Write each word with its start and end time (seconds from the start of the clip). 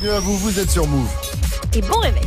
bienvenue 0.00 0.16
à 0.16 0.20
vous, 0.20 0.36
vous 0.38 0.58
êtes 0.60 0.70
sur 0.70 0.86
Move. 0.86 1.08
Et 1.74 1.82
bon 1.82 1.98
réveil. 1.98 2.22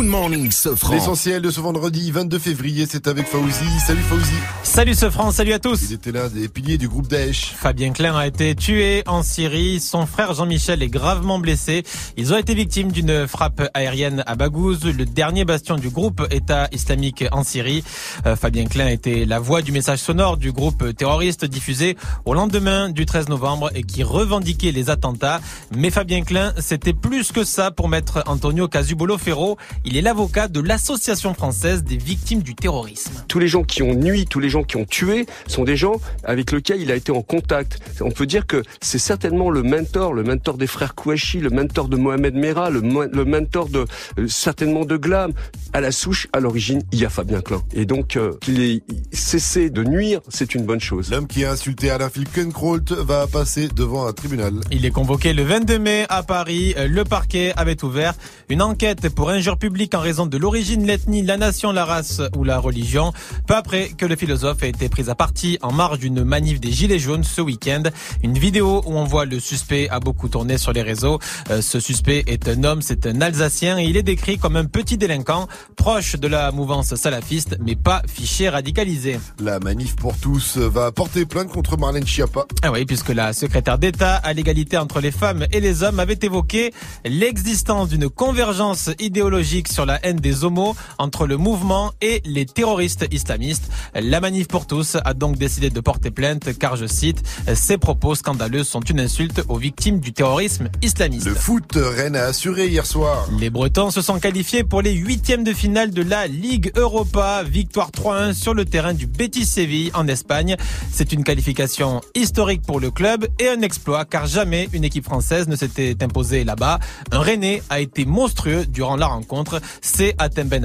Good 0.00 0.08
morning, 0.08 0.50
Sofran. 0.50 0.94
L'essentiel 0.94 1.42
de 1.42 1.50
ce 1.50 1.60
vendredi 1.60 2.10
22 2.10 2.38
février, 2.38 2.86
c'est 2.88 3.06
avec 3.06 3.26
Fauzi. 3.26 3.66
Salut 3.86 4.00
Fauzi. 4.00 4.32
Salut 4.62 4.94
Sofran, 4.94 5.30
salut 5.30 5.52
à 5.52 5.58
tous. 5.58 5.90
Il 5.90 5.92
était 5.92 6.10
l'un 6.10 6.28
des 6.28 6.48
piliers 6.48 6.78
du 6.78 6.88
groupe 6.88 7.06
Daesh. 7.06 7.52
Fabien 7.54 7.92
Klein 7.92 8.16
a 8.16 8.26
été 8.26 8.54
tué 8.54 9.02
en 9.06 9.22
Syrie. 9.22 9.78
Son 9.78 10.06
frère 10.06 10.32
Jean-Michel 10.32 10.82
est 10.82 10.88
gravement 10.88 11.38
blessé. 11.38 11.82
Ils 12.16 12.32
ont 12.32 12.38
été 12.38 12.54
victimes 12.54 12.92
d'une 12.92 13.26
frappe 13.28 13.68
aérienne 13.74 14.24
à 14.26 14.36
Baghouz, 14.36 14.86
le 14.86 15.04
dernier 15.04 15.44
bastion 15.44 15.76
du 15.76 15.90
groupe 15.90 16.26
État 16.30 16.68
islamique 16.72 17.26
en 17.30 17.44
Syrie. 17.44 17.84
Euh, 18.24 18.36
Fabien 18.36 18.64
Klein 18.64 18.88
était 18.88 19.26
la 19.26 19.38
voix 19.38 19.60
du 19.60 19.70
message 19.70 19.98
sonore 19.98 20.38
du 20.38 20.50
groupe 20.50 20.96
terroriste 20.96 21.44
diffusé 21.44 21.98
au 22.24 22.32
lendemain 22.32 22.88
du 22.88 23.04
13 23.04 23.28
novembre 23.28 23.70
et 23.74 23.82
qui 23.82 24.02
revendiquait 24.02 24.72
les 24.72 24.88
attentats. 24.88 25.42
Mais 25.76 25.90
Fabien 25.90 26.22
Klein, 26.22 26.54
c'était 26.58 26.94
plus 26.94 27.32
que 27.32 27.44
ça 27.44 27.70
pour 27.70 27.90
maître 27.90 28.22
Antonio 28.26 28.66
Casubolo 28.66 29.18
Ferro. 29.18 29.58
Il 29.90 29.96
est 29.96 30.02
l'avocat 30.02 30.46
de 30.46 30.60
l'Association 30.60 31.34
française 31.34 31.82
des 31.82 31.96
victimes 31.96 32.42
du 32.44 32.54
terrorisme. 32.54 33.10
Tous 33.26 33.40
les 33.40 33.48
gens 33.48 33.64
qui 33.64 33.82
ont 33.82 33.92
nuit, 33.92 34.24
tous 34.24 34.38
les 34.38 34.48
gens 34.48 34.62
qui 34.62 34.76
ont 34.76 34.84
tué 34.84 35.26
sont 35.48 35.64
des 35.64 35.76
gens 35.76 36.00
avec 36.22 36.52
lesquels 36.52 36.80
il 36.80 36.92
a 36.92 36.94
été 36.94 37.10
en 37.10 37.22
contact. 37.22 37.80
On 38.00 38.12
peut 38.12 38.26
dire 38.26 38.46
que 38.46 38.62
c'est 38.80 39.00
certainement 39.00 39.50
le 39.50 39.64
mentor, 39.64 40.14
le 40.14 40.22
mentor 40.22 40.58
des 40.58 40.68
frères 40.68 40.94
Kouachi, 40.94 41.40
le 41.40 41.50
mentor 41.50 41.88
de 41.88 41.96
Mohamed 41.96 42.36
Merah, 42.36 42.70
le, 42.70 42.80
le 42.80 43.24
mentor 43.24 43.68
de 43.68 43.84
euh, 44.18 44.28
certainement 44.28 44.84
de 44.84 44.96
Glam. 44.96 45.32
À 45.72 45.80
la 45.80 45.90
souche, 45.90 46.28
à 46.32 46.38
l'origine, 46.38 46.82
il 46.92 47.00
y 47.00 47.04
a 47.04 47.10
Fabien 47.10 47.40
Klein. 47.40 47.60
Et 47.74 47.84
donc 47.84 48.16
euh, 48.16 48.34
qu'il 48.40 48.60
ait 48.60 48.82
cessé 49.10 49.70
de 49.70 49.82
nuire, 49.82 50.20
c'est 50.28 50.54
une 50.54 50.64
bonne 50.64 50.80
chose. 50.80 51.10
L'homme 51.10 51.26
qui 51.26 51.44
a 51.44 51.50
insulté 51.50 51.90
Alain 51.90 52.10
Finkielkraut 52.10 52.78
va 52.90 53.26
passer 53.26 53.66
devant 53.66 54.06
un 54.06 54.12
tribunal. 54.12 54.52
Il 54.70 54.86
est 54.86 54.92
convoqué 54.92 55.32
le 55.32 55.42
22 55.42 55.80
mai 55.80 56.06
à 56.08 56.22
Paris. 56.22 56.76
Le 56.76 57.02
parquet 57.02 57.52
avait 57.56 57.82
ouvert 57.82 58.14
une 58.48 58.62
enquête 58.62 59.08
pour 59.08 59.30
injure 59.30 59.58
publique 59.58 59.79
en 59.94 60.00
raison 60.00 60.26
de 60.26 60.36
l'origine, 60.36 60.86
l'ethnie, 60.86 61.22
la 61.22 61.36
nation, 61.36 61.72
la 61.72 61.84
race 61.84 62.20
ou 62.36 62.44
la 62.44 62.58
religion. 62.58 63.12
Peu 63.46 63.54
après 63.54 63.88
que 63.88 64.04
le 64.04 64.14
philosophe 64.14 64.62
ait 64.62 64.68
été 64.68 64.88
pris 64.88 65.08
à 65.08 65.14
partie 65.14 65.58
en 65.62 65.72
marge 65.72 65.98
d'une 65.98 66.22
manif 66.22 66.60
des 66.60 66.70
Gilets 66.70 66.98
jaunes 66.98 67.24
ce 67.24 67.40
week-end. 67.40 67.84
Une 68.22 68.38
vidéo 68.38 68.82
où 68.86 68.92
on 68.98 69.04
voit 69.04 69.24
le 69.24 69.40
suspect 69.40 69.88
a 69.88 69.98
beaucoup 69.98 70.28
tourné 70.28 70.58
sur 70.58 70.72
les 70.72 70.82
réseaux. 70.82 71.18
Euh, 71.50 71.62
ce 71.62 71.80
suspect 71.80 72.24
est 72.26 72.46
un 72.48 72.62
homme, 72.64 72.82
c'est 72.82 73.06
un 73.06 73.20
Alsacien 73.22 73.78
et 73.78 73.84
il 73.84 73.96
est 73.96 74.02
décrit 74.02 74.38
comme 74.38 74.56
un 74.56 74.66
petit 74.66 74.98
délinquant 74.98 75.48
proche 75.76 76.16
de 76.16 76.28
la 76.28 76.52
mouvance 76.52 76.94
salafiste 76.94 77.56
mais 77.60 77.76
pas 77.76 78.02
fiché 78.06 78.48
radicalisé. 78.48 79.18
La 79.38 79.60
manif 79.60 79.96
pour 79.96 80.16
tous 80.18 80.58
va 80.58 80.92
porter 80.92 81.24
plainte 81.24 81.48
contre 81.48 81.78
Marlène 81.78 82.06
Schiappa. 82.06 82.44
Ah 82.62 82.70
oui, 82.70 82.84
puisque 82.84 83.10
la 83.10 83.32
secrétaire 83.32 83.78
d'État 83.78 84.16
à 84.16 84.32
l'égalité 84.34 84.76
entre 84.76 85.00
les 85.00 85.10
femmes 85.10 85.46
et 85.52 85.60
les 85.60 85.82
hommes 85.82 86.00
avait 86.00 86.18
évoqué 86.20 86.72
l'existence 87.04 87.88
d'une 87.88 88.10
convergence 88.10 88.90
idéologique 88.98 89.68
sur 89.70 89.86
la 89.86 90.04
haine 90.04 90.16
des 90.16 90.44
homos 90.44 90.74
entre 90.98 91.26
le 91.26 91.36
mouvement 91.36 91.92
et 92.00 92.22
les 92.24 92.46
terroristes 92.46 93.06
islamistes. 93.10 93.70
La 93.94 94.20
manif 94.20 94.48
pour 94.48 94.66
tous 94.66 94.96
a 95.04 95.14
donc 95.14 95.36
décidé 95.36 95.70
de 95.70 95.80
porter 95.80 96.10
plainte 96.10 96.56
car, 96.58 96.76
je 96.76 96.86
cite, 96.86 97.22
ces 97.54 97.78
propos 97.78 98.14
scandaleux 98.14 98.64
sont 98.64 98.80
une 98.80 99.00
insulte 99.00 99.42
aux 99.48 99.56
victimes 99.56 100.00
du 100.00 100.12
terrorisme 100.12 100.68
islamiste. 100.82 101.26
Le 101.26 101.34
foot, 101.34 101.76
Rennes 101.76 102.16
a 102.16 102.24
assuré 102.24 102.68
hier 102.68 102.86
soir. 102.86 103.28
Les 103.38 103.50
Bretons 103.50 103.90
se 103.90 104.02
sont 104.02 104.18
qualifiés 104.18 104.64
pour 104.64 104.82
les 104.82 104.92
huitièmes 104.92 105.44
de 105.44 105.52
finale 105.52 105.90
de 105.90 106.02
la 106.02 106.26
Ligue 106.26 106.72
Europa. 106.76 107.42
Victoire 107.42 107.90
3-1 107.90 108.34
sur 108.34 108.54
le 108.54 108.64
terrain 108.64 108.94
du 108.94 109.06
Betis 109.06 109.46
Séville 109.46 109.90
en 109.94 110.06
Espagne. 110.08 110.56
C'est 110.92 111.12
une 111.12 111.24
qualification 111.24 112.00
historique 112.14 112.62
pour 112.62 112.80
le 112.80 112.90
club 112.90 113.26
et 113.38 113.48
un 113.48 113.60
exploit 113.62 114.04
car 114.04 114.26
jamais 114.26 114.68
une 114.72 114.84
équipe 114.84 115.04
française 115.04 115.48
ne 115.48 115.56
s'était 115.56 115.96
imposée 116.02 116.44
là-bas. 116.44 116.78
Un 117.12 117.20
Rennais 117.20 117.62
a 117.70 117.80
été 117.80 118.04
monstrueux 118.04 118.66
durant 118.66 118.96
la 118.96 119.06
rencontre. 119.06 119.59
C'est 119.80 120.14
Atem 120.18 120.48
Ben. 120.48 120.64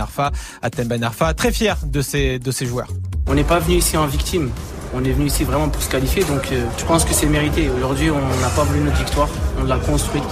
Atem 0.61 0.87
Ben 0.87 1.03
Arfa, 1.03 1.33
très 1.33 1.51
fier 1.51 1.77
de 1.85 2.01
ses, 2.01 2.39
de 2.39 2.51
ses 2.51 2.65
joueurs. 2.65 2.89
On 3.27 3.33
n'est 3.33 3.43
pas 3.43 3.57
venu 3.57 3.77
ici 3.77 3.97
en 3.97 4.05
victime. 4.05 4.51
On 4.93 5.03
est 5.03 5.11
venu 5.11 5.25
ici 5.25 5.43
vraiment 5.43 5.67
pour 5.67 5.81
se 5.81 5.89
qualifier, 5.89 6.23
donc 6.23 6.51
euh, 6.51 6.63
je 6.77 6.85
pense 6.85 7.03
que 7.03 7.13
c'est 7.13 7.25
mérité. 7.25 7.69
Aujourd'hui, 7.69 8.09
on 8.11 8.41
n'a 8.41 8.49
pas 8.55 8.63
voulu 8.63 8.79
notre 8.81 8.97
victoire, 8.97 9.27
on 9.59 9.63
l'a 9.63 9.77
construite. 9.77 10.23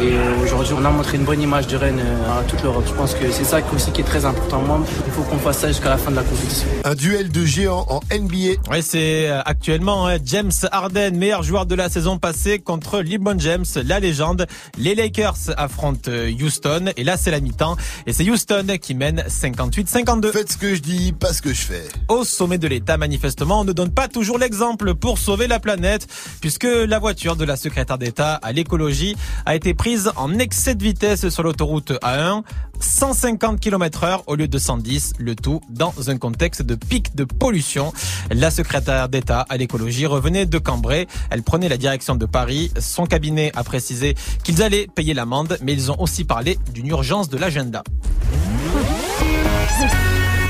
Et 0.00 0.12
euh, 0.12 0.42
aujourd'hui, 0.42 0.74
on 0.76 0.84
a 0.84 0.90
montré 0.90 1.16
une 1.16 1.24
bonne 1.24 1.40
image 1.40 1.66
de 1.68 1.76
Rennes 1.76 2.00
euh, 2.02 2.40
à 2.40 2.42
toute 2.44 2.62
l'Europe. 2.62 2.84
Je 2.86 2.92
pense 2.94 3.14
que 3.14 3.30
c'est 3.30 3.44
ça 3.44 3.60
aussi 3.74 3.92
qui 3.92 4.00
est 4.00 4.04
très 4.04 4.24
important. 4.24 4.62
Moi, 4.62 4.80
il 5.06 5.12
faut 5.12 5.22
qu'on 5.22 5.38
fasse 5.38 5.58
ça 5.58 5.68
jusqu'à 5.68 5.90
la 5.90 5.98
fin 5.98 6.10
de 6.10 6.16
la 6.16 6.22
compétition. 6.22 6.66
Un 6.84 6.94
duel 6.94 7.30
de 7.30 7.44
géants 7.44 7.86
en 7.88 8.00
NBA. 8.10 8.60
Oui, 8.70 8.82
c'est 8.82 9.28
actuellement 9.28 10.08
hein, 10.08 10.16
James 10.24 10.50
Harden, 10.72 11.16
meilleur 11.16 11.42
joueur 11.42 11.66
de 11.66 11.74
la 11.74 11.88
saison 11.88 12.18
passée, 12.18 12.58
contre 12.58 13.00
LeBron 13.00 13.38
James, 13.38 13.66
la 13.84 14.00
légende. 14.00 14.46
Les 14.78 14.94
Lakers 14.94 15.50
affrontent 15.56 16.10
Houston, 16.40 16.86
et 16.96 17.04
là, 17.04 17.16
c'est 17.16 17.30
la 17.30 17.40
mi-temps. 17.40 17.76
Et 18.06 18.12
c'est 18.12 18.28
Houston 18.28 18.66
qui 18.80 18.94
mène 18.94 19.22
58-52. 19.28 20.32
Faites 20.32 20.52
ce 20.52 20.56
que 20.56 20.74
je 20.74 20.80
dis, 20.80 21.12
pas 21.12 21.32
ce 21.32 21.42
que 21.42 21.52
je 21.52 21.60
fais. 21.60 21.88
Au 22.08 22.19
sommet 22.24 22.58
de 22.58 22.68
l'État, 22.68 22.96
manifestement, 22.96 23.60
on 23.60 23.64
ne 23.64 23.72
donne 23.72 23.90
pas 23.90 24.08
toujours 24.08 24.38
l'exemple 24.38 24.94
pour 24.94 25.18
sauver 25.18 25.46
la 25.46 25.60
planète, 25.60 26.06
puisque 26.40 26.64
la 26.64 26.98
voiture 26.98 27.36
de 27.36 27.44
la 27.44 27.56
secrétaire 27.56 27.98
d'État 27.98 28.34
à 28.34 28.52
l'écologie 28.52 29.16
a 29.46 29.54
été 29.54 29.74
prise 29.74 30.10
en 30.16 30.38
excès 30.38 30.74
de 30.74 30.82
vitesse 30.82 31.28
sur 31.28 31.42
l'autoroute 31.42 31.92
A1, 32.02 32.42
150 32.80 33.60
km 33.60 34.04
heure 34.04 34.22
au 34.26 34.34
lieu 34.34 34.48
de 34.48 34.58
110, 34.58 35.14
le 35.18 35.34
tout 35.34 35.60
dans 35.68 35.92
un 36.08 36.16
contexte 36.16 36.62
de 36.62 36.74
pic 36.74 37.14
de 37.14 37.24
pollution. 37.24 37.92
La 38.30 38.50
secrétaire 38.50 39.08
d'État 39.08 39.46
à 39.48 39.56
l'écologie 39.56 40.06
revenait 40.06 40.46
de 40.46 40.58
Cambrai, 40.58 41.06
elle 41.30 41.42
prenait 41.42 41.68
la 41.68 41.76
direction 41.76 42.14
de 42.14 42.26
Paris, 42.26 42.70
son 42.78 43.06
cabinet 43.06 43.52
a 43.54 43.64
précisé 43.64 44.14
qu'ils 44.44 44.62
allaient 44.62 44.86
payer 44.94 45.14
l'amende, 45.14 45.58
mais 45.62 45.72
ils 45.72 45.90
ont 45.90 46.00
aussi 46.00 46.24
parlé 46.24 46.58
d'une 46.72 46.88
urgence 46.88 47.28
de 47.28 47.36
l'agenda. 47.36 47.82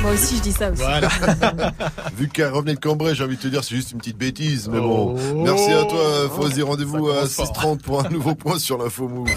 Moi 0.03 0.13
aussi, 0.13 0.37
je 0.37 0.43
dis 0.43 0.53
ça 0.53 0.71
aussi. 0.71 0.83
Voilà. 0.83 1.09
Vu 2.17 2.29
qu'elle 2.29 2.53
revenait 2.53 2.75
de 2.75 2.81
Cambrai, 2.81 3.15
j'ai 3.15 3.25
envie 3.25 3.37
de 3.37 3.43
te 3.43 3.49
dire, 3.49 3.63
c'est 3.63 3.75
juste 3.75 3.93
une 3.93 3.99
petite 3.99 4.17
bêtise. 4.17 4.69
Mais 4.69 4.81
bon, 4.81 5.17
merci 5.45 5.71
à 5.73 5.85
toi, 5.85 6.31
Fauzi. 6.35 6.63
Rendez-vous 6.63 7.11
à 7.11 7.25
6h30 7.25 7.79
pour 7.79 8.05
un 8.05 8.09
nouveau 8.09 8.35
point 8.35 8.59
sur 8.59 8.79
l'info 8.79 9.09
Move. 9.09 9.29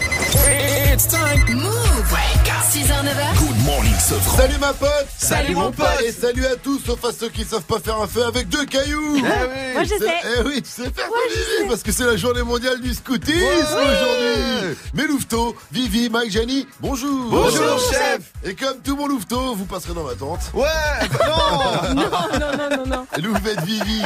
It's 0.93 1.07
time. 1.07 1.55
Move. 1.55 2.32
6h, 2.73 3.03
9h. 3.03 3.37
Good 3.37 3.65
morning, 3.65 3.93
Sofran. 3.99 4.37
Salut 4.37 4.57
ma 4.59 4.73
pote 4.73 4.89
Salut, 5.17 5.53
mon 5.55 5.71
pote. 5.71 5.85
Et 6.05 6.11
salut 6.11 6.45
à 6.47 6.55
tous, 6.55 6.79
sauf 6.83 7.05
à 7.05 7.11
ceux 7.11 7.29
qui 7.29 7.43
savent 7.43 7.61
pas 7.63 7.79
faire 7.79 8.01
un 8.01 8.07
feu 8.07 8.25
avec 8.25 8.49
deux 8.49 8.65
cailloux 8.65 9.17
Moi, 9.19 9.83
je 9.83 9.89
C'est- 9.89 9.99
sais. 9.99 10.13
Eh 10.39 10.41
oui, 10.43 10.61
tu 10.63 10.69
sais 10.69 10.89
faire 10.89 11.07
Moi, 11.07 11.17
ton 11.27 11.29
je 11.29 11.35
Vivi, 11.39 11.57
sais. 11.61 11.67
parce 11.67 11.83
que 11.83 11.91
c'est 11.91 12.05
la 12.05 12.17
journée 12.17 12.41
mondiale 12.41 12.81
du 12.81 12.91
scoutisme 12.93 13.35
aujourd'hui. 13.75 14.75
Mes 14.95 15.05
louveteaux, 15.07 15.55
Vivi, 15.71 16.09
Mike, 16.09 16.31
Jani, 16.31 16.67
bonjour. 16.79 17.29
Bonjour, 17.29 17.79
chef. 17.91 18.21
Et 18.43 18.55
comme 18.55 18.79
tout 18.83 18.95
mon 18.95 19.05
louveteau, 19.07 19.53
vous 19.55 19.65
passerez 19.65 19.93
dans 19.93 20.03
ma 20.03 20.15
tente. 20.15 20.39
Ouais, 20.55 20.65
non 21.93 21.93
Non, 21.93 22.09
non, 22.39 22.57
non, 22.57 22.77
non, 22.77 22.85
non. 22.87 23.05
Louvette 23.21 23.61
Vivi, 23.65 24.01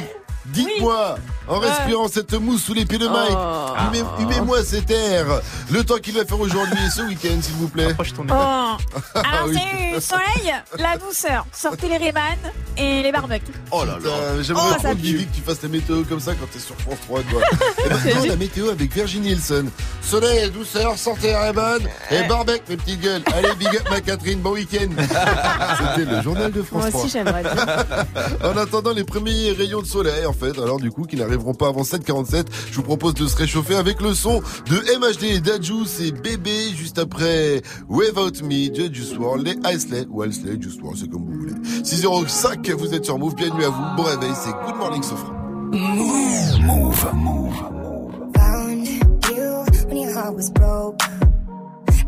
dites-moi, 0.54 1.16
en 1.48 1.60
Ouais. 1.60 1.68
respirant 1.70 2.08
cette 2.08 2.34
mousse 2.34 2.64
sous 2.64 2.74
les 2.74 2.86
pieds 2.86 2.98
de 2.98 3.08
Mike, 3.08 3.32
Oh. 3.36 3.74
humez- 3.92 4.04
humez-moi 4.24 4.64
cet 4.64 4.92
air, 4.92 5.26
le 5.72 5.84
temps 5.84 5.98
qu'il 5.98 6.14
va 6.16 6.26
faire 6.26 6.40
aujourd'hui 6.40 6.78
et 6.86 6.90
ce 6.90 7.02
week-end, 7.04 7.38
s'il 7.42 7.56
vous 7.56 7.68
plaît. 7.70 7.92
Approche 7.92 8.14
ton 8.14 8.24
Oh. 8.30 8.34
Alors, 8.34 8.78
oui. 9.48 9.58
c'est 9.58 9.94
le 9.96 10.00
soleil, 10.02 10.54
la 10.78 10.98
douceur. 10.98 11.46
Sortez 11.54 11.88
les 11.88 11.98
Rayman 11.98 12.38
et 12.78 13.02
les 13.02 13.12
barbecues. 13.12 13.52
Oh 13.72 13.84
là 13.86 13.98
là, 14.04 14.42
j'aimerais 14.42 14.64
Oh, 14.70 14.74
trop 14.74 14.82
ça 14.82 14.94
Vivi 14.94 15.26
que 15.26 15.36
tu 15.36 15.42
fasses 15.42 15.62
la 15.64 15.70
météo 15.70 16.04
comme 16.04 16.20
ça 16.20 16.34
quand 16.36 16.48
t'es 16.52 16.60
sur 16.60 16.76
France 16.76 16.98
3 17.08 17.22
quoi. 17.24 17.42
Et 17.86 17.90
maintenant 17.90 18.26
la 18.26 18.36
météo 18.36 18.70
avec 18.70 18.94
Virginie 18.94 19.30
Nielsen. 19.30 19.70
Soleil, 20.02 20.50
douceur, 20.52 20.98
sortez 20.98 21.36
Rayman 21.36 21.80
et 22.12 22.24
barbecue 22.28 22.62
mes 22.70 22.78
petites 22.78 23.02
gueules. 23.02 23.22
Allez 23.36 23.54
big 23.58 23.68
up 23.76 23.90
ma 23.90 24.02
Catherine, 24.02 24.40
bon 24.40 24.52
week-end. 24.52 24.88
C'était 25.96 26.10
le 26.12 26.22
journal 26.22 26.52
de 26.52 26.62
France 26.62 26.82
Moi 26.84 26.90
3. 26.92 27.02
aussi, 27.02 27.10
j'aimerais 27.12 27.44
bien. 27.44 27.56
En 28.44 28.58
attendant 28.58 28.92
les 28.92 29.04
premiers 29.04 29.52
rayons 29.52 29.82
de 29.82 29.88
soleil, 29.88 30.26
en 30.26 30.34
fait, 30.38 30.58
alors 30.60 30.80
du 30.80 30.92
coup, 30.92 31.04
qui 31.04 31.16
n'arriveront 31.16 31.54
pas 31.54 31.68
avant 31.68 31.82
7h47, 31.82 32.46
je 32.72 32.76
vous 32.76 32.84
propose 32.84 33.16
de 33.16 33.28
se 33.28 33.36
réchauffer 33.36 33.76
avec 33.76 34.02
le 34.02 34.14
son 34.14 34.42
de 34.70 34.78
MHD, 35.00 35.42
Dajus 35.42 36.02
et 36.02 36.12
Bébé, 36.12 36.72
juste 36.76 37.00
après 37.00 37.62
Without 37.90 38.44
Me, 38.44 38.70
de 38.70 38.94
Juice 38.94 39.14
WRLD, 39.14 39.58
les 39.64 39.76
Isley, 39.76 40.06
ou 40.10 40.24
Isley, 40.24 40.58
Juice 40.62 40.78
WRLD, 40.82 40.98
c'est 41.00 41.10
comme 41.10 41.26
vous 41.26 41.40
voulez. 41.40 41.54
6h05, 41.84 42.72
vous 42.74 42.94
êtes 42.94 43.06
sur 43.06 43.18
Move, 43.18 43.36
bienvenue 43.36 43.66
à 43.66 43.70
vous, 43.70 43.84
bon 43.98 44.04
réveil, 44.04 44.34
c'est 44.36 44.52
Good 44.66 44.78
Morning 44.78 45.04
Sofra. 45.04 45.34
Move, 45.74 47.14
move. 47.14 47.78
found 48.36 48.88
you 48.88 49.66
when 49.88 49.98
your 49.98 50.14
heart 50.14 50.36
was 50.36 50.50
broke. 50.52 51.02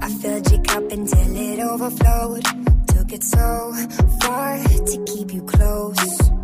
I 0.02 0.10
filled 0.22 0.52
your 0.52 0.62
cup 0.64 0.92
until 0.92 1.36
it 1.36 1.60
overflowed. 1.60 2.46
Took 2.88 3.12
it 3.14 3.24
so 3.24 3.74
far 4.22 4.58
to 4.60 5.06
keep 5.06 5.34
you 5.34 5.42
close. 5.44 6.39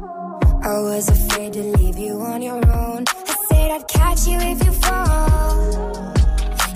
I 0.66 0.80
was 0.80 1.08
afraid 1.10 1.54
to 1.54 1.62
leave 1.78 1.96
you 1.96 2.20
on 2.22 2.42
your 2.42 2.56
own. 2.56 3.06
I 3.08 3.36
said 3.50 3.70
I'd 3.70 3.88
catch 3.88 4.26
you 4.26 4.40
if 4.40 4.66
you 4.66 4.72
fall. 4.72 6.14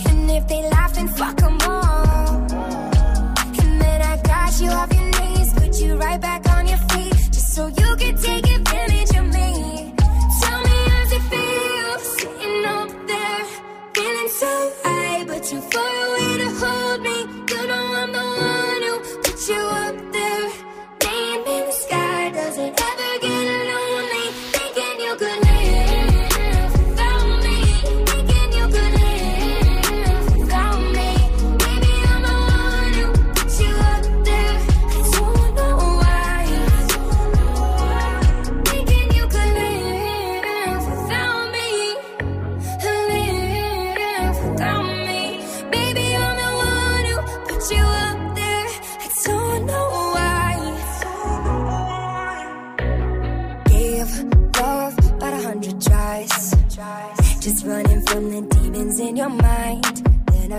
And 0.06 0.30
if 0.30 0.48
they 0.48 0.62
laugh, 0.70 0.94
then 0.94 1.08
all. 1.64 2.36
And 3.62 3.82
then 3.82 4.02
I 4.04 4.22
got 4.22 4.62
you 4.62 4.70
off 4.70 4.94
your 4.94 5.10
knees, 5.18 5.54
put 5.56 5.82
you 5.82 5.96
right 5.96 6.22
back 6.22 6.48
on 6.50 6.68
your 6.68 6.78
feet, 6.90 7.16
just 7.34 7.56
so 7.56 7.66
you 7.66 7.96
could 7.96 8.18
take 8.22 8.46
advantage 8.58 9.10
of 9.18 9.26
me. 9.26 9.96
Tell 10.42 10.60
me 10.68 10.78
feel, 11.32 12.00
sitting 12.14 12.66
up 12.66 12.90
there, 13.08 13.46
feeling 13.96 14.30
so 14.42 14.72
high, 14.84 15.24
but 15.26 15.52
far 15.62 15.96
away 16.06 16.38
to 16.44 16.50
hold 16.62 17.02
me. 17.02 17.18
You 17.50 17.68
know 17.68 17.86
I'm 18.02 18.12
the 18.12 18.26
one 18.54 18.82
who 18.86 19.22
put 19.24 19.50
you 19.50 19.56
up. 19.56 20.09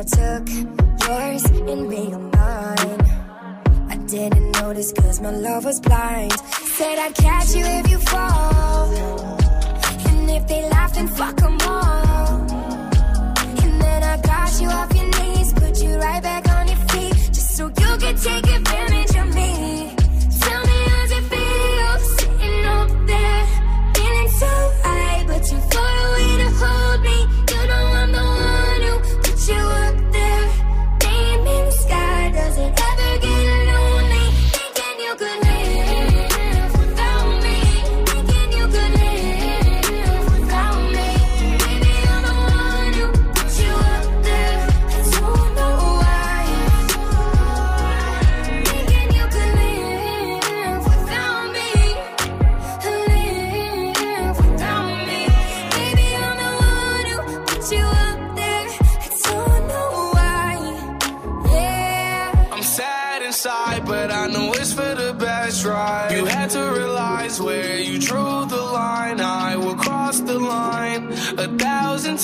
I 0.00 0.02
took 0.02 0.48
yours 0.48 1.44
and 1.44 1.86
made 1.86 2.16
mine. 2.16 3.00
I 3.90 3.96
didn't 4.06 4.52
notice 4.52 4.92
cause 4.92 5.20
my 5.20 5.30
love 5.30 5.66
was 5.66 5.78
blind. 5.78 6.32
Said 6.32 6.98
I'd 6.98 7.14
catch 7.14 7.54
you 7.54 7.66
if 7.66 7.90
you 7.90 7.98
fall. 7.98 8.88
And 10.08 10.30
if 10.30 10.48
they 10.48 10.62
laugh, 10.70 10.94
then 10.94 11.06
fuck 11.06 11.36
them 11.36 11.58
all. 11.68 12.40
And 13.62 13.82
then 13.82 14.02
I 14.02 14.16
got 14.22 14.58
you 14.58 14.68
off 14.68 14.90
your 14.96 15.10
knees, 15.20 15.52
put 15.52 15.82
you 15.82 15.98
right 15.98 16.22
back 16.22 16.48
on 16.48 16.68
your 16.68 16.82
feet, 16.88 17.16
just 17.34 17.58
so 17.58 17.66
you 17.66 17.96
could 17.98 18.16
take 18.16 18.46
advantage 18.46 19.09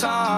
time. 0.01 0.36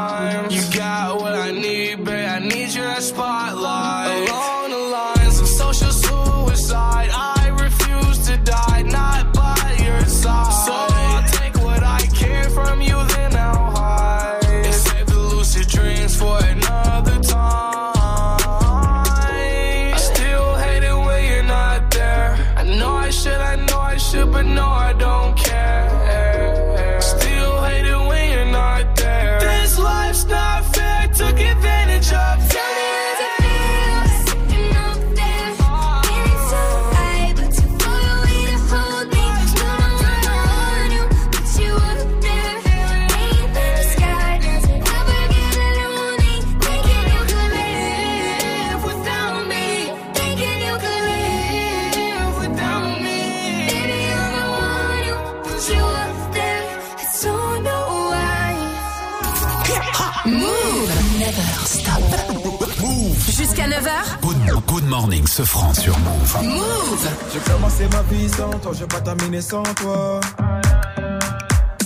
Ce 65.38 65.44
franc 65.44 65.72
sur 65.72 65.96
Move. 66.00 66.36
Move 66.42 67.08
J'ai 67.32 67.52
commencé 67.52 67.88
ma 67.92 68.02
vie 68.10 68.28
sans 68.28 68.50
toi, 68.58 68.72
je 68.74 68.80
vais 68.80 68.86
pas 68.86 69.00
terminer 69.00 69.40
sans 69.40 69.62
toi. 69.62 70.18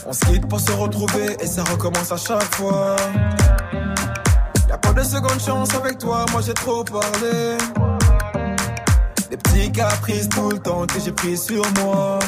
On 0.06 0.12
se 0.14 0.20
quitte 0.20 0.48
pour 0.48 0.58
se 0.58 0.72
retrouver 0.72 1.36
et 1.38 1.46
ça 1.46 1.62
recommence 1.64 2.10
à 2.10 2.16
chaque 2.16 2.54
fois. 2.54 2.96
Y'a 4.70 4.78
pas 4.78 4.94
de 4.94 5.02
seconde 5.02 5.38
chance 5.38 5.68
avec 5.74 5.98
toi, 5.98 6.24
moi 6.32 6.40
j'ai 6.40 6.54
trop 6.54 6.82
parlé. 6.82 7.58
Des 9.28 9.36
petits 9.36 9.70
caprices 9.70 10.30
tout 10.30 10.48
le 10.48 10.58
temps 10.58 10.86
que 10.86 10.98
j'ai 10.98 11.12
pris 11.12 11.36
sur 11.36 11.62
moi. 11.82 12.20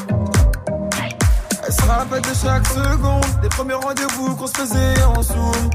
Elle 1.67 1.73
se 1.73 1.83
rappelle 1.89 2.21
de 2.21 2.35
chaque 2.35 2.67
seconde, 2.67 3.41
des 3.41 3.49
premiers 3.49 3.81
rendez-vous 3.83 4.37
qu'on 4.37 4.47
se 4.47 4.59
faisait 4.59 5.03
en 5.05 5.23
zoom. 5.23 5.71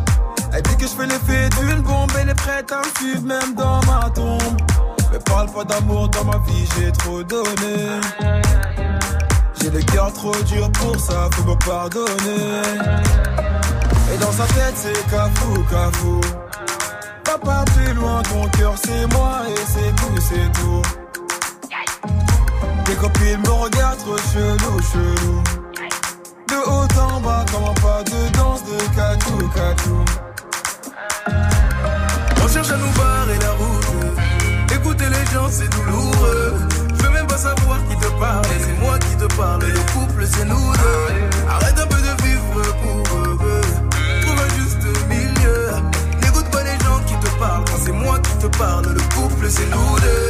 Elle 0.53 0.61
dit 0.61 0.77
que 0.77 0.83
je 0.83 0.93
fais 0.93 1.07
l'effet 1.07 1.49
d'une 1.59 1.81
bombe, 1.81 2.11
elle 2.21 2.29
est 2.29 2.35
prête 2.35 2.71
à 2.71 2.81
me 2.81 2.99
suivre 2.99 3.23
même 3.23 3.55
dans 3.55 3.79
ma 3.87 4.11
tombe. 4.11 4.68
Parle 5.25 5.51
pas 5.51 5.63
d'amour 5.63 6.09
dans 6.09 6.25
ma 6.25 6.37
vie, 6.39 6.67
j'ai 6.77 6.91
trop 6.91 7.23
donné. 7.23 7.99
J'ai 9.61 9.69
le 9.69 9.81
cœur 9.81 10.11
trop 10.13 10.35
dur 10.45 10.71
pour 10.71 10.99
ça, 10.99 11.29
faut 11.33 11.43
me 11.43 11.55
pardonner. 11.65 12.61
Et 14.13 14.17
dans 14.17 14.31
sa 14.31 14.45
tête, 14.53 14.75
c'est 14.75 15.09
cafou, 15.09 15.63
cafou. 15.69 16.21
Papa, 17.23 17.63
plus 17.75 17.93
loin, 17.93 18.21
ton 18.23 18.47
cœur, 18.57 18.73
c'est 18.83 19.05
moi 19.13 19.41
et 19.47 19.65
c'est 19.67 19.95
tout, 19.95 20.17
c'est 20.17 20.51
tout. 20.59 20.81
Tes 22.85 22.95
copines 22.95 23.41
me 23.41 23.51
regardent 23.51 23.99
trop 23.99 24.17
chelou, 24.17 24.81
chelou. 24.91 25.43
De 26.47 26.55
haut 26.65 26.87
en 26.99 27.19
bas, 27.21 27.45
comment 27.51 27.73
pas 27.75 28.03
de 28.03 28.37
danse 28.37 28.63
de 28.63 28.77
catou, 28.95 29.47
catou. 29.49 30.05
On 32.43 32.47
cherche 32.47 32.71
à 32.71 32.77
nous 32.77 32.91
c'est 35.51 35.69
douloureux. 35.69 36.53
Je 36.97 37.03
veux 37.03 37.09
même 37.11 37.27
pas 37.27 37.37
savoir 37.37 37.77
qui 37.89 37.95
te 37.97 38.07
parle. 38.19 38.45
C'est 38.59 38.79
moi 38.79 38.97
qui 38.99 39.15
te 39.15 39.35
parle. 39.35 39.61
Le 39.61 39.79
couple, 39.93 40.25
c'est 40.25 40.45
nous 40.45 40.71
deux. 40.73 41.49
Arrête 41.49 41.79
un 41.79 41.87
peu 41.87 41.97
de 41.97 42.23
vivre 42.23 42.61
pour 42.81 43.17
eux. 43.17 43.61
Trouve 44.21 44.39
un 44.39 44.49
juste 44.57 45.07
milieu. 45.07 45.71
N'écoute 46.21 46.49
pas 46.51 46.63
les 46.63 46.77
gens 46.83 46.99
qui 47.05 47.15
te 47.15 47.29
parlent. 47.37 47.65
C'est 47.83 47.91
moi 47.91 48.19
qui 48.19 48.47
te 48.47 48.57
parle, 48.57 48.87
le 48.87 49.01
couple, 49.15 49.49
c'est 49.49 49.69
nous 49.69 49.99
deux. 49.99 50.29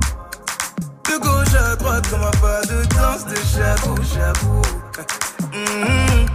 De 1.11 1.17
gauche 1.17 1.53
à 1.55 1.75
droite, 1.75 2.07
comme 2.09 2.21
un 2.21 2.31
pas 2.39 2.61
de 2.61 2.85
danse 2.85 3.25
de 3.25 3.35
chabou, 3.35 3.95
chabou. 4.01 4.61
Hum, 5.53 6.25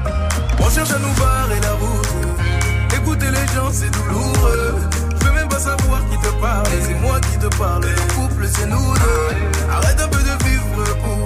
On 0.61 0.69
cherche 0.69 0.91
à 0.91 0.99
nous 0.99 1.15
barrer 1.15 1.61
la 1.63 1.73
route. 1.73 2.95
Écouter 2.95 3.31
les 3.31 3.47
gens, 3.55 3.71
c'est 3.73 3.91
douloureux. 3.91 4.75
Je 5.19 5.25
veux 5.25 5.33
même 5.33 5.49
pas 5.49 5.61
savoir 5.61 6.01
qui 6.11 6.19
te 6.19 6.31
parle. 6.43 6.67
C'est 6.87 7.01
moi 7.01 7.19
qui 7.21 7.39
te 7.39 7.47
parle. 7.57 7.85
Le 7.87 8.15
couple, 8.15 8.47
c'est 8.55 8.67
nous 8.67 8.93
deux. 8.93 9.73
Arrête 9.73 9.99
un 9.99 10.09
peu 10.09 10.19
de 10.19 10.45
vivre 10.45 10.85
pour. 11.03 11.25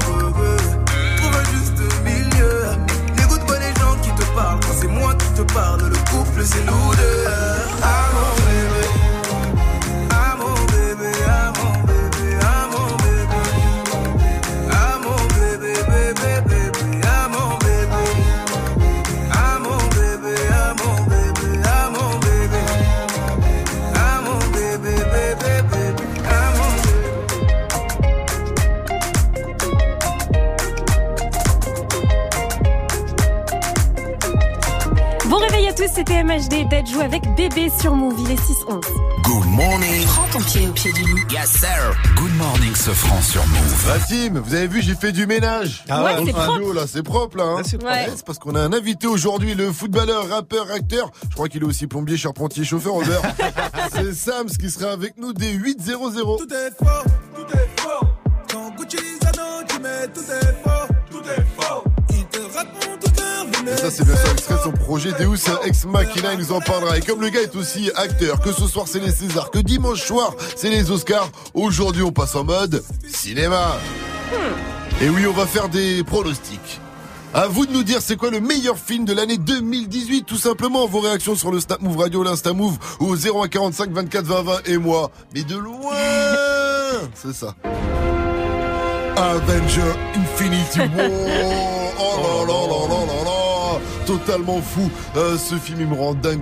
Trouve 1.16 1.34
un 1.34 1.44
juste 1.52 1.82
milieu. 2.04 2.66
N'écoute 3.16 3.44
pas 3.48 3.58
les 3.58 3.74
gens 3.80 3.96
qui 4.00 4.10
te 4.10 4.26
parlent. 4.32 4.60
C'est 4.80 4.86
moi 4.86 5.12
qui 5.14 5.28
te 5.32 5.42
parle, 5.52 5.88
le 5.88 5.96
couple, 6.10 6.44
c'est 6.44 6.64
nous 6.66 6.94
deux. 6.94 8.39
C'était 35.94 36.22
MHD 36.22 36.68
Dajou 36.68 37.00
avec 37.00 37.22
bébé 37.36 37.70
sur 37.80 37.94
Move, 37.94 38.14
il 38.20 38.30
est 38.32 38.34
6-11. 38.40 38.80
Good 39.22 39.46
morning. 39.46 40.04
Prends 40.06 40.26
ton 40.38 40.40
pied 40.44 40.66
au 40.68 40.72
pied 40.72 40.92
du 40.92 41.02
lit. 41.02 41.22
Yes, 41.30 41.50
sir. 41.50 41.68
Good 42.16 42.34
morning, 42.36 42.74
ce 42.74 42.90
franc 42.90 43.20
sur 43.22 43.46
Move. 43.46 43.84
La 43.88 43.98
team, 44.00 44.38
vous 44.38 44.54
avez 44.54 44.66
vu, 44.66 44.82
j'ai 44.82 44.94
fait 44.94 45.12
du 45.12 45.26
ménage. 45.26 45.84
Ah 45.88 46.02
ouais, 46.04 46.12
c'est 46.16 46.20
studio, 46.32 46.34
propre. 46.42 46.72
là, 46.74 46.82
c'est 46.86 47.02
propre 47.02 47.36
là. 47.38 47.44
hein. 47.44 47.56
Là, 47.58 47.62
c'est 47.64 47.78
propre. 47.78 47.92
Ouais. 47.94 48.08
Parce 48.26 48.38
qu'on 48.38 48.54
a 48.54 48.60
un 48.60 48.72
invité 48.72 49.06
aujourd'hui, 49.06 49.54
le 49.54 49.72
footballeur, 49.72 50.28
rappeur, 50.28 50.70
acteur. 50.70 51.10
Je 51.28 51.34
crois 51.34 51.48
qu'il 51.48 51.62
est 51.62 51.66
aussi 51.66 51.86
plombier, 51.86 52.16
charpentier, 52.16 52.64
chauffeur 52.64 52.94
au 52.94 53.02
beurre. 53.04 53.22
c'est 53.92 54.14
Sams 54.14 54.48
qui 54.50 54.70
sera 54.70 54.92
avec 54.92 55.14
nous 55.18 55.32
dès 55.32 55.52
8.00. 55.52 56.38
Tout 56.38 56.54
est 56.54 56.70
faux, 56.78 57.08
tout 57.34 57.56
est 57.56 57.80
faux. 57.80 58.06
Quand 58.52 58.70
Gucci 58.76 58.96
Zano, 59.22 59.62
tu 59.68 59.78
mets 59.80 60.08
tout 60.12 60.20
est 60.20 60.39
ça, 63.90 63.96
c'est 63.96 64.04
bien 64.04 64.16
sûr 64.16 64.32
extrait 64.32 64.56
son 64.62 64.72
projet 64.72 65.10
Deus 65.18 65.36
Ex 65.64 65.84
Machina, 65.84 66.32
il 66.34 66.38
nous 66.38 66.52
en 66.52 66.60
parlera. 66.60 66.98
Et 66.98 67.00
comme 67.00 67.20
le 67.20 67.28
gars 67.28 67.42
est 67.42 67.56
aussi 67.56 67.90
acteur, 67.96 68.40
que 68.40 68.52
ce 68.52 68.66
soir 68.66 68.86
c'est 68.88 69.00
les 69.00 69.10
Césars, 69.10 69.50
que 69.50 69.58
dimanche 69.58 70.02
soir 70.02 70.34
c'est 70.56 70.70
les 70.70 70.90
Oscars, 70.90 71.28
aujourd'hui 71.54 72.02
on 72.02 72.12
passe 72.12 72.34
en 72.34 72.44
mode 72.44 72.82
cinéma. 73.08 73.78
Et 75.02 75.08
oui, 75.08 75.26
on 75.26 75.32
va 75.32 75.46
faire 75.46 75.68
des 75.68 76.04
pronostics. 76.04 76.80
À 77.32 77.46
vous 77.46 77.64
de 77.64 77.72
nous 77.72 77.84
dire 77.84 78.00
c'est 78.02 78.16
quoi 78.16 78.30
le 78.30 78.40
meilleur 78.40 78.76
film 78.76 79.04
de 79.04 79.12
l'année 79.12 79.38
2018, 79.38 80.24
tout 80.24 80.36
simplement. 80.36 80.86
Vos 80.86 81.00
réactions 81.00 81.36
sur 81.36 81.50
le 81.50 81.60
Snap 81.60 81.80
Move 81.80 81.96
Radio, 81.96 82.22
l'Insta 82.22 82.52
Move, 82.52 82.76
ou 82.98 83.06
au 83.06 83.16
0145 83.16 83.90
24 83.92 84.24
20 84.24 84.42
20 84.42 84.60
et 84.66 84.76
moi. 84.78 85.10
Mais 85.34 85.42
de 85.42 85.56
loin 85.56 85.94
C'est 87.14 87.32
ça. 87.34 87.54
Avenger 89.16 89.92
Infinity 90.16 90.80
War. 90.80 91.79
Totalement 94.18 94.60
fou. 94.60 94.90
Euh, 95.16 95.38
ce 95.38 95.54
film, 95.54 95.80
il 95.82 95.86
me 95.86 95.94
rend 95.94 96.14
dingue. 96.14 96.40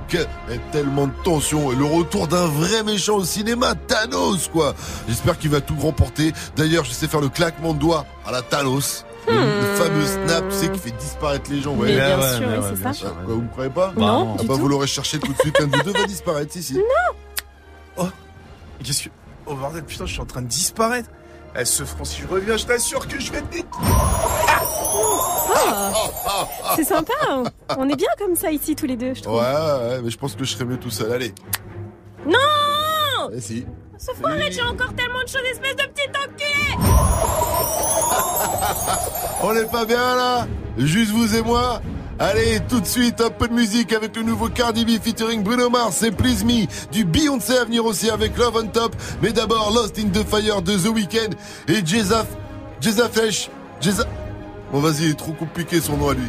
Et 0.50 0.58
tellement 0.72 1.06
de 1.06 1.12
tension. 1.22 1.70
Et 1.70 1.76
le 1.76 1.84
retour 1.84 2.26
d'un 2.28 2.46
vrai 2.46 2.82
méchant 2.82 3.16
au 3.16 3.24
cinéma, 3.24 3.74
Thanos, 3.74 4.48
quoi. 4.48 4.74
J'espère 5.06 5.38
qu'il 5.38 5.50
va 5.50 5.60
tout 5.60 5.76
remporter. 5.78 6.32
D'ailleurs, 6.56 6.84
je 6.84 6.92
sais 6.92 7.06
faire 7.08 7.20
le 7.20 7.28
claquement 7.28 7.74
de 7.74 7.78
doigts 7.78 8.06
à 8.26 8.32
la 8.32 8.40
Thanos. 8.42 9.04
Le, 9.26 9.34
le 9.34 9.74
fameux 9.74 10.06
snap, 10.06 10.48
tu 10.48 10.54
sais, 10.56 10.70
qui 10.72 10.78
fait 10.78 10.90
disparaître 10.92 11.50
les 11.50 11.60
gens. 11.60 11.74
Mais 11.74 11.82
Ouais. 11.82 11.94
bien 11.96 12.18
ouais, 12.18 12.36
sûr, 12.36 12.40
mais 12.40 12.46
oui, 12.46 12.62
ouais, 12.62 12.70
c'est 12.70 12.80
bien 12.80 12.92
ça. 12.94 12.98
sûr. 12.98 13.08
Ah, 13.18 13.22
quoi, 13.26 13.34
vous 13.34 13.42
me 13.42 13.48
croyez 13.48 13.70
pas 13.70 13.92
Non, 13.96 14.06
non. 14.24 14.36
Ah 14.38 14.42
bah 14.44 14.54
tout. 14.54 14.60
vous 14.60 14.68
l'aurez 14.68 14.86
cherché 14.86 15.18
tout 15.18 15.30
de 15.32 15.38
suite. 15.38 15.60
Un 15.60 15.66
de 15.66 15.76
vous 15.76 15.82
deux 15.82 15.92
va 15.92 16.06
disparaître, 16.06 16.52
si, 16.52 16.62
si. 16.62 16.80
Qu'est-ce 18.82 19.02
que. 19.04 19.08
Oh 19.46 19.54
bordel, 19.54 19.82
putain, 19.84 20.06
je 20.06 20.12
suis 20.12 20.20
en 20.20 20.26
train 20.26 20.40
de 20.42 20.46
disparaître. 20.46 21.10
Eh, 21.60 21.64
ce 21.64 21.82
franc, 21.84 22.04
si 22.04 22.22
je 22.22 22.28
reviens, 22.28 22.56
je 22.56 22.66
t'assure 22.66 23.08
que 23.08 23.18
je 23.18 23.32
vais 23.32 23.40
te. 23.42 23.56
C'est 26.76 26.84
sympa, 26.84 27.12
hein. 27.28 27.42
on 27.76 27.88
est 27.88 27.96
bien 27.96 28.08
comme 28.16 28.36
ça 28.36 28.52
ici 28.52 28.76
tous 28.76 28.86
les 28.86 28.96
deux, 28.96 29.14
je 29.14 29.22
trouve. 29.22 29.40
Ouais, 29.40 29.42
ouais, 29.42 30.02
mais 30.02 30.10
je 30.10 30.16
pense 30.16 30.36
que 30.36 30.44
je 30.44 30.52
serais 30.52 30.64
mieux 30.64 30.78
tout 30.78 30.90
seul. 30.90 31.10
Allez. 31.10 31.34
Non 32.24 33.30
Eh 33.34 33.40
si. 33.40 33.66
Ce 33.98 34.10
arrête, 34.24 34.52
j'ai 34.52 34.62
encore 34.62 34.94
tellement 34.94 35.22
de 35.22 35.28
choses, 35.28 35.42
espèce 35.50 35.74
de 35.74 35.82
petit 35.82 36.08
enculé 36.10 36.78
On 39.42 39.52
n'est 39.52 39.64
pas 39.64 39.84
bien 39.84 40.14
là 40.14 40.46
Juste 40.76 41.10
vous 41.10 41.34
et 41.34 41.42
moi 41.42 41.82
Allez, 42.20 42.58
tout 42.68 42.80
de 42.80 42.86
suite, 42.86 43.20
un 43.20 43.30
peu 43.30 43.46
de 43.46 43.52
musique 43.52 43.92
avec 43.92 44.16
le 44.16 44.22
nouveau 44.22 44.48
Cardi 44.48 44.84
B 44.84 45.00
featuring 45.00 45.44
Bruno 45.44 45.70
Mars 45.70 46.02
et 46.02 46.10
Please 46.10 46.44
Me, 46.44 46.66
du 46.90 47.04
Beyoncé 47.04 47.56
à 47.56 47.64
venir 47.64 47.84
aussi 47.84 48.10
avec 48.10 48.36
Love 48.36 48.56
on 48.56 48.66
Top, 48.66 48.96
mais 49.22 49.32
d'abord 49.32 49.70
Lost 49.72 49.96
in 50.00 50.08
the 50.08 50.26
Fire 50.26 50.60
de 50.60 50.76
The 50.76 50.88
Weeknd 50.88 51.30
et 51.68 51.86
Jeza, 51.86 52.26
Jeza 52.80 53.08
Fresh, 53.08 53.50
Jeza... 53.80 54.04
Bon 54.72 54.80
vas-y, 54.80 55.04
il 55.04 55.10
est 55.10 55.14
trop 55.14 55.32
compliqué 55.32 55.80
son 55.80 55.96
nom 55.96 56.08
à 56.08 56.14
lui. 56.14 56.28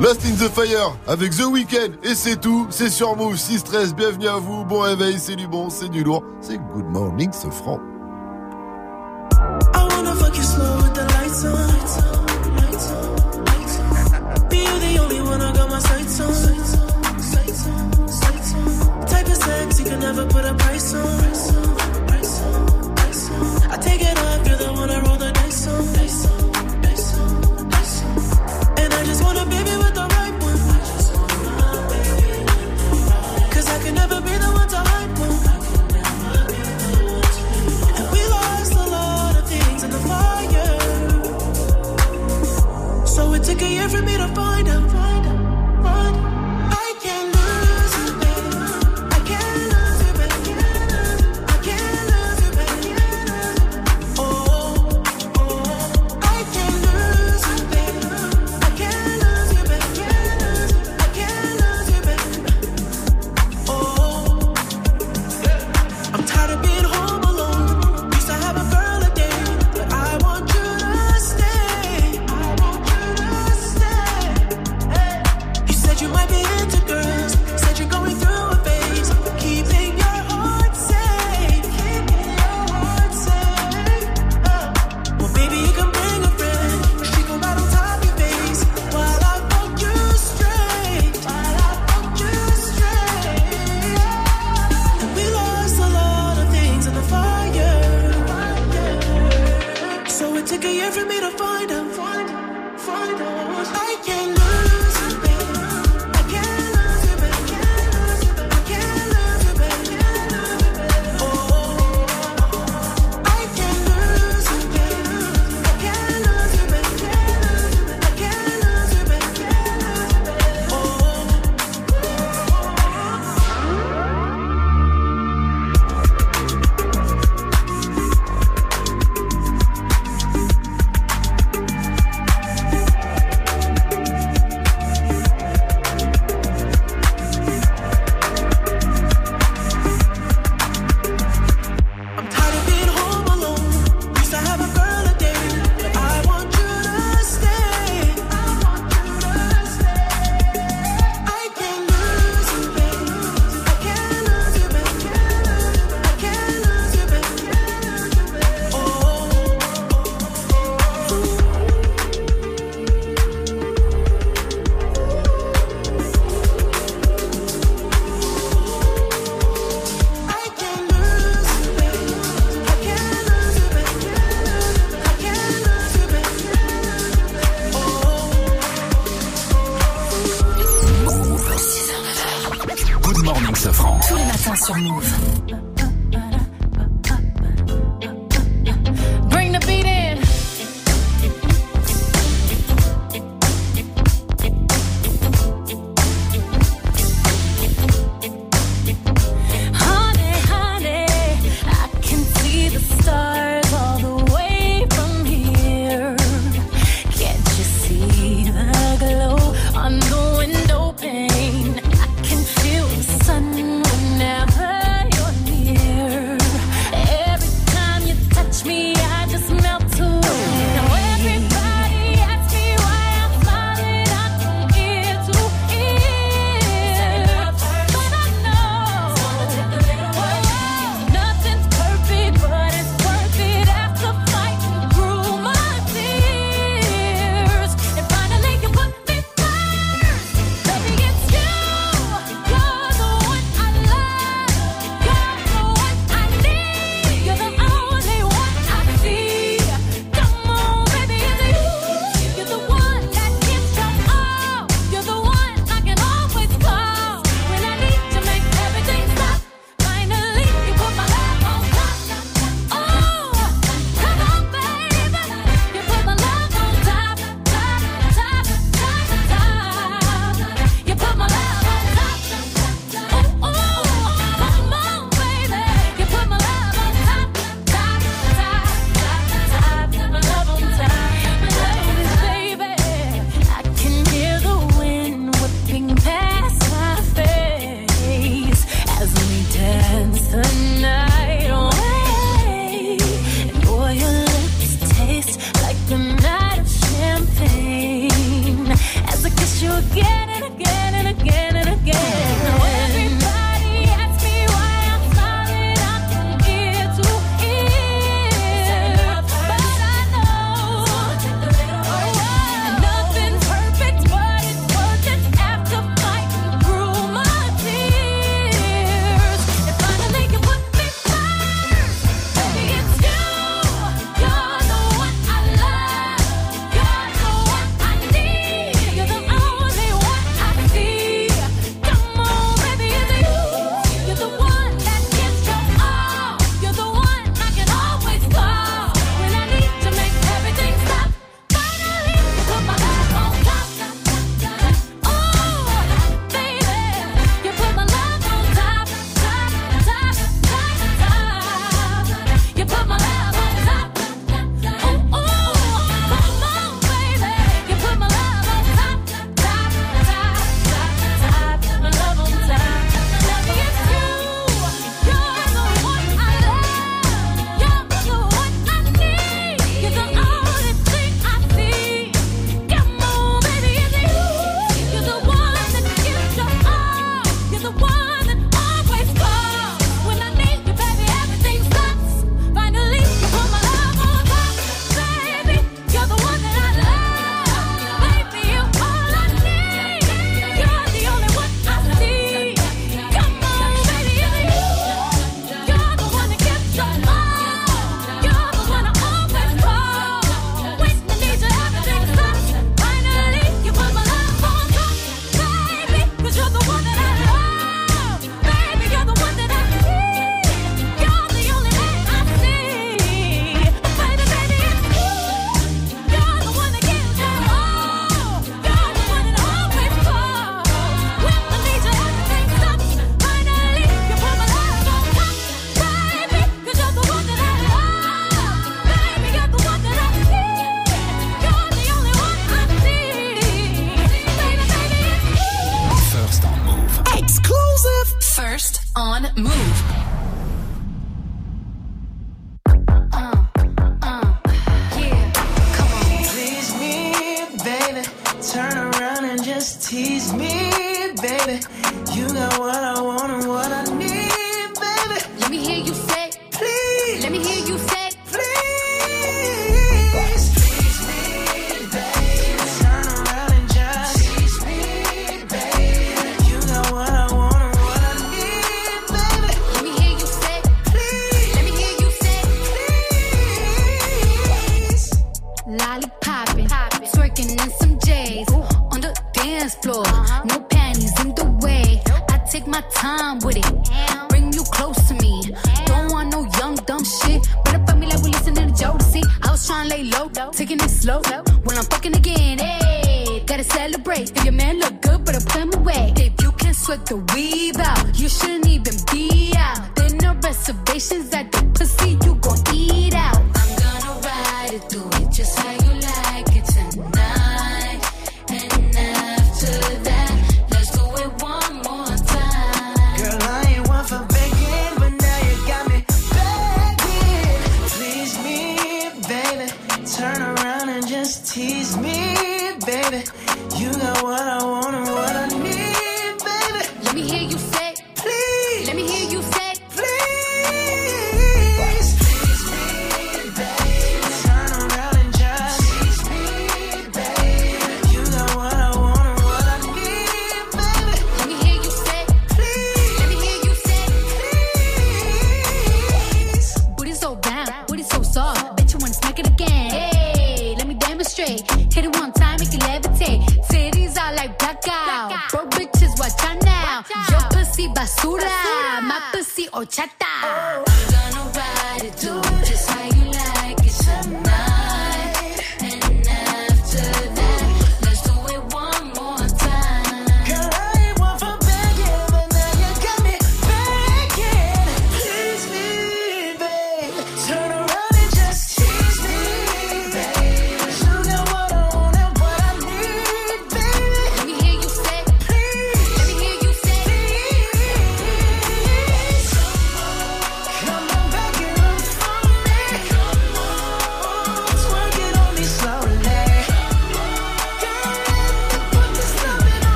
Lost 0.00 0.24
in 0.24 0.36
the 0.36 0.48
Fire 0.48 0.96
avec 1.08 1.36
The 1.36 1.46
Weeknd 1.46 1.94
et 2.04 2.14
c'est 2.14 2.36
tout, 2.36 2.68
c'est 2.70 2.90
sur 2.90 3.16
Move 3.16 3.34
6-13, 3.34 3.94
bienvenue 3.94 4.28
à 4.28 4.36
vous, 4.36 4.64
bon 4.64 4.78
réveil, 4.78 5.16
c'est 5.18 5.34
du 5.34 5.48
bon, 5.48 5.70
c'est 5.70 5.88
du 5.88 6.04
lourd, 6.04 6.22
c'est 6.40 6.58
Good 6.58 6.86
Morning 6.86 7.32
ce 7.32 7.50
franc. 7.50 7.80
Put 20.32 20.44
a 20.44 20.54
price 20.54 20.94
on. 20.94 21.18
Price 22.06 22.40
on, 22.40 22.72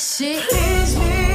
shit. 0.00 0.48
Tease 0.48 0.96
me, 0.96 1.29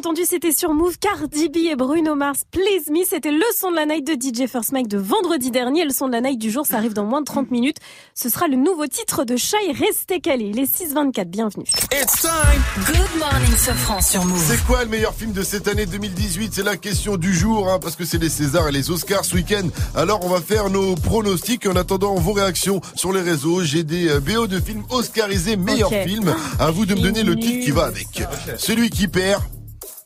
entendu, 0.00 0.22
c'était 0.24 0.52
sur 0.52 0.72
Move, 0.72 0.96
Cardi 0.98 1.50
B 1.50 1.56
et 1.70 1.76
Bruno 1.76 2.14
Mars. 2.14 2.44
Please 2.50 2.90
Me, 2.90 3.04
c'était 3.06 3.30
le 3.30 3.44
son 3.54 3.70
de 3.70 3.76
la 3.76 3.84
night 3.84 4.06
de 4.06 4.14
DJ 4.14 4.48
First 4.48 4.72
Mike 4.72 4.88
de 4.88 4.96
vendredi 4.96 5.50
dernier. 5.50 5.84
Le 5.84 5.90
son 5.90 6.06
de 6.06 6.12
la 6.12 6.22
night 6.22 6.38
du 6.38 6.50
jour, 6.50 6.64
ça 6.64 6.78
arrive 6.78 6.94
dans 6.94 7.04
moins 7.04 7.20
de 7.20 7.26
30 7.26 7.50
minutes. 7.50 7.76
Ce 8.14 8.30
sera 8.30 8.48
le 8.48 8.56
nouveau 8.56 8.86
titre 8.86 9.24
de 9.24 9.36
Shai 9.36 9.58
Restez 9.78 10.20
calé. 10.20 10.52
Il 10.54 10.58
est 10.58 10.74
6-24, 10.74 11.24
bienvenue. 11.26 11.66
It's 11.92 12.22
time. 12.22 12.62
Good 12.86 13.18
morning, 13.18 13.54
Sofran 13.58 14.00
sur 14.00 14.24
Move. 14.24 14.42
C'est 14.42 14.64
quoi 14.64 14.84
le 14.84 14.88
meilleur 14.88 15.12
film 15.12 15.32
de 15.32 15.42
cette 15.42 15.68
année 15.68 15.84
2018 15.84 16.54
C'est 16.54 16.62
la 16.62 16.78
question 16.78 17.18
du 17.18 17.34
jour, 17.34 17.68
hein, 17.70 17.78
parce 17.78 17.94
que 17.94 18.06
c'est 18.06 18.16
les 18.18 18.30
Césars 18.30 18.68
et 18.68 18.72
les 18.72 18.90
Oscars 18.90 19.26
ce 19.26 19.34
week-end. 19.34 19.68
Alors 19.94 20.24
on 20.24 20.30
va 20.30 20.40
faire 20.40 20.70
nos 20.70 20.94
pronostics 20.94 21.66
en 21.66 21.76
attendant 21.76 22.14
vos 22.14 22.32
réactions 22.32 22.80
sur 22.94 23.12
les 23.12 23.20
réseaux. 23.20 23.62
J'ai 23.64 23.82
des 23.84 24.08
euh, 24.08 24.20
BO 24.20 24.46
de 24.46 24.60
films 24.60 24.84
oscarisés 24.88 25.56
meilleurs 25.56 25.92
Ok. 25.92 26.04
films. 26.06 26.34
À 26.58 26.70
vous 26.70 26.86
de 26.86 26.94
me 26.94 27.00
donner 27.00 27.22
le 27.22 27.36
titre 27.36 27.62
qui 27.66 27.70
va 27.70 27.84
avec. 27.84 28.22
Celui 28.56 28.88
qui 28.88 29.06
perd 29.06 29.42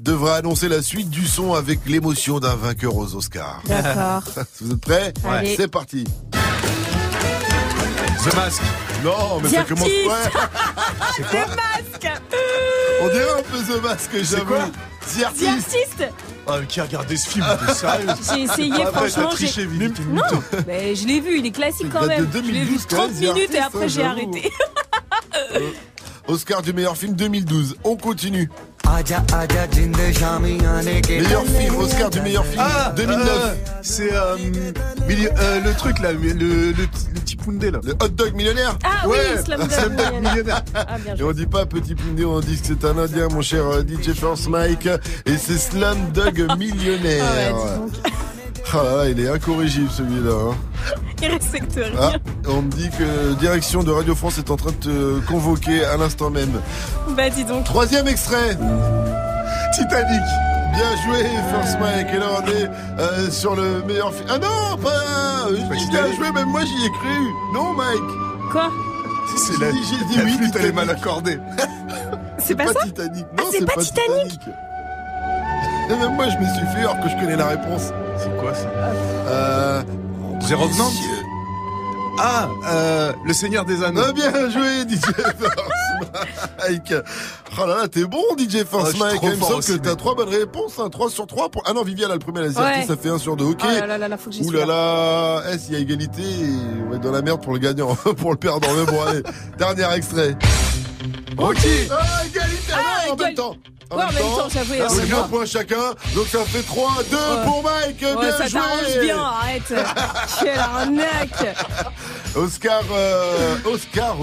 devra 0.04 0.36
annoncer 0.36 0.68
la 0.68 0.82
suite 0.82 1.08
du 1.08 1.26
son 1.26 1.54
avec 1.54 1.80
l'émotion 1.86 2.38
d'un 2.38 2.54
vainqueur 2.54 2.94
aux 2.96 3.14
Oscars. 3.14 3.62
D'accord. 3.66 4.22
Vous 4.60 4.72
êtes 4.72 4.80
prêts 4.80 5.14
Allez. 5.26 5.54
C'est 5.56 5.68
parti. 5.68 6.04
The 6.32 6.36
Mask. 8.36 8.60
Non, 9.02 9.40
mais 9.42 9.48
ça 9.48 9.64
The 9.64 9.68
commence 9.68 9.88
Artist. 9.88 10.06
ouais. 10.06 10.30
C'est 11.16 11.26
quoi 11.28 11.46
Masque 11.46 12.08
On 13.02 13.08
dirait 13.08 13.38
un 13.38 13.42
peu 13.42 13.58
The 13.58 13.82
Mask, 13.82 14.10
j'avoue. 14.22 14.54
The 14.54 14.72
The 15.18 15.22
Artist. 15.24 15.48
Artist 15.48 16.04
Ah, 16.46 16.58
qui 16.68 16.80
a 16.80 16.84
regardé 16.84 17.16
ce 17.16 17.28
film 17.28 17.44
sérieux 17.74 18.06
J'ai 18.34 18.42
essayé, 18.42 18.72
Ah, 18.76 18.90
bah, 18.92 19.00
franchement, 19.08 19.30
triché, 19.30 19.62
une 19.62 19.88
Non, 20.12 20.22
mais 20.66 20.94
je 20.94 21.06
l'ai 21.06 21.20
vu, 21.20 21.38
il 21.38 21.46
est 21.46 21.50
classique 21.50 21.88
quand 21.92 22.06
date 22.06 22.30
de 22.30 22.36
même. 22.40 22.46
je 22.46 22.50
l'ai 22.52 22.64
vu 22.64 22.76
2012, 22.76 22.86
quand 22.88 22.96
30 22.96 23.10
même, 23.10 23.14
The 23.14 23.20
minutes 23.34 23.54
et 23.54 23.58
Artist, 23.58 23.74
après 23.74 23.88
j'ai 23.88 24.04
arrêté. 24.04 24.50
Oscar 26.26 26.62
du 26.62 26.72
meilleur 26.72 26.96
film 26.96 27.14
2012. 27.14 27.76
On 27.84 27.96
continue. 27.96 28.50
Meilleur 31.08 31.44
film, 31.46 31.76
Oscar 31.76 32.10
du 32.10 32.20
meilleur 32.20 32.44
film 32.46 32.62
Ah 32.64 32.92
2009. 32.96 33.28
euh, 33.28 33.54
C'est 33.82 34.12
euh, 34.12 34.36
euh, 35.10 35.60
le 35.60 35.72
truc 35.74 35.98
là, 36.00 36.12
le, 36.12 36.18
le, 36.32 36.72
le 36.72 36.86
petit 37.20 37.36
Poundé 37.36 37.70
là. 37.70 37.80
Le 37.82 37.92
hot 37.92 38.08
dog 38.08 38.34
millionnaire. 38.34 38.78
Ah 38.84 39.08
ouais, 39.08 39.18
oui, 39.36 39.42
Slumdog 39.44 39.70
Slumdog 39.70 39.98
Millionnaire. 40.06 40.30
millionnaire. 40.32 40.62
Ah, 40.74 40.86
bien 41.02 41.14
Et 41.16 41.22
on 41.22 41.32
dit 41.32 41.46
pas 41.46 41.66
petit 41.66 41.94
Pindé, 41.94 42.24
on 42.24 42.40
dit 42.40 42.60
que 42.60 42.66
c'est 42.66 42.84
un 42.84 42.98
indien, 42.98 43.28
mon 43.28 43.42
cher 43.42 43.64
DJ 43.80 44.12
First 44.14 44.48
Mike. 44.48 44.86
Et 45.26 45.36
c'est 45.38 45.58
Slumdog 45.58 46.46
millionnaire. 46.58 47.24
Ah 47.26 47.54
ouais. 47.54 48.10
Ah 48.72 48.82
là 48.82 48.96
là, 49.04 49.08
il 49.08 49.20
est 49.20 49.28
incorrigible 49.28 49.90
celui-là. 49.90 50.32
hein. 50.50 50.54
Il 51.22 51.28
respecte 51.28 51.74
rien. 51.76 51.92
Ah, 52.00 52.12
on 52.48 52.62
me 52.62 52.70
dit 52.70 52.90
que 52.90 53.34
direction 53.34 53.82
de 53.82 53.90
Radio 53.92 54.14
France 54.14 54.38
est 54.38 54.50
en 54.50 54.56
train 54.56 54.70
de 54.72 54.76
te 54.76 55.20
convoquer 55.26 55.84
à 55.84 55.96
l'instant 55.96 56.30
même. 56.30 56.60
Bah 57.16 57.30
dis 57.30 57.44
donc. 57.44 57.64
Troisième 57.64 58.08
extrait. 58.08 58.56
Titanic. 59.74 60.22
Bien 60.74 60.96
joué, 61.04 61.24
First 61.50 61.78
Mike. 61.80 62.08
Et 62.14 62.18
là, 62.18 62.26
on 62.42 62.46
est 62.48 63.00
euh, 63.00 63.30
sur 63.30 63.54
le 63.54 63.82
meilleur 63.84 64.12
film. 64.12 64.26
Ah 64.28 64.38
non, 64.38 64.76
pas. 64.82 64.90
Pas 65.46 65.50
bien 65.52 65.76
Titanic. 65.78 66.16
joué, 66.16 66.32
même 66.32 66.48
moi 66.48 66.62
j'y 66.64 66.86
ai 66.86 66.90
cru. 66.90 67.32
Non, 67.54 67.72
Mike. 67.74 68.50
Quoi? 68.50 68.70
Si, 69.30 69.38
c'est 69.38 69.52
J'ai 69.58 69.64
la, 69.66 69.72
dit- 69.72 69.78
j'ai 69.88 70.04
dit 70.06 70.18
la 70.18 70.24
oui, 70.24 70.32
flûte, 70.32 70.54
elle 70.56 70.64
est 70.66 70.68
Titanic. 70.70 70.74
mal 70.74 70.90
accordée. 70.90 71.38
C'est 72.38 72.54
pas 72.56 72.66
ça? 72.66 72.80
Titanic. 72.84 73.24
Ah, 73.38 73.42
Non, 73.42 73.44
c'est 73.52 73.64
pas 73.66 73.80
Titanic. 73.80 74.40
Et 75.90 75.96
même 75.96 76.14
moi, 76.14 76.26
je 76.28 76.36
me 76.38 76.44
suis 76.46 76.66
fait 76.74 76.80
alors 76.80 77.00
que 77.00 77.08
je 77.08 77.14
connais 77.14 77.36
la 77.36 77.48
réponse. 77.48 77.90
C'est 78.18 78.34
quoi 78.40 78.54
ça 78.54 78.68
Euh. 79.28 79.82
The 80.48 80.52
Revenant 80.54 80.90
Ah, 82.18 82.48
euh, 82.68 83.12
le 83.24 83.32
Seigneur 83.32 83.64
des 83.64 83.82
Anneaux. 83.82 84.02
Ah, 84.08 84.12
bien 84.12 84.30
joué, 84.50 84.82
DJ 84.88 85.00
First 85.00 85.54
Mike. 86.68 86.94
Oh 87.56 87.66
là 87.66 87.76
là, 87.82 87.88
t'es 87.88 88.04
bon, 88.04 88.18
DJ 88.36 88.64
Ah, 88.72 88.78
je 88.86 88.90
suis 88.90 88.98
Mike. 88.98 89.16
trop 89.16 89.26
Il 89.28 89.30
me 89.30 89.36
fort 89.36 89.46
semble 89.48 89.58
aussi, 89.60 89.72
que 89.72 89.76
t'as 89.78 89.90
mec. 89.90 89.98
trois 89.98 90.14
bonnes 90.14 90.28
réponses, 90.28 90.78
hein, 90.78 90.88
3 90.90 91.10
sur 91.10 91.26
3. 91.26 91.50
Pour... 91.50 91.62
Ah 91.66 91.72
non, 91.72 91.82
Viviane 91.82 92.10
a 92.10 92.14
le 92.14 92.18
premier, 92.20 92.40
la 92.40 92.46
Ouais. 92.48 92.84
ça 92.86 92.96
fait 92.96 93.08
1 93.10 93.18
sur 93.18 93.36
2. 93.36 93.44
Ok. 93.44 93.60
Oh 93.62 93.66
là 93.80 93.86
là 93.86 93.98
là 93.98 94.08
là, 94.08 94.16
faut 94.16 94.30
que 94.30 94.36
j'y 94.36 94.42
Ouh 94.42 94.50
sois. 94.50 94.60
là 94.60 94.66
là, 94.66 95.42
eh, 95.52 95.58
s'il 95.58 95.74
y 95.74 95.76
a 95.76 95.80
égalité, 95.80 96.22
on 96.86 96.90
va 96.90 96.96
être 96.96 97.02
dans 97.02 97.12
la 97.12 97.22
merde 97.22 97.42
pour 97.42 97.52
le 97.52 97.58
gagnant, 97.58 97.94
pour 98.16 98.30
le 98.32 98.36
perdant. 98.36 98.68
Mais 98.76 98.90
bon, 98.90 99.00
allez, 99.08 99.22
dernier 99.58 99.94
extrait. 99.96 100.36
Ok. 101.38 101.58
Ah, 101.90 102.24
égalité, 102.26 102.72
Ah, 102.72 102.76
non, 103.06 103.12
en 103.12 103.14
égal- 103.16 103.26
même 103.26 103.34
temps. 103.34 103.56
Ouais, 103.92 104.02
en 104.02 104.12
même 104.12 104.22
temps, 104.22 104.48
j'avoue, 104.52 104.74
Ah, 104.82 104.86
c'est 104.88 105.12
un 105.12 105.22
point 105.24 105.44
chacun, 105.46 105.76
donc 106.16 106.26
ça 106.26 106.44
fait 106.46 106.62
3, 106.62 106.90
2 107.10 107.16
Ouais. 107.16 107.44
pour 107.44 107.62
Mike. 107.62 108.02
Ouais, 108.02 108.16
bien 108.20 108.36
ça 108.36 108.46
joué. 108.48 108.60
t'arrange 108.60 109.00
bien, 109.00 109.18
arrête. 109.22 109.62
Quelle 110.40 110.58
arnaque. 110.58 111.56
Oscar, 112.34 112.80
euh, 112.92 113.56
Oscar. 113.66 114.16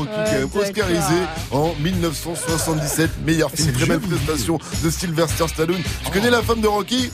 Oscarisé 0.56 1.22
en 1.52 1.74
1977, 1.80 3.12
meilleur 3.26 3.50
film, 3.52 3.72
très 3.74 3.86
belle 3.86 4.00
prestation 4.00 4.58
de 4.84 4.90
Sylvester 4.90 5.48
Stallone. 5.48 5.82
Tu 6.06 6.12
connais 6.12 6.30
la 6.32 6.42
femme 6.42 6.60
de 6.62 6.68
Rocky? 6.68 7.12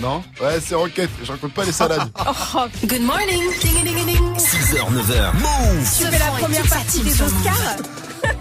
Non 0.00 0.22
Ouais, 0.40 0.58
c'est 0.66 0.74
Roquette, 0.74 1.10
je 1.22 1.30
raconte 1.30 1.52
pas 1.52 1.64
les 1.64 1.72
salades. 1.72 2.08
Good 2.84 3.02
morning. 3.02 3.42
Ding, 3.62 3.84
ding, 3.84 4.06
ding. 4.06 4.36
6h, 4.36 4.90
9h. 4.90 5.32
Move 5.34 5.88
Tu 5.98 6.04
fais 6.06 6.18
la 6.18 6.26
première 6.38 6.66
partie 6.66 7.00
des 7.00 7.12
Oscars? 7.22 7.76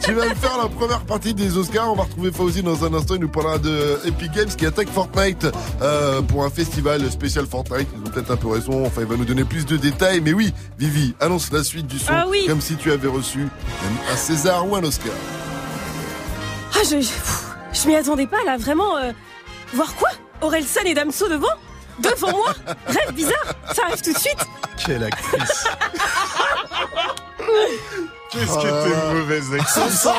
Tu 0.04 0.14
vas 0.14 0.26
me 0.28 0.36
faire 0.36 0.58
la 0.58 0.68
première 0.68 1.02
partie 1.02 1.34
des 1.34 1.58
Oscars. 1.58 1.92
On 1.92 1.96
va 1.96 2.04
retrouver 2.04 2.32
Fauzi 2.32 2.62
dans 2.64 2.84
un 2.86 2.94
instant. 2.94 3.16
Il 3.16 3.22
nous 3.22 3.30
parlera 3.30 3.58
de 3.58 4.00
Epic 4.06 4.32
Games 4.32 4.48
qui 4.48 4.66
attaque 4.66 4.90
Fortnite 4.90 5.48
euh, 5.82 6.22
pour 6.22 6.44
un 6.46 6.50
festival 6.50 7.10
spécial 7.12 7.46
Fortnite. 7.46 7.88
Ils 7.96 8.00
ont 8.08 8.12
peut-être 8.12 8.32
un 8.32 8.38
peu 8.38 8.48
raison. 8.48 8.86
Enfin, 8.86 9.02
il 9.02 9.08
va 9.08 9.16
nous 9.16 9.26
donner 9.26 9.44
plus 9.44 9.66
de 9.66 9.78
détails. 9.78 10.22
Mais 10.22 10.34
oui, 10.34 10.54
Vivi, 10.78 11.14
annonce 11.20 11.52
la 11.52 11.64
suite 11.64 11.88
du 11.88 12.00
son. 12.00 12.12
Ah 12.12 12.26
oui. 12.28 12.46
Comme 12.48 12.62
si 12.62 12.76
tu 12.76 12.92
avais 12.92 13.08
reçu 13.08 13.48
un 14.12 14.16
César 14.16 14.68
ou 14.68 14.76
un 14.76 14.84
Oscar. 14.84 15.14
Ah, 16.76 16.80
je, 16.84 17.02
je, 17.02 17.10
je 17.74 17.88
m'y 17.88 17.96
attendais 17.96 18.28
pas 18.28 18.44
là, 18.46 18.58
vraiment. 18.58 18.98
euh, 18.98 19.12
voir 19.74 19.94
quoi? 19.96 20.10
Orelsan 20.42 20.82
et 20.86 20.94
Damso 20.94 21.28
devant? 21.28 21.48
Devant 22.02 22.32
moi? 22.32 22.54
Rêve 22.88 23.14
bizarre 23.14 23.54
Ça 23.76 23.84
arrive 23.88 24.02
tout 24.02 24.14
de 24.14 24.18
suite 24.18 24.38
Quelle 24.86 25.04
actrice. 25.04 25.66
Qu'est-ce 28.32 28.52
Oh 28.52 28.58
que 28.58 28.84
t'es 28.84 28.90
là. 28.90 29.14
mauvaise 29.14 29.46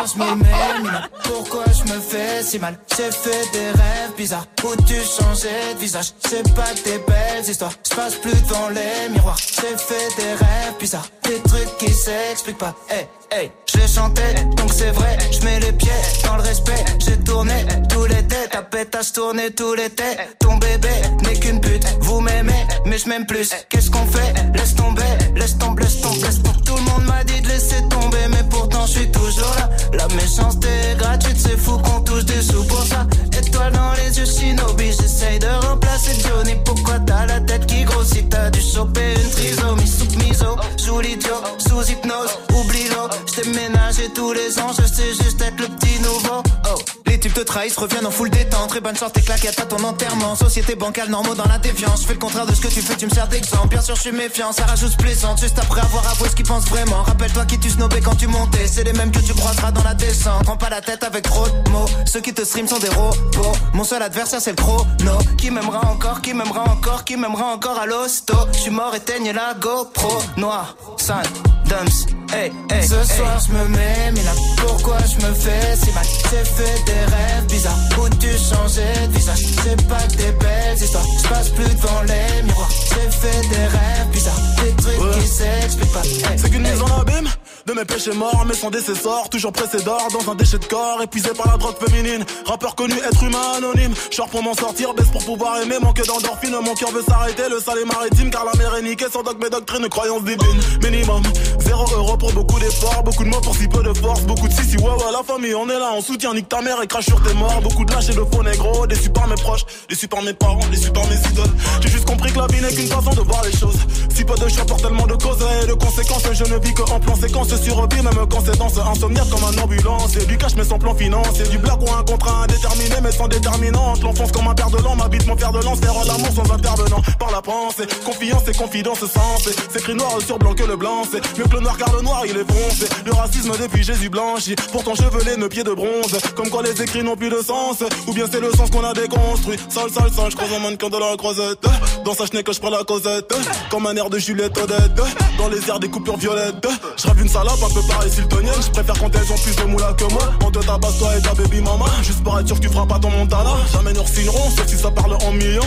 je 0.07 0.18
me 0.18 0.35
mina. 0.83 1.09
Pourquoi 1.23 1.64
je 1.66 1.92
me 1.92 2.01
fais 2.01 2.42
si 2.42 2.59
mal? 2.59 2.79
J'ai 2.96 3.11
fait 3.12 3.53
des 3.53 3.70
rêves 3.70 4.14
bizarres. 4.16 4.46
Où 4.64 4.75
tu 4.85 4.94
changeais 4.96 5.75
de 5.75 5.79
visage? 5.79 6.12
C'est 6.29 6.55
pas 6.55 6.73
tes 6.85 6.99
belles 6.99 7.49
histoires. 7.49 7.73
Je 7.88 7.94
passe 7.94 8.16
plus 8.16 8.35
devant 8.42 8.68
les 8.70 9.09
miroirs. 9.11 9.38
J'ai 9.38 9.77
fait 9.77 10.09
des 10.16 10.33
rêves 10.33 10.75
bizarres. 10.81 11.07
Des 11.23 11.40
trucs 11.40 11.77
qui 11.79 11.92
s'expliquent 11.92 12.59
pas. 12.59 12.75
Hey 12.88 13.07
hey 13.33 13.51
les 13.81 13.88
chantais 13.88 14.35
donc 14.57 14.71
c'est 14.73 14.90
vrai 14.90 15.16
Je 15.31 15.45
mets 15.45 15.61
les 15.61 15.73
pieds 15.73 15.90
dans 16.25 16.37
le 16.37 16.43
respect. 16.43 16.85
J'ai 16.99 17.16
tourné 17.19 17.64
tous 17.88 18.05
les 18.05 18.23
têtes 18.27 18.51
Ta 18.51 18.62
pétasse 18.62 19.12
tourné 19.12 19.51
tous 19.51 19.75
les 19.75 19.90
têtes. 19.90 20.37
Ton 20.38 20.57
bébé 20.57 20.88
n'est 21.23 21.38
qu'une 21.38 21.61
pute 21.61 21.85
Vous 22.01 22.21
m'aimez 22.21 22.66
mais 22.87 22.99
je 22.99 23.09
m'aime 23.09 23.27
plus. 23.27 23.51
Qu'est-ce 23.69 23.90
qu'on 23.90 24.05
fait? 24.07 24.35
Laisse 24.55 24.75
tomber 24.75 25.03
Laisse 25.37 25.57
tomber 25.59 25.83
Laisse 25.85 26.01
tomber. 26.01 26.21
Laisse. 26.23 26.43
Tout 26.64 26.75
le 26.75 26.83
monde 26.83 27.05
m'a 27.07 27.23
dit 27.25 27.40
de 27.40 27.49
laisser 27.49 27.81
tomber 27.88 28.27
Mais 28.31 28.43
pourtant 28.51 28.87
je 28.87 28.99
suis 28.99 29.11
toujours 29.11 29.55
là. 29.59 29.71
La 29.93 30.09
méchanceté 30.09 30.69
est 30.90 30.97
gratuite 30.99 31.37
C'est 31.38 31.57
fou 31.57 31.79
qu'on 31.79 32.01
touche 32.01 32.25
des 32.25 32.43
sous 32.43 32.64
pour 32.64 32.83
ça. 32.83 33.07
Étoile 33.38 33.73
dans 33.73 33.93
les 33.93 34.19
yeux 34.19 34.27
Shinobi 34.27 34.87
J'essaye 34.87 35.38
de 35.38 35.66
remplacer 35.66 36.21
Johnny. 36.21 36.57
Pourquoi 36.64 36.99
t'as 37.07 37.27
la 37.27 37.40
tête 37.40 37.66
qui 37.66 37.85
grossit? 37.85 38.29
T'as 38.29 38.51
dû 38.51 38.61
choper 38.61 39.14
une 39.14 39.31
trisomie. 39.31 39.87
Sous 39.87 40.19
miso 40.19 40.57
Joue 40.85 41.01
l'idiot 41.01 41.43
Sous 41.59 41.90
hypnose 41.90 42.38
Oublie-le 42.55 43.19
J't'ai 43.26 43.48
ménagé 43.50 44.11
tous 44.14 44.33
les 44.33 44.59
ans 44.59 44.72
Je 44.78 44.87
sais 44.87 45.09
juste 45.09 45.40
être 45.40 45.61
le 45.61 45.68
petit 45.68 46.00
nouveau 46.00 46.42
Oh 46.70 46.78
les 47.11 47.18
types 47.18 47.35
te 47.35 47.40
trahissent, 47.40 47.76
reviennent 47.76 48.06
en 48.06 48.12
full 48.12 48.30
détente. 48.30 48.68
Très 48.68 48.80
bonne 48.80 48.96
chance, 48.96 49.12
tes 49.12 49.20
claquettes 49.20 49.59
à 49.59 49.66
ton 49.66 49.83
enterrement. 49.83 50.37
Société 50.37 50.76
bancale, 50.76 51.09
normaux 51.09 51.35
dans 51.35 51.48
la 51.48 51.59
défiance. 51.59 52.02
Je 52.02 52.06
fais 52.06 52.12
le 52.12 52.20
contraire 52.20 52.46
de 52.46 52.54
ce 52.54 52.61
que 52.61 52.68
tu 52.68 52.80
fais, 52.80 52.94
tu 52.94 53.06
me 53.06 53.11
sers 53.11 53.26
d'exemple. 53.26 53.66
Bien 53.66 53.80
sûr, 53.80 53.96
je 53.96 54.02
suis 54.02 54.12
méfiant, 54.12 54.52
ça 54.52 54.64
rajoute 54.64 54.96
plaisante. 54.96 55.40
Juste 55.40 55.59
après 55.59 55.80
avoir 55.80 56.09
avoué 56.09 56.28
ce 56.28 56.37
qu'ils 56.37 56.46
pensent 56.46 56.68
vraiment. 56.68 57.02
Rappelle-toi 57.02 57.46
qui 57.46 57.59
tu 57.59 57.68
snobais 57.68 58.00
quand 58.00 58.14
tu 58.14 58.28
montais. 58.28 58.64
C'est 58.68 58.85
les 58.85 58.92
mêmes 58.92 59.11
que 59.11 59.18
tu 59.18 59.35
croiseras 59.35 59.72
dans 59.72 59.83
la 59.83 59.94
descente. 59.94 60.44
Prends 60.44 60.56
pas 60.56 60.70
la 60.70 60.80
tête 60.80 61.02
avec 61.02 61.24
trop 61.24 61.48
de 61.48 61.70
mots. 61.70 61.87
Ceux 62.06 62.20
qui 62.20 62.33
te 62.33 62.44
stream 62.44 62.68
sont 62.68 62.78
des 62.78 62.90
robots. 62.90 63.56
Mon 63.74 63.83
seul 63.83 64.02
adversaire, 64.02 64.40
c'est 64.40 64.50
le 64.52 64.56
chrono. 64.56 65.18
Qui 65.37 65.50
m'aimera 65.50 65.90
encore, 65.90 66.22
qui 66.22 66.33
m'aimera 66.33 66.70
encore, 66.70 67.02
qui 67.02 67.16
m'aimera 67.16 67.46
encore 67.46 67.80
à 67.80 67.87
l'hosto. 67.87 68.35
Je 68.52 68.59
suis 68.61 68.70
mort, 68.70 68.94
éteigne 68.94 69.33
la 69.33 69.54
GoPro. 69.54 70.22
Noir, 70.37 70.76
sale, 70.96 71.26
dumps. 71.66 72.06
Hey, 72.33 72.52
hey, 72.70 72.87
Ce 72.87 72.94
soir, 73.16 73.38
je 73.46 73.53
me 73.53 73.68
mets, 73.68 74.12
mais 74.14 74.23
là, 74.23 74.33
pourquoi 74.59 74.99
je 74.99 75.27
me 75.27 75.35
fais? 75.35 75.77
Si 75.77 75.92
mal 75.92 76.05
J'ai 76.31 76.44
fait 76.44 76.85
des 76.85 77.05
rêves 77.14 77.46
bizarres 77.49 77.79
où 77.99 78.09
tu 78.09 78.29
changeais 78.29 79.07
de 79.09 79.12
visage? 79.12 79.38
C'est 79.64 79.88
pas 79.88 80.03
que 80.03 80.16
des 80.16 80.33
belles 80.33 80.79
histoires, 80.83 81.05
je 81.23 81.29
passe 81.29 81.49
plus 81.51 81.64
devant 81.64 82.03
les 82.03 82.42
miroirs. 82.42 82.70
J'ai 82.70 83.11
fait 83.11 83.49
des 83.49 83.66
rêves 83.66 84.09
bizarres, 84.12 84.40
des 84.62 84.83
trucs 84.83 85.20
qui 85.20 85.29
s'expliquent 85.29 85.92
pas. 85.92 86.03
Hey, 86.03 86.38
C'est 86.38 86.51
qu'une 86.51 86.66
hey. 86.66 86.73
mise 86.73 86.83
en 86.83 87.01
abîme 87.01 87.29
de 87.66 87.73
mes 87.75 87.85
péchés 87.85 88.12
morts, 88.12 88.44
mais 88.46 88.55
sans 88.55 88.70
décessor, 88.70 89.29
toujours 89.29 89.53
pressé 89.53 89.83
d'or 89.83 90.09
dans 90.12 90.33
un 90.33 90.35
déchet 90.35 90.59
de 90.59 90.64
corps, 90.64 91.03
épuisé 91.03 91.31
par 91.37 91.46
la 91.53 91.59
drogue 91.59 91.77
féminine. 91.79 92.25
Rappeur 92.46 92.75
connu, 92.75 92.94
être 92.94 93.23
humain 93.23 93.53
anonyme. 93.59 93.92
Short 94.11 94.31
pour 94.31 94.42
m'en 94.42 94.55
sortir, 94.55 94.94
baisse 94.94 95.09
pour 95.09 95.25
pouvoir 95.25 95.61
aimer, 95.61 95.77
manque 95.81 96.03
d'endorphine. 96.05 96.57
Mon 96.64 96.75
cœur 96.75 96.90
veut 96.90 97.03
s'arrêter, 97.07 97.49
le 97.51 97.61
sale 97.61 97.79
est 97.79 97.85
maritime, 97.85 98.31
car 98.31 98.44
la 98.44 98.55
mer 98.59 98.75
est 98.77 98.83
niquée 98.83 99.07
sans 99.12 99.23
dogme 99.23 99.44
et 99.44 99.51
doctrine, 99.51 99.88
croyance 99.88 100.25
divine. 100.25 100.61
Minimum, 100.83 101.23
zéro 101.61 101.85
euro 101.94 102.16
pour 102.16 102.33
beaucoup 102.33 102.59
d'efforts, 102.59 102.99
beaucoup 103.02 103.24
de 103.24 103.28
mots 103.28 103.40
pour 103.40 103.54
si 103.56 103.68
peu 103.68 103.82
de 103.82 103.92
force, 103.94 104.22
beaucoup 104.22 104.48
de 104.48 104.52
si 104.52 104.64
si 104.64 104.76
ouais 104.76 104.84
ouais 104.84 105.12
la 105.12 105.22
famille, 105.22 105.54
on 105.54 105.68
est 105.68 105.78
là, 105.78 105.92
on 105.94 106.00
soutient, 106.00 106.34
nique 106.34 106.48
ta 106.48 106.60
mère 106.60 106.82
et 106.82 106.86
crache 106.86 107.06
sur 107.06 107.22
tes 107.22 107.34
morts. 107.34 107.60
Beaucoup 107.62 107.84
de 107.84 107.92
lâches 107.92 108.08
et 108.10 108.14
de 108.14 108.24
faux 108.32 108.42
négros, 108.42 108.86
déçus 108.86 109.10
par 109.10 109.26
mes 109.26 109.34
proches, 109.36 109.64
déçus 109.88 110.08
par 110.08 110.22
mes 110.22 110.32
parents, 110.32 110.66
déçus 110.70 110.90
par 110.90 111.06
mes 111.08 111.16
idoles. 111.16 111.50
J'ai 111.80 111.88
juste 111.88 112.04
compris 112.04 112.32
que 112.32 112.38
la 112.38 112.46
vie 112.46 112.60
n'est 112.60 112.72
qu'une 112.72 112.88
façon 112.88 113.10
de 113.10 113.20
voir 113.20 113.42
les 113.44 113.56
choses. 113.56 113.78
Si 114.14 114.24
peu 114.24 114.34
de 114.34 114.48
choix 114.48 114.64
pour 114.66 114.76
tellement 114.78 115.06
de 115.06 115.14
causes 115.14 115.44
et 115.62 115.66
de 115.66 115.74
conséquences, 115.74 116.22
je 116.32 116.44
ne 116.44 116.58
vis 116.58 116.74
que 116.74 116.82
en 116.82 117.00
plan 117.00 117.14
séquence 117.16 117.48
sur 117.56 117.88
vie, 117.88 118.02
même 118.02 118.26
quand 118.30 118.42
c'est 118.44 118.58
danse 118.58 118.78
insomniaque 118.78 119.28
comme 119.30 119.44
un 119.44 119.62
ambulance. 119.62 120.16
Et 120.16 120.26
du 120.26 120.36
cash 120.36 120.54
mais 120.56 120.64
sans 120.64 120.78
plan 120.78 120.94
financier, 120.94 121.44
du 121.48 121.58
black 121.58 121.80
ou 121.80 121.92
un 121.92 122.02
contrat 122.02 122.44
indéterminé 122.44 122.96
mais 123.02 123.12
sans 123.12 123.28
déterminante. 123.28 124.02
L'enfance 124.02 124.32
comme 124.32 124.48
un 124.48 124.54
père 124.54 124.70
de 124.70 124.78
l'an, 124.78 124.96
m'habite 124.96 125.26
mon 125.26 125.36
fer 125.36 125.52
de 125.52 125.60
lance, 125.60 125.78
faire 125.80 125.94
l'amour 126.04 126.30
sans 126.34 126.52
intervenant. 126.52 127.02
Par 127.18 127.30
la 127.30 127.42
pensée, 127.42 127.86
confiance 128.04 128.42
et 128.48 128.52
confidence 128.52 129.00
sensée. 129.00 129.54
C'est 129.72 129.80
écrit 129.80 129.94
noir 129.94 130.12
sur 130.24 130.38
blanc 130.38 130.54
que 130.54 130.64
le 130.64 130.76
blanc, 130.76 131.02
c'est 131.10 131.20
mieux 131.38 131.44
que 131.44 131.54
le 131.54 131.60
noir 131.60 131.76
car 131.76 131.94
le 131.94 132.02
noir 132.02 132.22
il 132.26 132.36
est 132.36 132.52
foncé. 132.52 132.86
Le 133.05 133.12
racisme 133.12 133.53
depuis 133.61 133.83
Jésus 133.83 134.09
blanchi, 134.09 134.55
pourtant 134.72 134.94
chevelé, 134.94 135.37
nos 135.37 135.48
pieds 135.48 135.64
de 135.64 135.72
bronze. 135.72 136.18
Comme 136.35 136.50
quoi 136.50 136.62
les 136.62 136.81
écrits 136.83 137.03
n'ont 137.03 137.16
plus 137.16 137.31
de 137.31 137.40
sens, 137.42 137.83
ou 138.07 138.12
bien 138.12 138.26
c'est 138.31 138.40
le 138.40 138.50
sens 138.53 138.70
qu'on 138.70 138.85
a 138.85 138.92
déconstruit. 138.92 139.57
Sale, 139.68 139.90
sale, 139.90 140.11
sale, 140.12 140.31
je 140.31 140.37
croise 140.37 140.53
un 140.53 140.59
mannequin 140.61 140.88
de 140.88 140.96
la 140.96 141.16
croisette. 141.16 141.66
Dans 142.05 142.14
sa 142.14 142.26
chenille 142.26 142.44
que 142.44 142.53
je 142.53 142.61
prends 142.61 142.70
la 142.70 142.85
causette, 142.85 143.35
comme 143.70 143.87
un 143.87 143.96
air 143.96 144.11
de 144.11 144.18
Juliette 144.18 144.57
Odette. 144.59 145.00
Dans 145.38 145.48
les 145.48 145.68
airs 145.68 145.81
des 145.81 145.88
coupures 145.88 146.16
violettes, 146.16 146.66
je 146.96 147.07
rêve 147.07 147.20
une 147.20 147.29
salope 147.29 147.62
un 147.62 147.74
peu 147.74 147.81
pareil 147.88 148.11
siltonienne. 148.11 148.62
Je 148.62 148.70
préfère 148.70 148.98
quand 148.98 149.14
elles 149.14 149.33
ont 149.33 149.38
plus 149.38 149.57
de 149.57 149.64
moula 149.64 149.92
que 149.94 150.05
moi. 150.12 150.33
On 150.44 150.50
te 150.50 150.59
tabasse 150.59 150.98
toi 150.98 151.16
et 151.16 151.22
ta 151.22 151.35
baby 151.35 151.61
mama. 151.61 151.87
Juste 152.03 152.22
pour 152.22 152.38
être 152.38 152.46
sûr 152.46 152.57
que 152.57 152.62
tu 152.62 152.68
feras 152.68 152.87
pas 152.87 152.98
ton 152.98 153.11
montana. 153.11 153.50
Jamais 153.72 153.92
nous 153.92 154.03
refinerons, 154.03 154.50
sauf 154.50 154.66
si 154.66 154.76
ça 154.76 154.90
parle 154.90 155.14
en 155.14 155.33
millions. 155.33 155.62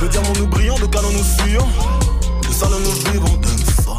De 0.00 0.06
diamants 0.08 0.32
nous 0.38 0.46
brillons, 0.46 0.78
de 0.78 0.86
canons 0.86 1.10
nous 1.10 1.24
fuyons. 1.42 1.68
De 2.48 2.52
salon 2.52 2.78
nous 2.78 3.12
vivons, 3.12 3.36
de 3.36 3.82
son. 3.82 3.96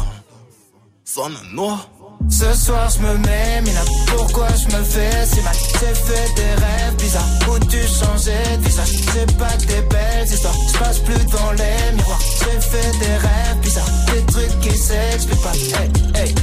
Sonne 1.04 1.36
noir. 1.52 1.88
Ce 2.28 2.52
soir 2.54 2.88
je 2.90 3.00
me 3.00 3.18
mets 3.18 3.62
mina 3.62 3.80
Pourquoi 4.06 4.48
je 4.48 4.76
me 4.76 4.82
fais 4.82 5.26
si 5.26 5.40
mal? 5.42 5.54
J'ai 5.54 5.94
fait 5.94 6.34
des 6.34 6.54
rêves 6.62 6.96
bizarres 6.98 7.24
Où 7.48 7.58
tu 7.66 7.78
changeais 7.78 8.56
de 8.56 8.64
visage? 8.64 8.88
C'est 9.12 9.36
pas 9.36 9.56
des 9.66 9.82
belles 9.88 10.26
histoires 10.26 10.54
Je 10.72 10.78
passe 10.78 10.98
plus 11.00 11.24
devant 11.24 11.52
les 11.52 11.96
miroirs 11.96 12.20
J'ai 12.38 12.60
fait 12.60 12.98
des 12.98 13.16
rêves 13.16 13.60
bizarres 13.62 13.90
Des 14.12 14.32
trucs 14.32 14.60
qui 14.60 14.76
s'expliquent 14.76 15.42
pas 15.42 15.52
Hey 15.52 15.90
hey 16.26 16.34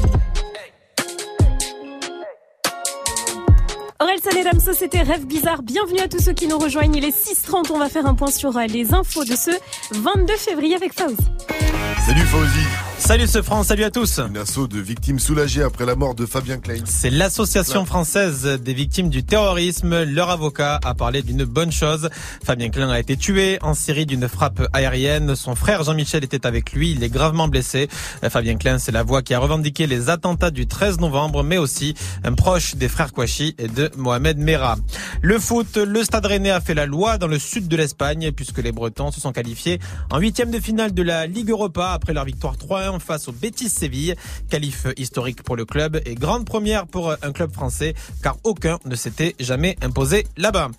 Orelsan 3.99 4.29
et 4.37 4.43
Damso, 4.43 4.73
c'était 4.73 5.01
Rêve 5.01 5.25
Bizarre. 5.25 5.63
Bienvenue 5.63 6.01
à 6.01 6.07
tous 6.07 6.19
ceux 6.19 6.33
qui 6.33 6.47
nous 6.47 6.59
rejoignent. 6.59 6.93
Il 6.95 7.03
est 7.03 7.17
6h30. 7.17 7.71
On 7.71 7.79
va 7.79 7.89
faire 7.89 8.05
un 8.05 8.13
point 8.13 8.29
sur 8.29 8.55
euh, 8.55 8.67
les 8.67 8.93
infos 8.93 9.23
de 9.23 9.35
ce 9.35 9.49
22 9.91 10.35
février 10.37 10.75
avec 10.75 10.93
Fauzi. 10.93 11.17
Salut 12.05 12.21
Fauzi. 12.21 12.86
Salut 12.99 13.27
ce 13.27 13.41
France, 13.41 13.67
salut 13.67 13.83
à 13.83 13.91
tous. 13.91 14.19
Une 14.19 14.37
assaut 14.37 14.67
de 14.67 14.79
victimes 14.79 15.19
soulagées 15.19 15.61
après 15.61 15.85
la 15.85 15.95
mort 15.95 16.15
de 16.15 16.25
Fabien 16.25 16.57
Klein. 16.57 16.81
C'est 16.85 17.11
l'association 17.11 17.85
française 17.85 18.59
des 18.61 18.73
victimes 18.73 19.09
du 19.09 19.23
terrorisme. 19.23 20.03
Leur 20.03 20.29
avocat 20.29 20.79
a 20.83 20.93
parlé 20.93 21.21
d'une 21.21 21.45
bonne 21.45 21.71
chose. 21.71 22.09
Fabien 22.43 22.69
Klein 22.69 22.89
a 22.89 22.99
été 22.99 23.15
tué 23.15 23.59
en 23.61 23.75
Syrie 23.75 24.05
d'une 24.05 24.27
frappe 24.27 24.67
aérienne. 24.73 25.35
Son 25.35 25.55
frère 25.55 25.83
Jean-Michel 25.83 26.23
était 26.25 26.45
avec 26.45 26.73
lui. 26.73 26.91
Il 26.91 27.03
est 27.03 27.09
gravement 27.09 27.47
blessé. 27.47 27.87
Fabien 28.29 28.57
Klein, 28.57 28.77
c'est 28.77 28.91
la 28.91 29.03
voix 29.03 29.21
qui 29.21 29.33
a 29.33 29.39
revendiqué 29.39 29.87
les 29.87 30.09
attentats 30.09 30.51
du 30.51 30.67
13 30.67 30.99
novembre, 30.99 31.43
mais 31.43 31.57
aussi 31.59 31.93
un 32.25 32.33
proche 32.33 32.75
des 32.75 32.89
frères 32.89 33.13
Kouachi 33.13 33.55
et 33.57 33.67
de 33.67 33.89
Mohamed 33.95 34.37
Merah. 34.37 34.75
Le 35.21 35.39
foot, 35.39 35.77
le 35.77 36.03
Stade 36.03 36.25
Rennais 36.25 36.51
a 36.51 36.59
fait 36.59 36.73
la 36.73 36.87
loi 36.87 37.17
dans 37.17 37.27
le 37.27 37.39
sud 37.39 37.67
de 37.69 37.77
l'Espagne 37.77 38.31
puisque 38.31 38.57
les 38.57 38.71
Bretons 38.71 39.11
se 39.11 39.21
sont 39.21 39.31
qualifiés 39.31 39.79
en 40.11 40.17
huitième 40.19 40.51
de 40.51 40.59
finale 40.59 40.93
de 40.93 41.03
la 41.03 41.25
Ligue 41.27 41.51
Europa 41.51 41.91
après 41.91 42.13
leur 42.13 42.25
victoire 42.25 42.57
3-1 42.87 42.99
face 42.99 43.27
au 43.27 43.31
Betis 43.31 43.69
Séville. 43.69 44.15
Qualif 44.49 44.87
historique 44.97 45.43
pour 45.43 45.55
le 45.55 45.65
club 45.65 46.01
et 46.05 46.15
grande 46.15 46.45
première 46.45 46.87
pour 46.87 47.11
un 47.11 47.31
club 47.31 47.53
français 47.53 47.93
car 48.23 48.37
aucun 48.43 48.79
ne 48.85 48.95
s'était 48.95 49.35
jamais 49.39 49.77
imposé 49.81 50.25
là-bas. 50.37 50.69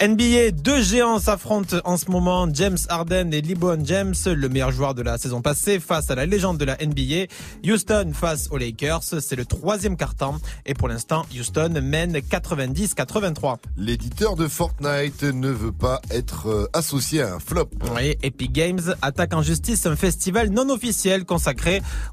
NBA, 0.00 0.50
deux 0.52 0.82
géants 0.82 1.20
s'affrontent 1.20 1.76
en 1.84 1.96
ce 1.96 2.10
moment, 2.10 2.48
James 2.52 2.78
Harden 2.88 3.32
et 3.32 3.40
LeBron 3.40 3.84
James, 3.84 4.14
le 4.26 4.48
meilleur 4.48 4.72
joueur 4.72 4.94
de 4.94 5.02
la 5.02 5.16
saison 5.16 5.42
passée 5.42 5.78
face 5.78 6.10
à 6.10 6.16
la 6.16 6.26
légende 6.26 6.58
de 6.58 6.64
la 6.64 6.76
NBA. 6.76 7.26
Houston 7.64 8.10
face 8.12 8.48
aux 8.50 8.58
Lakers, 8.58 9.02
c'est 9.20 9.36
le 9.36 9.44
troisième 9.44 9.96
quart-temps 9.96 10.38
et 10.66 10.74
pour 10.74 10.88
l'instant 10.88 11.24
Houston 11.38 11.80
mène 11.82 12.16
90-83. 12.16 13.58
L'éditeur 13.76 14.34
de 14.34 14.48
Fortnite 14.48 15.22
ne 15.22 15.50
veut 15.50 15.72
pas 15.72 16.00
être 16.10 16.48
euh, 16.48 16.66
associé 16.72 17.22
à 17.22 17.34
un 17.34 17.38
flop. 17.38 17.70
Oui, 17.94 18.16
Epic 18.22 18.52
Games 18.52 18.96
attaque 19.02 19.34
en 19.34 19.42
justice 19.42 19.86
un 19.86 19.94
festival 19.94 20.48
non 20.50 20.68
officiel 20.70 21.24
consacré 21.24 21.51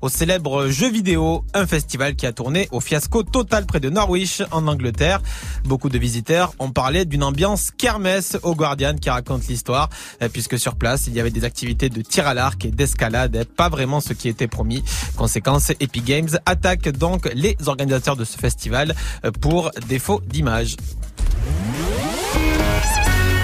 au 0.02 0.10
célèbre 0.10 0.67
jeu 0.67 0.89
vidéo, 0.89 1.43
un 1.54 1.65
festival 1.65 2.15
qui 2.15 2.25
a 2.25 2.34
tourné 2.34 2.67
au 2.71 2.80
fiasco 2.80 3.23
total 3.23 3.65
près 3.65 3.80
de 3.80 3.89
Norwich, 3.89 4.41
en 4.52 4.67
Angleterre. 4.67 5.21
Beaucoup 5.65 5.89
de 5.89 5.97
visiteurs 5.97 6.54
ont 6.60 6.71
parlé 6.71 7.06
d'une 7.06 7.23
ambiance 7.23 7.71
kermesse 7.71 8.38
au 8.43 8.56
Guardian 8.56 8.95
qui 8.95 9.10
raconte 9.10 9.47
l'histoire, 9.47 9.89
euh, 10.21 10.30
puisque 10.30 10.58
sur 10.58 10.75
place, 10.75 11.08
il 11.08 11.13
y 11.13 11.19
avait 11.19 11.32
des 11.32 11.43
activités 11.43 11.89
de 11.89 12.02
tir 12.02 12.28
à 12.28 12.34
l'arc 12.34 12.63
et 12.65 12.71
d'escalade, 12.71 13.45
pas 13.56 13.69
vraiment 13.69 14.02
ce 14.02 14.13
qui 14.13 14.28
était 14.28 14.47
promis. 14.47 14.84
Conséquence, 15.15 15.71
Epic 15.80 16.06
Games 16.06 16.30
attaque 16.45 16.89
donc 16.89 17.30
les 17.34 17.56
organisateurs 17.65 18.15
de 18.15 18.25
ce 18.25 18.38
festival 18.38 18.95
euh, 19.25 19.32
pour 19.32 19.71
défaut 19.88 20.21
d'image. 20.28 20.75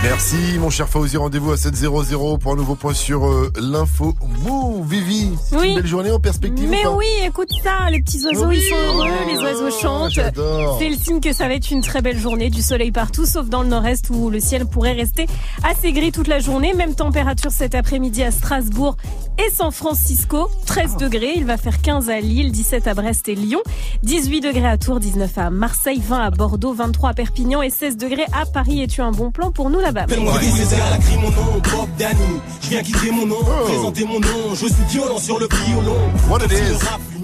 Merci 0.07 0.59
mon 0.59 0.69
cher 0.69 0.87
Fauzi, 0.87 1.17
rendez-vous 1.17 1.51
à 1.51 1.55
7.00 1.55 2.37
pour 2.37 2.51
un 2.51 2.55
nouveau 2.55 2.75
point 2.75 2.93
sur 2.93 3.25
euh, 3.25 3.51
l'info. 3.59 4.13
Move, 4.43 4.87
Vivi, 4.87 5.31
c'est 5.49 5.57
Oui. 5.57 5.69
une 5.69 5.75
belle 5.77 5.87
journée 5.87 6.11
en 6.11 6.19
perspective 6.19 6.69
Mais 6.69 6.85
oui, 6.85 7.05
écoute 7.25 7.49
ça, 7.63 7.89
les 7.89 8.01
petits 8.01 8.23
oiseaux, 8.23 8.45
Oui. 8.45 8.59
ils 8.63 8.69
sont 8.69 8.75
heureux, 8.99 9.09
Oh, 9.09 9.29
les 9.31 9.39
oiseaux 9.41 9.71
chantent. 9.71 10.11
j'adore. 10.11 10.77
C'est 10.79 10.89
le 10.89 10.95
signe 10.95 11.19
que 11.19 11.33
ça 11.33 11.47
va 11.47 11.55
être 11.55 11.71
une 11.71 11.81
très 11.81 12.03
belle 12.03 12.19
journée, 12.19 12.51
du 12.51 12.61
soleil 12.61 12.91
partout, 12.91 13.25
sauf 13.25 13.47
dans 13.49 13.63
le 13.63 13.69
nord-est 13.69 14.11
où 14.11 14.29
le 14.29 14.39
ciel 14.39 14.67
pourrait 14.67 14.93
rester 14.93 15.25
assez 15.63 15.91
gris 15.91 16.11
toute 16.11 16.27
la 16.27 16.37
journée. 16.37 16.75
Même 16.75 16.93
température 16.93 17.49
cet 17.51 17.73
après-midi 17.73 18.21
à 18.21 18.29
Strasbourg 18.29 18.97
et 19.39 19.49
San 19.55 19.71
Francisco, 19.71 20.49
13 20.67 20.97
degrés. 20.97 21.33
Il 21.35 21.45
va 21.45 21.57
faire 21.57 21.81
15 21.81 22.09
à 22.11 22.19
Lille, 22.19 22.51
17 22.51 22.87
à 22.87 22.93
Brest 22.93 23.27
et 23.27 23.35
Lyon, 23.35 23.61
18 24.03 24.41
degrés 24.41 24.67
à 24.67 24.77
Tours, 24.77 24.99
19 24.99 25.35
à 25.39 25.49
Marseille, 25.49 25.99
20 26.05 26.19
à 26.19 26.29
Bordeaux, 26.29 26.73
23 26.73 27.09
à 27.09 27.13
Perpignan 27.15 27.63
et 27.63 27.71
16 27.71 27.97
degrés 27.97 28.25
à 28.39 28.45
Paris. 28.45 28.81
Es-tu 28.83 29.01
un 29.01 29.11
bon 29.11 29.31
plan 29.31 29.51
pour 29.51 29.69
nous 29.71 29.79
là-bas 29.95 30.13
Elle 30.15 30.93
a 30.93 30.97
crié 30.97 31.17
mon 31.17 31.31
nom, 31.31 31.61
Bob 31.71 31.89
Danny. 31.97 32.19
Je 32.61 32.69
viens 32.69 32.83
quitter 32.83 33.11
mon 33.11 33.25
nom, 33.25 33.43
présenter 33.65 34.05
mon 34.05 34.19
nom. 34.19 34.53
Je 34.53 34.67
suis 34.67 34.83
violent 34.89 35.17
sur 35.17 35.39
le 35.39 35.47
violon. 35.65 35.97
What 36.29 36.43
it 36.45 36.51
is. 36.51 37.14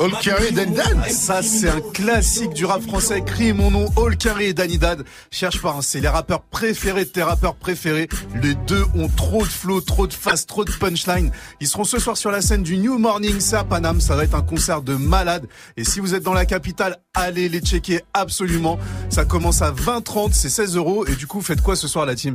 All 0.00 0.12
Carré 0.20 0.50
Dan 0.52 0.74
Ça 1.08 1.42
c'est 1.42 1.68
un 1.68 1.80
classique 1.92 2.52
du 2.54 2.64
rap 2.64 2.82
français. 2.82 3.22
Crie 3.22 3.52
mon 3.52 3.70
nom 3.70 3.86
All 3.96 4.16
Carré 4.16 4.48
et 4.48 4.54
Danny 4.54 4.78
Dad. 4.78 5.04
Cherche 5.30 5.60
pas, 5.60 5.70
hein, 5.70 5.82
c'est 5.82 6.00
les 6.00 6.08
rappeurs 6.08 6.42
préférés 6.42 7.04
de 7.04 7.10
tes 7.10 7.22
rappeurs 7.22 7.54
préférés. 7.54 8.08
Les 8.42 8.54
deux 8.54 8.84
ont 8.94 9.08
trop 9.08 9.42
de 9.42 9.48
flow, 9.48 9.80
trop 9.80 10.06
de 10.06 10.12
face, 10.12 10.46
trop 10.46 10.64
de 10.64 10.72
punchline. 10.72 11.30
Ils 11.60 11.68
seront 11.68 11.84
ce 11.84 11.98
soir 11.98 12.16
sur 12.16 12.30
la 12.30 12.40
scène 12.40 12.62
du 12.62 12.78
New 12.78 12.98
Morning 12.98 13.40
C'est 13.40 13.56
à 13.56 13.64
Paname, 13.64 14.00
ça 14.00 14.16
va 14.16 14.24
être 14.24 14.34
un 14.34 14.42
concert 14.42 14.82
de 14.82 14.94
malade. 14.94 15.46
Et 15.76 15.84
si 15.84 16.00
vous 16.00 16.14
êtes 16.14 16.22
dans 16.22 16.34
la 16.34 16.46
capitale, 16.46 16.96
allez 17.14 17.48
les 17.48 17.60
checker 17.60 18.00
absolument. 18.14 18.78
Ça 19.10 19.24
commence 19.24 19.62
à 19.62 19.72
20h30, 19.72 20.32
c'est 20.32 20.48
16 20.48 20.76
euros. 20.76 21.06
Et 21.06 21.14
du 21.14 21.26
coup 21.26 21.40
faites 21.40 21.62
quoi 21.62 21.76
ce 21.76 21.88
soir 21.88 22.06
la 22.06 22.14
team? 22.14 22.34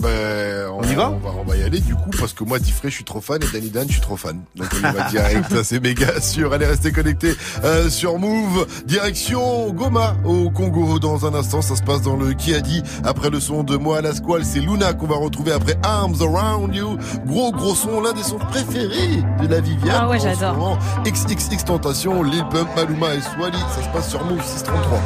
Ben, 0.00 0.68
On 0.70 0.82
y 0.82 0.94
va 0.94 1.10
on 1.10 1.18
va, 1.18 1.30
on 1.40 1.44
va 1.44 1.56
y 1.56 1.62
aller 1.62 1.80
du 1.80 1.94
coup 1.94 2.10
parce 2.18 2.32
que 2.32 2.44
moi 2.44 2.58
Diffray 2.58 2.90
je 2.90 2.96
suis 2.96 3.04
trop 3.04 3.20
fan 3.20 3.42
et 3.42 3.46
Danny 3.52 3.70
Dan 3.70 3.86
je 3.88 3.94
suis 3.94 4.00
trop 4.00 4.16
fan. 4.16 4.40
Donc 4.54 4.68
on 4.74 4.78
y 4.78 4.92
va 4.92 5.08
direct, 5.10 5.50
ça 5.50 5.64
c'est 5.64 5.80
méga 5.80 6.20
sûr. 6.20 6.52
Allez 6.52 6.66
restez 6.66 6.92
connectés 6.92 7.34
euh, 7.64 7.88
sur 7.88 8.18
Move. 8.18 8.66
Direction 8.86 9.72
Goma 9.72 10.16
au 10.24 10.50
Congo 10.50 10.98
dans 10.98 11.26
un 11.26 11.34
instant. 11.34 11.62
Ça 11.62 11.74
se 11.76 11.82
passe 11.82 12.02
dans 12.02 12.16
le 12.16 12.32
qui 12.34 12.54
a 12.54 12.60
dit 12.60 12.82
après 13.04 13.30
le 13.30 13.40
son 13.40 13.64
de 13.64 13.76
moi 13.76 13.98
à 13.98 14.00
la 14.02 14.14
squale. 14.14 14.44
C'est 14.44 14.60
Luna 14.60 14.92
qu'on 14.92 15.06
va 15.06 15.16
retrouver 15.16 15.52
après 15.52 15.76
Arms 15.82 16.16
Around 16.20 16.74
You. 16.74 16.98
Gros 17.26 17.50
gros 17.52 17.74
son, 17.74 18.00
l'un 18.00 18.12
des 18.12 18.22
sons 18.22 18.38
préférés 18.38 19.22
de 19.42 19.48
la 19.48 19.60
Viviane. 19.60 19.98
Ah 20.00 20.08
ouais, 20.08 20.20
j'adore. 20.20 20.78
XXX 21.04 21.64
Tentation, 21.64 22.22
Lil 22.22 22.44
Pump, 22.50 22.68
Maluma 22.76 23.14
et 23.14 23.20
Swally. 23.20 23.58
Ça 23.74 23.82
se 23.82 23.88
passe 23.88 24.10
sur 24.10 24.24
Move 24.24 24.42
633. 24.44 24.98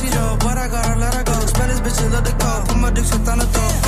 You 0.00 0.08
though, 0.08 0.36
but 0.40 0.56
I 0.56 0.68
got 0.68 0.96
a 0.96 0.98
lot 0.98 1.14
of 1.14 1.24
goals. 1.26 1.50
Spanish 1.50 1.80
bitches 1.80 2.12
love 2.12 2.24
the 2.24 2.32
call, 2.32 2.62
put 2.66 2.76
my 2.78 2.90
dick 2.90 3.04
the 3.04 3.46
throat. 3.46 3.81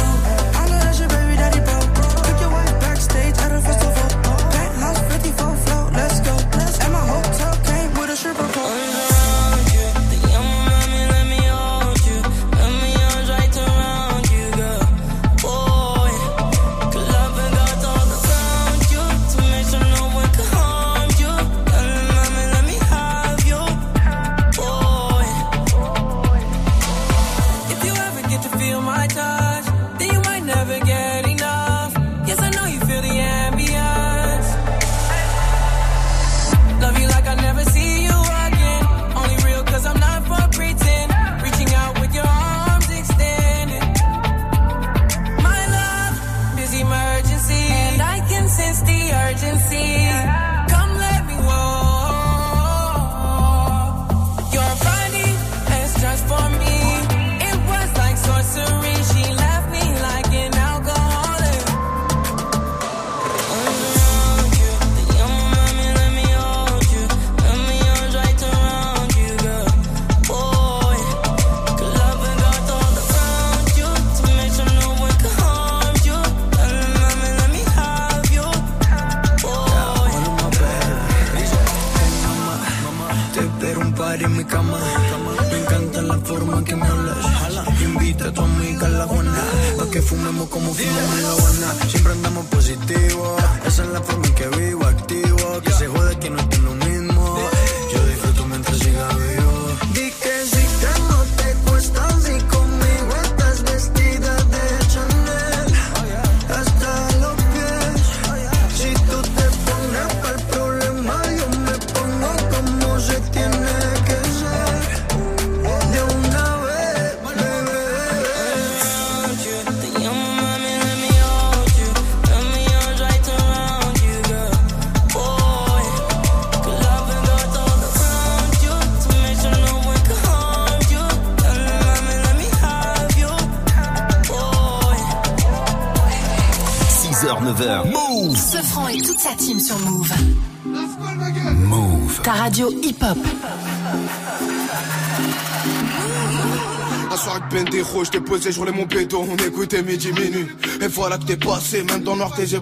Posé, 148.35 148.53
je 148.53 148.59
roulais 148.59 148.73
mon 148.73 148.85
béton, 148.85 149.27
on 149.31 149.37
écoutait 149.37 149.83
midi 149.83 150.13
minuit. 150.13 150.47
Et 150.81 150.89
voilà 150.89 151.19
que 151.19 151.25
t'es 151.25 151.37
passé, 151.37 151.83
même 151.85 152.03
dans 152.03 152.13
le 152.13 152.19
noir 152.19 152.35
tes 152.35 152.43
yeux. 152.43 152.61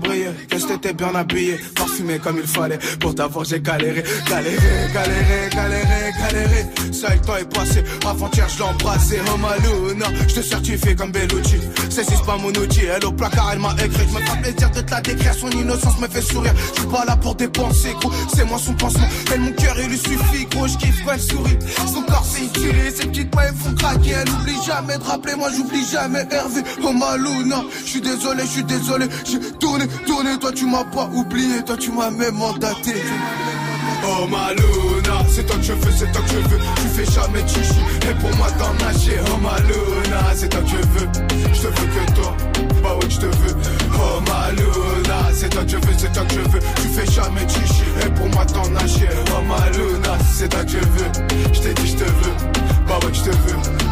Qu'est-ce 0.48 0.66
que 0.66 0.72
t'étais 0.72 0.92
bien 0.92 1.14
habillé, 1.14 1.58
parfumé 2.02 2.18
comme 2.18 2.38
il 2.38 2.46
fallait. 2.46 2.78
Pour 3.00 3.14
t'avoir, 3.14 3.44
j'ai 3.44 3.60
galéré, 3.60 4.02
galéré, 4.28 4.56
galéré, 4.92 5.48
galéré, 5.54 6.12
galéré. 6.18 6.92
Ça, 6.92 7.14
le 7.14 7.20
temps 7.20 7.36
est 7.36 7.52
passé, 7.52 7.82
avant-hier, 8.06 8.48
je 8.48 8.58
l'ai 8.58 8.64
embrassé. 8.64 9.20
Oh 9.32 9.38
Maluna, 9.38 10.06
je 10.28 10.34
te 10.34 10.42
certifie 10.42 10.94
comme 10.96 11.12
Bellucci. 11.12 11.60
C'est 11.90 12.04
si 12.04 12.12
pas 12.26 12.36
mon 12.36 12.48
outil, 12.48 12.82
elle 12.84 13.04
au 13.04 13.12
placard, 13.12 13.50
elle 13.52 13.58
m'a 13.58 13.74
écrit. 13.84 14.06
Je 14.08 14.14
me 14.14 14.20
fais 14.20 14.42
plaisir 14.42 14.70
de 14.70 14.80
te 14.80 14.90
la 14.90 15.00
décrire, 15.00 15.34
son 15.34 15.50
innocence 15.50 15.98
me 16.00 16.08
fait 16.08 16.22
sourire. 16.22 16.54
Je 16.74 16.80
suis 16.80 16.90
pas 16.90 17.04
là 17.04 17.16
pour 17.16 17.34
dépenser, 17.34 17.94
gros, 18.00 18.12
c'est 18.34 18.44
moi 18.44 18.58
son 18.58 18.74
pansement. 18.74 19.08
Elle, 19.32 19.40
mon 19.40 19.52
cœur, 19.52 19.76
il 19.78 19.88
lui 19.88 19.98
suffit, 19.98 20.46
gros, 20.50 20.66
je 20.66 20.76
kiffe 20.78 21.02
quand 21.04 21.12
elle 21.12 21.20
sourit. 21.20 21.58
Son 21.92 22.02
corps, 22.02 22.26
c'est 22.28 22.44
étiré, 22.44 22.90
ses 22.90 23.06
petites 23.06 23.34
mains, 23.34 23.42
elles 23.48 23.54
font 23.54 23.74
craquer. 23.74 24.10
Elle 24.10 24.28
oublie 24.28 24.62
jamais 24.66 24.98
de 24.98 25.02
rappeler, 25.02 25.34
moi, 25.34 25.48
j'oublie 25.56 25.84
jamais 25.86 26.26
Hervé. 26.30 26.62
Oh 26.82 26.92
Maluna, 26.92 27.62
je 27.84 27.90
suis 27.90 28.00
désolé, 28.00 28.42
je 28.44 28.50
suis 28.50 28.64
désolé. 28.64 29.06
J'ai 29.24 29.38
tourné, 29.58 29.86
tourné, 30.06 30.38
toi, 30.38 30.52
tu 30.52 30.66
m'as 30.66 30.84
pas 30.84 31.08
oublié, 31.14 31.62
toi, 31.64 31.76
tu 31.76 31.90
m'as 31.92 32.10
même 32.10 32.34
mandaté. 32.34 32.94
Oh 34.04 34.26
Maluna, 34.26 35.24
c'est 35.28 35.46
toi 35.46 35.56
que 35.56 35.62
je 35.62 35.72
veux, 35.72 35.92
c'est 35.92 36.10
toi 36.12 36.22
que 36.22 36.30
je 36.30 36.48
veux. 36.48 36.58
Tu 36.76 36.88
fais 36.94 37.10
jamais 37.12 37.42
de 37.42 37.48
chichi, 37.48 37.80
et 38.10 38.14
pour 38.14 38.34
moi 38.36 38.48
t'en 38.58 38.72
nager. 38.84 39.18
Oh 39.26 39.38
Maluna, 39.38 40.34
c'est 40.34 40.48
toi 40.48 40.60
que 40.60 40.68
je 40.68 40.76
veux. 40.76 41.08
Je 41.52 41.60
te 41.60 41.66
veux 41.66 41.72
que 41.72 42.12
toi, 42.14 42.36
bah 42.82 42.96
ouais, 42.96 43.10
je 43.10 43.18
te 43.18 43.26
veux. 43.26 43.56
Oh 43.94 44.20
Maluna, 44.26 45.30
c'est 45.34 45.50
toi 45.50 45.62
que 45.62 45.70
je 45.70 45.76
veux, 45.76 45.94
c'est 45.96 46.12
toi 46.12 46.24
que 46.24 46.34
je 46.34 46.40
veux. 46.40 46.60
Tu 46.76 46.88
fais 46.88 47.10
jamais 47.12 47.44
de 47.44 47.50
chichi, 47.50 47.84
et 48.04 48.10
pour 48.10 48.28
moi 48.30 48.44
t'en 48.46 48.68
nager. 48.70 49.08
Oh 49.36 49.42
Maluna, 49.46 50.18
c'est 50.34 50.48
toi 50.48 50.64
que 50.64 50.70
je 50.70 50.78
veux. 50.78 51.52
Je 51.52 51.60
t'ai 51.60 51.74
dit, 51.74 51.88
je 51.88 51.96
te 51.96 52.04
veux, 52.04 52.34
bah 52.88 52.98
ouais, 53.04 53.12
je 53.12 53.22
te 53.22 53.30
veux. 53.30 53.91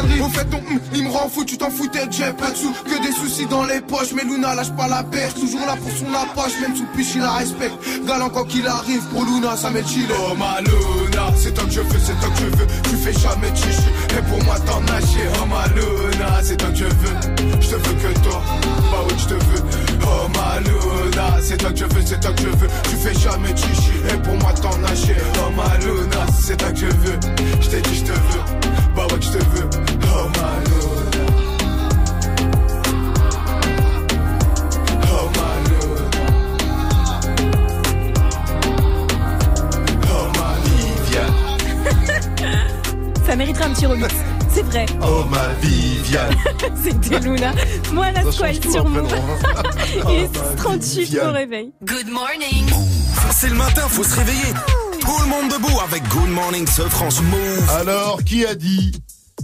Au 0.00 0.28
fait 0.28 0.44
ton 0.44 0.58
hum, 0.58 0.80
il 0.94 1.04
me 1.04 1.10
rend 1.10 1.28
fou, 1.28 1.44
tu 1.44 1.56
t'en 1.58 1.70
foutais, 1.70 2.06
j'ai 2.10 2.32
pas 2.32 2.50
de 2.50 2.56
sous. 2.56 2.72
Que 2.84 3.02
des 3.02 3.12
soucis 3.12 3.46
dans 3.46 3.64
les 3.64 3.80
poches, 3.80 4.12
mais 4.14 4.22
Luna 4.24 4.54
lâche 4.54 4.70
pas 4.72 4.88
la 4.88 5.02
perche. 5.02 5.34
Toujours 5.34 5.66
là 5.66 5.76
pour 5.76 5.90
son 5.90 6.12
approche, 6.14 6.52
même 6.60 6.76
sous 6.76 6.86
piche 6.96 7.14
il 7.14 7.20
la 7.20 7.32
respecte. 7.32 7.74
Galant 8.06 8.30
quand 8.30 8.44
qu'il 8.44 8.66
arrive, 8.66 9.02
pour 9.12 9.24
Luna 9.24 9.56
ça 9.56 9.70
met 9.70 9.84
chillé. 9.84 10.06
Oh 10.30 10.34
ma 10.36 10.60
Luna, 10.60 11.32
c'est 11.36 11.52
toi 11.54 11.64
que 11.64 11.70
je 11.70 11.80
veux, 11.80 11.98
c'est 11.98 12.18
toi 12.20 12.28
que 12.30 12.40
je 12.40 12.56
veux. 12.56 12.66
Tu 12.84 12.96
fais 12.96 13.12
jamais 13.12 13.54
chichi, 13.54 13.90
et 14.18 14.22
pour 14.28 14.42
moi 14.44 14.56
t'en 14.60 14.80
nager. 14.80 15.28
Oh 15.42 15.46
ma 15.46 15.66
Luna, 15.74 16.40
c'est 16.42 16.56
toi 16.56 16.70
que 16.70 16.76
je 16.76 16.84
veux. 16.84 17.60
Je 17.60 17.68
te 17.68 17.74
veux 17.74 17.94
que 17.94 18.18
toi, 18.20 18.42
bah 18.90 18.98
oui 19.06 19.14
je 19.18 19.24
te 19.26 19.34
veux. 19.34 19.62
Oh 20.02 20.28
ma 20.34 20.60
Luna, 20.60 21.38
c'est 21.42 21.56
toi 21.58 21.70
que 21.70 21.78
je 21.78 21.84
veux, 21.84 22.02
c'est 22.04 22.20
toi 22.20 22.32
que 22.32 22.42
je 22.42 22.48
veux. 22.48 22.68
Tu 22.84 22.96
fais 22.96 23.14
jamais 23.14 23.56
chichi, 23.56 23.92
et 24.12 24.18
pour 24.18 24.34
moi 24.36 24.52
t'en 24.52 24.76
nager. 24.78 25.16
Oh 25.38 25.50
ma 25.56 25.76
Luna, 25.78 26.26
c'est 26.42 26.56
toi 26.56 26.70
que 26.70 26.78
je 26.78 26.86
veux. 26.86 27.18
Je 27.60 27.68
t'ai 27.68 27.80
dit 27.82 27.96
je 27.96 28.04
te 28.04 28.12
veux, 28.12 28.42
bah 28.96 29.06
ouais 29.10 29.20
je 29.20 29.30
te 29.30 29.38
veux. 29.38 29.89
Oh 30.22 30.28
ma 30.36 30.50
Luna. 30.64 31.24
Oh 35.12 35.26
ma 35.36 35.48
Luna. 35.66 36.10
Oh 40.12 40.26
ma 40.36 40.48
Viviane. 40.64 41.34
Ça 43.26 43.36
mériterait 43.36 43.64
un 43.64 43.70
petit 43.72 43.86
remix. 43.86 44.14
C'est 44.52 44.62
vrai. 44.62 44.86
Oh 45.02 45.24
ma 45.30 45.48
Viviane. 45.62 46.34
C'était 46.82 47.18
Luna. 47.20 47.52
Moi, 47.92 48.10
la 48.12 48.30
squale 48.32 48.56
sur. 48.62 48.84
Laurent. 48.88 49.08
Il 50.08 50.16
est 50.16 50.30
Oh, 50.36 50.38
ma 50.50 50.56
38 50.56 51.04
Viviane. 51.04 51.28
au 51.28 51.32
réveil. 51.32 51.72
Good 51.84 52.08
morning. 52.08 52.66
C'est 53.32 53.48
le 53.48 53.54
matin, 53.56 53.82
faut 53.88 54.04
se 54.04 54.16
réveiller. 54.16 54.52
Tout 55.00 55.18
le 55.22 55.26
monde 55.28 55.50
debout 55.50 55.80
avec 55.82 56.06
Good 56.08 56.28
Morning 56.28 56.66
ce 56.66 56.82
France 56.82 57.22
Move. 57.22 57.70
Alors, 57.80 58.22
qui 58.22 58.44
a 58.44 58.54
dit 58.54 58.92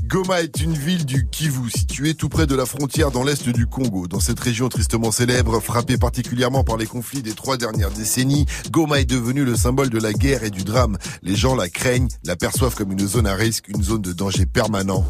Goma 0.04 0.42
est 0.42 0.60
une 0.60 0.74
ville 0.74 1.04
du 1.04 1.26
Kivu, 1.28 1.70
située 1.70 2.14
tout 2.14 2.28
près 2.28 2.46
de 2.46 2.54
la 2.54 2.66
frontière 2.66 3.10
dans 3.10 3.24
l'est 3.24 3.48
du 3.48 3.66
Congo. 3.66 4.06
Dans 4.06 4.20
cette 4.20 4.38
région 4.38 4.68
tristement 4.68 5.10
célèbre, 5.10 5.60
frappée 5.60 5.96
particulièrement 5.96 6.64
par 6.64 6.76
les 6.76 6.86
conflits 6.86 7.22
des 7.22 7.32
trois 7.32 7.56
dernières 7.56 7.90
décennies, 7.90 8.46
Goma 8.70 9.00
est 9.00 9.04
devenue 9.04 9.44
le 9.44 9.56
symbole 9.56 9.90
de 9.90 9.98
la 9.98 10.12
guerre 10.12 10.44
et 10.44 10.50
du 10.50 10.64
drame. 10.64 10.96
Les 11.22 11.34
gens 11.34 11.54
la 11.54 11.68
craignent, 11.68 12.08
la 12.24 12.36
perçoivent 12.36 12.74
comme 12.74 12.92
une 12.92 13.06
zone 13.06 13.26
à 13.26 13.34
risque, 13.34 13.68
une 13.68 13.82
zone 13.82 14.02
de 14.02 14.12
danger 14.12 14.46
permanent. 14.46 15.04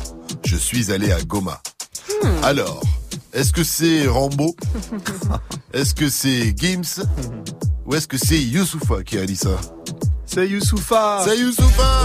Je 0.45 0.57
suis 0.57 0.93
allé 0.93 1.13
à 1.13 1.21
Goma. 1.23 1.61
Alors, 2.43 2.81
est-ce 3.33 3.53
que 3.53 3.65
c'est 3.65 4.07
Rambo? 4.07 4.55
Est-ce 5.73 5.95
que 5.95 6.09
c'est 6.09 6.55
Gims? 6.57 7.03
Ou 7.85 7.95
est-ce 7.95 8.09
que 8.09 8.17
c'est 8.17 8.41
Youssoufa 8.41 9.03
qui 9.05 9.19
a 9.19 9.27
dit 9.27 9.37
ça? 9.37 9.61
C'est 10.25 10.49
Youssoufa 10.49 11.23
C'est 11.25 11.39
Youssoufa 11.39 12.03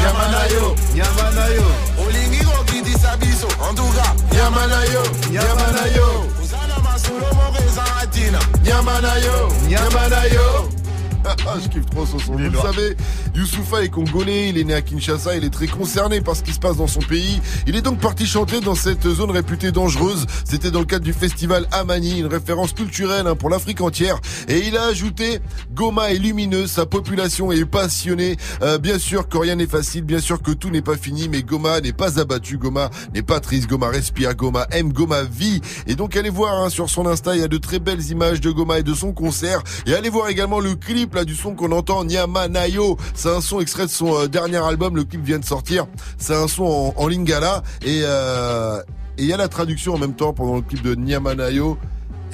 Lokuta, 0.00 0.06
Yamanayo, 0.06 0.76
Yamanayo. 0.94 1.66
Olingi 2.06 2.42
Rokidi 2.44 2.92
Sabiso, 2.98 3.48
Anduga, 3.68 4.04
Yamanayo, 4.36 5.02
Yamanayo, 5.32 6.26
Uzana 6.42 6.78
Masuro 6.82 7.34
Moreza 7.34 7.84
Atina. 8.02 8.38
Yamanayo, 8.64 9.52
Yamanayo. 9.68 10.68
Ah, 10.68 10.79
je 11.62 11.68
kiffe 11.68 11.86
trop 11.86 12.06
son 12.06 12.18
son. 12.18 12.32
Vous 12.32 12.38
le 12.38 12.52
savez, 12.58 12.96
Youssoufa 13.34 13.82
est 13.82 13.88
congolais, 13.88 14.48
il 14.48 14.58
est 14.58 14.64
né 14.64 14.74
à 14.74 14.82
Kinshasa, 14.82 15.36
il 15.36 15.44
est 15.44 15.50
très 15.50 15.66
concerné 15.66 16.20
par 16.20 16.36
ce 16.36 16.42
qui 16.42 16.52
se 16.52 16.58
passe 16.58 16.76
dans 16.76 16.86
son 16.86 17.00
pays. 17.00 17.40
Il 17.66 17.76
est 17.76 17.82
donc 17.82 17.98
parti 17.98 18.26
chanter 18.26 18.60
dans 18.60 18.74
cette 18.74 19.08
zone 19.08 19.30
réputée 19.30 19.72
dangereuse. 19.72 20.26
C'était 20.44 20.70
dans 20.70 20.80
le 20.80 20.86
cadre 20.86 21.04
du 21.04 21.12
festival 21.12 21.66
Amani, 21.72 22.20
une 22.20 22.26
référence 22.26 22.72
culturelle 22.72 23.26
hein, 23.26 23.36
pour 23.36 23.50
l'Afrique 23.50 23.80
entière. 23.80 24.20
Et 24.48 24.66
il 24.66 24.76
a 24.76 24.84
ajouté, 24.84 25.40
Goma 25.72 26.12
est 26.12 26.18
lumineuse, 26.18 26.70
sa 26.70 26.86
population 26.86 27.52
est 27.52 27.64
passionnée. 27.64 28.36
Euh, 28.62 28.78
bien 28.78 28.98
sûr 28.98 29.28
que 29.28 29.38
rien 29.38 29.56
n'est 29.56 29.66
facile, 29.66 30.02
bien 30.02 30.20
sûr 30.20 30.42
que 30.42 30.52
tout 30.52 30.70
n'est 30.70 30.82
pas 30.82 30.96
fini, 30.96 31.28
mais 31.28 31.42
Goma 31.42 31.80
n'est 31.80 31.92
pas 31.92 32.18
abattu, 32.18 32.58
Goma 32.58 32.90
n'est 33.14 33.22
pas 33.22 33.40
triste, 33.40 33.68
Goma 33.68 33.88
respire, 33.88 34.34
Goma 34.34 34.66
aime, 34.70 34.92
Goma 34.92 35.22
vit. 35.22 35.60
Et 35.86 35.94
donc 35.94 36.16
allez 36.16 36.30
voir 36.30 36.54
hein, 36.62 36.70
sur 36.70 36.88
son 36.88 37.06
Insta, 37.06 37.34
il 37.34 37.40
y 37.40 37.44
a 37.44 37.48
de 37.48 37.58
très 37.58 37.78
belles 37.78 38.10
images 38.10 38.40
de 38.40 38.50
Goma 38.50 38.78
et 38.78 38.82
de 38.82 38.94
son 38.94 39.12
concert. 39.12 39.62
Et 39.86 39.94
allez 39.94 40.08
voir 40.08 40.28
également 40.28 40.60
le 40.60 40.74
clip 40.74 41.09
là 41.14 41.24
du 41.24 41.34
son 41.34 41.54
qu'on 41.54 41.72
entend, 41.72 42.04
Nyama 42.04 42.48
Nayo. 42.48 42.96
C'est 43.14 43.30
un 43.30 43.40
son 43.40 43.60
extrait 43.60 43.86
de 43.86 43.90
son 43.90 44.14
euh, 44.14 44.26
dernier 44.28 44.56
album, 44.58 44.96
le 44.96 45.04
clip 45.04 45.22
vient 45.24 45.38
de 45.38 45.44
sortir. 45.44 45.86
C'est 46.18 46.34
un 46.34 46.48
son 46.48 46.64
en, 46.64 46.94
en 47.02 47.06
lingala 47.08 47.62
et 47.82 48.02
euh, 48.04 48.80
et 49.18 49.22
il 49.24 49.28
y 49.28 49.32
a 49.32 49.36
la 49.36 49.48
traduction 49.48 49.94
en 49.94 49.98
même 49.98 50.14
temps 50.14 50.32
pendant 50.32 50.56
le 50.56 50.62
clip 50.62 50.82
de 50.82 50.94
Nyama 50.94 51.34
Nayo. 51.34 51.76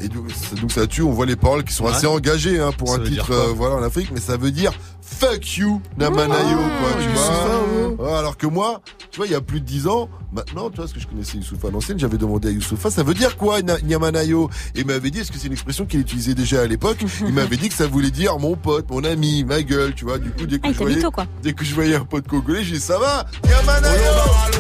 Et 0.03 0.09
donc, 0.09 0.31
ça- 0.31 0.55
donc 0.61 0.71
ça 0.73 0.87
tue, 0.87 1.01
on 1.03 1.11
voit 1.11 1.25
les 1.25 1.37
paroles 1.37 1.65
qui 1.65 1.73
sont 1.73 1.85
Ouais. 1.85 1.91
assez 1.93 2.07
engagées 2.07 2.61
hein, 2.61 2.71
pour 2.77 2.89
Ça 2.91 2.97
un 2.97 3.05
titre 3.05 3.31
euh, 3.33 3.53
voilà 3.57 3.77
en 3.77 3.83
Afrique, 3.83 4.11
mais 4.13 4.21
ça 4.21 4.37
veut 4.37 4.51
dire 4.51 4.73
fuck 5.09 5.57
you 5.57 5.81
Namanayo 5.97 6.57
quoi, 6.59 7.03
tu 7.03 7.09
vois. 7.09 8.07
Ouais, 8.07 8.13
alors 8.19 8.37
que 8.37 8.47
moi, 8.47 8.81
tu 9.11 9.17
vois, 9.19 9.27
il 9.27 9.33
y 9.33 9.35
a 9.37 9.41
plus 9.41 9.61
de 9.61 9.65
10 9.65 9.87
ans, 9.87 10.09
maintenant, 10.33 10.69
tu 10.69 10.77
vois, 10.77 10.87
ce 10.89 10.93
que 10.95 11.01
je 11.01 11.07
connaissais 11.07 11.39
Youssoufa 11.39 11.69
à 11.69 11.71
l'ancienne, 11.71 11.99
j'avais 11.99 12.19
demandé 12.19 12.49
à 12.49 12.51
Youssoufa, 12.51 12.91
ça 12.91 13.03
veut 13.03 13.15
dire 13.15 13.37
quoi 13.39 13.63
Na- 13.63 13.81
Nyamanayo 13.81 14.51
Et 14.75 14.81
il 14.81 14.87
m'avait 14.87 15.11
dit, 15.11 15.21
est-ce 15.21 15.33
que 15.33 15.39
c'est 15.39 15.47
une 15.47 15.53
expression 15.55 15.87
qu'il 15.87 16.01
utilisait 16.01 16.35
déjà 16.35 16.61
à 16.63 16.67
l'époque? 16.67 16.99
Il 17.27 17.33
m'avait 17.33 17.57
dit 17.57 17.69
que 17.71 17.75
ça 17.75 17.87
voulait 17.87 18.11
dire 18.11 18.39
mon 18.39 18.55
pote, 18.57 18.91
mon 18.91 19.03
ami, 19.05 19.45
ma 19.45 19.63
gueule, 19.63 19.95
tu 19.95 20.05
vois. 20.05 20.19
Du 20.19 20.31
coup, 20.33 20.45
dès 20.47 20.59
que 20.59 20.67
Ah, 20.69 20.73
je 20.73 20.79
voyais, 20.79 20.97
mytho, 20.97 21.11
quoi. 21.11 21.25
dès 21.43 21.53
que 21.55 21.65
je 21.65 21.75
voyais 21.75 21.95
un 21.95 22.05
pote 22.05 22.27
congolais, 22.29 22.65
j'ai 22.65 22.75
dit 22.75 22.81
ça 22.81 22.99
va 22.99 23.25
Yamanayo. 23.49 23.95
Ah, 24.29 24.51
Du 24.51 24.59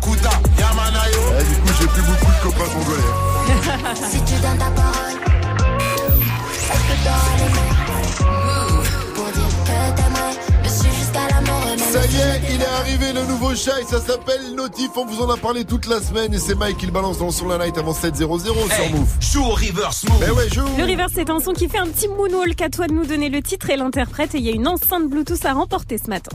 coup, 0.00 1.72
j'ai 1.80 1.86
plus 1.88 2.02
beaucoup 2.02 2.30
de 2.32 2.42
copains 2.42 2.70
congolais. 2.72 3.02
Si 4.10 4.18
tu 4.24 4.34
donnes 4.40 4.58
ta 4.58 4.70
parole, 4.70 5.18
Ça 11.90 12.04
y 12.04 12.16
est, 12.16 12.54
il 12.54 12.60
est 12.60 12.66
arrivé 12.66 13.12
le 13.14 13.24
nouveau 13.24 13.54
chat 13.54 13.80
et 13.80 13.84
ça 13.84 13.98
s'appelle 13.98 14.54
Notif. 14.54 14.90
On 14.96 15.06
vous 15.06 15.22
en 15.22 15.30
a 15.30 15.38
parlé 15.38 15.64
toute 15.64 15.86
la 15.86 16.00
semaine 16.02 16.34
et 16.34 16.38
c'est 16.38 16.54
Mike 16.54 16.76
qui 16.76 16.86
le 16.86 16.92
balance 16.92 17.18
dans 17.18 17.26
le 17.26 17.32
son 17.32 17.48
la 17.48 17.56
night 17.56 17.78
avant 17.78 17.92
7.00 17.92 18.42
sur 18.42 18.54
Move. 18.54 19.08
Joue 19.20 19.42
au 19.42 19.54
reverse 19.54 20.04
move. 20.04 20.18
Mais 20.20 20.30
ouais, 20.30 20.48
joue. 20.50 20.66
Le 20.76 20.84
reverse, 20.84 21.12
c'est 21.14 21.30
un 21.30 21.40
son 21.40 21.52
qui 21.52 21.66
fait 21.66 21.78
un 21.78 21.86
petit 21.86 22.08
moonwalk. 22.08 22.60
À 22.60 22.68
toi 22.68 22.88
de 22.88 22.92
nous 22.92 23.06
donner 23.06 23.30
le 23.30 23.40
titre 23.40 23.70
et 23.70 23.76
l'interprète. 23.76 24.34
Et 24.34 24.38
il 24.38 24.44
y 24.44 24.50
a 24.50 24.52
une 24.52 24.68
enceinte 24.68 25.08
Bluetooth 25.08 25.44
à 25.46 25.54
remporter 25.54 25.96
ce 25.96 26.10
matin. 26.10 26.30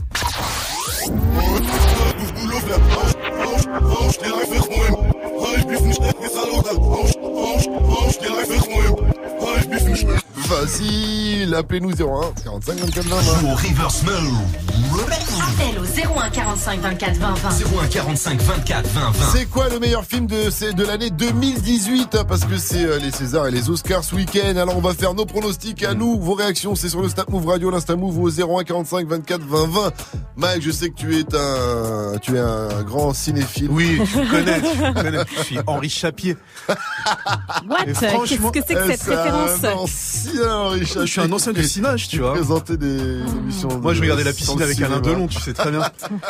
Facile. 10.44 11.54
Appelez-nous 11.54 11.90
01 11.90 12.32
45 12.44 12.78
24 12.78 13.06
20 13.06 13.20
20. 13.42 13.50
Au 13.50 13.54
Reverse 13.54 14.04
Appel 15.40 15.78
au 15.78 16.18
01 16.18 16.30
45 16.30 16.80
24 16.80 17.16
20 17.16 17.34
20. 17.34 17.50
01 17.82 17.86
45 17.88 18.40
24 18.40 18.86
20 18.88 19.00
20. 19.10 19.12
C'est 19.32 19.46
quoi 19.46 19.68
le 19.68 19.80
meilleur 19.80 20.04
film 20.04 20.26
de, 20.26 20.50
c'est 20.50 20.72
de 20.72 20.84
l'année 20.84 21.10
2018 21.10 22.14
hein, 22.14 22.24
Parce 22.28 22.44
que 22.44 22.56
c'est 22.56 22.84
euh, 22.84 22.98
les 22.98 23.10
Césars 23.10 23.48
et 23.48 23.50
les 23.50 23.70
Oscars 23.70 24.04
ce 24.04 24.14
week-end. 24.14 24.56
Alors 24.56 24.76
on 24.76 24.80
va 24.80 24.94
faire 24.94 25.14
nos 25.14 25.26
pronostics 25.26 25.82
à 25.82 25.94
nous, 25.94 26.20
vos 26.20 26.34
réactions. 26.34 26.74
C'est 26.74 26.88
sur 26.88 27.02
le 27.02 27.08
Snap 27.08 27.28
Move 27.30 27.46
Radio, 27.46 27.70
l'Insta 27.70 27.96
Move 27.96 28.18
au 28.20 28.30
01 28.30 28.64
45 28.64 29.08
24 29.08 29.42
20 29.42 29.66
20. 29.66 29.92
Mike, 30.36 30.62
je 30.62 30.70
sais 30.70 30.90
que 30.90 30.96
tu 30.96 31.18
es 31.18 31.24
un, 31.34 32.18
tu 32.18 32.36
es 32.36 32.40
un 32.40 32.82
grand 32.82 33.12
cinéphile. 33.14 33.68
Oui, 33.70 34.00
tu 34.12 34.18
me 34.18 34.30
connais, 34.30 34.60
tu 34.60 34.78
me 34.78 34.92
connais. 34.92 35.24
Je 35.36 35.42
suis 35.42 35.58
Henri 35.66 35.88
Chapier. 35.88 36.36
What? 36.68 37.84
Qu'est-ce 37.84 38.00
que 38.50 38.60
c'est 38.66 38.74
que 38.74 38.96
cette 38.96 39.08
un 39.08 39.44
référence? 39.46 40.28
Je 40.34 41.06
suis 41.06 41.20
un 41.20 41.30
ancien 41.32 41.52
du 41.52 41.62
cinéma, 41.64 41.94
tu 41.96 42.20
vois. 42.20 42.34
Présenter 42.34 42.76
des 42.76 43.20
émissions. 43.38 43.68
Moi, 43.80 43.94
je 43.94 44.00
regardais 44.00 44.24
la 44.24 44.32
piscine 44.32 44.60
avec 44.60 44.80
Alain. 44.80 45.00
Delon, 45.00 45.26
tu 45.28 45.40
sais 45.40 45.52
très 45.52 45.70
bien. 45.70 45.82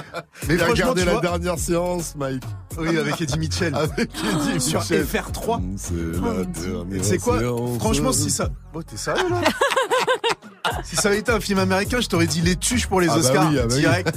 Mais 0.48 0.56
regardez 0.56 1.04
la 1.04 1.12
vois- 1.12 1.20
dernière 1.20 1.58
séance, 1.58 2.14
Mike. 2.16 2.42
Oui, 2.78 2.98
avec 2.98 3.20
Eddie 3.20 3.38
Mitchell. 3.38 3.74
Avec 3.74 4.10
Eddie 4.14 4.60
Sur 4.60 4.80
Mitchell. 4.80 5.04
FR3. 5.06 5.60
C'est 5.76 5.92
la 5.94 6.44
dernière 6.44 7.04
C'est 7.04 7.18
quoi. 7.18 7.38
Franchement, 7.78 8.12
si 8.12 8.30
ça. 8.30 8.48
Oh, 8.74 8.82
t'es 8.82 8.96
sérieux 8.96 9.28
là 9.30 9.40
Si 10.82 10.96
ça 10.96 11.08
avait 11.08 11.18
été 11.18 11.30
un 11.30 11.40
film 11.40 11.58
américain, 11.58 12.00
je 12.00 12.08
t'aurais 12.08 12.26
dit 12.26 12.40
les 12.40 12.56
tuches 12.56 12.86
pour 12.86 13.00
les 13.00 13.08
Ah 13.08 13.12
bah 13.14 13.20
Oscars 13.20 13.48
oui, 13.50 13.58
ah 13.58 13.66
bah 13.66 13.74
oui. 13.74 13.80
direct. 13.80 14.14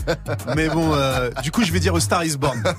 Mais 0.56 0.70
bon, 0.70 0.94
euh, 0.94 1.30
du 1.44 1.52
coup, 1.52 1.64
je 1.64 1.72
vais 1.72 1.80
dire 1.80 1.94
A 1.96 2.00
Star 2.00 2.24
Is 2.24 2.38
Born. 2.38 2.64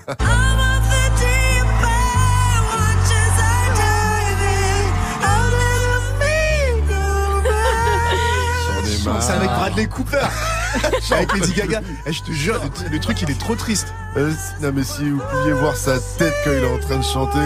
C'est 9.20 9.32
avec 9.32 9.48
Bradley 9.50 9.86
Cooper. 9.86 10.18
avec 11.10 11.32
Lady 11.34 11.52
Gaga. 11.54 11.80
Eh, 12.06 12.12
je 12.12 12.22
te 12.22 12.32
jure, 12.32 12.60
le, 12.84 12.90
le 12.90 13.00
truc, 13.00 13.20
il 13.22 13.30
est 13.30 13.38
trop 13.38 13.54
triste. 13.54 13.88
Euh, 14.16 14.32
non 14.62 14.70
mais 14.74 14.82
si 14.84 15.08
vous 15.10 15.20
pouviez 15.30 15.52
voir 15.52 15.76
sa 15.76 15.98
tête 16.18 16.34
quand 16.44 16.50
il 16.50 16.64
est 16.64 16.70
en 16.74 16.78
train 16.78 16.96
de 16.98 17.04
chanter. 17.04 17.38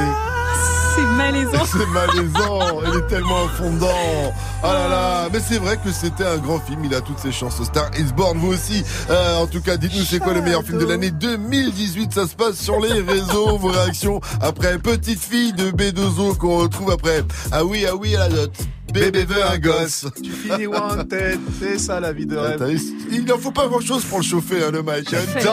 C'est 0.95 1.03
malaisant. 1.17 1.65
C'est 1.65 1.87
malaisant, 1.87 2.81
il 2.87 2.99
est 2.99 3.07
tellement 3.07 3.47
dedans. 3.61 4.35
Oh 4.63 4.67
là 4.67 4.89
là, 4.89 5.29
mais 5.33 5.41
c'est 5.41 5.57
vrai 5.59 5.79
que 5.83 5.91
c'était 5.91 6.25
un 6.27 6.37
grand 6.37 6.59
film, 6.61 6.85
il 6.85 6.95
a 6.95 7.01
toutes 7.01 7.19
ses 7.19 7.33
chances. 7.33 7.63
Star 7.65 7.91
is 7.99 8.13
Born, 8.15 8.37
vous 8.39 8.53
aussi. 8.53 8.85
Euh, 9.09 9.39
en 9.39 9.47
tout 9.47 9.63
cas, 9.63 9.79
dites-nous 9.79 10.05
c'est 10.05 10.19
quoi 10.19 10.35
le 10.35 10.43
meilleur 10.43 10.63
film 10.63 10.79
de 10.79 10.85
l'année 10.85 11.11
2018. 11.11 12.13
Ça 12.13 12.27
se 12.27 12.35
passe 12.35 12.57
sur 12.57 12.79
les 12.79 13.01
réseaux, 13.01 13.57
vos 13.57 13.69
réactions 13.69 14.21
après 14.43 14.79
Petite 14.79 15.23
fille 15.23 15.55
de 15.55 15.71
B2O 15.71 16.37
qu'on 16.37 16.59
retrouve 16.59 16.91
après. 16.91 17.23
Ah 17.53 17.65
oui, 17.65 17.87
ah 17.89 17.97
oui, 17.97 18.15
à 18.15 18.29
la 18.29 18.37
note. 18.37 18.57
Bébé 18.93 19.25
veut 19.25 19.45
un 19.45 19.59
gosse. 19.59 20.07
Tu 20.23 20.31
finis 20.31 20.67
wanted, 20.67 21.39
c'est 21.61 21.79
ça 21.79 21.99
la 22.01 22.13
vie 22.13 22.27
de 22.27 22.37
Ah, 22.37 22.57
rêve. 22.59 22.81
Il 23.11 23.25
n'en 23.25 23.39
faut 23.39 23.51
pas 23.53 23.67
grand 23.69 23.81
chose 23.81 24.05
pour 24.05 24.19
le 24.19 24.25
chauffer, 24.25 24.63
hein, 24.65 24.71
le 24.71 24.83
mec. 24.83 25.11
Une 25.11 25.19
petite 25.19 25.45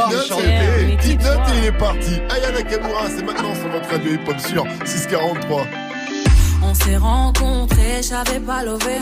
note, 1.23 1.39
et- 1.49 1.57
il 1.59 1.65
est 1.65 1.77
parti. 1.77 2.15
Aya 2.29 2.51
Nakamura, 2.51 3.07
c'est 3.15 3.23
maintenant 3.23 3.55
sur 3.55 3.69
votre 3.69 3.89
radio 3.89 4.11
hip 4.13 4.27
hop 4.27 4.39
sur 4.39 4.65
643. 4.85 5.65
On 6.61 6.73
s'est 6.73 6.97
rencontrés, 6.97 8.01
j'avais 8.07 8.39
pas 8.41 8.63
levé. 8.63 8.97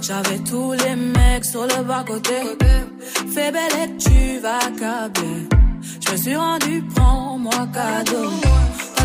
J'avais 0.00 0.38
tous 0.38 0.72
les 0.72 0.96
mecs 0.96 1.44
sur 1.44 1.62
le 1.64 1.82
bas-côté. 1.84 2.34
Fais 3.34 3.52
belle 3.52 3.72
et 3.84 3.96
tu 3.98 4.40
vas 4.40 4.58
câbler. 4.78 5.46
Je 6.06 6.12
me 6.12 6.16
suis 6.16 6.36
rendu, 6.36 6.82
prends-moi 6.94 7.68
cadeau. 7.72 8.30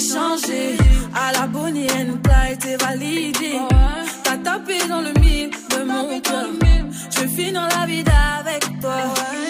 changé. 0.00 0.76
À 1.14 1.32
la 1.32 1.46
Bonnie 1.46 1.86
Clyde, 1.86 2.58
t'es 2.58 2.76
validé. 2.76 3.58
T'as 4.24 4.38
tapé 4.38 4.78
dans 4.88 5.00
le 5.00 5.12
mille 5.20 5.50
de 5.50 5.84
mon 5.84 6.20
cœur. 6.20 6.46
Je 7.10 7.20
veux 7.20 7.28
finir 7.28 7.68
la 7.68 7.86
vie 7.86 8.04
avec 8.40 8.80
toi. 8.80 9.49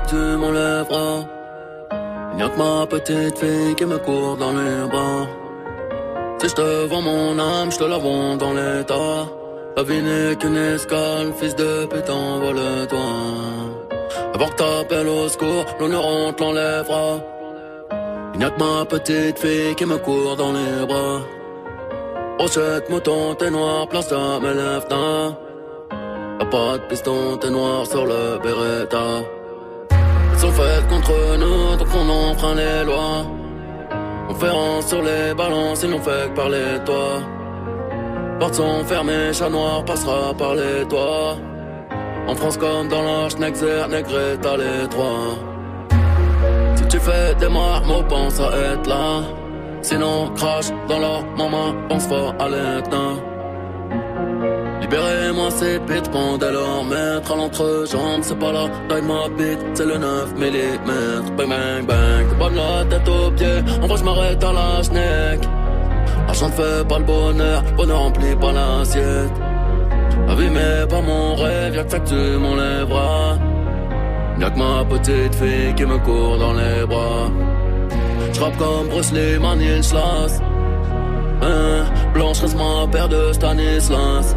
Y'a 0.00 0.06
que 0.06 0.10
tu 0.10 0.36
m'enlèveras. 0.36 1.24
Y'a 2.38 2.48
que 2.48 2.58
ma 2.58 2.86
petite 2.86 3.38
fille 3.38 3.74
qui 3.76 3.84
me 3.84 3.98
court 3.98 4.36
dans 4.36 4.52
les 4.52 4.88
bras. 4.88 5.26
Si 6.38 6.48
je 6.48 6.54
te 6.54 6.86
vends 6.86 7.02
mon 7.02 7.38
âme, 7.38 7.70
je 7.70 7.78
te 7.78 7.84
la 7.84 7.98
vends 7.98 8.36
dans 8.36 8.52
l'état. 8.52 9.28
La 9.76 9.82
vie 9.82 10.02
n'est 10.02 10.36
qu'une 10.36 10.56
escale, 10.56 11.32
fils 11.38 11.54
de 11.54 11.86
pute, 11.86 12.10
envole-toi. 12.10 13.08
Avant 14.34 14.48
que 14.48 14.56
t'appelles 14.56 15.08
au 15.08 15.28
secours, 15.28 15.64
l'honneur 15.78 16.04
on 16.06 16.32
te 16.32 16.42
l'enlèvera. 16.42 17.20
Il 18.34 18.38
n'y 18.38 18.44
a 18.44 18.50
que 18.50 18.58
ma 18.58 18.84
petite 18.84 19.38
fille 19.38 19.74
qui 19.74 19.84
me 19.84 19.98
court 19.98 20.36
dans 20.36 20.52
les 20.52 20.86
bras. 20.86 21.20
Rochette, 22.38 22.88
mouton, 22.88 23.34
t'es 23.34 23.50
noir, 23.50 23.86
place 23.88 24.12
à 24.12 24.40
mes 24.40 24.54
lèvres. 24.54 25.36
Y'a 26.40 26.46
pas 26.46 26.78
de 26.78 26.84
piston, 26.88 27.36
t'es 27.40 27.50
noir 27.50 27.86
sur 27.86 28.06
le 28.06 28.38
Beretta. 28.42 29.39
Sont 30.40 30.52
faites 30.52 30.88
contre 30.88 31.36
nous, 31.38 31.76
donc 31.76 31.88
on 31.94 32.08
enfreint 32.08 32.54
les 32.54 32.82
lois. 32.86 33.26
Conférence 34.26 34.86
sur 34.86 35.02
les 35.02 35.34
balances, 35.34 35.82
ils 35.82 35.90
n'ont 35.90 36.00
fait 36.00 36.30
que 36.30 36.34
parler 36.34 36.78
de 36.78 36.84
toi. 36.86 37.20
Portes 38.38 38.54
sont 38.54 38.82
fermées, 38.86 39.34
chat 39.34 39.50
noir 39.50 39.84
passera 39.84 40.32
par 40.32 40.54
les 40.54 40.88
toits. 40.88 41.36
En 42.26 42.34
France 42.34 42.56
comme 42.56 42.88
dans 42.88 43.02
l'Arche, 43.02 43.36
Nexer, 43.36 43.86
Negreta, 43.90 44.56
les 44.56 44.88
trois. 44.88 45.36
Si 46.76 46.88
tu 46.88 46.98
fais 46.98 47.34
des 47.34 47.48
marmots, 47.50 48.04
pense 48.08 48.40
à 48.40 48.48
être 48.72 48.88
là. 48.88 49.20
Sinon, 49.82 50.30
crache 50.36 50.70
dans 50.88 51.00
leur 51.00 51.22
maman, 51.36 51.74
pense 51.90 52.06
fort 52.06 52.34
à 52.38 52.48
l'éteint. 52.48 53.29
Libérez-moi 54.90 55.50
ces 55.52 55.78
bits, 55.78 56.10
pendez 56.10 56.50
leur 56.50 56.82
maître 56.82 57.32
à 57.32 57.36
l'entrejambe, 57.36 58.22
c'est 58.22 58.36
pas 58.36 58.50
la 58.50 58.68
taille 58.88 59.02
ma 59.02 59.28
bite, 59.28 59.60
c'est 59.72 59.86
le 59.86 59.96
9 59.98 60.34
mm. 60.34 61.36
Bang 61.36 61.48
bang 61.48 61.86
bang, 61.86 62.50
de 62.50 62.56
la 62.56 62.84
tête 62.90 63.08
aux 63.08 63.30
pieds, 63.30 63.62
en 63.80 63.86
vrai 63.86 63.96
je 63.98 64.02
m'arrête 64.04 64.42
à 64.42 64.52
la 64.52 64.82
schneck. 64.82 65.48
L'argent 66.26 66.48
ne 66.48 66.52
fait 66.54 66.88
pas 66.88 66.98
le 66.98 67.04
bonheur, 67.04 67.62
bonheur 67.76 68.00
remplit 68.00 68.34
pas 68.34 68.50
l'assiette. 68.50 69.30
La 70.26 70.34
vie 70.34 70.50
mais 70.50 70.84
pas 70.88 71.00
mon 71.00 71.36
rêve, 71.36 71.76
y'a 71.76 71.84
que 71.84 71.90
ça 71.92 71.98
que 72.00 72.08
tu 72.08 72.38
m'enlèveras. 72.40 73.38
Y'a 74.40 74.50
que 74.50 74.58
ma 74.58 74.84
petite 74.86 75.34
fille 75.36 75.72
qui 75.76 75.84
me 75.86 75.98
court 75.98 76.36
dans 76.36 76.54
les 76.54 76.84
bras. 76.84 77.30
J'rappe 78.32 78.56
comme 78.56 78.88
Bruce 78.88 79.12
Lee, 79.12 79.36
Stanislas. 79.36 80.42
Hein, 81.42 81.84
Blanche 82.12 82.40
reste 82.40 82.56
ma 82.56 82.88
paire 82.90 83.08
de 83.08 83.32
Stanislas. 83.32 84.34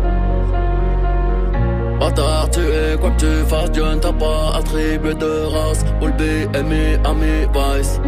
Bâtard, 2.03 2.49
tu 2.49 2.59
es 2.59 2.97
quoi 2.99 3.11
que 3.11 3.19
tu 3.21 3.49
fasses, 3.49 3.71
Dieu 3.71 3.85
ne 3.85 3.95
t'a 3.97 4.11
pas 4.11 4.57
attribué 4.57 5.13
de 5.13 5.45
race. 5.55 5.85
All 6.01 6.11
B, 6.17 6.21
Amy, 6.53 6.97
Ami, 7.05 7.47
Vice. 7.55 8.01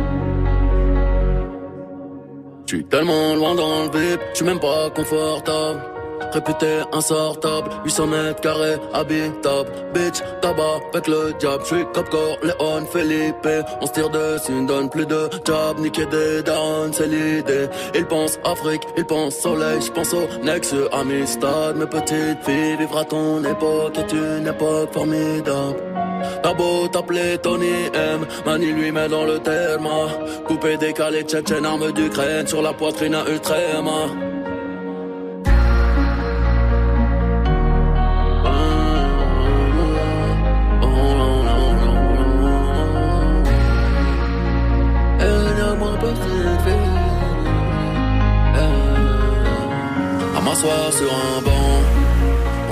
J'suis 2.65 2.83
tellement 2.83 3.35
loin 3.35 3.55
dans 3.55 3.83
le 3.83 3.97
vip, 3.97 4.19
j'suis 4.33 4.45
même 4.45 4.59
pas 4.59 4.89
confortable. 4.93 5.79
Réputé 6.35 6.81
insortable, 6.91 7.69
800 7.85 8.07
mètres 8.07 8.41
carrés, 8.41 8.75
habitable. 8.93 9.71
Bitch, 9.93 10.19
tabac, 10.41 10.81
avec 10.93 11.07
le 11.07 11.31
diable. 11.39 11.63
J'suis 11.63 11.85
Capcor, 11.93 12.37
Léon, 12.43 12.85
Felipe. 12.91 13.47
On 13.79 13.85
se 13.85 13.93
tire 13.93 14.09
dessus, 14.09 14.51
ne 14.51 14.67
donne 14.67 14.89
plus 14.89 15.05
de 15.05 15.29
job. 15.45 15.79
Niquer 15.79 16.05
des 16.07 16.43
darons, 16.43 16.91
c'est 16.91 17.07
l'idée. 17.07 17.69
Il 17.93 18.05
pense 18.05 18.37
Afrique, 18.43 18.81
il 18.97 19.05
pense 19.05 19.37
soleil. 19.37 19.79
J'pense 19.79 20.13
au 20.13 20.27
Nexus, 20.43 20.89
Amistad. 20.91 21.77
Mes 21.77 21.85
petites 21.85 22.43
filles, 22.43 22.75
vivre 22.79 23.05
ton 23.05 23.41
époque 23.41 23.97
est 23.97 24.11
une 24.11 24.45
époque 24.45 24.91
formidable. 24.91 25.79
T'as 26.43 26.53
beau 26.53 26.89
t'appeler 26.89 27.37
Tony 27.37 27.85
M, 27.93 28.25
Mani 28.45 28.73
lui 28.73 28.91
met 28.91 29.07
dans 29.07 29.23
le 29.23 29.39
terme. 29.39 29.87
Coupé, 30.45 30.75
décalé, 30.75 31.23
tchétchène, 31.23 31.65
arme 31.65 31.93
d'Ukraine 31.93 32.45
sur 32.45 32.61
la 32.61 32.73
poitrine 32.73 33.15
à 33.15 33.23
Ultrema. 33.25 34.34
M'asseoir 50.55 50.93
sur 50.93 51.11
un 51.11 51.41
banc, 51.41 51.81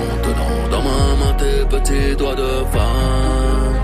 en 0.04 0.18
tenant 0.22 0.68
dans 0.72 0.82
ma 0.82 1.16
main 1.20 1.34
tes 1.38 1.66
petits 1.66 2.16
doigts 2.16 2.36
de 2.36 2.64
femme. 2.72 3.76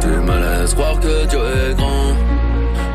Tu 0.00 0.08
me 0.08 0.36
laisses 0.38 0.74
croire 0.74 0.98
que 1.00 1.26
Dieu 1.26 1.38
est 1.38 1.74
grand. 1.74 2.14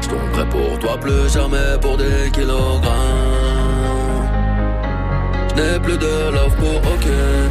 Je 0.02 0.10
tomberai 0.10 0.46
pour 0.50 0.80
toi 0.80 0.98
plus 1.00 1.32
jamais 1.32 1.78
pour 1.82 1.98
des 1.98 2.32
kilogrammes. 2.32 2.92
Je 5.50 5.62
n'ai 5.62 5.80
plus 5.80 5.98
de 5.98 6.32
love 6.34 6.56
pour 6.58 6.78
aucune. 6.94 7.50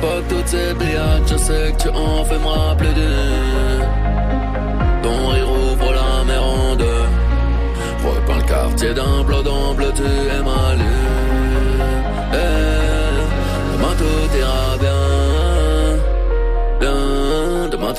Pas 0.00 0.20
toutes 0.28 0.48
ces 0.48 0.72
billades, 0.74 1.26
je 1.26 1.36
sais 1.36 1.72
que 1.72 1.82
tu 1.82 1.88
en 1.88 2.24
fais 2.24 2.36
rappeler 2.36 2.92
d'une. 2.92 3.84
Ton 5.02 5.28
rire 5.28 5.50
ouvre 5.50 5.92
la 5.92 6.24
mer 6.24 6.42
en 6.42 6.76
deux. 6.76 7.04
Repeins 8.04 8.36
le 8.36 8.48
quartier 8.48 8.94
d'un 8.94 9.22
bleu 9.24 9.42
bleu, 9.76 9.92
tu 9.94 10.04
es 10.04 10.42
ma 10.42 10.74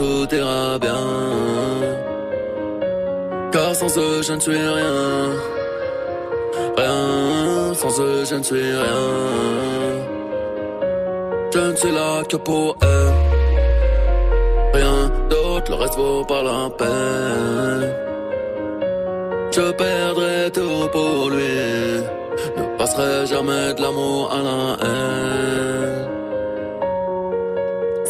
tout 0.01 0.27
ira 0.35 0.79
bien. 0.85 1.05
Car 3.53 3.71
sans 3.79 3.93
eux, 4.05 4.21
je 4.27 4.33
ne 4.37 4.41
suis 4.47 4.65
rien. 4.79 4.97
Rien, 6.81 7.73
sans 7.81 7.93
eux, 8.05 8.23
je 8.29 8.35
ne 8.41 8.45
suis 8.49 8.69
rien. 8.85 9.07
Je 11.53 11.61
ne 11.71 11.75
suis 11.81 11.93
là 11.99 12.11
que 12.29 12.37
pour 12.47 12.67
eux. 12.91 13.11
Rien 14.77 14.97
d'autre, 15.31 15.67
le 15.71 15.77
reste 15.81 15.97
vaut 16.01 16.25
pas 16.31 16.43
la 16.49 16.61
peine. 16.79 17.83
Je 19.55 19.65
perdrai 19.83 20.39
tout 20.57 20.83
pour 20.95 21.29
lui. 21.35 21.57
Ne 22.57 22.63
passerai 22.77 23.13
jamais 23.33 23.67
de 23.75 23.81
l'amour 23.83 24.23
à 24.37 24.39
la 24.47 24.61
haine. 24.83 26.00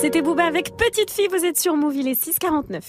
C'était 0.01 0.23
Booba 0.23 0.45
avec 0.45 0.75
Petite 0.77 1.11
Fille, 1.11 1.27
vous 1.29 1.45
êtes 1.45 1.59
sur 1.59 1.75
Move, 1.75 1.95
il 1.95 2.07
est 2.07 2.19
6h49. 2.19 2.81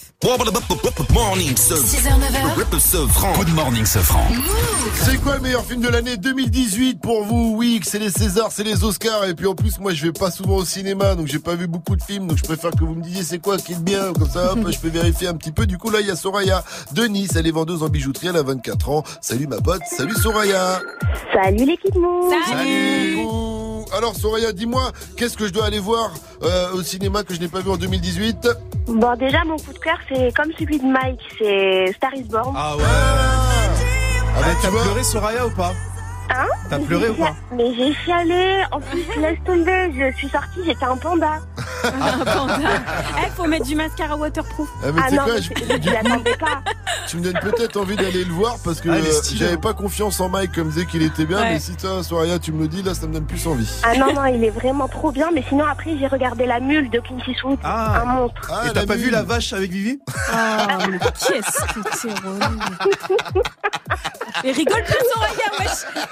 Morning, 1.12 1.54
ce 1.58 1.74
6h, 1.74 2.08
9h. 2.08 2.80
Sofran. 2.80 3.34
Good 3.36 3.54
morning, 3.54 3.84
Sofran. 3.84 4.26
C'est 4.94 5.18
quoi 5.18 5.34
le 5.34 5.42
meilleur 5.42 5.62
film 5.62 5.82
de 5.82 5.88
l'année 5.88 6.16
2018 6.16 7.02
pour 7.02 7.22
vous? 7.24 7.54
Oui, 7.54 7.80
c'est 7.84 7.98
les 7.98 8.08
Césars, 8.08 8.50
c'est 8.50 8.64
les 8.64 8.82
Oscars. 8.82 9.26
Et 9.26 9.34
puis 9.34 9.46
en 9.46 9.54
plus, 9.54 9.78
moi, 9.78 9.92
je 9.92 10.06
vais 10.06 10.12
pas 10.12 10.30
souvent 10.30 10.56
au 10.56 10.64
cinéma, 10.64 11.14
donc 11.14 11.26
j'ai 11.26 11.38
pas 11.38 11.54
vu 11.54 11.66
beaucoup 11.66 11.96
de 11.96 12.02
films. 12.02 12.28
Donc 12.28 12.38
je 12.38 12.44
préfère 12.44 12.70
que 12.70 12.82
vous 12.82 12.94
me 12.94 13.02
disiez 13.02 13.22
c'est 13.22 13.40
quoi 13.40 13.58
qui 13.58 13.72
est 13.72 13.82
bien? 13.82 14.14
Comme 14.14 14.30
ça, 14.30 14.54
hop, 14.54 14.60
je 14.70 14.78
peux 14.78 14.88
vérifier 14.88 15.28
un 15.28 15.34
petit 15.34 15.52
peu. 15.52 15.66
Du 15.66 15.76
coup, 15.76 15.90
là, 15.90 16.00
il 16.00 16.06
y 16.06 16.10
a 16.10 16.16
Soraya 16.16 16.64
de 16.92 17.04
Nice. 17.04 17.36
Elle 17.36 17.46
est 17.46 17.52
vendeuse 17.52 17.82
en 17.82 17.90
bijouterie. 17.90 18.28
Elle 18.28 18.38
a 18.38 18.42
24 18.42 18.88
ans. 18.88 19.04
Salut 19.20 19.46
ma 19.46 19.58
pote. 19.58 19.82
Salut 19.84 20.14
Soraya. 20.14 20.80
Salut 21.34 21.66
l'équipe 21.66 21.94
Move 21.94 22.32
Salut. 22.48 23.71
Alors 23.92 24.16
Soraya, 24.16 24.52
dis-moi, 24.52 24.90
qu'est-ce 25.16 25.36
que 25.36 25.46
je 25.46 25.52
dois 25.52 25.66
aller 25.66 25.78
voir 25.78 26.12
euh, 26.42 26.72
au 26.72 26.82
cinéma 26.82 27.22
que 27.24 27.34
je 27.34 27.40
n'ai 27.40 27.48
pas 27.48 27.60
vu 27.60 27.70
en 27.70 27.76
2018 27.76 28.48
Bon 28.88 29.14
déjà 29.16 29.44
mon 29.44 29.56
coup 29.56 29.72
de 29.72 29.78
cœur 29.78 29.98
c'est 30.08 30.34
comme 30.34 30.50
celui 30.58 30.78
de 30.78 30.84
Mike, 30.84 31.20
c'est 31.38 31.92
Star 31.96 32.14
is 32.14 32.24
Born. 32.24 32.54
Ah 32.56 32.76
ouais. 32.76 32.82
Ah 32.84 34.40
bah, 34.40 34.46
T'as 34.60 34.68
pleuré 34.70 35.04
Soraya 35.04 35.46
ou 35.46 35.50
pas? 35.50 35.72
Hein 36.34 36.46
T'as 36.70 36.78
pleuré 36.78 37.10
ou 37.10 37.14
pas 37.14 37.34
Mais 37.52 37.74
j'ai 37.74 37.94
chialé, 38.04 38.62
en 38.70 38.80
plus 38.80 39.04
laisse 39.20 39.38
tomber, 39.44 39.92
je 39.94 40.16
suis 40.16 40.28
sortie, 40.28 40.60
j'étais 40.64 40.84
un 40.84 40.96
panda. 40.96 41.40
Un 41.84 42.24
panda. 42.24 42.58
Eh, 43.26 43.30
faut 43.36 43.46
mettre 43.46 43.66
du 43.66 43.74
mascara 43.74 44.16
waterproof. 44.16 44.68
Ah, 44.82 44.86
mais 44.94 45.02
tu 45.02 45.08
sais 45.10 45.16
non, 45.16 45.24
quoi, 45.24 45.34
mais 45.34 45.42
je- 45.42 45.52
coup, 45.52 45.90
l'attendais 45.92 46.36
pas. 46.36 46.62
Tu 47.08 47.16
me 47.18 47.22
donnes 47.22 47.40
peut-être 47.40 47.76
envie 47.76 47.96
d'aller 47.96 48.24
le 48.24 48.32
voir 48.32 48.56
parce 48.64 48.80
que 48.80 48.88
Ah, 48.88 48.94
euh, 48.94 49.20
j'avais 49.34 49.56
pas 49.58 49.74
confiance 49.74 50.20
en 50.20 50.28
Mike 50.28 50.52
comme 50.54 50.68
disait 50.70 50.86
qu'il 50.86 51.02
était 51.02 51.26
bien, 51.26 51.38
Ouais. 51.40 51.50
mais 51.54 51.58
si 51.60 51.76
toi, 51.76 52.02
Soraya, 52.02 52.38
tu 52.38 52.52
me 52.52 52.62
le 52.62 52.68
dis, 52.68 52.82
là, 52.82 52.94
ça 52.94 53.06
me 53.06 53.12
donne 53.12 53.26
plus 53.26 53.46
envie. 53.46 53.68
Ah 53.82 53.94
non, 53.96 54.12
non, 54.14 54.24
il 54.26 54.42
est 54.44 54.50
vraiment 54.50 54.88
trop 54.88 55.10
bien, 55.12 55.30
mais 55.34 55.44
sinon 55.48 55.64
après 55.66 55.96
j'ai 55.98 56.06
regardé 56.06 56.46
La 56.46 56.60
Mule 56.60 56.88
de 56.88 57.00
Clint 57.00 57.18
Eastwood, 57.26 57.58
un 57.64 58.04
monstre. 58.04 58.50
Ah, 58.50 58.68
Et 58.68 58.72
t'as 58.72 58.86
pas 58.86 58.96
vu 58.96 59.10
la 59.10 59.22
vache 59.22 59.52
avec 59.52 59.70
Vivi? 59.70 59.98
Ah, 60.32 60.78
mais 60.88 60.98
qu'est-ce 60.98 61.64
que 61.74 62.08
t'es 62.08 62.14
relou. 62.26 63.42
Et 64.44 64.52
rigole 64.52 64.82
pas, 64.82 64.94
Soraya, 65.12 65.50
wesh. 65.60 66.04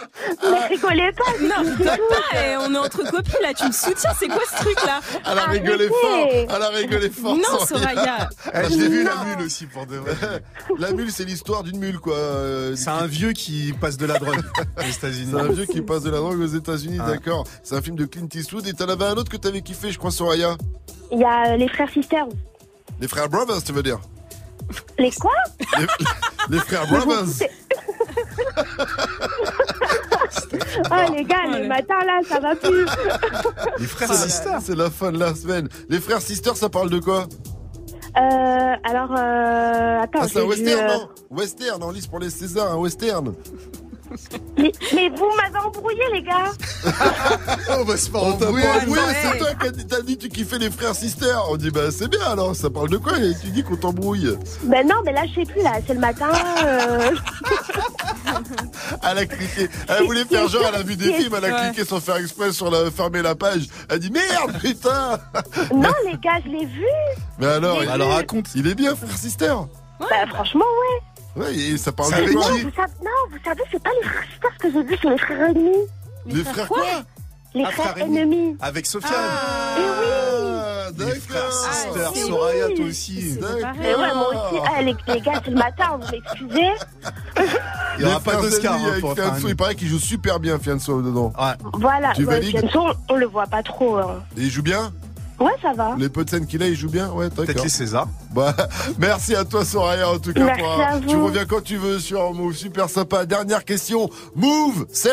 Mais 0.43 0.67
rigolez 0.67 1.13
pas. 1.13 1.33
Non, 1.41 1.71
rigole 1.71 1.87
pas. 1.87 2.37
eh, 2.37 2.57
on 2.59 2.75
est 2.75 2.79
entre 2.79 3.03
copines, 3.11 3.35
là. 3.43 3.55
Tu 3.55 3.65
me 3.67 3.73
soutiens. 3.73 4.11
C'est 4.19 4.29
quoi 4.29 4.43
ce 4.51 4.57
truc-là 4.65 5.01
Elle 5.31 5.39
a 5.39 5.45
rigolé 5.45 5.89
fort, 5.89 6.29
elle 6.57 6.63
a 6.63 6.69
rigolé 6.69 7.11
fort. 7.11 7.37
Non, 7.37 7.65
Soraya. 7.67 8.29
Eh, 8.55 8.65
Je 8.71 8.77
l'ai 8.77 8.89
vu 8.89 9.05
la 9.05 9.17
mule 9.25 9.47
aussi 9.47 9.67
pour 9.67 9.87
de 9.87 9.97
vrai. 9.97 10.43
La 10.79 10.91
mule, 10.93 11.11
c'est 11.13 11.25
l'histoire 11.25 11.63
d'une 11.63 11.79
mule, 11.79 11.99
quoi. 12.01 12.15
Euh, 12.17 12.75
C'est 12.77 12.91
un 12.91 13.07
vieux 13.07 13.33
qui 13.33 13.73
passe 13.81 13.97
de 13.97 14.07
la 14.07 14.19
drogue 14.19 14.41
aux 14.79 14.83
États-Unis. 14.83 15.29
C'est 15.33 15.41
un 15.41 15.53
vieux 15.53 15.67
qui 15.67 15.81
passe 15.83 16.03
de 16.03 16.11
la 16.11 16.19
drogue 16.19 16.41
aux 16.41 16.47
États-Unis, 16.47 16.99
Ah. 17.03 17.07
d'accord. 17.11 17.47
C'est 17.63 17.77
un 17.77 17.83
film 17.83 17.97
de 17.97 18.05
Clint 18.05 18.29
Eastwood. 18.35 18.67
Et 18.67 18.73
t'en 18.73 18.89
avais 18.89 19.05
un 19.07 19.15
autre 19.15 19.31
que 19.31 19.37
t'avais 19.37 19.63
kiffé, 19.63 19.91
je 19.93 19.99
crois, 19.99 20.11
Soraya. 20.11 20.57
Il 21.13 21.19
y 21.21 21.25
a 21.25 21.57
les 21.57 21.69
frères 21.69 21.89
Sisters. 21.91 22.27
Les 23.01 23.09
frères 23.09 23.29
Brothers, 23.29 23.63
tu 23.65 23.73
veux 23.73 23.83
dire 23.83 24.01
Les 24.99 25.11
quoi? 25.13 25.33
Les, 25.79 25.87
les 26.51 26.59
frères 26.59 26.87
Brothers. 26.89 27.25
Ah 30.91 31.07
les 31.15 31.25
gars, 31.25 31.47
le 31.47 31.67
matin 31.69 31.95
là, 32.07 32.21
ça 32.27 32.39
va 32.41 32.55
plus. 32.57 32.87
Les 33.79 33.87
frères 33.87 34.13
sisters, 34.13 34.61
c'est 34.63 34.77
la 34.77 34.91
fin 34.91 35.13
de 35.13 35.19
la 35.19 35.35
semaine. 35.35 35.69
Les 35.89 36.01
frères 36.01 36.21
sisters, 36.21 36.57
ça 36.57 36.69
parle 36.69 36.91
de 36.91 36.99
quoi 36.99 37.27
Euh, 38.17 38.21
alors, 38.85 39.13
euh, 39.17 40.01
attends, 40.03 40.21
Ah, 40.23 40.29
c'est 40.29 40.41
un 40.41 40.45
western, 40.45 40.81
euh, 40.81 40.95
non 40.97 41.09
Western, 41.31 41.83
en 41.83 41.91
lice 41.91 42.07
pour 42.07 42.19
les 42.19 42.31
Césars, 42.31 42.73
un 42.73 42.77
western. 42.77 43.35
Mais, 44.59 44.73
mais 44.95 45.09
vous 45.11 45.29
m'avez 45.37 45.65
embrouillé, 45.67 46.03
les 46.13 46.23
gars. 46.23 46.53
On 47.79 47.85
va 47.85 47.97
se 47.97 48.11
faire 48.11 48.23
On 48.23 48.33
t'a 48.33 48.47
embrouiller. 48.47 48.65
pas 48.67 48.79
embrouillé, 48.81 49.03
c'est 49.23 49.39
toi 49.39 49.49
qui 49.61 49.67
as 49.67 49.71
dit- 49.71 49.87
t'as 49.87 50.01
dit 50.03 50.17
que 50.17 50.23
tu 50.23 50.29
kiffais 50.29 50.59
les 50.59 50.71
frères 50.71 50.95
sisters. 50.95 51.43
On 51.51 51.57
dit, 51.57 51.71
bah 51.71 51.91
c'est 51.91 52.09
bien 52.09 52.23
alors, 52.27 52.55
ça 52.57 52.71
parle 52.71 52.89
de 52.91 52.97
quoi 52.97 53.19
Et 53.19 53.33
tu 53.41 53.49
dis 53.49 53.63
qu'on 53.63 53.77
t'embrouille. 53.77 54.37
Ben 54.65 54.87
non, 54.87 54.97
mais 55.05 55.13
là, 55.13 55.23
je 55.29 55.41
sais 55.41 55.47
plus, 55.53 55.63
là, 55.63 55.73
c'est 55.87 55.95
le 55.95 56.01
matin. 56.01 56.31
euh, 56.65 57.11
Elle 59.11 59.19
a 59.19 59.27
cliqué. 59.27 59.69
Elle 59.89 60.05
voulait 60.05 60.25
faire 60.25 60.49
genre, 60.49 60.63
elle 60.69 60.81
a 60.81 60.83
vu 60.83 60.97
des 60.97 61.13
films, 61.13 61.35
elle 61.37 61.45
a 61.45 61.69
cliqué 61.71 61.85
sans 61.85 62.01
faire 62.01 62.17
exprès 62.17 62.53
sur 62.53 62.71
la, 62.71 62.91
fermer 62.91 63.23
la 63.23 63.35
page. 63.35 63.67
Elle 63.89 63.99
dit, 64.01 64.11
merde, 64.11 64.59
putain 64.61 65.19
Non, 65.75 65.91
les 66.07 66.17
gars, 66.19 66.39
je 66.45 66.51
l'ai 66.51 66.67
vu. 66.67 66.85
Mais 67.39 67.47
alors 67.47 67.79
raconte, 68.13 68.47
il 68.55 68.67
est 68.67 68.75
bien, 68.75 68.95
frère 68.97 69.17
sister. 69.17 69.55
Bah, 70.01 70.07
franchement, 70.31 70.65
ouais. 70.65 71.03
Ouais, 71.37 71.55
et 71.55 71.79
ça 71.79 71.93
parle 71.93 72.13
de 72.13 72.33
non, 72.33 72.41
quoi 72.41 72.51
vous 72.51 72.57
savez, 72.57 72.93
non, 73.05 73.11
vous 73.31 73.39
savez, 73.45 73.63
c'est 73.71 73.83
pas 73.83 73.91
les 74.03 74.09
frères 74.09 74.25
sisters 74.31 74.59
que 74.59 74.73
j'ai 74.73 74.83
vus, 74.83 74.99
c'est 75.01 75.09
les 75.11 75.19
frères 75.19 75.49
ennemis. 75.51 75.77
Les 76.27 76.45
frères 76.45 76.69
quoi 76.69 76.83
Les 77.55 77.65
Ah, 77.67 77.71
frères 77.71 77.91
frères 77.93 78.05
ennemis. 78.05 78.19
ennemis. 78.21 78.57
Avec 78.61 78.87
Sofiane. 78.87 79.15
Eh 79.77 79.81
oui. 79.81 81.07
Les 81.07 81.15
frères 81.21 81.53
sisters, 81.53 82.13
oui. 82.15 82.21
Soraya, 82.29 82.67
toi 82.77 82.85
aussi. 82.85 83.39
Mais 83.79 83.95
ouais, 83.95 84.15
moi 84.15 84.29
aussi. 84.29 84.61
Ah, 84.77 84.83
les, 84.83 84.97
les 85.07 85.21
gars, 85.21 85.41
c'est 85.45 85.51
le 85.51 85.57
matin, 85.57 85.99
vous 86.01 86.11
m'excusez. 86.11 86.71
Il 87.99 88.03
y 88.03 88.05
aura 88.05 88.15
Les 88.19 88.21
pas 88.25 88.31
frères 88.33 88.43
d'Oscar, 88.43 88.75
ennemis 88.75 88.85
hein, 88.87 88.89
avec 88.91 89.01
pour 89.01 89.15
faire 89.15 89.25
Fianso, 89.27 89.47
un- 89.47 89.51
il 89.51 89.57
paraît 89.57 89.75
qu'il 89.77 89.89
joue 89.89 89.99
super 90.01 90.41
bien 90.41 90.59
Fianso 90.59 91.01
dedans. 91.01 91.33
Voilà, 91.75 92.13
Tu 92.15 92.25
ouais, 92.25 92.35
valides 92.35 92.59
Fianso, 92.59 92.89
on 93.09 93.15
le 93.17 93.27
voit 93.27 93.47
pas 93.47 93.63
trop. 93.63 93.97
hein. 93.99 94.23
Et 94.37 94.43
il 94.43 94.51
joue 94.51 94.63
bien? 94.63 94.93
Ouais, 95.41 95.53
ça 95.63 95.73
va. 95.73 95.95
Les 95.99 96.09
peu 96.11 96.25
de 96.25 96.31
scènes 96.31 96.47
qu'il 96.47 96.63
a, 96.63 96.67
il 96.69 96.75
joue 96.77 96.91
bien 96.91 97.11
Ouais, 97.11 97.29
d'accord. 97.31 97.47
Peut-être 97.47 97.63
les 97.65 97.69
Césars. 97.71 98.09
Bah, 98.33 98.55
merci 98.99 99.35
à 99.35 99.45
toi 99.45 99.65
Soraya 99.65 100.11
en 100.11 100.19
tout 100.19 100.33
cas. 100.35 100.45
Merci 100.45 100.61
pour 100.63 100.81
à 100.83 101.01
Tu 101.01 101.17
vous. 101.17 101.27
reviens 101.27 101.45
quand 101.47 101.63
tu 101.63 101.77
veux 101.77 101.99
sur 101.99 102.33
Move, 102.35 102.55
super 102.55 102.89
sympa. 102.91 103.25
Dernière 103.25 103.65
question. 103.65 104.11
Move, 104.37 104.87
c'est 104.93 105.09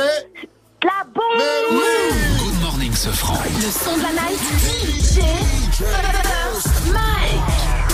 La 0.84 1.06
bombe 1.06 1.42
Good 2.40 2.62
morning, 2.62 2.94
ce 2.94 3.10
franc. 3.10 3.40
Le 3.56 3.72
son 3.72 3.96
de 3.98 4.02
la 4.04 4.12
night. 4.12 4.40
DJ 5.18 5.22
Mike. 6.92 7.87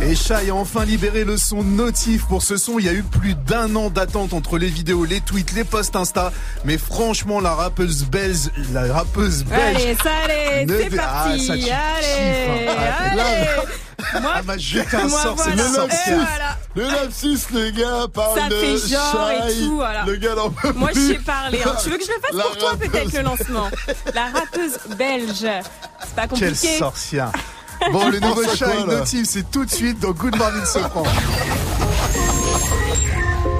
Et 0.00 0.14
Shai 0.14 0.48
a 0.50 0.54
enfin 0.54 0.84
libéré 0.84 1.24
le 1.24 1.36
son 1.36 1.62
notif 1.62 2.24
pour 2.26 2.42
ce 2.42 2.56
son. 2.56 2.78
Il 2.78 2.86
y 2.86 2.88
a 2.88 2.92
eu 2.92 3.02
plus 3.02 3.34
d'un 3.34 3.74
an 3.76 3.90
d'attente 3.90 4.32
entre 4.32 4.56
les 4.56 4.68
vidéos, 4.68 5.04
les 5.04 5.20
tweets, 5.20 5.52
les 5.52 5.64
posts 5.64 5.96
Insta. 5.96 6.32
Mais 6.64 6.78
franchement, 6.78 7.40
la 7.40 7.54
rappeuse 7.54 8.04
belge, 8.04 8.48
la 8.72 8.90
rappeuse 8.92 9.44
belge. 9.44 9.76
Allez, 9.76 9.96
ça 10.02 10.10
allez, 10.24 10.66
ne 10.66 10.78
c'est 10.78 10.96
parti. 10.96 11.00
Ah, 11.00 11.46
ça, 11.46 11.52
allez, 11.52 12.68
hein. 12.68 12.74
Ah, 12.78 13.10
allez. 13.10 14.20
Moi, 14.22 14.42
m'a 14.46 14.56
jeté 14.56 14.96
un 14.96 15.08
moi, 15.08 15.20
sort, 15.22 15.36
c'est 15.38 15.50
le 15.50 15.60
Et 15.60 15.74
sorcière. 15.74 16.16
voilà. 16.16 16.56
le 16.74 16.82
lapsus, 16.84 17.38
les 17.52 17.72
gars, 17.72 18.06
parle 18.14 18.40
Ça 18.40 18.48
de 18.48 18.54
fait 18.54 18.88
genre 18.88 19.30
et 19.46 19.52
tout, 19.64 19.74
voilà. 19.76 20.04
Le 20.06 20.16
gars 20.16 20.34
n'en 20.36 20.48
peut 20.50 20.72
Moi, 20.74 20.90
je 20.94 21.00
sais 21.00 21.14
parler. 21.18 21.58
hein. 21.66 21.72
Tu 21.82 21.90
veux 21.90 21.98
que 21.98 22.04
je 22.04 22.12
le 22.12 22.20
fasse 22.20 22.32
La 22.32 22.44
pour 22.44 22.56
toi, 22.56 22.76
peut-être, 22.78 23.12
le 23.12 23.20
lancement? 23.22 23.68
La 24.14 24.26
rappeuse 24.26 24.78
belge. 24.96 25.34
C'est 25.40 26.14
pas 26.14 26.26
Quelle 26.28 26.52
compliqué. 26.52 26.78
sorcière. 26.78 27.32
Bon, 27.92 28.08
le 28.08 28.18
nouveau 28.20 28.42
Shai 28.44 28.64
quoi, 28.64 28.86
là 28.86 28.98
notif, 28.98 29.24
c'est 29.24 29.50
tout 29.50 29.64
de 29.64 29.70
suite 29.70 30.00
dans 30.00 30.10
Good 30.10 30.36
Morning 30.36 30.64
Sofran. 30.64 31.04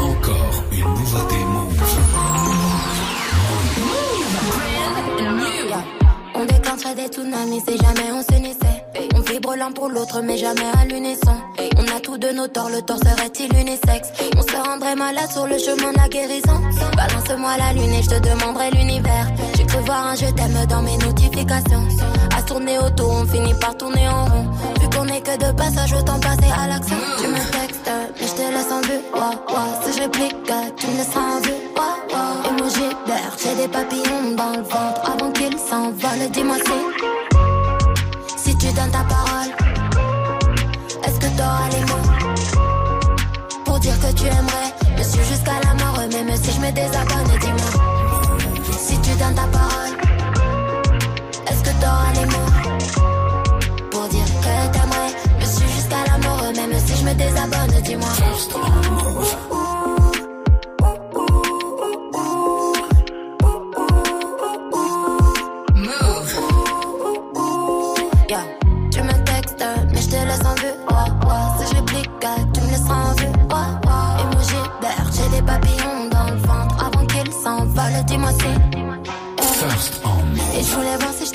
Encore 0.00 0.64
une 0.72 0.80
nouveauté 0.80 1.36
Move. 1.36 1.68
On 6.34 6.44
déclencherait 6.44 6.94
des 6.94 7.06
tsunamis 7.08 7.60
si 7.66 7.76
jamais 7.76 8.12
on 8.12 8.22
s'unissait. 8.22 8.84
On 9.14 9.20
vibre 9.20 9.56
l'un 9.56 9.72
pour 9.72 9.88
l'autre, 9.88 10.20
mais 10.22 10.36
jamais 10.36 10.70
à 10.80 10.84
l'unisson. 10.84 11.36
On 11.76 11.96
a 11.96 12.00
tous 12.00 12.18
de 12.18 12.30
nos 12.30 12.46
torts, 12.46 12.70
le 12.70 12.80
tort 12.82 12.98
serait-il 12.98 13.52
unisexe? 13.56 14.08
On 14.36 14.42
se 14.42 14.56
rendrait 14.68 14.94
malade 14.94 15.30
sur 15.32 15.46
le 15.46 15.58
chemin 15.58 15.92
de 15.92 15.98
la 15.98 16.08
guérison. 16.08 16.60
Balance-moi 16.96 17.56
la 17.58 17.72
lune 17.72 17.92
et 17.92 18.02
je 18.02 18.10
te 18.10 18.20
demanderai 18.20 18.70
l'univers. 18.70 19.26
J'ai 19.56 19.66
cru 19.66 19.78
voir 19.84 20.06
un 20.08 20.14
je 20.14 20.26
t'aime 20.26 20.66
dans 20.68 20.82
mes 20.82 20.96
notifications. 20.98 21.88
Tourner 22.48 22.78
autour, 22.78 23.10
on 23.12 23.26
finit 23.26 23.52
par 23.60 23.76
tourner 23.76 24.08
en 24.08 24.24
rond. 24.24 24.46
Vu 24.80 24.88
qu'on 24.88 25.06
est 25.08 25.20
que 25.20 25.36
de 25.36 25.52
passage, 25.52 25.92
autant 25.92 26.18
passer 26.18 26.50
à 26.50 26.66
l'action. 26.66 26.96
Tu 27.20 27.26
me 27.28 27.34
textes, 27.34 27.90
mais 28.18 28.26
je 28.26 28.32
te 28.32 28.40
laisse 28.40 28.72
en 28.72 28.80
vue. 28.80 29.00
Ouah. 29.14 29.34
Si 29.84 29.92
je 29.92 30.00
réplique, 30.04 30.34
tu 30.78 30.86
me 30.86 30.96
laisses 30.96 31.14
en 31.14 31.40
vue. 31.42 31.60
Ouah, 31.76 31.96
ouah. 32.10 32.48
Emoji 32.48 32.88
vert, 33.06 33.36
j'ai 33.42 33.54
des 33.54 33.68
papillons 33.68 34.34
dans 34.34 34.52
le 34.52 34.62
ventre 34.62 35.02
avant 35.12 35.30
qu'ils 35.32 35.58
s'envolent. 35.58 36.30
Dis-moi 36.32 36.56
si, 36.56 36.78
si 38.38 38.56
tu 38.56 38.66
donnes 38.72 38.92
ta 38.92 39.04
parole, 39.04 39.52
est-ce 41.04 41.20
que 41.20 41.28
t'auras 41.36 41.68
les 41.70 41.84
mots 41.84 42.08
pour 43.66 43.78
dire 43.78 43.98
que 44.00 44.10
tu 44.14 44.24
aimerais? 44.24 44.72
Me 44.96 45.02
suivre 45.02 45.26
jusqu'à 45.26 45.60
la 45.64 45.74
mort, 45.84 45.98
même 46.10 46.34
si 46.42 46.50
je 46.50 46.60
me 46.60 46.72
désabonne. 46.72 47.30
Dis-moi 47.40 47.70
si 48.78 48.98
tu 49.00 49.10
donnes 49.18 49.34
ta 49.34 49.46
parole, 49.52 49.87
me 57.08 57.14
désabonne. 57.14 57.82
Dis-moi. 57.82 58.08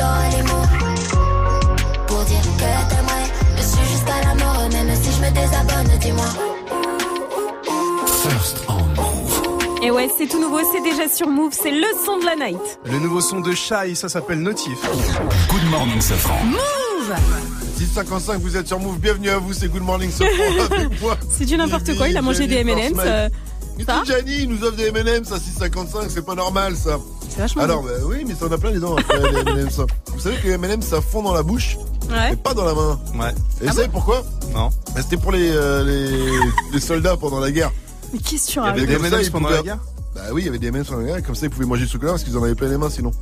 T'auras 0.00 0.28
les 0.30 0.42
mots 0.42 0.68
pour 2.06 2.24
dire 2.24 2.40
que 2.40 2.58
t'aimerais 2.58 3.26
me 3.56 3.62
suivre 3.62 3.88
jusqu'à 3.90 4.20
la 4.24 4.34
mort, 4.34 4.68
même 4.72 4.96
si 5.02 5.10
je 5.12 5.20
me 5.20 5.30
désabonne, 5.30 5.98
dis-moi. 6.00 6.30
First 8.06 8.62
on 8.68 8.82
Move. 9.00 9.82
Et 9.82 9.90
ouais, 9.90 10.08
c'est 10.16 10.26
tout 10.26 10.40
nouveau, 10.40 10.60
c'est 10.72 10.82
déjà 10.82 11.08
sur 11.08 11.28
Move, 11.28 11.52
c'est 11.52 11.70
le 11.70 11.86
son 12.04 12.18
de 12.18 12.24
la 12.24 12.36
night. 12.36 12.80
Le 12.84 12.98
nouveau 12.98 13.20
son 13.20 13.40
de 13.40 13.52
Shai, 13.52 13.94
ça 13.94 14.08
s'appelle 14.08 14.40
Notif. 14.40 14.78
Good 15.48 15.70
morning, 15.70 16.00
ce 16.00 16.14
franc. 16.14 16.42
Move 16.44 17.14
655, 17.76 18.40
vous 18.40 18.56
êtes 18.56 18.68
sur 18.68 18.78
Move, 18.78 18.98
bienvenue 18.98 19.30
à 19.30 19.38
vous, 19.38 19.52
c'est 19.52 19.68
Good 19.68 19.82
Morning 19.82 20.10
moi. 21.00 21.16
C'est 21.30 21.46
du 21.46 21.56
n'importe 21.56 21.96
quoi, 21.96 22.08
il 22.08 22.16
a 22.16 22.22
mangé 22.22 22.46
des 22.46 22.56
M&M's. 22.56 22.98
Euh, 22.98 23.28
tout 23.78 23.86
Gianni, 24.04 24.42
il 24.42 24.48
nous 24.50 24.62
offre 24.62 24.76
des 24.76 24.88
M&M's 24.88 25.32
à 25.32 25.38
655, 25.38 26.10
c'est 26.10 26.24
pas 26.24 26.34
normal 26.34 26.76
ça. 26.76 26.98
C'est 27.30 27.38
vachement 27.40 27.62
Alors 27.62 27.82
bon. 27.82 27.88
bah, 27.88 27.94
oui, 28.06 28.24
mais 28.26 28.34
ça 28.34 28.46
en 28.46 28.52
a 28.52 28.58
plein 28.58 28.70
les 28.70 28.80
dents 28.80 28.96
après 28.96 29.18
les 29.18 29.38
M&M's. 29.50 29.74
ça. 29.74 29.86
Vous 30.12 30.20
savez 30.20 30.36
que 30.36 30.46
les 30.48 30.52
M&M's 30.54 30.84
ça 30.86 31.00
fond 31.00 31.22
dans 31.22 31.32
la 31.32 31.42
bouche, 31.42 31.76
Ouais. 32.10 32.30
mais 32.30 32.36
pas 32.36 32.52
dans 32.54 32.64
la 32.64 32.74
main. 32.74 32.98
Ouais. 33.18 33.32
Et 33.62 33.66
vous 33.68 33.72
savez 33.74 33.88
pourquoi? 33.88 34.22
Non. 34.52 34.70
Bah, 34.94 35.00
C'était 35.02 35.16
pour 35.16 35.32
les, 35.32 35.50
euh, 35.50 35.84
les, 35.84 36.40
les 36.72 36.80
soldats 36.80 37.16
pendant 37.16 37.38
la 37.40 37.50
guerre. 37.52 37.70
Mais 38.12 38.18
qu'est-ce 38.18 38.48
que 38.48 38.52
tu 38.52 38.58
Il 38.60 38.66
y 38.66 38.68
avait 38.68 38.86
des 38.86 38.94
M&M's 38.94 39.26
ils 39.26 39.30
pendant 39.30 39.46
pouvaient- 39.46 39.56
la 39.58 39.62
guerre? 39.62 39.78
Bah 40.14 40.22
oui, 40.32 40.42
il 40.42 40.46
y 40.46 40.48
avait 40.48 40.58
des 40.58 40.66
M&M's 40.68 40.88
pendant 40.88 41.00
la 41.02 41.06
guerre, 41.06 41.16
et 41.18 41.22
comme 41.22 41.36
ça 41.36 41.46
ils 41.46 41.50
pouvaient 41.50 41.66
manger 41.66 41.84
du 41.86 41.90
chocolat 41.92 42.12
parce 42.12 42.24
qu'ils 42.24 42.36
en 42.36 42.42
avaient 42.42 42.54
plein 42.56 42.68
les 42.68 42.76
mains 42.78 42.90
sinon. 42.90 43.12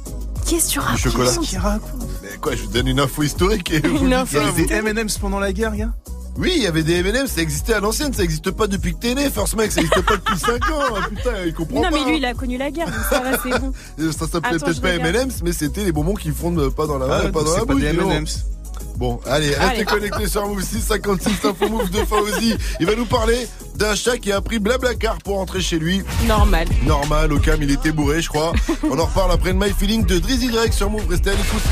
Qu'est-ce 0.46 0.68
que 0.68 0.72
tu 0.72 0.78
Du 0.78 0.80
racontes? 0.80 1.44
chocolat. 1.46 1.78
Mais 2.22 2.28
quoi, 2.40 2.56
je 2.56 2.62
vous 2.62 2.70
donne 2.72 2.86
une 2.88 3.00
info 3.00 3.22
historique 3.22 3.70
et 3.70 3.80
vous 3.80 3.98
Une 3.98 4.04
dites 4.06 4.14
info 4.14 4.38
ça, 4.38 4.42
Il 4.44 4.48
y 4.48 4.50
vous. 4.66 4.72
avait 4.72 4.82
des 4.82 4.90
M&M's 4.90 5.18
pendant 5.18 5.38
la 5.38 5.52
guerre, 5.52 5.76
gars? 5.76 5.90
Oui, 6.38 6.52
il 6.56 6.62
y 6.62 6.66
avait 6.68 6.84
des 6.84 6.94
M&M, 7.00 7.26
ça 7.26 7.42
existait 7.42 7.74
à 7.74 7.80
l'ancienne, 7.80 8.12
ça 8.12 8.22
existe 8.22 8.50
pas 8.52 8.68
depuis 8.68 8.94
que 8.94 9.00
t'es 9.00 9.14
né, 9.14 9.28
First 9.28 9.56
Mike, 9.56 9.72
ça 9.72 9.80
existe 9.80 10.00
pas 10.02 10.16
depuis 10.16 10.38
5 10.46 10.70
ans. 10.70 10.82
Ah, 10.96 11.08
Putain, 11.08 11.30
il 11.46 11.52
comprend 11.52 11.82
Non, 11.82 11.90
pas. 11.90 11.90
mais 11.90 12.04
lui, 12.10 12.18
il 12.18 12.24
a 12.24 12.32
connu 12.34 12.56
la 12.56 12.70
guerre, 12.70 12.86
donc 12.86 12.94
ça 13.10 13.18
va, 13.20 13.38
c'est 13.42 13.58
bon. 13.60 13.72
Ça 14.12 14.26
s'appelait 14.28 14.58
peut-être 14.58 14.80
pas. 14.80 14.90
M&M's, 14.94 15.42
mais 15.42 15.52
c'était 15.52 15.82
les 15.84 15.90
bonbons 15.92 16.14
qui 16.14 16.30
fondent 16.30 16.68
pas 16.72 16.86
dans 16.86 16.96
la, 16.98 17.06
Ah, 17.24 17.28
pas 17.28 17.42
dans 17.42 17.46
c'est 17.52 17.58
la 17.60 17.66
pas 17.66 17.72
bouche. 17.74 17.82
des 17.82 17.90
dis 17.90 17.96
donc. 17.96 18.12
M&M's. 18.12 18.44
Bon, 18.96 19.20
allez, 19.26 19.48
restez 19.50 19.62
Allez. 19.62 19.84
connectés 19.84 20.28
sur 20.28 20.46
Move 20.46 20.62
656 20.62 21.44
Info 21.44 21.68
Move 21.68 21.90
de 21.90 21.98
Fauzi. 22.04 22.56
Il 22.80 22.86
va 22.86 22.94
nous 22.96 23.06
parler 23.06 23.48
d'un 23.76 23.94
chat 23.94 24.18
qui 24.18 24.30
a 24.32 24.40
pris 24.40 24.58
Blablacar 24.58 25.18
pour 25.18 25.36
rentrer 25.36 25.60
chez 25.60 25.78
lui. 25.78 26.02
Normal. 26.26 26.66
Normal, 26.84 27.32
au 27.32 27.38
cam, 27.38 27.60
il 27.62 27.70
était 27.70 27.92
bourré, 27.92 28.22
je 28.22 28.28
crois. 28.28 28.52
On 28.90 28.98
en 28.98 29.04
reparle 29.06 29.30
après 29.32 29.52
le 29.52 29.58
My 29.58 29.70
Feeling 29.76 30.04
de 30.04 30.18
Drizzy 30.18 30.48
Drake 30.48 30.72
sur 30.72 30.90
Move. 30.90 31.06
Restez 31.08 31.30
à 31.30 31.34
l'écoute. 31.34 31.62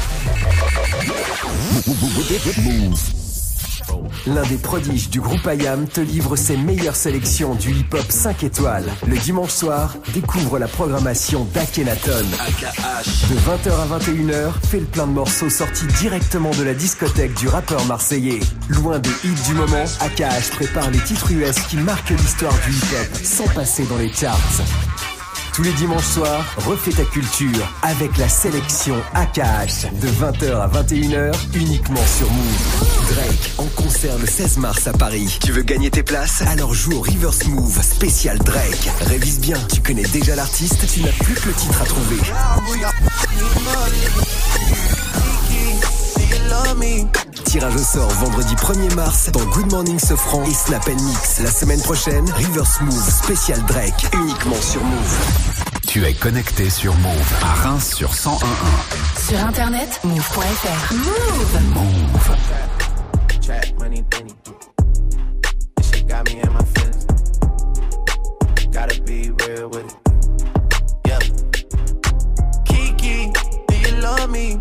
L'un 4.26 4.42
des 4.44 4.56
prodiges 4.56 5.10
du 5.10 5.20
groupe 5.20 5.46
IAM 5.46 5.86
te 5.86 6.00
livre 6.00 6.36
ses 6.36 6.56
meilleures 6.56 6.96
sélections 6.96 7.54
du 7.54 7.70
hip-hop 7.70 8.04
5 8.08 8.44
étoiles. 8.44 8.86
Le 9.06 9.16
dimanche 9.18 9.50
soir, 9.50 9.94
découvre 10.14 10.58
la 10.58 10.68
programmation 10.68 11.46
d'Akhenaton. 11.54 12.24
De 13.30 13.34
20h 13.34 13.72
à 13.72 13.98
21h, 13.98 14.52
fais 14.68 14.80
le 14.80 14.86
plein 14.86 15.06
de 15.06 15.12
morceaux 15.12 15.50
sortis 15.50 15.86
directement 16.00 16.50
de 16.50 16.64
la 16.64 16.74
discothèque 16.74 17.34
du 17.34 17.48
rappeur 17.48 17.84
marseillais. 17.86 18.40
Loin 18.68 18.98
des 18.98 19.10
hits 19.24 19.42
du 19.46 19.54
moment, 19.54 19.84
AKH 20.00 20.50
prépare 20.52 20.90
les 20.90 21.00
titres 21.00 21.30
US 21.32 21.56
qui 21.68 21.76
marquent 21.76 22.10
l'histoire 22.10 22.54
du 22.66 22.72
hip-hop 22.72 23.18
sans 23.22 23.48
passer 23.54 23.84
dans 23.86 23.98
les 23.98 24.12
charts. 24.12 24.36
Tous 25.56 25.62
les 25.62 25.72
dimanches 25.72 26.04
soirs, 26.04 26.44
refais 26.58 26.90
ta 26.90 27.04
culture 27.04 27.66
avec 27.80 28.18
la 28.18 28.28
sélection 28.28 28.94
AKH 29.14 29.90
de 30.02 30.06
20h 30.06 30.54
à 30.54 30.68
21h 30.68 31.34
uniquement 31.54 32.04
sur 32.06 32.30
Move. 32.30 33.14
Drake 33.14 33.52
en 33.56 33.64
concert 33.68 34.18
le 34.18 34.26
16 34.26 34.58
mars 34.58 34.86
à 34.86 34.92
Paris. 34.92 35.38
Tu 35.42 35.52
veux 35.52 35.62
gagner 35.62 35.90
tes 35.90 36.02
places? 36.02 36.42
Alors 36.42 36.74
joue 36.74 36.98
au 36.98 37.00
Reverse 37.00 37.46
Move 37.46 37.82
spécial 37.82 38.36
Drake. 38.36 38.90
Révise 39.00 39.40
bien, 39.40 39.56
tu 39.72 39.80
connais 39.80 40.02
déjà 40.02 40.36
l'artiste, 40.36 40.86
tu 40.92 41.00
n'as 41.00 41.12
plus 41.24 41.32
que 41.32 41.48
le 41.48 41.54
titre 41.54 41.80
à 41.80 41.86
trouver. 41.86 42.16
Tirage 47.44 47.74
au 47.74 47.78
sort 47.78 48.10
vendredi 48.10 48.54
1er 48.54 48.94
mars 48.94 49.30
dans 49.32 49.44
Good 49.46 49.70
Morning 49.72 49.98
Sofran 49.98 50.44
et 50.44 50.52
Snap 50.52 50.86
Mix. 50.88 51.40
La 51.40 51.50
semaine 51.50 51.80
prochaine, 51.80 52.24
Reverse 52.32 52.80
Move 52.80 53.10
spécial 53.10 53.60
Drake 53.66 54.06
uniquement 54.12 54.60
sur 54.60 54.82
Move. 54.82 55.18
Tu 55.86 56.04
es 56.04 56.12
connecté 56.14 56.68
sur 56.68 56.94
Move 56.96 57.32
à 57.42 57.54
Reims 57.62 57.94
sur 57.94 58.12
101.1. 58.12 58.38
Sur 59.28 59.38
internet, 59.46 60.00
move.fr. 60.04 60.94
Move. 60.94 61.62
Move. 61.74 62.36
Trap 63.40 63.78
money, 63.78 64.02
penny. 64.10 64.34
This 65.76 65.90
shit 65.90 66.06
got 66.08 66.24
me 66.30 66.40
in 66.42 66.52
my 66.52 66.64
feelings. 66.74 67.06
Gotta 68.72 69.00
be 69.02 69.30
real 69.46 69.68
with 69.70 69.86
it. 69.86 69.96
Yeah. 71.06 71.18
Kiki, 72.64 73.30
do 73.68 73.74
you 73.76 74.00
love 74.02 74.30
me? 74.30 74.60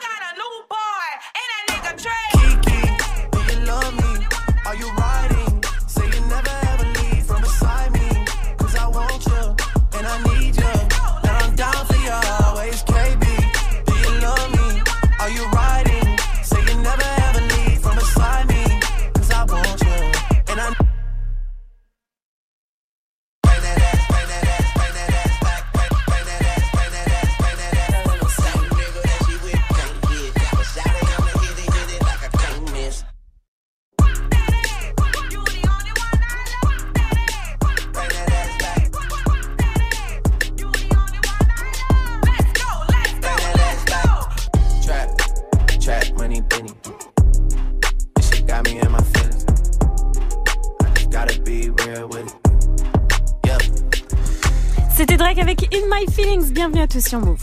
Avec 55.39 55.73
In 55.73 55.87
My 55.89 56.05
Feelings. 56.13 56.51
Bienvenue 56.51 56.81
à 56.81 56.87
tous 56.87 57.07
sur 57.07 57.19
Move. 57.19 57.37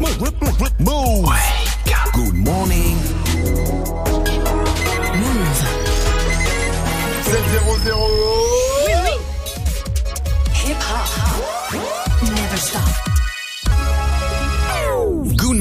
Move, 0.00 0.32
Good 2.12 2.34
morning. 2.34 2.96
Move. 5.14 5.66
700. 7.24 8.71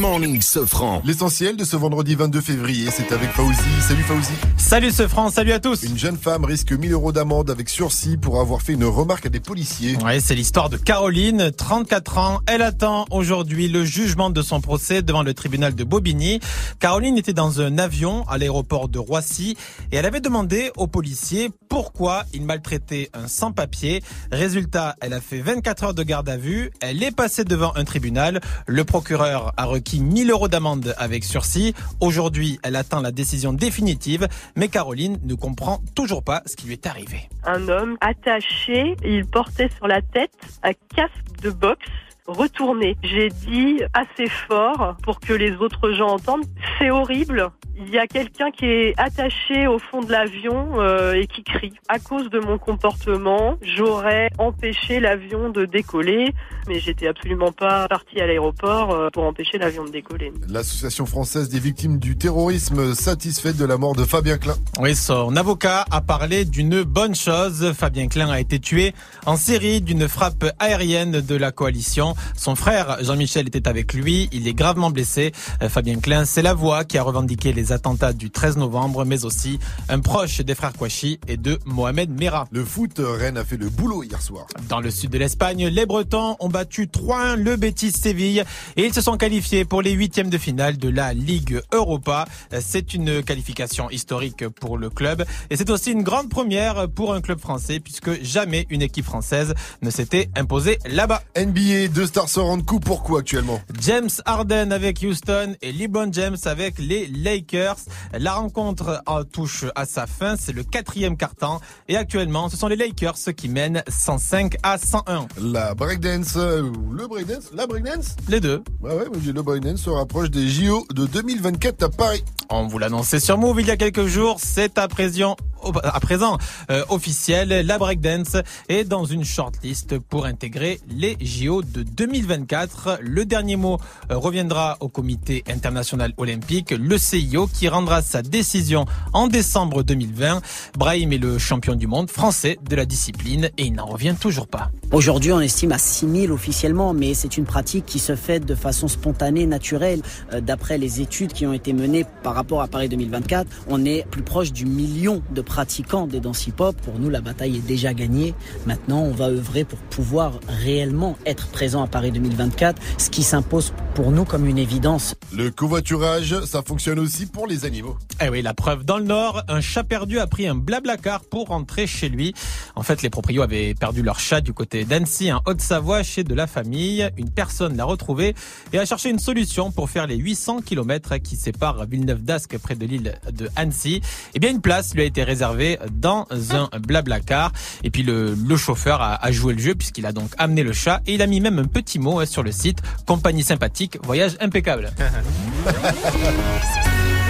Morning, 0.02 0.42
Sofran. 0.42 1.04
L'essentiel 1.06 1.56
de 1.56 1.64
ce 1.64 1.76
vendredi 1.76 2.16
22 2.16 2.42
février, 2.42 2.90
c'est 2.90 3.12
avec 3.12 3.30
Fauzi. 3.30 3.54
Salut 3.88 4.02
Fauzi. 4.02 4.34
Salut 4.58 4.90
ce 4.90 5.08
France, 5.08 5.36
salut 5.36 5.52
à 5.52 5.60
tous. 5.60 5.84
Une 5.84 5.98
jeune 5.98 6.18
femme 6.18 6.44
risque 6.44 6.72
1000 6.72 6.92
euros 6.92 7.12
d'amende 7.12 7.52
avec 7.52 7.70
sursis 7.70 8.18
pour 8.18 8.42
avoir 8.42 8.64
fait 8.64 8.74
une 8.74 8.84
remarque 8.84 9.28
à 9.28 9.30
des 9.30 9.40
policiers. 9.40 9.98
Ouais, 9.98 10.20
c'est 10.20 10.34
l'histoire 10.34 10.70
de 10.70 10.78
Caroline, 10.78 11.52
34 11.56 12.18
ans. 12.18 12.40
Elle 12.48 12.64
attend 12.64 13.06
aujourd'hui 13.12 13.68
le 13.68 13.86
jugement 13.86 14.32
de 14.32 14.42
son 14.42 14.60
procès 14.60 15.04
devant 15.04 15.22
le 15.22 15.36
tribunal 15.36 15.76
de 15.76 15.84
Bobigny. 15.84 16.40
Caroline 16.80 17.20
était 17.20 17.34
dans 17.34 17.62
un 17.62 17.78
avion 17.78 18.28
à 18.28 18.40
l'aéroport 18.40 18.90
de 18.90 18.98
Roissy 18.98 19.56
et 19.92 19.98
elle 19.98 20.08
avait 20.08 20.20
demandé 20.20 20.72
aux 20.78 20.88
policiers 20.88 21.52
pourquoi 21.70 22.24
il 22.34 22.44
maltraitait 22.44 23.12
un 23.14 23.28
sans-papier. 23.28 24.02
Résultat, 24.32 24.96
elle 25.00 25.14
a 25.14 25.22
fait 25.22 25.42
24 25.42 25.84
heures 25.84 25.94
de 25.94 26.04
garde 26.04 26.28
à 26.28 26.38
vue. 26.38 26.72
Elle 26.82 27.04
est 27.04 27.16
passée 27.16 27.44
devant 27.44 27.72
un 27.76 27.84
tribunal. 27.84 28.42
Le 28.66 28.84
procureur 28.84 29.54
a 29.58 29.66
requis 29.66 29.91
1000 30.00 30.32
euros 30.32 30.48
d'amende 30.48 30.94
avec 30.98 31.24
sursis. 31.24 31.74
Aujourd'hui, 32.00 32.60
elle 32.64 32.76
attend 32.76 33.02
la 33.02 33.12
décision 33.12 33.54
définitive, 33.54 34.28
mais 34.56 34.68
Caroline 34.68 35.20
ne 35.24 35.36
comprend 35.36 35.82
toujours 35.96 36.24
pas 36.24 36.42
ce 36.46 36.56
qui 36.56 36.68
lui 36.68 36.74
est 36.74 36.86
arrivé. 36.86 37.30
un 37.46 37.68
homme 37.68 37.98
attaché, 38.02 38.96
il 39.04 39.26
portait 39.26 39.70
sur 39.76 39.88
la 39.88 40.02
tête 40.02 40.32
un 40.64 40.74
casque 40.96 41.42
de 41.42 41.50
boxe 41.50 41.88
retourné. 42.28 42.98
J'ai 43.04 43.30
dit 43.30 43.82
assez 43.94 44.30
fort 44.30 44.96
pour 45.04 45.20
que 45.20 45.34
les 45.34 45.56
autres 45.58 45.92
gens 45.92 46.10
entendent. 46.10 46.46
C'est 46.80 46.90
horrible. 46.90 47.52
Il 47.78 47.90
y 47.90 47.98
a 47.98 48.06
quelqu'un 48.06 48.52
qui 48.52 48.66
est 48.66 48.94
attaché 48.98 49.66
au 49.66 49.80
fond 49.80 50.02
de 50.02 50.12
l'avion 50.12 50.80
euh, 50.80 51.14
et 51.14 51.26
qui 51.26 51.44
crie. 51.44 51.74
À 51.88 52.00
cause 52.00 52.30
de 52.30 52.40
mon 52.40 52.58
comportement, 52.58 53.58
j'aurais 53.62 54.30
empêché 54.38 55.00
l'avion 55.00 55.50
de 55.50 55.66
décoller, 55.66 56.34
mais 56.68 56.80
j'étais 56.80 57.08
absolument 57.08 57.52
pas 57.52 57.88
partie 57.88 58.20
à 58.20 58.28
l'aéroport 58.28 58.92
euh, 58.92 59.10
pour 59.10 59.24
empêcher 59.24 59.58
l'avion 59.58 59.86
de 59.86 59.90
décoller. 59.90 60.32
L'association 60.48 61.06
française 61.06 61.50
des 61.50 61.60
victimes 61.60 61.98
du 61.98 62.18
terrorisme 62.18 62.94
satisfaite 62.94 63.58
de 63.58 63.66
la 63.66 63.78
mort 63.78 63.96
de 63.96 64.04
Fabien 64.04 64.38
Klein. 64.38 64.56
Oui, 64.80 64.96
son 64.96 65.36
avocat 65.36 65.86
a 65.90 66.02
parlé 66.02 66.46
d'une 66.46 66.84
bonne 66.84 67.16
chose. 67.16 67.74
Fabien 67.74 68.08
Klein 68.08 68.30
a 68.30 68.40
été 68.40 68.60
tué 68.60 68.94
en 69.26 69.38
série 69.38 69.82
d'une 69.82 70.08
frappe 70.08 70.46
aérienne 70.60 71.22
de 71.22 71.36
la 71.36 71.52
coalition. 71.52 72.11
Son 72.36 72.56
frère 72.56 72.98
Jean-Michel 73.04 73.48
était 73.48 73.68
avec 73.68 73.94
lui. 73.94 74.30
Il 74.32 74.48
est 74.48 74.54
gravement 74.54 74.92
blessé. 74.92 75.32
Euh, 75.62 75.70
Fabien 75.70 76.00
Klein, 76.00 76.26
c'est 76.26 76.42
la 76.42 76.54
voix 76.54 76.84
qui 76.84 76.98
a 76.98 77.04
revendiqué 77.04 77.54
les 77.54 77.72
attentats 77.72 78.14
du 78.14 78.30
13 78.30 78.58
novembre, 78.58 79.06
mais 79.06 79.26
aussi 79.26 79.60
un 79.90 80.00
proche 80.00 80.42
des 80.42 80.56
frères 80.56 80.74
Kouachi 80.74 81.20
et 81.28 81.38
de 81.38 81.60
Mohamed 81.66 82.10
Merah. 82.20 82.48
Le 82.52 82.64
foot, 82.66 83.00
Rennes 83.00 83.38
a 83.38 83.46
fait 83.46 83.58
le 83.58 83.70
boulot 83.70 84.04
hier 84.04 84.22
soir. 84.22 84.46
Dans 84.70 84.80
le 84.80 84.92
sud 84.92 85.12
de 85.12 85.18
l'Espagne, 85.18 85.68
les 85.68 85.86
Bretons 85.86 86.38
ont 86.40 86.50
battu 86.50 86.86
3-1 86.86 87.36
le 87.36 87.56
Betis 87.56 87.92
Séville 87.92 88.44
et 88.78 88.86
ils 88.86 88.94
se 88.94 89.02
sont 89.02 89.18
qualifiés 89.18 89.66
pour 89.66 89.82
les 89.82 89.92
huitièmes 89.92 90.30
de 90.30 90.38
finale 90.38 90.78
de 90.78 90.90
la 90.90 91.14
Ligue 91.14 91.62
Europa. 91.74 92.26
C'est 92.60 92.94
une 92.94 93.24
qualification 93.24 93.90
historique 93.90 94.48
pour 94.48 94.78
le 94.78 94.90
club 94.90 95.26
et 95.50 95.56
c'est 95.56 95.70
aussi 95.70 95.92
une 95.92 96.04
grande 96.04 96.30
première 96.30 96.90
pour 96.90 97.14
un 97.14 97.22
club 97.22 97.40
français 97.40 97.80
puisque 97.80 98.22
jamais 98.24 98.66
une 98.70 98.82
équipe 98.82 99.06
française 99.06 99.54
ne 99.82 99.90
s'était 99.90 100.30
imposée 100.36 100.80
là-bas. 100.86 101.24
NBA, 101.38 101.88
deux 102.02 102.08
stars 102.08 102.30
se 102.30 102.40
rendent 102.40 102.66
coup 102.66 102.80
pour 102.80 103.04
coup 103.04 103.16
actuellement. 103.16 103.62
James 103.80 104.10
Harden 104.26 104.72
avec 104.72 105.04
Houston 105.04 105.56
et 105.62 105.72
LeBron 105.72 106.12
James 106.12 106.38
avec 106.46 106.80
les 106.80 107.06
Lakers. 107.06 107.78
La 108.18 108.34
rencontre 108.34 109.04
en 109.06 109.24
touche 109.24 109.66
à 109.76 109.86
sa 109.86 110.08
fin, 110.08 110.36
c'est 110.36 110.52
le 110.52 110.64
quatrième 110.64 111.16
quart-temps 111.16 111.62
et 111.88 111.98
actuellement 111.98 112.50
ce 112.50 112.58
sont 112.58 112.68
les 112.70 112.76
Lakers 112.76 113.20
qui 113.38 113.50
mènent 113.50 113.84
105 113.88 114.56
à 114.64 114.80
101. 114.80 115.28
La 115.40 115.76
breakdance, 115.76 116.38
euh, 116.38 116.64
ou 116.64 116.92
le 116.92 117.06
breakdance, 117.06 117.52
la 117.54 117.68
breakdance 117.68 118.16
Les 118.28 118.40
deux. 118.40 118.64
Ouais, 118.82 118.96
ouais, 118.96 119.06
le 119.24 119.42
breakdance 119.44 119.82
se 119.82 119.92
rapproche 119.92 120.32
des 120.32 120.50
JO 120.50 120.88
de 120.92 121.06
2024 121.06 121.84
à 121.84 121.90
Paris. 121.90 122.24
On 122.50 122.66
vous 122.66 122.80
l'annonçait 122.80 123.20
sur 123.20 123.38
Move 123.38 123.62
il 123.62 123.68
y 123.68 123.72
a 123.72 123.78
quelques 123.78 124.08
jours, 124.08 124.38
c'est 124.40 124.80
à 124.80 124.88
présent, 124.88 125.38
à 125.84 126.00
présent 126.00 126.40
euh, 126.72 126.84
officiel. 126.90 127.66
La 127.66 127.78
breakdance 127.78 128.36
est 128.70 128.86
dans 128.86 129.06
une 129.06 129.24
shortlist 129.24 130.00
pour 130.00 130.26
intégrer 130.26 130.82
les 130.90 131.16
JO 131.22 131.62
de 131.62 131.84
2024. 131.96 133.00
Le 133.02 133.26
dernier 133.26 133.56
mot 133.56 133.78
euh, 134.12 134.18
reviendra 134.18 134.78
au 134.80 134.88
comité 134.88 135.44
international 135.48 136.14
olympique, 136.18 136.72
le 136.72 136.98
CIO, 136.98 137.48
qui 137.48 137.68
rendra 137.68 138.02
sa 138.02 138.22
décision 138.22 138.86
en 139.14 139.28
décembre 139.28 139.84
2020. 139.84 140.42
Brahim 140.78 141.14
est 141.14 141.18
le 141.18 141.38
champion 141.38 141.76
du 141.76 141.88
monde 141.88 142.10
français 142.10 142.58
de 142.68 142.76
la 142.76 142.86
discipline 142.86 143.50
et 143.58 143.66
il 143.66 143.74
n'en 143.74 143.86
revient 143.86 144.16
toujours 144.20 144.48
pas. 144.48 144.72
Aujourd'hui, 144.92 145.32
on 145.32 145.40
estime 145.40 145.72
à 145.72 145.78
6000 145.78 146.32
officiellement, 146.32 146.94
mais 146.94 147.14
c'est 147.14 147.38
une 147.38 147.46
pratique 147.46 147.86
qui 147.86 148.00
se 148.00 148.16
fait 148.16 148.40
de 148.40 148.56
façon 148.56 148.88
spontanée, 148.88 149.46
naturelle. 149.46 150.02
Euh, 150.34 150.42
D'après 150.42 150.78
les 150.78 151.02
études 151.02 151.34
qui 151.34 151.46
ont 151.46 151.54
été 151.54 151.72
menées 151.72 152.06
par 152.24 152.36
rapport 152.36 152.62
à 152.62 152.68
Paris 152.68 152.90
2024, 152.90 153.48
on 153.70 153.86
est 153.86 154.06
plus 154.10 154.24
proche 154.24 154.52
du 154.52 154.66
million 154.66 155.22
de 155.32 155.42
pratiquants 155.42 156.08
des 156.08 156.20
danses 156.20 156.48
hip-hop. 156.48 156.76
Pour 156.82 157.00
nous, 157.00 157.10
la 157.10 157.22
bataille 157.22 157.58
est 157.58 157.68
déjà 157.68 157.94
gagnée. 157.94 158.34
Maintenant, 158.66 159.02
on 159.02 159.12
va 159.12 159.26
œuvrer 159.26 159.64
pour 159.64 159.80
pouvoir 159.80 160.40
réellement 160.48 161.16
être 161.26 161.48
présent 161.48 161.81
à 161.84 161.88
Paris 161.88 162.12
2024, 162.12 162.82
ce 162.98 163.10
qui 163.10 163.24
s'impose 163.24 163.74
pour 163.96 164.12
nous 164.12 164.26
comme 164.26 164.46
une 164.46 164.58
évidence. 164.58 165.16
Le 165.34 165.50
covoiturage, 165.52 166.40
ça 166.46 166.62
fonctionne 166.62 167.00
aussi 167.00 167.26
pour 167.26 167.48
les 167.48 167.66
animaux. 167.66 167.98
Eh 168.24 168.30
oui, 168.30 168.42
la 168.42 168.54
preuve. 168.54 168.84
Dans 168.86 168.98
le 168.98 169.04
Nord, 169.04 169.44
un 169.48 169.62
chat 169.62 169.84
perdu 169.84 170.20
a 170.20 170.28
pris 170.28 170.48
un 170.48 170.56
blablacar 170.56 171.22
pour 171.26 171.48
rentrer 171.48 171.88
chez 171.88 172.10
lui. 172.10 172.34
En 172.76 172.84
fait, 172.84 173.02
les 173.02 173.10
proprios 173.10 173.42
avaient 173.42 173.74
perdu 173.74 174.02
leur 174.02 174.20
chat 174.20 174.42
du 174.42 174.54
côté 174.54 174.86
d'Annecy, 174.86 175.32
en 175.32 175.42
Haute-Savoie, 175.46 176.04
chez 176.04 176.24
de 176.24 176.34
la 176.34 176.48
famille. 176.48 177.10
Une 177.18 177.30
personne 177.30 177.76
l'a 177.76 177.86
retrouvé 177.86 178.36
et 178.74 178.80
a 178.80 178.86
cherché 178.86 179.10
une 179.10 179.20
solution 179.20 179.72
pour 179.72 179.90
faire 179.90 180.08
les 180.08 180.18
800 180.18 180.62
km 180.62 181.18
qui 181.18 181.36
séparent 181.36 181.86
Villeneuve 181.86 182.24
d'Ascq 182.24 182.58
près 182.58 182.76
de 182.76 182.86
l'île 182.86 183.20
de 183.32 183.50
Annecy. 183.56 184.02
Eh 184.34 184.40
bien, 184.40 184.52
une 184.52 184.62
place 184.62 184.94
lui 184.94 185.02
a 185.02 185.06
été 185.06 185.24
réservée 185.24 185.80
dans 185.92 186.28
un 186.52 186.70
blablacar. 186.80 187.52
Et 187.84 187.90
puis, 187.90 188.04
le, 188.04 188.36
le 188.36 188.58
chauffeur 188.58 189.02
a, 189.02 189.16
a 189.16 189.32
joué 189.32 189.54
le 189.54 189.60
jeu 189.60 189.76
puisqu'il 189.76 190.06
a 190.06 190.12
donc 190.12 190.32
amené 190.38 190.64
le 190.64 190.74
chat 190.74 191.02
et 191.08 191.16
il 191.16 191.22
a 191.22 191.28
mis 191.28 191.42
même 191.42 191.60
un 191.60 191.66
petit 191.72 192.00
mot 192.00 192.20
hein, 192.20 192.26
sur 192.26 192.44
le 192.44 192.52
site. 192.52 192.80
Compagnie 193.06 193.44
sympathique, 193.44 193.98
voyage 194.04 194.38
impeccable. 194.40 194.92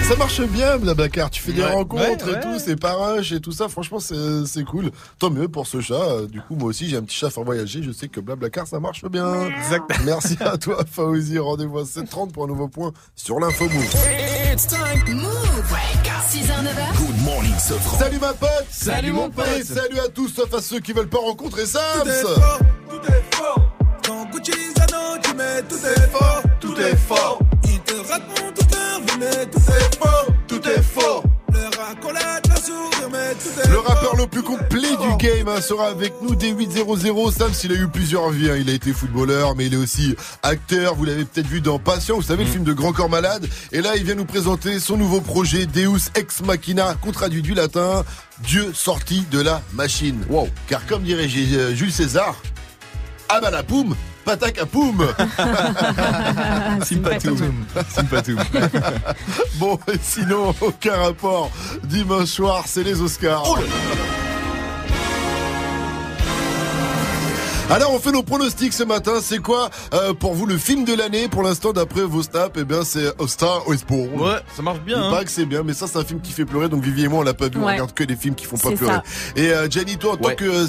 Ça 0.08 0.16
marche 0.16 0.40
bien, 0.42 0.78
Blablacar. 0.78 1.30
Tu 1.30 1.40
fais 1.40 1.52
des 1.52 1.62
Ouais, 1.62 1.70
rencontres 1.70 2.26
ouais, 2.26 2.36
et 2.36 2.40
tout, 2.40 2.58
c'est 2.58 2.74
pas 2.76 2.94
rush 2.94 3.30
et 3.32 3.40
tout 3.40 3.52
ça. 3.52 3.68
Franchement, 3.68 3.98
c'est 4.00 4.64
cool. 4.64 4.90
Tant 5.20 5.30
mieux 5.30 5.46
pour 5.48 5.66
ce 5.68 5.80
chat. 5.80 5.94
Euh, 5.94 6.26
Du 6.26 6.40
coup, 6.40 6.56
moi 6.56 6.68
aussi, 6.70 6.88
j'ai 6.88 6.96
un 6.96 7.02
petit 7.02 7.16
chat 7.16 7.28
à 7.28 7.30
faire 7.30 7.44
voyager. 7.44 7.82
Je 7.84 7.92
sais 7.92 8.08
que 8.08 8.18
Blablacar, 8.20 8.66
ça 8.66 8.80
marche 8.80 9.04
bien. 9.04 9.46
Exact. 9.46 9.84
Merci 10.04 10.36
à 10.40 10.58
toi, 10.58 10.84
Faouzi. 10.90 11.38
Rendez-vous 11.38 11.78
à 11.78 11.84
7h30 11.84 12.32
pour 12.32 12.44
un 12.44 12.48
nouveau 12.48 12.66
point 12.68 12.90
sur 13.14 13.38
l'info 13.38 13.64
Move. 13.68 13.94
It's 14.52 14.66
time. 14.66 15.14
Move. 15.14 15.30
6h, 16.28 16.46
9h. 16.46 16.96
Good 16.98 17.22
morning, 17.24 17.54
Sofran. 17.58 17.98
Salut 17.98 18.18
ma 18.18 18.32
pote 18.32 18.66
Salut, 18.70 19.12
mon 19.12 19.30
pote. 19.30 19.46
Et 19.58 19.62
salut 19.62 20.00
à 20.00 20.08
tous, 20.08 20.28
sauf 20.28 20.52
à 20.52 20.60
ceux 20.60 20.80
qui 20.80 20.92
veulent 20.92 21.08
pas 21.08 21.18
rencontrer 21.18 21.64
Sams 21.64 22.02
Tout 22.02 22.08
est 22.08 22.22
fort, 22.22 22.58
tout 22.90 22.96
est 23.06 23.12
fort. 23.12 23.31
Tout 25.68 25.76
est 25.86 26.10
fort, 26.10 26.42
tout 26.60 26.76
est 26.80 26.96
fort. 26.96 27.38
Ils 27.64 27.78
te 27.80 27.94
racontent 27.94 28.52
toute 28.54 28.74
leur 28.74 29.00
vie, 29.00 29.18
mais 29.20 29.46
tout 29.46 29.58
est 29.58 29.96
faux, 29.98 30.32
tout 30.48 30.68
est 30.68 30.82
faux. 30.82 31.22
Leur 31.52 31.88
accolade, 31.90 32.42
la 32.48 32.56
sourire, 32.56 33.08
mais 33.12 33.34
tout 33.34 33.60
est 33.60 33.68
Le 33.68 33.74
faux. 33.76 33.82
rappeur 33.82 34.16
le 34.16 34.26
plus 34.26 34.42
complet 34.42 34.88
du 34.96 35.16
game 35.18 35.46
hein, 35.48 35.60
sera 35.60 35.88
avec 35.88 36.14
nous 36.22 36.34
dès 36.34 36.52
8.00. 36.52 37.32
Sams, 37.32 37.52
il 37.64 37.72
a 37.72 37.74
eu 37.74 37.88
plusieurs 37.88 38.30
vies. 38.30 38.50
hein. 38.50 38.56
Il 38.58 38.70
a 38.70 38.72
été 38.72 38.92
footballeur, 38.92 39.54
mais 39.54 39.66
il 39.66 39.74
est 39.74 39.78
aussi 39.78 40.16
acteur. 40.42 40.94
Vous 40.94 41.04
l'avez 41.04 41.24
peut-être 41.26 41.46
vu 41.46 41.60
dans 41.60 41.78
Patient, 41.78 42.16
vous 42.16 42.22
savez, 42.22 42.44
le 42.44 42.50
film 42.50 42.64
de 42.64 42.72
Grand 42.72 42.92
Corps 42.92 43.10
Malade. 43.10 43.46
Et 43.70 43.82
là, 43.82 43.96
il 43.96 44.04
vient 44.04 44.14
nous 44.14 44.24
présenter 44.24 44.80
son 44.80 44.96
nouveau 44.96 45.20
projet, 45.20 45.66
Deus 45.66 46.10
Ex 46.14 46.40
Machina, 46.42 46.94
qu'on 47.02 47.12
traduit 47.12 47.42
du 47.42 47.52
latin, 47.54 48.04
Dieu 48.40 48.72
sorti 48.74 49.24
de 49.30 49.40
la 49.40 49.60
machine. 49.74 50.24
Wow. 50.30 50.48
Car 50.68 50.86
comme 50.86 51.02
dirait 51.02 51.28
euh, 51.52 51.74
Jules 51.74 51.92
César, 51.92 52.34
ah 53.28 53.40
bah 53.40 53.50
la 53.50 53.62
poum, 53.62 53.94
patac 54.24 54.58
à 54.58 54.66
poum. 54.66 54.98
Sympatoum. 56.84 57.64
Sympatoum. 57.88 58.38
bon, 59.56 59.78
et 59.88 59.98
sinon, 60.00 60.54
aucun 60.60 60.96
rapport. 60.96 61.50
Dimanche 61.84 62.28
soir, 62.28 62.64
c'est 62.66 62.84
les 62.84 63.00
Oscars. 63.00 63.58
Alors 67.74 67.94
on 67.94 67.98
fait 67.98 68.12
nos 68.12 68.22
pronostics 68.22 68.74
ce 68.74 68.82
matin. 68.82 69.12
C'est 69.22 69.38
quoi 69.38 69.70
euh, 69.94 70.12
pour 70.12 70.34
vous 70.34 70.44
le 70.44 70.58
film 70.58 70.84
de 70.84 70.92
l'année? 70.94 71.28
Pour 71.28 71.42
l'instant, 71.42 71.72
d'après 71.72 72.02
vos 72.02 72.22
snaps, 72.22 72.52
eh 72.60 72.64
bien 72.64 72.84
c'est 72.84 73.08
A 73.08 73.26
Star 73.26 73.62
Is 73.68 73.78
Born. 73.88 74.20
Ouais, 74.20 74.40
ça 74.54 74.60
marche 74.60 74.80
bien. 74.80 74.98
Il 74.98 75.02
hein. 75.04 75.10
paraît 75.10 75.24
que 75.24 75.30
c'est 75.30 75.46
bien, 75.46 75.62
mais 75.62 75.72
ça 75.72 75.86
c'est 75.86 75.96
un 75.98 76.04
film 76.04 76.20
qui 76.20 76.32
fait 76.32 76.44
pleurer. 76.44 76.68
Donc 76.68 76.82
Vivi 76.82 77.04
et 77.04 77.08
moi 77.08 77.20
on 77.20 77.22
l'a 77.22 77.32
pas 77.32 77.48
vu, 77.48 77.58
on 77.58 77.64
regarde 77.66 77.94
que 77.94 78.04
des 78.04 78.14
films 78.14 78.34
qui 78.34 78.44
font 78.44 78.58
pas 78.58 78.72
pleurer. 78.72 78.92
ça. 78.92 79.02
Et 79.36 79.52
euh, 79.52 79.70
Gianni, 79.70 79.96
toi 79.96 80.12
en 80.12 80.16
tant 80.18 80.34
que 80.34 80.44
euh, 80.44 80.66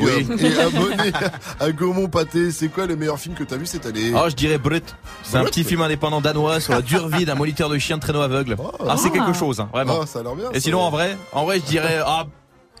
Oui. 0.00 0.26
euh, 0.30 0.36
et 0.38 0.58
abonné 0.60 1.12
à 1.58 1.72
Gaumont 1.72 2.08
Pâté, 2.08 2.50
c'est 2.50 2.68
quoi 2.68 2.84
le 2.86 2.96
meilleur 2.96 3.18
film 3.18 3.34
que 3.34 3.44
t'as 3.44 3.56
vu 3.56 3.64
cette 3.64 3.86
année? 3.86 4.12
Oh, 4.14 4.28
je 4.28 4.34
dirais 4.34 4.58
Brut. 4.58 4.94
C'est 5.22 5.38
un 5.38 5.44
petit 5.44 5.64
film 5.64 5.80
indépendant 5.80 6.20
danois 6.20 6.60
sur 6.60 6.74
la 6.74 6.82
dure 6.82 7.08
vie 7.08 7.24
d'un 7.24 7.34
moniteur 7.36 7.70
de 7.70 7.78
chien 7.78 7.96
de 7.96 8.02
traîneau 8.02 8.20
aveugle. 8.20 8.54
Ah, 8.86 8.96
c'est 8.98 9.10
quelque 9.10 9.32
chose, 9.32 9.60
hein, 9.60 9.70
vraiment. 9.72 10.00
Ah, 10.02 10.06
ça 10.06 10.18
a 10.18 10.22
l'air 10.22 10.34
bien, 10.34 10.50
Et 10.50 10.56
ça. 10.56 10.60
sinon, 10.60 10.80
en 10.80 10.90
vrai, 10.90 11.16
en 11.32 11.44
vrai, 11.46 11.56
je 11.58 11.64
dirais 11.70 12.00
ah, 12.04 12.26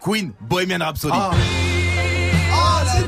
Queen, 0.02 0.32
Bohemian 0.40 0.80
Rhapsody. 0.80 1.16
Ah. 1.16 1.30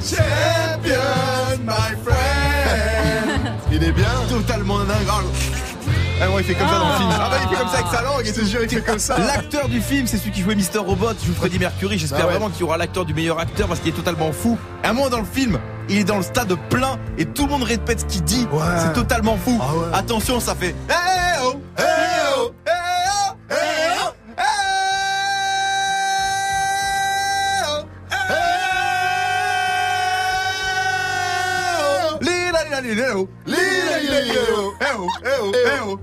Oh, 0.03 0.05
the 0.05 0.17
champion, 0.17 1.65
my 1.65 1.95
friend. 2.05 3.61
Il 3.73 3.83
est 3.85 3.93
bien 3.93 4.05
Totalement 4.29 4.79
dingue. 4.81 5.07
Ah 6.21 6.27
bon, 6.29 6.39
il 6.39 6.45
fait 6.45 6.55
comme 6.55 6.69
ça 6.69 6.79
dans 6.79 6.89
le 6.89 6.95
film. 6.99 7.09
Ah 7.13 7.29
bah, 7.31 7.37
il 7.43 7.49
fait 7.49 7.57
comme 7.57 7.69
ça 7.69 7.79
avec 7.79 7.87
sa 7.93 8.03
langue, 8.03 8.25
et 8.27 8.33
te 8.33 8.45
jure, 8.45 8.61
il 8.63 8.69
fait 8.69 8.81
comme 8.81 8.99
ça. 9.01 9.19
L'acteur 9.19 9.69
du 9.69 9.81
film, 9.81 10.07
c'est 10.07 10.19
celui 10.19 10.31
qui 10.31 10.41
jouait 10.43 10.55
Mister 10.55 10.79
Robot, 10.79 11.15
joue 11.27 11.35
Freddie 11.35 11.59
Mercury. 11.59 11.99
J'espère 11.99 12.21
Ah 12.23 12.27
ouais. 12.27 12.31
vraiment 12.33 12.49
qu'il 12.49 12.61
y 12.61 12.63
aura 12.63 12.77
l'acteur 12.77 13.05
du 13.05 13.13
meilleur 13.13 13.41
acteur 13.41 13.67
parce 13.67 13.81
qu'il 13.81 13.89
est 13.89 13.97
totalement 13.97 14.31
fou. 14.31 14.57
À 14.85 14.91
un 14.91 14.93
moment 14.93 15.09
dans 15.11 15.19
le 15.19 15.25
film, 15.25 15.59
il 15.89 15.99
est 15.99 16.05
dans 16.05 16.19
le 16.19 16.23
stade 16.23 16.55
plein 16.71 16.97
et 17.19 17.25
tout 17.25 17.47
le 17.47 17.51
monde 17.51 17.65
répète 17.65 18.01
ce 18.01 18.05
qu'il 18.05 18.23
dit. 18.23 18.47
C'est 18.79 18.93
totalement 18.93 19.37
fou. 19.37 19.61
Attention, 19.93 20.39
ça 20.39 20.55
fait. 20.55 20.77
Eh 20.89 20.93
oh, 21.45 21.55
eh 21.79 21.83
oh, 22.39 22.53
eh 22.69 22.71
oh. 33.15 33.29
Oh. 34.95 35.07
Eh 35.25 35.81
oh. 35.83 35.99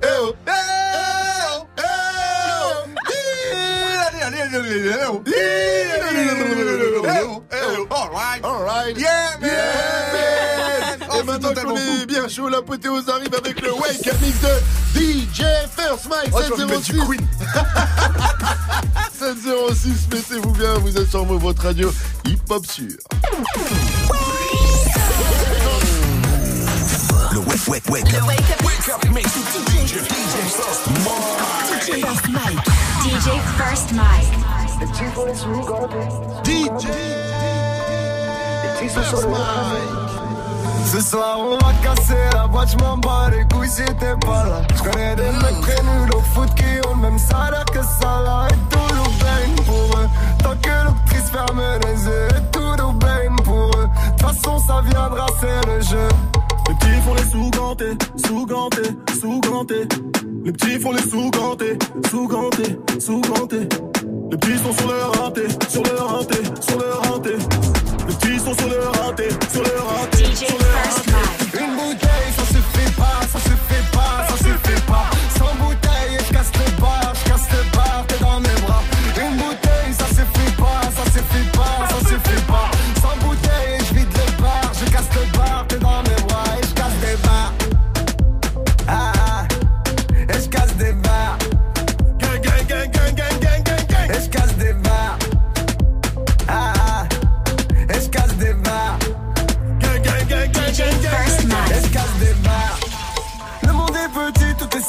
Yeah, 8.95 9.37
man. 9.41 9.49
Et 11.15 11.23
maintenant 11.23 11.53
qu'on 11.53 11.75
est 11.75 12.05
bien 12.05 12.27
chaud, 12.27 12.49
l'apothéose 12.49 13.07
arrive 13.09 13.33
avec 13.35 13.61
le 13.61 13.71
Wake 13.73 14.07
Up 14.07 14.15
Mix 14.21 14.39
de 14.41 14.99
DJ 14.99 15.43
First 15.75 16.09
Mike 16.09 16.31
Oh, 16.33 16.39
j'ai 16.45 16.53
envie 16.53 16.63
de 16.63 16.69
mettre 16.69 16.85
706. 16.85 16.93
du 16.93 16.99
Queen. 16.99 17.27
706, 19.13 20.07
mettez-vous 20.11 20.51
bien, 20.51 20.73
vous 20.75 20.97
êtes 20.97 21.09
sur 21.09 21.25
votre 21.25 21.63
radio 21.63 21.91
hip-hop 22.25 22.65
sûr. 22.65 22.97
Le 27.39 27.45
wake, 27.45 27.67
wake, 27.69 27.89
wake. 27.89 28.11
Le 28.11 28.19
wake 28.27 28.49
up. 28.51 28.61
Wake 28.65 28.89
up 28.89 29.05
mix 29.13 29.31
DJ, 29.31 30.03
DJ 30.03 30.35
First 30.59 30.91
Mike. 31.05 31.23
DJ 31.71 32.03
First 32.03 32.27
Mike. 32.33 32.59
DJ 33.01 33.39
First 33.55 33.93
Mike. 33.93 34.27
DJ 36.43 36.83
First 38.89 39.27
Mike. 39.29 39.87
Ce 40.85 40.99
soir 40.99 41.39
on 41.39 41.57
va 41.59 41.71
casser 41.81 42.29
la 42.33 42.47
boîte, 42.47 42.71
je 42.71 42.77
m'en 42.83 42.97
bats 42.97 43.29
les 43.31 43.45
couilles 43.55 43.69
si 43.69 43.85
t'es 43.85 44.15
pas 44.19 44.43
là. 44.43 44.61
Je 44.75 44.83
connais 44.83 45.15
des 45.15 45.31
mecs 45.31 45.61
très 45.61 45.81
nuls 45.81 46.11
au 46.13 46.19
foot 46.19 46.53
qui 46.55 46.87
ont 46.89 46.95
le 46.95 47.01
même 47.03 47.19
salaire 47.19 47.63
que 47.65 47.81
ça 47.81 48.21
là. 48.21 48.47
Et 48.49 48.57
tout 48.69 48.95
nous 48.95 49.11
baigne 49.23 49.65
pour 49.65 49.97
eux. 49.97 50.09
Tant 50.43 50.57
que 50.61 50.67
l'actrice 50.67 51.29
ferme 51.31 51.61
les 51.85 52.03
yeux, 52.03 52.27
et 52.31 52.51
tout 52.51 52.75
nous 52.77 52.91
baigne 52.93 53.35
pour 53.45 53.71
eux. 53.77 53.87
De 53.87 54.11
toute 54.11 54.27
façon 54.27 54.59
ça 54.59 54.81
viendra, 54.81 55.27
c'est 55.39 55.65
le 55.67 55.79
jeu. 55.79 56.09
Les 56.69 56.75
petits 56.75 57.01
font 57.01 57.13
les 57.15 57.23
sous-gantés, 57.23 57.97
sous-gantés, 58.27 58.89
sous-gantés. 59.19 59.87
Les 60.45 60.51
petits 60.51 60.79
font 60.79 60.91
les 60.91 61.01
sous-gantés, 61.01 61.77
sous-gantés, 62.11 62.77
sous-gantés. 62.99 63.67
Les 64.29 64.37
petits 64.37 64.57
sont 64.59 64.73
sur 64.73 64.87
leur 64.87 65.25
hanté, 65.25 65.41
sur 65.67 65.83
leur 65.83 66.13
hanté, 66.13 66.35
sur 66.61 66.77
leur 66.77 67.11
hanté. 67.11 67.31
Les 68.07 68.13
petits 68.13 68.39
sont 68.39 68.53
sur 68.53 68.69
leur 68.69 69.07
hanté, 69.07 69.29
sur 69.51 69.63
leur 69.63 69.83
hanté, 69.83 70.35
sur 70.35 70.47
leur 70.47 70.77
hanté. 70.77 71.08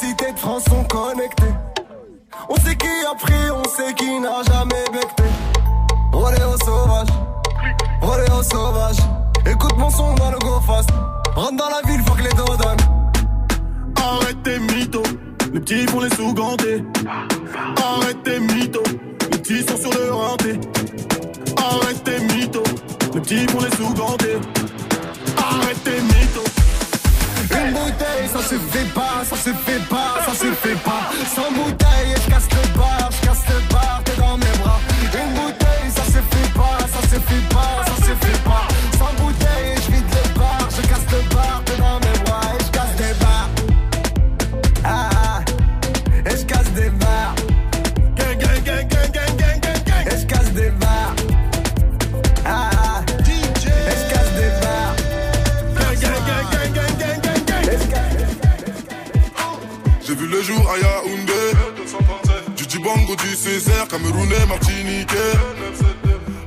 Cités 0.01 0.31
de 0.31 0.39
France 0.39 0.63
sont 0.65 0.83
connectées. 0.85 1.53
On 2.49 2.55
sait 2.55 2.75
qui 2.75 2.87
a 2.87 3.13
pris, 3.15 3.51
on 3.53 3.63
sait 3.69 3.93
qui 3.93 4.19
n'a 4.19 4.41
jamais 4.51 4.83
becté. 4.91 5.23
Rodéo 6.11 6.55
sauvage, 6.65 7.07
rodéo 8.01 8.43
sauvage. 8.43 8.97
Écoute 9.45 9.77
mon 9.77 9.89
son 9.89 10.13
dans 10.15 10.31
le 10.31 10.39
go 10.39 10.59
fast. 10.65 10.89
Rentre 11.35 11.57
dans 11.57 11.69
la 11.69 11.81
ville, 11.87 12.01
faut 12.05 12.15
que 12.15 12.23
les 12.23 12.33
dos 12.33 12.55
donnent. 12.57 12.85
Arrête 13.95 14.41
tes 14.43 14.59
mythos, 14.59 15.03
les 15.53 15.59
petits 15.59 15.85
font 15.87 16.01
les 16.01 16.15
sous-gantés. 16.15 16.83
Arrête 17.77 18.23
tes 18.23 18.39
mythos, 18.39 18.83
les 19.31 19.37
petits 19.37 19.63
sont 19.67 19.77
sur 19.77 19.91
le 19.91 20.13
hanté. 20.13 20.59
Arrête 21.57 22.03
tes 22.03 22.19
mythos, 22.33 22.63
les 23.13 23.21
petits 23.21 23.47
font 23.47 23.61
les 23.61 23.75
sous-gantés. 23.77 24.39
Arrête 25.37 25.83
tes 25.83 26.01
mythos. 26.01 26.60
Une 27.63 27.73
bouteille, 27.73 28.27
ça 28.31 28.39
se 28.39 28.55
fait 28.55 28.93
pas, 28.93 29.23
ça 29.29 29.35
se 29.35 29.49
fait 29.53 29.87
pas, 29.89 30.15
ça 30.25 30.33
se 30.33 30.51
fait 30.53 30.75
pas. 30.83 31.11
Sans 31.35 31.51
bouteille, 31.51 32.15
je 32.23 32.29
casse 32.29 32.47
le 32.49 32.77
bar, 32.77 33.09
Du 63.21 63.35
Césaire, 63.35 63.87
Camerounais, 63.87 64.45
Martiniquais 64.47 65.15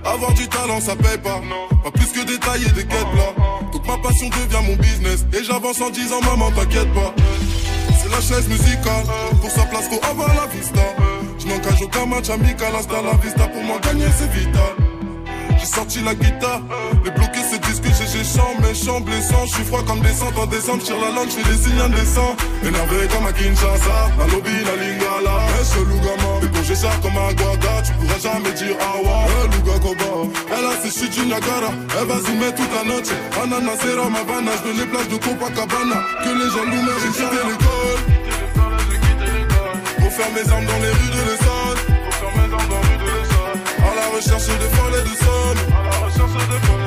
Avoir 0.05 0.32
du 0.34 0.48
talent 0.48 0.80
ça 0.80 0.96
paye 0.96 1.18
pas. 1.18 1.40
Pas 1.82 1.90
plus 1.92 2.06
que 2.06 2.26
détailler 2.26 2.68
des 2.70 2.84
quêtes 2.84 3.14
là. 3.16 3.32
Toute 3.72 3.86
ma 3.86 3.96
passion 3.98 4.28
devient 4.28 4.66
mon 4.66 4.76
business. 4.76 5.24
Et 5.32 5.44
j'avance 5.44 5.80
en 5.80 5.90
disant 5.90 6.20
maman 6.20 6.51
t'inquiète 6.51 6.92
pas. 6.92 7.14
C'est 8.02 8.10
la 8.10 8.20
chaise 8.20 8.48
musicale. 8.48 9.05
Pour 9.40 9.51
sa 9.51 9.62
place 9.62 9.88
faut 9.88 10.05
avoir 10.05 10.34
la 10.34 10.46
vista. 10.46 10.80
Je 11.38 11.46
n'engage 11.46 11.82
aucun 11.82 12.06
match 12.06 12.28
amical 12.30 12.74
Hasta 12.74 13.02
la 13.02 13.14
vista. 13.18 13.46
Pour 13.48 13.62
moi 13.62 13.78
gagner 13.82 14.06
c'est 14.18 14.30
vital 14.30 14.94
j'ai 15.65 15.70
sorti 15.73 16.01
la 16.03 16.15
guitare, 16.15 16.61
les 17.05 17.11
bloqués 17.11 17.43
se 17.43 17.57
disent 17.57 17.81
que 17.81 17.89
j'ai 17.89 18.07
j'ai 18.07 18.24
chant, 18.24 18.53
méchant, 18.61 19.01
blessant. 19.01 19.47
Je 19.47 19.55
suis 19.55 19.65
froid 19.65 19.82
comme 19.86 20.01
descente 20.01 20.36
en 20.39 20.47
décembre, 20.47 20.81
je 20.81 20.86
tire 20.86 21.01
la 21.01 21.11
langue, 21.15 21.28
je 21.31 21.41
fais 21.41 21.49
des 21.49 21.62
signes 21.62 21.81
indécents. 21.81 22.36
Énervé 22.62 23.09
comme 23.09 23.27
à 23.27 23.32
Kinshasa, 23.32 24.12
la 24.19 24.27
lobby, 24.27 24.53
la 24.69 24.77
lingala. 24.77 25.36
Eh, 25.61 25.65
ce 25.65 25.78
Lugama, 25.81 26.32
et 26.43 26.49
quand 26.53 26.65
j'échappe 26.65 27.01
comme 27.01 27.16
un 27.16 27.32
Guada, 27.32 27.81
tu 27.85 27.93
pourras 27.93 28.20
jamais 28.20 28.53
dire 28.53 28.77
Awa. 28.77 29.24
Eh, 29.24 29.57
Luga 29.57 29.78
Koba, 29.81 30.12
elle 30.53 30.66
a 30.66 30.74
ses 30.82 30.93
chutes 30.93 31.15
du 31.15 31.27
Niagara. 31.27 31.73
Elle 31.99 32.09
va 32.09 32.16
zoomer 32.20 32.53
toute 32.55 32.73
la 32.77 32.85
noche. 32.85 33.12
Ananasera, 33.43 34.11
ma 34.11 34.23
vanne, 34.28 34.51
veux 34.65 34.77
les 34.77 34.86
plages 34.86 35.09
de 35.09 35.16
Copacabana. 35.16 35.99
Que 36.23 36.28
les 36.28 36.51
gens 36.53 36.66
nous 36.69 36.82
j'ai 37.01 37.12
quitté 37.16 37.41
l'école. 37.49 38.01
Pour 39.99 40.12
faire 40.12 40.31
mes 40.36 40.47
armes 40.53 40.66
dans 40.66 40.81
les 40.85 40.93
rues 40.93 41.12
de 41.16 41.23
l'Essonne. 41.31 41.53
Recherche 44.15 44.47
de 44.47 44.69
folles 44.77 44.95
et 44.95 45.03
de 45.03 46.84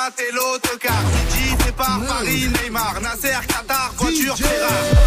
chocat 0.00 0.22
et 0.22 0.32
l'autocar. 0.32 1.02
Didi 1.30 1.56
départ, 1.64 2.00
Paris, 2.06 2.48
Neymar, 2.62 3.00
Nasser, 3.00 3.38
Qatar, 3.46 3.92
voiture, 3.96 4.36
Ferrari. 4.36 4.99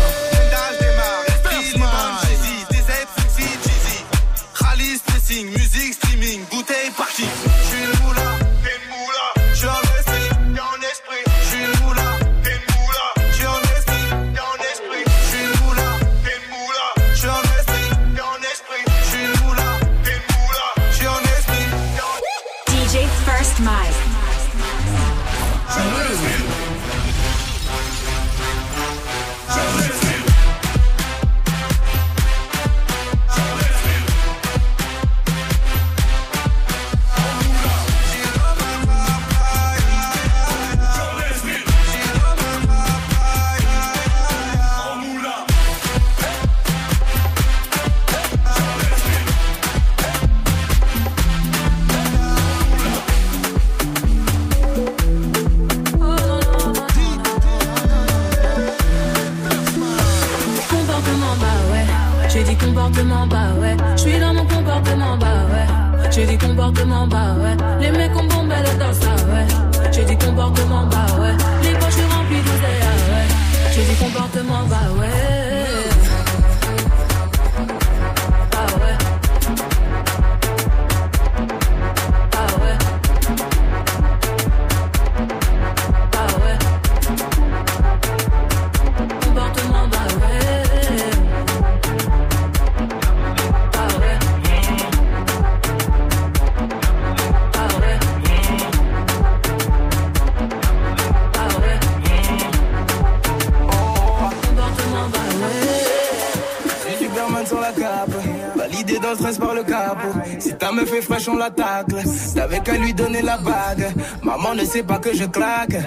Sait 114.74 114.82
pas 114.82 114.98
que 114.98 115.16
je 115.16 115.26
claque. 115.26 115.78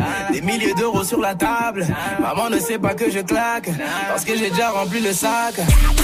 La 1.26 1.34
table. 1.34 1.86
Maman 2.20 2.50
ne 2.50 2.58
sait 2.58 2.78
pas 2.78 2.94
que 2.94 3.10
je 3.10 3.20
claque. 3.20 3.68
Parce 4.08 4.24
que 4.24 4.36
j'ai 4.36 4.50
déjà 4.50 4.70
rempli 4.70 5.00
le 5.00 5.12
sac. 5.12 5.54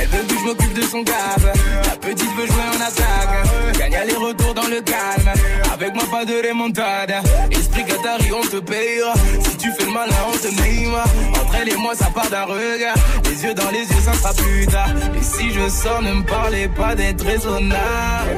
Elle 0.01 0.09
veut 0.09 0.25
que 0.29 0.35
je 0.41 0.45
m'occupe 0.45 0.75
de 0.75 0.83
son 0.83 1.05
câble. 1.05 1.53
La 1.85 1.97
petite 1.97 2.33
veut 2.37 2.47
jouer 2.47 2.69
en 2.77 2.81
attaque. 2.89 3.79
Gagne 3.79 3.97
aller-retour 3.97 4.55
dans 4.55 4.69
le 4.69 4.81
calme. 4.81 5.31
Avec 5.73 5.95
moi, 5.95 6.05
pas 6.11 6.25
de 6.25 6.49
remontada. 6.49 7.21
Esprit 7.51 7.85
Qatari, 7.85 8.33
on 8.33 8.47
te 8.55 8.57
payera. 8.57 9.15
Si 9.45 9.57
tu 9.57 9.69
fais 9.79 9.85
le 9.85 9.93
malin, 9.93 10.23
on 10.33 10.37
te 10.37 10.51
mime. 10.63 10.95
Entre 11.41 11.55
elle 11.61 11.69
et 11.69 11.77
moi, 11.77 11.95
ça 11.95 12.07
part 12.07 12.29
d'un 12.29 12.45
regard. 12.45 12.97
Les 13.25 13.45
yeux 13.45 13.55
dans 13.55 13.71
les 13.71 13.85
yeux, 13.91 14.03
ça 14.05 14.13
sera 14.15 14.33
plus 14.35 14.67
tard. 14.67 14.91
Et 15.19 15.23
si 15.23 15.53
je 15.53 15.69
sors, 15.69 16.03
ne 16.03 16.13
me 16.15 16.25
parlez 16.25 16.69
pas 16.69 16.95
d'être 16.95 17.25
raisonnable. 17.25 18.31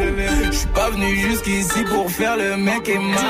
Je 0.46 0.56
suis 0.56 0.68
pas 0.68 0.90
venu 0.90 1.16
jusqu'ici 1.16 1.82
pour 1.88 2.10
faire 2.10 2.36
le 2.36 2.56
mec 2.56 2.88
et 2.88 2.98
mal. 2.98 3.22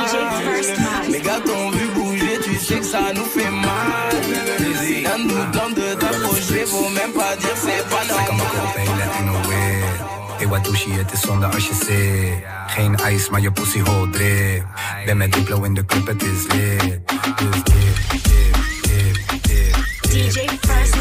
Mes 1.10 1.20
gars 1.20 1.40
t'ont 1.44 1.70
vu 1.70 1.86
bouger, 1.94 2.38
tu 2.42 2.56
sais 2.56 2.80
que 2.80 2.84
ça 2.84 3.12
nous 3.14 3.23
fait 3.44 3.50
mal. 3.50 5.14
Un 5.14 5.18
nous 5.28 5.44
tente 5.52 5.74
de 5.74 5.94
t'approcher, 5.94 6.64
faut 6.66 6.88
même 6.90 7.12
pas 7.12 7.36
dire 7.36 7.56
c'est 7.56 7.84
pas 7.88 8.04
normal. 8.08 8.46
Hey, 10.38 10.48
wat 10.48 10.64
doe 10.64 10.76
je? 10.76 10.90
Het 10.90 11.12
is 11.12 11.20
zonde 11.20 11.46
als 11.46 11.68
je 11.68 11.74
zit. 11.74 12.44
Geen 12.66 12.96
ijs, 12.96 13.28
maar 13.28 13.40
je 13.40 13.52
pussy 13.52 13.80
hol 13.80 14.10
drip. 14.10 14.64
Ben 15.06 15.16
met 15.16 15.32
Diplo 15.32 15.62
in 15.62 15.74
de 15.74 15.84
club, 15.84 16.06
het 16.06 16.22
is 16.22 16.46
lit. 16.52 17.00
Dus 17.36 17.62
dip, 17.62 17.96
dip, 18.10 18.22
dip, 18.22 18.56
dip, 18.82 19.42
dip. 19.42 20.32
DJ 20.32 20.48
First 20.60 20.94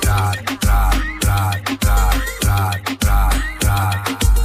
Raad, 0.00 0.38
raad, 0.60 0.94
raad, 1.20 1.60
raad, 1.82 2.16
raad, 2.40 2.80
raad, 2.98 3.34
raad. 3.58 3.98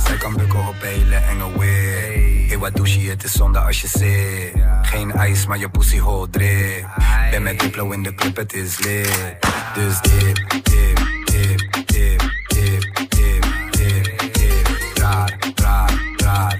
Zij 0.05 0.17
kan 0.17 0.35
bukken 0.35 0.59
op 0.59 0.75
hele 0.79 1.15
enge 1.15 1.59
weer. 1.59 2.47
Hey, 2.47 2.57
wat 2.57 2.75
doe 2.75 3.01
je? 3.01 3.09
Het 3.09 3.23
is 3.23 3.31
zonde 3.31 3.59
als 3.59 3.81
je 3.81 3.87
zit. 3.87 4.78
Geen 4.89 5.11
ijs, 5.11 5.45
maar 5.45 5.57
je 5.57 5.69
pussy 5.69 5.99
hol 5.99 6.29
drip. 6.29 6.85
Ben 7.31 7.43
met 7.43 7.59
Diplo 7.59 7.91
in 7.91 8.03
de 8.03 8.15
club, 8.15 8.35
het 8.35 8.53
is 8.53 8.79
lit. 8.79 9.37
Dus 9.73 10.01
dip, 10.01 10.35
dip, 10.49 10.97
dip, 11.25 11.85
dip, 11.85 12.21
dip, 12.47 12.93
dip, 13.09 13.43
dip, 13.71 14.33
dip. 14.33 14.67
Raad, 14.93 15.31
raad, 15.55 15.91
raad, 16.17 16.59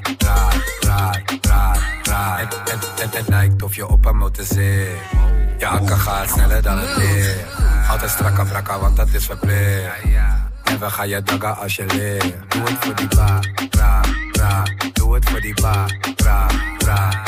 raad. 2.08 2.58
Het, 3.14 3.28
lijkt 3.28 3.64
of 3.64 3.76
je 3.76 3.88
op 3.88 4.06
een 4.06 4.18
motor 4.18 4.46
zit. 4.46 4.88
Je 5.58 5.68
akka 5.68 5.96
gaat 5.96 6.30
sneller 6.30 6.62
dan 6.62 6.78
het 6.78 6.98
licht. 6.98 7.38
Altijd 7.90 8.12
strakke 8.12 8.46
brakka, 8.46 8.80
want 8.80 8.98
dat 8.98 9.08
is 9.12 9.26
verplicht. 9.26 10.04
En 10.64 10.80
we 10.80 10.90
gaan 10.90 11.10
je 11.10 11.24
daggen 11.24 11.58
als 11.58 11.76
je 11.76 11.86
leert. 11.86 12.52
Doe 12.52 12.64
het 12.64 12.78
voor 12.80 12.96
die 12.96 13.08
ba, 13.08 13.40
bra, 13.70 14.02
bra. 14.32 14.64
Doe 14.94 15.14
het 15.14 15.30
voor 15.30 15.42
die 15.42 15.62
ba, 15.62 15.86
ik 16.90 16.96
ben. 16.96 17.20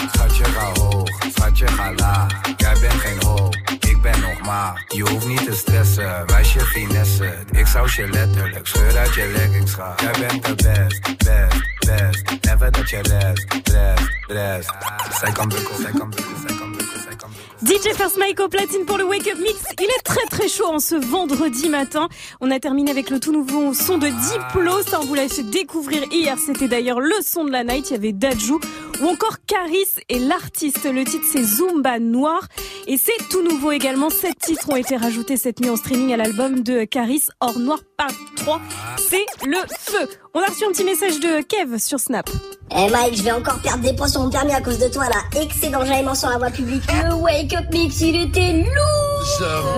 DJ 17.63 17.93
First 17.95 18.17
Mike 18.17 18.39
au 18.39 18.47
platine 18.47 18.85
pour 18.85 18.97
le 18.97 19.05
Wake 19.05 19.27
Up 19.27 19.37
Mix. 19.39 19.59
Il 19.79 19.85
est 19.85 20.03
très 20.03 20.25
très 20.29 20.47
chaud 20.47 20.67
en 20.67 20.79
ce 20.79 20.95
vendredi 20.95 21.69
matin. 21.69 22.09
On 22.39 22.49
a 22.49 22.59
terminé 22.59 22.89
avec 22.89 23.09
le 23.09 23.19
tout 23.19 23.31
nouveau 23.31 23.73
son 23.73 23.97
de 23.97 24.07
Diplo. 24.07 24.81
Ça, 24.81 24.99
on 25.01 25.05
vous 25.05 25.13
l'a 25.13 25.27
fait 25.27 25.43
découvrir 25.43 26.03
hier. 26.11 26.37
C'était 26.43 26.67
d'ailleurs 26.67 26.99
le 26.99 27.13
son 27.23 27.45
de 27.45 27.51
la 27.51 27.63
night. 27.63 27.89
Il 27.89 27.93
y 27.93 27.95
avait 27.95 28.13
Dajou 28.13 28.59
ou 29.01 29.07
encore 29.07 29.37
Caris 29.45 29.87
et 30.09 30.19
l'artiste. 30.19 30.91
Le 30.91 31.03
titre 31.03 31.25
c'est 31.31 31.43
Zumba 31.43 31.99
Noir. 31.99 32.47
Et 32.87 32.97
c'est 32.97 33.17
tout 33.29 33.43
nouveau 33.43 33.71
également. 33.71 34.09
Sept 34.09 34.37
titres 34.39 34.69
ont 34.69 34.75
été 34.75 34.95
rajoutés 34.95 35.37
cette 35.37 35.59
nuit 35.59 35.69
en 35.69 35.75
streaming 35.75 36.13
à 36.13 36.17
l'album 36.17 36.61
de 36.61 36.83
Caris 36.83 37.23
Hors 37.39 37.59
Noir 37.59 37.79
Part 37.97 38.11
3. 38.37 38.61
C'est 38.97 39.25
le 39.45 39.57
feu. 39.79 40.07
On 40.33 40.41
a 40.41 40.45
reçu 40.45 40.65
un 40.65 40.69
petit 40.69 40.83
message 40.83 41.19
de 41.19 41.41
Kev 41.41 41.77
sur 41.79 41.99
Snap. 41.99 42.29
Eh 42.73 42.89
Mike, 42.89 43.17
je 43.17 43.23
vais 43.23 43.31
encore 43.31 43.59
perdre 43.59 43.83
des 43.83 43.93
points 43.93 44.07
sur 44.07 44.21
mon 44.21 44.29
permis 44.29 44.53
à 44.53 44.61
cause 44.61 44.77
de 44.79 44.87
toi 44.87 45.03
là. 45.05 45.41
Excellent 45.41 45.85
jaillement 45.85 46.15
sur 46.15 46.29
la 46.29 46.37
voie 46.37 46.49
publique. 46.51 46.83
Le 47.05 47.13
Wake 47.15 47.53
Up 47.53 47.65
Mix, 47.71 47.99
il 48.01 48.15
était 48.15 48.53
lourd 48.53 49.21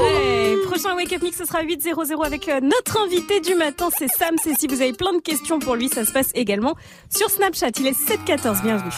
Ouais, 0.02 0.56
prochain 0.68 0.96
Wake 0.96 1.12
Up 1.14 1.22
Mix, 1.24 1.38
ce 1.38 1.46
sera 1.46 1.64
8.00 1.64 2.26
avec 2.26 2.48
euh, 2.48 2.60
notre 2.62 3.00
invité 3.04 3.40
du 3.40 3.56
matin, 3.56 3.90
c'est 3.98 4.08
Sam. 4.08 4.36
C'est 4.44 4.54
si 4.58 4.68
vous 4.68 4.82
avez 4.82 4.94
plein 4.94 5.14
de 5.14 5.22
questions 5.22 5.60
pour 5.60 5.76
lui, 5.76 5.90
ça 5.90 6.06
se 6.06 6.12
passe 6.12 6.30
également 6.36 6.76
sur 7.10 7.30
Snapchat. 7.30 7.72
Il 7.80 7.88
est 7.88 8.00
7.14, 8.00 8.62
bienvenue. 8.62 8.92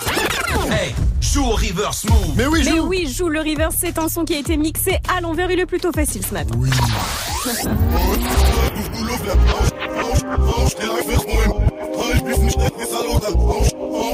Hey, 0.72 0.94
joue 1.22 1.46
au 1.46 1.56
reverse 1.56 2.04
move. 2.06 2.34
Mais 2.36 2.46
oui, 2.48 2.62
Mais 2.66 2.80
oui, 2.80 3.08
joue 3.08 3.30
le 3.30 3.40
reverse, 3.40 3.76
c'est 3.80 3.98
un 3.98 4.10
son 4.10 4.26
qui 4.26 4.36
a 4.36 4.40
été 4.40 4.58
mixé 4.58 4.98
à 5.16 5.22
l'envers. 5.22 5.50
Il 5.52 5.60
est 5.60 5.66
plutôt 5.66 5.92
facile 5.92 6.24
ce 6.26 6.34
matin. 6.34 6.56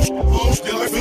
Still 0.01 1.00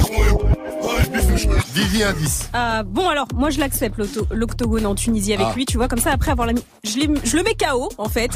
Vivi 1.75 2.03
indice. 2.03 2.49
Ah, 2.53 2.83
bon 2.83 3.09
alors, 3.09 3.27
moi 3.35 3.51
je 3.51 3.59
l'accepte 3.61 4.01
l'octogone 4.33 4.87
en 4.87 4.95
Tunisie 4.95 5.33
avec 5.33 5.47
Ah. 5.51 5.55
lui, 5.55 5.67
tu 5.67 5.77
vois, 5.77 5.87
comme 5.89 6.01
ça 6.01 6.11
après 6.13 6.33
avoir 6.33 6.47
la... 6.49 6.55
Je, 6.85 6.91
je 7.25 7.37
le 7.37 7.43
mets 7.43 7.55
KO 7.55 7.89
en 7.99 8.09
fait. 8.09 8.31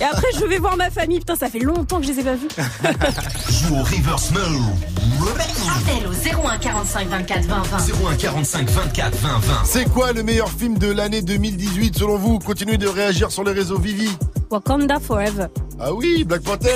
Et 0.00 0.04
après 0.04 0.28
je 0.38 0.44
vais 0.46 0.58
voir 0.58 0.76
ma 0.76 0.90
famille, 0.90 1.18
putain 1.18 1.36
ça 1.36 1.48
fait 1.48 1.58
longtemps 1.58 2.00
que 2.00 2.06
je 2.06 2.12
les 2.12 2.20
ai 2.20 2.24
pas 2.24 2.34
vus. 2.34 2.48
Joue 3.50 3.74
au 3.76 3.82
reverse 3.82 4.30
move. 4.30 4.64
Appel 5.68 6.06
au 6.08 6.46
01 6.46 6.58
45 6.58 7.08
24 7.08 7.44
20 7.44 7.62
20. 7.62 7.76
01 8.10 8.16
45 8.16 8.70
24 8.70 9.16
20 9.16 9.28
20. 9.28 9.54
C'est 9.64 9.84
quoi 9.92 10.12
le 10.12 10.22
meilleur 10.22 10.48
film 10.50 10.78
de 10.78 10.90
l'année 10.90 11.22
2018 11.22 11.98
selon 11.98 12.16
vous? 12.16 12.38
Continuez 12.38 12.78
de 12.78 12.88
réagir 12.88 13.30
sur 13.30 13.44
les 13.44 13.52
réseaux 13.52 13.78
Vivi. 13.78 14.08
Wakanda 14.50 14.98
Forever. 14.98 15.46
Ah 15.80 15.92
oui, 15.92 16.24
Black 16.24 16.42
Panther 16.42 16.72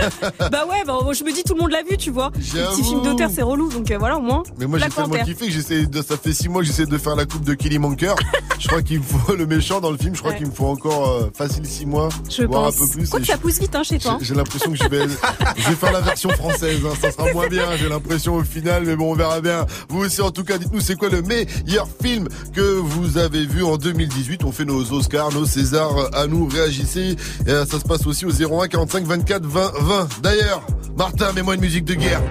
bah 0.53 0.65
ouais, 0.71 0.85
bah, 0.87 0.99
je 1.13 1.25
me 1.25 1.33
dis 1.33 1.43
tout 1.43 1.55
le 1.55 1.61
monde 1.63 1.71
l'a 1.73 1.83
vu, 1.83 1.97
tu 1.97 2.11
vois. 2.11 2.31
Les 2.55 2.63
petits 2.63 2.85
films 2.85 3.03
d'auteur 3.03 3.31
c'est 3.35 3.43
relou, 3.43 3.69
donc 3.69 3.91
euh, 3.91 3.99
voilà 3.99 4.17
au 4.19 4.21
moins. 4.21 4.43
Mais 4.59 4.67
moi 4.67 4.79
j'ai 4.79 4.85
Black 4.87 4.95
tellement 4.95 5.09
Que 5.25 5.51
j'essaie 5.51 5.87
de, 5.87 6.03
ça 6.03 6.17
fait 6.17 6.33
six 6.33 6.49
mois 6.49 6.63
que 6.63 6.67
j'essaie 6.67 6.87
de 6.87 6.99
faire 6.99 7.15
la 7.17 7.25
coupe 7.27 7.45
de 7.45 7.55
Kelly 7.55 7.79
Monker. 7.79 8.15
je 8.59 8.69
crois 8.69 8.83
qu'il 8.83 8.99
me 8.99 9.05
faut 9.05 9.35
le 9.35 9.47
méchant 9.47 9.81
dans 9.81 9.91
le 9.91 9.97
film, 9.97 10.15
je 10.15 10.21
crois 10.21 10.33
Ouais. 10.33 10.39
qu'il 10.39 10.47
me 10.47 10.53
faut 10.53 10.67
encore 10.67 11.09
euh, 11.11 11.31
facile 11.37 11.67
six 11.67 11.87
mois, 11.87 12.09
Je 12.31 12.45
voire 12.45 12.65
pense. 12.65 12.77
un 12.77 12.79
peu 12.87 12.91
plus. 12.93 13.09
Quoi 13.11 13.21
que 13.21 13.27
ça 13.27 13.35
je- 13.35 13.39
pousse 13.39 13.59
vite 13.61 13.75
hein, 13.75 13.83
chez 13.83 13.99
toi. 13.99 14.17
J'ai 14.21 14.27
j'ai 14.27 14.35
l'impression 14.35 14.71
que 14.73 14.79
je 14.79 14.89
vais, 14.89 15.03
je 15.57 15.69
vais 15.69 15.75
faire 15.77 15.93
la 15.93 16.01
version 16.01 16.31
française. 16.31 16.81
hein. 16.87 16.95
Ça 17.01 17.11
sera 17.13 17.33
moins 17.33 17.49
bien, 17.49 17.77
j'ai 17.77 17.89
l'impression 17.89 18.35
au 18.37 18.45
final, 18.45 18.85
mais 18.87 18.97
bon, 18.97 19.13
on 19.13 19.15
verra 19.15 19.41
bien. 19.41 19.67
Vous 19.89 20.01
aussi, 20.01 20.21
en 20.23 20.31
tout 20.31 20.45
cas, 20.45 20.59
dites-nous 20.59 20.81
c'est 20.81 20.97
quoi 20.97 21.09
le 21.09 21.23
meilleur 21.23 21.87
film 22.03 22.29
que 22.53 22.61
vous 22.61 23.19
avez 23.19 23.47
vu 23.47 23.63
en 23.65 23.77
2018. 23.77 24.45
On 24.45 24.53
fait 24.53 24.65
nos 24.65 24.93
Oscars, 24.93 25.33
nos 25.33 25.45
Césars 25.47 26.11
à 26.15 26.27
nous. 26.27 26.47
Réagissez. 26.47 27.17
Et, 27.47 27.51
euh, 27.51 27.65
ça 27.67 27.79
se 27.79 27.85
passe 27.85 28.07
aussi 28.07 28.25
au 28.27 28.31
01 28.31 28.69
45 28.69 29.05
24 29.05 29.45
20 29.47 29.73
20. 29.81 30.09
D'ailleurs, 30.23 30.63
Martin, 30.97 31.33
mets-moi 31.33 31.55
une 31.55 31.61
musique 31.61 31.85
de 31.85 31.95
guerre. 31.95 32.23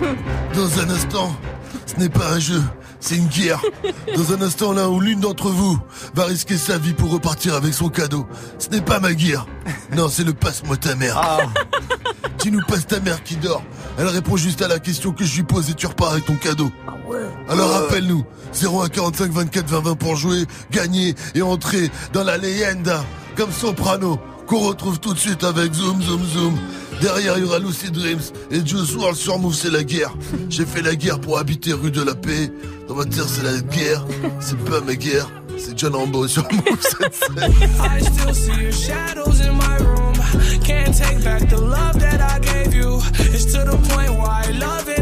Dans 0.54 0.78
un 0.80 0.90
instant, 0.90 1.34
ce 1.94 2.00
n'est 2.00 2.08
pas 2.08 2.32
un 2.32 2.38
jeu, 2.38 2.62
c'est 3.00 3.16
une 3.16 3.26
guerre. 3.26 3.60
Dans 4.16 4.32
un 4.32 4.42
instant 4.42 4.72
là 4.72 4.88
où 4.88 5.00
l'une 5.00 5.20
d'entre 5.20 5.48
vous 5.48 5.78
va 6.14 6.24
risquer 6.24 6.56
sa 6.56 6.78
vie 6.78 6.94
pour 6.94 7.10
repartir 7.10 7.54
avec 7.54 7.74
son 7.74 7.88
cadeau. 7.88 8.26
Ce 8.58 8.68
n'est 8.70 8.80
pas 8.80 9.00
ma 9.00 9.12
guerre. 9.14 9.46
Non, 9.94 10.08
c'est 10.08 10.24
le 10.24 10.32
passe-moi 10.32 10.76
ta 10.76 10.94
mère. 10.94 11.20
Tu 12.38 12.50
nous 12.50 12.60
passes 12.66 12.88
ta 12.88 12.98
mère 12.98 13.22
qui 13.22 13.36
dort. 13.36 13.62
Elle 13.98 14.08
répond 14.08 14.36
juste 14.36 14.62
à 14.62 14.68
la 14.68 14.80
question 14.80 15.12
que 15.12 15.24
je 15.24 15.36
lui 15.36 15.42
pose 15.44 15.70
et 15.70 15.74
tu 15.74 15.86
repars 15.86 16.10
avec 16.10 16.24
ton 16.24 16.34
cadeau. 16.34 16.72
Alors 17.48 17.70
rappelle-nous, 17.70 18.24
01 18.60 18.88
45 18.88 19.30
24 19.30 19.68
20 19.68 19.80
20 19.80 19.94
pour 19.94 20.16
jouer, 20.16 20.46
gagner 20.72 21.14
et 21.36 21.42
entrer 21.42 21.88
dans 22.12 22.24
la 22.24 22.38
leyenda 22.38 23.04
comme 23.36 23.52
Soprano. 23.52 24.18
Qu'on 24.52 24.68
retrouve 24.68 25.00
tout 25.00 25.14
de 25.14 25.18
suite 25.18 25.44
avec 25.44 25.72
Zoom 25.72 26.02
Zoom 26.02 26.22
Zoom. 26.26 26.58
Derrière, 27.00 27.38
il 27.38 27.44
y 27.44 27.46
aura 27.46 27.58
Lucy 27.58 27.90
Dreams 27.90 28.20
et 28.50 28.64
Juice 28.66 28.92
WRLD 28.94 29.16
sur 29.16 29.38
Move, 29.38 29.54
c'est 29.54 29.70
la 29.70 29.82
guerre. 29.82 30.12
J'ai 30.50 30.66
fait 30.66 30.82
la 30.82 30.94
guerre 30.94 31.18
pour 31.18 31.38
habiter 31.38 31.72
rue 31.72 31.90
de 31.90 32.02
la 32.02 32.14
Paix. 32.14 32.52
Dans 32.86 32.94
ma 32.94 33.06
terre, 33.06 33.24
c'est 33.26 33.42
la 33.42 33.58
guerre. 33.60 34.04
C'est 34.40 34.58
pas 34.58 34.82
ma 34.82 34.94
guerre. 34.94 35.26
C'est 35.56 35.78
John 35.78 35.94
Rambo 35.94 36.28
sur 36.28 36.46
Move. 36.52 36.62
Can't 40.64 40.92
take 40.92 41.24
back 41.24 41.48
the 41.48 41.58
love 41.58 41.98
that 41.98 42.20
I 42.20 42.38
gave 42.38 42.74
you. 42.74 43.00
It's 43.32 43.46
to 43.46 43.64
the 43.64 43.76
point 43.88 44.10
where 44.10 44.28
I 44.28 44.50
love 44.52 44.88
and 44.88 44.92
I 44.92 44.92
hate 44.92 44.98
you, 44.98 45.01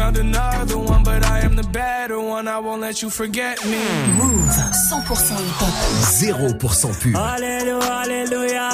Found 0.00 0.16
another 0.16 0.78
one, 0.78 1.02
but 1.04 1.22
I 1.26 1.40
am 1.40 1.56
the 1.56 1.62
better 1.62 2.18
one. 2.18 2.48
I 2.48 2.58
won't 2.58 2.80
let 2.80 3.02
you 3.02 3.10
forget 3.10 3.62
me. 3.66 3.82
Move 4.16 4.48
100% 4.48 5.36
hip 5.36 5.60
hop. 5.60 5.74
0% 6.08 6.94
pur. 7.00 7.16
Alléluia, 7.16 8.00
alléluia. 8.04 8.68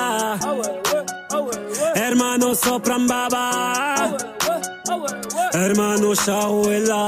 Hermano 1.97 2.55
sopran 2.55 3.09
baba. 3.09 3.45
Hermano 5.53 6.15
Shaouela. 6.15 7.05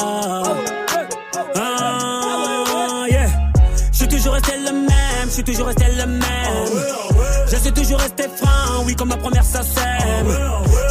Ah, 1.55 3.05
yeah. 3.09 3.31
Je 3.93 3.99
suis 3.99 4.09
toujours 4.09 4.33
resté 4.35 4.53
le 4.67 4.73
même, 4.73 5.27
je 5.27 5.31
suis 5.31 5.45
toujours 5.45 5.69
resté 5.69 5.85
le 5.97 6.07
même. 6.07 7.08
Je 7.51 7.57
suis 7.57 7.73
toujours 7.73 7.99
resté 7.99 8.25
franc, 8.37 8.85
oui, 8.85 8.95
comme 8.95 9.09
ma 9.09 9.17
première 9.17 9.45
sacème. 9.45 10.27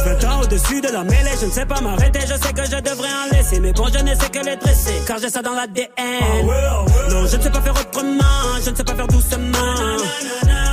20 0.04 0.24
ans 0.24 0.40
au-dessus 0.42 0.80
de 0.80 0.88
la 0.88 1.04
mêlée, 1.04 1.30
je 1.40 1.46
ne 1.46 1.50
sais 1.50 1.66
pas 1.66 1.80
m'arrêter, 1.80 2.20
je 2.22 2.34
sais 2.34 2.52
que 2.52 2.64
je 2.64 2.80
devrais 2.80 3.08
en 3.08 3.36
laisser. 3.36 3.60
Mais 3.60 3.72
bon, 3.72 3.86
je 3.92 4.02
ne 4.02 4.14
sais 4.14 4.28
que 4.28 4.44
les 4.44 4.56
dresser, 4.56 4.94
car 5.06 5.18
j'ai 5.18 5.30
ça 5.30 5.40
dans 5.42 5.54
l'ADN. 5.54 6.46
Non, 7.10 7.26
je 7.26 7.36
ne 7.36 7.42
sais 7.42 7.50
pas 7.50 7.60
faire 7.60 7.74
autrement, 7.74 8.58
je 8.64 8.70
ne 8.70 8.76
sais 8.76 8.84
pas 8.84 8.94
faire 8.94 9.08
doucement. 9.08 9.74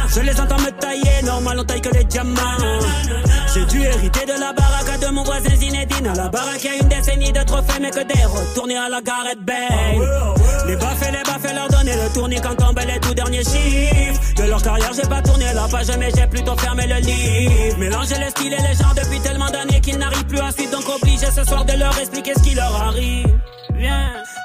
Je 0.08 0.22
les 0.22 0.40
entends 0.40 0.60
me 0.60 0.72
tailler, 0.72 1.22
normal, 1.24 1.60
on 1.60 1.64
taille 1.64 1.82
que 1.82 1.90
les 1.90 2.04
diamants. 2.06 2.80
J'ai 3.56 3.66
dû 3.68 3.82
hériter 3.84 4.26
de 4.26 4.38
la 4.38 4.52
baraque 4.52 5.00
de 5.00 5.08
mon 5.14 5.24
voisin 5.24 5.56
Zinedine. 5.56 6.08
À 6.08 6.14
la 6.14 6.28
baraque, 6.28 6.62
y 6.62 6.68
a 6.68 6.76
une 6.76 6.90
décennie 6.90 7.32
de 7.32 7.42
trophées, 7.44 7.80
mais 7.80 7.90
que 7.90 8.04
des 8.04 8.26
retournés 8.26 8.76
à 8.76 8.90
la 8.90 9.00
Gareth 9.00 9.40
Bale. 9.40 10.36
Les 10.68 10.76
baffes 10.76 11.08
et 11.08 11.12
les 11.12 11.24
baffes, 11.24 11.54
leur 11.56 11.70
donner 11.70 11.94
le 11.94 12.14
tournis 12.14 12.42
quand 12.42 12.56
tombent 12.56 12.82
les 12.86 13.00
tout 13.00 13.14
derniers 13.14 13.46
chiffres. 13.46 14.20
De 14.36 14.44
leur 14.44 14.62
carrière, 14.62 14.92
j'ai 14.94 15.08
pas 15.08 15.22
tourné 15.22 15.46
la 15.54 15.70
page, 15.70 15.88
mais 15.98 16.10
j'ai 16.14 16.28
plutôt 16.28 16.58
fermé 16.58 16.86
le 16.86 16.96
livre. 16.96 17.78
Mélanger 17.78 18.16
les 18.20 18.30
styles 18.32 18.52
et 18.52 18.62
les 18.62 18.76
gens 18.76 18.94
depuis 18.94 19.22
tellement 19.22 19.50
d'années 19.50 19.80
qu'ils 19.80 20.00
n'arrivent 20.00 20.26
plus 20.26 20.40
à 20.40 20.52
suivre, 20.52 20.72
donc 20.72 20.90
obligé 20.90 21.28
ce 21.34 21.46
soir 21.46 21.64
de 21.64 21.80
leur 21.80 21.98
expliquer 21.98 22.34
ce 22.36 22.44
qui 22.44 22.56
leur 22.56 22.76
arrive. 22.76 23.40
Viens, 23.74 24.12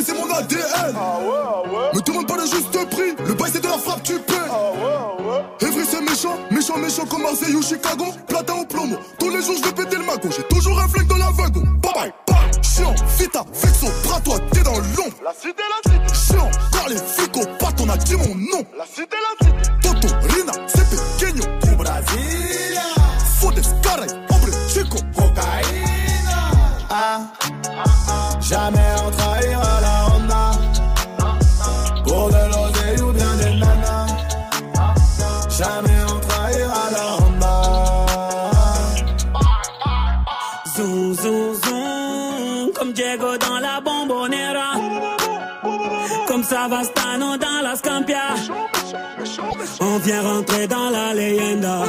bijouterie, 0.00 0.06
j'ai 0.06 0.12
pas 0.12 0.12
laissé 0.12 0.12
mon 0.12 0.34
ADN. 0.34 0.96
Me 1.94 2.00
demande 2.02 2.26
pas 2.26 2.36
le 2.36 2.46
juste 2.46 2.90
prix, 2.90 3.14
le 3.26 3.34
bail 3.34 3.50
c'est 3.52 3.62
de 3.62 3.68
la 3.68 3.78
frappe, 3.78 4.02
tu 4.02 4.18
paies. 4.18 4.34
Evry 5.60 5.84
c'est 5.90 6.00
méchant, 6.00 6.36
méchant, 6.50 6.78
méchant 6.78 7.06
comme 7.06 7.22
Marseille 7.22 7.54
ou 7.54 7.62
Chicago. 7.62 8.06
Platin 8.26 8.54
au 8.54 8.64
plomo, 8.64 8.96
tous 9.18 9.30
les 9.30 9.42
jours 9.42 9.56
je 9.58 9.64
vais 9.64 9.72
péter 9.72 9.96
le 9.96 10.04
magot. 10.04 10.28
J'ai 10.36 10.42
toujours 10.44 10.78
un 10.80 10.88
flingue 10.88 11.08
dans 11.08 11.18
la 11.18 11.30
wagon. 11.30 11.62
Bye 11.82 11.92
bye, 11.94 12.12
bye. 12.26 12.62
Chiant, 12.62 12.94
vita, 13.18 13.44
vexo, 13.52 13.86
bras 14.04 14.20
toi, 14.20 14.36
t'es 14.52 14.62
dans 14.62 14.72
l'ombre. 14.72 15.16
La 15.24 15.32
cité, 15.32 15.62
la 15.68 15.90
cité. 15.90 16.14
Chiant, 16.14 16.50
Pequeno. 18.50 18.66
La 18.76 18.86
cité, 18.86 19.16
la 19.16 19.46
cité. 19.46 19.70
Toto, 19.82 20.08
Rina, 20.28 20.52
c'est 20.66 20.88
pequeño. 20.90 21.44
Du 21.62 21.76
Brasilia. 21.76 22.82
Fodes, 23.38 23.62
caray, 23.82 24.08
hombre, 24.30 24.48
chico. 24.68 24.98
Cocaïna. 25.16 26.38
Ah, 26.90 27.20
jamais 28.40 28.78
on 29.06 29.10
trahira 29.10 29.69
On 50.10 50.12
vient 50.12 50.22
rentrer 50.22 50.66
dans 50.66 50.90
la 50.90 51.14
leyenda. 51.14 51.84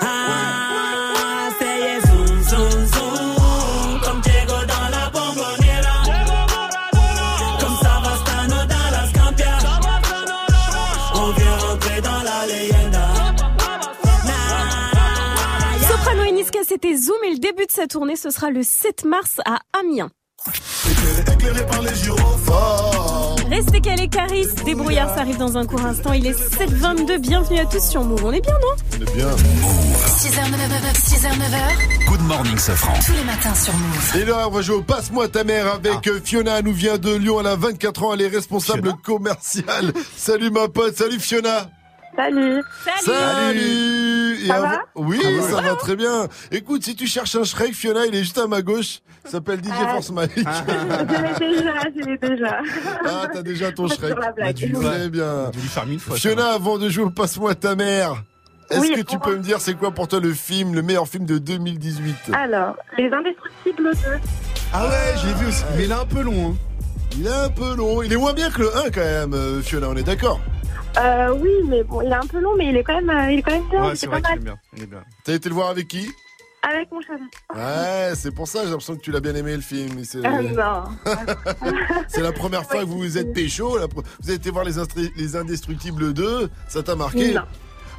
Ah, 0.00 1.50
c'est 1.58 2.00
zoom, 2.08 2.42
zoom, 2.44 2.86
zoom, 2.86 4.00
comme 4.02 4.20
Diego 4.22 4.54
dans 4.66 4.88
la 4.88 5.10
bombonera. 5.10 5.96
Comme 7.60 7.76
Savastano 7.76 8.64
dans 8.64 8.90
la 8.90 9.06
Scampia. 9.10 9.58
On 11.14 11.30
vient 11.32 11.56
rentrer 11.58 12.00
dans 12.00 12.22
la 12.22 12.46
leyenda. 12.46 13.08
Soprano 15.88 16.24
et 16.24 16.32
Niska, 16.32 16.60
c'était 16.66 16.96
Zoom 16.96 17.22
et 17.26 17.34
le 17.34 17.38
début 17.38 17.66
de 17.66 17.70
sa 17.70 17.86
tournée, 17.86 18.16
ce 18.16 18.30
sera 18.30 18.48
le 18.50 18.62
7 18.62 19.04
mars 19.04 19.40
à 19.44 19.58
Amiens. 19.78 20.10
Éclairé 20.90 21.66
par 21.66 21.82
les 21.82 21.94
gyrophares. 21.94 23.36
Restez 23.48 23.80
calés, 23.80 24.08
Caris. 24.08 24.46
Débrouillard, 24.64 25.14
ça 25.14 25.20
arrive 25.20 25.36
dans 25.38 25.56
un 25.56 25.64
court 25.66 25.84
instant. 25.84 26.12
Il 26.12 26.26
est 26.26 26.32
7h22. 26.32 27.18
Bienvenue 27.18 27.60
à 27.60 27.66
tous 27.66 27.84
sur 27.84 28.02
Move. 28.02 28.24
On 28.24 28.32
est 28.32 28.40
bien, 28.40 28.54
non 28.54 28.74
On 28.98 29.02
est 29.02 29.14
bien. 29.14 29.28
6h, 29.28 30.40
9h, 30.50 30.94
6h, 30.94 31.28
9h. 31.28 32.08
Good 32.08 32.22
morning, 32.22 32.58
Sofran. 32.58 32.94
Tous 33.06 33.12
les 33.12 33.24
matins 33.24 33.54
sur 33.54 33.72
Move. 33.74 34.16
Et 34.16 34.24
là, 34.24 34.48
on 34.48 34.50
va 34.50 34.62
jouer 34.62 34.76
au 34.76 34.82
Passe-moi 34.82 35.28
ta 35.28 35.44
mère 35.44 35.74
avec 35.74 36.06
euh, 36.08 36.20
Fiona. 36.22 36.58
Elle 36.58 36.64
nous 36.64 36.72
vient 36.72 36.98
de 36.98 37.14
Lyon. 37.14 37.40
Elle 37.40 37.46
a 37.46 37.56
24 37.56 38.02
ans. 38.04 38.14
Elle 38.14 38.22
est 38.22 38.28
responsable 38.28 38.94
commerciale. 39.04 39.92
Salut, 40.16 40.50
ma 40.50 40.68
pote. 40.68 40.96
Salut, 40.96 41.20
Fiona. 41.20 41.70
Salut. 42.16 42.62
Salut. 43.04 44.46
Ça 44.46 44.54
avant- 44.54 44.68
va 44.68 44.78
Oui, 44.96 45.20
Ça 45.50 45.60
va. 45.60 45.74
très 45.76 45.96
bien. 45.96 46.26
Écoute, 46.50 46.82
si 46.84 46.94
tu 46.96 47.06
cherches 47.06 47.36
un 47.36 47.44
Shrek, 47.44 47.72
Fiona, 47.74 48.06
il 48.06 48.14
est 48.14 48.20
juste 48.20 48.38
à 48.38 48.46
ma 48.46 48.62
gauche. 48.62 49.00
Il 49.24 49.30
s'appelle 49.30 49.60
DJ 49.62 49.68
Ah. 49.72 49.88
Force 49.92 50.10
Mike. 50.10 50.32
Je 50.36 50.42
l'ai 50.42 51.54
déjà, 51.54 51.74
je 51.94 52.04
l'ai 52.04 52.18
déjà. 52.18 52.58
Ah, 53.06 53.26
t'as 53.32 53.42
déjà 53.42 53.70
ton 53.72 53.86
Shrek. 53.86 54.18
la 54.18 54.32
blague. 54.32 54.56
Très 54.56 55.08
bien. 55.08 55.50
lui 55.52 55.60
faire 55.68 55.86
mille 55.86 56.00
fois. 56.00 56.16
Fiona, 56.16 56.48
avant 56.52 56.78
de 56.78 56.88
jouer 56.88 57.04
au 57.04 57.10
Passe-moi 57.10 57.54
ta 57.54 57.74
mère, 57.76 58.22
est-ce 58.70 58.80
Oui, 58.80 58.92
que 58.96 59.02
tu 59.02 59.18
peux 59.18 59.36
me 59.36 59.42
dire 59.42 59.60
c'est 59.60 59.74
quoi 59.74 59.90
pour 59.92 60.08
toi 60.08 60.20
le 60.20 60.32
film, 60.32 60.74
le 60.74 60.82
meilleur 60.82 61.06
film 61.06 61.26
de 61.26 61.38
2018 61.38 62.16
Alors, 62.32 62.76
Les 62.96 63.10
Indestructibles 63.10 63.90
2. 63.94 63.98
Ah 64.72 64.86
ouais, 64.86 65.14
j'ai 65.22 65.34
vu 65.34 65.46
aussi. 65.48 65.64
Mais 65.76 65.84
il 65.84 65.90
est 65.90 65.94
un 65.94 66.06
peu 66.06 66.22
long. 66.22 66.50
Hein. 66.52 66.56
Il 67.18 67.26
est 67.26 67.30
un 67.30 67.48
peu 67.50 67.74
long. 67.76 68.02
Il 68.02 68.12
est 68.12 68.16
moins 68.16 68.32
bien 68.32 68.50
que 68.50 68.62
le 68.62 68.76
1 68.76 68.90
quand 68.90 69.00
même, 69.00 69.34
euh, 69.34 69.60
Fiona, 69.62 69.88
on 69.90 69.96
est 69.96 70.02
d'accord? 70.04 70.40
Euh, 70.98 71.34
oui, 71.40 71.50
mais 71.68 71.82
bon, 71.84 72.02
il 72.02 72.08
est 72.10 72.14
un 72.14 72.26
peu 72.26 72.40
long, 72.40 72.54
mais 72.56 72.68
il 72.68 72.76
est 72.76 72.82
quand 72.82 72.94
même, 72.94 73.10
euh, 73.10 73.30
il 73.32 73.38
est 73.38 73.42
quand 73.42 73.52
même 73.52 73.68
bien. 73.70 73.84
Ouais, 73.88 73.96
c'est 73.96 74.06
vrai 74.06 74.20
qu'il 74.20 74.30
mal. 74.30 74.38
est 74.38 74.44
bien. 74.44 74.58
Il 74.76 74.82
est 74.82 74.86
bien. 74.86 75.04
T'as 75.24 75.34
été 75.34 75.48
le 75.48 75.54
voir 75.54 75.68
avec 75.70 75.88
qui? 75.88 76.10
Avec 76.62 76.90
mon 76.92 77.00
chéri. 77.00 77.22
Ouais, 77.54 78.12
c'est 78.16 78.34
pour 78.34 78.46
ça, 78.46 78.60
j'ai 78.64 78.70
l'impression 78.70 78.96
que 78.96 79.00
tu 79.00 79.10
l'as 79.12 79.20
bien 79.20 79.34
aimé 79.34 79.54
le 79.56 79.62
film. 79.62 80.04
C'est 80.04 80.18
Euh, 80.18 80.42
non. 80.42 80.84
c'est 82.08 82.20
la 82.20 82.32
première 82.32 82.64
fois 82.64 82.80
que 82.80 82.86
vous 82.86 82.98
vous 82.98 83.16
êtes 83.18 83.32
pécho. 83.32 83.78
la 83.78 83.86
pre- 83.86 84.04
Vous 84.20 84.28
avez 84.28 84.34
été 84.34 84.50
voir 84.50 84.64
les, 84.64 84.78
Instri- 84.78 85.10
les 85.16 85.36
Indestructibles 85.36 86.12
2, 86.12 86.50
ça 86.68 86.82
t'a 86.82 86.96
marqué? 86.96 87.32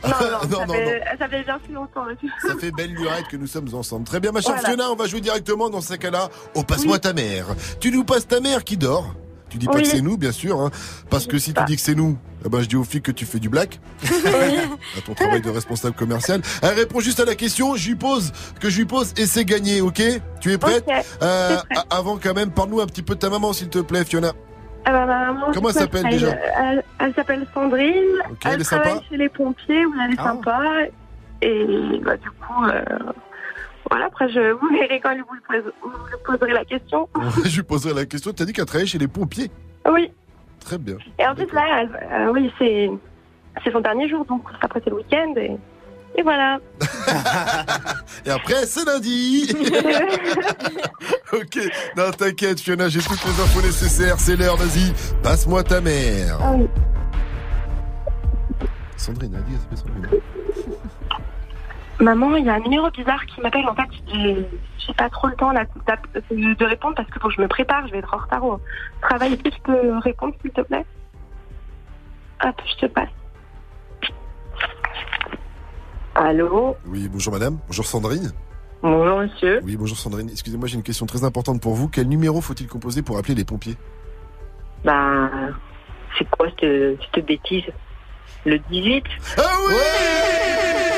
Non. 0.03 0.09
Non, 0.09 0.09
non, 0.19 0.47
non, 0.49 0.57
ça, 0.61 0.65
non, 0.65 0.73
fait, 0.73 1.03
ça 1.19 1.27
fait 1.29 1.43
bien 1.43 1.59
plus 1.59 1.73
longtemps. 1.75 2.09
et 2.09 2.15
tout. 2.15 2.27
Ça 2.47 2.55
fait 2.55 2.71
belle 2.71 2.91
lurette 2.91 3.27
que 3.27 3.37
nous 3.37 3.45
sommes 3.45 3.67
ensemble. 3.75 4.03
Très 4.03 4.19
bien, 4.19 4.31
ma 4.31 4.41
chère 4.41 4.53
Voilà. 4.55 4.69
Fiona, 4.69 4.89
on 4.91 4.95
va 4.95 5.05
jouer 5.05 5.21
directement 5.21 5.69
dans 5.69 5.81
ce 5.81 5.93
cas-là 5.93 6.29
au 6.55 6.63
Passe-moi 6.63 6.97
ta 6.97 7.13
mère. 7.13 7.45
Tu 7.79 7.91
nous 7.91 8.03
passes 8.03 8.27
ta 8.27 8.39
mère 8.39 8.63
qui 8.63 8.77
dort? 8.77 9.13
Tu 9.51 9.57
dis 9.57 9.67
pas 9.67 9.73
Oui. 9.75 9.83
que 9.83 9.87
c'est 9.89 10.01
nous, 10.01 10.17
bien 10.17 10.31
sûr, 10.31 10.59
hein, 10.61 10.71
parce 11.09 11.27
que 11.27 11.37
si 11.37 11.53
tu 11.53 11.61
dis 11.65 11.75
que 11.75 11.81
c'est 11.81 11.93
nous, 11.93 12.17
eh 12.45 12.49
ben, 12.49 12.61
je 12.61 12.67
dis 12.67 12.77
aux 12.77 12.83
filles 12.85 13.01
que 13.01 13.11
tu 13.11 13.25
fais 13.25 13.37
du 13.39 13.49
black. 13.49 13.79
à 14.97 15.01
ton 15.05 15.13
travail 15.13 15.41
de 15.41 15.49
responsable 15.49 15.93
commercial. 15.95 16.41
Elle 16.63 16.69
répond 16.75 17.01
juste 17.01 17.19
à 17.19 17.25
la 17.25 17.35
question, 17.35 17.75
je 17.75 17.89
lui 17.89 17.95
pose, 17.95 18.31
que 18.61 18.69
je 18.69 18.77
lui 18.79 18.85
pose 18.85 19.13
et 19.17 19.25
c'est 19.25 19.43
gagné, 19.45 19.81
ok? 19.81 20.01
Tu 20.39 20.53
es 20.53 20.57
prête? 20.57 20.85
Euh, 21.21 21.57
Avant 21.89 22.17
quand 22.17 22.33
même, 22.33 22.49
parle-nous 22.51 22.79
un 22.81 22.85
petit 22.87 23.01
peu 23.03 23.15
de 23.15 23.19
ta 23.19 23.29
maman, 23.29 23.51
s'il 23.53 23.69
te 23.69 23.79
plaît, 23.79 24.05
Fiona. 24.05 24.31
Ah 24.85 24.91
bah, 24.93 25.05
ma 25.05 25.25
maman, 25.33 25.47
Comment 25.53 25.69
elle 25.69 25.75
s'appelle, 25.75 26.09
déjà? 26.09 26.29
Elle, 26.31 26.83
elle 26.99 27.13
s'appelle 27.13 27.45
Sandrine. 27.53 27.93
Ok, 28.31 28.37
elle, 28.45 28.53
elle 28.53 28.61
est 28.61 28.63
travaille 28.63 28.93
sympa 28.93 29.03
chez 29.09 29.17
les 29.17 29.29
pompiers 29.29 29.85
où 29.85 29.93
elle 30.03 30.13
est 30.13 30.17
Ah. 30.17 30.23
sympa. 30.23 30.59
Et 31.43 31.99
bah, 32.03 32.15
du 32.17 32.29
coup, 32.31 32.65
euh, 32.65 32.81
voilà, 33.89 34.05
après, 34.05 34.29
je, 34.29 34.51
vous 34.53 34.67
verrez 34.69 34.99
quand 35.01 35.15
vous 35.15 35.33
lui 35.33 36.17
poserez 36.25 36.53
la 36.53 36.65
question. 36.65 37.09
je 37.45 37.55
lui 37.55 37.63
poserai 37.63 37.93
la 37.93 38.05
question. 38.05 38.31
T'as 38.33 38.45
dit 38.45 38.53
qu'elle 38.53 38.65
travaillait 38.65 38.87
chez 38.87 38.97
les 38.97 39.07
pompiers. 39.07 39.51
Oui. 39.91 40.11
Très 40.59 40.77
bien. 40.77 40.95
Et 41.19 41.25
en 41.25 41.33
plus, 41.35 41.51
là, 41.53 41.81
elle- 41.81 42.09
euh, 42.11 42.31
oui, 42.31 42.51
c'est 42.59 42.89
c'est 43.63 43.71
son 43.71 43.81
dernier 43.81 44.07
jour, 44.07 44.23
donc 44.25 44.43
après, 44.61 44.79
c'est 44.83 44.89
le 44.91 44.97
week-end. 44.97 45.33
Et, 45.37 45.57
et 46.15 46.21
voilà. 46.21 46.59
Et 48.25 48.29
après, 48.29 48.65
c'est 48.65 48.85
lundi. 48.85 49.51
ok. 51.33 51.57
Non, 51.97 52.11
t'inquiète, 52.11 52.59
Fiona, 52.59 52.87
j'ai 52.89 52.99
toutes 53.01 53.23
les 53.25 53.41
infos 53.41 53.61
nécessaires. 53.61 54.19
C'est 54.19 54.35
l'heure, 54.35 54.55
vas-y. 54.57 54.93
Passe-moi 55.23 55.63
ta 55.63 55.81
mère. 55.81 56.37
Ah 56.41 56.51
oui. 56.55 56.67
Sandrine, 58.95 59.33
elle 59.35 59.43
dit, 59.43 59.57
Sandrine. 59.75 60.21
Maman, 62.01 62.35
il 62.35 62.45
y 62.45 62.49
a 62.49 62.55
un 62.55 62.59
numéro 62.59 62.89
bizarre 62.89 63.23
qui 63.27 63.39
m'appelle. 63.41 63.67
En 63.69 63.75
fait, 63.75 63.87
j'ai 64.11 64.93
pas 64.97 65.09
trop 65.09 65.27
le 65.27 65.35
temps 65.35 65.51
là, 65.51 65.65
de 66.31 66.65
répondre 66.65 66.95
parce 66.95 67.07
que 67.09 67.19
faut 67.19 67.27
que 67.27 67.35
je 67.35 67.41
me 67.41 67.47
prépare. 67.47 67.85
Je 67.87 67.91
vais 67.91 67.99
être 67.99 68.13
en 68.13 68.17
retard 68.17 68.43
au 68.43 68.59
travail. 69.01 69.33
Est-ce 69.33 69.43
que 69.43 69.49
tu 69.49 69.61
peux 69.61 69.97
répondre, 69.99 70.33
s'il 70.41 70.51
te 70.51 70.61
plaît? 70.61 70.85
Hop, 72.43 72.55
je 72.65 72.75
te 72.75 72.85
passe. 72.87 73.09
Allô? 76.15 76.75
Oui, 76.87 77.07
bonjour 77.07 77.33
madame. 77.33 77.59
Bonjour 77.67 77.85
Sandrine. 77.85 78.31
Bonjour, 78.81 79.19
monsieur. 79.19 79.61
Oui, 79.63 79.77
bonjour 79.77 79.97
Sandrine. 79.97 80.29
Excusez-moi, 80.29 80.67
j'ai 80.67 80.75
une 80.75 80.83
question 80.83 81.05
très 81.05 81.23
importante 81.23 81.61
pour 81.61 81.75
vous. 81.75 81.87
Quel 81.87 82.07
numéro 82.07 82.41
faut-il 82.41 82.67
composer 82.67 83.03
pour 83.03 83.17
appeler 83.19 83.35
les 83.35 83.45
pompiers? 83.45 83.77
Bah, 84.83 85.29
c'est 86.17 86.27
quoi 86.31 86.47
cette, 86.59 86.99
cette 87.13 87.25
bêtise? 87.25 87.65
Le 88.43 88.57
18 88.57 89.03
Ah 89.37 89.41
oui 89.67 90.90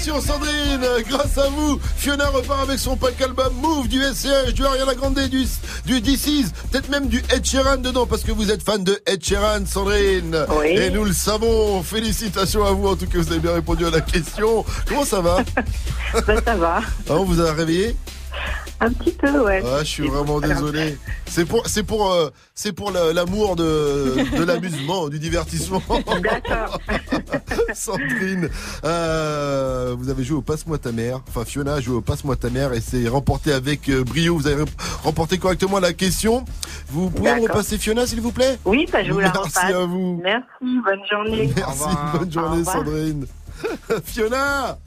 Félicitations 0.00 0.20
Sandrine 0.20 0.86
Grâce 1.08 1.36
à 1.36 1.48
vous, 1.50 1.78
Fiona 1.96 2.28
repart 2.28 2.62
avec 2.62 2.78
son 2.78 2.96
pack 2.96 3.20
album 3.20 3.52
Move 3.60 3.86
du 3.86 4.00
SCH, 4.02 4.54
du 4.54 4.64
Ariana 4.64 4.94
Grande, 4.94 5.18
du, 5.28 5.46
du 5.84 6.00
DC's, 6.00 6.52
peut-être 6.70 6.88
même 6.88 7.08
du 7.08 7.18
Ed 7.34 7.44
Sheeran 7.44 7.76
dedans 7.76 8.06
parce 8.06 8.22
que 8.22 8.32
vous 8.32 8.50
êtes 8.50 8.62
fan 8.62 8.82
de 8.82 8.98
Ed 9.06 9.22
Sheeran, 9.22 9.66
Sandrine. 9.66 10.46
Oui. 10.58 10.68
Et 10.68 10.90
nous 10.90 11.04
le 11.04 11.12
savons. 11.12 11.82
Félicitations 11.82 12.64
à 12.64 12.72
vous, 12.72 12.88
en 12.88 12.96
tout 12.96 13.06
cas 13.06 13.18
vous 13.18 13.30
avez 13.30 13.40
bien 13.40 13.52
répondu 13.52 13.84
à 13.84 13.90
la 13.90 14.00
question. 14.00 14.64
Comment 14.88 15.04
ça 15.04 15.20
va? 15.20 15.38
Bah, 16.26 16.34
ça 16.44 16.56
va. 16.56 16.80
Ah, 17.08 17.12
on 17.12 17.24
vous 17.24 17.40
a 17.40 17.52
réveillé? 17.52 17.94
Un 18.82 18.90
petit 18.92 19.12
peu, 19.12 19.44
ouais. 19.44 19.62
Ah, 19.66 19.80
je 19.80 19.84
suis 19.88 20.08
vraiment 20.08 20.40
désolé. 20.40 20.96
C'est 21.26 21.44
pour, 21.44 21.66
c'est 21.66 21.82
pour, 21.82 22.12
euh, 22.12 22.30
c'est 22.54 22.72
pour 22.72 22.90
la- 22.90 23.12
l'amour 23.12 23.54
de, 23.56 24.36
de 24.38 24.42
l'amusement, 24.42 25.08
du 25.08 25.18
divertissement. 25.18 25.82
D'accord. 26.22 26.78
Sandrine, 27.74 28.48
euh, 28.84 29.94
vous 29.98 30.08
avez 30.08 30.24
joué 30.24 30.38
au 30.38 30.42
Passe-moi 30.42 30.78
ta 30.78 30.92
mère. 30.92 31.20
Enfin, 31.28 31.44
Fiona 31.44 31.74
a 31.74 31.80
joué 31.80 31.96
au 31.96 32.00
Passe-moi 32.00 32.36
ta 32.36 32.48
mère 32.50 32.72
et 32.72 32.80
c'est 32.80 33.06
remporté 33.08 33.52
avec 33.52 33.88
euh, 33.90 34.02
brio. 34.02 34.36
Vous 34.36 34.46
avez 34.46 34.64
remporté 35.02 35.36
correctement 35.38 35.78
la 35.78 35.92
question. 35.92 36.44
Vous 36.88 37.10
pouvez 37.10 37.34
me 37.34 37.42
repasser 37.42 37.76
Fiona, 37.78 38.06
s'il 38.06 38.20
vous 38.20 38.32
plaît? 38.32 38.58
Oui, 38.64 38.86
bah, 38.90 39.04
je 39.04 39.12
vous 39.12 39.20
la 39.20 39.26
Merci 39.32 39.38
repasse. 39.58 39.74
à 39.74 39.84
vous. 39.84 40.20
Merci, 40.22 40.80
bonne 40.84 41.00
journée. 41.10 41.52
Merci, 41.54 41.84
bonne 42.18 42.32
journée. 42.32 42.64
Sandrine. 42.64 43.26
Fiona 44.04 44.78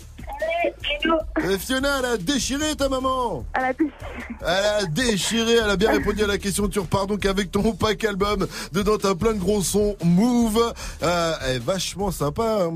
Euh, 1.43 1.57
Fiona, 1.57 1.99
elle 1.99 2.05
a 2.05 2.17
déchiré 2.17 2.75
ta 2.75 2.87
maman 2.89 3.45
Elle 3.53 3.63
a 3.63 3.73
déchiré. 3.73 3.93
Elle 4.41 4.47
a 4.47 4.85
déchiré, 4.85 5.53
elle 5.63 5.69
a 5.69 5.75
bien 5.77 5.91
répondu 5.91 6.23
à 6.23 6.27
la 6.27 6.37
question. 6.37 6.67
Tu 6.67 6.79
repars 6.79 7.07
donc 7.07 7.25
avec 7.25 7.51
ton 7.51 7.73
pack 7.73 8.03
album. 8.05 8.47
Dedans, 8.71 8.97
t'as 8.97 9.15
plein 9.15 9.33
de 9.33 9.39
gros 9.39 9.61
sons. 9.61 9.95
Move. 10.03 10.73
Euh, 11.03 11.33
elle 11.45 11.55
est 11.57 11.59
vachement 11.59 12.11
sympa. 12.11 12.63
hein. 12.63 12.73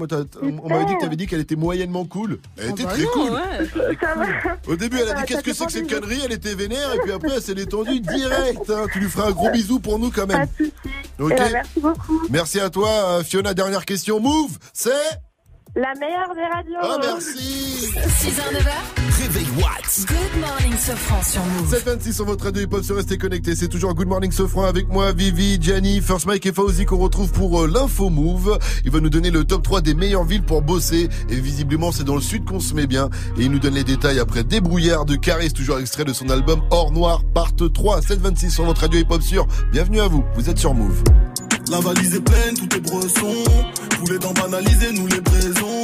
On 0.64 0.70
m'avait 0.70 0.86
dit 0.86 0.96
que 0.96 1.02
t'avais 1.02 1.16
dit 1.16 1.28
qu'elle 1.28 1.40
était 1.40 1.56
moyennement 1.56 2.06
cool. 2.06 2.40
Elle 2.58 2.72
était 2.72 2.84
bah 2.84 2.92
très 2.94 3.04
non, 3.04 3.10
cool. 3.14 3.32
ouais. 3.32 3.96
Ça 4.02 4.16
va. 4.16 4.26
Au 4.68 4.76
début, 4.76 4.98
elle 5.00 5.10
a 5.10 5.14
dit 5.14 5.24
qu'est-ce 5.26 5.44
que 5.44 5.54
c'est 5.54 5.66
que 5.66 5.72
cette 5.72 5.90
connerie? 5.90 6.20
Elle 6.26 6.34
était 6.34 6.56
vénère 6.56 6.94
et 6.96 7.00
puis 7.00 7.12
après, 7.12 7.32
elle 7.36 7.42
s'est 7.42 7.56
détendue 7.56 8.00
direct. 8.02 8.70
hein. 8.70 8.86
Tu 8.92 9.00
lui 9.00 9.10
feras 9.10 9.28
un 9.30 9.32
gros 9.32 9.50
bisou 9.52 9.80
pour 9.80 10.00
nous 10.00 10.12
quand 10.12 10.28
même. 10.28 10.48
Eh 10.60 10.70
ben, 11.20 11.50
merci 11.52 11.80
beaucoup. 11.80 12.22
Merci 12.30 12.60
à 12.60 12.70
toi, 12.70 12.90
euh, 12.90 13.24
Fiona. 13.24 13.54
Dernière 13.54 13.86
question. 13.86 14.20
Move, 14.20 14.58
c'est? 14.74 14.92
La 15.78 15.94
meilleure 15.94 16.34
des 16.34 16.42
radios. 16.42 16.80
Ah, 16.82 16.98
merci. 17.00 17.94
6h, 17.94 18.42
9h, 18.52 19.22
réveil 19.22 19.46
Watts. 19.58 20.08
Good 20.08 20.42
morning, 20.42 20.76
Sofran 20.76 21.22
sur 21.22 21.46
Move. 21.46 21.70
726 21.70 22.14
sur 22.14 22.26
votre 22.26 22.46
radio 22.46 22.64
hip-hop, 22.64 22.84
se 22.84 22.94
rester 22.94 23.20
connecté. 23.20 23.56
C'est 23.56 23.68
toujours 23.68 23.94
Good 23.94 24.08
Morning 24.08 24.32
Sofran 24.32 24.64
avec 24.64 24.88
moi, 24.88 25.12
Vivi, 25.12 25.62
Gianni, 25.62 26.02
First 26.02 26.26
Mike 26.26 26.48
et 26.48 26.52
Fauzi 26.52 26.86
qu'on 26.86 26.98
retrouve 26.98 27.32
pour 27.32 27.62
euh, 27.62 27.68
l'info 27.68 28.10
move. 28.10 28.58
Il 28.86 28.92
va 28.92 29.02
nous 29.02 29.12
donner 29.12 29.30
le 29.30 29.44
top 29.44 29.62
3 29.62 29.82
des 29.82 29.94
meilleures 29.94 30.24
villes 30.24 30.42
pour 30.42 30.64
bosser. 30.64 31.10
Et 31.30 31.36
visiblement, 31.36 31.92
c'est 31.92 32.06
dans 32.06 32.16
le 32.16 32.22
sud 32.22 32.44
qu'on 32.44 32.60
se 32.60 32.74
met 32.74 32.88
bien. 32.88 33.12
Et 33.38 33.44
il 33.44 33.52
nous 33.52 33.60
donne 33.60 33.76
les 33.76 33.84
détails 33.84 34.18
après 34.18 34.44
Débrouillard 34.44 35.06
de 35.06 35.16
Caris, 35.16 35.54
toujours 35.54 35.78
extrait 35.78 36.06
de 36.06 36.14
son 36.14 36.32
album 36.32 36.60
Hors 36.72 36.92
Noir, 36.92 37.22
part 37.36 37.54
3. 37.56 38.02
726 38.02 38.50
sur 38.50 38.66
votre 38.66 38.82
radio 38.82 39.00
hip-hop 39.00 39.22
sur. 39.22 39.46
Bienvenue 39.72 40.00
à 40.00 40.08
vous. 40.08 40.26
Vous 40.34 40.50
êtes 40.50 40.58
sur 40.58 40.74
Move. 40.74 41.04
La 41.70 41.80
valise 41.82 42.16
est 42.16 42.22
pleine, 42.22 42.56
tout 42.56 42.76
est 42.78 42.80
bresson. 42.80 43.44
Voulez 44.00 44.20
d'en 44.20 44.32
banaliser, 44.32 44.94
nous 44.94 45.08
les 45.08 45.20
braisons. 45.20 45.84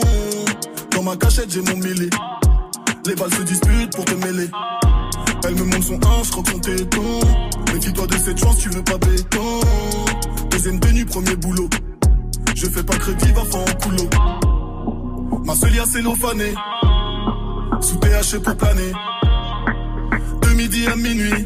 Dans 0.92 1.04
ma 1.04 1.16
cachette, 1.18 1.52
j'ai 1.52 1.62
mon 1.62 1.76
mêlé. 1.78 2.10
Les 3.06 3.16
balles 3.16 3.34
se 3.34 3.42
disputent 3.42 3.94
pour 3.94 4.06
te 4.06 4.14
mêler. 4.26 4.50
Elle 5.46 5.56
me 5.56 5.64
montre 5.66 5.84
son 5.84 5.96
1, 5.96 6.24
je 6.24 6.32
crois 6.32 6.44
son 6.50 6.60
téton. 6.60 7.20
Méfie-toi 7.74 8.08
de 8.08 8.14
cette 8.14 8.40
chance, 8.40 8.60
tu 8.60 8.70
veux 8.70 8.84
pas 8.84 8.98
béton. 8.98 9.60
Deuxième 10.52 10.80
tenue, 10.80 11.06
premier 11.06 11.36
boulot. 11.36 11.70
Je 12.56 12.66
fais 12.68 12.84
pas 12.84 12.96
crédit, 12.96 13.32
va 13.34 13.44
faire 13.44 13.62
en 13.62 13.74
coulo. 13.82 14.10
Ma 15.44 15.56
seule 15.56 15.80
a 15.82 15.86
cellophané. 15.86 16.54
Sous 17.82 17.98
THC 17.98 18.42
pour 18.42 18.56
planer. 18.56 18.94
De 20.44 20.50
midi 20.56 20.88
à 20.88 20.96
minuit. 20.96 21.46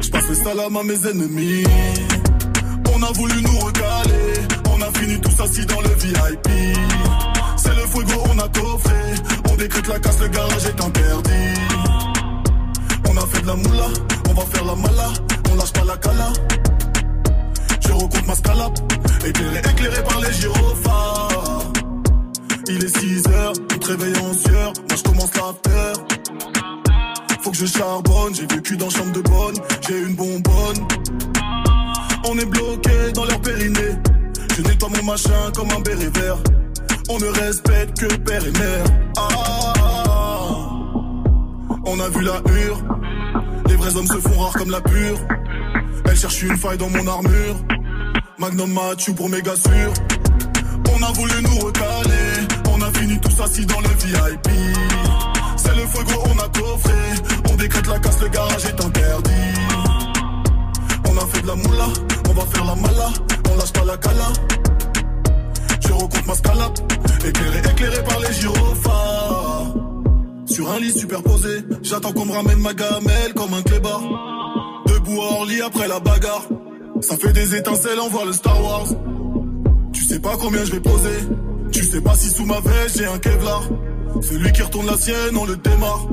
Je 0.00 0.10
passe 0.10 0.28
le 0.28 0.34
salam 0.34 0.76
à 0.76 0.82
mes 0.82 1.06
ennemis. 1.06 1.64
On 2.98 3.02
a 3.02 3.12
voulu 3.12 3.42
nous 3.42 3.58
recaler. 3.58 4.32
On 4.72 4.80
a 4.80 4.90
fini 4.98 5.20
tous 5.20 5.42
assis 5.42 5.66
dans 5.66 5.80
le 5.82 5.90
VIP. 6.00 6.48
C'est 7.58 7.74
le 7.74 7.86
fuego, 7.86 8.22
on 8.32 8.38
a 8.38 8.48
coffré. 8.48 8.94
On 9.50 9.54
décrète 9.56 9.86
la 9.86 9.98
casse, 9.98 10.18
le 10.20 10.28
garage 10.28 10.64
est 10.64 10.82
interdit. 10.82 11.60
On 13.06 13.16
a 13.18 13.26
fait 13.26 13.42
de 13.42 13.46
la 13.48 13.56
moula, 13.56 13.88
on 14.30 14.32
va 14.32 14.46
faire 14.46 14.64
la 14.64 14.74
mala. 14.76 15.08
On 15.50 15.54
lâche 15.56 15.72
pas 15.72 15.84
la 15.84 15.96
cala. 15.98 16.32
Je 17.80 17.92
recompte 17.92 18.26
ma 18.26 18.34
scalap. 18.34 18.78
Éclairé, 19.26 19.58
éclairé 19.58 20.02
par 20.02 20.20
les 20.22 20.32
gyrophares. 20.32 21.72
Il 22.68 22.82
est 22.82 22.98
6 22.98 23.26
heures, 23.28 23.52
te 23.78 23.86
réveille 23.86 24.16
en. 24.16 24.22
Moi 24.22 24.96
je 24.96 25.02
commence 25.02 25.34
l'after. 25.34 25.92
Faut 27.42 27.50
que 27.50 27.56
je 27.58 27.66
charbonne, 27.66 28.34
j'ai 28.34 28.46
vécu 28.46 28.78
dans 28.78 28.88
chambre 28.88 29.12
de 29.12 29.20
bonne, 29.20 29.56
j'ai 29.86 29.98
une 29.98 30.14
bonbonne. 30.14 30.88
On 32.28 32.38
est 32.38 32.46
bloqué 32.46 33.12
dans 33.14 33.24
leur 33.24 33.40
périnée. 33.40 33.94
Je 34.56 34.62
nettoie 34.62 34.88
mon 34.96 35.04
machin 35.04 35.52
comme 35.54 35.70
un 35.70 35.80
béret 35.80 36.10
vert. 36.14 36.38
On 37.08 37.18
ne 37.18 37.26
respecte 37.26 38.00
que 38.00 38.14
père 38.16 38.44
et 38.44 38.50
mère. 38.50 38.84
Ah, 39.16 39.72
on 41.84 42.00
a 42.00 42.08
vu 42.08 42.22
la 42.22 42.40
hure. 42.52 42.82
Les 43.68 43.76
vrais 43.76 43.96
hommes 43.96 44.06
se 44.06 44.18
font 44.18 44.40
rares 44.40 44.54
comme 44.54 44.70
la 44.70 44.80
pure. 44.80 45.18
Elle 46.04 46.16
cherche 46.16 46.42
une 46.42 46.56
faille 46.56 46.78
dans 46.78 46.90
mon 46.90 47.06
armure. 47.06 47.56
Magnum 48.38 48.72
Mathieu 48.72 49.14
pour 49.14 49.28
méga 49.28 49.54
sûr. 49.54 49.92
On 50.92 51.02
a 51.02 51.12
voulu 51.12 51.34
nous 51.42 51.58
recaler. 51.66 52.46
On 52.72 52.82
a 52.82 52.90
fini 52.98 53.20
tous 53.20 53.40
assis 53.40 53.66
dans 53.66 53.80
le 53.80 53.88
VIP. 53.88 54.48
C'est 55.56 55.74
le 55.74 55.86
fuego, 55.86 56.22
on 56.24 56.38
a 56.38 56.48
coffré. 56.48 56.92
On 57.50 57.56
décrète 57.56 57.86
la 57.86 57.98
casse, 57.98 58.20
le 58.20 58.28
garage 58.28 58.64
est 58.64 58.84
interdit. 58.84 59.32
On 61.08 61.16
a 61.16 61.26
fait 61.26 61.42
de 61.42 61.46
la 61.46 61.54
moula, 61.54 61.86
va 62.36 62.46
faire 62.46 62.64
la 62.64 62.74
mala. 62.74 63.08
On 63.50 63.56
lâche 63.56 63.72
pas 63.72 63.84
la 63.84 63.96
cala. 63.96 64.28
Je 65.80 65.92
recompte 65.92 66.26
ma 66.26 66.34
scalap. 66.34 66.78
Éclairé, 67.26 67.58
éclairé 67.58 68.04
par 68.04 68.20
les 68.20 68.32
gyrophares. 68.32 69.74
Sur 70.46 70.70
un 70.70 70.78
lit 70.78 70.92
superposé, 70.92 71.64
j'attends 71.82 72.12
qu'on 72.12 72.26
me 72.26 72.32
ramène 72.32 72.60
ma 72.60 72.72
gamelle 72.72 73.34
comme 73.34 73.54
un 73.54 73.62
clébard. 73.62 74.02
Debout 74.86 75.18
hors 75.18 75.44
lit 75.46 75.62
après 75.62 75.88
la 75.88 75.98
bagarre. 75.98 76.46
Ça 77.00 77.16
fait 77.16 77.32
des 77.32 77.56
étincelles, 77.56 77.98
on 78.00 78.08
voit 78.08 78.24
le 78.24 78.32
Star 78.32 78.62
Wars. 78.62 78.88
Tu 79.92 80.02
sais 80.04 80.20
pas 80.20 80.36
combien 80.38 80.64
je 80.64 80.72
vais 80.72 80.80
poser. 80.80 81.18
Tu 81.72 81.84
sais 81.84 82.00
pas 82.00 82.14
si 82.14 82.28
sous 82.30 82.46
ma 82.46 82.60
veste 82.60 82.98
j'ai 82.98 83.06
un 83.06 83.18
Kevlar. 83.18 83.62
Celui 84.22 84.52
qui 84.52 84.62
retourne 84.62 84.86
la 84.86 84.96
sienne, 84.96 85.36
on 85.36 85.44
le 85.44 85.56
démarre. 85.56 86.06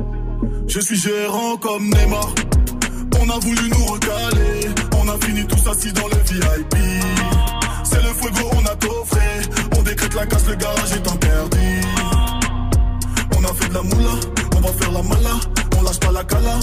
Je 0.68 0.80
suis 0.80 0.98
gérant 0.98 1.58
comme 1.58 1.84
Neymar. 1.84 2.34
On 3.26 3.30
a 3.30 3.40
voulu 3.40 3.70
nous 3.70 3.86
recaler. 3.86 4.68
On 5.00 5.08
a 5.08 5.18
fini 5.26 5.48
tous 5.48 5.70
assis 5.70 5.94
dans 5.94 6.08
le 6.08 6.18
VIP. 6.28 6.76
C'est 7.86 8.02
le 8.04 8.10
fuego, 8.10 8.50
on 8.52 8.66
a 8.66 8.76
coffré. 8.76 9.22
On 9.78 9.82
décrète 9.82 10.14
la 10.14 10.26
casse, 10.26 10.46
le 10.50 10.56
garage 10.56 10.92
est 10.92 11.08
interdit. 11.08 11.88
On 13.38 13.44
a 13.46 13.54
fait 13.54 13.70
de 13.70 13.74
la 13.76 13.82
moula, 13.82 14.16
on 14.58 14.60
va 14.60 14.74
faire 14.74 14.92
la 14.92 15.02
mala. 15.04 15.40
On 15.78 15.84
lâche 15.84 16.00
pas 16.02 16.12
la 16.12 16.24
cala. 16.26 16.60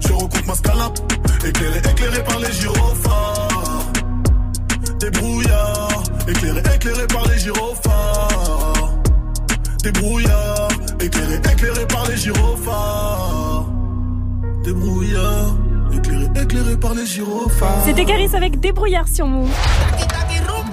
Je 0.00 0.12
recompte 0.12 0.46
ma 0.46 0.54
scalap. 0.54 0.98
Éclairé, 1.46 1.78
éclairé 1.78 2.22
par 2.22 2.38
les 2.38 2.52
gyrophares. 2.52 3.92
Débrouillard. 5.00 6.02
Éclairé, 6.28 6.62
éclairé 6.74 7.06
par 7.06 7.26
les 7.26 7.38
gyrophares. 7.38 8.92
Débrouillard. 9.82 10.68
Éclairé, 11.00 11.36
éclairé 11.36 11.86
par 11.86 12.06
les 12.06 12.16
gyrophares. 12.18 13.66
Débrouillard. 14.66 15.54
Éclairé, 15.92 16.26
éclairé 16.42 16.76
par 16.76 16.92
les 16.92 17.06
gyrophares. 17.06 17.84
C'était 17.84 18.04
Caris 18.04 18.34
avec 18.34 18.58
Débrouillard 18.58 19.06
sur 19.06 19.24
Move. 19.24 19.48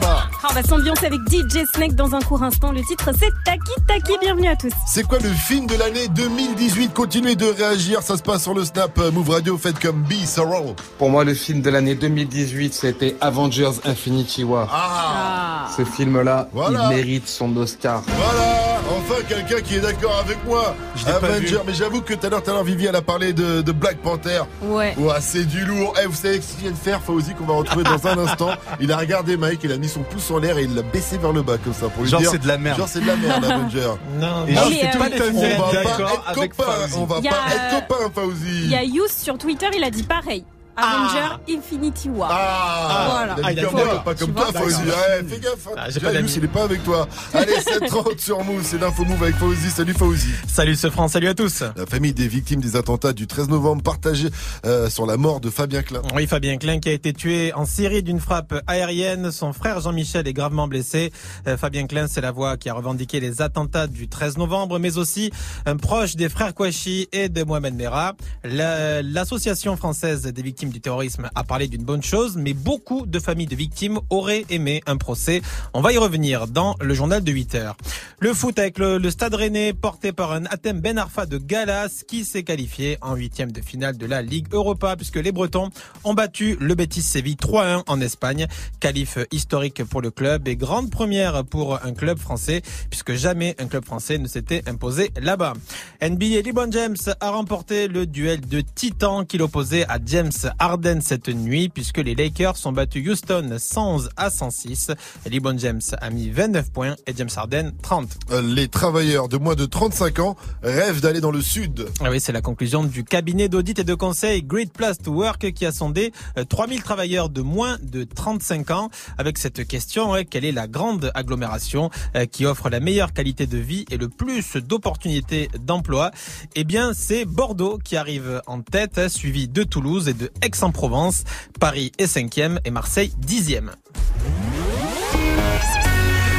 On 0.05 0.53
va 0.53 0.61
s'ambiancer 0.63 1.05
avec 1.05 1.19
DJ 1.29 1.65
Snake 1.73 1.95
dans 1.95 2.13
un 2.13 2.19
court 2.19 2.43
instant. 2.43 2.71
Le 2.73 2.81
titre 2.81 3.09
c'est 3.17 3.29
Taki 3.45 3.71
Taki. 3.87 4.17
Bienvenue 4.19 4.47
à 4.49 4.55
tous. 4.55 4.71
C'est 4.85 5.07
quoi 5.07 5.17
le 5.19 5.29
film 5.29 5.65
de 5.65 5.75
l'année 5.75 6.07
2018 6.09 6.93
Continuez 6.93 7.35
de 7.35 7.45
réagir, 7.45 8.01
ça 8.01 8.17
se 8.17 8.21
passe 8.21 8.43
sur 8.43 8.53
le 8.53 8.65
Snap 8.65 8.97
euh, 8.99 9.11
Move 9.11 9.29
Radio, 9.29 9.57
faites 9.57 9.79
comme 9.79 10.03
B, 10.03 10.13
Sorrow. 10.25 10.75
Pour 10.97 11.09
moi, 11.09 11.23
le 11.23 11.33
film 11.33 11.61
de 11.61 11.69
l'année 11.69 11.95
2018, 11.95 12.73
c'était 12.73 13.15
Avengers 13.21 13.71
Infinity 13.85 14.43
War. 14.43 14.67
Ah. 14.71 15.69
Ce 15.77 15.85
film-là, 15.85 16.49
Voilà. 16.51 16.89
il 16.91 16.95
mérite 16.97 17.27
son 17.29 17.55
Oscar. 17.55 18.03
Voilà, 18.05 18.81
enfin 18.89 19.21
quelqu'un 19.27 19.61
qui 19.61 19.75
est 19.75 19.81
d'accord 19.81 20.17
avec 20.25 20.37
moi. 20.45 20.75
Je 20.97 21.05
l'ai 21.05 21.11
pas 21.13 21.17
Avenger, 21.27 21.47
vu. 21.47 21.57
mais 21.65 21.73
j'avoue 21.73 22.01
que 22.01 22.13
tout 22.13 22.25
à 22.25 22.29
l'heure, 22.29 22.43
tout 22.43 22.51
à 22.51 22.53
l'heure, 22.53 22.63
Vivi, 22.65 22.85
elle 22.85 22.95
a 22.95 23.01
parlé 23.01 23.31
de, 23.33 23.61
de 23.61 23.71
Black 23.71 23.97
Panther. 23.99 24.41
Ouais. 24.63 24.93
Ouais, 24.97 25.15
c'est 25.21 25.45
du 25.45 25.63
lourd. 25.65 25.93
Eh, 26.03 26.07
vous 26.07 26.15
savez 26.15 26.41
ce 26.41 26.51
qu'il 26.53 26.61
vient 26.63 26.71
de 26.71 26.75
faire, 26.77 27.01
Fauzi, 27.01 27.33
qu'on 27.33 27.45
va 27.45 27.53
retrouver 27.53 27.83
dans 27.85 28.05
un 28.07 28.17
instant. 28.27 28.51
Il 28.81 28.91
a 28.91 28.97
regardé 28.97 29.37
Mike, 29.37 29.61
il 29.63 29.71
a 29.71 29.77
mis 29.77 29.87
son 29.93 30.01
pouce 30.03 30.31
en 30.31 30.39
l'air 30.39 30.57
et 30.57 30.63
il 30.63 30.73
l'a 30.75 30.81
baissé 30.81 31.17
vers 31.17 31.31
le 31.31 31.41
bas 31.43 31.57
comme 31.57 31.73
ça 31.73 31.87
pour 31.89 32.03
lui 32.03 32.09
Genre, 32.09 32.19
dire. 32.19 32.31
c'est 32.31 32.41
de 32.41 32.47
la 32.47 32.57
merde. 32.57 32.77
Genre 32.77 32.87
c'est 32.87 33.01
de 33.01 33.07
la 33.07 33.15
merde, 33.15 33.45
Avenger. 33.45 33.79
Non, 34.19 34.45
Et 34.47 34.53
non, 34.53 34.61
genre, 34.61 34.69
mais, 34.69 34.79
c'est 34.81 34.95
euh, 34.95 34.99
pas 34.99 35.09
les 35.09 35.21
On 35.21 35.41
va 35.41 35.71
pas 35.71 35.81
être 35.81 36.23
avec 36.27 36.55
copains, 36.55 36.71
on 36.97 37.05
va 37.05 37.15
Il 37.19 37.25
y 37.25 37.27
a, 37.27 37.31
pas 37.31 37.77
être 37.77 37.87
copains, 37.87 38.11
Fauzi. 38.13 38.63
Il 38.63 38.69
y 38.69 38.75
a 38.75 38.83
Youth 38.83 39.11
sur 39.11 39.37
Twitter, 39.37 39.67
il 39.75 39.83
a 39.83 39.89
dit 39.89 40.03
pareil. 40.03 40.43
Avenger 40.75 41.37
Infinity 41.49 42.09
War. 42.09 42.29
Ah, 42.31 43.07
voilà. 43.11 43.35
Ah, 43.43 43.51
il 43.51 43.59
a 43.59 43.63
comme 43.63 43.69
dit 43.71 43.75
moi, 43.75 43.85
d'accord. 43.85 44.03
pas 44.03 44.15
comme 44.15 44.33
toi, 44.33 44.51
Fauzi. 44.53 44.75
Ouais, 44.83 45.23
fais 45.27 45.39
gaffe. 45.39 45.67
Ah, 45.77 45.89
j'ai 45.89 45.99
pas 45.99 46.11
d'amis. 46.13 46.31
Il 46.35 46.43
est 46.43 46.47
pas 46.47 46.63
avec 46.63 46.83
toi. 46.83 47.07
Allez, 47.33 47.53
7h30 47.53 48.19
sur 48.19 48.43
Move, 48.43 48.61
c'est 48.63 48.79
l'info 48.79 49.05
Move 49.05 49.21
avec 49.23 49.35
Fauzi. 49.35 49.69
Salut 49.69 49.93
Fauzi. 49.93 50.29
Salut 50.47 50.75
ce 50.75 50.89
France, 50.89 51.11
salut 51.13 51.27
à 51.27 51.33
tous. 51.35 51.63
La 51.75 51.85
famille 51.85 52.13
des 52.13 52.27
victimes 52.27 52.59
des 52.61 52.75
attentats 52.75 53.13
du 53.13 53.27
13 53.27 53.49
novembre 53.49 53.83
partagée 53.83 54.29
euh, 54.65 54.89
sur 54.89 55.05
la 55.05 55.17
mort 55.17 55.39
de 55.41 55.49
Fabien 55.49 55.83
Klein. 55.83 56.01
Oui, 56.15 56.25
Fabien 56.27 56.57
Klein 56.57 56.79
qui 56.79 56.89
a 56.89 56.93
été 56.93 57.13
tué 57.13 57.53
en 57.53 57.65
Syrie 57.65 58.01
d'une 58.03 58.19
frappe 58.19 58.53
aérienne. 58.67 59.31
Son 59.31 59.53
frère 59.53 59.79
Jean-Michel 59.79 60.27
est 60.27 60.33
gravement 60.33 60.67
blessé. 60.67 61.11
Euh, 61.47 61.55
Fabien 61.57 61.85
Klein, 61.87 62.07
c'est 62.07 62.21
la 62.21 62.31
voix 62.31 62.57
qui 62.57 62.69
a 62.69 62.73
revendiqué 62.73 63.19
les 63.19 63.41
attentats 63.41 63.87
du 63.87 64.07
13 64.07 64.37
novembre, 64.37 64.79
mais 64.79 64.97
aussi 64.97 65.31
un 65.65 65.77
proche 65.77 66.15
des 66.15 66.29
frères 66.29 66.53
Kouachi 66.53 67.07
et 67.11 67.29
de 67.29 67.43
Mohamed 67.43 67.75
Merah. 67.75 68.13
La- 68.43 69.01
L'association 69.03 69.75
française 69.77 70.23
des 70.23 70.41
victimes 70.41 70.62
du 70.69 70.81
terrorisme 70.81 71.29
a 71.35 71.43
parlé 71.43 71.67
d'une 71.67 71.83
bonne 71.83 72.03
chose, 72.03 72.37
mais 72.37 72.53
beaucoup 72.53 73.05
de 73.05 73.19
familles 73.19 73.47
de 73.47 73.55
victimes 73.55 73.99
auraient 74.09 74.45
aimé 74.49 74.81
un 74.85 74.97
procès. 74.97 75.41
On 75.73 75.81
va 75.81 75.93
y 75.93 75.97
revenir 75.97 76.47
dans 76.47 76.75
le 76.81 76.93
journal 76.93 77.23
de 77.23 77.31
8 77.31 77.55
heures. 77.55 77.77
Le 78.19 78.33
foot 78.33 78.57
avec 78.59 78.77
le, 78.77 79.09
Stade 79.09 79.33
Rennais 79.33 79.73
porté 79.73 80.11
par 80.11 80.31
un 80.31 80.45
Athème 80.45 80.79
Ben 80.79 80.97
Arfa 80.97 81.25
de 81.25 81.37
Galas 81.37 82.03
qui 82.07 82.25
s'est 82.25 82.43
qualifié 82.43 82.97
en 83.01 83.15
huitième 83.15 83.51
de 83.51 83.61
finale 83.61 83.97
de 83.97 84.05
la 84.05 84.21
Ligue 84.21 84.47
Europa 84.51 84.95
puisque 84.95 85.17
les 85.17 85.31
Bretons 85.31 85.69
ont 86.03 86.13
battu 86.13 86.57
le 86.59 86.75
Betis 86.75 87.01
Séville 87.01 87.35
3-1 87.35 87.83
en 87.87 88.01
Espagne. 88.01 88.47
Qualif 88.79 89.17
historique 89.31 89.83
pour 89.83 90.01
le 90.01 90.11
club 90.11 90.47
et 90.47 90.55
grande 90.55 90.89
première 90.89 91.43
pour 91.43 91.83
un 91.83 91.93
club 91.93 92.17
français 92.17 92.61
puisque 92.89 93.13
jamais 93.13 93.55
un 93.59 93.67
club 93.67 93.85
français 93.85 94.17
ne 94.17 94.27
s'était 94.27 94.63
imposé 94.67 95.11
là-bas. 95.19 95.53
NBA 96.01 96.41
LeBron 96.45 96.71
James 96.71 96.95
a 97.19 97.29
remporté 97.31 97.87
le 97.87 98.05
duel 98.05 98.41
de 98.41 98.61
titans 98.61 99.25
qu'il 99.25 99.41
opposait 99.41 99.85
à 99.89 99.97
James 100.05 100.31
Harden 100.59 100.99
cette 101.01 101.29
nuit 101.29 101.69
puisque 101.69 101.97
les 101.97 102.15
Lakers 102.15 102.55
ont 102.65 102.71
battu 102.71 103.07
Houston 103.09 103.55
111 103.57 104.09
à 104.17 104.29
106. 104.29 104.91
LeBron 105.29 105.57
James 105.57 105.81
a 105.99 106.09
mis 106.09 106.29
29 106.29 106.71
points 106.71 106.95
et 107.07 107.13
James 107.15 107.29
Harden 107.35 107.71
30. 107.81 108.09
Euh, 108.31 108.41
Les 108.41 108.67
travailleurs 108.67 109.27
de 109.29 109.37
moins 109.37 109.55
de 109.55 109.65
35 109.65 110.19
ans 110.19 110.35
rêvent 110.61 111.01
d'aller 111.01 111.21
dans 111.21 111.31
le 111.31 111.41
sud. 111.41 111.87
Ah 112.01 112.09
oui, 112.09 112.19
c'est 112.19 112.31
la 112.31 112.41
conclusion 112.41 112.83
du 112.83 113.03
cabinet 113.03 113.49
d'audit 113.49 113.77
et 113.79 113.83
de 113.83 113.93
conseil 113.93 114.43
Great 114.43 114.71
Place 114.73 114.97
to 114.97 115.11
Work 115.11 115.51
qui 115.53 115.65
a 115.65 115.71
sondé 115.71 116.11
euh, 116.37 116.43
3000 116.43 116.81
travailleurs 116.83 117.29
de 117.29 117.41
moins 117.41 117.77
de 117.81 118.03
35 118.03 118.71
ans 118.71 118.89
avec 119.17 119.37
cette 119.37 119.65
question, 119.67 120.13
quelle 120.29 120.45
est 120.45 120.51
la 120.51 120.67
grande 120.67 121.11
agglomération 121.13 121.89
euh, 122.15 122.25
qui 122.25 122.45
offre 122.45 122.69
la 122.69 122.79
meilleure 122.79 123.13
qualité 123.13 123.47
de 123.47 123.57
vie 123.57 123.85
et 123.91 123.97
le 123.97 124.09
plus 124.09 124.57
d'opportunités 124.57 125.49
d'emploi? 125.59 126.11
Eh 126.55 126.63
bien, 126.63 126.93
c'est 126.93 127.25
Bordeaux 127.25 127.79
qui 127.83 127.95
arrive 127.95 128.41
en 128.47 128.61
tête, 128.61 129.09
suivi 129.09 129.47
de 129.47 129.63
Toulouse 129.63 130.07
et 130.07 130.13
de 130.13 130.31
Aix-en-Provence. 130.43 131.23
Paris 131.59 131.91
est 131.97 132.07
cinquième 132.07 132.59
et 132.65 132.71
Marseille 132.71 133.13
dixième. 133.17 133.71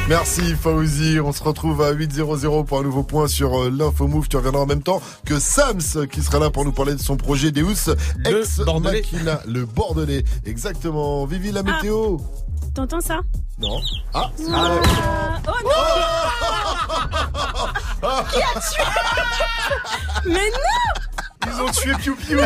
Merci 0.07 0.55
Fauzi, 0.55 1.19
on 1.19 1.33
se 1.33 1.43
retrouve 1.43 1.81
à 1.81 1.95
8.00 1.95 2.67
pour 2.67 2.79
un 2.79 2.83
nouveau 2.83 3.03
point 3.03 3.27
sur 3.27 3.63
euh, 3.63 3.71
l'info 3.71 4.07
move. 4.07 4.29
Tu 4.29 4.37
reviendras 4.37 4.61
en 4.61 4.67
même 4.67 4.83
temps 4.83 5.01
que 5.25 5.39
Sams 5.39 6.07
qui 6.13 6.21
sera 6.23 6.39
là 6.39 6.51
pour 6.51 6.67
nous 6.67 6.73
parler 6.73 6.95
de 6.95 7.01
son 7.01 7.17
projet 7.17 7.51
Deus 7.53 7.89
ex 8.27 8.61
Bordelais. 8.61 9.01
Machina, 9.01 9.41
le 9.47 9.65
Bordelais. 9.65 10.23
Exactement. 10.45 11.25
Vivi 11.25 11.53
la 11.53 11.63
météo. 11.63 12.19
T'entends 12.75 13.01
ça? 13.01 13.21
Non. 13.59 13.81
Ah. 14.13 14.31
Ah. 14.53 15.41
Oh 15.49 15.53
non 15.65 15.71
Qui 18.31 18.43
a 18.43 18.61
tué? 18.61 18.83
Mais 20.27 20.51
non 20.51 21.24
Ils 21.47 21.63
ont 21.63 21.71
tué 21.71 21.93
Piu 22.01 22.15
Piu. 22.15 22.39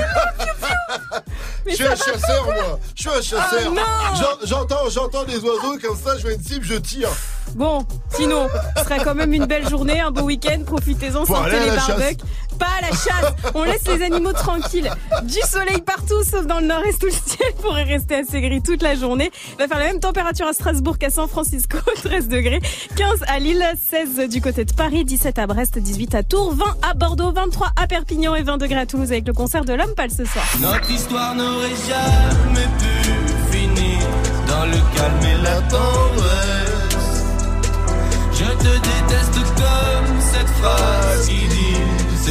Je 1.66 1.74
suis 1.74 1.86
un 1.86 1.96
chasseur 1.96 2.44
moi. 2.44 2.78
Je 2.94 3.00
suis 3.00 3.10
un 3.10 3.22
chasseur. 3.22 3.72
Ah. 3.78 4.14
J'en- 4.14 4.46
J'entends, 4.46 4.88
j'entends 4.90 5.24
des 5.24 5.36
oiseaux 5.38 5.78
comme 5.82 5.96
ça. 5.96 6.16
Je 6.16 6.22
vois 6.22 6.32
une 6.32 6.42
cible, 6.42 6.64
je 6.64 6.74
tire. 6.74 7.08
Bon, 7.54 7.84
sinon, 8.14 8.48
ce 8.76 8.84
serait 8.84 8.98
quand 8.98 9.14
même 9.14 9.32
une 9.32 9.46
belle 9.46 9.66
journée, 9.68 10.00
un 10.00 10.10
beau 10.10 10.22
week-end, 10.22 10.62
profitez-en, 10.66 11.24
sortez 11.24 11.50
aller 11.50 11.56
à 11.56 11.60
les 11.60 11.66
la 11.70 11.76
chasse. 11.78 11.88
barbecues. 11.98 12.24
Pas 12.58 12.80
la 12.80 12.88
chasse, 12.88 13.32
on 13.54 13.64
laisse 13.64 13.86
les 13.86 14.04
animaux 14.04 14.32
tranquilles. 14.32 14.90
Du 15.24 15.38
soleil 15.48 15.80
partout, 15.82 16.22
sauf 16.24 16.46
dans 16.46 16.60
le 16.60 16.66
nord-est 16.66 17.02
où 17.02 17.06
le 17.06 17.12
ciel 17.12 17.52
pourrait 17.62 17.84
rester 17.84 18.16
assez 18.16 18.40
gris 18.40 18.62
toute 18.62 18.82
la 18.82 18.94
journée. 18.94 19.30
Il 19.52 19.58
va 19.58 19.68
faire 19.68 19.78
la 19.78 19.86
même 19.86 20.00
température 20.00 20.46
à 20.46 20.52
Strasbourg 20.52 20.98
qu'à 20.98 21.10
San 21.10 21.28
Francisco, 21.28 21.78
13 22.04 22.28
degrés, 22.28 22.60
15 22.96 23.24
à 23.28 23.38
Lille, 23.38 23.64
16 23.90 24.28
du 24.28 24.40
côté 24.40 24.64
de 24.64 24.72
Paris, 24.72 25.04
17 25.04 25.38
à 25.38 25.46
Brest, 25.46 25.78
18 25.78 26.14
à 26.14 26.22
Tours, 26.22 26.54
20 26.54 26.64
à 26.90 26.94
Bordeaux, 26.94 27.32
23 27.32 27.68
à 27.76 27.86
Perpignan 27.86 28.34
et 28.34 28.42
20 28.42 28.58
degrés 28.58 28.80
à 28.80 28.86
Toulouse 28.86 29.12
avec 29.12 29.26
le 29.26 29.32
concert 29.32 29.64
de 29.64 29.72
l'homme 29.74 29.94
pâle 29.94 30.10
ce 30.10 30.24
soir. 30.24 30.44
Notre 30.60 30.90
histoire 30.90 31.34
n'aurait 31.34 31.68
jamais 31.86 32.66
pu 32.78 33.56
finir 33.56 33.98
dans 34.46 34.66
le 34.66 34.78
calme 34.96 35.22
et 35.22 35.42
la 35.42 35.60
tendresse. 35.62 36.74
Je 38.32 38.44
te 38.44 38.74
déteste 38.74 39.34
comme 39.56 40.20
cette 40.20 40.48
phrase 40.48 41.28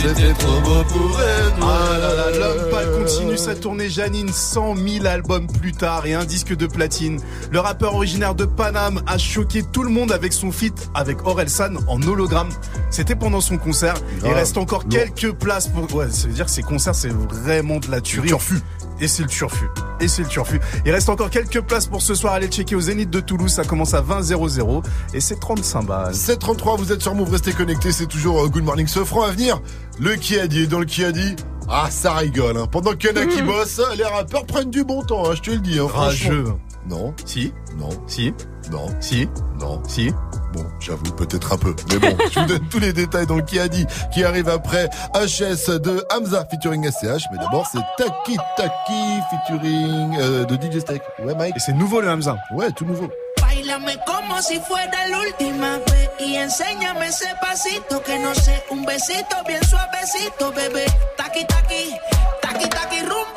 c'était 0.01 0.33
trop 0.33 0.61
beau 0.61 0.83
pour 0.83 1.19
être 1.21 1.57
Ah 1.61 2.29
l'homme 2.37 2.69
pâle 2.69 2.91
continue 3.01 3.37
sa 3.37 3.55
tournée 3.55 3.89
Janine 3.89 4.29
100 4.31 4.75
000 4.75 5.05
albums 5.05 5.47
plus 5.47 5.73
tard 5.73 6.05
et 6.05 6.13
un 6.13 6.25
disque 6.25 6.55
de 6.55 6.67
platine. 6.67 7.19
Le 7.51 7.59
rappeur 7.59 7.95
originaire 7.95 8.35
de 8.35 8.45
Paname 8.45 9.01
a 9.07 9.17
choqué 9.17 9.63
tout 9.63 9.83
le 9.83 9.89
monde 9.89 10.11
avec 10.11 10.33
son 10.33 10.51
feat 10.51 10.89
avec 10.93 11.25
Orelsan 11.25 11.75
en 11.87 12.01
hologramme. 12.01 12.49
C'était 12.89 13.15
pendant 13.15 13.41
son 13.41 13.57
concert. 13.57 13.95
Il 14.23 14.31
reste 14.31 14.57
encore 14.57 14.87
quelques 14.87 15.31
places 15.31 15.67
pour. 15.67 15.93
Ouais, 15.95 16.09
ça 16.11 16.27
veut 16.27 16.33
dire 16.33 16.45
que 16.45 16.51
ces 16.51 16.63
concerts 16.63 16.95
c'est 16.95 17.09
vraiment 17.09 17.79
de 17.79 17.89
la 17.89 18.01
tuerie. 18.01 18.29
Et 18.99 19.07
c'est 19.07 19.23
le 19.23 19.29
turfu. 19.29 19.69
Et 19.99 20.07
c'est 20.07 20.23
le 20.23 20.27
turfu. 20.27 20.59
Il 20.85 20.91
reste 20.91 21.09
encore 21.09 21.29
quelques 21.29 21.61
places 21.61 21.87
pour 21.87 22.01
ce 22.01 22.15
soir. 22.15 22.33
Allez 22.33 22.47
checker 22.47 22.75
au 22.75 22.81
Zénith 22.81 23.09
de 23.09 23.19
Toulouse. 23.19 23.51
Ça 23.51 23.63
commence 23.63 23.93
à 23.93 24.01
20 24.01 24.21
00 24.23 24.81
et 25.13 25.21
c'est 25.21 25.39
35 25.39 25.83
balles. 25.83 26.15
733, 26.15 26.77
vous 26.77 26.91
êtes 26.91 27.01
sur 27.01 27.15
Move, 27.15 27.31
restez 27.31 27.53
connectés, 27.53 27.91
c'est 27.91 28.07
toujours 28.07 28.43
euh, 28.43 28.47
Good 28.47 28.63
Morning 28.63 28.87
Sofran 28.87 29.23
à 29.23 29.31
venir. 29.31 29.61
Le 29.99 30.15
qui 30.15 30.39
a 30.39 30.47
dit, 30.47 30.63
et 30.63 30.67
dans 30.67 30.79
le 30.79 30.85
qui 30.85 31.03
a 31.03 31.11
dit, 31.11 31.35
ah 31.69 31.87
ça 31.89 32.13
rigole. 32.13 32.57
Hein. 32.57 32.67
Pendant 32.71 32.93
qu'il 32.93 33.09
y 33.09 33.13
en 33.13 33.21
a 33.21 33.25
qui 33.25 33.41
bossent, 33.41 33.81
les 33.97 34.03
rappeurs 34.03 34.45
prennent 34.45 34.71
du 34.71 34.83
bon 34.83 35.03
temps, 35.03 35.29
hein, 35.29 35.33
je 35.35 35.41
te 35.41 35.51
le 35.51 35.59
dis. 35.59 35.79
Hein, 35.79 35.87
franchement. 35.87 36.29
Rageux. 36.29 36.45
Non, 36.87 37.13
Si. 37.25 37.53
non, 37.77 37.89
Si. 38.07 38.33
non, 38.71 38.87
Si. 38.99 39.27
non. 39.59 39.81
Si. 39.87 40.11
Bon, 40.53 40.65
j'avoue, 40.79 41.11
peut-être 41.11 41.51
un 41.53 41.57
peu. 41.57 41.75
Mais 41.91 41.99
bon, 41.99 42.17
je 42.31 42.39
vous 42.39 42.45
donne 42.45 42.67
tous 42.69 42.79
les 42.79 42.93
détails 42.93 43.27
dans 43.27 43.35
le 43.35 43.41
qui 43.41 43.59
a 43.59 43.67
dit, 43.67 43.85
qui 44.13 44.23
arrive 44.23 44.47
après 44.49 44.89
HS 45.13 45.79
de 45.79 46.05
Hamza 46.09 46.45
featuring 46.49 46.89
SCH. 46.89 47.23
Mais 47.31 47.37
d'abord, 47.39 47.67
c'est 47.69 47.79
Taki 47.97 48.37
Taki 48.55 49.21
featuring 49.29 50.17
euh, 50.19 50.45
de 50.45 50.55
DJ 50.55 50.79
Steak. 50.79 51.01
Ouais, 51.19 51.35
Mike. 51.35 51.55
Et 51.57 51.59
c'est 51.59 51.73
nouveau 51.73 51.99
le 52.01 52.09
Hamza. 52.09 52.37
Ouais, 52.53 52.71
tout 52.71 52.85
nouveau. 52.85 53.09
Bailame 53.41 53.91
como 54.05 54.41
si 54.41 54.59
fuera 54.61 55.07
la 55.09 55.19
última 55.19 55.77
vez 55.77 56.09
y 56.25 56.37
enséñame 56.37 57.07
ese 57.07 57.27
pasito 57.41 58.01
que 58.03 58.17
no 58.19 58.33
sé, 58.33 58.63
un 58.71 58.83
besito 58.85 59.35
bien 59.47 59.61
suavecito, 59.63 60.51
bebé. 60.51 60.85
Taqui, 61.17 61.45
taqui 61.47 62.69
taqui 62.69 62.99
rumba. 63.01 63.36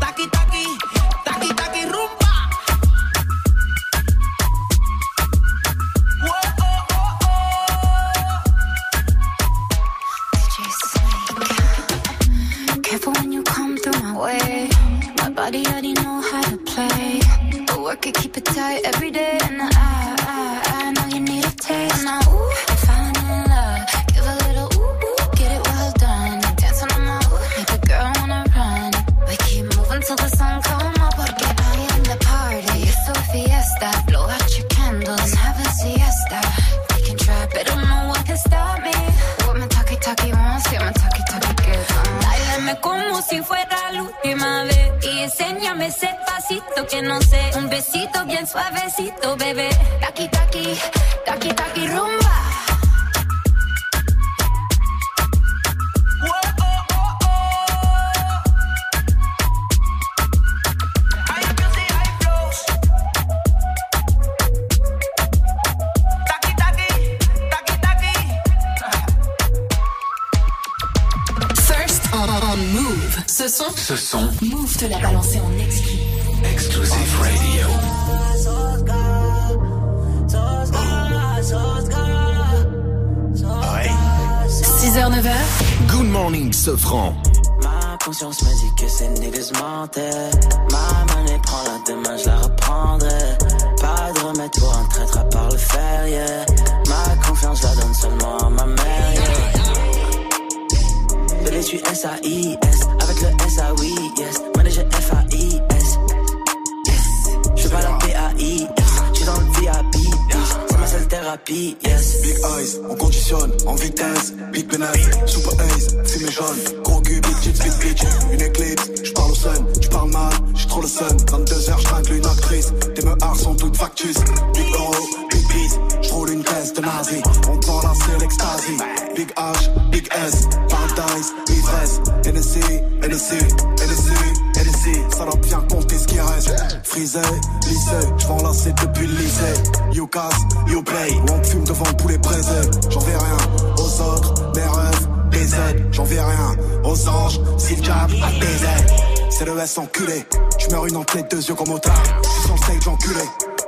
Enculé, 150.01 150.25
j'meurs 150.59 150.85
une 150.87 150.97
entrée 150.97 151.23
deux 151.29 151.41
yeux 151.41 151.55
comme 151.55 151.71
au 151.71 151.79
tard, 151.79 152.03
j'suis 152.23 152.43
sur 152.43 152.53
le 152.53 152.59
stage 152.59 152.87
enculé, 152.87 153.23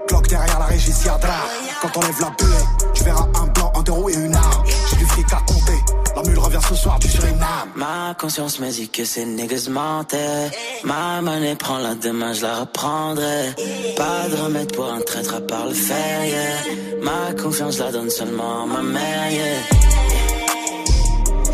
Glock 0.07 0.27
derrière 0.27 0.59
la 0.59 0.65
régie 0.65 0.91
Siadra, 0.91 1.33
quand 1.81 1.97
on 1.97 2.01
lève 2.01 2.19
la 2.19 2.29
buée, 2.29 2.65
tu 2.93 3.03
verras 3.03 3.27
un 3.35 3.47
blanc, 3.47 3.71
un 3.75 3.81
deux 3.81 3.91
roues 3.91 4.09
et 4.09 4.13
une 4.15 4.35
arme, 4.35 4.63
j'ai 4.89 4.95
du 4.97 5.05
fric 5.05 5.25
à 5.31 5.41
compter, 5.47 5.79
la 6.15 6.23
mule 6.23 6.39
revient 6.39 6.59
ce 6.67 6.75
soir 6.75 6.99
du 6.99 7.07
Suriname. 7.07 7.69
Ma 7.75 8.15
conscience 8.19 8.59
me 8.59 8.69
dit 8.69 8.87
que 8.87 9.03
ces 9.03 9.25
niggas 9.25 9.67
mentaient. 9.67 10.51
Ma 10.83 11.21
monnaie 11.21 11.55
prend 11.55 11.79
la 11.79 11.95
demain, 11.95 12.33
je 12.33 12.43
la 12.43 12.59
reprendrai. 12.59 13.55
Pas 13.97 14.29
de 14.29 14.35
remède 14.35 14.71
pour 14.75 14.91
un 14.91 15.01
traître 15.01 15.33
à 15.33 15.41
part 15.41 15.65
le 15.65 15.73
fer, 15.73 16.25
yeah. 16.25 17.01
Ma 17.01 17.33
confiance, 17.33 17.77
je 17.77 17.83
la 17.83 17.91
donne 17.91 18.11
seulement 18.11 18.63
à 18.63 18.65
ma 18.67 18.83
mère, 18.83 19.31
yeah. 19.31 19.57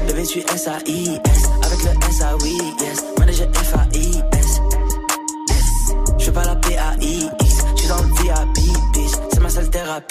Bébé, 0.07 0.23
je 0.23 0.29
suis 0.29 0.41
S-A-I-S. 0.53 1.43
Avec 1.63 1.83
le 1.83 1.91
S-A-Oui, 2.09 2.57
yes. 2.81 3.08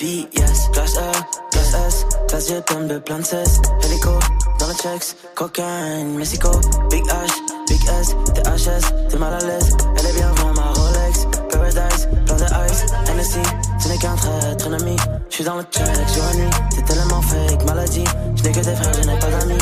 Yes. 0.09 0.69
Classe 0.73 0.97
E, 0.97 1.11
classe 1.51 1.75
S. 1.75 2.07
Classe 2.29 2.49
G, 2.49 2.61
plein 2.63 2.81
de 2.81 2.99
plein 2.99 3.19
de 3.19 3.25
cesse. 3.25 3.61
Hélico, 3.85 4.11
dans 4.59 4.69
le 4.69 4.75
checks. 4.75 5.17
Cocaine, 5.35 6.17
Mexico. 6.17 6.51
Big 6.91 7.05
H, 7.05 7.31
Big 7.69 7.81
S. 8.01 8.17
THS, 8.35 8.93
t'es 9.09 9.19
mal 9.19 9.35
à 9.35 9.39
l'aise. 9.39 9.77
Elle 9.99 10.07
est 10.07 10.13
bien 10.15 10.31
vraiment 10.33 10.55
ma 10.55 10.73
Rolex. 10.73 11.27
Paradise, 11.51 12.09
plein 12.27 12.37
de 12.37 12.71
ice. 12.71 12.87
NSC, 13.15 13.39
ce 13.79 13.89
n'est 13.89 13.99
qu'un 13.99 14.15
traître, 14.17 14.69
un 14.69 14.73
ami. 14.75 14.97
Je 15.29 15.35
suis 15.35 15.45
dans 15.45 15.57
le 15.57 15.63
check, 15.71 15.85
jour 16.15 16.25
et 16.33 16.37
nuit. 16.39 16.51
C'est 16.75 16.85
tellement 16.85 17.23
fake, 17.23 17.65
maladie. 17.67 18.05
Je 18.37 18.43
n'ai 18.43 18.53
que 18.53 18.61
des 18.61 18.75
frères, 18.75 18.93
je 18.95 19.09
n'ai 19.09 19.19
pas 19.19 19.31
d'amis. 19.31 19.59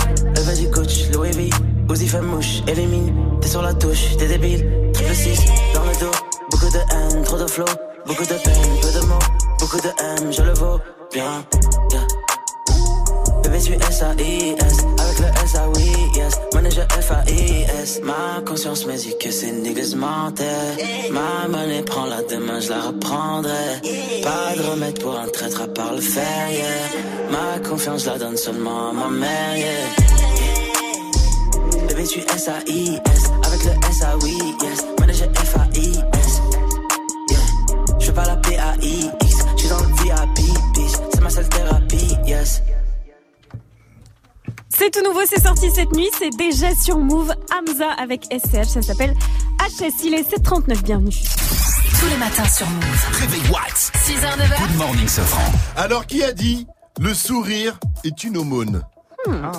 Veut 0.47 0.57
du 0.57 0.71
coach, 0.71 1.11
Louis 1.13 1.33
V. 1.33 1.51
Uzi 1.91 2.09
fait 2.09 2.21
mouche, 2.21 2.63
élimine. 2.69 3.13
T'es 3.41 3.49
sur 3.49 3.63
la 3.63 3.75
touche, 3.75 4.17
t'es 4.17 4.29
débile. 4.29 4.93
Triple 4.93 5.15
6, 5.15 5.41
dans 5.75 5.85
le 5.85 5.93
dos. 5.99 6.17
Beaucoup 6.51 6.71
de 6.71 6.79
haine, 6.79 7.23
trop 7.25 7.39
de 7.39 7.47
flow. 7.47 7.65
Beaucoup 8.07 8.23
de 8.25 8.35
peine, 8.35 8.81
peu 8.81 8.93
de 9.01 9.07
mots. 9.07 9.19
Beaucoup 9.59 9.81
de 9.81 9.89
M, 9.89 10.33
je 10.33 10.43
le 10.43 10.53
vaux 10.55 10.79
bien. 11.13 11.45
Bébé, 13.43 13.61
suis 13.61 13.75
S-A-I-S. 13.75 14.77
Avec 14.99 15.19
le 15.19 15.27
S-A-Oui, 15.45 15.91
yes. 16.15 16.35
Manager 16.55 16.87
F-A-I-S. 17.01 18.01
Ma 18.05 18.41
conscience 18.47 18.87
me 18.87 18.97
dit 18.97 19.17
que 19.19 19.31
ces 19.31 19.51
niggas 19.51 19.95
mentaient. 19.97 21.11
Ma 21.11 21.49
monnaie 21.49 21.83
prend 21.83 22.07
la 22.07 22.23
demain, 22.23 22.61
je 22.61 22.71
la 22.71 22.83
reprendrai. 22.83 23.81
Pas 24.23 24.55
de 24.57 24.63
remède 24.71 25.01
pour 25.01 25.19
un 25.19 25.27
traître 25.29 25.63
à 25.63 25.67
part 25.67 25.95
le 25.95 26.01
fer, 26.01 26.51
yeah. 26.51 26.67
Ma 27.31 27.59
confiance, 27.69 28.07
la 28.07 28.19
donne 28.19 28.37
seulement 28.37 28.91
à 28.91 28.93
ma 28.93 29.09
mère, 29.09 29.57
yeah. 29.57 29.89
Bébé, 31.89 32.05
suis 32.05 32.21
S-A-I-S. 32.21 33.31
Avec 33.47 33.65
le 33.65 33.73
S-A-Oui, 33.91 34.39
C'est 44.69 44.91
tout 44.91 45.03
nouveau, 45.03 45.21
c'est 45.27 45.43
sorti 45.43 45.71
cette 45.75 45.93
nuit, 45.93 46.09
c'est 46.19 46.31
déjà 46.37 46.75
sur 46.75 46.99
Move. 46.99 47.33
Hamza 47.51 47.91
avec 47.93 48.25
SCH, 48.25 48.69
ça 48.69 48.83
s'appelle 48.83 49.15
HS, 49.59 50.05
il 50.05 50.15
est 50.15 50.29
739, 50.29 50.83
bienvenue. 50.85 51.15
Tous 51.99 52.07
les 52.09 52.17
matins 52.19 52.47
sur 52.47 52.69
Move. 52.69 53.07
Réveil 53.13 53.41
Watts. 53.51 53.91
6h, 53.95 54.37
9h. 54.37 54.69
Good 54.69 54.77
morning, 54.77 55.09
Sofran. 55.09 55.51
Alors, 55.77 56.07
qui 56.07 56.23
a 56.23 56.33
dit 56.33 56.67
le 57.01 57.15
sourire 57.15 57.79
est 58.05 58.23
une 58.25 58.37
aumône? 58.37 58.83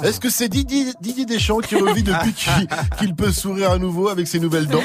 Est-ce 0.04 0.20
que 0.20 0.30
c'est 0.30 0.50
Didier, 0.50 0.94
Didier 1.02 1.26
Deschamps 1.26 1.60
qui 1.60 1.76
revit 1.76 2.04
depuis 2.04 2.34
qu'il 2.34 2.68
qu'il 3.00 3.16
peut 3.16 3.32
sourire 3.32 3.72
à 3.72 3.78
nouveau 3.78 4.10
avec 4.10 4.28
ses 4.28 4.40
nouvelles 4.40 4.68
dents 4.68 4.84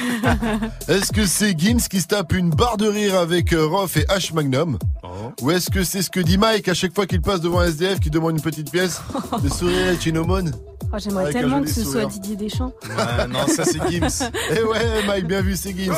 Est-ce 0.88 1.12
que 1.12 1.26
c'est 1.26 1.58
Gims 1.58 1.80
qui 1.90 2.00
se 2.00 2.06
tape 2.06 2.32
une 2.32 2.50
barre 2.50 2.76
de 2.76 2.88
rire 2.88 3.16
avec 3.18 3.52
euh, 3.52 3.66
Roth 3.66 3.96
et 3.96 4.04
H 4.04 4.34
Magnum 4.34 4.78
Ou 5.42 5.50
est-ce 5.50 5.70
que 5.70 5.84
c'est 5.84 6.02
ce 6.02 6.10
que 6.10 6.20
dit 6.20 6.38
Mike 6.38 6.68
à 6.68 6.74
chaque 6.74 6.94
fois 6.94 7.06
qu'il 7.06 7.20
passe 7.20 7.40
devant 7.40 7.60
un 7.60 7.66
SDF 7.66 8.00
qui 8.00 8.10
demande 8.10 8.36
une 8.36 8.42
petite 8.42 8.70
pièce 8.70 9.00
Le 9.42 9.48
sourire 9.48 9.96
aumône 10.20 10.52
Oh, 10.94 10.98
J'aimerais 10.98 11.32
tellement 11.32 11.62
que 11.62 11.68
ce 11.70 11.84
sourire. 11.84 12.02
soit 12.02 12.10
Didier 12.10 12.36
Deschamps. 12.36 12.72
Ouais, 12.84 13.26
non, 13.26 13.46
ça 13.46 13.64
c'est 13.64 13.80
Gims. 13.90 14.28
Eh 14.50 14.62
ouais, 14.62 15.06
Mike, 15.06 15.26
bien 15.26 15.40
vu, 15.40 15.56
c'est 15.56 15.70
Gims. 15.70 15.94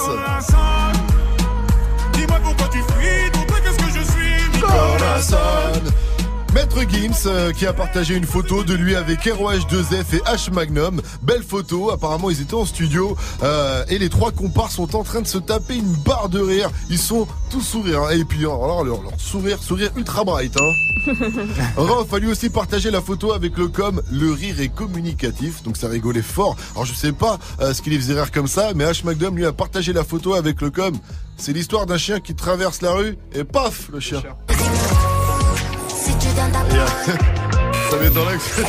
Dis-moi 2.12 2.38
pourquoi 2.44 2.68
tu 2.68 2.78
fuis, 2.78 3.30
qu'est-ce 3.32 3.76
que 3.76 3.98
je 3.98 4.04
suis 4.04 4.60
Corazon. 4.60 5.90
Maître 6.54 6.88
Gims 6.88 7.26
euh, 7.26 7.50
qui 7.50 7.66
a 7.66 7.72
partagé 7.72 8.14
une 8.14 8.26
photo 8.26 8.62
de 8.62 8.74
lui 8.74 8.94
avec 8.94 9.24
ROH2F 9.26 10.14
et 10.14 10.18
H 10.20 10.52
Magnum. 10.52 11.02
Belle 11.20 11.42
photo, 11.42 11.90
apparemment 11.90 12.30
ils 12.30 12.40
étaient 12.40 12.54
en 12.54 12.64
studio 12.64 13.16
euh, 13.42 13.84
et 13.88 13.98
les 13.98 14.08
trois 14.08 14.30
compars 14.30 14.70
sont 14.70 14.94
en 14.94 15.02
train 15.02 15.20
de 15.20 15.26
se 15.26 15.38
taper 15.38 15.74
une 15.74 15.92
barre 16.04 16.28
de 16.28 16.38
rire. 16.38 16.70
Ils 16.90 16.98
sont 16.98 17.26
tous 17.50 17.60
sourires 17.60 18.02
hein. 18.02 18.10
et 18.10 18.24
puis 18.24 18.38
alors 18.40 18.84
leur, 18.84 19.02
leur 19.02 19.18
sourire, 19.18 19.60
sourire 19.60 19.90
ultra 19.96 20.22
bright. 20.22 20.56
Hein. 20.56 21.12
Rof 21.76 22.14
a 22.14 22.18
lui 22.20 22.28
aussi 22.28 22.50
partagé 22.50 22.92
la 22.92 23.00
photo 23.00 23.32
avec 23.32 23.58
le 23.58 23.66
com 23.66 24.00
Le 24.12 24.30
rire 24.30 24.60
est 24.60 24.68
communicatif, 24.68 25.64
donc 25.64 25.76
ça 25.76 25.88
rigolait 25.88 26.22
fort. 26.22 26.54
Alors 26.76 26.84
je 26.84 26.94
sais 26.94 27.12
pas 27.12 27.40
euh, 27.60 27.74
ce 27.74 27.82
qui 27.82 27.90
les 27.90 27.96
faisait 27.96 28.14
rire 28.14 28.30
comme 28.30 28.46
ça, 28.46 28.74
mais 28.76 28.84
H 28.84 29.04
Magnum 29.04 29.36
lui 29.36 29.44
a 29.44 29.52
partagé 29.52 29.92
la 29.92 30.04
photo 30.04 30.34
avec 30.34 30.60
le 30.60 30.70
com 30.70 30.96
C'est 31.36 31.52
l'histoire 31.52 31.86
d'un 31.86 31.98
chien 31.98 32.20
qui 32.20 32.36
traverse 32.36 32.80
la 32.80 32.92
rue 32.92 33.18
et 33.34 33.42
paf, 33.42 33.88
le 33.92 33.98
chien. 33.98 34.22
Ça 37.90 37.96
m'étonnerait 37.96 38.36
que 38.36 38.42
cette 38.42 38.66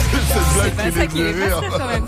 blague 0.53 1.09
qui 1.09 1.17
même. 1.19 2.07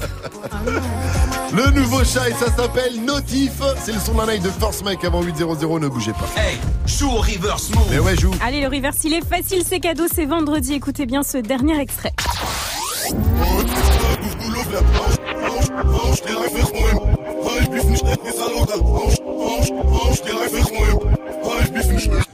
Le 1.53 1.71
nouveau 1.71 2.03
chat, 2.03 2.29
et 2.29 2.33
ça 2.33 2.53
s'appelle 2.55 3.03
Notif. 3.03 3.53
C'est 3.83 3.93
le 3.93 3.99
son 3.99 4.13
d'un 4.13 4.37
de 4.37 4.49
Force 4.49 4.83
Mike 4.83 5.03
avant 5.03 5.23
8.00, 5.23 5.79
ne 5.79 5.87
bougez 5.87 6.13
pas. 6.13 6.27
Hey, 6.39 6.57
joue 6.85 7.09
au 7.09 7.21
reverse 7.21 7.69
move. 7.73 7.87
Mais 7.89 7.99
ouais, 7.99 8.15
joue. 8.15 8.31
Allez, 8.41 8.61
le 8.61 8.67
reverse, 8.67 8.97
il 9.05 9.13
est 9.13 9.25
facile, 9.25 9.63
c'est 9.67 9.79
cadeau, 9.79 10.05
c'est 10.13 10.25
vendredi. 10.25 10.73
Écoutez 10.73 11.05
bien 11.05 11.23
ce 11.23 11.37
dernier 11.37 11.79
extrait. 11.79 12.13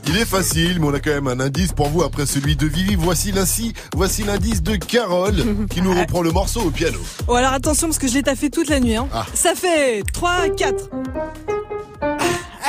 Il 0.07 0.17
est 0.17 0.25
facile, 0.25 0.79
mais 0.79 0.87
on 0.87 0.93
a 0.93 0.99
quand 0.99 1.11
même 1.11 1.27
un 1.27 1.39
indice 1.39 1.71
pour 1.71 1.87
vous 1.89 2.03
après 2.03 2.25
celui 2.25 2.55
de 2.55 2.67
Vivi. 2.67 2.95
Voici 2.95 3.31
l'indice, 3.31 3.73
voici 3.95 4.23
l'indice 4.23 4.61
de 4.61 4.75
Carole 4.75 5.35
qui 5.69 5.81
nous 5.81 5.93
reprend 5.99 6.21
le 6.21 6.31
morceau 6.31 6.61
au 6.61 6.71
piano. 6.71 6.99
Oh 7.27 7.35
alors 7.35 7.53
attention 7.53 7.87
parce 7.87 7.99
que 7.99 8.07
je 8.07 8.13
l'ai 8.15 8.23
taffé 8.23 8.49
toute 8.49 8.69
la 8.69 8.79
nuit. 8.79 8.95
Hein. 8.95 9.07
Ah. 9.13 9.25
Ça 9.33 9.55
fait 9.55 10.03
3, 10.13 10.49
4. 10.57 10.89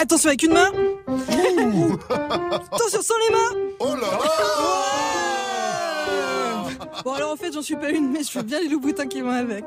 Attention 0.01 0.29
avec 0.29 0.43
une 0.43 0.53
main. 0.53 0.71
Attention 2.73 3.03
sans 3.03 3.15
les 3.29 3.35
mains. 3.35 3.61
Oh 3.81 3.95
là 4.01 4.19
Bon 7.05 7.13
alors 7.13 7.33
en 7.33 7.37
fait 7.37 7.53
j'en 7.53 7.63
suis 7.63 7.77
pas 7.77 7.91
une 7.91 8.11
mais 8.13 8.23
je 8.23 8.31
fais 8.31 8.43
bien 8.43 8.61
les 8.61 8.69
loups-boutins 8.69 9.07
qui 9.07 9.21
vont 9.21 9.31
avec. 9.31 9.65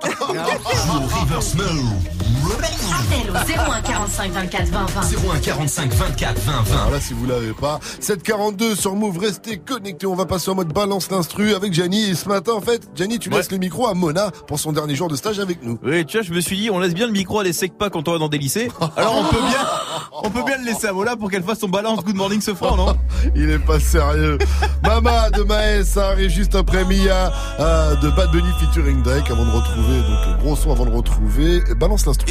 Appel 2.47 3.29
au 3.29 3.71
01 3.71 3.81
45 3.81 4.31
24 4.31 4.65
20 4.67 4.85
20. 4.85 5.01
01 5.33 5.39
45 5.39 5.93
24 5.93 6.39
20 6.39 6.61
20. 6.61 6.75
Alors 6.75 6.91
là, 6.91 6.99
si 7.01 7.13
vous 7.13 7.25
l'avez 7.25 7.53
pas, 7.53 7.79
742 7.99 8.75
sur 8.75 8.95
Move, 8.95 9.17
restez 9.17 9.57
connectés. 9.57 10.07
On 10.07 10.15
va 10.15 10.25
passer 10.25 10.49
en 10.49 10.55
mode 10.55 10.71
balance 10.71 11.11
l'instru 11.11 11.53
avec 11.53 11.73
Gianni. 11.73 12.11
Et 12.11 12.15
ce 12.15 12.27
matin, 12.29 12.53
en 12.53 12.61
fait, 12.61 12.89
Gianni, 12.95 13.19
tu 13.19 13.29
laisses 13.29 13.51
le 13.51 13.57
micro 13.57 13.87
à 13.87 13.93
Mona 13.93 14.31
pour 14.47 14.59
son 14.59 14.71
dernier 14.71 14.95
jour 14.95 15.09
de 15.09 15.15
stage 15.15 15.39
avec 15.39 15.61
nous. 15.63 15.77
Oui, 15.83 16.05
tu 16.05 16.17
vois, 16.17 16.25
je 16.25 16.33
me 16.33 16.39
suis 16.39 16.57
dit, 16.57 16.69
on 16.69 16.79
laisse 16.79 16.93
bien 16.93 17.07
le 17.07 17.11
micro 17.11 17.39
à 17.39 17.43
les 17.43 17.53
pas 17.77 17.89
quand 17.89 18.07
on 18.07 18.13
va 18.13 18.17
dans 18.17 18.29
des 18.29 18.37
lycées. 18.37 18.69
Alors 18.95 19.17
on 19.17 19.23
peut 19.25 19.41
bien, 19.41 19.67
on 20.23 20.29
peut 20.29 20.43
bien 20.43 20.57
le 20.57 20.65
laisser 20.65 20.87
à 20.87 20.93
Mola 20.93 21.15
pour 21.15 21.29
qu'elle 21.29 21.43
fasse 21.43 21.59
son 21.59 21.69
balance 21.69 22.03
Good 22.03 22.15
Morning 22.15 22.41
ce 22.41 22.53
franc, 22.53 22.75
non 22.75 22.95
Il 23.35 23.49
est 23.49 23.59
pas 23.59 23.79
sérieux. 23.79 24.37
Mama 24.83 25.29
de 25.31 25.43
Maës, 25.43 25.85
ça 25.85 26.09
arrive 26.09 26.29
juste 26.29 26.55
après 26.55 26.83
Mia 26.85 27.31
euh, 27.59 27.95
de 27.95 28.09
Bad 28.11 28.31
Bunny 28.31 28.49
featuring 28.59 29.01
Drake 29.03 29.29
avant 29.29 29.45
de 29.45 29.51
retrouver, 29.51 29.97
donc 30.01 30.25
le 30.27 30.43
gros 30.43 30.55
son 30.55 30.71
avant 30.71 30.85
de 30.85 30.95
retrouver. 30.95 31.61
Balance 31.75 32.05
l'instru. 32.05 32.27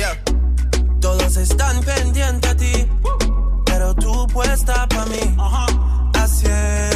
Todos 1.01 1.36
están 1.36 1.82
pendientes 1.82 2.51
a 2.51 2.55
ti, 2.55 2.86
pero 3.64 3.94
tú 3.94 4.26
puesta 4.26 4.86
pa' 4.88 5.05
mí, 5.06 5.36
haciendo 6.14 6.95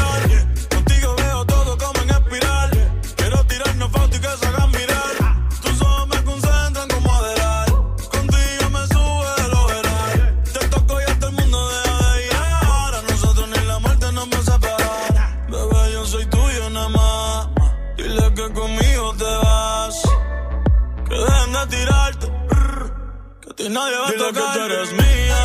Nadie 23.81 23.97
va 23.97 24.07
a 24.07 24.11
tocar. 24.11 24.53
que 24.53 24.59
tú 24.59 24.65
eres 24.65 24.91
mía, 24.93 25.41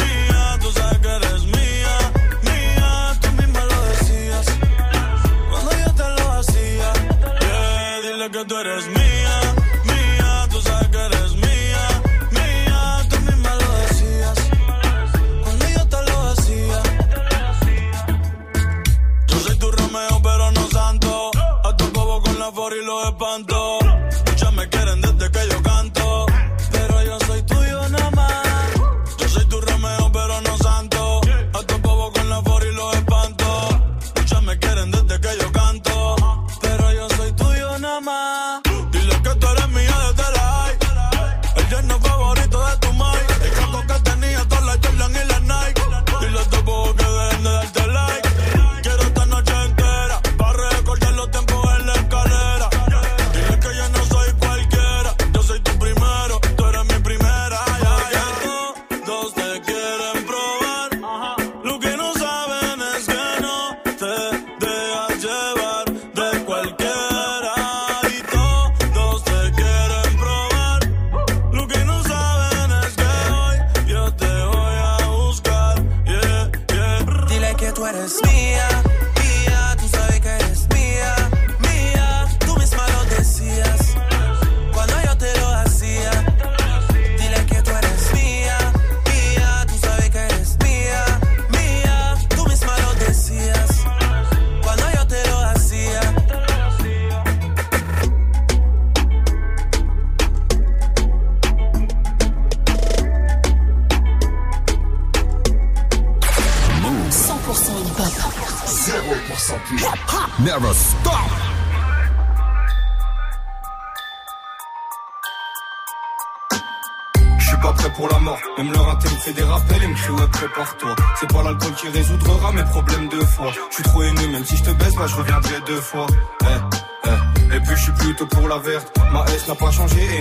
mía. 0.00 0.58
Tú 0.60 0.72
sabes 0.72 0.98
que 0.98 1.08
eres 1.08 1.42
mía, 1.44 1.94
mía. 2.42 3.18
Tú 3.20 3.28
misma 3.32 3.64
lo 3.64 3.82
decías. 3.86 4.46
Cuando 5.50 5.70
yo 5.72 5.94
te 5.94 6.22
lo 6.22 6.32
hacía. 6.32 6.92
Yeah, 7.40 8.00
dile 8.02 8.30
que 8.30 8.44
tú 8.44 8.58
eres 8.58 8.86
mía. 8.86 8.97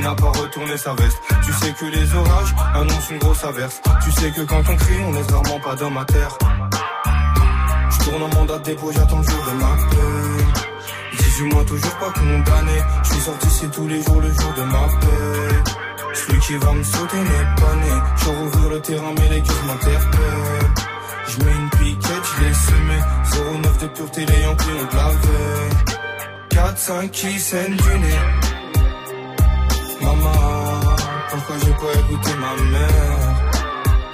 N'a 0.07 0.15
pas 0.15 0.31
retourné 0.39 0.77
sa 0.77 0.93
veste. 0.93 1.17
Tu 1.43 1.51
sais 1.53 1.73
que 1.73 1.85
les 1.85 2.15
orages 2.15 2.55
annoncent 2.75 3.11
une 3.11 3.17
grosse 3.17 3.43
averse. 3.43 3.81
Tu 4.03 4.11
sais 4.11 4.31
que 4.31 4.41
quand 4.41 4.63
on 4.69 4.75
crie, 4.75 5.03
on 5.05 5.11
laisse 5.11 5.27
rarement 5.27 5.59
pas 5.59 5.75
d'homme 5.75 5.97
à 5.97 6.05
terre. 6.05 6.37
Je 7.89 8.05
tourne 8.05 8.23
en 8.23 8.35
mandat 8.35 8.57
de 8.59 8.63
dépôt, 8.63 8.91
j'attends 8.93 9.19
le 9.19 9.23
jour 9.23 9.43
de 9.49 9.53
ma 9.61 9.73
paix. 9.89 11.17
18 11.17 11.53
mois 11.53 11.65
toujours 11.65 11.95
pas 11.97 12.11
condamné. 12.11 12.77
Je 13.03 13.09
suis 13.09 13.21
sorti 13.21 13.47
c'est 13.49 13.71
tous 13.71 13.87
les 13.87 14.01
jours 14.01 14.21
le 14.21 14.31
jour 14.31 14.53
de 14.55 14.63
ma 14.63 14.85
paix. 15.01 15.71
Celui 16.13 16.39
qui 16.39 16.55
va 16.55 16.71
me 16.71 16.83
sauter 16.83 17.17
n'est 17.17 17.61
pas 17.61 17.75
né. 17.75 18.01
Je 18.15 18.29
rouvre 18.29 18.69
le 18.69 18.81
terrain 18.81 19.13
mais 19.17 19.29
les 19.29 19.41
gueules 19.41 19.65
m'interpellent. 19.67 20.73
Je 21.27 21.43
mets 21.43 21.51
une 21.51 21.69
piquette, 21.69 22.25
je 22.37 22.43
l'ai 22.43 22.53
semé. 22.53 22.97
09 23.61 23.77
de 23.79 23.87
pureté, 23.87 24.25
les 24.25 24.41
Yankees 24.41 24.65
ont 24.69 24.91
de 24.91 24.95
la 24.95 25.09
veille. 25.09 25.97
4, 26.49 26.77
5 26.77 27.11
qui 27.11 27.39
saignent 27.39 27.75
du 27.75 27.99
nez. 27.99 28.46
Maman, 30.01 30.95
pourquoi 31.29 31.55
j'ai 31.63 31.73
pas 31.73 31.93
écouté 31.99 32.31
ma 32.35 32.51
mère? 32.71 33.35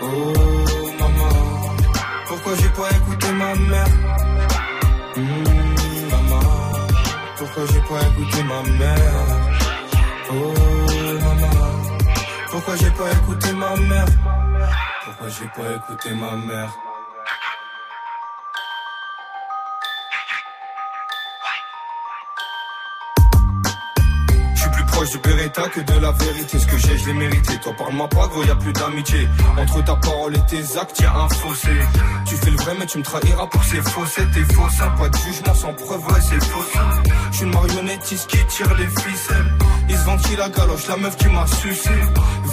Oh, 0.02 0.34
maman, 1.00 1.76
pourquoi 2.28 2.54
j'ai 2.56 2.70
pas 2.70 2.90
écouté 2.92 3.32
ma 3.32 3.56
mère? 3.56 3.88
Hmm, 5.16 6.10
maman, 6.12 6.42
pourquoi 7.38 7.64
j'ai 7.72 7.82
pas 7.82 8.02
écouté 8.08 8.44
ma 8.44 8.62
mère? 8.80 9.26
Oh, 10.32 10.54
maman, 11.24 11.54
pourquoi 12.52 12.76
j'ai 12.78 12.92
pas 12.92 13.12
écouté 13.12 13.54
ma 13.54 13.76
mère? 13.76 14.06
Pourquoi 15.06 15.28
j'ai 15.30 15.48
pas 15.48 15.76
écouté 15.76 16.14
ma 16.14 16.32
mère? 16.36 16.72
Proche 25.04 25.12
du 25.12 25.18
Beretta 25.20 25.70
que 25.70 25.82
de 25.82 26.00
la 26.00 26.12
vérité. 26.12 26.60
Ce 26.60 26.66
que 26.66 26.78
j'ai, 26.78 26.98
je 26.98 27.08
l'ai 27.08 27.14
mérité. 27.14 27.58
Toi, 27.62 27.74
parle-moi 27.78 28.08
pas, 28.10 28.28
gros, 28.28 28.44
y 28.44 28.50
a 28.50 28.56
plus 28.56 28.74
d'amitié. 28.74 29.28
Entre 29.58 29.84
ta 29.84 29.96
parole 29.96 30.36
et 30.36 30.46
tes 30.48 30.78
actes, 30.78 31.00
y 31.00 31.06
a 31.06 31.14
un 31.16 31.30
fossé. 31.30 31.70
Tu 32.28 32.36
fais 32.36 32.52
le 32.52 32.58
vrai, 32.58 32.76
mais 32.80 32.86
tu 32.86 32.98
me 32.98 33.04
trahiras 33.04 33.48
pour 33.48 33.64
ces 33.64 33.82
faussettes. 33.82 34.32
T'es 34.34 34.54
faux, 34.54 34.68
pas 34.98 35.10
de 35.10 35.18
jugement 35.18 35.54
sans 35.54 35.74
preuve, 35.74 36.06
ouais, 36.08 36.22
c'est 36.22 36.44
faux. 36.44 36.66
Je 37.32 37.38
suis 37.38 37.46
une 37.46 37.54
marionnettiste 37.54 38.28
qui 38.28 38.46
tire 38.46 38.74
les 38.76 38.88
ficelles. 38.88 39.54
Ils 39.94 40.38
la 40.38 40.50
galoche, 40.50 40.88
la 40.88 40.98
meuf 40.98 41.16
qui 41.18 41.28
m'a 41.28 41.46
sucé. 41.46 41.92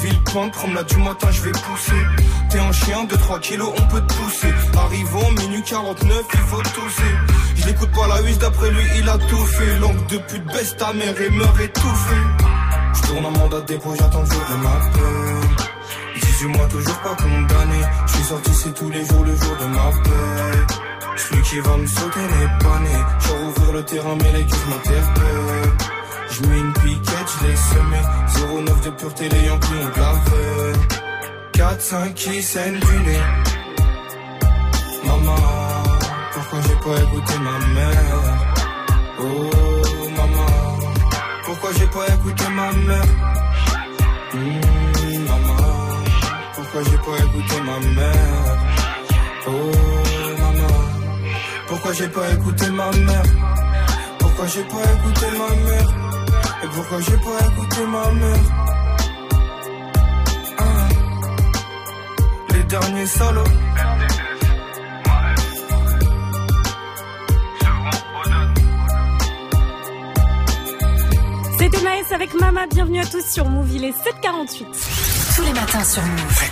Villepinte, 0.02 0.52
promenade 0.52 0.86
du 0.86 0.96
matin, 0.98 1.28
je 1.30 1.40
vais 1.40 1.52
pousser. 1.52 2.02
T'es 2.50 2.58
un 2.58 2.72
chien 2.72 3.04
de 3.04 3.16
3 3.16 3.38
kilos, 3.40 3.72
on 3.78 3.86
peut 3.86 4.00
te 4.02 4.12
pousser. 4.14 4.52
Arrivons, 4.76 5.30
minute 5.38 5.64
49, 5.64 6.22
il 6.34 6.40
faut 6.40 6.62
tousser. 6.62 7.14
Je 7.56 7.66
l'écoute 7.66 7.90
pas 7.92 8.06
la 8.08 8.20
huisse, 8.20 8.38
d'après 8.38 8.70
lui, 8.70 8.84
il 8.98 9.08
a 9.08 9.16
tout 9.16 9.46
fait. 9.46 9.78
Langue 9.78 10.06
de 10.08 10.18
pute, 10.18 10.44
baisse 10.46 10.76
ta 10.76 10.92
mère 10.92 11.18
et 11.18 11.30
meurt 11.30 11.60
étouffé. 11.60 12.16
Je 12.94 13.00
tourne 13.08 13.24
en 13.24 13.30
mandat 13.30 13.60
de 13.60 13.66
dépôt, 13.66 13.94
j'attends 13.98 14.20
le 14.20 14.26
jour 14.26 14.44
de 14.50 14.56
ma 14.56 14.76
peine. 14.92 15.66
18 16.20 16.46
mois, 16.48 16.66
toujours 16.68 16.98
pas 16.98 17.14
condamné. 17.14 17.80
Je 18.06 18.12
suis 18.12 18.24
sorti, 18.24 18.50
c'est 18.54 18.74
tous 18.74 18.90
les 18.90 19.04
jours, 19.06 19.24
le 19.24 19.36
jour 19.36 19.56
de 19.56 19.66
ma 19.66 19.90
paix. 20.04 20.74
Celui 21.16 21.42
qui 21.42 21.58
va 21.60 21.76
me 21.76 21.86
sauter 21.86 22.20
n'est 22.20 22.64
pas 22.64 22.78
né. 22.80 22.96
Je 23.20 23.28
rouvrir 23.32 23.72
le 23.72 23.84
terrain, 23.84 24.16
mais 24.16 24.32
les 24.32 24.44
gueules 24.44 24.68
m'interpellent. 24.68 25.89
Je 26.42 26.46
une 26.48 26.72
piquette, 26.72 27.30
je 27.40 27.46
l'ai 27.46 27.56
semé. 27.56 28.00
09 28.64 28.80
de 28.84 28.90
pureté, 28.90 29.28
les 29.28 29.46
Yankees 29.46 29.68
ont 29.74 30.30
veille. 30.30 30.80
4, 31.52 31.80
5 31.80 32.14
qui 32.14 32.42
saignent 32.42 32.80
du 32.80 33.00
nez. 33.00 33.20
Maman, 35.04 35.36
pourquoi 36.32 36.58
j'ai 36.62 36.76
pas 36.76 37.02
écouté 37.02 37.34
ma 37.40 37.58
mère? 37.74 38.22
Oh, 39.18 39.50
maman, 40.16 40.78
pourquoi 41.44 41.70
j'ai 41.78 41.86
pas 41.86 42.06
écouté 42.14 42.44
ma 42.48 42.72
mère? 42.72 43.04
Hmm, 44.32 45.24
maman, 45.28 45.56
pourquoi 46.54 46.82
j'ai 46.84 46.98
pas 46.98 47.24
écouté 47.24 47.60
ma 47.60 47.78
mère? 48.00 48.58
Oh, 49.46 49.50
maman, 50.38 50.74
pourquoi 51.66 51.92
j'ai 51.92 52.08
pas 52.08 52.30
écouté 52.30 52.70
ma 52.70 52.90
mère? 52.92 53.22
Pourquoi 54.18 54.46
j'ai 54.46 54.62
pas 54.62 54.84
écouté 54.94 55.26
ma 55.38 55.70
mère? 55.70 56.09
Et 56.62 56.66
pourquoi 56.66 57.00
j'ai 57.00 57.16
pas 57.16 57.38
écouté 57.46 57.86
ma 57.86 58.10
mère? 58.12 58.36
Ah, 60.58 60.88
les 62.52 62.64
derniers 62.64 63.06
salauds. 63.06 63.44
C'était 71.58 71.80
Maës 71.82 72.12
avec 72.12 72.34
Mama. 72.34 72.66
Bienvenue 72.66 73.00
à 73.00 73.06
tous 73.06 73.24
sur 73.24 73.48
Move. 73.48 73.72
Il 73.72 73.84
est 73.84 73.92
7h48. 73.92 74.66
Tous 75.36 75.42
les 75.42 75.52
matins 75.54 75.84
sur 75.84 76.02
Move. 76.02 76.42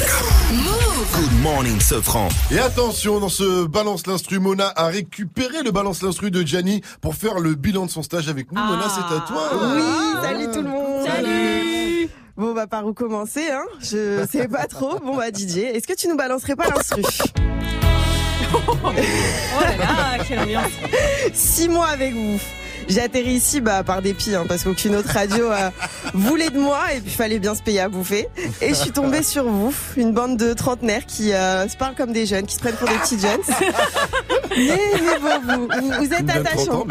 Good 0.00 1.42
morning, 1.42 1.78
Sofran. 1.78 2.28
Et 2.50 2.58
attention, 2.58 3.20
dans 3.20 3.28
ce 3.28 3.66
balance 3.66 4.06
l'instru, 4.06 4.38
Mona 4.38 4.72
a 4.74 4.86
récupéré 4.86 5.62
le 5.62 5.70
balance 5.70 6.02
l'instru 6.02 6.30
de 6.30 6.42
Gianni 6.42 6.80
pour 7.02 7.14
faire 7.14 7.38
le 7.38 7.54
bilan 7.54 7.84
de 7.84 7.90
son 7.90 8.02
stage 8.02 8.28
avec 8.28 8.50
nous. 8.50 8.62
Mona, 8.62 8.88
c'est 8.88 9.14
à 9.14 9.20
toi. 9.20 9.50
Oui, 9.52 9.82
salut 10.22 10.50
tout 10.52 10.62
le 10.62 10.68
monde. 10.68 11.06
Salut. 11.06 12.08
Bon, 12.36 12.54
bah 12.54 12.66
par 12.66 12.86
où 12.86 12.94
commencer, 12.94 13.50
hein? 13.50 13.64
Je 13.80 14.26
sais 14.30 14.48
pas 14.48 14.66
trop. 14.66 14.98
Bon, 15.00 15.16
bah 15.16 15.30
DJ, 15.30 15.58
est-ce 15.58 15.86
que 15.86 15.94
tu 15.94 16.08
nous 16.08 16.16
balancerais 16.16 16.56
pas 16.56 16.68
l'instru? 16.68 17.02
Oh 18.52 19.60
là 19.62 19.76
là, 19.76 20.24
quelle 20.26 20.40
ambiance. 20.40 20.72
Six 21.32 21.68
mois 21.68 21.88
avec 21.88 22.14
vous. 22.14 22.40
J'ai 22.88 23.00
atterri 23.02 23.32
ici 23.32 23.60
bah, 23.60 23.82
par 23.82 24.02
dépit, 24.02 24.34
hein, 24.34 24.44
parce 24.48 24.64
qu'aucune 24.64 24.96
autre 24.96 25.10
radio 25.12 25.50
euh, 25.50 25.70
voulait 26.14 26.50
de 26.50 26.58
moi 26.58 26.92
et 26.94 27.00
puis 27.00 27.10
fallait 27.12 27.38
bien 27.38 27.54
se 27.54 27.62
payer 27.62 27.80
à 27.80 27.88
bouffer. 27.88 28.28
Et 28.60 28.70
je 28.70 28.74
suis 28.74 28.90
tombée 28.90 29.22
sur 29.22 29.44
vous, 29.44 29.74
une 29.96 30.12
bande 30.12 30.36
de 30.36 30.52
trentenaires 30.52 31.06
qui 31.06 31.32
euh, 31.32 31.68
se 31.68 31.76
parlent 31.76 31.94
comme 31.94 32.12
des 32.12 32.26
jeunes, 32.26 32.46
qui 32.46 32.54
se 32.54 32.60
prennent 32.60 32.76
pour 32.76 32.88
des 32.88 32.96
petits 32.96 33.18
jeunes. 33.18 33.40
Mais, 34.56 34.76
mais 35.00 35.18
bon, 35.20 35.40
vous, 35.42 35.68
vous, 35.80 35.92
vous 35.92 36.12
êtes 36.12 36.24
Même 36.24 36.42
30 36.42 36.46
attachants. 36.46 36.86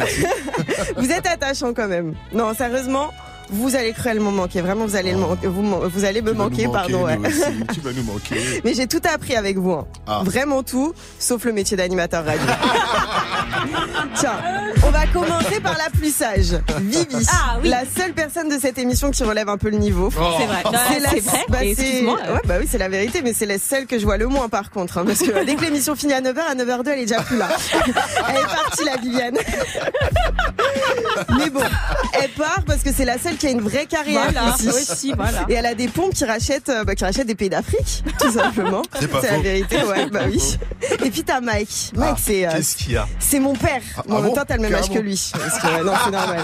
vous 0.97 1.11
êtes 1.11 1.27
attachants 1.27 1.73
quand 1.73 1.89
même. 1.89 2.13
Non, 2.31 2.53
sérieusement, 2.53 3.11
vous 3.51 3.75
allez 3.75 3.93
cruellement 3.93 4.31
manquer. 4.31 4.61
Vraiment, 4.61 4.85
vous 4.85 4.95
allez, 4.95 5.11
le 5.11 5.17
man- 5.17 5.37
vous, 5.43 5.61
man- 5.61 5.79
vous 5.91 6.05
allez 6.05 6.21
me 6.21 6.31
Tu 6.31 6.35
vas 6.37 6.43
nous 6.43 6.49
manquer, 6.49 6.67
pardon. 6.67 7.03
ouais. 7.05 7.17
nous 7.17 7.25
aussi, 7.25 7.41
tu 7.73 7.79
vas 7.81 7.91
nous 7.93 8.03
manquer. 8.03 8.61
Mais 8.63 8.73
j'ai 8.73 8.87
tout 8.87 9.01
appris 9.11 9.35
avec 9.35 9.57
vous. 9.57 9.71
hein. 9.71 9.87
Ah. 10.07 10.21
Vraiment 10.23 10.63
tout, 10.63 10.93
sauf 11.19 11.43
le 11.45 11.53
métier 11.53 11.75
d'animateur 11.77 12.25
radio. 12.25 12.41
Tiens, 14.15 14.39
on 14.85 14.91
va 14.91 15.05
commencer 15.07 15.59
par 15.61 15.77
la 15.77 15.89
plus 15.89 16.13
sage. 16.15 16.59
Vivi, 16.81 17.25
Ah, 17.31 17.57
oui. 17.61 17.69
la 17.69 17.81
seule 17.85 18.13
personne 18.13 18.49
de 18.49 18.57
cette 18.59 18.77
émission 18.77 19.11
qui 19.11 19.23
relève 19.23 19.49
un 19.49 19.57
peu 19.57 19.69
le 19.69 19.77
niveau. 19.77 20.09
C'est 20.11 20.17
vrai. 20.45 20.63
C'est 20.91 20.99
la- 20.99 21.09
vrai. 21.09 21.45
bah, 21.49 21.63
excuse-moi. 21.65 22.15
ouais, 22.15 22.41
bah 22.45 22.55
oui, 22.59 22.67
c'est 22.69 22.77
la 22.77 22.89
vérité, 22.89 23.21
mais 23.23 23.33
c'est 23.33 23.45
la 23.45 23.59
seule 23.59 23.85
que 23.85 23.97
je 23.99 24.05
vois 24.05 24.17
le 24.17 24.27
moins 24.27 24.49
par 24.49 24.69
contre. 24.71 24.97
hein, 24.99 25.03
parce 25.05 25.19
que 25.19 25.45
dès 25.45 25.55
que 25.55 25.61
l'émission 25.61 25.95
finit 25.95 26.13
à 26.13 26.21
9h, 26.21 26.39
à 26.51 26.55
9h02, 26.55 26.89
elle 26.89 26.99
est 26.99 27.05
déjà 27.05 27.21
plus 27.21 27.37
là. 27.37 27.47
Elle 28.29 28.35
est 28.35 28.41
partie, 28.41 28.83
la 28.85 28.97
Viviane. 28.97 29.37
Mais 31.37 31.49
bon, 31.49 31.61
elle 32.21 32.29
part 32.31 32.61
parce 32.65 32.81
que 32.83 32.91
c'est 32.93 33.05
la 33.05 33.17
seule 33.17 33.35
qui 33.39 33.47
a 33.47 33.51
une 33.51 33.61
vraie 33.61 33.85
carrière 33.85 34.29
Voilà, 34.31 34.55
ici. 34.55 34.67
aussi, 34.69 35.13
voilà. 35.15 35.45
Et 35.49 35.53
elle 35.53 35.65
a 35.65 35.73
des 35.73 35.87
pompes 35.87 36.13
qui 36.13 36.25
rachètent, 36.25 36.69
euh, 36.69 36.83
bah, 36.83 36.93
qui 36.95 37.03
rachètent 37.03 37.27
des 37.27 37.35
pays 37.35 37.49
d'Afrique, 37.49 38.03
tout 38.19 38.31
simplement. 38.37 38.81
C'est 38.99 39.11
la 39.31 39.39
vérité, 39.39 39.83
ouais, 39.83 40.05
bah 40.09 40.21
oui. 40.27 40.57
Et 41.03 41.09
puis 41.09 41.23
t'as 41.23 41.39
Mike. 41.41 41.91
Mike, 41.95 42.15
Ah, 42.17 42.21
c'est, 42.23 42.45
euh, 42.45 42.51
Qu'est-ce 42.51 42.75
qu'il 42.75 42.91
y 42.93 42.97
a 42.97 43.07
c'est 43.19 43.39
mon 43.39 43.53
père. 43.55 43.81
Ah, 43.97 44.03
Bon, 44.07 44.17
en 44.17 44.21
même 44.21 44.33
temps, 44.33 44.43
t'as 44.47 44.55
le 44.57 44.61
même 44.61 44.75
âge 44.75 44.89
que 44.89 44.99
lui. 44.99 45.31
Parce 45.33 45.59
que, 45.59 45.67
ouais, 45.67 45.83
non, 45.83 45.93
c'est 46.03 46.11
normal. 46.11 46.43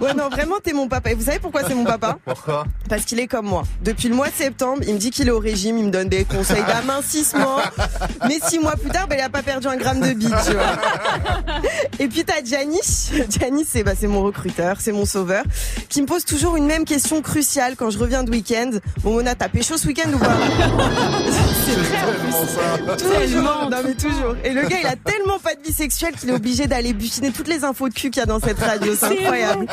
Ouais, 0.00 0.14
non, 0.14 0.28
vraiment, 0.28 0.56
t'es 0.62 0.72
mon 0.72 0.88
papa. 0.88 1.10
Et 1.10 1.14
vous 1.14 1.24
savez 1.24 1.38
pourquoi 1.38 1.62
c'est 1.66 1.74
mon 1.74 1.84
papa 1.84 2.18
Pourquoi 2.24 2.64
Parce 2.88 3.04
qu'il 3.04 3.20
est 3.20 3.26
comme 3.26 3.46
moi. 3.46 3.62
Depuis 3.82 4.08
le 4.08 4.14
mois 4.14 4.28
de 4.28 4.34
septembre, 4.34 4.82
il 4.86 4.94
me 4.94 4.98
dit 4.98 5.10
qu'il 5.10 5.28
est 5.28 5.32
au 5.32 5.38
régime, 5.38 5.78
il 5.78 5.84
me 5.84 5.90
donne 5.90 6.08
des 6.08 6.24
conseils 6.24 6.64
d'amincissement. 6.64 7.58
Mais 8.28 8.38
six 8.46 8.58
mois 8.58 8.72
plus 8.76 8.90
tard, 8.90 9.06
ben, 9.08 9.16
il 9.18 9.22
a 9.22 9.28
pas 9.28 9.42
perdu 9.42 9.66
un 9.68 9.76
gramme 9.76 10.00
de 10.00 10.12
bite, 10.12 10.28
tu 10.46 10.52
vois. 10.52 10.62
Et 11.98 12.08
puis 12.08 12.24
t'as 12.24 12.42
Gianni. 12.44 12.80
Gianni, 13.28 13.64
c'est 13.68 13.82
bah, 13.84 13.92
c'est 13.98 14.06
mon 14.08 14.22
recruteur, 14.22 14.76
c'est 14.80 14.92
mon 14.92 15.04
sauveur, 15.04 15.44
qui 15.88 16.02
me 16.02 16.06
pose 16.06 16.24
toujours 16.32 16.56
une 16.56 16.66
même 16.66 16.84
question 16.86 17.20
cruciale 17.20 17.74
quand 17.76 17.90
je 17.90 17.98
reviens 17.98 18.24
de 18.24 18.30
week-end. 18.30 18.70
Bon, 19.02 19.12
Mona, 19.12 19.34
t'as 19.34 19.48
pécho 19.50 19.76
ce 19.76 19.86
week-end 19.86 20.10
ou 20.14 20.18
pas 20.18 20.32
C'est 21.66 21.72
vrai. 21.72 21.98
Tellement 22.12 22.46
ça. 22.46 22.96
Toujours. 22.96 23.18
Tellement. 23.18 23.70
Non 23.70 23.76
mais 23.84 23.94
toujours. 23.94 24.34
Et 24.44 24.50
le 24.50 24.62
gars, 24.62 24.76
il 24.80 24.86
a 24.86 24.96
tellement 24.96 25.38
pas 25.38 25.54
de 25.54 25.62
vie 25.62 25.72
sexuelle 25.74 26.14
qu'il 26.14 26.30
est 26.30 26.34
obligé 26.34 26.66
d'aller 26.66 26.94
butiner 26.94 27.30
toutes 27.32 27.48
les 27.48 27.64
infos 27.64 27.88
de 27.88 27.94
cul 27.94 28.10
qu'il 28.10 28.20
y 28.20 28.22
a 28.22 28.26
dans 28.26 28.40
cette 28.40 28.58
radio. 28.58 28.94
C'est 28.98 29.06
incroyable. 29.20 29.66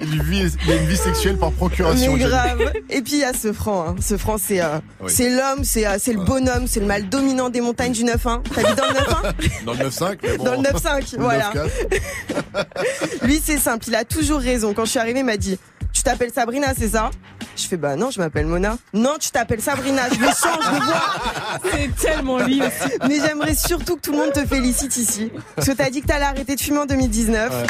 Il 0.00 0.22
vit- 0.22 0.52
il 0.66 0.72
a 0.72 0.76
une 0.76 0.86
vie 0.86 0.96
sexuelle 0.96 1.36
par 1.36 1.50
procuration. 1.52 2.12
Mais 2.14 2.24
grave. 2.24 2.72
Et 2.90 3.02
puis 3.02 3.14
il 3.14 3.18
y 3.20 3.24
a 3.24 3.32
ce 3.32 3.52
franc. 3.52 3.88
Hein. 3.88 3.96
Ce 4.00 4.16
franc, 4.16 4.36
c'est 4.38 4.60
euh, 4.60 4.78
Oui. 5.00 5.10
c'est 5.12 5.30
l'homme, 5.30 5.64
c'est 5.64 5.86
euh, 5.86 5.96
c'est 5.98 6.12
le 6.12 6.20
bonhomme, 6.20 6.66
c'est 6.68 6.80
le 6.80 6.86
mâle 6.86 7.08
dominant 7.08 7.48
des 7.50 7.60
montagnes 7.60 7.92
du 7.92 8.04
9-1. 8.04 8.42
T'as 8.54 8.68
vu 8.68 8.74
dans 8.76 8.86
le 8.86 8.94
9-1 8.94 9.64
Dans 9.64 9.72
le 9.72 9.88
9-5, 9.90 10.18
mais 10.22 10.36
bon. 10.36 10.44
Dans 10.44 10.52
le 10.52 10.58
9-5, 10.58 11.14
Ou 11.14 11.16
le 11.18 11.22
voilà. 11.24 11.52
9-4. 11.54 12.64
Lui, 13.22 13.42
c'est 13.44 13.58
simple. 13.58 13.84
Il 13.88 13.94
a 13.94 14.04
toujours 14.04 14.40
raison. 14.40 14.74
Quand 14.74 14.84
je 14.84 14.90
suis 14.90 14.98
arrivée, 15.00 15.20
il 15.20 15.24
m'a 15.26 15.36
dit 15.36 15.58
Tu 15.98 16.04
t'appelles 16.04 16.30
Sabrina, 16.32 16.74
c'est 16.78 16.90
ça? 16.90 17.10
Je 17.56 17.64
fais 17.64 17.76
Bah 17.76 17.96
non, 17.96 18.12
je 18.12 18.20
m'appelle 18.20 18.46
Mona. 18.46 18.78
Non, 18.94 19.16
tu 19.18 19.32
t'appelles 19.32 19.60
Sabrina. 19.60 20.02
Je 20.08 20.20
le 20.20 20.28
sens, 20.28 20.56
je 20.64 20.70
le 20.78 20.84
vois. 20.84 21.02
C'est 21.72 21.96
tellement 21.96 22.38
lui 22.38 22.62
aussi. 22.62 22.92
Mais 23.08 23.16
j'aimerais 23.18 23.56
surtout 23.56 23.96
que 23.96 24.00
tout 24.02 24.12
le 24.12 24.18
monde 24.18 24.32
te 24.32 24.46
félicite 24.46 24.96
ici. 24.96 25.32
Parce 25.56 25.66
que 25.66 25.72
t'as 25.72 25.90
dit 25.90 26.00
que 26.00 26.06
t'allais 26.06 26.26
arrêter 26.26 26.54
de 26.54 26.60
fumer 26.60 26.78
en 26.78 26.86
2019. 26.86 27.50
Ouais. 27.50 27.66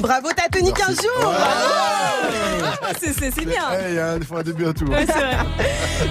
Bravo, 0.00 0.28
t'as 0.36 0.48
tenu 0.48 0.72
15 0.72 0.96
jours. 0.96 1.32
Ah, 1.34 2.88
c'est- 3.00 3.12
c'est 3.18 3.30
c'est 3.32 3.44
bien. 3.44 3.62
Eh, 3.72 3.90
Il 3.90 3.94
y 3.94 3.98
a 3.98 4.12
un 4.12 4.42
début 4.42 4.66
à 4.66 4.72
tout. 4.72 4.86
Ouais, 4.86 5.06
c'est 5.06 5.12
vrai. 5.12 5.36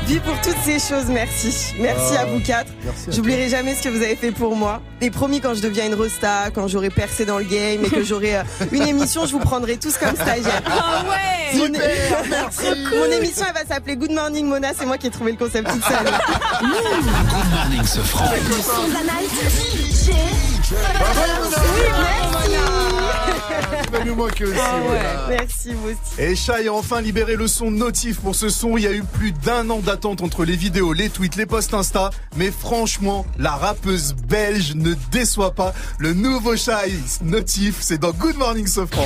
Vie 0.07 0.19
pour 0.19 0.39
toutes 0.41 0.57
ces 0.63 0.79
choses, 0.79 1.05
merci. 1.09 1.73
Merci 1.79 2.13
Ah, 2.17 2.21
à 2.21 2.25
vous 2.25 2.39
quatre. 2.39 2.71
merci 2.85 3.09
à 3.09 3.11
J'oublierai 3.11 3.49
jamais 3.49 3.75
ce 3.75 3.83
que 3.83 3.89
vous 3.89 4.01
avez 4.01 4.15
fait 4.15 4.31
pour 4.31 4.55
moi. 4.55 4.81
Et 5.01 5.09
promis, 5.11 5.41
quand 5.41 5.53
je 5.55 5.61
deviens 5.61 5.85
une 5.87 5.95
rosta, 5.95 6.49
quand 6.53 6.67
j'aurai 6.67 6.89
percé 6.89 7.25
dans 7.25 7.37
le 7.39 7.43
game 7.43 7.83
et 7.83 7.89
que 7.89 8.03
j'aurai 8.03 8.37
euh, 8.37 8.43
une 8.71 8.83
émission, 8.87 9.25
je 9.25 9.31
vous 9.33 9.39
prendrai 9.39 9.77
tous 9.77 9.97
comme 9.97 10.15
stagiaires. 10.15 10.61
Ah 10.67 11.03
ouais. 11.09 11.57
Mon, 11.57 11.65
Super, 11.65 12.23
merci. 12.29 12.65
Mon 12.95 13.11
émission, 13.11 13.45
elle 13.47 13.53
va 13.67 13.73
s'appeler 13.75 13.97
Good 13.97 14.11
Morning 14.11 14.45
Mona. 14.47 14.69
C'est 14.77 14.85
moi 14.85 14.97
qui 14.97 15.07
ai 15.07 15.11
trouvé 15.11 15.31
le 15.33 15.37
concept 15.37 15.69
toute 15.69 15.83
seule. 15.83 16.05
Good 16.61 17.51
morning, 17.51 17.83
ce 17.85 17.99
franc. 17.99 18.25
Va 23.91 24.06
nous 24.06 24.15
manquer 24.15 24.45
aussi. 24.45 24.57
Ah 24.57 24.77
ouais. 24.77 24.84
voilà. 24.88 25.27
Merci, 25.30 25.73
vous 25.73 25.89
aussi. 25.89 26.22
Et 26.22 26.35
Shai 26.35 26.68
a 26.68 26.73
enfin 26.73 27.02
libéré 27.02 27.35
le 27.35 27.48
son 27.48 27.72
notif 27.72 28.22
pour 28.22 28.35
ce 28.35 28.48
son. 28.49 28.77
Il 28.77 28.84
y 28.84 28.88
a 28.88 28.93
eu 28.93 29.03
plus 29.03 29.34
d'un 29.34 29.69
an 29.69 29.80
d'attente 29.80 30.22
entre 30.22 30.45
les 30.45 30.56
vidéos, 30.56 30.93
les 30.93 31.10
tweets, 31.10 31.35
les 31.35 31.45
posts 31.45 31.73
Insta. 31.73 32.10
Mais 32.38 32.52
franchement, 32.52 33.26
la 33.38 33.52
rappeuse 33.52 34.14
belge 34.14 34.76
ne 34.76 34.93
déçoit 35.11 35.53
pas. 35.53 35.73
Le 35.98 36.14
nouveau 36.14 36.56
Shai 36.56 36.93
notif, 37.22 37.77
c'est 37.81 37.98
dans 37.98 38.11
Good 38.11 38.38
Morning 38.38 38.68
Sofran. 38.68 39.03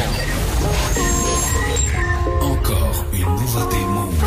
Encore 2.42 3.06
une 3.12 3.22
nouveauté 3.22 3.78
Move. 3.78 4.26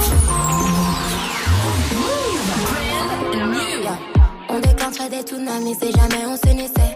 On 4.48 4.58
déclencherait 4.60 5.10
des 5.10 5.22
tsunamis 5.22 5.76
si 5.80 5.92
jamais 5.92 6.26
on 6.26 6.36
s'unissait. 6.36 6.72
On 6.72 6.87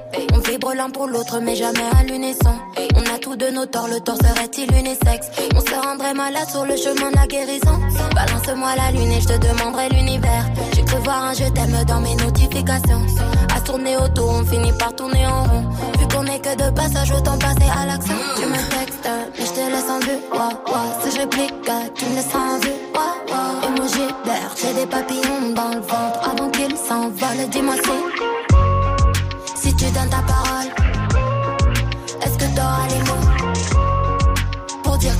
l'un 0.74 0.90
pour 0.90 1.06
l'autre 1.06 1.40
mais 1.40 1.56
jamais 1.56 1.88
à 1.98 2.02
l'unisson. 2.04 2.54
On 2.96 3.14
a 3.14 3.18
tous 3.18 3.36
de 3.36 3.50
nos 3.50 3.66
torts, 3.66 3.88
le 3.88 4.00
tort 4.00 4.16
serait-il 4.16 4.70
unisexe? 4.74 5.28
On 5.54 5.60
se 5.60 5.74
rendrait 5.74 6.14
malade 6.14 6.48
sur 6.50 6.64
le 6.64 6.76
chemin 6.76 7.10
de 7.10 7.16
la 7.16 7.26
guérison. 7.26 7.78
Balance-moi 8.14 8.76
la 8.76 8.90
lune 8.92 9.10
et 9.12 9.20
je 9.20 9.28
te 9.28 9.38
demanderai 9.38 9.88
l'univers. 9.90 10.46
J'ai 10.74 10.84
cru 10.84 10.98
voir 11.02 11.24
un 11.24 11.34
je 11.34 11.44
t'aime 11.44 11.84
dans 11.86 12.00
mes 12.00 12.14
notifications. 12.16 13.02
À 13.54 13.60
tourner 13.60 13.96
autour, 13.96 14.30
on 14.30 14.44
finit 14.44 14.72
par 14.72 14.94
tourner 14.94 15.26
en 15.26 15.44
rond. 15.44 15.64
Vu 15.98 16.06
qu'on 16.08 16.24
est 16.26 16.40
que 16.40 16.54
de 16.56 16.70
passage, 16.74 17.12
autant 17.12 17.38
passer 17.38 17.68
à 17.76 17.86
l'action. 17.86 18.16
Tu 18.36 18.46
me 18.46 18.56
textes, 18.70 19.08
mais 19.38 19.46
je 19.46 19.52
te 19.52 19.60
laisse 19.60 19.90
en 19.90 20.00
vue. 20.00 20.20
Wow, 20.32 20.72
wow. 20.72 20.92
Si 21.02 21.10
je 21.14 21.20
réplique, 21.20 21.54
tu 21.94 22.04
me 22.06 22.14
laisses 22.16 22.34
en 22.34 22.58
vue. 22.58 22.72
Émoji 23.66 24.06
vert, 24.24 24.54
j'ai 24.60 24.74
des 24.74 24.86
papillons 24.86 25.52
dans 25.54 25.70
le 25.70 25.80
ventre 25.80 26.30
avant 26.30 26.50
qu'ils 26.50 26.76
s'envolent. 26.76 27.48
Dis-moi 27.50 27.74
si, 27.76 29.68
si 29.68 29.76
tu 29.76 29.84
donnes 29.84 30.10
ta 30.10 30.18
parole, 30.18 30.41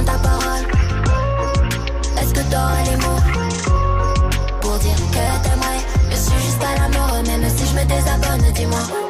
Ta 0.00 0.12
parole, 0.18 0.64
est-ce 2.18 2.32
que 2.32 2.40
t'auras 2.50 2.82
les 2.84 2.96
mots 2.96 3.22
pour 4.60 4.78
dire 4.78 4.96
que 5.10 5.42
t'aimerais? 5.42 5.82
Me 6.10 6.16
suivre 6.16 6.40
jusqu'à 6.40 6.74
la 6.80 6.88
mort, 6.98 7.22
même 7.26 7.48
si 7.50 7.66
je 7.66 7.74
me 7.74 7.84
désabonne, 7.84 8.52
dis-moi. 8.54 9.01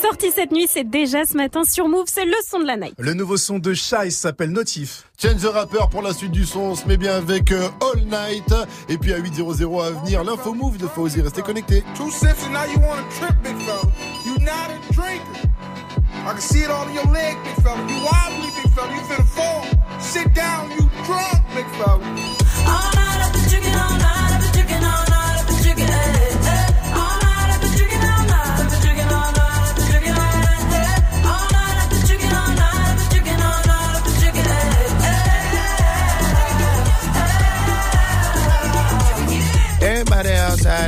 Sorti 0.00 0.30
cette 0.34 0.52
nuit, 0.52 0.66
c'est 0.68 0.88
déjà 0.88 1.24
ce 1.24 1.36
matin 1.36 1.64
sur 1.64 1.88
Move, 1.88 2.06
c'est 2.06 2.24
le 2.24 2.34
son 2.48 2.60
de 2.60 2.66
la 2.66 2.76
night. 2.76 2.94
Le 2.98 3.14
nouveau 3.14 3.36
son 3.36 3.58
de 3.58 3.74
Shai 3.74 4.10
s'appelle 4.10 4.50
Notif. 4.50 5.04
Change 5.20 5.42
the 5.42 5.46
Rapper 5.46 5.84
pour 5.90 6.02
la 6.02 6.12
suite 6.12 6.30
du 6.30 6.44
son. 6.44 6.60
On 6.60 6.74
se 6.74 6.86
met 6.86 6.96
bien 6.96 7.16
avec 7.16 7.50
euh, 7.52 7.68
All 7.80 8.02
Night. 8.04 8.54
Et 8.88 8.98
puis 8.98 9.12
à 9.12 9.18
8.00 9.18 9.84
à 9.84 9.90
venir, 9.90 10.24
l'info 10.24 10.54
move 10.54 10.78
de 10.78 10.86
Fauzi. 10.86 11.20
Restez 11.20 11.42
connectés. 11.42 11.82
Two 11.96 12.10
sips 12.10 12.44
and 12.46 12.52
now 12.52 12.64
you 12.72 12.80
want 12.80 12.96
to 12.96 13.18
trip, 13.18 13.34
big 13.42 13.56
fella. 13.58 13.82
You 14.24 14.34
not 14.44 14.70
a 14.70 14.92
drinker. 14.92 15.48
I 16.26 16.32
can 16.32 16.40
see 16.40 16.62
it 16.62 16.70
all 16.70 16.86
in 16.88 16.94
your 16.94 17.12
leg, 17.12 17.36
big 17.44 17.64
fella. 17.64 17.80
You 17.88 17.96
wobbly, 18.04 18.50
big 18.62 18.72
fella. 18.74 18.92
You 18.94 19.00
finna 19.02 19.26
fall. 19.26 19.64
Sit 20.00 20.34
down, 20.34 20.70
you 20.72 20.88
drunk, 21.04 21.42
big 21.54 21.66
fella. 21.78 22.47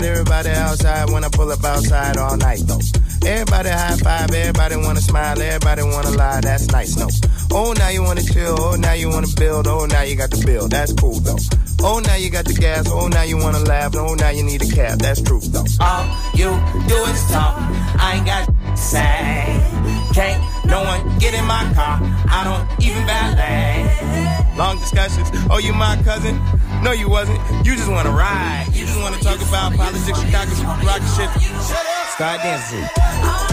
Everybody 0.03 0.51
outside. 0.51 1.11
When 1.11 1.25
I 1.25 1.29
pull 1.29 1.51
up 1.51 1.65
outside 1.65 2.17
all 2.17 2.37
night 2.37 2.61
though. 2.67 2.81
Everybody 3.27 3.69
high 3.69 3.97
five, 3.97 4.31
everybody 4.31 4.77
wanna 4.77 5.01
smile, 5.01 5.41
everybody 5.41 5.83
wanna 5.83 6.11
lie. 6.11 6.41
That's 6.41 6.69
nice, 6.69 6.97
no. 6.97 7.09
Oh, 7.53 7.75
now 7.77 7.91
you 7.91 8.03
wanna 8.03 8.23
chill, 8.23 8.57
oh, 8.59 8.77
now 8.77 8.93
you 8.93 9.11
wanna 9.11 9.27
build, 9.37 9.67
oh, 9.67 9.85
now 9.85 10.03
you 10.03 10.17
got 10.17 10.31
the 10.31 10.43
bill. 10.45 10.69
That's 10.69 10.93
cool 10.95 11.21
though. 11.21 11.37
Oh, 11.83 11.99
now 11.99 12.15
you 12.15 12.31
got 12.31 12.47
the 12.47 12.55
gas, 12.55 12.89
oh, 12.91 13.09
now 13.09 13.23
you 13.23 13.37
wanna 13.37 13.61
laugh, 13.61 13.95
oh, 13.95 14.15
now 14.15 14.31
you 14.31 14.43
need 14.43 14.63
a 14.63 14.69
cab. 14.75 15.01
That's 15.01 15.21
true 15.21 15.41
though. 15.41 15.67
All 15.81 16.05
you 16.35 16.49
do 16.89 16.97
is 17.13 17.31
talk. 17.31 17.57
I 17.59 18.15
ain't 18.17 18.27
got 18.27 18.79
say. 18.79 19.61
Can't 20.15 20.67
no 20.67 20.83
one 20.83 21.19
get 21.19 21.35
in 21.35 21.45
my 21.45 21.73
car. 21.75 21.99
I 22.01 22.45
don't 22.45 22.83
even 22.83 23.05
valet. 23.07 24.40
Long 24.61 24.79
discussions. 24.79 25.31
Oh, 25.49 25.57
you 25.57 25.73
my 25.73 25.97
cousin? 26.05 26.39
No, 26.83 26.93
you 26.93 27.09
wasn't. 27.09 27.41
You 27.65 27.77
just 27.77 27.91
wanna 27.91 28.11
ride. 28.11 28.67
You 28.75 28.85
just 28.85 29.01
wanna 29.01 29.17
talk 29.17 29.41
about 29.41 29.73
politics, 29.75 30.21
Chicago, 30.21 30.53
rock 30.85 31.01
shit. 31.17 31.31
Start 32.13 32.43
dancing. 32.43 33.50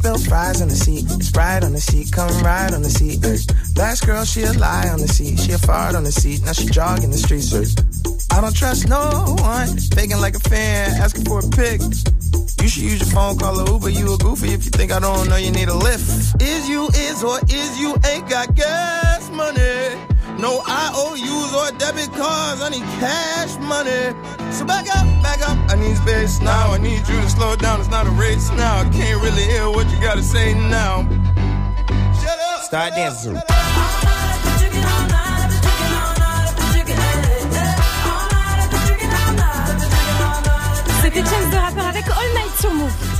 Spill 0.00 0.18
fries 0.18 0.62
on 0.62 0.68
the 0.68 0.74
seat, 0.74 1.04
Sprite 1.22 1.62
on 1.62 1.72
the 1.72 1.80
seat, 1.80 2.10
come 2.10 2.32
ride 2.42 2.72
on 2.72 2.82
the 2.82 2.88
seat. 2.88 3.20
Last 3.76 4.06
girl, 4.06 4.24
she 4.24 4.42
a 4.42 4.52
lie 4.54 4.88
on 4.88 5.00
the 5.00 5.08
seat, 5.08 5.38
she 5.38 5.52
a 5.52 5.58
fart 5.58 5.94
on 5.94 6.04
the 6.04 6.12
seat, 6.12 6.42
now 6.42 6.52
she 6.52 6.66
jogging 6.66 7.10
the 7.10 7.18
streets. 7.18 7.52
I 8.32 8.40
don't 8.40 8.56
trust 8.56 8.88
no 8.88 9.36
one, 9.40 9.68
faking 9.94 10.18
like 10.18 10.36
a 10.36 10.40
fan, 10.40 10.94
asking 10.96 11.24
for 11.26 11.40
a 11.40 11.48
pic. 11.50 11.80
You 12.62 12.68
should 12.68 12.82
use 12.82 13.00
your 13.00 13.10
phone, 13.10 13.38
call 13.38 13.60
a 13.60 13.72
Uber. 13.72 13.90
You 13.90 14.14
a 14.14 14.18
goofy 14.18 14.52
if 14.52 14.64
you 14.64 14.70
think 14.70 14.92
I 14.92 15.00
don't 15.00 15.28
know 15.28 15.36
you 15.36 15.50
need 15.50 15.68
a 15.68 15.74
lift. 15.74 16.40
Is 16.40 16.68
you 16.68 16.88
is 16.88 17.22
or 17.24 17.38
is 17.48 17.78
you 17.78 17.96
ain't 18.06 18.28
got 18.28 18.54
gas 18.54 19.28
money? 19.30 20.09
No 20.38 20.62
IOUs 20.66 21.54
or 21.54 21.70
debit 21.78 22.12
cards. 22.12 22.60
I 22.60 22.68
need 22.70 22.86
cash 23.00 23.58
money. 23.58 24.14
So 24.52 24.64
back 24.64 24.86
up, 24.94 25.06
back 25.22 25.40
up. 25.48 25.58
I 25.70 25.76
need 25.76 25.96
space 25.96 26.40
now. 26.40 26.72
I 26.72 26.78
need 26.78 27.06
you 27.08 27.20
to 27.20 27.30
slow 27.30 27.56
down. 27.56 27.80
It's 27.80 27.90
not 27.90 28.06
a 28.06 28.10
race 28.10 28.50
now. 28.52 28.80
I 28.80 28.88
can't 28.90 29.22
really 29.22 29.42
hear 29.42 29.68
what 29.70 29.90
you 29.90 30.00
gotta 30.00 30.22
say 30.22 30.54
now. 30.54 31.08
Shut 32.20 32.38
up. 32.52 32.64
Start 32.64 32.94
dancing. 32.94 33.38
C'était 41.02 41.20
Chance 41.20 41.50
de 41.50 41.56
rappeur 41.56 41.86
avec 41.86 42.04
All 42.08 42.28
Night 42.34 42.60
sur 42.60 42.72
Move. 42.72 43.19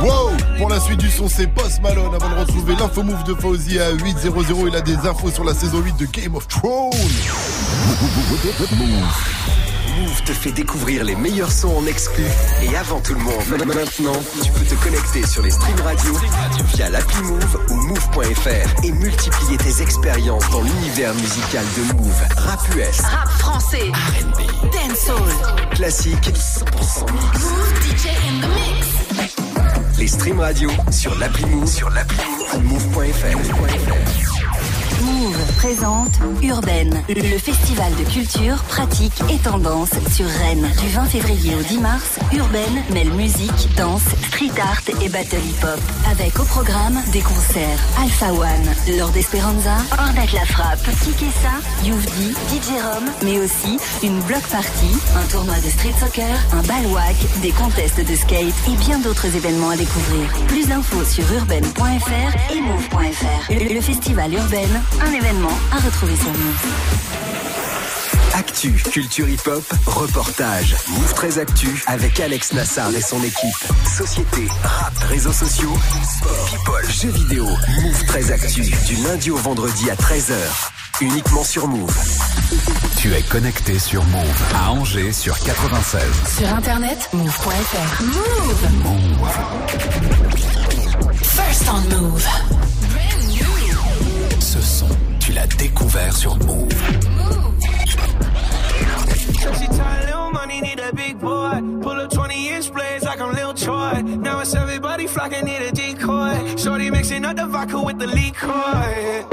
Wow 0.00 0.30
Pour 0.56 0.68
la 0.68 0.80
suite 0.80 1.00
du 1.00 1.10
son, 1.10 1.28
c'est 1.28 1.46
Post 1.46 1.82
Malone 1.82 2.14
avant 2.14 2.30
de 2.30 2.40
retrouver 2.40 2.74
l'info 2.76 3.02
move 3.02 3.22
de 3.24 3.34
Fauzi 3.34 3.78
à 3.78 3.92
8.00. 3.92 4.68
Il 4.68 4.76
a 4.76 4.80
des 4.80 4.96
infos 4.96 5.30
sur 5.30 5.44
la 5.44 5.54
saison 5.54 5.80
8 5.80 5.96
de 5.96 6.06
Game 6.06 6.34
of 6.34 6.48
Thrones. 6.48 6.90
Move 9.98 10.22
te 10.24 10.32
fait 10.32 10.52
découvrir 10.52 11.04
les 11.04 11.16
meilleurs 11.16 11.52
sons 11.52 11.76
en 11.76 11.86
exclu 11.86 12.24
et 12.62 12.76
avant 12.76 13.00
tout 13.00 13.12
le 13.14 13.20
monde. 13.20 13.66
Maintenant, 13.66 14.12
tu 14.42 14.50
peux 14.52 14.64
te 14.64 14.74
connecter 14.82 15.26
sur 15.26 15.42
les 15.42 15.50
streams 15.50 15.80
radio 15.82 16.14
via 16.74 16.88
l'appli 16.88 17.20
Move 17.22 17.60
ou 17.68 17.74
move.fr 17.74 18.84
et 18.84 18.92
multiplier 18.92 19.58
tes 19.58 19.82
expériences 19.82 20.48
dans 20.50 20.62
l'univers 20.62 21.14
musical 21.14 21.64
de 21.76 21.92
Move. 21.94 22.22
Rap 22.36 22.60
US, 22.76 23.00
Rap 23.00 23.28
français. 23.28 23.90
R&B, 23.90 24.70
Dancehall. 24.72 25.74
classique, 25.74 26.30
100% 26.34 27.12
mix. 27.12 27.44
Move 27.44 27.74
DJ 27.82 28.06
in 28.08 28.40
the 28.40 28.48
mix. 28.54 29.49
Les 30.00 30.06
streams 30.06 30.40
radio 30.40 30.70
sur 30.90 31.14
l'appli 31.18 31.44
Move, 31.44 31.66
sur 31.66 31.90
l'appli 31.90 32.16
move.fr. 32.62 34.39
Move 35.02 35.36
présente 35.56 36.18
Urbaine, 36.42 37.02
le 37.08 37.38
festival 37.38 37.92
de 37.96 38.04
culture, 38.10 38.62
pratique 38.64 39.22
et 39.30 39.38
tendance 39.38 39.90
sur 40.12 40.26
Rennes. 40.26 40.68
Du 40.80 40.88
20 40.88 41.04
février 41.06 41.54
au 41.54 41.62
10 41.62 41.78
mars, 41.78 42.18
Urbaine 42.32 42.82
mêle 42.92 43.10
musique, 43.12 43.74
danse, 43.76 44.02
street 44.28 44.52
art 44.60 44.82
et 45.02 45.08
battle 45.08 45.36
hip-hop. 45.36 45.80
Avec 46.10 46.38
au 46.38 46.44
programme 46.44 47.00
des 47.12 47.20
concerts 47.20 47.78
Alpha 48.02 48.32
One, 48.32 48.98
Lord 48.98 49.16
Esperanza, 49.16 49.76
Ornette 49.98 50.32
La 50.32 50.44
Frappe, 50.44 50.84
Kikessa, 51.04 51.56
Youvdi, 51.84 52.32
DJ 52.48 52.80
Rom, 52.82 53.04
mais 53.22 53.38
aussi 53.38 53.78
une 54.02 54.20
block 54.22 54.42
party, 54.50 54.90
un 55.16 55.26
tournoi 55.30 55.56
de 55.56 55.70
street 55.70 55.94
soccer, 55.98 56.36
un 56.52 56.62
balwak, 56.62 57.16
des 57.42 57.52
contests 57.52 58.00
de 58.06 58.14
skate 58.16 58.54
et 58.68 58.76
bien 58.84 58.98
d'autres 58.98 59.34
événements 59.34 59.70
à 59.70 59.76
découvrir. 59.76 60.28
Plus 60.48 60.66
d'infos 60.68 61.04
sur 61.04 61.24
urbaine.fr 61.32 62.52
et 62.54 62.60
move.fr. 62.60 63.50
Le, 63.52 63.74
le 63.74 63.80
festival 63.80 64.32
Urbaine, 64.34 64.82
un 65.00 65.12
événement 65.12 65.58
à 65.72 65.78
retrouver 65.78 66.16
sur 66.16 66.30
Move. 66.30 66.66
Actu, 68.34 68.72
culture 68.72 69.28
hip-hop, 69.28 69.64
reportage. 69.86 70.76
Move 70.88 71.14
13 71.14 71.38
Actu 71.40 71.82
avec 71.86 72.20
Alex 72.20 72.52
Nassar 72.52 72.94
et 72.94 73.00
son 73.00 73.22
équipe. 73.22 73.56
Société, 73.96 74.46
rap, 74.62 74.92
réseaux 75.08 75.32
sociaux, 75.32 75.76
sport, 76.04 76.46
people, 76.46 76.90
jeux 76.90 77.10
vidéo. 77.10 77.44
Move 77.82 78.04
13 78.06 78.32
Actu 78.32 78.62
du 78.86 78.96
lundi 79.04 79.30
au 79.30 79.36
vendredi 79.36 79.90
à 79.90 79.94
13h. 79.94 80.34
Uniquement 81.00 81.44
sur 81.44 81.66
Move. 81.66 81.96
Tu 82.98 83.12
es 83.14 83.22
connecté 83.22 83.78
sur 83.78 84.04
Move 84.04 84.42
à 84.54 84.70
Angers 84.70 85.12
sur 85.12 85.38
96. 85.40 86.02
Sur 86.38 86.48
internet, 86.54 87.08
move.fr. 87.12 88.02
Move. 88.02 88.68
First 91.22 91.68
on 91.68 91.80
move. 91.96 92.69
Ce 94.60 94.80
son, 94.80 94.88
tu 95.20 95.32
l'as 95.32 95.46
découvert 95.46 96.14
sur 96.14 96.36
Move. 96.44 96.68
She 99.58 99.66
tired, 99.68 100.04
little 100.04 100.30
money, 100.32 100.60
need 100.60 100.78
a 100.80 100.92
big 100.92 101.18
boy. 101.18 101.62
Pull 101.80 101.98
up 101.98 102.10
20 102.10 102.48
inch 102.48 102.70
blades 102.70 103.04
like 103.04 103.20
I'm 103.22 103.32
Lil 103.34 103.54
Troy. 103.54 104.02
Now 104.02 104.40
it's 104.40 104.54
everybody 104.54 105.06
flocking, 105.06 105.46
need 105.46 105.62
a 105.62 105.72
decoy. 105.72 106.56
Shorty 106.58 106.90
mixing 106.90 107.24
up 107.24 107.36
the 107.36 107.46
vodka 107.46 107.82
with 107.82 107.98
the 107.98 108.06
liquor. 108.06 109.24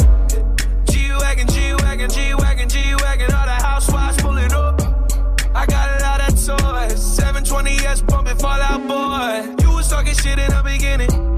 G-Wagon, 0.90 1.48
G-Wagon, 1.48 2.10
G-Wagon, 2.10 2.70
G-Wagon. 2.70 3.34
All 3.34 3.46
the 3.46 3.60
housewives 3.68 4.22
pulling 4.22 4.54
up. 4.54 4.82
I 5.54 5.66
got 5.66 6.00
a 6.00 6.04
lot 6.04 6.22
of 6.22 6.36
toys. 6.36 7.20
720S 7.20 8.08
pumping 8.08 8.38
Fallout 8.38 8.88
Boy. 8.88 9.56
You 9.62 9.76
was 9.76 9.90
talking 9.90 10.14
shit 10.14 10.40
in 10.40 10.50
the 10.52 10.62
beginning. 10.64 11.38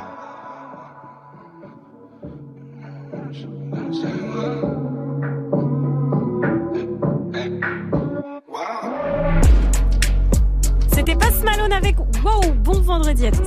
C'était 10.93 11.15
Malone 11.43 11.73
avec 11.73 11.97
Wow, 12.23 12.53
bon 12.63 12.79
vendredi 12.81 13.27
à 13.27 13.31
tous. 13.31 13.41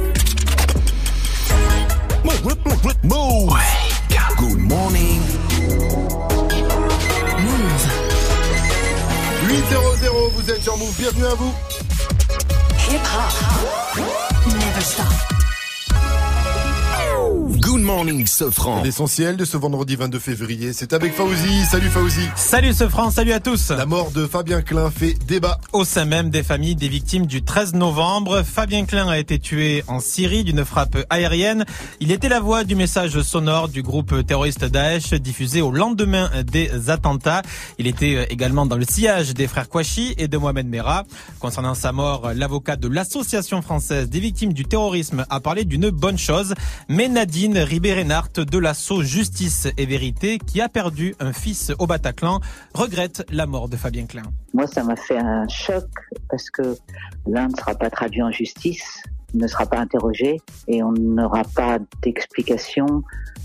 Good 4.37 4.59
morning. 4.59 5.21
800, 9.47 9.77
vous 10.35 10.51
êtes 10.51 10.63
sur 10.63 10.77
Move, 10.77 10.95
bienvenue 10.99 11.25
à 11.25 11.35
vous. 11.35 11.55
Hip 12.91 13.01
hop. 13.01 13.99
Never 14.47 14.81
stop. 14.83 15.34
Morning 17.85 18.27
Sofran. 18.27 18.83
L'essentiel 18.83 19.37
de 19.37 19.45
ce 19.45 19.59
vendredi 19.59 19.95
22 19.95 20.19
février, 20.19 20.73
c'est 20.73 20.95
avec 20.95 21.13
Fauzi. 21.13 21.67
Salut 21.71 21.91
Fauzi. 21.91 22.27
Salut 22.35 22.73
Sofran, 22.73 23.11
salut 23.11 23.33
à 23.33 23.41
tous. 23.41 23.71
La 23.73 23.85
mort 23.85 24.11
de 24.11 24.27
Fabien 24.27 24.63
Klein 24.63 24.91
fait 24.91 25.13
débat. 25.27 25.61
Au 25.75 25.85
sein 25.85 26.07
même 26.07 26.31
des 26.31 26.43
familles 26.43 26.77
des 26.77 26.89
victimes 26.89 27.27
du 27.27 27.43
13 27.43 27.75
novembre, 27.75 28.43
Fabien 28.43 28.87
Klein 28.87 29.09
a 29.09 29.19
été 29.19 29.39
tué 29.39 29.85
en 29.87 30.01
Syrie 30.01 30.45
d'une 30.45 30.65
frappe 30.65 30.97
aérienne. 31.11 31.67
Il 32.01 32.11
était 32.11 32.31
la 32.31 32.41
voix 32.41 32.65
du 32.65 32.75
message 32.75 33.21
sonore 33.21 33.69
du 33.69 33.83
groupe 33.83 34.27
terroriste 34.27 34.65
Daesh 34.65 35.13
diffusé 35.13 35.61
au 35.61 35.71
lendemain 35.71 36.31
des 36.43 36.89
attentats. 36.89 37.43
Il 37.79 37.87
était 37.87 38.27
également 38.31 38.65
dans 38.65 38.77
le 38.77 38.87
sillage 38.89 39.35
des 39.35 39.47
frères 39.47 39.69
Kouachi 39.69 40.15
et 40.17 40.27
de 40.27 40.39
Mohamed 40.39 40.67
Merah. 40.67 41.05
Concernant 41.39 41.75
sa 41.75 41.93
mort, 41.93 42.33
l'avocat 42.35 42.77
de 42.77 42.89
l'Association 42.89 43.61
française 43.61 44.09
des 44.09 44.21
victimes 44.21 44.55
du 44.55 44.65
terrorisme 44.65 45.27
a 45.29 45.41
parlé 45.41 45.67
d'une 45.67 45.91
bonne 45.91 46.17
chose, 46.17 46.55
mais 46.89 47.09
Nadine 47.09 47.59
Ribérenart 47.75 48.29
de 48.37 48.57
l'assaut 48.57 49.03
Justice 49.03 49.67
et 49.77 49.85
Vérité, 49.85 50.39
qui 50.39 50.61
a 50.61 50.69
perdu 50.69 51.17
un 51.19 51.33
fils 51.33 51.73
au 51.81 51.89
Bataclan, 51.89 52.39
regrette 52.73 53.27
la 53.33 53.47
mort 53.47 53.69
de 53.69 53.77
Fabien 53.77 54.07
Klein. 54.07 54.23
Moi, 54.53 54.69
ça 54.69 54.85
m'a 54.85 54.95
fait 54.95 55.19
un 55.19 55.49
choc 55.49 55.89
parce 56.31 56.51
que 56.51 56.77
l'un 57.27 57.49
ne 57.49 57.57
sera 57.57 57.75
pas 57.75 57.91
traduit 57.91 58.23
en 58.23 58.31
justice, 58.31 59.03
ne 59.35 59.49
sera 59.49 59.67
pas 59.67 59.81
interrogé 59.81 60.41
et 60.69 60.85
on 60.85 60.93
n'aura 60.93 61.43
pas 61.57 61.79
d'explication 62.01 63.03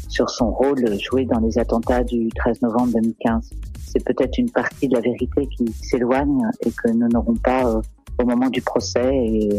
sur 0.10 0.30
son 0.30 0.52
rôle 0.52 0.86
joué 1.00 1.26
dans 1.26 1.40
les 1.40 1.58
attentats 1.58 2.04
du 2.04 2.30
13 2.36 2.62
novembre 2.62 2.94
2015. 3.02 3.50
C'est 3.84 4.06
peut-être 4.06 4.38
une 4.38 4.52
partie 4.52 4.88
de 4.90 4.94
la 4.94 5.02
vérité 5.02 5.48
qui 5.58 5.74
s'éloigne 5.82 6.44
et 6.64 6.70
que 6.70 6.92
nous 6.92 7.08
n'aurons 7.08 7.36
pas 7.38 7.66
euh, 7.66 7.82
au 8.22 8.26
moment 8.26 8.52
du 8.52 8.62
procès 8.62 9.10
et 9.12 9.50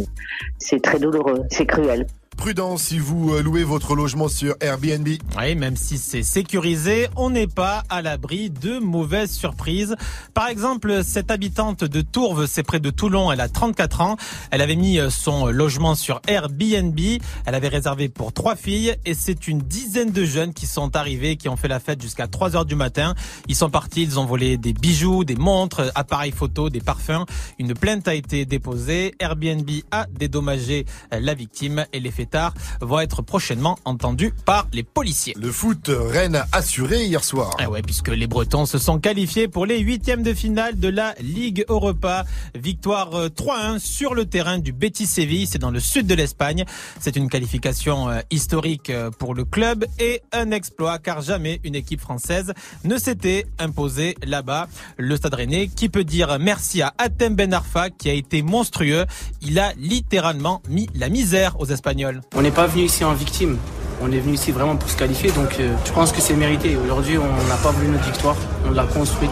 c'est 0.59 0.81
très 0.81 1.01
douloureux, 1.01 1.43
c'est 1.51 1.67
cruel. 1.67 2.07
Prudent 2.41 2.79
si 2.79 2.99
vous 2.99 3.35
euh, 3.35 3.43
louez 3.43 3.65
votre 3.65 3.95
logement 3.95 4.29
sur 4.29 4.55
Airbnb. 4.63 5.07
Oui, 5.39 5.55
même 5.57 5.77
si 5.77 5.99
c'est 5.99 6.23
sécurisé, 6.23 7.07
on 7.15 7.29
n'est 7.29 7.47
pas 7.47 7.83
à 7.91 8.01
l'abri 8.01 8.49
de 8.49 8.79
mauvaises 8.79 9.31
surprises. 9.31 9.95
Par 10.33 10.49
exemple, 10.49 11.05
cette 11.05 11.31
habitante 11.31 11.85
de 11.85 12.01
Tourves, 12.01 12.47
c'est 12.47 12.63
près 12.63 12.81
de 12.81 12.89
Toulon, 12.89 13.31
elle 13.31 13.43
a 13.43 13.51
34 13.51 14.01
ans. 14.01 14.17
Elle 14.51 14.63
avait 14.63 14.75
mis 14.75 14.99
euh, 14.99 15.11
son 15.11 15.49
logement 15.49 15.95
sur 15.95 16.23
Airbnb. 16.29 16.99
Elle 17.45 17.55
avait 17.55 17.69
réservé 17.69 18.09
pour 18.09 18.33
trois 18.33 18.57
filles 18.57 18.97
et 19.05 19.13
c'est 19.13 19.47
une 19.47 19.59
dizaine 19.59 20.11
de 20.11 20.25
jeunes 20.25 20.55
qui 20.55 20.67
sont 20.67 20.97
arrivés, 20.97 21.37
qui 21.37 21.51
ont 21.51 21.57
fait 21.57 21.69
la 21.69 21.79
fête 21.79 22.01
jusqu'à 22.01 22.27
3 22.27 22.57
heures 22.57 22.65
du 22.65 22.75
matin. 22.75 23.15
Ils 23.49 23.55
sont 23.55 23.69
partis, 23.69 24.03
ils 24.03 24.19
ont 24.19 24.25
volé 24.25 24.57
des 24.57 24.73
bijoux, 24.73 25.25
des 25.25 25.37
montres, 25.37 25.93
appareils 25.95 26.33
photo, 26.33 26.71
des 26.71 26.81
parfums. 26.81 27.27
Une 27.59 27.75
plainte 27.75 28.09
a 28.09 28.15
été 28.15 28.47
déposée. 28.47 29.15
Airbnb 29.19 29.69
a 29.91 30.07
dédommagé 30.07 30.87
euh, 31.13 31.21
la 31.21 31.35
victime 31.35 31.85
et 31.93 32.01
les 32.01 32.11
fêtards 32.31 32.55
vont 32.81 33.01
être 33.01 33.23
prochainement 33.23 33.79
entendus 33.85 34.33
par 34.45 34.69
les 34.73 34.83
policiers. 34.83 35.35
Le 35.39 35.51
foot, 35.51 35.91
Rennes 35.91 36.37
a 36.37 36.47
assuré 36.53 37.05
hier 37.05 37.25
soir. 37.25 37.57
Ah 37.59 37.69
ouais, 37.69 37.83
puisque 37.83 38.09
les 38.09 38.27
Bretons 38.27 38.67
se 38.67 38.79
sont 38.79 38.99
qualifiés 38.99 39.49
pour 39.49 39.67
les 39.67 39.81
huitièmes 39.81 40.23
de 40.23 40.33
finale 40.33 40.79
de 40.79 40.89
la 40.89 41.15
Ligue 41.21 41.65
Europa. 41.69 42.25
Victoire 42.55 43.15
euh, 43.15 43.29
3-1 43.29 43.79
sur 43.79 44.15
le 44.15 44.27
terrain 44.27 44.59
du 44.59 44.73
Betis 44.73 45.07
Séville, 45.07 45.47
c'est 45.47 45.59
dans 45.59 45.71
le 45.71 45.81
sud 45.81 46.07
de 46.07 46.15
l'Espagne. 46.15 46.65
C'est 47.01 47.17
une 47.17 47.29
qualification 47.29 48.09
euh, 48.09 48.21
historique 48.31 48.91
euh, 48.91 49.11
pour 49.11 49.35
le 49.35 49.45
club 49.45 49.87
et 49.99 50.23
un 50.33 50.51
exploit 50.53 50.99
car 50.99 51.23
jamais 51.23 51.61
une 51.65 51.75
équipe 51.75 52.01
française 52.01 52.53
ne 52.85 52.97
s'était 52.97 53.47
imposée 53.59 54.17
là-bas. 54.25 54.69
Le 54.97 55.17
Stade 55.17 55.35
Rennais 55.35 55.69
qui 55.69 55.89
peut 55.89 56.05
dire 56.05 56.39
merci 56.39 56.83
à 56.83 56.95
Atem 56.99 57.35
Ben 57.35 57.53
Arfa 57.53 57.91
qui 57.91 58.09
a 58.09 58.13
été 58.13 58.43
monstrueux. 58.43 59.07
Il 59.43 59.59
a 59.59 59.73
littéralement 59.75 60.63
mis 60.69 60.89
la 60.95 61.09
misère 61.09 61.59
aux 61.61 61.67
Espagnols. 61.67 62.20
On 62.35 62.43
n'est 62.43 62.51
pas 62.51 62.67
venu 62.67 62.85
ici 62.85 63.05
en 63.05 63.13
victime. 63.13 63.59
On 64.03 64.11
est 64.11 64.19
venu 64.19 64.35
ici 64.35 64.51
vraiment 64.51 64.77
pour 64.77 64.89
se 64.89 64.97
qualifier, 64.97 65.31
donc 65.33 65.57
euh, 65.61 65.75
je 65.85 65.93
pense 65.93 66.11
que 66.13 66.21
c'est 66.21 66.35
mérité. 66.35 66.77
Aujourd'hui, 66.77 67.19
on 67.19 67.49
n'a 67.49 67.57
pas 67.57 67.71
voulu 67.71 67.89
notre 67.89 68.05
victoire, 68.05 68.37
on 68.67 68.71
l'a 68.71 68.85
construite. 68.85 69.31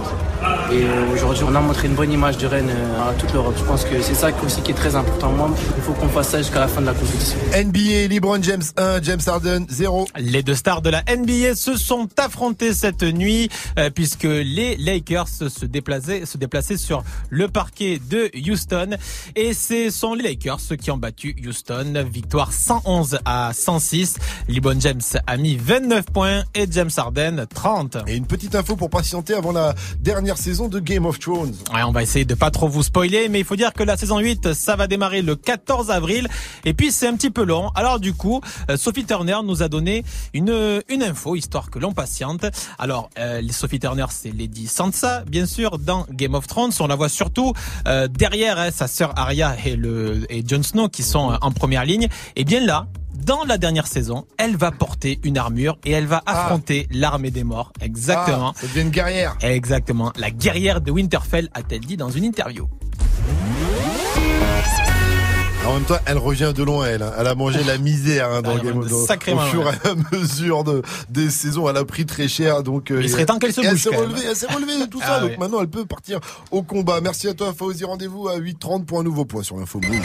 Et 0.70 0.82
euh, 0.82 1.14
aujourd'hui, 1.14 1.44
on 1.48 1.54
a 1.54 1.60
montré 1.60 1.88
une 1.88 1.94
bonne 1.94 2.12
image 2.12 2.36
de 2.36 2.46
Rennes 2.46 2.70
euh, 2.70 3.10
à 3.10 3.14
toute 3.14 3.32
l'Europe. 3.32 3.54
Je 3.56 3.64
pense 3.64 3.84
que 3.84 4.00
c'est 4.02 4.14
ça 4.14 4.28
aussi 4.44 4.60
qui 4.60 4.70
est 4.70 4.74
très 4.74 4.94
important. 4.94 5.32
Moi, 5.32 5.50
il 5.76 5.82
faut 5.82 5.92
qu'on 5.92 6.08
fasse 6.08 6.28
ça 6.28 6.38
jusqu'à 6.38 6.60
la 6.60 6.68
fin 6.68 6.80
de 6.82 6.86
la 6.86 6.92
compétition. 6.92 7.38
NBA, 7.56 8.12
LeBron 8.12 8.42
James 8.42 8.62
1, 8.76 9.02
James 9.02 9.20
Harden 9.26 9.66
0. 9.68 10.06
Les 10.18 10.42
deux 10.42 10.54
stars 10.54 10.82
de 10.82 10.90
la 10.90 11.02
NBA 11.08 11.54
se 11.54 11.76
sont 11.76 12.08
affrontés 12.18 12.74
cette 12.74 13.02
nuit 13.02 13.48
euh, 13.78 13.88
puisque 13.90 14.24
les 14.24 14.76
Lakers 14.76 15.28
se 15.28 15.64
déplaçaient, 15.64 16.26
se 16.26 16.36
déplaçaient 16.36 16.76
sur 16.76 17.02
le 17.30 17.48
parquet 17.48 17.98
de 18.10 18.30
Houston 18.48 18.90
et 19.34 19.54
ce 19.54 19.90
sont 19.90 20.14
les 20.14 20.22
Lakers 20.22 20.60
qui 20.78 20.90
ont 20.90 20.98
battu 20.98 21.34
Houston. 21.46 22.04
Victoire 22.12 22.52
111 22.52 23.20
à 23.24 23.52
106. 23.54 24.18
LeBron 24.48 24.78
James 24.80 25.00
a 25.26 25.36
mis 25.38 25.56
29 25.56 26.04
points 26.12 26.44
et 26.54 26.66
James 26.70 26.90
Harden 26.94 27.46
30. 27.52 27.98
Et 28.06 28.16
une 28.16 28.26
petite 28.26 28.54
info 28.54 28.76
pour 28.76 28.90
patienter 28.90 29.34
avant 29.34 29.52
la 29.52 29.74
dernière 30.00 30.27
saison 30.36 30.68
de 30.68 30.80
Game 30.80 31.06
of 31.06 31.18
Thrones. 31.18 31.54
Ouais, 31.72 31.82
on 31.82 31.92
va 31.92 32.02
essayer 32.02 32.24
de 32.24 32.34
pas 32.34 32.50
trop 32.50 32.68
vous 32.68 32.82
spoiler, 32.82 33.28
mais 33.28 33.40
il 33.40 33.44
faut 33.44 33.56
dire 33.56 33.72
que 33.72 33.82
la 33.82 33.96
saison 33.96 34.18
8, 34.18 34.52
ça 34.52 34.76
va 34.76 34.86
démarrer 34.86 35.22
le 35.22 35.36
14 35.36 35.90
avril. 35.90 36.28
Et 36.64 36.74
puis, 36.74 36.92
c'est 36.92 37.06
un 37.06 37.14
petit 37.14 37.30
peu 37.30 37.44
long. 37.44 37.70
Alors, 37.74 38.00
du 38.00 38.12
coup, 38.12 38.40
euh, 38.70 38.76
Sophie 38.76 39.04
Turner 39.04 39.38
nous 39.44 39.62
a 39.62 39.68
donné 39.68 40.04
une, 40.34 40.82
une 40.88 41.02
info, 41.02 41.36
histoire 41.36 41.70
que 41.70 41.78
l'on 41.78 41.92
patiente. 41.92 42.44
Alors, 42.78 43.10
euh, 43.18 43.42
Sophie 43.50 43.80
Turner, 43.80 44.06
c'est 44.10 44.30
Lady 44.30 44.66
Sansa, 44.66 45.24
bien 45.26 45.46
sûr, 45.46 45.78
dans 45.78 46.06
Game 46.10 46.34
of 46.34 46.46
Thrones. 46.46 46.72
On 46.80 46.86
la 46.86 46.96
voit 46.96 47.08
surtout 47.08 47.52
euh, 47.86 48.08
derrière 48.08 48.58
hein, 48.58 48.70
sa 48.70 48.86
sœur 48.88 49.18
Arya 49.18 49.56
et, 49.64 49.76
le, 49.76 50.26
et 50.30 50.44
Jon 50.46 50.62
Snow, 50.62 50.88
qui 50.88 51.02
sont 51.02 51.38
en 51.40 51.50
première 51.50 51.84
ligne. 51.84 52.08
Et 52.36 52.44
bien 52.44 52.60
là, 52.60 52.86
dans 53.24 53.44
la 53.44 53.58
dernière 53.58 53.86
saison, 53.86 54.26
elle 54.38 54.56
va 54.56 54.70
porter 54.70 55.18
une 55.24 55.38
armure 55.38 55.78
et 55.84 55.92
elle 55.92 56.06
va 56.06 56.22
affronter 56.26 56.86
l'armée 56.90 57.30
des 57.30 57.44
morts. 57.44 57.72
Exactement. 57.80 58.52
Ah, 58.56 58.60
ça 58.60 58.66
devient 58.68 58.80
une 58.82 58.90
guerrière. 58.90 59.36
Exactement. 59.42 60.12
La 60.16 60.30
guerrière 60.30 60.80
de 60.80 60.90
Winterfell, 60.90 61.48
a-t-elle 61.54 61.80
dit 61.80 61.96
dans 61.96 62.10
une 62.10 62.24
interview. 62.24 62.68
En 65.66 65.74
même 65.74 65.82
temps, 65.84 65.98
elle 66.06 66.16
revient 66.16 66.52
de 66.56 66.62
loin, 66.62 66.86
elle. 66.86 67.02
hein. 67.02 67.12
Elle 67.18 67.26
a 67.26 67.34
mangé 67.34 67.62
la 67.62 67.76
misère 67.76 68.30
hein, 68.30 68.40
dans 68.40 68.56
Ah, 68.58 68.64
Game 68.64 68.78
of 68.78 68.86
Thrones. 68.88 69.06
sacrément, 69.06 69.42
Au 69.42 69.46
fur 69.46 69.66
ouais. 69.66 69.72
et 69.84 69.88
à 69.88 70.16
mesure 70.16 70.64
de, 70.64 70.82
des 71.10 71.28
saisons, 71.28 71.68
elle 71.68 71.76
a 71.76 71.84
pris 71.84 72.06
très 72.06 72.26
cher. 72.26 72.62
Donc, 72.62 72.90
euh, 72.90 73.00
Il 73.02 73.10
serait 73.10 73.26
temps 73.26 73.38
qu'elle 73.38 73.52
se 73.52 73.60
bouge, 73.60 73.68
Elle 73.72 73.78
s'est 73.78 73.94
relevée, 73.94 74.20
elle 74.30 74.36
s'est 74.36 74.46
relevée 74.46 74.78
de 74.80 74.86
tout 74.86 75.00
Ah 75.02 75.06
ça. 75.06 75.22
ouais. 75.24 75.30
Donc 75.30 75.38
maintenant, 75.38 75.60
elle 75.60 75.68
peut 75.68 75.84
partir 75.84 76.20
au 76.52 76.62
combat. 76.62 77.00
Merci 77.02 77.28
à 77.28 77.34
toi, 77.34 77.52
Fauzi. 77.52 77.84
Rendez-vous 77.84 78.28
à 78.28 78.38
8h30 78.38 78.84
pour 78.86 79.00
un 79.00 79.02
nouveau 79.02 79.26
point 79.26 79.42
sur 79.42 79.58
l'info 79.58 79.78
Move. 79.80 80.00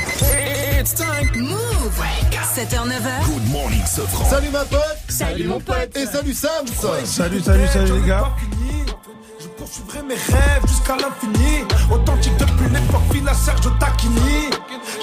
Move 1.37 2.01
7h, 2.53 2.87
9h. 2.87 3.25
Good 3.25 3.49
Morning 3.51 3.83
Sofran. 3.83 4.29
Salut 4.29 4.51
ma 4.51 4.63
pote 4.63 4.81
Salut, 5.09 5.45
mon 5.45 5.59
pote. 5.59 5.97
Et 5.97 6.05
salut 6.05 6.33
Sams 6.33 6.67
Salut, 7.03 7.41
salut, 7.41 7.67
salut 7.67 7.99
les 7.99 8.07
gars. 8.07 8.27
Je 9.65 9.79
poursuivrai 9.81 10.03
mes 10.07 10.15
rêves 10.15 10.61
jusqu'à 10.67 10.95
l'infini. 10.97 11.63
Authentique 11.91 12.33
depuis 12.37 12.69
l'époque 12.73 13.01
Villa 13.13 13.33
Serge 13.33 13.61
Tacchini. 13.79 14.49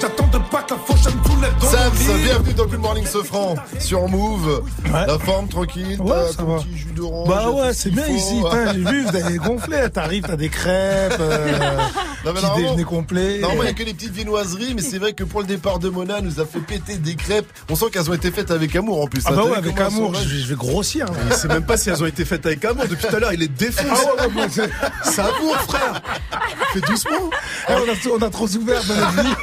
J'attends 0.00 0.26
de 0.26 0.38
pas 0.50 0.62
que 0.62 0.74
la 0.74 0.80
fauche 0.80 1.04
me 1.14 1.28
soulève 1.30 1.54
dans 1.60 1.66
Sams, 1.70 1.92
bienvenue 2.22 2.52
dans 2.54 2.64
le 2.64 2.68
Good 2.70 2.80
Morning 2.80 3.06
Sofran 3.06 3.54
sur 3.78 4.06
Move. 4.08 4.62
La 4.92 5.18
forme 5.18 5.48
tranquille, 5.48 5.98
Ouais, 6.00 6.10
t'as 6.10 6.28
ça 6.28 6.34
ton 6.42 6.56
va. 6.56 6.62
petit 6.62 6.76
jus 6.76 6.92
d'orange. 6.94 7.28
Bah 7.28 7.50
ouais, 7.50 7.72
ce 7.72 7.82
c'est 7.84 7.90
bien 7.90 8.06
ici. 8.08 8.42
J'ai 8.74 8.78
vu, 8.84 9.04
vous 9.04 9.16
avez 9.16 9.36
gonflé. 9.38 9.88
T'arrives, 9.92 10.24
t'as 10.24 10.36
des 10.36 10.48
crêpes, 10.50 11.16
euh, 11.20 11.52
Non, 12.24 12.32
mais 12.32 12.32
petit 12.34 12.42
normalement- 12.42 12.56
déjeuner 12.56 12.84
complet. 12.84 13.38
Normalement, 13.40 13.62
il 13.62 13.66
n'y 13.66 13.70
a 13.70 13.74
que 13.74 13.82
les 13.84 13.94
petites 13.94 14.12
viennoiseries, 14.12 14.74
mais 14.74 14.82
c'est 14.82 14.98
vrai 14.98 15.12
que 15.14 15.24
pour 15.24 15.40
le 15.40 15.46
départ 15.46 15.78
de 15.78 15.88
Mona, 15.88 16.16
elle 16.18 16.24
nous 16.24 16.40
a 16.40 16.44
fait 16.46 16.60
péter 16.60 16.96
des 16.96 17.14
crêpes. 17.14 17.46
On 17.70 17.74
sent 17.74 17.86
qu'elles 17.92 18.10
ont 18.10 18.14
été 18.14 18.30
faites 18.30 18.50
avec 18.50 18.76
amour 18.76 19.00
en 19.02 19.06
plus. 19.06 19.22
Ah 19.24 19.30
hein. 19.30 19.36
bah 19.36 19.44
ouais, 19.44 19.56
avec 19.56 19.80
amour, 19.80 20.14
je 20.14 20.28
vais, 20.28 20.40
je 20.42 20.46
vais 20.48 20.54
grossir. 20.54 21.06
là. 21.06 21.12
Il 21.30 21.34
sait 21.34 21.48
même 21.48 21.64
pas 21.64 21.76
si 21.78 21.88
elles 21.90 22.02
ont 22.02 22.06
été 22.06 22.24
faites 22.26 22.44
avec 22.46 22.62
amour. 22.64 22.84
Depuis 22.88 23.06
tout 23.08 23.16
à 23.16 23.18
l'heure, 23.20 23.32
il 23.32 23.42
est 23.42 23.48
défoncé. 23.48 23.88
Ah 23.90 24.26
ouais, 24.26 24.32
ouais, 24.42 24.48
amour, 25.18 25.56
frère. 25.68 26.02
Fais 26.72 26.80
doucement. 26.80 27.30
Eh, 27.68 27.72
on, 27.72 27.76
a, 27.76 28.16
on 28.18 28.22
a 28.22 28.30
trop 28.30 28.46
souffert 28.46 28.82
dans 28.84 29.22
vie. 29.22 29.34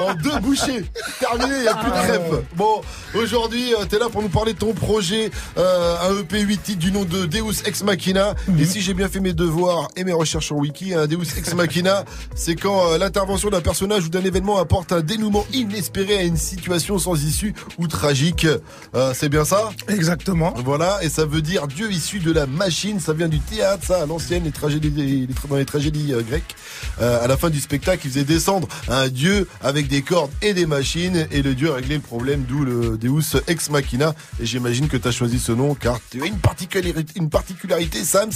en 0.00 0.14
deux 0.14 0.38
bouchées. 0.40 0.84
Terminé, 1.18 1.54
il 1.56 1.62
n'y 1.62 1.68
a 1.68 1.74
plus 1.74 1.90
de 1.90 1.96
Ah 1.96 2.06
crêpes. 2.06 2.46
Bon, 2.56 2.80
aujourd'hui, 3.14 3.72
tu 3.80 3.88
t'es 3.88 3.98
là 3.98 4.08
pour 4.08 4.22
nous 4.22 4.28
parler 4.28 4.52
de 4.52 4.58
ton 4.58 4.72
projet, 4.72 5.30
euh, 5.56 5.96
un 6.10 6.20
EP 6.20 6.40
8 6.40 6.62
titres 6.62 6.78
du 6.78 6.92
nom 6.92 7.04
de 7.04 7.26
Deus 7.26 7.62
Ex 7.66 7.82
Machina. 7.82 8.34
Mhm. 8.48 8.60
Et 8.60 8.64
si 8.64 8.80
j'ai 8.80 8.94
bien 8.94 9.08
fait 9.08 9.20
mes 9.20 9.32
devoirs 9.32 9.88
et 9.96 10.04
mes 10.04 10.12
recherches 10.12 10.46
sur 10.46 10.56
Wiki, 10.56 10.94
un 10.94 11.06
Deus 11.06 11.38
Ex 11.38 11.54
Machina, 11.54 12.04
c'est 12.34 12.56
quand 12.56 12.92
euh, 12.92 12.98
l'intervention 12.98 13.50
d'un 13.50 13.60
personnage 13.60 14.06
ou 14.06 14.08
d'un 14.08 14.24
événement 14.24 14.58
apporte 14.58 14.92
un 14.92 15.00
dénouement 15.00 15.46
inespéré 15.52 16.18
à 16.18 16.22
une 16.22 16.36
situation 16.36 16.98
sans 16.98 17.22
issue 17.24 17.54
ou 17.78 17.86
tragique. 17.88 18.46
Euh, 18.94 19.12
c'est 19.14 19.28
bien 19.28 19.44
ça? 19.44 19.70
Exactement. 19.88 20.54
Voilà, 20.64 20.98
et 21.02 21.08
ça 21.08 21.24
veut 21.24 21.42
dire 21.42 21.66
Dieu 21.66 21.90
issu 21.90 22.18
de 22.18 22.32
la 22.32 22.46
machine. 22.46 23.00
Ça 23.00 23.12
vient 23.12 23.28
du 23.28 23.40
théâtre, 23.40 23.84
ça, 23.86 24.02
à 24.02 24.06
l'ancienne, 24.06 24.46
tragédies, 24.54 25.28
dans 25.48 25.56
les 25.56 25.64
tragédies 25.64 26.12
euh, 26.12 26.22
grecques. 26.22 26.56
Euh, 27.00 27.22
à 27.22 27.26
la 27.26 27.36
fin 27.36 27.50
du 27.50 27.60
spectacle, 27.60 28.06
il 28.06 28.10
faisait 28.10 28.24
descendre 28.24 28.68
un 28.88 29.08
dieu 29.08 29.46
avec 29.62 29.88
des 29.88 30.02
cordes 30.02 30.30
et 30.42 30.54
des 30.54 30.66
machines, 30.66 31.26
et 31.30 31.42
le 31.42 31.54
dieu 31.54 31.70
réglait 31.70 31.96
le 31.96 32.00
problème, 32.00 32.44
d'où 32.48 32.64
le 32.64 32.96
Deus 32.96 33.40
Ex 33.46 33.70
Machina. 33.70 34.14
Et 34.40 34.46
j'imagine 34.46 34.88
que 34.88 34.96
tu 34.96 35.08
as 35.08 35.12
choisi 35.12 35.38
ce 35.38 35.52
nom 35.52 35.74
car 35.74 35.98
tu 36.10 36.22
as 36.22 36.26
une 36.26 36.38
particularité, 36.38 37.12
une 37.16 37.30
particularité 37.30 38.04
Sams. 38.04 38.30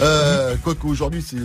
Euh, 0.00 0.54
Quoique 0.62 0.86
aujourd'hui, 0.86 1.24
c'est 1.26 1.36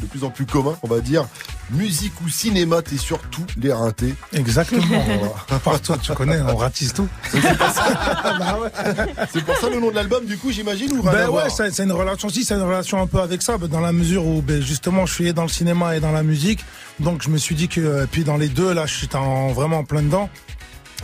de 0.00 0.06
plus 0.06 0.24
en 0.24 0.30
plus 0.30 0.46
commun, 0.46 0.76
on 0.82 0.88
va 0.88 1.00
dire. 1.00 1.26
Musique 1.70 2.12
ou 2.24 2.28
cinéma, 2.28 2.82
t'es 2.82 2.96
sur 2.96 3.18
tous 3.30 3.46
les 3.56 3.72
ratés. 3.72 4.14
Exactement. 4.32 4.82
Par 5.64 5.80
toi, 5.80 5.96
tu 6.02 6.12
connais, 6.12 6.40
on 6.40 6.56
ratisse 6.56 6.92
tout. 6.94 7.08
Bah 7.32 8.58
C'est 9.32 9.44
pour 9.44 9.56
ça 9.56 9.68
le 9.68 9.80
nom 9.80 9.90
de 9.90 9.94
l'album, 9.94 10.24
du 10.24 10.36
coup, 10.36 10.50
j'imagine, 10.50 10.92
ou 10.98 11.02
Ben 11.02 11.28
ouais, 11.28 11.48
c'est 11.50 11.70
c'est 11.70 11.84
une 11.84 11.92
relation 11.92 12.28
aussi, 12.28 12.44
c'est 12.44 12.54
une 12.54 12.62
relation 12.62 13.00
un 13.00 13.06
peu 13.06 13.20
avec 13.20 13.42
ça, 13.42 13.56
ben 13.58 13.68
dans 13.68 13.80
la 13.80 13.92
mesure 13.92 14.26
où 14.26 14.42
ben 14.42 14.60
justement 14.60 15.06
je 15.06 15.14
suis 15.14 15.32
dans 15.32 15.42
le 15.42 15.48
cinéma 15.48 15.96
et 15.96 16.00
dans 16.00 16.12
la 16.12 16.22
musique, 16.22 16.64
donc 16.98 17.22
je 17.22 17.28
me 17.28 17.38
suis 17.38 17.54
dit 17.54 17.68
que 17.68 17.80
euh, 17.80 18.06
puis 18.10 18.24
dans 18.24 18.36
les 18.36 18.48
deux 18.48 18.72
là, 18.74 18.86
je 18.86 18.94
suis 18.94 19.08
en, 19.14 19.48
vraiment 19.52 19.78
en 19.78 19.84
plein 19.84 20.02
dedans. 20.02 20.28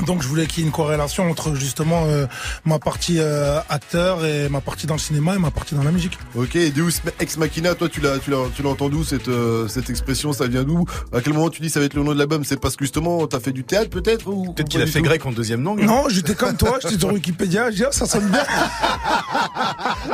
Donc 0.05 0.23
je 0.23 0.29
voulais 0.29 0.47
qu'il 0.47 0.61
y 0.63 0.63
ait 0.63 0.67
une 0.67 0.73
corrélation 0.75 1.31
entre 1.31 1.55
justement 1.55 2.05
euh, 2.07 2.27
ma 2.65 2.79
partie 2.79 3.17
euh, 3.19 3.59
acteur 3.69 4.25
et 4.25 4.49
ma 4.49 4.61
partie 4.61 4.87
dans 4.87 4.95
le 4.95 5.01
cinéma 5.01 5.35
et 5.35 5.39
ma 5.39 5.51
partie 5.51 5.75
dans 5.75 5.83
la 5.83 5.91
musique. 5.93 6.19
Ok, 6.35 6.57
et 6.57 6.71
Deus 6.71 7.01
Ex 7.19 7.37
Machina, 7.39 7.75
toi 7.75 7.89
tu 7.89 8.01
l'as 8.01 8.19
tu 8.19 8.31
l'as 8.31 8.39
tu 8.55 8.63
l'as 8.63 8.69
entendu 8.71 9.05
cette 9.05 9.29
euh, 9.29 9.69
cette 9.69 9.89
expression, 9.91 10.33
ça 10.33 10.47
vient 10.47 10.65
d'où? 10.65 10.85
À 11.13 11.21
quel 11.21 11.33
moment 11.33 11.49
tu 11.51 11.63
dis 11.63 11.71
ça 11.71 11.81
va 11.81 11.87
être 11.87 11.95
le 11.95 12.03
nom 12.03 12.13
de 12.13 12.19
l'album? 12.19 12.45
C'est 12.45 12.61
parce 12.61 12.77
que 12.77 12.85
justement 12.85 13.27
t'as 13.27 13.41
fait 13.41 13.53
du 13.53 13.65
théâtre 13.65 13.91
peut-être 13.91 14.27
ou 14.29 14.53
Peut-être 14.53 14.69
qu'il 14.69 14.83
a 14.83 14.87
fait 14.87 15.03
grec 15.03 15.25
en 15.27 15.33
deuxième 15.33 15.63
langue. 15.63 15.81
hein. 15.83 15.87
Non, 15.87 16.09
j'étais 16.09 16.35
comme 16.35 16.57
toi, 16.57 16.79
j'étais 16.83 16.99
sur 16.99 17.13
Wikipédia, 17.13 17.71
je 17.71 17.77
dis 17.77 17.85
ah, 17.85 17.93
ça 17.93 18.07
sonne 18.07 18.29
bien. 18.29 18.45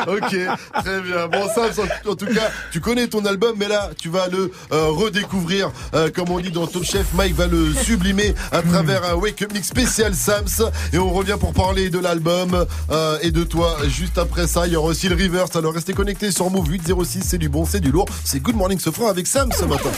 Ok, 0.06 0.36
très 0.82 1.00
bien. 1.00 1.28
Bon 1.28 1.46
ça, 1.54 1.62
en 2.08 2.14
tout 2.14 2.26
cas, 2.26 2.50
tu 2.72 2.80
connais 2.80 3.06
ton 3.08 3.24
album, 3.24 3.54
mais 3.56 3.68
là 3.68 3.90
tu 3.98 4.08
vas 4.08 4.28
le 4.28 4.50
euh, 4.72 4.86
redécouvrir, 4.88 5.70
euh, 5.94 6.10
comme 6.10 6.30
on 6.30 6.40
dit 6.40 6.50
dans 6.50 6.66
Top 6.66 6.84
Chef. 6.84 7.12
Mike 7.14 7.34
va 7.34 7.46
le 7.46 7.72
sublimer 7.74 8.34
à 8.50 8.62
travers 8.62 9.04
un 9.04 9.14
Wake 9.14 9.42
Up 9.42 9.52
Mix 9.52 9.71
spécial 9.72 10.14
Sams, 10.14 10.70
et 10.92 10.98
on 10.98 11.10
revient 11.10 11.36
pour 11.40 11.54
parler 11.54 11.88
de 11.88 11.98
l'album 11.98 12.66
euh, 12.90 13.18
et 13.22 13.30
de 13.30 13.42
toi. 13.42 13.74
Juste 13.88 14.18
après 14.18 14.46
ça, 14.46 14.66
il 14.66 14.74
y 14.74 14.76
aura 14.76 14.88
aussi 14.88 15.08
le 15.08 15.14
reverse. 15.14 15.56
Alors 15.56 15.72
restez 15.72 15.94
connectés 15.94 16.30
sur 16.30 16.50
Move 16.50 16.68
806, 16.70 17.22
c'est 17.22 17.38
du 17.38 17.48
bon, 17.48 17.64
c'est 17.64 17.80
du 17.80 17.90
lourd. 17.90 18.04
C'est 18.22 18.40
Good 18.40 18.54
Morning 18.54 18.78
Sofra 18.78 19.08
avec 19.08 19.26
Sam 19.26 19.50
ce 19.50 19.64
matin. 19.64 19.88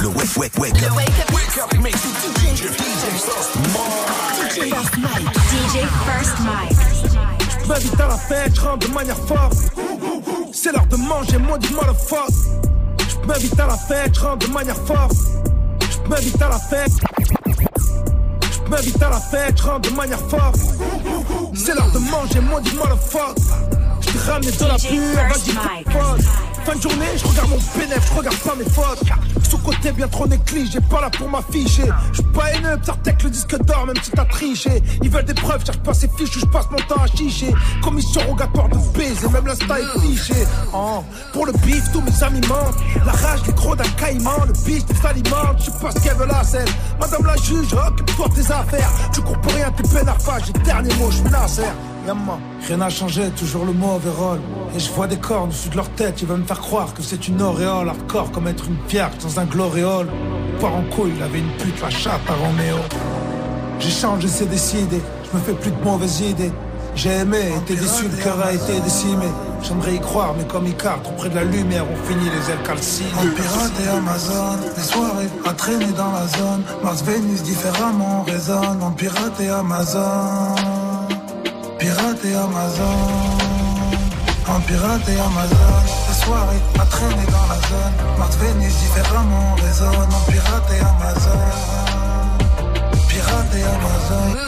Le 0.00 0.06
wake, 0.06 0.36
wake, 0.36 0.56
wake 0.56 0.82
up. 0.84 0.92
Wake 0.94 1.58
up 1.58 1.82
mix. 1.82 1.96
DJ, 2.38 2.68
DJ 5.50 5.82
First 6.06 6.38
Mike. 6.44 6.78
Je 7.60 7.68
m'invite 7.68 8.00
à 8.00 8.06
la 8.06 8.16
fête, 8.16 8.54
je 8.54 8.60
rentre 8.60 8.86
de 8.86 8.94
manière 8.94 9.18
forte. 9.26 9.56
C'est 10.52 10.70
l'heure 10.70 10.86
de 10.86 10.96
manger, 10.96 11.38
moi 11.38 11.58
du 11.58 11.70
motherfuck. 11.70 12.30
Je 13.00 13.26
m'invite 13.26 13.58
à 13.58 13.66
la 13.66 13.76
fête, 13.76 14.14
je 14.14 14.20
rentre 14.20 14.46
de 14.46 14.52
manière 14.52 14.76
forte. 14.76 15.16
M'invite 16.08 16.42
à 16.42 16.48
la 16.48 16.58
fête. 16.58 16.92
Je 18.52 18.70
m'invite 18.70 19.02
à 19.02 19.10
la 19.10 19.20
fête, 19.20 19.56
je 19.56 19.62
rentre 19.62 19.90
de 19.90 19.96
manière 19.96 20.20
forte. 20.28 20.58
C'est 21.54 21.74
l'heure 21.74 21.90
de 21.92 21.98
manger, 21.98 22.40
moi 22.40 22.60
du 22.60 22.72
motherfuck. 22.72 23.36
Je 24.00 24.10
t'ai 24.10 24.18
ramené 24.30 24.52
de 24.52 24.64
la 24.64 24.76
pure, 24.76 25.18
vas-y. 25.28 26.53
Fin 26.64 26.76
de 26.76 26.80
journée, 26.80 27.06
je 27.16 27.26
regarde 27.26 27.50
mon 27.50 27.58
bénéf, 27.78 28.08
je 28.08 28.18
regarde 28.18 28.36
pas 28.38 28.54
mes 28.54 28.64
fautes. 28.64 29.02
Sous-côté 29.50 29.92
bien 29.92 30.08
trop 30.08 30.26
négligé, 30.26 30.80
pas 30.80 31.02
là 31.02 31.10
pour 31.10 31.28
m'afficher. 31.28 31.84
Je 32.12 32.22
suis 32.22 32.32
pas 32.32 32.52
haineux, 32.52 32.78
tech 33.02 33.16
le 33.22 33.28
disque 33.28 33.58
d'or, 33.64 33.86
même 33.86 33.96
si 34.02 34.10
t'as 34.10 34.24
triché. 34.24 34.82
Ils 35.02 35.10
veulent 35.10 35.26
des 35.26 35.34
preuves, 35.34 35.62
cherche 35.64 35.78
pas 35.78 35.92
ces 35.92 36.08
fiches, 36.16 36.38
je 36.38 36.46
passe 36.46 36.66
mon 36.70 36.78
temps 36.78 37.02
à 37.02 37.06
chicher. 37.06 37.52
Commission 37.82 38.22
rogatoire 38.22 38.70
de 38.70 38.78
baiser, 38.96 39.28
même 39.28 39.46
l'insta 39.46 39.78
est 39.78 40.00
fiché. 40.00 40.46
Oh, 40.72 41.04
pour 41.34 41.44
le 41.44 41.52
bif, 41.52 41.84
tous 41.92 42.00
mes 42.00 42.22
amis 42.22 42.40
mentent. 42.48 42.78
La 43.04 43.12
rage, 43.12 43.40
les 43.46 43.52
gros 43.52 43.76
d'un 43.76 43.84
caïman, 43.98 44.46
le 44.46 44.54
bif 44.64 44.84
s'alimente. 45.02 45.58
Je 45.58 45.64
sais 45.64 45.78
pas 45.82 45.90
ce 45.90 46.00
qu'elle 46.00 46.16
veut 46.16 46.26
la 46.26 46.42
scène. 46.42 46.68
Madame 46.98 47.26
la 47.26 47.36
juge, 47.36 47.74
occupe-toi 47.74 48.28
de 48.28 48.34
tes 48.34 48.50
affaires. 48.50 48.90
Tu 49.12 49.20
cours 49.20 49.38
pour 49.38 49.52
rien, 49.52 49.70
t'es 49.72 49.82
peinard 49.82 50.18
j'ai 50.46 50.52
dernier 50.64 50.94
mot, 50.94 51.10
je 51.10 51.16
suis 51.16 51.30
Nasser. 51.30 51.62
Rien 52.66 52.76
n'a 52.76 52.90
changé, 52.90 53.30
toujours 53.30 53.64
le 53.64 53.72
mauvais 53.72 54.10
rôle. 54.10 54.40
Et 54.76 54.78
je 54.78 54.90
vois 54.90 55.06
des 55.06 55.16
cornes 55.16 55.48
au-dessus 55.48 55.70
de 55.70 55.76
leur 55.76 55.88
tête, 55.90 56.20
ils 56.20 56.28
veulent 56.28 56.40
me 56.40 56.44
faire 56.44 56.53
croire 56.58 56.94
que 56.94 57.02
c'est 57.02 57.28
une 57.28 57.40
auréole 57.42 57.88
hardcore 57.88 58.30
comme 58.32 58.48
être 58.48 58.66
une 58.66 58.76
pierre 58.88 59.10
dans 59.22 59.40
un 59.40 59.44
gloréole. 59.44 60.08
Part 60.60 60.74
en 60.74 60.82
couille, 60.82 61.12
il 61.16 61.22
avait 61.22 61.40
une 61.40 61.52
pute, 61.58 61.80
la 61.82 61.90
chatte 61.90 62.20
à 62.28 62.34
Roméo. 62.34 62.76
J'ai 63.78 63.90
changé, 63.90 64.28
c'est 64.28 64.48
décidé, 64.48 65.00
je 65.30 65.36
me 65.36 65.42
fais 65.42 65.52
plus 65.52 65.70
de 65.70 65.82
mauvaises 65.82 66.20
idées. 66.20 66.52
J'ai 66.94 67.10
aimé, 67.10 67.52
été 67.62 67.74
déçu, 67.74 68.04
le 68.04 68.22
cœur 68.22 68.38
a 68.44 68.52
été 68.52 68.78
décimé. 68.80 69.26
J'aimerais 69.62 69.94
y 69.94 70.00
croire, 70.00 70.34
mais 70.38 70.44
comme 70.44 70.66
Icare, 70.66 71.02
trop 71.02 71.12
près 71.14 71.28
de 71.28 71.34
la 71.34 71.44
lumière, 71.44 71.84
on 71.90 71.96
finit 72.06 72.30
les 72.30 72.52
ailes 72.52 72.62
calcinées. 72.64 73.10
En 73.18 73.34
pirate 73.34 73.72
et 73.84 73.88
Amazon, 73.88 74.58
les 74.76 74.82
soirées 74.82 75.30
à 75.44 75.52
traîner 75.54 75.92
dans 75.96 76.12
la 76.12 76.26
zone. 76.28 76.62
Mars, 76.84 77.02
Vénus, 77.02 77.42
différemment, 77.42 78.20
on 78.20 78.30
résonne. 78.30 78.82
En 78.82 78.92
pirate 78.92 79.40
et 79.40 79.48
Amazon, 79.48 80.54
pirate 81.78 82.24
et 82.24 82.34
Amazon. 82.34 83.44
En 84.46 84.60
pirate 84.60 85.08
et 85.08 85.18
Amazon, 85.18 86.03
les 86.24 86.30
soirées 86.30 86.62
à 86.80 86.84
traîner 86.86 87.26
dans 87.26 87.46
la 87.48 87.60
zone. 87.68 88.18
Mars, 88.18 88.36
Vénus, 88.36 88.74
différemment, 88.74 89.52
on 89.52 89.66
résonne. 89.66 90.12
En 90.12 90.30
pirate 90.30 90.70
et 90.72 90.80
Amazon, 90.80 91.38
pirate 93.08 93.54
et 93.56 93.62
Amazon. 93.62 94.38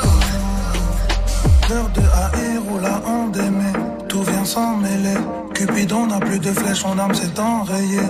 L'heure 1.69 1.89
de 1.95 2.71
ou 2.71 2.79
la 2.79 3.01
honte 3.09 3.33
d'aimer, 3.33 3.73
tout 4.09 4.23
vient 4.23 4.45
s'en 4.45 4.77
mêler. 4.77 5.19
Cupidon 5.55 6.07
n'a 6.07 6.21
plus 6.21 6.39
de 6.39 6.53
flèches, 6.53 6.83
son 6.83 6.99
âme 6.99 7.15
s'est 7.15 7.41
enrayée. 7.41 8.09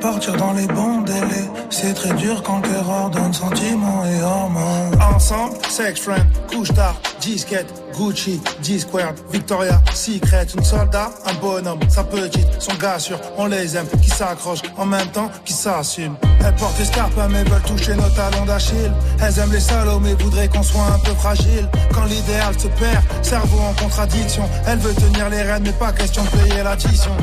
Partir 0.00 0.36
dans 0.36 0.52
les 0.52 0.66
bons 0.66 1.02
délais, 1.02 1.50
c'est 1.68 1.92
très 1.92 2.14
dur 2.14 2.42
quand 2.42 2.56
le 2.62 2.68
cœur 2.68 2.88
ordonne 2.88 3.34
sentiments 3.34 4.04
et 4.06 4.22
hormones. 4.22 4.98
Ensemble, 5.14 5.56
sex 5.68 6.00
friend, 6.00 6.24
couche 6.48 6.72
tard, 6.72 6.96
disquette, 7.20 7.70
Gucci, 7.96 8.40
Discord, 8.60 9.16
Victoria, 9.32 9.80
Secret, 9.94 10.46
une 10.54 10.64
soldat, 10.64 11.10
un 11.24 11.34
bonhomme, 11.40 11.80
sa 11.88 12.04
petite, 12.04 12.46
son 12.58 12.74
gars 12.74 12.98
sûr, 12.98 13.18
on 13.38 13.46
les 13.46 13.76
aime, 13.76 13.86
qui 14.02 14.10
s'accrochent 14.10 14.62
en 14.76 14.84
même 14.84 15.08
temps, 15.08 15.30
qui 15.44 15.52
s'assument. 15.52 16.16
Elles 16.44 16.54
portent 16.56 16.76
des 16.76 16.84
scarpes 16.84 17.12
mais 17.30 17.42
veulent 17.44 17.62
toucher 17.62 17.94
nos 17.94 18.08
talons 18.10 18.44
d'Achille. 18.44 18.92
Elles 19.20 19.38
aiment 19.38 19.52
les 19.52 19.60
salauds 19.60 20.00
mais 20.00 20.14
voudraient 20.14 20.48
qu'on 20.48 20.62
soit 20.62 20.86
un 20.94 20.98
peu 20.98 21.12
fragile. 21.14 21.68
Quand 21.92 22.04
l'idéal 22.04 22.58
se 22.58 22.68
perd, 22.68 23.02
cerveau 23.22 23.58
en 23.58 23.72
contradiction. 23.82 24.48
Elle 24.66 24.78
veut 24.78 24.94
tenir 24.94 25.28
les 25.30 25.42
rênes 25.42 25.62
mais 25.64 25.72
pas 25.72 25.92
question 25.92 26.22
de 26.22 26.28
payer 26.28 26.62
l'addition. 26.62 27.16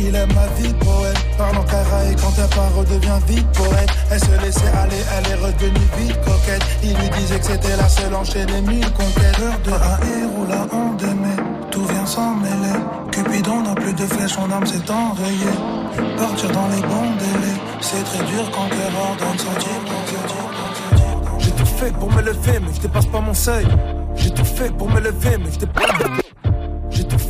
Il 0.00 0.14
aime 0.14 0.32
ma 0.32 0.46
vie 0.60 0.72
poète, 0.74 1.18
parlant 1.36 1.64
cara 1.64 2.04
et 2.10 2.14
quand 2.14 2.32
elle 2.38 2.48
part 2.54 2.72
redevient 2.74 3.18
vite 3.26 3.46
poète. 3.52 3.90
Elle 4.10 4.20
se 4.20 4.44
laissait 4.44 4.68
aller, 4.68 5.02
elle 5.16 5.32
est 5.32 5.34
redevenue 5.34 5.88
vite 5.98 6.20
coquette. 6.24 6.64
Il 6.82 6.96
lui 6.96 7.08
disait 7.18 7.38
que 7.38 7.46
c'était 7.46 7.76
la 7.76 7.88
seule 7.88 8.14
enchaînée 8.14 8.60
mille 8.62 8.90
conquêtes. 8.92 9.40
De 9.64 9.72
haïr 9.72 10.28
ou 10.38 10.46
la 10.46 10.62
honte 10.72 10.98
d'aimer, 10.98 11.36
tout 11.70 11.84
vient 11.84 12.06
s'en 12.06 12.36
mêler. 12.36 12.78
Cupidon 13.10 13.62
n'a 13.62 13.74
plus 13.74 13.92
de 13.92 14.06
flèches, 14.06 14.32
son 14.32 14.50
âme 14.50 14.66
s'est 14.66 14.90
enrayée. 14.90 15.56
Partir 16.16 16.50
dans 16.52 16.68
les 16.68 16.80
bons 16.80 17.14
délais, 17.18 17.58
c'est 17.80 18.04
très 18.04 18.24
dur 18.24 18.50
quand 18.52 18.64
le 18.64 18.76
cœur 18.76 18.92
ordonne 19.10 19.38
sentir. 19.38 19.68
J'ai 21.38 21.50
tout 21.50 21.66
fait 21.66 21.92
pour 21.92 22.12
me 22.12 22.22
lever, 22.22 22.60
mais 22.60 22.72
je 22.74 22.80
dépasse 22.80 23.06
pas 23.06 23.20
mon 23.20 23.34
seuil. 23.34 23.66
J'ai 24.14 24.30
tout 24.30 24.44
fait 24.44 24.70
pour 24.76 24.88
me 24.90 25.00
lever, 25.00 25.38
mais 25.38 25.50
je 25.52 25.58
dépasse. 25.58 26.27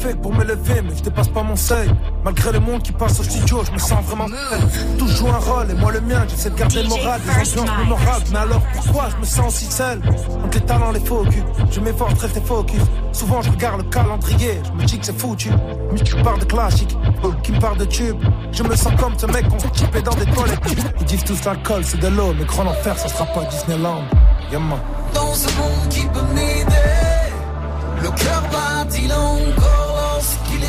Fait 0.08 0.14
pour 0.14 0.32
me 0.32 0.42
lever, 0.42 0.80
mais 0.82 0.96
je 0.96 1.02
dépasse 1.02 1.28
pas 1.28 1.42
mon 1.42 1.54
seuil. 1.54 1.90
Malgré 2.24 2.50
le 2.52 2.60
monde 2.60 2.82
qui 2.82 2.92
passe 2.92 3.20
au 3.20 3.22
studio, 3.22 3.62
je 3.66 3.72
me 3.72 3.78
sens 3.78 4.02
vraiment 4.06 4.26
seul. 4.26 4.60
Tout 4.96 5.06
joue 5.06 5.28
un 5.28 5.36
rôle 5.36 5.70
et 5.70 5.74
moi 5.74 5.92
le 5.92 6.00
mien, 6.00 6.24
j'essaie 6.26 6.48
de 6.48 6.54
garder 6.54 6.82
le 6.82 6.88
moral, 6.88 7.20
des 7.20 7.58
ambiances 7.58 7.78
mémorables. 7.78 8.24
Mais 8.32 8.38
alors 8.38 8.62
pourquoi 8.72 9.08
je 9.10 9.16
me 9.18 9.24
sens 9.26 9.56
si 9.56 9.66
seul? 9.66 10.00
Entre 10.42 10.58
les 10.58 10.64
talents, 10.64 10.92
les 10.92 11.00
faux 11.00 11.24
culs, 11.24 11.44
je 11.70 11.80
m'efforce 11.80 12.14
de 12.14 12.20
rester 12.20 12.40
focus. 12.40 12.80
Souvent 13.12 13.42
je 13.42 13.50
regarde 13.50 13.82
le 13.82 13.90
calendrier, 13.90 14.62
je 14.64 14.72
me 14.80 14.86
dis 14.86 14.98
que 14.98 15.04
c'est 15.04 15.18
foutu. 15.18 15.50
Mais 15.92 16.00
tu 16.00 16.16
parles 16.22 16.40
de 16.40 16.46
classique, 16.46 16.96
qui 17.42 17.52
me 17.52 17.60
parle 17.60 17.76
de 17.76 17.84
tube. 17.84 18.16
Je 18.52 18.62
me 18.62 18.74
sens 18.76 18.94
comme 18.98 19.12
ce 19.18 19.26
mec 19.26 19.46
qu'on 19.48 19.58
s'est 19.58 19.68
chipé 19.74 20.00
dans 20.00 20.14
des 20.14 20.24
toilettes. 20.24 20.60
Ils 21.00 21.04
disent 21.04 21.24
tous 21.24 21.44
l'alcool, 21.44 21.84
c'est 21.84 22.00
de 22.00 22.08
l'eau, 22.08 22.32
mais 22.38 22.46
grand 22.46 22.66
enfer, 22.66 22.98
ça 22.98 23.08
sera 23.08 23.26
pas 23.26 23.44
Disneyland. 23.44 24.04
Yamma. 24.50 24.76
Dans 25.12 25.34
ce 25.34 25.48
monde 25.58 25.88
qui 25.90 26.06
peut 26.06 26.34
m'aider, 26.34 26.72
le 28.02 28.08
cœur 28.08 28.42
bat-il 28.50 29.12
encore 29.12 29.87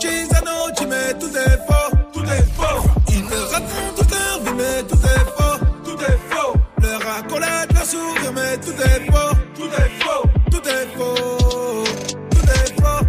cheese 0.00 0.28
à 0.34 0.40
nos 0.40 0.70
tu 0.76 0.84
tout 1.18 1.36
est 1.36 1.58
faux, 1.66 1.96
tout 2.12 2.24
est 2.24 2.46
faux. 2.56 2.88
Ils 3.10 3.24
me 3.24 3.40
racontent 3.52 3.94
toute 3.96 4.10
leur 4.10 4.40
vie, 4.40 4.52
mais 4.56 4.82
tout 4.82 4.96
est 4.96 5.24
faux, 5.36 5.58
tout 5.84 6.02
est 6.02 6.18
faux. 6.30 6.36
Sourire, 7.86 8.32
mais 8.34 8.56
tout 8.58 8.72
est 8.72 9.06
faux, 9.12 9.36
tout 9.54 9.68
est 9.68 10.02
faux, 10.02 10.28
tout 10.50 10.68
est 10.68 10.88
faux, 10.98 11.84
tout 12.30 12.48
est 12.50 12.82
faux. 12.82 13.06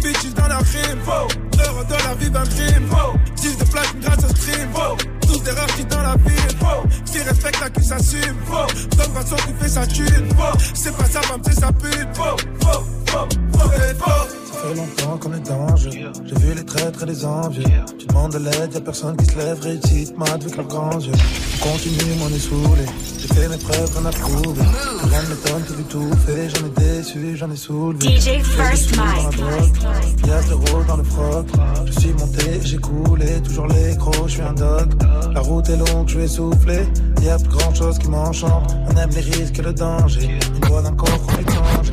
Bitches 0.00 0.34
dans 0.34 0.46
leur 0.46 0.62
crime, 0.62 1.00
faux. 1.04 1.26
Leur 1.58 1.84
de 1.84 1.94
la 1.94 2.14
vie 2.14 2.30
d'un 2.30 2.44
crime, 2.44 2.88
faux. 2.88 3.18
Ils 3.42 3.56
de 3.56 4.00
grâce 4.00 4.24
à 4.24 4.28
ce 4.28 4.34
faux. 4.34 4.96
Tous 5.22 5.42
des 5.42 5.50
qui 5.76 5.84
dans 5.84 6.02
la 6.02 6.14
ville, 6.14 6.56
faux. 6.60 6.88
Qui 7.06 7.18
respecte 7.22 7.60
la 7.60 7.70
qui 7.70 7.84
s'assume, 7.84 8.36
faux. 8.46 8.96
Donne 8.96 9.12
façon 9.14 9.34
qui 9.34 9.52
fait 9.60 9.68
sa 9.68 9.84
thune, 9.88 10.28
faux. 10.36 10.58
C'est 10.74 10.96
pas 10.96 11.06
ça, 11.06 11.22
femme, 11.22 11.40
c'est 11.44 11.58
sa 11.58 11.72
pute, 11.72 12.08
faux, 12.14 12.36
faux, 12.60 12.84
faux, 13.06 13.28
faux, 13.52 13.70
faux 13.98 14.39
longtemps 14.68 15.18
qu'on 15.18 15.32
est 15.32 15.76
jeu. 15.76 15.90
J'ai 16.24 16.34
vu 16.36 16.54
les 16.54 16.64
traîtres 16.64 17.02
et 17.02 17.06
les 17.06 17.24
envieux. 17.24 17.64
Tu 17.98 18.06
demandes 18.06 18.32
de 18.32 18.38
l'aide, 18.38 18.72
y'a 18.74 18.80
personne 18.80 19.16
qui 19.16 19.26
se 19.26 19.38
lève, 19.38 19.60
réussite, 19.60 20.16
mat 20.16 20.32
avec 20.34 20.56
leurs 20.56 20.66
grands 20.66 20.98
yeux. 20.98 21.12
On 21.12 21.68
continue, 21.72 22.14
mais 22.18 22.24
on 22.24 22.34
est 22.34 22.38
saoulé. 22.38 22.86
J'ai 23.18 23.28
fait 23.28 23.48
mes 23.48 23.56
preuves, 23.56 23.90
on 24.00 24.06
a 24.06 24.10
prouvé. 24.10 24.62
Rien 25.02 25.22
ne 25.22 25.28
m'étonne, 25.28 25.62
tout 25.66 25.74
vu 25.74 25.84
tout 25.84 26.16
fait. 26.26 26.48
J'en 26.50 26.66
ai 26.66 26.70
déçu, 26.70 27.36
j'en 27.36 27.50
ai 27.50 27.56
soulevé. 27.56 28.16
DJ 28.16 28.42
First 28.42 28.96
Mike. 28.96 30.26
Y'a 30.26 30.42
zéro 30.42 30.82
dans 30.86 30.96
le 30.96 31.04
froc. 31.04 31.46
Je 31.86 31.92
suis 31.92 32.12
monté, 32.12 32.60
j'ai 32.64 32.78
coulé, 32.78 33.40
toujours 33.42 33.66
les 33.66 33.96
crocs, 33.96 34.26
je 34.26 34.32
suis 34.32 34.42
un 34.42 34.52
dog. 34.52 34.92
La 35.32 35.40
route 35.40 35.68
est 35.68 35.76
longue, 35.76 36.08
je 36.08 36.18
vais 36.18 36.28
souffler. 36.28 36.86
Y'a 37.22 37.38
plus 37.38 37.48
grand 37.48 37.74
chose 37.74 37.98
qui 37.98 38.08
m'enchante. 38.08 38.76
On 38.88 38.96
aime 38.96 39.10
les 39.10 39.20
risques 39.20 39.58
et 39.58 39.62
le 39.62 39.72
danger. 39.72 40.38
Une 40.56 40.68
voix 40.68 40.82
d'un 40.82 40.92
corps 40.92 41.26
qu'on 41.26 41.38
est 41.38 41.54
changé. 41.54 41.90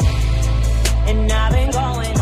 And 1.09 1.31
I've 1.31 1.53
been 1.53 1.71
going 1.71 2.16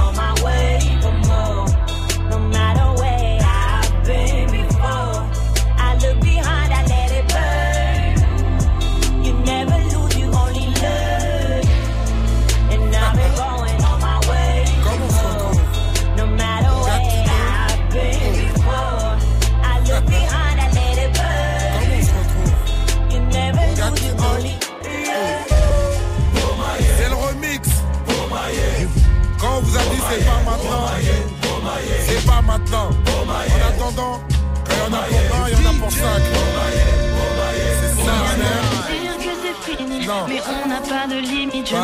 mais 40.28 40.42
on 40.48 40.68
n'a 40.68 40.82
pas 40.82 41.08
de 41.08 41.20
limite. 41.20 41.68
Je 41.68 41.76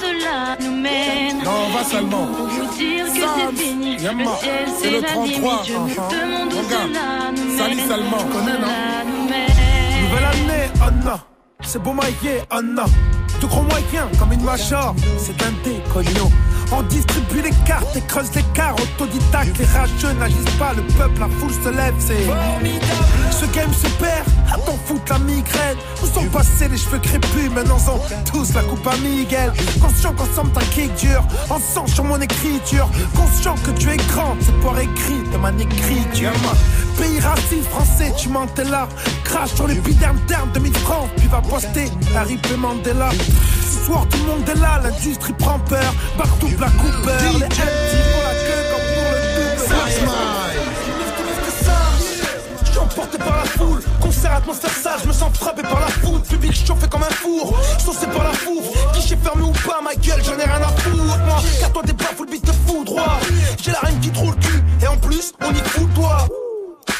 cela 0.00 0.56
nous 0.60 0.76
mène. 0.76 1.38
Non, 1.44 1.50
on 1.66 1.76
va 1.76 1.84
seulement. 1.84 2.26
Pour 2.26 2.46
dire 2.48 3.06
c'est. 3.12 3.20
Le 3.20 3.56
c'est 4.40 4.80
c'est 4.80 4.90
le 4.90 5.00
la 5.00 5.08
33, 5.08 5.26
limite. 5.26 5.66
Je 5.66 5.72
me 5.72 5.78
enfin. 5.78 6.08
demande 6.10 6.52
où 6.52 6.62
cela 6.68 7.32
nous 7.36 7.44
mène. 7.44 7.58
Sali 7.58 7.76
connais, 8.32 8.58
non 8.58 8.66
mène. 9.28 10.08
Nouvelle 10.08 10.24
année, 10.24 10.70
Anna. 10.80 11.18
C'est 11.62 11.82
beau 11.82 11.92
Anna. 12.50 12.84
De 13.40 13.46
gros 13.46 13.62
moyens, 13.62 14.18
comme 14.18 14.32
une 14.32 14.42
major. 14.42 14.94
C'est 15.18 15.36
un. 15.42 16.45
On 16.72 16.82
distribue 16.82 17.42
les 17.42 17.54
cartes 17.64 17.96
et 17.96 18.00
creuse 18.02 18.30
l'écart. 18.34 18.74
Autodidacte, 18.74 19.58
les 19.58 19.64
rageux 19.66 20.12
n'agissent 20.18 20.56
pas. 20.58 20.72
Le 20.74 20.82
peuple, 20.82 21.20
la 21.20 21.28
foule 21.28 21.52
se 21.52 21.68
lève, 21.68 21.94
c'est 21.98 22.22
formidable. 22.22 22.86
Ce 23.30 23.46
game 23.46 23.72
se 23.72 23.88
perd. 24.00 24.26
À 24.52 24.58
t'en 24.58 24.76
foutre 24.84 25.12
la 25.12 25.18
migraine. 25.18 25.76
Où 26.02 26.06
sont 26.06 26.26
passés 26.26 26.68
les 26.68 26.76
cheveux 26.76 26.98
crépus? 26.98 27.50
Maintenant, 27.54 27.78
ils 27.78 27.90
ont 27.90 28.00
tous 28.32 28.54
la 28.54 28.62
coupe 28.62 28.86
à 28.86 28.96
Miguel. 28.96 29.52
Conscient 29.80 30.12
qu'ensemble, 30.12 30.50
t'as 30.52 30.64
kick 30.66 30.94
dur. 30.96 31.22
En 31.50 31.58
sang 31.58 31.86
sur 31.86 32.04
mon 32.04 32.20
écriture. 32.20 32.88
Conscient 33.14 33.54
que 33.64 33.70
tu 33.72 33.90
es 33.90 33.96
grand. 33.96 34.36
C'est 34.40 34.58
pour 34.60 34.78
écrit 34.78 35.22
de 35.32 35.36
ma 35.38 35.50
écriture? 35.50 36.32
Pays 36.98 37.20
raciste 37.20 37.68
français, 37.70 38.12
tu 38.16 38.28
mentais 38.28 38.64
là. 38.64 38.88
Crache 39.24 39.54
sur 39.54 39.66
l'épiderme 39.66 40.18
terme 40.26 40.50
de 40.52 40.60
1000 40.60 40.76
francs, 40.78 41.08
puis 41.16 41.28
va 41.28 41.40
poster 41.42 41.90
Harry 42.16 42.38
P. 42.38 42.56
Mandela. 42.56 43.10
Ce 43.66 43.84
soir, 43.84 44.06
tout 44.08 44.18
le 44.18 44.24
monde 44.24 44.48
est 44.48 44.60
là, 44.60 44.80
l'industrie 44.82 45.32
prend 45.32 45.58
peur. 45.58 45.94
Partout, 46.16 46.48
la 46.60 46.70
coupeur. 46.70 47.32
Les 47.34 47.46
MT 47.46 47.50
font 47.50 48.22
la 48.22 48.34
queue 48.46 48.62
comme 48.70 48.86
pour 48.94 49.08
le 49.12 49.18
double. 49.36 49.66
Je 52.64 52.70
suis 52.70 52.78
emporté 52.78 53.18
par 53.18 53.36
la 53.36 53.44
foule, 53.44 53.82
concert 54.00 54.34
atmosphère 54.34 54.70
sale, 54.70 55.00
je 55.02 55.08
me 55.08 55.12
sens 55.12 55.32
frappé 55.36 55.62
par 55.62 55.80
la 55.80 55.88
foule, 55.88 56.20
public 56.20 56.52
chauffé 56.54 56.86
comme 56.88 57.02
un 57.02 57.10
four, 57.10 57.58
saucé 57.78 58.06
par 58.06 58.24
la 58.24 58.32
foule, 58.32 58.62
guichet 58.94 59.16
fermé 59.16 59.42
ou 59.42 59.52
pas, 59.66 59.80
ma 59.82 59.94
gueule, 59.94 60.22
j'en 60.24 60.38
ai 60.38 60.44
rien 60.44 60.62
à 60.62 60.68
foutre, 60.68 61.18
moi, 61.24 61.42
car 61.60 61.72
toi 61.72 61.82
des 61.82 61.92
baffes, 61.94 62.20
le 62.20 62.26
beat 62.26 62.44
te 62.44 62.52
fout 62.52 62.84
droit, 62.84 63.18
j'ai 63.62 63.72
la 63.72 63.80
reine 63.80 63.98
qui 64.00 64.10
te 64.10 64.18
roule 64.18 64.34
le 64.34 64.46
cul, 64.46 64.62
et 64.82 64.86
en 64.86 64.96
plus, 64.98 65.32
on 65.40 65.52
y 65.52 65.58
fout 65.58 65.94
toi. 65.94 66.28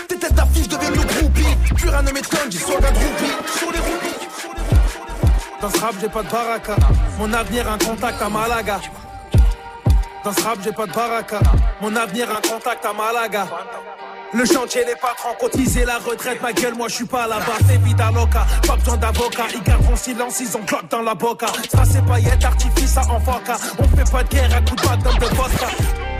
Tes 0.09 0.19
têtes 0.19 0.35
d'affiche 0.35 0.69
deviennent 0.69 0.97
nos 0.97 1.05
groupies, 1.05 1.57
plus 1.77 1.89
rien 1.89 2.03
ne 2.03 2.13
m'étonne, 2.13 2.51
j'y 2.51 2.59
sois 2.59 2.81
d'un 2.81 2.93
groupie, 2.93 3.33
sur 3.59 3.71
les 3.73 3.79
roupies. 3.79 4.27
Dans 5.61 5.71
ce 5.71 5.81
rap, 5.81 5.95
j'ai 6.01 6.09
pas 6.09 6.23
de 6.23 6.29
baraka, 6.29 6.77
mon 7.19 7.33
avenir, 7.33 7.71
un 7.71 7.79
contact 7.79 8.21
à 8.21 8.29
Malaga. 8.29 8.79
Dans 10.23 10.33
ce 10.33 10.43
rap, 10.43 10.59
j'ai 10.63 10.73
pas 10.73 10.87
de 10.87 10.93
baraka. 10.93 11.41
Mon 11.81 11.97
avenir, 11.97 12.29
un 12.31 12.47
contact 12.47 12.85
à 12.85 12.93
Malaga. 12.93 13.47
Le 14.35 14.45
chantier, 14.45 14.85
les 14.85 14.97
patrons 14.97 15.35
cotiser 15.41 15.87
la 15.87 15.97
retraite, 15.99 16.43
ma 16.43 16.53
gueule, 16.53 16.75
moi 16.75 16.89
je 16.89 16.97
suis 16.97 17.05
pas 17.07 17.27
là-bas, 17.27 17.57
c'est 17.67 17.79
vida 17.79 18.11
loca, 18.11 18.45
pas 18.67 18.77
besoin 18.77 18.97
d'avocat, 18.99 19.45
ils 19.55 19.63
garderont 19.63 19.97
silence, 19.97 20.41
ils 20.41 20.57
ont 20.57 20.63
cloque 20.63 20.91
dans 20.91 21.01
la 21.01 21.15
boca. 21.15 21.47
Ça 21.73 21.85
c'est 21.91 22.05
paillettes, 22.05 22.45
artifice, 22.45 22.93
ça 22.93 23.03
en 23.09 23.21
foca. 23.21 23.57
On 23.79 23.97
fait 23.97 24.11
pas 24.11 24.23
de 24.25 24.29
guerre 24.29 24.55
à 24.55 24.61
coup 24.61 24.77
de 24.77 24.83
batte 24.83 25.03
dans 25.03 25.15
de 25.15 25.35
vodka. 25.35 25.69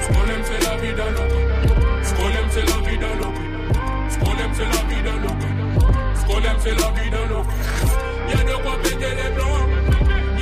Ce 0.01 0.07
qu'on 0.07 0.31
aime, 0.31 0.45
c'est 0.45 0.67
la 0.67 0.77
vida 0.77 1.05
loca. 1.11 1.25
Ce 2.03 2.15
qu'on 2.15 2.29
aime, 2.29 2.49
c'est 2.51 2.63
la 2.63 2.91
vida 2.91 3.07
loca. 3.19 3.41
Ce 4.09 4.19
qu'on 4.19 4.37
c'est 4.55 4.65
la 4.65 4.95
vida 4.95 5.13
loca. 5.23 5.47
Ce 6.15 6.25
qu'on 6.27 6.61
c'est 6.63 6.71
la 6.71 7.03
vida 7.03 7.19
loca. 7.29 8.06
Y'a 8.29 8.43
de 8.45 8.63
quoi 8.63 8.73
péter 8.83 8.99
les 8.99 9.31
blancs. 9.35 9.69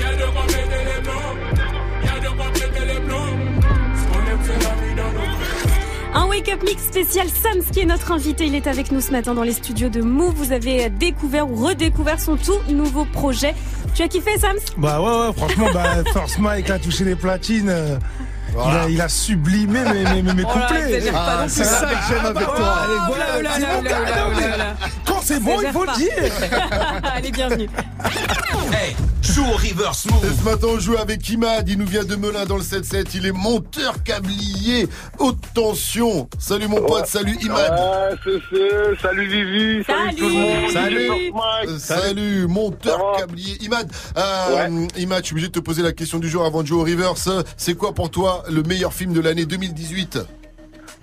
Y'a 0.01 0.16
de 0.16 0.32
quoi 0.32 0.43
péter 0.47 0.85
les 0.85 1.02
blancs. 1.02 1.36
Y'a 2.05 2.20
de 2.20 2.36
quoi 2.36 2.47
péter 2.52 2.85
les 2.86 3.01
blancs. 3.01 3.39
Ce 3.97 4.12
qu'on 4.12 4.20
aime, 4.31 4.39
c'est 4.44 4.62
la 4.62 4.74
vida 4.74 5.02
loca. 5.12 6.16
Un 6.16 6.27
wake-up 6.28 6.62
mix 6.65 6.82
spécial 6.85 7.27
Sams 7.28 7.65
qui 7.73 7.81
est 7.81 7.85
notre 7.86 8.12
invité. 8.12 8.47
Il 8.47 8.55
est 8.55 8.66
avec 8.69 8.93
nous 8.93 9.01
ce 9.01 9.11
matin 9.11 9.35
dans 9.35 9.43
les 9.43 9.52
studios 9.52 9.89
de 9.89 10.01
Move. 10.01 10.35
Vous 10.36 10.52
avez 10.52 10.89
découvert 10.89 11.51
ou 11.51 11.56
redécouvert 11.56 12.20
son 12.20 12.36
tout 12.36 12.59
nouveau 12.69 13.05
projet. 13.05 13.55
Tu 13.94 14.02
as 14.02 14.09
kiffé 14.09 14.39
Sams? 14.39 14.59
Bah 14.77 15.01
ouais, 15.01 15.27
ouais, 15.28 15.32
franchement, 15.36 15.66
bah, 15.74 16.02
First 16.12 16.39
Mike 16.39 16.70
a 16.70 16.78
touché 16.78 17.05
les 17.05 17.16
platines. 17.16 17.69
euh, 17.69 17.97
Voilà. 18.52 18.85
Il, 18.85 18.86
a, 18.86 18.89
il 18.90 19.01
a 19.02 19.09
sublimé 19.09 19.81
mes, 19.81 20.43
Oh 20.44 20.47
couplets. 20.47 21.02
Ah, 21.15 21.44
c'est 21.48 21.65
ça 21.65 21.86
que 21.86 21.97
j'aime 22.15 22.27
avec 22.27 22.44
toi. 22.47 22.74
C'est 25.25 25.41
bon, 25.41 25.59
il 25.63 25.73
faut 25.73 25.85
pas. 25.85 25.95
le 25.97 25.99
dire. 26.05 26.33
Allez, 27.03 27.31
bienvenue. 27.31 27.69
Hey, 28.73 28.97
joue 29.23 29.45
au 29.45 29.53
reverse 29.57 30.07
move. 30.07 30.25
Et 30.25 30.37
ce 30.37 30.43
matin, 30.45 30.67
on 30.71 30.79
joue 30.81 30.97
avec 30.97 31.29
Imad. 31.29 31.69
Il 31.69 31.79
nous 31.79 31.87
vient 31.87 32.03
de 32.03 32.17
Melun 32.17 32.45
dans 32.47 32.57
le 32.57 32.63
7-7. 32.63 33.07
Il 33.15 33.27
est 33.27 33.33
monteur 33.33 34.03
câblier 34.03 34.89
haute 35.19 35.39
tension. 35.55 36.29
Salut 36.39 36.67
mon 36.67 36.81
pote, 36.83 37.07
salut 37.07 37.37
Imad. 37.41 37.71
Ouais, 37.73 38.17
c'est 38.25 38.41
c'est. 38.51 39.01
Salut 39.03 39.27
Vivi, 39.29 39.85
salut, 39.85 40.15
tout 40.17 40.29
le 40.29 40.35
monde. 40.35 40.71
Salut. 40.73 41.09
Mike. 41.33 41.69
Euh, 41.69 41.79
Salut, 41.79 42.47
monteur 42.49 43.01
câblier. 43.19 43.63
Imad, 43.63 43.91
euh, 44.17 44.87
Imad, 44.97 45.21
je 45.21 45.27
suis 45.27 45.35
obligé 45.35 45.49
de 45.49 45.53
te 45.53 45.61
poser 45.61 45.83
la 45.83 45.93
question 45.93 46.19
du 46.19 46.29
jour 46.29 46.45
avant 46.45 46.63
de 46.63 46.67
jouer 46.67 46.81
au 46.81 46.85
reverse. 46.85 47.29
C'est 47.57 47.75
quoi 47.75 47.95
pour 47.95 48.11
toi 48.11 48.43
le 48.51 48.63
meilleur 48.63 48.93
film 48.93 49.13
de 49.13 49.21
l'année 49.21 49.47
2018 49.47 50.19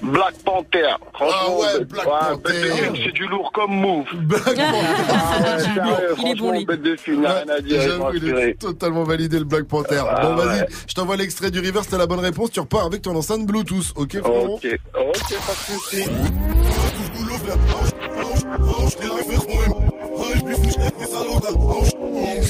Black 0.02 0.34
Panther. 0.44 0.96
Ah 1.20 1.50
ouais, 1.52 1.86
Black 1.86 2.06
ouais, 2.08 2.12
Panther. 2.12 2.42
bête 2.44 2.62
de 2.64 2.68
film, 2.72 2.96
c'est 3.06 3.12
du 3.12 3.28
lourd 3.28 3.52
comme 3.54 3.72
move. 3.72 4.06
Black 4.24 4.42
Ah 4.48 4.50
ouais, 4.50 5.60
C'est 5.60 5.68
du 5.68 5.74
sérieux, 5.76 6.08
lourd. 6.10 6.18
franchement, 6.18 6.62
bête 6.68 6.82
de 6.82 6.96
film, 6.96 7.24
y'a 7.24 7.34
rien 7.34 7.50
à 7.50 7.62
dire. 7.62 7.84
ils 7.84 7.90
m'ont 7.98 8.12
J'avoue, 8.12 8.18
il 8.18 8.38
est 8.40 8.60
totalement 8.60 9.04
validé 9.04 9.38
le 9.40 9.46
Black 9.46 9.66
Panther. 9.66 10.02
Ah 10.10 10.22
bon, 10.26 10.36
vas-y, 10.36 10.60
ouais. 10.62 10.68
je 10.88 10.94
t'envoie 10.96 11.18
l'extrait 11.18 11.52
du 11.52 11.60
reverse. 11.60 11.88
T'as 11.88 11.98
la 12.00 12.08
bonne 12.08 12.20
réponse. 12.20 12.52
Tu 12.52 12.60
repars 12.60 12.86
avec 12.86 13.04
ton 13.04 13.16
enceinte 13.16 13.46
Bluetooth. 13.46 13.94
Ok, 13.96 14.20
frérot 14.20 14.56
Ok, 14.56 14.66
ok, 14.66 14.80
pas 14.96 15.54
de 15.54 15.80
soucis. 15.80 16.10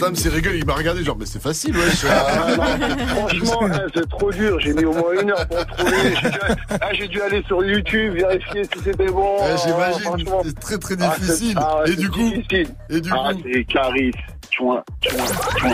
Sam 0.01 0.15
s'est 0.15 0.29
rigolé, 0.29 0.57
il 0.57 0.65
m'a 0.65 0.73
regardé 0.73 1.03
genre 1.03 1.15
mais 1.15 1.27
c'est 1.27 1.39
facile 1.39 1.77
wesh. 1.77 2.05
Ah, 2.09 2.47
franchement, 3.15 3.59
hein, 3.71 3.85
c'est 3.93 4.09
trop 4.09 4.31
dur. 4.31 4.59
J'ai 4.59 4.73
mis 4.73 4.83
au 4.83 4.93
moins 4.93 5.11
une 5.21 5.29
heure 5.29 5.47
pour 5.47 5.63
trouver. 5.67 6.15
J'ai 6.23 6.29
dû, 6.31 6.39
ah, 6.71 6.93
j'ai 6.93 7.07
dû 7.07 7.21
aller 7.21 7.43
sur 7.45 7.63
YouTube 7.63 8.15
vérifier 8.15 8.63
si 8.63 8.79
c'était 8.83 9.05
bon. 9.11 9.35
Ouais, 9.37 9.51
Ah, 9.53 9.55
J'imagine, 9.63 10.01
franchement. 10.01 10.41
c'est 10.43 10.59
très 10.59 10.77
très 10.79 10.95
Ah, 11.01 11.15
difficile. 11.19 11.55
ah 11.61 11.83
et 11.85 11.95
du 11.95 12.09
coup, 12.09 12.31
difficile. 12.31 12.69
et 12.89 12.99
du 12.99 13.11
ah, 13.13 13.31
coup, 13.31 13.41
c'est 13.53 13.63
Caris. 13.65 14.11
Chouin, 14.49 14.83
chouin, 15.07 15.25
chouin. 15.59 15.69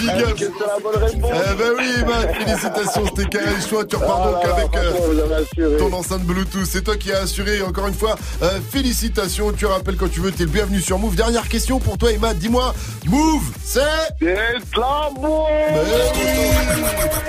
Big 0.00 0.10
up. 0.22 0.36
C'est 0.38 0.44
la 0.66 0.78
bonne 0.82 1.02
réponse. 1.04 1.30
Eh 1.52 1.54
ben 1.56 1.70
oui, 1.78 2.04
Matt, 2.06 2.34
félicitations, 2.36 3.04
c'était 3.06 3.28
carré 3.38 3.54
choix. 3.68 3.84
Tu 3.84 3.96
repars 3.96 4.24
donc 4.32 4.36
Ah, 4.44 4.54
avec 4.56 4.76
euh, 4.76 5.78
ton 5.78 5.92
enceinte 5.92 6.22
Bluetooth. 6.22 6.64
C'est 6.66 6.82
toi 6.82 6.96
qui 6.96 7.12
as 7.12 7.20
assuré. 7.22 7.62
Encore 7.62 7.86
une 7.88 7.94
fois, 7.94 8.16
euh, 8.42 8.58
félicitations. 8.70 9.52
Tu 9.52 9.66
rappelles 9.66 9.96
quand 9.96 10.10
tu 10.10 10.20
veux, 10.20 10.32
t'es 10.32 10.44
le 10.44 10.50
bienvenu 10.50 10.80
sur 10.80 10.98
Move. 10.98 11.14
Dernière 11.16 11.48
question 11.48 11.78
pour 11.78 11.98
toi, 11.98 12.10
Imad. 12.12 12.38
Dis-moi, 12.38 12.74
Move, 13.06 13.42
c'est? 13.64 13.80
C'est 14.20 14.34
la 14.34 15.10
bombe. 15.14 15.26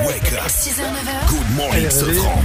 Wake 0.06 0.34
up. 0.34 0.48
6h, 0.48 0.82
9h. 0.82 1.30
Good 1.30 1.56
morning, 1.58 1.84
est 1.86 1.88
réveillée. 1.90 2.16
Sofran. 2.16 2.42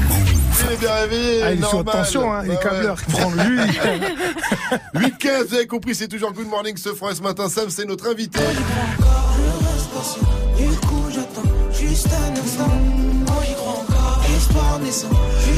Il 0.68 0.72
est 0.72 0.76
bien 0.78 0.94
réveillé. 0.94 1.42
Ah, 1.44 1.52
il 1.52 1.58
est 1.60 1.64
sous 1.66 1.76
normal. 1.76 1.94
tension, 1.96 2.32
hein, 2.32 2.42
les 2.42 2.50
Ouais, 2.50 2.58
câbleurs 2.62 2.96
qui 3.04 3.12
prennent 3.12 3.46
lui. 3.46 3.58
ouais. 4.94 5.08
8-15, 5.20 5.44
vous 5.48 5.54
avez 5.54 5.66
compris, 5.66 5.94
c'est 5.94 6.08
toujours 6.08 6.32
Good 6.32 6.48
Morning 6.48 6.76
ce 6.76 6.92
franc. 6.94 7.10
Et 7.10 7.14
ce 7.14 7.22
matin, 7.22 7.48
Sam, 7.48 7.70
c'est 7.70 7.84
notre 7.84 8.08
invité. 8.08 8.40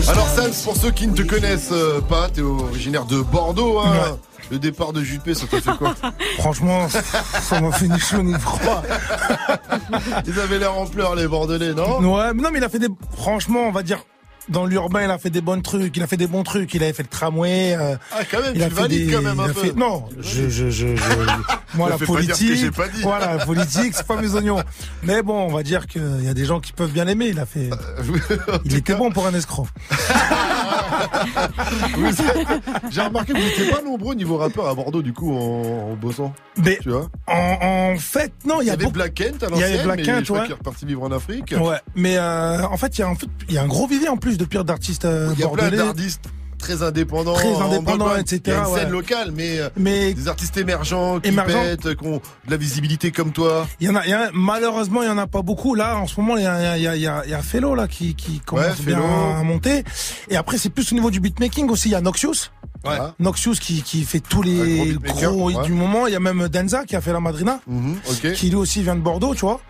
Alors, 0.09 0.29
Sam, 0.29 0.51
pour 0.65 0.77
ceux 0.77 0.91
qui 0.91 1.07
ne 1.07 1.15
te 1.15 1.23
connaissent 1.23 1.71
euh, 1.73 2.01
pas, 2.01 2.29
t'es 2.29 2.41
originaire 2.41 3.05
de 3.05 3.21
Bordeaux, 3.21 3.79
hein. 3.79 4.19
Le 4.51 4.59
départ 4.59 4.95
de 4.95 5.03
Juppé, 5.03 5.35
ça 5.35 5.47
t'a 5.47 5.61
fait 5.61 5.77
quoi 5.77 5.95
Franchement, 6.39 6.89
ça 6.89 7.61
m'a 7.61 7.71
fait 7.71 7.89
ni 7.89 7.99
chaud 7.99 8.23
ni 8.23 8.33
froid. 8.35 8.83
Ils 10.27 10.41
avaient 10.41 10.59
l'air 10.59 10.75
en 10.75 10.87
pleurs, 10.87 11.15
les 11.15 11.29
Bordelais, 11.29 11.75
non? 11.75 11.99
Ouais, 12.01 12.33
mais 12.33 12.43
non, 12.43 12.49
mais 12.51 12.59
il 12.59 12.65
a 12.65 12.71
fait 12.71 12.79
des. 12.79 12.89
Franchement, 13.15 13.61
on 13.67 13.73
va 13.73 13.83
dire 13.83 13.99
dans 14.49 14.65
l'urbain, 14.67 15.03
il 15.05 15.11
a 15.11 15.19
fait 15.19 15.31
des 15.31 15.41
bons 15.41 15.61
trucs. 15.63 15.97
Il 15.97 16.03
a 16.03 16.07
fait 16.07 16.17
des 16.17 16.27
bons 16.27 16.43
trucs. 16.43 16.73
Il 16.75 16.83
avait 16.83 16.93
fait 16.93 17.03
le 17.03 17.09
tramway. 17.09 17.77
euh, 17.79 17.97
Ah, 18.13 18.21
quand 18.31 18.41
même, 18.41 18.53
il 18.55 18.63
a 18.63 18.69
tu 18.69 18.75
fait 18.75 18.89
des- 18.89 19.07
quand 19.13 19.23
même 19.23 19.39
un 19.41 19.49
peu. 19.49 19.61
fait- 19.61 19.77
Non, 19.77 20.05
je, 20.21 20.49
je, 20.49 20.71
je, 20.71 20.97
je- 20.97 20.97
moi 21.75 21.91
la 21.91 21.99
politique, 21.99 22.55
j'ai 22.57 22.71
pas 22.71 22.89
dit. 22.89 23.03
voilà, 23.03 23.37
la 23.37 23.45
politique, 23.45 23.93
c'est 23.95 24.07
pas 24.07 24.21
mes 24.21 24.35
oignons. 24.35 24.63
Mais 25.03 25.23
bon, 25.23 25.35
on 25.49 25.53
va 25.53 25.63
dire 25.63 25.87
qu'il 25.87 26.25
y 26.25 26.29
a 26.29 26.35
des 26.35 26.45
gens 26.47 26.61
qui 26.61 26.73
peuvent 26.73 26.91
bien 26.93 27.05
l'aimer. 27.05 27.29
Il 27.29 27.39
a 27.39 27.47
fait, 27.47 27.71
il 28.65 28.75
était 28.75 28.95
bon 28.95 29.11
pour 29.11 29.27
un 29.27 29.35
escroc. 29.35 29.67
J'ai 32.91 33.01
remarqué 33.03 33.33
que 33.33 33.39
vous 33.39 33.45
n'étiez 33.45 33.71
pas 33.71 33.83
nombreux 33.83 34.15
niveau 34.15 34.37
rappeur 34.37 34.67
à 34.69 34.75
Bordeaux, 34.75 35.03
du 35.03 35.13
coup, 35.13 35.33
en, 35.35 35.93
en 35.93 35.95
bossant. 35.95 36.33
Mais 36.57 36.79
tu 36.83 36.91
vois 36.91 37.09
En, 37.27 37.93
en 37.95 37.99
fait, 37.99 38.33
non, 38.47 38.61
il 38.61 38.67
y 38.67 38.71
a 38.71 38.75
avait 38.75 38.85
beaucoup- 38.85 38.95
Black 38.95 39.15
Kent 39.15 39.43
à 39.43 39.47
Il 39.51 39.59
y 39.59 39.63
avait 39.63 39.69
l'ancienne, 39.71 39.85
Black 39.87 39.99
mais 39.99 40.03
Kent, 40.05 40.19
je 40.21 40.25
crois 40.25 40.39
ouais. 40.39 40.45
qu'il 40.45 40.53
est 40.55 40.59
reparti 40.59 40.87
vivre 40.87 41.03
en 41.03 41.13
Afrique. 41.13 41.55
Ouais, 41.59 41.79
mais 41.95 42.17
euh, 42.17 42.65
en 42.67 42.77
fait, 42.77 42.99
il 42.99 43.01
y 43.01 43.05
a 43.05 43.09
en 43.09 43.15
fait, 43.15 43.27
il 43.49 43.55
y 43.55 43.59
a 43.59 43.63
un 43.63 43.67
gros 43.69 43.87
vivier 43.87 44.09
en 44.09 44.17
plus 44.17 44.39
de 44.39 44.45
pire 44.45 44.65
d'artistes 44.65 45.05
euh, 45.05 45.31
Il 45.35 45.41
y 45.41 45.45
a 45.45 45.49
plein 45.49 45.57
bordelais. 45.65 45.77
d'artistes 45.77 46.25
très 46.59 46.83
indépendants, 46.83 47.33
Très 47.35 47.49
en 47.55 47.71
indépendants, 47.73 48.17
etc., 48.17 48.41
Il 48.47 48.51
y 48.53 48.55
a 48.57 48.69
une 48.69 48.75
scène 48.75 48.91
locale, 48.91 49.31
mais, 49.35 49.59
euh, 49.61 49.69
Mais- 49.77 50.13
des 50.15 50.29
artistes 50.29 50.57
émergents 50.57 51.21
qui 51.21 51.29
Émergents. 51.31 51.63
pètent, 51.63 51.95
qui 51.97 52.07
ont 52.07 52.17
de 52.47 52.51
la 52.51 52.57
visibilité 52.57 53.11
comme 53.13 53.33
toi. 53.33 53.67
Il 53.81 53.87
y 53.87 53.91
en 53.91 53.95
a, 53.95 54.05
il 54.05 54.11
y 54.11 54.15
a- 54.15 54.31
malheureusement, 54.35 55.03
il 55.03 55.07
y 55.07 55.11
en 55.11 55.19
a 55.19 55.27
pas 55.27 55.43
beaucoup. 55.43 55.75
Là, 55.75 55.97
en 55.99 56.07
ce 56.07 56.21
moment, 56.21 56.37
il 56.37 56.43
y 56.43 56.47
a, 56.47 56.77
il 56.77 56.83
y 56.83 56.87
a, 56.89 56.97
il 56.97 57.03
y 57.03 57.07
a, 57.07 57.23
il 57.25 57.31
y 57.31 57.35
a 57.35 57.43
Fellow 57.43 57.75
là 57.75 57.89
qui, 57.89 58.15
qui 58.15 58.41
commence 58.41 58.79
Ouais, 58.81 58.85
bien 58.87 59.01
à 59.01 59.43
monter. 59.43 59.85
Et 60.29 60.37
après, 60.37 60.59
c'est 60.59 60.71
plus 60.71 60.91
au 60.93 60.95
niveau 60.95 61.11
du 61.11 61.21
beatmaking 61.21 61.69
aussi. 61.71 61.89
Il 61.89 61.93
y 61.93 61.95
a 61.95 62.01
Noxious. 62.01 62.51
Ouais. 62.85 62.97
Noxious 63.19 63.55
qui, 63.61 63.83
qui 63.83 64.05
fait 64.05 64.21
tous 64.21 64.43
les 64.43 64.97
gros 65.05 65.63
du 65.63 65.73
moment. 65.73 66.07
Il 66.07 66.13
y 66.13 66.17
a 66.17 66.21
même 66.21 66.49
Denza 66.49 66.85
qui 66.85 66.95
a 66.97 67.01
fait 67.01 67.13
la 67.13 67.21
Madrina, 67.21 67.61
Mhm, 67.67 67.97
qui 68.35 68.49
lui 68.51 68.57
aussi 68.57 68.83
vient 68.83 68.95
de 68.95 69.01
Bordeaux, 69.01 69.35
tu 69.35 69.41
vois. 69.41 69.61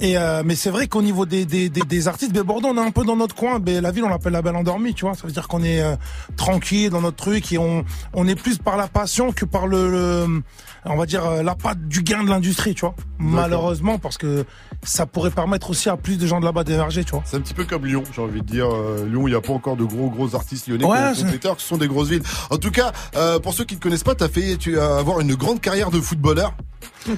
Et 0.00 0.16
euh, 0.18 0.42
mais 0.44 0.54
c'est 0.54 0.70
vrai 0.70 0.86
qu'au 0.86 1.02
niveau 1.02 1.26
des, 1.26 1.44
des, 1.44 1.68
des, 1.68 2.08
artistes, 2.08 2.32
ben 2.32 2.42
Bordeaux, 2.42 2.68
on 2.68 2.76
est 2.76 2.86
un 2.86 2.90
peu 2.90 3.04
dans 3.04 3.16
notre 3.16 3.34
coin. 3.34 3.58
Ben 3.58 3.80
la 3.82 3.90
ville, 3.90 4.04
on 4.04 4.08
l'appelle 4.08 4.32
la 4.32 4.42
belle 4.42 4.56
endormie, 4.56 4.94
tu 4.94 5.04
vois. 5.04 5.14
Ça 5.14 5.26
veut 5.26 5.32
dire 5.32 5.48
qu'on 5.48 5.62
est 5.62 5.80
euh, 5.82 5.96
tranquille 6.36 6.90
dans 6.90 7.00
notre 7.00 7.16
truc 7.16 7.52
et 7.52 7.58
on 7.58 7.84
on 8.12 8.28
est 8.28 8.34
plus 8.34 8.58
par 8.58 8.76
la 8.76 8.88
passion 8.88 9.32
que 9.32 9.44
par 9.44 9.66
le- 9.66 10.42
on 10.84 10.96
va 10.96 11.06
dire 11.06 11.24
euh, 11.26 11.42
la 11.42 11.54
patte 11.54 11.80
du 11.88 12.02
gain 12.02 12.24
de 12.24 12.28
l'industrie, 12.30 12.74
tu 12.74 12.80
vois. 12.80 12.94
Malheureusement, 13.18 13.98
parce 13.98 14.18
que 14.18 14.44
ça 14.82 15.06
pourrait 15.06 15.30
permettre 15.30 15.70
aussi 15.70 15.88
à 15.88 15.96
plus 15.96 16.18
de 16.18 16.26
gens 16.26 16.40
de 16.40 16.44
là-bas 16.44 16.64
d'émerger, 16.64 17.04
tu 17.04 17.12
vois. 17.12 17.22
C'est 17.24 17.36
un 17.36 17.40
petit 17.40 17.54
peu 17.54 17.64
comme 17.64 17.86
Lyon, 17.86 18.02
j'ai 18.14 18.20
envie 18.22 18.40
de 18.42 18.46
dire. 18.46 18.66
Euh, 18.72 19.06
Lyon, 19.08 19.28
il 19.28 19.30
n'y 19.30 19.36
a 19.36 19.40
pas 19.40 19.52
encore 19.52 19.76
de 19.76 19.84
gros 19.84 20.10
gros 20.10 20.34
artistes 20.34 20.66
lyonnais 20.68 20.84
Ouais, 20.84 20.98
qui 21.14 21.46
ont 21.48 21.54
qui 21.54 21.64
sont 21.64 21.76
des 21.76 21.88
grosses 21.88 22.08
villes. 22.08 22.22
En 22.50 22.56
tout 22.58 22.70
cas, 22.70 22.92
euh, 23.16 23.38
pour 23.38 23.54
ceux 23.54 23.64
qui 23.64 23.74
ne 23.74 23.78
te 23.78 23.82
connaissent 23.84 24.02
pas, 24.04 24.14
t'as 24.14 24.28
fait 24.28 24.56
tu 24.56 24.78
as 24.78 24.96
avoir 24.96 25.20
une 25.20 25.34
grande 25.34 25.60
carrière 25.60 25.90
de 25.90 26.00
footballeur. 26.00 26.52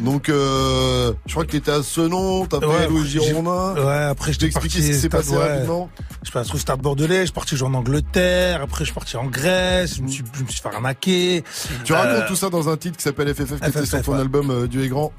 Donc, 0.01 0.29
euh, 0.29 1.13
je 1.27 1.33
crois 1.33 1.45
que 1.45 1.51
t'étais 1.51 1.71
à 1.71 1.83
Senon, 1.83 2.47
t'as 2.47 2.61
fait 2.61 2.67
Ouais, 2.67 2.85
après, 2.85 3.05
j'ai- 3.05 3.21
Girondin. 3.21 3.75
Ouais, 3.83 4.03
après 4.05 4.33
je 4.33 4.39
t'ai 4.39 4.47
expliqué 4.47 4.81
ce 4.81 4.87
qui 4.89 4.95
s'est 4.95 5.09
passé 5.09 5.37
rapidement. 5.37 5.91
Je 6.23 6.27
suis 6.29 6.33
passé 6.33 6.51
au 6.55 6.59
stade 6.59 6.81
bordelais, 6.81 7.21
je 7.21 7.25
suis 7.27 7.33
parti 7.33 7.57
jouer 7.57 7.69
en 7.69 7.75
Angleterre, 7.75 8.63
après 8.63 8.81
je 8.81 8.85
suis 8.91 8.95
parti 8.95 9.17
en 9.17 9.25
Grèce, 9.27 9.97
je 9.97 10.03
me 10.03 10.09
suis, 10.09 10.25
je 10.39 10.43
me 10.43 10.49
suis 10.49 10.61
fait 10.61 10.69
arnaquer. 10.75 11.45
Tu 11.85 11.93
racontes 11.93 12.13
Euh, 12.15 12.29
tout 12.29 12.37
ça 12.37 12.49
dans 12.51 12.69
un 12.71 12.77
titre 12.79 12.97
qui 12.97 13.03
s'appelle 13.03 13.35
FFF, 13.35 13.54
qui 13.61 13.69
était 13.69 13.81
FFF, 13.81 13.89
sur 13.89 14.03
ton 14.03 14.13
ouais. 14.13 14.21
album 14.21 14.51
euh, 14.51 14.67
est 14.83 14.89
grand. 14.89 15.13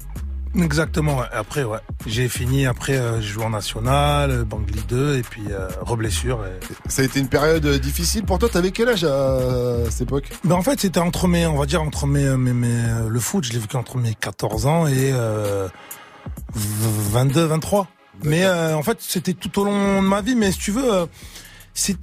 Exactement, 0.54 1.18
ouais. 1.18 1.26
Après, 1.32 1.64
ouais. 1.64 1.80
J'ai 2.06 2.28
fini, 2.28 2.64
après, 2.66 2.96
euh, 2.96 3.20
joué 3.20 3.44
en 3.44 3.50
national, 3.50 4.30
euh, 4.30 4.44
Bangli 4.44 4.80
2, 4.88 5.18
et 5.18 5.22
puis 5.22 5.42
euh, 5.50 5.68
reblessure. 5.82 6.40
Et... 6.46 6.88
Ça 6.88 7.02
a 7.02 7.04
été 7.04 7.20
une 7.20 7.28
période 7.28 7.66
euh, 7.66 7.78
difficile 7.78 8.24
pour 8.24 8.38
toi. 8.38 8.48
T'avais 8.48 8.70
quel 8.70 8.88
âge 8.88 9.04
à 9.04 9.90
cette 9.90 10.02
époque? 10.02 10.30
Ben, 10.44 10.54
en 10.54 10.62
fait, 10.62 10.80
c'était 10.80 11.00
entre 11.00 11.28
mes, 11.28 11.46
on 11.46 11.58
va 11.58 11.66
dire, 11.66 11.82
entre 11.82 12.06
mes, 12.06 12.24
mes, 12.38 12.54
mes- 12.54 12.68
euh, 12.68 13.08
le 13.08 13.20
foot, 13.20 13.44
je 13.44 13.52
l'ai 13.52 13.58
vécu 13.58 13.76
entre 13.76 13.98
mes 13.98 14.14
14 14.14 14.64
ans 14.66 14.86
et 14.86 15.10
euh, 15.12 15.68
22, 16.54 17.44
23. 17.44 17.88
Mais 18.24 18.44
euh, 18.46 18.74
en 18.76 18.82
fait, 18.82 18.96
c'était 19.00 19.34
tout 19.34 19.60
au 19.60 19.64
long 19.64 20.02
de 20.02 20.06
ma 20.08 20.22
vie. 20.22 20.36
Mais 20.36 20.52
si 20.52 20.58
tu 20.58 20.70
veux, 20.70 20.90
euh, 20.94 21.06
c'est, 21.74 21.98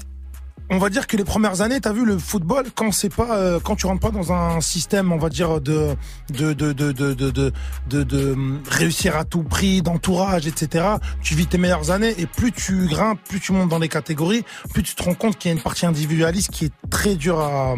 on 0.73 0.77
va 0.79 0.89
dire 0.89 1.07
que 1.07 1.15
les 1.17 1.23
premières 1.23 1.61
années, 1.61 1.79
t'as 1.79 1.93
vu 1.93 2.05
le 2.05 2.17
football 2.17 2.65
quand 2.75 2.91
c'est 2.91 3.13
pas, 3.13 3.37
euh, 3.37 3.59
quand 3.63 3.75
tu 3.75 3.85
rentres 3.85 4.01
pas 4.01 4.11
dans 4.11 4.31
un 4.33 4.59
système, 4.61 5.11
on 5.11 5.17
va 5.17 5.29
dire 5.29 5.61
de 5.61 5.95
de 6.29 6.53
de 6.53 6.73
de 6.73 6.91
de 6.91 7.13
de 7.13 7.29
de, 7.31 7.51
de, 7.89 8.03
de, 8.03 8.33
hum, 8.33 8.61
réussir 8.69 9.15
à 9.15 9.23
tout 9.23 9.43
prix, 9.43 9.81
d'entourage, 9.81 10.47
etc. 10.47 10.85
Tu 11.21 11.35
vis 11.35 11.47
tes 11.47 11.57
meilleures 11.57 11.91
années 11.91 12.13
et 12.17 12.25
plus 12.25 12.51
tu 12.51 12.87
grimpes, 12.87 13.19
plus 13.29 13.39
tu 13.39 13.51
montes 13.53 13.69
dans 13.69 13.79
les 13.79 13.89
catégories, 13.89 14.43
plus 14.73 14.83
tu 14.83 14.95
te 14.95 15.03
rends 15.03 15.13
compte 15.13 15.37
qu'il 15.37 15.49
y 15.49 15.53
a 15.53 15.57
une 15.57 15.63
partie 15.63 15.85
individualiste 15.85 16.51
qui 16.51 16.65
est 16.65 16.73
très 16.89 17.15
dure 17.15 17.39
à 17.39 17.75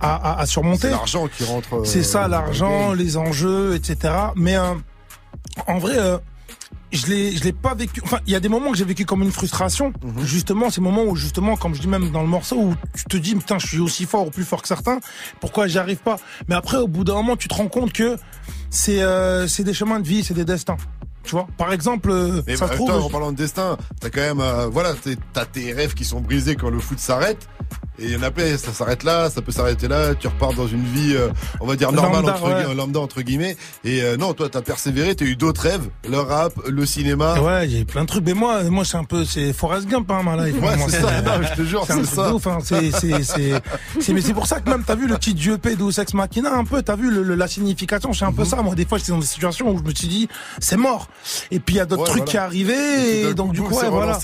à, 0.00 0.14
à, 0.32 0.40
à 0.40 0.46
surmonter. 0.46 0.82
C'est 0.88 0.90
l'argent 0.90 1.28
qui 1.28 1.44
rentre. 1.44 1.74
euh, 1.74 1.84
C'est 1.84 2.02
ça, 2.02 2.24
le 2.24 2.32
l'argent, 2.32 2.92
les 2.92 3.16
enjeux, 3.16 3.74
etc. 3.74 4.14
Mais 4.36 4.56
euh, 4.56 4.74
en 5.66 5.78
vrai, 5.78 5.94
euh, 5.96 6.18
je 6.92 7.06
l'ai, 7.06 7.36
je 7.36 7.44
l'ai 7.44 7.52
pas 7.52 7.74
vécu. 7.74 8.00
Enfin, 8.04 8.18
il 8.26 8.32
y 8.32 8.36
a 8.36 8.40
des 8.40 8.48
moments 8.48 8.70
que 8.70 8.76
j'ai 8.76 8.84
vécu 8.84 9.04
comme 9.04 9.22
une 9.22 9.32
frustration. 9.32 9.92
Mhm. 10.02 10.24
Justement, 10.24 10.70
ces 10.70 10.80
moments 10.80 11.04
où 11.04 11.16
justement, 11.16 11.56
comme 11.56 11.74
je 11.74 11.80
dis 11.80 11.88
même 11.88 12.10
dans 12.10 12.22
le 12.22 12.28
morceau, 12.28 12.56
où 12.56 12.74
tu 12.94 13.04
te 13.04 13.16
dis, 13.16 13.34
putain, 13.34 13.58
je 13.58 13.66
suis 13.66 13.80
aussi 13.80 14.04
fort 14.04 14.26
ou 14.26 14.30
plus 14.30 14.44
fort 14.44 14.62
que 14.62 14.68
certains. 14.68 15.00
Pourquoi 15.40 15.66
j'y 15.66 15.78
arrive 15.78 15.98
pas? 15.98 16.18
Mais 16.48 16.54
après, 16.54 16.76
au 16.76 16.88
bout 16.88 17.04
d'un 17.04 17.14
moment, 17.14 17.36
tu 17.36 17.48
te 17.48 17.54
rends 17.54 17.68
compte 17.68 17.92
que 17.92 18.16
c'est, 18.70 19.02
euh, 19.02 19.46
c'est 19.48 19.64
des 19.64 19.74
chemins 19.74 20.00
de 20.00 20.06
vie, 20.06 20.22
c'est 20.22 20.34
des 20.34 20.44
destins. 20.44 20.76
Tu 21.24 21.32
vois, 21.32 21.46
par 21.56 21.72
exemple, 21.72 22.10
euh, 22.10 22.42
Mais 22.46 22.56
ça 22.56 22.66
se 22.68 22.72
attends, 22.74 22.86
trouve. 22.86 23.02
en 23.04 23.10
parlant 23.10 23.32
de 23.32 23.36
destin, 23.36 23.76
t'as 24.00 24.10
quand 24.10 24.20
même, 24.20 24.40
euh, 24.40 24.66
voilà, 24.66 24.92
t'as 25.32 25.44
tes 25.44 25.72
rêves 25.72 25.94
qui 25.94 26.04
sont 26.04 26.20
brisés 26.20 26.56
quand 26.56 26.70
le 26.70 26.80
foot 26.80 26.98
s'arrête. 26.98 27.48
Et 27.98 28.06
il 28.06 28.10
y 28.12 28.16
en 28.16 28.22
a 28.22 28.30
plein, 28.30 28.56
ça 28.56 28.72
s'arrête 28.72 29.04
là, 29.04 29.28
ça 29.28 29.42
peut 29.42 29.52
s'arrêter 29.52 29.86
là, 29.86 30.14
tu 30.14 30.26
repars 30.26 30.54
dans 30.54 30.66
une 30.66 30.82
vie, 30.82 31.14
euh, 31.14 31.28
on 31.60 31.66
va 31.66 31.76
dire 31.76 31.92
normale 31.92 32.22
Lambda, 32.24 32.32
entre, 32.34 32.68
ouais. 32.68 32.74
lambda 32.74 33.00
entre 33.00 33.20
guillemets. 33.20 33.56
Et 33.84 34.02
euh, 34.02 34.16
non, 34.16 34.32
toi 34.32 34.48
t'as 34.48 34.62
persévéré, 34.62 35.14
t'as 35.14 35.26
eu 35.26 35.36
d'autres 35.36 35.60
rêves, 35.60 35.88
le 36.08 36.18
rap, 36.18 36.54
le 36.66 36.86
cinéma. 36.86 37.38
Ouais, 37.40 37.66
il 37.66 37.74
y 37.74 37.76
a 37.76 37.80
eu 37.80 37.84
plein 37.84 38.02
de 38.02 38.06
trucs. 38.06 38.24
Mais 38.24 38.32
moi, 38.32 38.62
moi, 38.64 38.84
c'est 38.86 38.96
un 38.96 39.04
peu, 39.04 39.24
c'est 39.26 39.52
Forrest 39.52 39.86
Gump, 39.88 40.10
hein, 40.10 40.22
ma 40.24 40.36
life. 40.46 40.60
Ouais, 40.60 40.70
c'est 40.88 41.02
ça, 41.02 41.20
non, 41.22 41.32
je 41.42 41.54
te 41.54 41.62
jure, 41.64 41.84
c'est 41.86 42.04
ça. 42.06 42.34
ouf, 42.34 42.46
hein. 42.46 42.58
C'est, 42.64 42.90
c'est, 42.92 43.22
c'est, 43.22 44.12
mais 44.12 44.22
c'est 44.22 44.34
pour 44.34 44.46
ça 44.46 44.60
que 44.60 44.70
même, 44.70 44.82
t'as 44.84 44.94
vu 44.96 45.06
le 45.06 45.18
titre 45.18 45.38
du 45.38 45.52
EP 45.52 45.76
de 45.76 45.90
Sex 45.90 46.14
Machina, 46.14 46.54
un 46.54 46.64
peu, 46.64 46.82
t'as 46.82 46.96
vu 46.96 47.10
le- 47.10 47.22
le- 47.22 47.34
la 47.34 47.46
signification, 47.46 48.12
c'est 48.14 48.24
un 48.24 48.30
Mhm. 48.30 48.36
peu 48.36 48.44
ça. 48.46 48.62
Moi, 48.62 48.74
des 48.74 48.86
fois, 48.86 48.96
j'étais 48.98 49.12
dans 49.12 49.18
des 49.18 49.26
situations 49.26 49.70
où 49.70 49.78
je 49.78 49.82
me 49.84 49.94
suis 49.94 50.08
dit, 50.08 50.28
c'est 50.60 50.78
mort. 50.78 51.08
Et 51.50 51.60
puis, 51.60 51.76
il 51.76 51.78
y 51.78 51.80
a 51.80 51.86
d'autres 51.86 52.02
Ouais, 52.02 52.08
trucs 52.08 52.18
voilà. 52.24 52.30
qui 52.30 52.36
arrivaient, 52.36 53.30
Et 53.30 53.34
donc, 53.34 53.52
du 53.52 53.62
coup, 53.62 53.74
ouais, 53.74 53.88
voilà. 53.88 54.18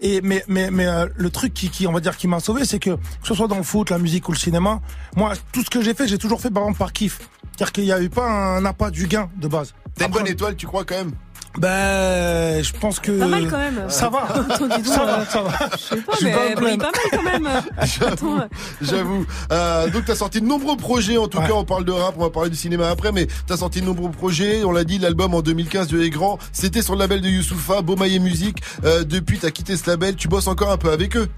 Et, 0.00 0.20
mais, 0.20 0.44
mais, 0.48 0.70
mais, 0.70 0.86
euh, 0.86 1.06
le 1.16 1.30
truc 1.30 1.52
qui, 1.52 1.68
qui, 1.70 1.86
on 1.86 1.92
va 1.92 2.00
dire, 2.00 2.16
qui 2.16 2.28
m'a 2.28 2.40
sauvé, 2.40 2.64
c'est 2.64 2.78
que, 2.78 2.90
que 2.90 2.98
ce 3.28 3.34
soit 3.34 3.48
dans 3.48 3.56
le 3.56 3.62
foot, 3.62 3.90
la 3.90 3.98
musique 3.98 4.28
ou 4.28 4.32
le 4.32 4.38
cinéma, 4.38 4.80
moi, 5.16 5.32
tout 5.52 5.62
ce 5.64 5.70
que 5.70 5.82
j'ai 5.82 5.94
fait, 5.94 6.06
j'ai 6.06 6.18
toujours 6.18 6.40
fait, 6.40 6.50
par 6.50 6.62
exemple, 6.64 6.78
par 6.78 6.92
kiff. 6.92 7.18
C'est-à-dire 7.56 7.72
qu'il 7.72 7.84
n'y 7.84 7.92
a 7.92 8.00
eu 8.00 8.08
pas 8.10 8.28
un 8.28 8.64
appât 8.64 8.90
du 8.90 9.06
gain 9.06 9.28
de 9.36 9.48
base. 9.48 9.74
T'as 9.96 10.06
une 10.06 10.12
bonne 10.12 10.26
étoile, 10.26 10.56
tu 10.56 10.66
crois 10.66 10.84
quand 10.84 10.96
même? 10.96 11.12
Ben, 11.58 12.62
je 12.64 12.72
pense 12.72 12.98
que. 12.98 13.12
Pas 13.12 13.26
mal 13.26 13.48
quand 13.48 13.58
même. 13.58 13.84
Ça 13.88 14.08
va. 14.08 14.24
Attends, 14.28 14.66
dis 14.66 14.82
donc, 14.82 14.86
ça 14.86 15.02
euh, 15.02 15.06
va, 15.06 15.26
ça 15.26 15.42
va. 15.42 15.50
Je 15.72 15.76
sais 15.76 15.96
pas, 16.02 16.12
Je 16.12 16.16
suis 16.16 16.26
mais 16.26 16.76
pas 16.76 16.90
mal 16.90 16.92
quand 17.12 17.22
même. 17.22 17.48
Euh, 17.84 18.46
J'avoue. 18.80 19.26
Euh, 19.52 19.88
donc 19.90 20.04
t'as 20.06 20.14
sorti 20.14 20.40
de 20.40 20.46
nombreux 20.46 20.76
projets. 20.76 21.16
En 21.16 21.28
tout 21.28 21.38
Ouais. 21.38 21.46
cas, 21.46 21.52
on 21.54 21.64
parle 21.64 21.84
de 21.84 21.92
rap, 21.92 22.14
on 22.18 22.22
va 22.22 22.30
parler 22.30 22.50
du 22.50 22.56
cinéma 22.56 22.88
après, 22.88 23.12
mais 23.12 23.26
t'as 23.46 23.56
sorti 23.56 23.80
de 23.80 23.86
nombreux 23.86 24.10
projets. 24.10 24.64
On 24.64 24.72
l'a 24.72 24.84
dit, 24.84 24.98
l'album 24.98 25.34
en 25.34 25.42
2015 25.42 25.88
de 25.88 26.04
Grand, 26.08 26.38
c'était 26.52 26.82
sur 26.82 26.94
le 26.94 27.00
label 27.00 27.20
de 27.20 27.28
Youssoufa, 27.28 27.82
Beaumaillé 27.82 28.18
Musique. 28.18 28.58
Euh, 28.84 29.04
depuis, 29.04 29.38
t'as 29.38 29.50
quitté 29.50 29.76
ce 29.76 29.88
label. 29.88 30.16
Tu 30.16 30.28
bosses 30.28 30.46
encore 30.48 30.70
un 30.70 30.76
peu 30.76 30.90
avec 30.90 31.16
eux 31.16 31.28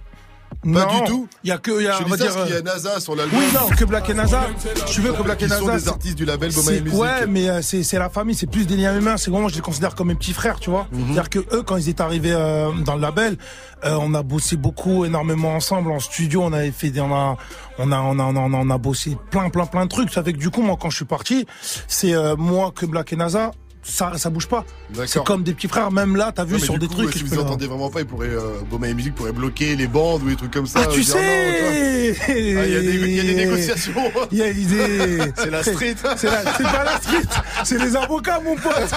Pas 0.62 0.68
Non, 0.86 0.98
du 0.98 1.04
tout. 1.10 1.28
Il 1.44 1.48
y 1.50 1.52
a 1.52 1.58
que, 1.58 1.70
y 1.80 1.86
a, 1.86 1.92
Je 1.98 2.02
on 2.02 2.04
dis 2.06 2.10
va 2.10 2.16
ça 2.16 2.24
dire. 2.24 2.34
parce 2.34 2.46
qu'il 2.46 2.54
y 2.56 2.58
a 2.58 2.62
NASA 2.62 2.98
sur 2.98 3.14
l'album. 3.14 3.38
Oui, 3.38 3.44
non, 3.54 3.68
que 3.68 3.84
Black 3.84 4.10
et 4.10 4.14
NASA. 4.14 4.40
Tu 4.86 5.00
veux 5.00 5.12
que 5.12 5.22
Black 5.22 5.40
et 5.42 5.46
Qui 5.46 5.52
sont 5.52 5.66
NASA. 5.66 5.78
des 5.78 5.88
artistes 5.88 6.16
du 6.16 6.24
label 6.24 6.50
c'est- 6.52 6.80
Musique. 6.80 6.98
Ouais, 6.98 7.26
mais 7.28 7.48
euh, 7.48 7.62
c'est 7.62 7.84
c'est 7.84 7.98
la 8.00 8.08
famille, 8.10 8.34
c'est 8.34 8.50
plus 8.50 8.66
des 8.66 8.76
liens 8.76 8.96
humains. 8.98 9.16
C'est 9.16 9.30
vraiment, 9.30 9.48
je 9.48 9.54
les 9.54 9.60
considère 9.60 9.94
comme 9.94 10.08
mes 10.08 10.16
petits 10.16 10.32
frères, 10.32 10.58
tu 10.58 10.70
vois. 10.70 10.88
Mhm. 10.90 11.04
C'est-à-dire 11.12 11.30
que 11.30 11.38
eux, 11.54 11.62
quand 11.62 11.76
ils 11.76 11.88
étaient 11.88 12.02
arrivés 12.02 12.32
euh, 12.32 12.72
dans 12.84 12.96
le 12.96 13.00
label, 13.00 13.36
euh, 13.84 13.96
on 14.00 14.12
a 14.14 14.22
bossé 14.24 14.56
beaucoup, 14.56 15.04
énormément 15.04 15.54
ensemble 15.54 15.92
en 15.92 16.00
studio. 16.00 16.42
On 16.42 16.52
avait 16.52 16.72
fait, 16.72 16.90
des- 16.90 17.00
on 17.00 17.14
a, 17.14 17.36
on 17.78 17.92
a, 17.92 18.00
on 18.00 18.18
a, 18.18 18.22
on 18.24 18.36
a, 18.36 18.40
on 18.56 18.70
a, 18.70 18.78
bossé 18.78 19.16
plein, 19.30 19.50
plein, 19.50 19.66
plein 19.66 19.84
de 19.84 19.90
trucs. 19.90 20.10
Ça 20.12 20.24
fait 20.24 20.32
que 20.32 20.38
du 20.38 20.50
coup, 20.50 20.62
moi, 20.62 20.76
quand 20.80 20.90
je 20.90 20.96
suis 20.96 21.04
parti, 21.04 21.46
c'est 21.86 22.14
moi 22.36 22.72
que 22.74 22.86
Black 22.86 23.12
et 23.12 23.16
NASA. 23.16 23.52
Ça, 23.88 24.12
ça 24.16 24.30
bouge 24.30 24.48
pas. 24.48 24.64
C'est 25.06 25.22
comme 25.22 25.44
des 25.44 25.54
petits 25.54 25.68
frères. 25.68 25.92
Même 25.92 26.16
là, 26.16 26.32
t'as 26.34 26.44
vu 26.44 26.54
Non, 26.54 26.58
sur 26.58 26.76
des 26.78 26.88
coup, 26.88 26.94
trucs. 26.94 27.12
Si 27.14 27.22
vous 27.22 27.38
entendez 27.38 27.68
vraiment 27.68 27.88
pas, 27.88 28.00
il 28.00 28.06
pourrait, 28.06 28.30
euh, 28.30 28.58
Beaumaillé 28.68 28.94
Musique 28.94 29.14
pourrait 29.14 29.30
bloquer 29.32 29.76
les 29.76 29.86
bandes 29.86 30.22
ou 30.24 30.28
des 30.28 30.34
trucs 30.34 30.50
comme 30.50 30.66
ça. 30.66 30.80
Ah, 30.82 30.86
tu 30.92 31.02
Dire 31.02 31.14
sais 31.14 32.16
Ah, 32.26 32.32
Il 32.36 32.48
y, 32.48 32.58
a 32.76 32.80
des- 32.80 32.86
il 32.86 33.14
y 33.16 33.20
a 33.20 33.22
des 33.22 33.34
négociations. 33.34 33.92
Il 34.32 34.38
y 34.38 34.42
a 34.42 34.52
des... 34.52 35.32
C'est 35.36 35.50
la 35.50 35.62
street. 35.62 35.94
C'est 36.16 36.30
la- 36.30 36.42
pas 36.42 36.84
la 36.84 36.96
street, 37.00 37.22
c'est 37.64 37.78
les 37.78 37.96
avocats, 37.96 38.40
mon 38.44 38.56
pote. 38.56 38.72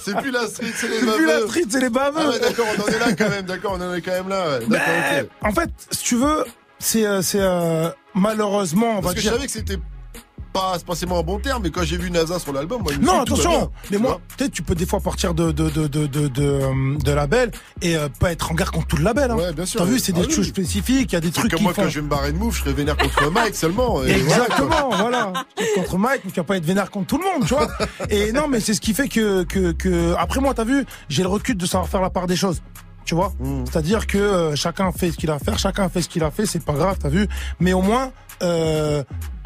C'est 0.00 0.16
plus 0.16 0.30
la 0.30 0.46
street, 0.46 0.66
c'est 0.76 0.88
les 0.88 1.00
C'est 1.00 1.06
plus 1.16 1.26
la 1.26 1.34
baveux. 1.34 1.46
street, 1.48 1.64
c'est 1.68 1.80
les 1.80 1.90
baveux. 1.90 2.20
Ah 2.22 2.28
ouais, 2.30 2.40
d'accord, 2.40 2.66
on 2.78 2.82
en 2.82 2.86
est 2.86 2.98
là 2.98 3.12
quand 3.18 3.28
même, 3.28 3.44
d'accord, 3.44 3.76
on 3.78 3.82
en 3.90 3.94
est 3.94 4.00
quand 4.02 4.12
même 4.12 4.28
là. 4.28 4.58
ouais. 4.58 4.66
Mais. 4.68 4.78
En 5.42 5.52
fait, 5.52 5.70
si 5.90 6.04
tu 6.04 6.16
veux, 6.16 6.44
c'est, 6.78 7.04
euh, 7.06 7.22
c'est 7.22 7.40
euh, 7.40 7.88
malheureusement, 8.14 8.98
on 8.98 9.02
Parce 9.02 9.06
va 9.06 9.14
que 9.14 9.20
dire. 9.20 9.30
je 9.32 9.36
savais 9.36 9.46
que 9.46 9.52
c'était 9.52 9.78
pas 10.52 10.78
spécialement 10.78 11.18
un 11.18 11.22
bon 11.22 11.38
terme, 11.38 11.62
mais 11.62 11.70
quand 11.70 11.82
j'ai 11.84 11.96
vu 11.96 12.10
NASA 12.10 12.38
sur 12.38 12.52
l'album, 12.52 12.82
moi, 12.82 12.92
je 12.92 12.98
me 12.98 13.04
Non, 13.04 13.12
bien, 13.12 13.22
attention. 13.22 13.70
Mais 13.90 13.96
tu 13.96 14.02
moi, 14.02 14.20
peut-être 14.36 14.52
tu 14.52 14.62
peux 14.62 14.74
des 14.74 14.86
fois 14.86 15.00
partir 15.00 15.32
de 15.34 15.52
de 15.52 15.68
de 15.70 15.86
de 15.86 16.06
de, 16.06 16.28
de, 16.28 16.42
euh, 16.44 16.98
de 16.98 17.12
label 17.12 17.50
et 17.82 17.96
euh, 17.96 18.08
pas 18.18 18.32
être 18.32 18.50
en 18.50 18.54
guerre 18.54 18.72
contre 18.72 18.88
tout 18.88 18.96
le 18.96 19.04
label. 19.04 19.30
Hein. 19.30 19.36
Ouais, 19.36 19.52
bien 19.52 19.66
sûr. 19.66 19.80
T'as 19.80 19.86
vu, 19.86 19.98
c'est 19.98 20.12
Ah 20.16 20.20
des 20.20 20.26
oui. 20.26 20.32
choses 20.32 20.48
spécifiques. 20.48 21.12
Il 21.12 21.14
y 21.14 21.16
a 21.16 21.20
des 21.20 21.30
trucs 21.30 21.54
qui 21.54 21.62
moi, 21.62 21.72
font. 21.72 21.82
quand 21.82 21.88
je 21.88 21.96
vais 22.00 22.04
me 22.04 22.08
barrer 22.10 22.32
de 22.32 22.38
move, 22.38 22.54
je 22.54 22.60
serais 22.60 22.72
vénère 22.72 22.96
contre 22.96 23.30
Mike 23.32 23.54
seulement. 23.54 24.02
et. 24.04 24.10
Exactement, 24.10 24.90
voilà. 24.96 25.32
Contre 25.74 25.98
Mike, 25.98 26.22
mais 26.24 26.30
tu 26.32 26.40
vas 26.40 26.44
pas 26.44 26.56
être 26.56 26.64
vénère 26.64 26.90
contre 26.90 27.06
tout 27.06 27.18
le 27.18 27.24
monde, 27.24 27.46
tu 27.46 27.54
vois. 27.54 27.68
Et 28.10 28.32
non, 28.32 28.48
mais 28.48 28.60
c'est 28.60 28.74
ce 28.74 28.80
qui 28.80 28.92
fait 28.94 29.08
que, 29.08 29.44
que, 29.44 29.72
que, 29.72 30.14
après 30.18 30.40
moi, 30.40 30.52
t'as 30.54 30.64
vu, 30.64 30.84
j'ai 31.08 31.22
le 31.22 31.28
recul 31.28 31.56
de 31.56 31.66
savoir 31.66 31.88
faire 31.88 32.00
la 32.00 32.10
part 32.10 32.26
des 32.26 32.36
choses. 32.36 32.60
Tu 33.04 33.14
vois 33.14 33.32
Mm. 33.40 33.64
C'est-à-dire 33.64 34.06
que 34.06 34.18
euh, 34.18 34.54
chacun 34.56 34.92
fait 34.92 35.10
ce 35.10 35.16
qu'il 35.16 35.30
a 35.30 35.34
à 35.34 35.38
faire, 35.38 35.58
chacun 35.58 35.88
fait 35.88 36.02
ce 36.02 36.08
qu'il 36.08 36.22
a 36.22 36.30
fait, 36.30 36.44
c'est 36.46 36.62
pas 36.64 36.74
grave, 36.74 36.96
t'as 37.00 37.08
vu 37.08 37.26
Mais 37.58 37.72
au 37.72 37.82
moins, 37.82 38.12
euh, 38.42 39.02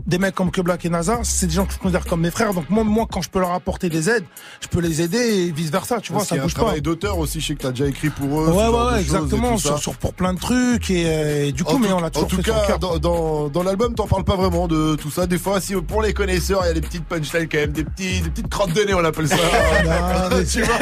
des 0.06 0.18
mecs 0.18 0.34
comme 0.34 0.50
que 0.50 0.60
Black 0.60 0.84
et 0.84 0.90
NASA, 0.90 1.20
c'est 1.22 1.46
des 1.46 1.54
gens 1.54 1.64
que 1.64 1.72
je 1.72 1.78
considère 1.78 2.04
comme 2.04 2.20
mes 2.20 2.30
frères. 2.30 2.52
Donc 2.52 2.68
moi, 2.68 2.84
moi, 2.84 3.06
quand 3.10 3.22
je 3.22 3.30
peux 3.30 3.40
leur 3.40 3.52
apporter 3.52 3.88
des 3.88 4.10
aides, 4.10 4.24
je 4.60 4.68
peux 4.68 4.80
les 4.80 5.00
aider 5.00 5.16
et 5.18 5.50
vice 5.50 5.70
versa. 5.70 5.98
Tu 6.00 6.12
vois, 6.12 6.18
Parce 6.20 6.28
ça 6.28 6.34
qu'il 6.34 6.36
y 6.36 6.40
a 6.40 6.42
un 6.42 6.46
bouge 6.46 6.54
pas. 6.54 6.60
travail 6.62 6.82
d'auteur 6.82 7.18
aussi, 7.18 7.40
je 7.40 7.46
sais 7.46 7.54
que 7.54 7.62
t'as 7.62 7.70
déjà 7.70 7.86
écrit 7.86 8.10
pour 8.10 8.40
eux. 8.42 8.48
Ouais, 8.48 8.52
ouais, 8.56 8.64
genre 8.64 8.92
ouais, 8.92 9.00
exactement, 9.00 9.56
sur, 9.56 9.78
sur- 9.78 9.94
pour 9.96 10.12
plein 10.12 10.34
de 10.34 10.38
trucs 10.38 10.90
et, 10.90 11.04
euh, 11.06 11.46
et 11.46 11.52
du 11.52 11.64
coup, 11.64 11.76
En 11.76 11.78
mais 11.78 11.88
tout- 11.88 11.94
on 11.94 12.02
a 12.04 12.10
toujours 12.10 12.26
En 12.26 12.30
tout 12.30 12.36
fait 12.36 12.42
sur 12.42 12.54
le 12.54 12.66
cas, 12.66 12.76
dans, 12.78 12.98
dans, 12.98 13.48
dans 13.48 13.62
l'album, 13.62 13.94
t'en 13.94 14.06
parles 14.06 14.24
pas 14.24 14.36
vraiment 14.36 14.68
de 14.68 14.94
tout 14.96 15.10
ça. 15.10 15.26
Des 15.26 15.38
fois, 15.38 15.60
si 15.60 15.74
pour 15.74 16.02
les 16.02 16.12
connaisseurs, 16.12 16.60
il 16.64 16.68
y 16.68 16.70
a 16.70 16.74
des 16.74 16.80
petites 16.82 17.04
punchlines 17.06 17.48
quand 17.50 17.58
même, 17.58 17.72
des 17.72 17.84
petits, 17.84 18.20
des 18.20 18.30
petites 18.30 18.48
crottes 18.50 18.72
de 18.74 18.82
nez, 18.82 18.92
on 18.94 19.04
appelle 19.04 19.28
ça. 19.28 19.36
Non, 19.36 20.28
mais 20.36 20.44
tu 20.44 20.62
vois, 20.62 20.74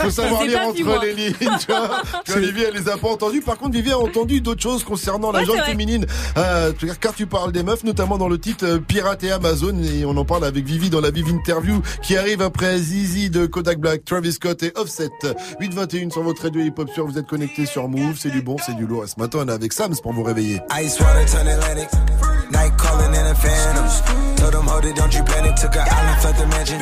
faut 0.00 0.10
savoir 0.10 0.44
lire 0.44 0.58
pas 0.60 0.66
entre 0.68 0.82
moi. 0.84 1.00
les 1.02 1.14
lignes. 1.14 1.32
Tu 1.40 1.66
vois, 1.68 2.02
Tu 2.26 2.32
vois, 2.32 2.40
Olivier, 2.42 2.66
elle 2.68 2.74
les 2.82 2.88
a 2.90 2.96
pas 2.98 3.08
entendues. 3.08 3.40
Par 3.40 3.56
contre, 3.56 3.72
Vivier 3.72 3.92
a 3.92 3.98
entendu 3.98 4.40
d'autres 4.42 4.62
choses 4.62 4.84
concernant 4.84 5.32
la 5.32 5.40
Ouais, 5.40 5.46
vrai. 5.46 5.64
féminine. 5.64 6.06
Euh, 6.36 6.72
tu- 6.78 6.90
car 7.00 7.14
tu 7.14 7.26
parles 7.26 7.52
des 7.52 7.62
meufs, 7.62 7.84
notamment 7.84 8.18
dans 8.18 8.28
le 8.28 8.38
titre 8.38 8.65
euh, 8.66 8.78
Pirate 8.78 9.24
et 9.24 9.30
Amazon, 9.30 9.74
et 9.82 10.04
on 10.04 10.16
en 10.16 10.24
parle 10.24 10.44
avec 10.44 10.64
Vivi 10.64 10.90
dans 10.90 11.00
la 11.00 11.10
Vive 11.10 11.28
Interview 11.28 11.80
qui 12.02 12.16
arrive 12.16 12.42
après 12.42 12.78
Zizi 12.78 13.30
de 13.30 13.46
Kodak 13.46 13.78
Black, 13.78 14.04
Travis 14.04 14.32
Scott 14.32 14.62
et 14.62 14.72
Offset. 14.74 15.10
821 15.60 16.10
sur 16.10 16.22
votre 16.22 16.42
radio 16.42 16.60
hip-hop 16.60 16.90
sur, 16.90 17.06
vous 17.06 17.18
êtes 17.18 17.26
connectés 17.26 17.66
sur 17.66 17.88
Move, 17.88 18.16
c'est 18.18 18.30
du 18.30 18.42
bon, 18.42 18.56
c'est 18.64 18.74
du 18.74 18.86
lourd. 18.86 19.04
Et 19.04 19.06
ce 19.06 19.18
matin, 19.18 19.38
on 19.42 19.48
est 19.48 19.52
avec 19.52 19.72
Sam, 19.72 19.94
c'est 19.94 20.02
pour 20.02 20.12
vous 20.12 20.22
réveiller. 20.22 20.60
Ice 20.82 20.96
turn 20.96 21.48
Atlantic. 21.48 21.88
Night 22.52 22.76
calling 22.76 23.14
in 23.14 23.26
a. 23.26 23.36
Told 24.36 24.54
hold 24.54 24.84
it, 24.84 24.94
don't 24.94 25.12
you 25.12 25.22
panic. 25.24 25.56
Took 25.56 25.76
a 25.76 25.82
island, 25.82 26.36
the 26.36 26.46
mansion. 26.46 26.78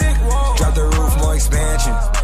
Drop 0.57 0.75
the 0.75 0.85
roof, 0.97 1.17
more 1.19 1.35
expansion. 1.35 2.24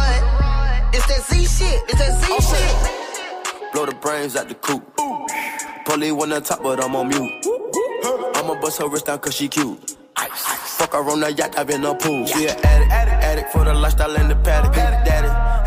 That 1.21 1.35
Z 1.35 1.45
shit. 1.45 1.83
It's 1.87 1.99
that 1.99 2.13
Z 2.19 2.25
shit. 2.49 3.73
blow 3.73 3.85
the 3.85 3.93
brains 3.93 4.35
out 4.35 4.49
the 4.49 4.55
coop. 4.55 4.83
Polly 5.85 6.11
one 6.11 6.33
on 6.33 6.41
top, 6.41 6.63
but 6.63 6.83
I'm 6.83 6.95
on 6.95 7.09
mute. 7.09 7.45
I'ma 8.35 8.59
bust 8.59 8.79
her 8.79 8.87
wrist 8.89 9.05
down 9.05 9.19
cause 9.19 9.35
she 9.35 9.47
cute. 9.47 9.97
Fuck 10.15 10.93
her 10.93 11.09
on 11.09 11.19
the 11.19 11.31
yacht, 11.31 11.57
I've 11.59 11.67
been 11.67 11.85
a 11.85 11.93
pool. 11.93 12.25
She 12.25 12.47
an 12.47 12.57
addict, 12.63 12.91
addict 12.91 13.51
for 13.51 13.63
the 13.63 13.73
lifestyle 13.73 14.15
and 14.17 14.31
the 14.31 14.35
paddock. 14.35 14.73
Daddy, 14.73 15.27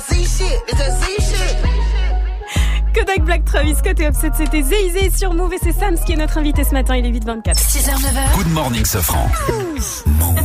Z 0.00 0.24
shit. 0.24 0.62
It's 0.68 0.78
that 0.78 0.92
Z 1.00 1.16
shit. 1.20 1.69
Kodak 2.94 3.24
Black, 3.24 3.44
Travis 3.44 3.74
Scott 3.76 4.00
et 4.00 4.08
Offset, 4.08 4.30
c'était 4.36 4.62
Zay 4.62 5.10
sur 5.16 5.32
Move 5.32 5.52
et 5.54 5.58
c'est 5.62 5.72
Sams 5.72 5.96
qui 6.04 6.12
est 6.12 6.16
notre 6.16 6.38
invité 6.38 6.64
ce 6.64 6.72
matin, 6.72 6.96
il 6.96 7.06
est 7.06 7.10
8h24. 7.10 7.54
6h, 7.54 7.90
9h. 7.94 8.36
Good 8.36 8.52
morning, 8.52 8.84
Sofran. 8.84 9.28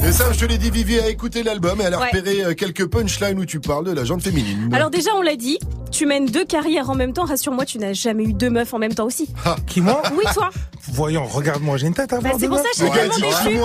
Et 0.08 0.12
ça, 0.12 0.32
je 0.32 0.40
te 0.40 0.46
l'ai 0.46 0.58
dit, 0.58 0.70
Vivi 0.70 1.00
a 1.00 1.08
écouté 1.08 1.42
l'album 1.44 1.82
et 1.82 1.86
elle 1.86 1.94
a 1.94 2.00
Ouais. 2.00 2.06
repéré 2.14 2.44
euh, 2.44 2.54
quelques 2.54 2.86
punchlines 2.88 3.40
où 3.40 3.46
tu 3.46 3.60
parles 3.60 3.86
de 3.86 3.92
la 3.92 4.04
gente 4.06 4.22
féminine. 4.22 4.70
Alors 4.74 4.90
déjà, 4.92 5.10
on 5.18 5.22
l'a 5.22 5.36
dit, 5.36 5.58
tu 5.92 6.06
mènes 6.06 6.28
deux 6.28 6.46
carrières 6.46 6.90
en 6.90 6.96
même 6.96 7.14
temps, 7.14 7.26
rassure-moi, 7.26 7.66
tu 7.66 7.80
n'as 7.80 7.94
jamais 7.94 8.24
eu 8.26 8.34
deux 8.34 8.50
meufs 8.50 8.74
en 8.74 8.80
même 8.80 8.94
temps 8.94 9.06
aussi. 9.06 9.28
Qui 9.66 9.82
moi 9.82 10.02
Oui, 10.16 10.24
toi 10.34 10.50
Voyons, 10.94 11.26
regarde-moi, 11.26 11.78
j'ai 11.78 11.88
une 11.88 11.96
tête 11.96 12.14
à 12.14 12.20
Bah, 12.22 12.30
c'est 12.40 12.48
pour 12.48 12.58
ça 12.58 12.64
que 12.64 12.78
je 12.78 12.84
suis 12.84 12.92
tellement 12.92 13.16
déçue. 13.16 13.58
ouais. 13.58 13.64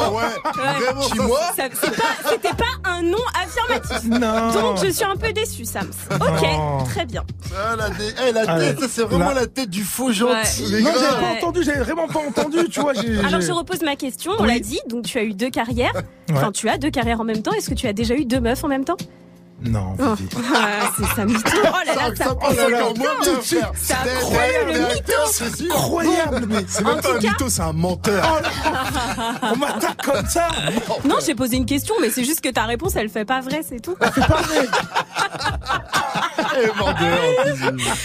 Vraiment, 0.54 1.34
ça, 1.54 1.64
Ça- 1.64 1.68
c'est 1.82 1.96
pas- 1.96 2.30
C'était 2.30 2.54
pas 2.56 2.88
un 2.90 3.02
nom 3.02 3.18
affirmatif. 3.34 4.08
Non. 4.08 4.52
Donc 4.52 4.84
je 4.84 4.90
suis 4.90 5.04
un 5.04 5.16
peu 5.16 5.30
déçue, 5.32 5.66
Sams. 5.66 5.90
Ok, 6.14 6.42
Non. 6.42 6.84
très 6.84 7.04
bien. 7.04 7.22
Ah, 7.54 7.76
la, 7.76 7.90
dé- 7.90 8.14
eh, 8.26 8.32
la 8.32 8.40
Allez, 8.50 8.69
tête, 8.80 8.90
c'est 8.90 9.02
vraiment 9.02 9.32
la 9.32 9.46
tête 9.46 9.70
du 9.70 9.82
faux 9.84 10.12
gentil. 10.12 10.64
Ouais. 10.72 10.80
Non, 10.80 10.90
gars. 10.90 10.98
j'avais 11.00 11.20
pas 11.20 11.32
entendu, 11.38 11.62
j'avais 11.62 11.80
vraiment 11.80 12.06
pas 12.08 12.20
entendu, 12.20 12.68
tu 12.70 12.80
vois. 12.80 12.92
Alors 13.26 13.40
je 13.40 13.52
repose 13.52 13.82
ma 13.82 13.96
question, 13.96 14.32
on 14.38 14.42
Oui. 14.42 14.48
l'a 14.48 14.58
dit, 14.60 14.80
donc 14.88 15.04
tu 15.04 15.18
as 15.18 15.22
eu 15.24 15.34
deux 15.34 15.50
carrières. 15.50 15.92
Enfin, 16.32 16.52
tu 16.52 16.68
as 16.68 16.78
deux 16.78 16.90
carrières 16.90 17.20
en 17.20 17.24
même 17.24 17.42
temps. 17.42 17.52
Est-ce 17.52 17.68
que 17.70 17.74
tu 17.74 17.86
as 17.86 17.92
déjà 17.92 18.14
eu 18.14 18.24
deux 18.24 18.40
meufs 18.40 18.62
en 18.64 18.68
même 18.68 18.84
temps? 18.84 18.96
Non, 19.62 19.94
Oh, 19.98 20.14
ah, 20.54 20.90
c'est 20.96 21.04
ça 21.16 21.24
mytho. 21.26 21.40
Oh 21.62 21.76
là 21.86 21.94
là, 21.94 22.16
ça, 22.16 22.24
Ça 22.24 22.34
passe 22.34 22.50
oh 22.50 22.54
là 22.56 22.68
là, 22.70 22.84
encore 22.86 22.98
moins 22.98 23.10
bien, 23.22 23.40
frère. 23.42 23.72
C'est 23.74 23.92
incroyable, 23.94 24.72
le 24.72 24.80
mytho. 24.94 25.12
c'est. 25.30 25.64
Incroyable, 25.64 26.46
mais 26.48 26.64
C'est 26.66 26.84
même 26.84 27.00
pas 27.00 27.14
un 27.14 27.18
mytho, 27.18 27.48
c'est 27.50 27.60
un 27.62 27.72
menteur. 27.72 28.40
on 29.42 29.56
m'attaque 29.56 30.02
comme 30.02 30.26
ça. 30.26 30.48
Non, 31.04 31.16
j'ai 31.24 31.34
posé 31.34 31.56
une 31.56 31.66
question, 31.66 31.94
mais 32.00 32.10
c'est 32.10 32.24
juste 32.24 32.40
que 32.40 32.48
ta 32.48 32.64
réponse, 32.64 32.96
elle 32.96 33.08
fait 33.10 33.24
pas 33.26 33.40
vrai, 33.40 33.60
c'est 33.68 33.80
tout. 33.80 33.96
C'est 34.14 34.26
pas 34.26 34.42
vrai. 34.42 34.66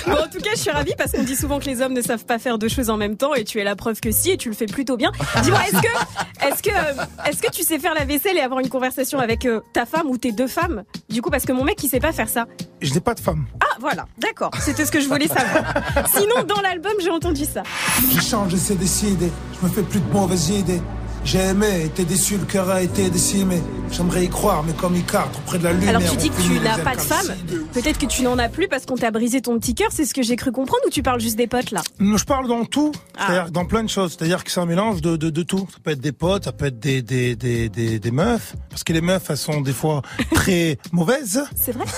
Bon, 0.08 0.14
en 0.14 0.27
tout 0.30 0.40
cas, 0.40 0.51
je 0.56 0.59
suis 0.59 0.72
ravie 0.72 0.93
parce 0.98 1.11
qu'on 1.11 1.24
dit 1.24 1.35
souvent 1.35 1.59
que 1.59 1.66
les 1.66 1.82
hommes 1.82 1.93
ne 1.93 2.01
savent 2.01 2.25
pas 2.25 2.38
faire 2.40 2.58
deux 2.58 2.67
choses 2.69 2.90
en 2.90 2.98
même 2.98 3.17
temps 3.17 3.34
et 3.34 3.43
tu 3.43 3.59
es 3.59 3.64
la 3.64 3.75
preuve 3.75 4.00
que 4.00 4.11
si 4.11 4.32
et 4.32 4.38
tu 4.38 4.50
le 4.50 4.56
fais 4.56 4.66
plutôt 4.66 4.98
bien. 4.98 5.11
Dis-moi, 5.43 5.59
est-ce 5.67 5.82
que, 5.82 6.45
est-ce 6.48 6.64
que, 6.64 7.30
est-ce 7.30 7.42
que 7.42 7.51
tu 7.51 7.64
sais 7.64 7.80
faire 7.80 7.93
la 7.93 8.06
vaisselle 8.06 8.38
et 8.38 8.42
avoir 8.42 8.59
une 8.59 8.69
conversation 8.69 9.19
avec 9.19 9.45
euh, 9.45 9.61
ta 9.74 9.85
femme 9.85 10.08
ou 10.09 10.17
tes 10.17 10.32
deux 10.32 10.48
femmes? 10.48 10.84
Du 11.09 11.22
coup, 11.22 11.30
parce 11.30 11.44
que 11.45 11.53
mon 11.53 11.64
mec, 11.64 11.82
il 11.83 11.90
sait 11.90 11.99
pas 11.99 12.11
faire 12.11 12.30
ça. 12.30 12.45
Je 12.82 12.93
n'ai 12.93 12.99
pas 12.99 13.14
de 13.14 13.19
femme. 13.19 13.45
Ah, 13.61 13.77
voilà, 13.80 14.06
d'accord. 14.17 14.51
C'était 14.59 14.85
ce 14.85 14.91
que 14.91 14.99
je 14.99 15.07
voulais 15.07 15.27
savoir. 15.27 15.64
Sinon, 16.14 16.43
dans 16.48 16.61
l'album, 16.61 16.93
j'ai 17.01 17.09
entendu 17.09 17.45
ça. 17.45 17.64
J'ai 18.11 18.22
changé, 18.22 18.57
c'est 18.57 18.75
décidé. 18.75 19.32
Je 19.59 19.67
me 19.67 19.72
fais 19.72 19.83
plus 19.83 19.99
de 19.99 20.11
mauvaises 20.11 20.49
idées. 20.49 20.82
J'ai 21.25 21.39
aimé, 21.39 21.85
été 21.85 22.05
déçu, 22.05 22.37
le 22.37 22.45
cœur 22.45 22.69
a 22.69 22.83
été 22.83 23.09
décimé. 23.09 23.59
J'aimerais 23.91 24.25
y 24.25 24.29
croire, 24.29 24.63
mais 24.63 24.73
comme 24.73 24.95
Icare, 24.95 25.31
trop 25.31 25.41
près 25.47 25.57
de 25.57 25.63
la 25.63 25.73
lumière. 25.73 25.89
Alors, 25.89 26.03
tu 26.11 26.17
dis 26.17 26.29
que 26.29 26.39
tu 26.41 26.59
n'as 26.59 26.77
pas 26.77 26.95
de 26.95 27.01
femme. 27.01 27.33
Peut-être 27.73 27.97
que 27.97 28.05
tu 28.05 28.21
n'en 28.21 28.37
as 28.37 28.47
plus 28.49 28.67
parce 28.67 28.85
qu'on 28.85 28.95
t'a 28.95 29.09
brisé 29.09 29.41
ton 29.41 29.57
petit 29.57 29.73
cœur. 29.73 29.89
C'est 29.91 30.05
ce 30.05 30.13
que 30.13 30.21
j'ai 30.21 30.35
cru 30.35 30.51
comprendre 30.51 30.83
ou 30.85 30.89
tu 30.91 31.01
parles 31.01 31.19
juste 31.19 31.35
des 31.37 31.47
potes 31.47 31.71
là? 31.71 31.81
Non, 31.99 32.17
Je 32.17 32.25
parle 32.25 32.47
dans 32.47 32.63
tout, 32.65 32.91
Ah. 33.17 33.25
c'est-à-dire 33.27 33.51
dans 33.51 33.65
plein 33.65 33.83
de 33.83 33.89
choses. 33.89 34.15
C'est-à-dire 34.17 34.43
que 34.43 34.51
c'est 34.51 34.59
un 34.59 34.65
mélange 34.67 35.01
de, 35.01 35.15
de, 35.17 35.29
de 35.31 35.41
tout. 35.43 35.67
Ça 35.71 35.77
peut 35.83 35.91
être 35.91 35.99
des 36.01 36.11
potes, 36.11 36.45
ça 36.45 36.51
peut 36.51 36.65
être 36.65 36.79
des, 36.79 37.01
des, 37.01 37.35
des, 37.35 37.69
des, 37.69 37.97
des 37.99 38.11
meufs. 38.11 38.55
Parce 38.69 38.83
que 38.83 38.93
les 38.93 39.01
meufs, 39.01 39.27
elles 39.29 39.37
sont 39.37 39.61
des 39.61 39.73
fois 39.73 40.03
très 40.35 40.77
mauvaises. 40.91 41.43
C'est 41.55 41.71
vrai? 41.71 41.85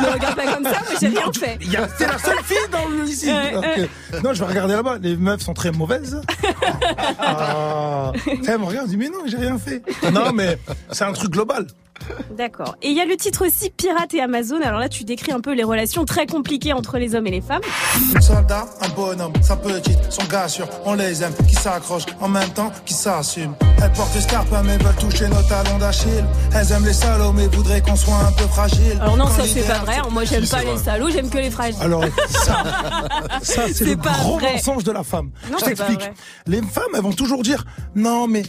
Ne 0.00 0.12
regarde 0.12 0.36
pas 0.36 0.54
comme 0.54 0.64
ça, 0.64 0.70
moi 0.70 0.98
j'ai 1.00 1.08
rien 1.08 1.32
fait. 1.32 1.58
Il 1.60 1.70
y 1.72 1.76
a- 1.76 1.88
C'est 1.98 2.06
la 2.06 2.18
seule 2.18 2.42
fille 2.44 2.56
dans 2.72 2.88
le 2.88 2.98
Donc, 3.54 3.64
ouais. 3.64 3.88
euh, 4.14 4.20
Non, 4.22 4.32
je 4.34 4.40
vais 4.44 4.48
regarder 4.50 4.74
là-bas. 4.74 4.98
Les 5.00 5.16
meufs 5.16 5.40
sont 5.42 5.54
très 5.54 5.72
mauvaises. 5.72 6.20
Ah. 7.18 8.12
Elle 8.48 8.58
me 8.58 8.64
regarde, 8.64 8.88
dis 8.88 8.96
mais 8.96 9.08
non, 9.08 9.20
j'ai 9.26 9.36
rien 9.36 9.58
fait. 9.58 9.82
Non, 10.12 10.32
mais 10.32 10.58
c'est 10.92 11.04
un 11.04 11.12
truc 11.12 11.32
global. 11.32 11.66
D'accord. 12.36 12.76
Et 12.82 12.88
il 12.90 12.96
y 12.96 13.00
a 13.00 13.04
le 13.04 13.16
titre 13.16 13.46
aussi 13.46 13.70
Pirate 13.70 14.14
et 14.14 14.20
Amazon. 14.20 14.60
Alors 14.62 14.78
là, 14.78 14.88
tu 14.88 15.04
décris 15.04 15.32
un 15.32 15.40
peu 15.40 15.54
les 15.54 15.64
relations 15.64 16.04
très 16.04 16.26
compliquées 16.26 16.72
entre 16.72 16.98
les 16.98 17.14
hommes 17.14 17.26
et 17.26 17.30
les 17.30 17.40
femmes. 17.40 17.62
Un 18.14 18.20
soldat, 18.20 18.66
un 18.82 18.88
bonhomme, 18.90 19.32
sa 19.42 19.56
petite, 19.56 19.98
son 20.10 20.24
gars 20.24 20.48
sûr, 20.48 20.68
on 20.84 20.94
les 20.94 21.22
aime, 21.22 21.32
qui 21.48 21.54
s'accrochent 21.54 22.06
en 22.20 22.28
même 22.28 22.48
temps, 22.50 22.70
qui 22.84 22.94
s'assument. 22.94 23.54
Elles 23.82 23.92
portent 23.92 24.12
des 24.14 24.20
scarpes 24.20 24.46
mais 24.64 24.76
veulent 24.78 24.94
toucher 24.96 25.28
nos 25.28 25.42
talons 25.42 25.78
d'Achille. 25.78 26.24
Elles 26.54 26.72
aiment 26.72 26.86
les 26.86 26.92
salauds 26.92 27.32
mais 27.32 27.46
voudraient 27.48 27.80
qu'on 27.82 27.96
soit 27.96 28.16
un 28.16 28.32
peu 28.32 28.44
fragile. 28.44 28.98
Alors 29.00 29.16
non, 29.16 29.24
Quand 29.24 29.30
ça 29.30 29.42
c'est 29.46 29.66
pas 29.66 29.78
vrai. 29.78 29.96
Moi 30.10 30.24
j'aime 30.24 30.46
pas 30.46 30.62
les 30.64 30.76
salauds, 30.78 31.10
j'aime 31.10 31.30
que 31.30 31.38
les 31.38 31.50
fragiles. 31.50 31.80
Alors, 31.82 32.04
ça, 32.28 32.62
ça 33.42 33.62
c'est 33.66 33.74
C'est 33.74 33.84
le 33.84 33.96
pas 33.96 34.12
gros 34.12 34.38
vrai. 34.38 34.52
mensonge 34.54 34.84
de 34.84 34.92
la 34.92 35.02
femme. 35.02 35.30
Non, 35.50 35.58
Je 35.58 35.64
c'est 35.64 35.74
pas 35.76 35.84
t'explique. 35.86 36.10
Les 36.46 36.62
femmes, 36.62 36.84
elles 36.94 37.02
vont 37.02 37.12
toujours 37.12 37.42
dire 37.42 37.64
non, 37.94 38.26
mais 38.26 38.42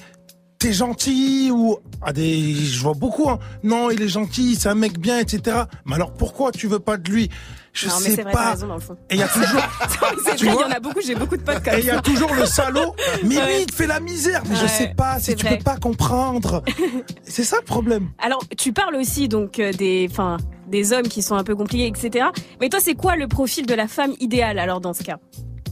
t'es 0.59 0.73
gentil 0.73 1.49
ou 1.51 1.77
ah, 2.01 2.13
des, 2.13 2.53
je 2.53 2.79
vois 2.81 2.93
beaucoup. 2.93 3.29
Hein, 3.29 3.39
non, 3.63 3.89
il 3.91 4.01
est 4.01 4.07
gentil, 4.07 4.55
c'est 4.55 4.69
un 4.69 4.75
mec 4.75 4.99
bien, 4.99 5.19
etc. 5.19 5.57
Mais 5.85 5.95
alors 5.95 6.13
pourquoi 6.13 6.51
tu 6.51 6.67
veux 6.67 6.79
pas 6.79 6.97
de 6.97 7.09
lui? 7.09 7.29
Je 7.73 7.87
non, 7.87 7.93
mais 7.99 8.09
sais 8.09 8.15
c'est 8.15 8.21
vrai, 8.23 8.31
t'as 8.31 8.43
pas. 8.43 8.49
raison 8.51 8.67
dans 8.67 8.73
le 8.75 8.79
fond. 8.81 8.97
Et 9.11 9.15
il 9.15 9.19
y 9.19 9.23
a 9.23 9.27
toujours. 9.27 9.61
Tu 10.37 10.45
vrai, 10.45 10.55
il 10.57 10.61
y 10.61 10.73
en 10.73 10.75
a 10.75 10.79
beaucoup, 10.79 10.99
j'ai 11.05 11.13
beaucoup 11.15 11.37
de 11.37 11.43
potes 11.43 11.63
comme 11.63 11.75
Et 11.75 11.79
il 11.79 11.85
y 11.85 11.91
a 11.91 12.01
toujours 12.01 12.33
le 12.33 12.45
salaud. 12.45 12.95
Mais 13.23 13.37
Ouais. 13.37 13.45
lui, 13.55 13.61
il 13.61 13.65
te 13.67 13.75
fait 13.75 13.85
la 13.87 13.99
misère. 13.99 14.41
Mais 14.49 14.55
je 14.55 14.65
sais 14.65 14.93
pas, 14.97 15.19
si 15.19 15.35
tu 15.35 15.45
vrai. 15.45 15.57
peux 15.57 15.63
pas 15.63 15.77
comprendre. 15.77 16.63
C'est 17.23 17.43
ça 17.43 17.57
le 17.57 17.63
problème. 17.65 18.09
Alors, 18.17 18.43
tu 18.57 18.73
parles 18.73 18.95
aussi 18.95 19.27
donc 19.27 19.59
euh, 19.59 19.71
des, 19.73 20.07
enfin, 20.09 20.37
des 20.67 20.91
hommes 20.91 21.07
qui 21.07 21.21
sont 21.21 21.35
un 21.35 21.43
peu 21.43 21.55
compliqués, 21.55 21.85
etc. 21.87 22.25
Mais 22.59 22.69
toi, 22.69 22.79
c'est 22.81 22.95
quoi 22.95 23.15
le 23.15 23.27
profil 23.27 23.65
de 23.67 23.73
la 23.75 23.87
femme 23.87 24.13
idéale 24.19 24.57
alors 24.57 24.81
dans 24.81 24.93
ce 24.93 25.03
cas? 25.03 25.19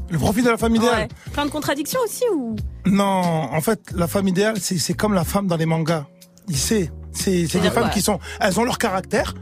Le 0.10 0.18
profil 0.20 0.44
de 0.44 0.50
la 0.50 0.58
femme 0.58 0.76
idéale. 0.76 1.02
Ouais. 1.04 1.32
Plein 1.34 1.46
de 1.46 1.52
contradictions 1.52 2.00
aussi 2.06 2.24
ou? 2.34 2.56
Non, 2.86 3.04
en 3.04 3.62
fait, 3.62 3.80
la 3.96 4.08
femme 4.08 4.28
idéale, 4.28 4.56
c'est 4.60 4.78
c'est 4.78 4.94
comme 4.94 5.14
la 5.14 5.24
femme 5.24 5.48
dans 5.48 5.58
les 5.58 5.66
mangas. 5.66 6.06
Il 6.48 6.58
sait. 6.58 6.92
C'est 7.12 7.48
c'est 7.48 7.60
des 7.60 7.72
femmes 7.72 7.90
qui 7.92 8.02
sont. 8.02 8.20
Elles 8.40 8.60
ont 8.60 8.64
leur 8.64 8.78
caractère. 8.78 9.34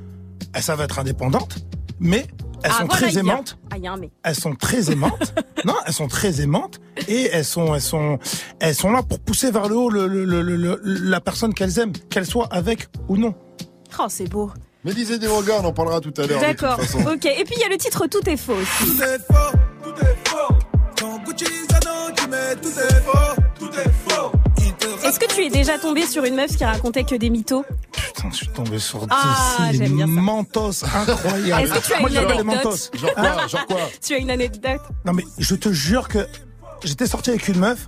Elles 0.54 0.64
savent 0.64 0.82
être 0.82 1.00
indépendantes. 1.00 1.58
Mais 2.00 2.26
elles 2.64 2.72
Ah, 2.76 2.80
sont 2.82 2.86
voilà, 2.86 3.08
très 3.08 3.18
aimantes. 3.18 3.58
Ah, 3.72 3.78
y 3.78 3.88
a 3.88 3.92
un 3.94 3.98
mais. 3.98 4.12
Elles 4.24 4.36
sont 4.36 4.56
très 4.56 4.90
aimantes. 4.92 5.34
non, 5.66 5.76
elles 5.86 5.94
sont 5.94 6.08
très 6.08 6.40
aimantes. 6.42 6.80
Et 7.08 7.30
elles 7.34 7.44
sont, 7.46 7.74
elles 7.76 7.82
sont, 7.82 8.20
elles 8.60 8.76
sont 8.76 8.92
là 8.92 9.04
pour 9.04 9.20
pousser 9.20 9.52
vers 9.52 9.68
le 9.68 9.76
haut 9.76 9.90
le, 9.90 10.08
le- 10.08 10.24
le- 10.26 10.42
le- 10.42 10.56
le- 10.56 10.80
la 10.84 11.20
personne 11.20 11.54
qu'elles 11.54 11.78
aiment, 11.80 11.92
qu'elle 12.10 12.26
soit 12.26 12.48
avec 12.52 12.88
ou 13.10 13.18
non. 13.18 13.34
Oh, 14.00 14.06
c'est 14.10 14.30
beau. 14.30 14.52
Mais 14.86 14.92
lisez 14.92 15.18
des 15.18 15.28
mangas, 15.28 15.60
on 15.62 15.66
en 15.66 15.74
parlera 15.74 16.00
tout 16.02 16.14
à 16.18 16.26
l'heure. 16.28 16.42
D'accord. 16.42 16.78
Ok. 16.80 17.26
Et 17.26 17.44
puis 17.46 17.56
il 17.58 17.62
y 17.62 17.64
a 17.66 17.70
le 17.70 17.78
titre 17.78 18.06
Tout 18.08 18.28
est 18.30 18.38
faux 18.38 18.54
aussi. 18.54 18.86
Tout 18.98 19.02
est 19.04 19.20
faux, 19.20 19.58
tout 19.84 20.06
est 20.06 20.28
faux. 20.30 20.38
Mets 22.34 22.56
tout 22.62 22.70
est 22.80 23.02
faux, 23.04 23.42
tout 23.60 23.70
est 23.80 23.92
faux. 24.10 24.32
Est-ce 25.08 25.20
que 25.20 25.28
tu 25.36 25.42
es 25.46 25.50
déjà 25.50 25.78
tombé 25.78 26.06
sur 26.08 26.24
une 26.24 26.36
meuf 26.36 26.56
qui 26.58 26.66
racontait 26.66 27.04
que 27.04 27.14
des 27.16 27.30
mythos 27.30 27.64
Putain, 27.92 28.30
je 28.32 28.36
suis 28.38 28.48
tombé 28.48 28.80
sur 28.80 29.06
Ah, 29.12 29.68
des 29.72 29.78
j'aime 29.78 29.96
bien 29.98 30.06
ça. 30.08 30.12
mentos 30.12 30.84
incroyables. 30.84 31.64
Est-ce 31.64 31.74
que 31.74 31.86
tu 31.86 31.94
as 31.94 32.00
Moi, 32.00 32.10
une 32.10 32.16
j'adore 32.16 32.32
les 32.32 32.40
anecdote 32.40 32.66
mentos. 32.66 32.98
Genre 32.98 33.14
quoi 33.14 33.48
Genre 33.48 33.66
quoi 33.68 33.78
Tu 34.02 34.14
as 34.16 34.18
une 34.18 34.32
anecdote 34.32 34.82
Non 35.06 35.14
mais 35.14 35.24
je 35.38 35.54
te 35.56 35.72
jure 35.72 36.08
que 36.08 36.26
j'étais 36.84 37.06
sorti 37.06 37.30
avec 37.30 37.48
une 37.50 37.60
meuf 37.60 37.88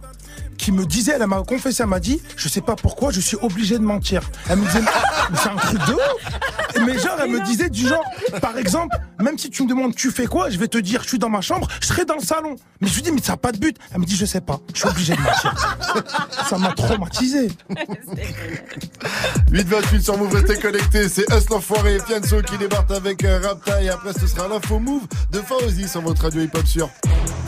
qui 0.58 0.72
me 0.72 0.86
disait, 0.86 1.14
elle 1.20 1.28
m'a 1.28 1.42
confessé, 1.44 1.84
elle 1.84 1.90
m'a 1.90 2.00
dit, 2.00 2.22
je 2.36 2.50
sais 2.50 2.62
pas 2.62 2.76
pourquoi, 2.76 3.12
je 3.12 3.20
suis 3.20 3.38
obligé 3.42 3.78
de 3.78 3.84
mentir. 3.84 4.22
Elle 4.50 4.60
me 4.60 4.66
disait, 4.66 4.82
mais 4.82 5.38
c'est 5.42 5.50
un 5.50 5.56
truc 5.56 5.80
de 5.88 5.94
ouf. 5.94 6.86
Mais 6.86 7.00
genre, 7.00 7.18
elle 7.22 7.32
me 7.32 7.40
disait 7.46 7.70
du 7.70 7.88
genre, 7.88 8.04
par 8.42 8.58
exemple, 8.58 8.96
même 9.20 9.38
si 9.38 9.50
tu 9.50 9.64
me 9.64 9.70
demandes 9.70 9.96
tu 9.96 10.12
fais 10.12 10.28
quoi, 10.28 10.50
je 10.50 10.58
vais 10.58 10.68
te 10.68 10.78
dire, 10.78 11.02
je 11.04 11.08
suis 11.10 11.20
dans 11.20 11.30
ma 11.30 11.42
chambre, 11.42 11.68
je 11.82 11.88
serai 11.88 12.06
dans 12.06 12.16
le 12.16 12.24
salon. 12.24 12.56
Mais 12.82 12.88
je 12.88 12.96
lui 12.96 13.02
dis, 13.02 13.12
mais 13.12 13.22
ça 13.22 13.34
n'a 13.34 13.38
pas 13.38 13.52
de 13.52 13.58
but. 13.58 13.78
Elle 13.94 14.02
me 14.02 14.06
dit, 14.06 14.16
je 14.16 14.26
sais 14.26 14.42
pas, 14.42 14.60
je 14.74 14.80
suis 14.80 14.90
obligé 14.90 15.16
de 15.16 15.22
mentir. 15.22 15.54
Ça 16.50 16.58
m'a 16.58 16.74
traumatisé. 16.74 17.48
828 19.52 20.02
sur 20.02 20.18
Move, 20.18 20.34
restez 20.34 20.60
connectés. 20.60 21.10
C'est 21.10 21.26
Us 21.32 21.50
l'enfoiré 21.50 21.96
et 21.96 22.00
Fianso 22.00 22.42
qui 22.42 22.58
débarquent 22.58 22.92
avec 22.92 23.24
euh, 23.24 23.40
Rapta. 23.42 23.82
Et 23.82 23.90
après, 23.90 24.14
ce 24.14 24.28
sera 24.28 24.48
l'info 24.48 24.80
Move 24.80 25.04
de 25.32 25.40
Faouzi 25.40 25.88
sur 25.88 26.02
votre 26.02 26.24
radio 26.24 26.42
hip-hop 26.42 26.66
sûr. 26.66 26.90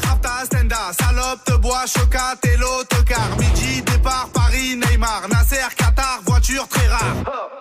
Rapta, 0.03 0.45
Stenda, 0.45 0.91
salope, 0.99 1.43
te 1.45 1.53
bois, 1.57 1.85
chocat 1.85 2.35
et 2.43 2.57
l'autocar. 2.97 3.37
Midi, 3.37 3.81
départ, 3.81 4.29
Paris, 4.33 4.75
Neymar, 4.75 5.27
Nasser, 5.29 5.67
Qatar, 5.75 6.21
voiture 6.25 6.67
très 6.67 6.87
rare. 6.87 7.15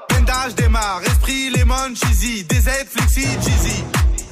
Pendage 0.08 0.54
démarre, 0.54 1.00
esprit, 1.06 1.50
lemon, 1.50 1.94
cheesy, 1.94 2.44
DZ, 2.44 2.70
flexi, 2.90 3.26
cheesy. 3.42 3.84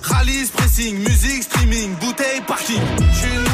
Rallye, 0.02 0.46
pressing, 0.54 0.98
musique, 0.98 1.42
streaming, 1.42 1.94
bouteille, 1.96 2.40
parking. 2.46 2.80
J'suis. 3.12 3.44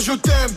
Je 0.00 0.12
t'aime. 0.12 0.54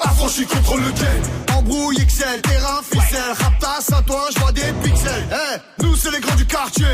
Affranchi 0.00 0.46
contre 0.46 0.76
le 0.76 0.90
game. 0.92 1.56
Embrouille 1.56 1.96
XL, 1.96 2.40
terrain, 2.42 2.80
ficelle. 2.82 3.20
Raptas 3.38 3.96
à 3.96 4.02
toi, 4.02 4.28
je 4.34 4.40
vois 4.40 4.52
des 4.52 4.72
pixels. 4.82 5.26
Eh, 5.30 5.82
nous 5.82 5.94
c'est 5.96 6.10
les 6.10 6.20
grands 6.20 6.36
du 6.36 6.46
quartier. 6.46 6.86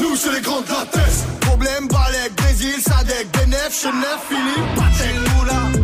Nous 0.00 0.16
c'est 0.16 0.32
les 0.32 0.40
grands 0.40 0.60
de 0.60 0.68
la. 0.68 1.06
Problème, 1.40 1.88
Balek, 1.88 2.34
Brésil, 2.36 2.80
Sadek, 2.80 3.28
Benef, 3.32 3.80
Chenef, 3.82 4.18
Philippe, 4.28 5.14
une 5.14 5.20
moula. 5.34 5.75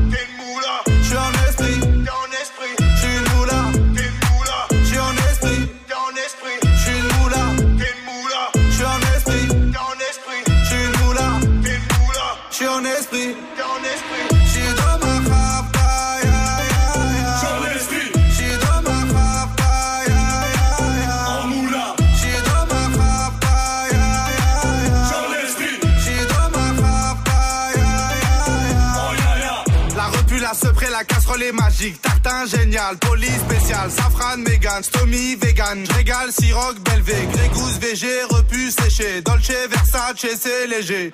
Est 31.40 31.52
magique. 31.52 32.00
Tartin 32.02 32.46
génial, 32.46 32.96
police 32.98 33.38
spécial, 33.48 33.90
safran, 33.90 34.36
mégan, 34.38 34.82
stomy, 34.82 35.36
vegan. 35.36 35.84
Régal, 35.96 36.30
siroc, 36.32 36.78
belvé, 36.80 37.14
grégousse, 37.32 37.78
VG, 37.78 38.06
repu, 38.28 38.70
séché. 38.70 39.22
Dolce, 39.22 39.52
Versace, 39.70 40.26
c'est 40.38 40.66
léger. 40.66 41.12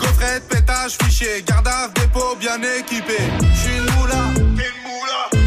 Gaufrette, 0.00 0.48
pétage, 0.48 0.96
fichier, 1.02 1.44
garde 1.46 1.68
à 1.68 1.88
dépôt 1.94 2.36
bien 2.40 2.58
équipé. 2.78 3.18
J'suis 3.54 3.76
une 3.76 3.82
une 3.82 4.78
moula. 4.84 5.39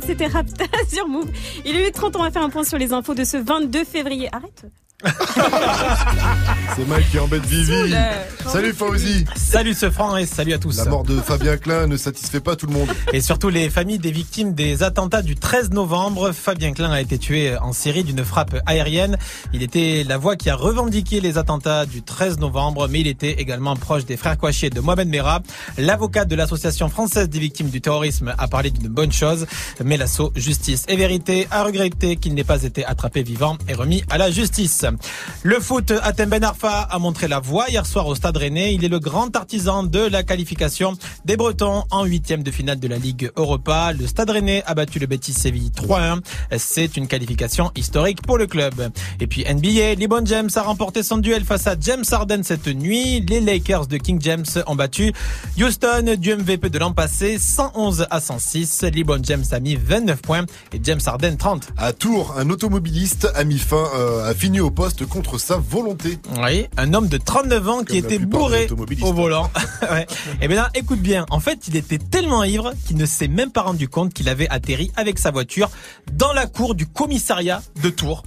C'était 0.00 0.26
Rapta 0.26 0.64
sur 0.88 1.08
Move. 1.08 1.30
Il 1.64 1.76
est 1.76 1.90
30 1.90 2.16
on 2.16 2.22
va 2.22 2.30
faire 2.30 2.42
un 2.42 2.50
point 2.50 2.64
sur 2.64 2.78
les 2.78 2.92
infos 2.92 3.14
de 3.14 3.24
ce 3.24 3.36
22 3.36 3.84
février. 3.84 4.28
Arrête. 4.32 4.64
C'est 6.76 6.86
Mike 6.86 7.10
qui 7.10 7.18
embête 7.18 7.44
Vivi. 7.46 7.94
Salut 8.46 8.72
Fauzi. 8.72 9.24
Salut 9.34 9.74
ce 9.74 9.90
franc 9.90 10.16
et 10.16 10.26
salut 10.26 10.52
à 10.52 10.58
tous. 10.58 10.76
La 10.76 10.84
mort 10.84 11.04
de 11.04 11.20
Fabien 11.20 11.56
Klein 11.56 11.86
ne 11.86 11.96
satisfait 11.96 12.40
pas 12.40 12.56
tout 12.56 12.66
le 12.66 12.72
monde. 12.72 12.88
Et 13.12 13.20
surtout 13.20 13.48
les 13.48 13.70
familles 13.70 13.98
des 13.98 14.10
victimes 14.10 14.54
des 14.54 14.82
attentats 14.82 15.22
du 15.22 15.36
13 15.36 15.70
novembre. 15.70 16.32
Fabien 16.32 16.72
Klein 16.72 16.90
a 16.90 17.00
été 17.00 17.18
tué 17.18 17.56
en 17.56 17.72
Syrie 17.72 18.04
d'une 18.04 18.24
frappe 18.24 18.56
aérienne. 18.66 19.16
Il 19.54 19.62
était 19.62 20.04
la 20.06 20.18
voix 20.18 20.36
qui 20.36 20.50
a 20.50 20.54
revendiqué 20.54 21.20
les 21.20 21.38
attentats 21.38 21.86
du 21.86 22.02
13 22.02 22.38
novembre, 22.38 22.88
mais 22.88 23.00
il 23.00 23.06
était 23.06 23.32
également 23.32 23.76
proche 23.76 24.04
des 24.04 24.16
frères 24.16 24.36
Kouachi 24.36 24.66
et 24.66 24.70
de 24.70 24.80
Mohamed 24.80 25.08
Merah. 25.08 25.40
L'avocat 25.78 26.24
de 26.24 26.34
l'association 26.34 26.88
française 26.88 27.28
des 27.28 27.38
victimes 27.38 27.70
du 27.70 27.80
terrorisme 27.80 28.34
a 28.36 28.48
parlé 28.48 28.70
d'une 28.70 28.88
bonne 28.88 29.12
chose, 29.12 29.46
mais 29.82 29.96
l'assaut 29.96 30.32
Justice 30.36 30.84
et 30.88 30.96
Vérité 30.96 31.48
a 31.50 31.64
regretté 31.64 32.16
qu'il 32.16 32.34
n'ait 32.34 32.44
pas 32.44 32.62
été 32.62 32.84
attrapé 32.84 33.22
vivant 33.22 33.56
et 33.68 33.74
remis 33.74 34.04
à 34.10 34.18
la 34.18 34.30
justice. 34.30 34.84
Le 35.42 35.60
foot, 35.60 35.92
Atem 36.02 36.28
Ben 36.28 36.44
Arfa 36.44 36.82
a 36.82 36.98
montré 36.98 37.28
la 37.28 37.40
voie 37.40 37.68
hier 37.68 37.86
soir 37.86 38.06
au 38.06 38.14
Stade 38.14 38.36
Rennais. 38.36 38.74
Il 38.74 38.84
est 38.84 38.88
le 38.88 38.98
grand 38.98 39.34
artisan 39.36 39.82
de 39.82 40.00
la 40.00 40.22
qualification 40.22 40.96
des 41.24 41.36
Bretons 41.36 41.84
en 41.90 42.04
huitième 42.04 42.42
de 42.42 42.50
finale 42.50 42.80
de 42.80 42.88
la 42.88 42.98
Ligue 42.98 43.30
Europa. 43.36 43.92
Le 43.92 44.06
Stade 44.06 44.30
Rennais 44.30 44.62
a 44.66 44.74
battu 44.74 44.98
le 44.98 45.06
Betis 45.06 45.32
Séville 45.32 45.70
3-1. 45.70 46.20
C'est 46.58 46.96
une 46.96 47.06
qualification 47.06 47.70
historique 47.76 48.22
pour 48.22 48.38
le 48.38 48.46
club. 48.46 48.90
Et 49.20 49.26
puis 49.26 49.44
NBA, 49.44 49.94
LeBron 49.94 50.24
James 50.26 50.50
a 50.54 50.62
remporté 50.62 51.02
son 51.02 51.18
duel 51.18 51.44
face 51.44 51.66
à 51.66 51.76
James 51.80 52.04
Harden 52.10 52.42
cette 52.42 52.66
nuit. 52.66 53.20
Les 53.20 53.40
Lakers 53.40 53.86
de 53.86 53.96
King 53.96 54.20
James 54.20 54.46
ont 54.66 54.74
battu 54.74 55.12
Houston 55.58 56.16
du 56.18 56.34
MVP 56.34 56.70
de 56.70 56.78
l'an 56.78 56.92
passé 56.92 57.38
111 57.38 58.06
à 58.10 58.20
106. 58.20 58.84
LeBron 58.94 59.20
James 59.22 59.44
a 59.50 59.60
mis 59.60 59.76
29 59.76 60.22
points 60.22 60.46
et 60.72 60.80
James 60.82 61.00
Harden 61.04 61.36
30. 61.36 61.68
À 61.76 61.92
Tours, 61.92 62.34
un 62.38 62.50
automobiliste 62.50 63.28
a 63.34 63.42
euh, 63.42 64.34
fini 64.34 64.60
au 64.60 64.70
poste 64.80 65.04
contre 65.04 65.36
sa 65.36 65.58
volonté. 65.58 66.18
Oui, 66.42 66.66
un 66.78 66.94
homme 66.94 67.06
de 67.06 67.18
39 67.18 67.68
ans 67.68 67.84
qui 67.84 68.00
Comme 68.00 68.12
était 68.12 68.18
bourré 68.18 68.66
au 69.02 69.12
volant. 69.12 69.50
ouais. 69.82 70.06
Et 70.40 70.48
bien 70.48 70.56
là, 70.56 70.70
écoute 70.72 71.00
bien. 71.00 71.26
En 71.28 71.38
fait, 71.38 71.68
il 71.68 71.76
était 71.76 71.98
tellement 71.98 72.44
ivre 72.44 72.72
qu'il 72.86 72.96
ne 72.96 73.04
s'est 73.04 73.28
même 73.28 73.50
pas 73.50 73.60
rendu 73.60 73.90
compte 73.90 74.14
qu'il 74.14 74.30
avait 74.30 74.48
atterri 74.48 74.90
avec 74.96 75.18
sa 75.18 75.32
voiture 75.32 75.68
dans 76.14 76.32
la 76.32 76.46
cour 76.46 76.74
du 76.74 76.86
commissariat 76.86 77.62
de 77.82 77.90
Tours. 77.90 78.22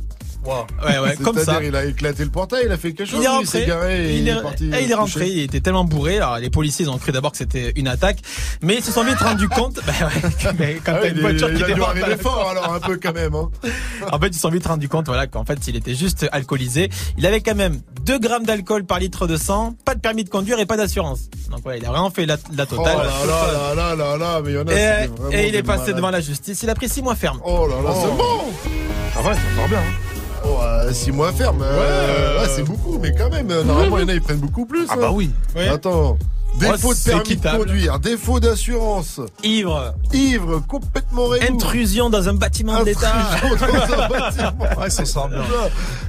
Ouais, 0.46 1.00
ouais, 1.00 1.16
comme 1.24 1.38
ça. 1.38 1.46
C'est-à-dire, 1.46 1.70
il 1.70 1.76
a 1.76 1.86
éclaté 1.86 2.24
le 2.24 2.30
portail, 2.30 2.64
il 2.66 2.72
a 2.72 2.78
fait 2.78 2.94
quelque 2.94 3.10
chose. 3.10 3.20
Il 3.22 3.26
est 3.26 3.28
rentré. 3.30 3.46
s'est 3.62 3.66
garé 3.66 4.10
et 4.14 4.18
il, 4.18 4.28
est, 4.28 4.42
parti. 4.42 4.66
et 4.66 4.84
il 4.84 4.92
est 4.92 4.96
rentré. 4.96 5.28
Il 5.30 5.40
était 5.44 5.62
tellement 5.62 5.86
bourré. 5.86 6.18
Alors 6.18 6.38
les 6.38 6.50
policiers 6.50 6.86
ils 6.86 6.90
ont 6.90 6.98
cru 6.98 7.12
d'abord 7.12 7.32
que 7.32 7.38
c'était 7.38 7.72
une 7.76 7.88
attaque, 7.88 8.20
mais 8.62 8.76
ils 8.76 8.84
se 8.84 8.92
sont 8.92 9.04
vite 9.04 9.20
rendus 9.20 9.48
compte. 9.50 9.80
Bah 9.86 9.94
ouais, 10.08 10.52
mais 10.60 10.82
quand 10.84 10.94
Ah 10.96 11.00
t'as 11.02 11.10
une 11.10 11.16
il, 11.18 11.22
voiture 11.22 11.50
il 11.50 11.64
qui 11.64 11.74
pas- 11.74 12.18
fort 12.18 12.50
alors 12.50 12.74
un 12.74 12.80
peu 12.80 12.98
quand 13.02 13.14
même. 13.14 13.36
Hein. 13.36 13.50
En 14.12 14.20
fait, 14.20 14.28
ils 14.28 14.34
se 14.36 14.40
sont 14.42 14.50
vite 14.50 14.66
rendus 14.68 14.90
compte, 14.90 15.06
voilà, 15.08 15.28
qu'en 15.28 15.46
fait, 15.46 15.60
il 15.68 15.76
était 15.76 15.96
juste 15.96 16.28
alcoolisé. 16.32 16.90
Il 17.18 17.26
avait 17.26 17.42
quand 17.42 17.56
même 17.56 17.82
2 18.06 18.20
grammes 18.20 18.46
d'alcool 18.46 18.86
par 18.86 19.00
litre 19.00 19.28
de 19.28 19.38
sang, 19.38 19.76
pas 19.86 19.96
de 19.96 20.00
permis 20.02 20.24
de 20.24 20.30
conduire 20.30 20.60
et 20.60 20.66
pas 20.66 20.78
d'assurance. 20.78 21.30
Donc 21.52 21.66
ouais, 21.66 21.78
il 21.80 21.86
a 21.86 21.90
vraiment 21.90 22.10
fait 22.12 22.26
la, 22.26 22.38
la 22.56 22.64
Oh 22.64 22.76
totale. 22.76 22.98
là 22.98 23.04
là 23.04 23.76
là 23.76 23.76
là 23.76 23.96
là 23.96 24.18
là, 24.18 24.42
mais 24.44 24.52
il 24.52 24.56
y 24.56 24.60
en 24.60 24.68
a. 24.68 24.74
Et, 24.74 25.10
et 25.44 25.48
il 25.50 25.56
est 25.56 25.64
passé 25.64 25.80
malades. 25.82 25.96
devant 25.96 26.12
la 26.12 26.22
justice. 26.22 26.62
Il 26.64 26.70
a 26.70 26.76
pris 26.76 26.90
6 26.90 27.02
mois 27.02 27.16
ferme. 27.16 27.40
Oh 27.46 27.68
là 27.68 27.76
là, 27.82 27.94
c'est 28.02 28.08
bon. 28.18 28.40
Ah 29.16 29.22
ouais, 29.28 29.34
ça 29.36 29.40
part 29.58 29.70
bien. 29.70 29.84
Oh, 30.46 30.60
6 30.92 31.12
mois 31.12 31.32
ferme. 31.32 31.62
euh, 31.64 32.42
ouais, 32.42 32.48
c'est 32.56 32.64
beaucoup, 32.64 33.00
mais 33.00 33.14
quand 33.16 33.30
même, 33.30 33.50
euh, 33.52 33.64
normalement, 33.64 33.98
il 33.98 34.02
y 34.02 34.06
en 34.06 34.10
a, 34.10 34.14
ils 34.14 34.22
prennent 34.22 34.38
beaucoup 34.40 34.66
plus. 34.66 34.86
Ah 34.90 34.94
hein. 34.94 34.98
bah 35.00 35.12
oui. 35.12 35.30
Oui. 35.56 35.68
Attends. 35.68 36.18
Défaut 36.60 36.90
Oh, 36.90 36.94
de 36.94 37.10
permis 37.10 37.36
de 37.36 37.50
conduire, 37.50 38.00
défaut 38.00 38.40
d'assurance, 38.40 39.20
Ivre, 39.44 39.94
ivre, 40.14 40.62
complètement 40.68 41.28
réou. 41.28 41.42
intrusion 41.54 42.10
dans 42.10 42.30
un 42.30 42.34
bâtiment 42.36 42.80
de 42.82 42.86
l'État. 42.86 43.12
Intrusion 43.44 43.68
dans 43.68 43.94
un 44.04 44.08
bâtiment. 44.20 44.82
Ouais, 44.82 44.90
ça 44.90 45.04
sort 45.06 45.30
bien. 45.30 45.40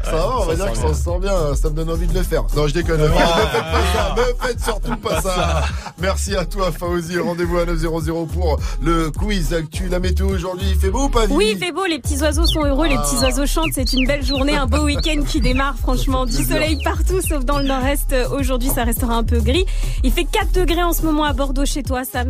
Ça 0.04 0.10
va, 0.12 0.38
on 0.40 0.44
va 0.44 0.56
ça 0.56 0.64
dire 0.66 0.74
sent 0.76 0.82
que 0.82 0.88
ça 0.88 0.94
se 0.94 1.02
sent 1.04 1.18
bien, 1.20 1.54
ça 1.54 1.70
me 1.70 1.74
donne 1.74 1.90
envie 1.90 2.06
de 2.06 2.14
le 2.14 2.22
faire. 2.22 2.44
Non, 2.56 2.68
je 2.68 2.74
déconne, 2.74 3.00
ne 3.00 3.08
faites 3.08 3.14
pas 3.16 3.80
ça, 3.94 4.14
ne 4.16 4.46
faites 4.46 4.60
surtout 4.64 4.96
pas 4.96 5.20
ça. 5.22 5.62
Merci 5.98 6.36
à 6.36 6.44
toi, 6.44 6.70
Fauzi. 6.72 7.18
Rendez-vous 7.18 7.58
à 7.58 7.64
900 7.64 8.26
pour 8.32 8.58
le 8.82 9.10
quiz 9.10 9.54
actu. 9.54 9.88
La 9.88 9.98
météo 9.98 10.28
aujourd'hui, 10.28 10.66
il 10.70 10.76
fait 10.78 10.90
beau 10.90 11.04
ou 11.04 11.08
pas, 11.08 11.22
Vivi 11.22 11.34
Oui, 11.34 11.50
il 11.52 11.58
fait 11.58 11.72
beau, 11.72 11.86
les 11.86 11.98
petits 11.98 12.18
oiseaux 12.20 12.46
sont 12.46 12.64
heureux, 12.64 12.86
les 12.86 12.96
petits 12.98 13.16
oiseaux 13.24 13.46
chantent, 13.46 13.72
c'est 13.74 13.92
une 13.94 14.06
belle 14.06 14.24
journée, 14.24 14.56
un 14.56 14.66
beau 14.66 14.82
week-end 14.84 15.22
qui 15.26 15.40
démarre, 15.40 15.76
franchement. 15.78 16.26
Du 16.26 16.44
soleil 16.44 16.78
partout, 16.84 17.20
sauf 17.26 17.44
dans 17.44 17.58
le 17.58 17.64
nord-est. 17.64 18.14
Aujourd'hui, 18.38 18.68
ça 18.74 18.84
restera 18.84 19.14
un 19.14 19.24
peu 19.24 19.40
gris. 19.40 19.64
Il 20.02 20.12
fait 20.12 20.26
4 20.34 20.50
degrés 20.52 20.82
en 20.82 20.92
ce 20.92 21.02
moment 21.02 21.22
à 21.22 21.32
Bordeaux 21.32 21.64
chez 21.64 21.84
toi, 21.84 22.02
Sam. 22.04 22.28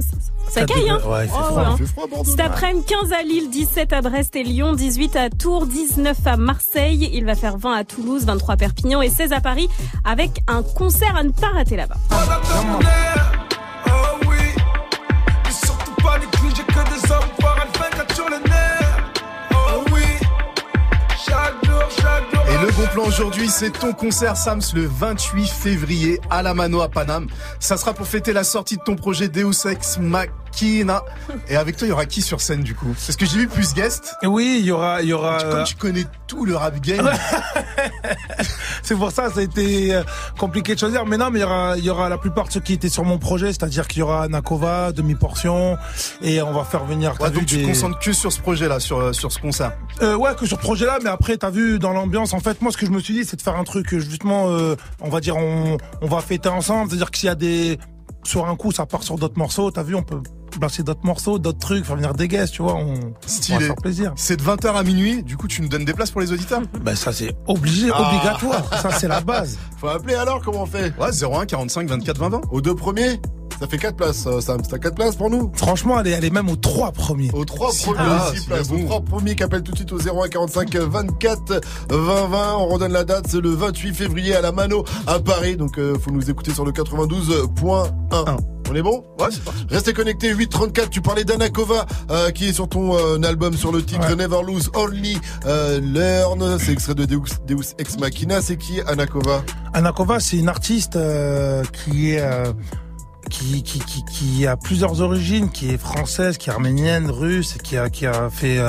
Ça 0.51 0.61
4 0.67 0.75
caille, 0.75 0.91
hein 0.91 1.01
ouais, 1.07 1.25
il 1.25 1.29
fait 1.31 1.35
Oh, 1.39 1.43
froid, 1.45 1.57
ouais, 1.57 1.63
Il 1.63 1.73
hein. 1.73 1.77
fait 1.79 1.87
froid, 1.87 2.07
Bordeaux. 2.07 2.31
Cet 2.31 2.41
après-midi, 2.41 2.85
15 2.87 3.13
à 3.13 3.23
Lille, 3.23 3.49
17 3.51 3.93
à 3.95 4.03
Brest 4.03 4.37
et 4.37 4.43
Lyon, 4.43 4.75
18 4.75 5.17
à 5.17 5.31
Tours, 5.31 5.67
19 5.67 6.15
à 6.27 6.37
Marseille. 6.37 7.09
Il 7.15 7.25
va 7.25 7.35
faire 7.35 7.57
20 7.57 7.73
à 7.73 7.85
Toulouse, 7.85 8.27
23 8.27 8.55
à 8.55 8.57
Perpignan 8.59 9.01
et 9.01 9.09
16 9.09 9.33
à 9.33 9.41
Paris 9.41 9.71
avec 10.05 10.43
un 10.49 10.63
concert 10.63 11.17
à 11.17 11.23
ne 11.23 11.31
pas 11.31 11.49
rater 11.49 11.77
là-bas. 11.77 11.97
Le 22.65 22.73
bon 22.73 22.87
plan 22.87 23.05
aujourd'hui, 23.05 23.51
c'est 23.51 23.71
ton 23.71 23.93
concert 23.93 24.39
Sams 24.39 24.63
le 24.75 24.87
28 24.87 25.49
février 25.49 26.19
à 26.31 26.43
la 26.43 26.55
Mano 26.55 26.81
à 26.81 26.89
Paname. 26.89 27.27
Ça 27.61 27.77
sera 27.77 27.93
pour 27.93 28.07
fêter 28.07 28.33
la 28.33 28.43
sortie 28.43 28.79
de 28.79 28.83
ton 28.83 28.97
projet 28.97 29.29
Deus 29.29 29.67
Ex 29.67 29.99
Machina. 29.99 31.03
Et 31.49 31.57
avec 31.57 31.77
toi, 31.77 31.87
il 31.87 31.91
y 31.91 31.93
aura 31.93 32.07
qui 32.07 32.23
sur 32.23 32.41
scène 32.41 32.63
du 32.63 32.75
coup? 32.75 32.95
Parce 33.07 33.17
que 33.17 33.27
j'ai 33.27 33.39
vu 33.39 33.49
plus 33.49 33.75
guest. 33.75 34.15
Oui, 34.23 34.57
il 34.61 34.65
y 34.65 34.71
aura, 34.71 35.03
il 35.03 35.09
y 35.09 35.13
aura. 35.13 35.39
Comme 35.39 35.59
euh, 35.59 35.65
tu 35.65 35.75
connais 35.75 36.05
tout 36.27 36.47
le 36.47 36.57
rap 36.57 36.81
game. 36.81 37.11
C'est 38.83 38.95
pour 38.97 39.11
ça, 39.11 39.31
ça 39.31 39.41
a 39.41 39.43
été 39.43 39.95
euh, 39.95 40.03
compliqué 40.39 40.75
de 40.75 40.79
choisir. 40.79 41.07
Mais 41.07 41.17
non, 41.17 41.31
mais 41.31 41.39
il 41.39 41.43
y 41.43 41.45
aura, 41.45 41.79
il 41.79 41.85
y 41.85 41.91
aura 41.91 42.09
la 42.09 42.19
plupart 42.19 42.47
de 42.49 42.53
ceux 42.53 42.61
qui 42.61 42.75
étaient 42.75 42.89
sur 42.89 43.05
mon 43.05 43.19
projet, 43.19 43.47
c'est-à-dire 43.47 43.89
qu'il 43.89 44.01
y 44.01 44.03
aura 44.03 44.29
Nakova, 44.29 44.93
demi-portion, 44.93 45.77
et 46.23 46.43
on 46.43 46.53
va 46.53 46.65
faire 46.65 46.85
venir. 46.85 47.15
Ouais, 47.21 47.31
vu, 47.31 47.37
donc 47.37 47.47
tu 47.47 47.63
te 47.63 47.67
concentres 47.67 47.99
que 47.99 48.13
sur 48.13 48.33
ce 48.33 48.41
projet-là, 48.41 48.81
sur, 48.81 48.99
euh, 48.99 49.13
sur 49.13 49.33
ce 49.33 49.39
concert. 49.39 49.73
Euh, 50.03 50.17
ouais, 50.17 50.35
que 50.35 50.47
sur 50.47 50.59
ce 50.59 50.63
projet-là, 50.63 50.99
mais 51.03 51.11
après, 51.11 51.37
t'as 51.37 51.51
vu 51.51 51.79
dans 51.79 51.93
l'ambiance, 51.93 52.33
en 52.35 52.41
fait, 52.41 52.54
moi, 52.61 52.73
ce 52.73 52.77
que 52.77 52.87
je 52.87 52.91
me 52.91 53.01
suis 53.01 53.15
dit, 53.15 53.25
c'est 53.25 53.37
de 53.37 53.43
faire 53.43 53.57
un 53.57 53.65
truc, 53.65 53.93
euh, 53.93 53.99
justement, 53.99 54.49
euh, 54.49 54.77
on 55.01 55.09
va 55.09 55.21
dire, 55.21 55.37
on, 55.37 55.77
on 56.01 56.07
va 56.07 56.21
fêter 56.21 56.49
ensemble, 56.49 56.91
c'est-à-dire 56.91 57.11
que 57.11 57.19
s'il 57.19 57.27
y 57.27 57.31
a 57.31 57.35
des, 57.35 57.79
sur 58.25 58.47
un 58.49 58.57
coup, 58.57 58.73
ça 58.73 58.87
part 58.87 59.03
sur 59.03 59.17
d'autres 59.17 59.39
morceaux, 59.39 59.71
t'as 59.71 59.83
vu, 59.83 59.95
on 59.95 60.03
peut 60.03 60.23
placer 60.51 60.83
d'autres 60.83 61.05
morceaux, 61.05 61.39
d'autres 61.39 61.59
trucs, 61.59 61.85
faire 61.85 61.97
venir 61.97 62.15
des 62.15 62.29
guests, 62.29 62.55
tu 62.55 62.63
vois, 62.63 62.75
on, 62.75 62.91
on 62.91 62.95
va 62.95 63.01
Stylé. 63.27 63.61
faire 63.67 63.77
plaisir. 63.77 64.13
C'est 64.17 64.37
de 64.37 64.43
20h 64.43 64.75
à 64.75 64.83
minuit, 64.83 65.23
du 65.23 65.37
coup 65.37 65.49
tu 65.49 65.63
nous 65.63 65.69
donnes 65.69 65.85
des 65.85 65.95
places 65.95 66.11
pour 66.11 66.21
les 66.21 66.33
auditeurs? 66.33 66.63
Ben, 66.83 66.95
ça, 66.95 67.13
c'est 67.13 67.35
obligé, 67.47 67.91
Ah. 67.93 68.09
obligatoire. 68.09 68.81
Ça, 68.83 68.91
c'est 68.93 69.09
la 69.09 69.21
base. 69.21 69.59
Faut 69.79 69.89
appeler 69.89 70.15
alors, 70.15 70.41
comment 70.43 70.63
on 70.63 70.67
fait? 70.67 70.93
Ouais, 70.99 71.11
01 71.13 71.47
45 71.47 71.89
24 71.89 72.19
20 72.19 72.29
20. 72.31 72.41
Aux 72.51 72.61
deux 72.61 72.75
premiers 72.75 73.21
Ça 73.61 73.69
fait 73.69 73.79
4 73.79 73.97
places, 73.97 74.27
euh, 74.27 74.41
Sam. 74.41 74.61
T'as 74.63 74.79
4 74.79 74.95
places 74.97 75.15
pour 75.17 75.31
nous? 75.31 75.51
Franchement, 75.55 76.01
elle 76.01 76.09
est, 76.09 76.11
elle 76.11 76.25
est 76.25 76.31
même 76.31 76.49
aux 76.51 76.57
trois 76.57 76.91
premiers. 76.91 77.31
Aux 77.33 77.45
trois 77.45 77.71
Si, 77.71 77.85
premiers, 77.85 77.99
ah, 78.01 78.31
6 78.35 78.41
si, 78.41 78.47
places. 78.49 78.69
mais 78.71 78.77
Aux 78.77 78.79
bon. 78.81 78.85
trois 78.87 79.01
premiers 79.01 79.37
qui 79.37 79.43
appellent 79.45 79.63
tout 79.63 79.71
de 79.73 79.77
suite 79.77 79.93
au 79.93 79.99
01 79.99 80.29
45 80.29 80.75
24 80.75 81.61
20 81.89 82.27
20. 82.27 82.55
On 82.59 82.67
redonne 82.67 82.93
la 82.93 83.05
date, 83.05 83.27
c'est 83.29 83.41
le 83.41 83.51
28 83.51 83.95
février 83.95 84.35
à 84.35 84.41
la 84.41 84.51
Mano 84.51 84.85
à 85.07 85.21
Paris. 85.21 85.57
Donc, 85.57 85.79
euh, 85.79 85.97
faut 85.99 86.11
nous 86.11 86.29
écouter 86.31 86.53
sur 86.53 86.65
le 86.65 86.73
92.1. 86.73 88.37
On 88.71 88.75
est 88.75 88.83
bon? 88.83 89.05
Ouais, 89.21 89.27
c'est 89.31 89.45
parti. 89.45 89.67
Restez 89.71 89.93
connectés, 89.93 90.33
834, 90.45 90.91
tu 90.91 91.01
parlais 91.01 91.25
d'Anakova 91.25 91.87
euh, 92.11 92.31
qui 92.31 92.49
est 92.49 92.53
sur 92.53 92.69
ton 92.69 92.97
euh, 92.97 93.19
album 93.23 93.57
sur 93.57 93.73
le 93.73 93.83
titre 93.83 94.09
Ouais. 94.09 94.17
Never 94.17 94.43
Lose 94.47 94.71
Only 94.75 95.17
euh, 95.47 95.81
Learn, 95.81 96.59
c'est 96.59 96.73
extrait 96.73 96.95
de 96.95 97.07
Deus, 97.07 97.39
Deus 97.47 97.75
Ex 97.79 97.99
Machina, 97.99 98.43
c'est 98.43 98.57
qui 98.59 98.81
Anakova 98.83 99.43
Anakova, 99.73 100.21
c'est 100.21 100.37
une 100.37 100.49
artiste 100.49 100.97
euh, 100.97 101.65
qui 101.73 102.11
est 102.11 102.23
qui, 103.31 103.63
qui, 103.63 103.79
qui, 103.79 104.05
qui 104.05 104.47
a 104.47 104.57
plusieurs 104.57 105.01
origines, 105.01 105.49
qui 105.49 105.71
est 105.71 105.79
française, 105.79 106.37
qui 106.37 106.51
est 106.51 106.53
arménienne, 106.53 107.11
russe, 107.11 107.57
qui 107.65 107.79
a 107.79 107.89
qui 107.89 108.05
a 108.07 108.29
fait 108.29 108.61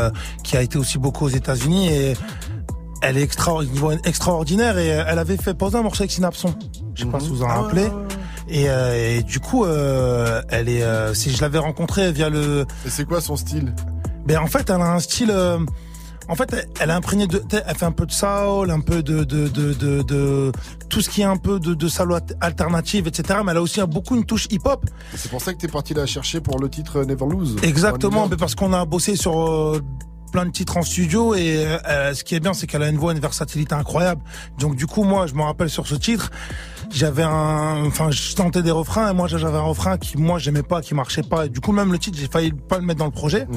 qui 0.43 0.55
a 0.55 0.61
été 0.61 0.77
aussi 0.77 0.97
beaucoup 0.97 1.25
aux 1.25 1.29
États-Unis. 1.29 1.89
Et 1.89 2.13
elle 3.01 3.17
est 3.17 3.23
extra, 3.23 3.59
extraordinaire 4.05 4.77
et 4.77 4.87
elle 4.87 5.19
avait 5.19 5.37
fait 5.37 5.53
poser 5.53 5.77
un 5.77 5.83
morceau 5.83 6.03
avec 6.03 6.11
Synapson. 6.11 6.55
Je 6.93 7.03
sais 7.03 7.09
pas 7.09 7.19
si 7.19 7.27
vous 7.27 7.43
en 7.43 7.47
rappelez. 7.47 7.89
Et, 8.47 8.69
euh, 8.69 9.17
et 9.19 9.23
du 9.23 9.39
coup, 9.39 9.65
euh, 9.65 10.41
elle 10.49 10.69
est, 10.69 10.83
euh, 10.83 11.13
si 11.13 11.31
je 11.31 11.41
l'avais 11.41 11.57
rencontrée 11.59 12.11
via 12.11 12.29
le. 12.29 12.65
Et 12.85 12.89
c'est 12.89 13.05
quoi 13.05 13.21
son 13.21 13.35
style? 13.35 13.73
Ben 14.25 14.37
en 14.39 14.47
fait, 14.47 14.69
elle 14.69 14.81
a 14.81 14.93
un 14.93 14.99
style. 14.99 15.31
euh, 15.31 15.59
en 16.27 16.33
fait, 16.35 16.51
elle- 16.53 16.67
elle 16.79 16.89
est 16.89 16.93
imprégnée 16.93 17.27
de, 17.27 17.41
elle 17.51 17.75
fait 17.75 17.85
un 17.85 17.91
peu 17.91 18.05
de 18.07 18.11
soul, 18.11 18.71
un 18.71 18.79
peu 18.79 19.03
de 19.03 19.23
de 19.23 19.47
de 19.47 19.73
de, 19.73 20.01
de 20.01 20.51
tout 20.89 21.01
ce 21.01 21.09
qui 21.09 21.21
est 21.21 21.25
un 21.25 21.37
peu 21.37 21.59
de 21.59 21.73
de 21.75 21.87
soul 21.87 22.17
alternative, 22.41 23.07
etc. 23.07 23.39
Mais 23.45 23.51
elle 23.51 23.57
a 23.57 23.61
aussi 23.61 23.79
beaucoup 23.81 24.15
une 24.15 24.25
touche 24.25 24.47
hip-hop. 24.51 24.85
C'est 25.15 25.29
pour 25.29 25.41
ça 25.41 25.53
que 25.53 25.59
t'es 25.59 25.67
parti 25.67 25.93
la 25.93 26.05
chercher 26.07 26.39
pour 26.41 26.59
le 26.59 26.69
titre 26.69 27.03
Never 27.03 27.25
Lose. 27.29 27.55
Exactement, 27.63 28.27
mais 28.27 28.37
parce 28.37 28.55
qu'on 28.55 28.73
a 28.73 28.85
bossé 28.85 29.15
sur 29.15 29.39
euh, 29.39 29.81
plein 30.31 30.45
de 30.45 30.51
titres 30.51 30.77
en 30.77 30.81
studio 30.81 31.33
et 31.35 31.65
euh, 31.87 32.13
ce 32.15 32.23
qui 32.23 32.33
est 32.35 32.39
bien, 32.39 32.53
c'est 32.53 32.65
qu'elle 32.67 32.83
a 32.83 32.89
une 32.89 32.97
voix, 32.97 33.11
une 33.13 33.19
versatilité 33.19 33.73
incroyable. 33.75 34.21
Donc 34.59 34.75
du 34.75 34.87
coup, 34.87 35.03
moi, 35.03 35.27
je 35.27 35.33
me 35.35 35.43
rappelle 35.43 35.69
sur 35.69 35.85
ce 35.85 35.93
titre, 35.95 36.31
j'avais 36.91 37.23
un, 37.23 37.85
enfin, 37.85 38.11
je 38.11 38.35
tentais 38.35 38.61
des 38.61 38.71
refrains 38.71 39.09
et 39.11 39.13
moi, 39.13 39.27
j'avais 39.27 39.45
un 39.45 39.61
refrain 39.61 39.97
qui, 39.97 40.17
moi, 40.17 40.39
j'aimais 40.39 40.63
pas, 40.63 40.81
qui 40.81 40.93
marchait 40.93 41.23
pas. 41.23 41.45
Et 41.45 41.49
du 41.49 41.59
coup, 41.59 41.71
même 41.71 41.91
le 41.91 41.99
titre, 41.99 42.17
j'ai 42.19 42.27
failli 42.27 42.51
pas 42.51 42.77
le 42.77 42.83
mettre 42.85 42.99
dans 42.99 43.05
le 43.05 43.11
projet. 43.11 43.47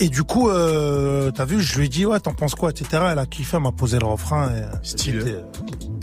Et 0.00 0.08
du 0.08 0.24
coup, 0.24 0.48
euh, 0.50 1.30
t'as 1.30 1.44
vu, 1.44 1.60
je 1.60 1.78
lui 1.78 1.86
ai 1.86 1.88
dit, 1.88 2.04
ouais, 2.06 2.18
t'en 2.18 2.32
penses 2.34 2.54
quoi, 2.54 2.70
etc. 2.70 3.02
Elle 3.12 3.18
a 3.18 3.26
kiffé, 3.26 3.56
elle 3.56 3.62
m'a 3.62 3.72
posé 3.72 3.98
le 3.98 4.06
refrain. 4.06 4.48
Et, 4.48 4.62
Stylé. 4.86 5.36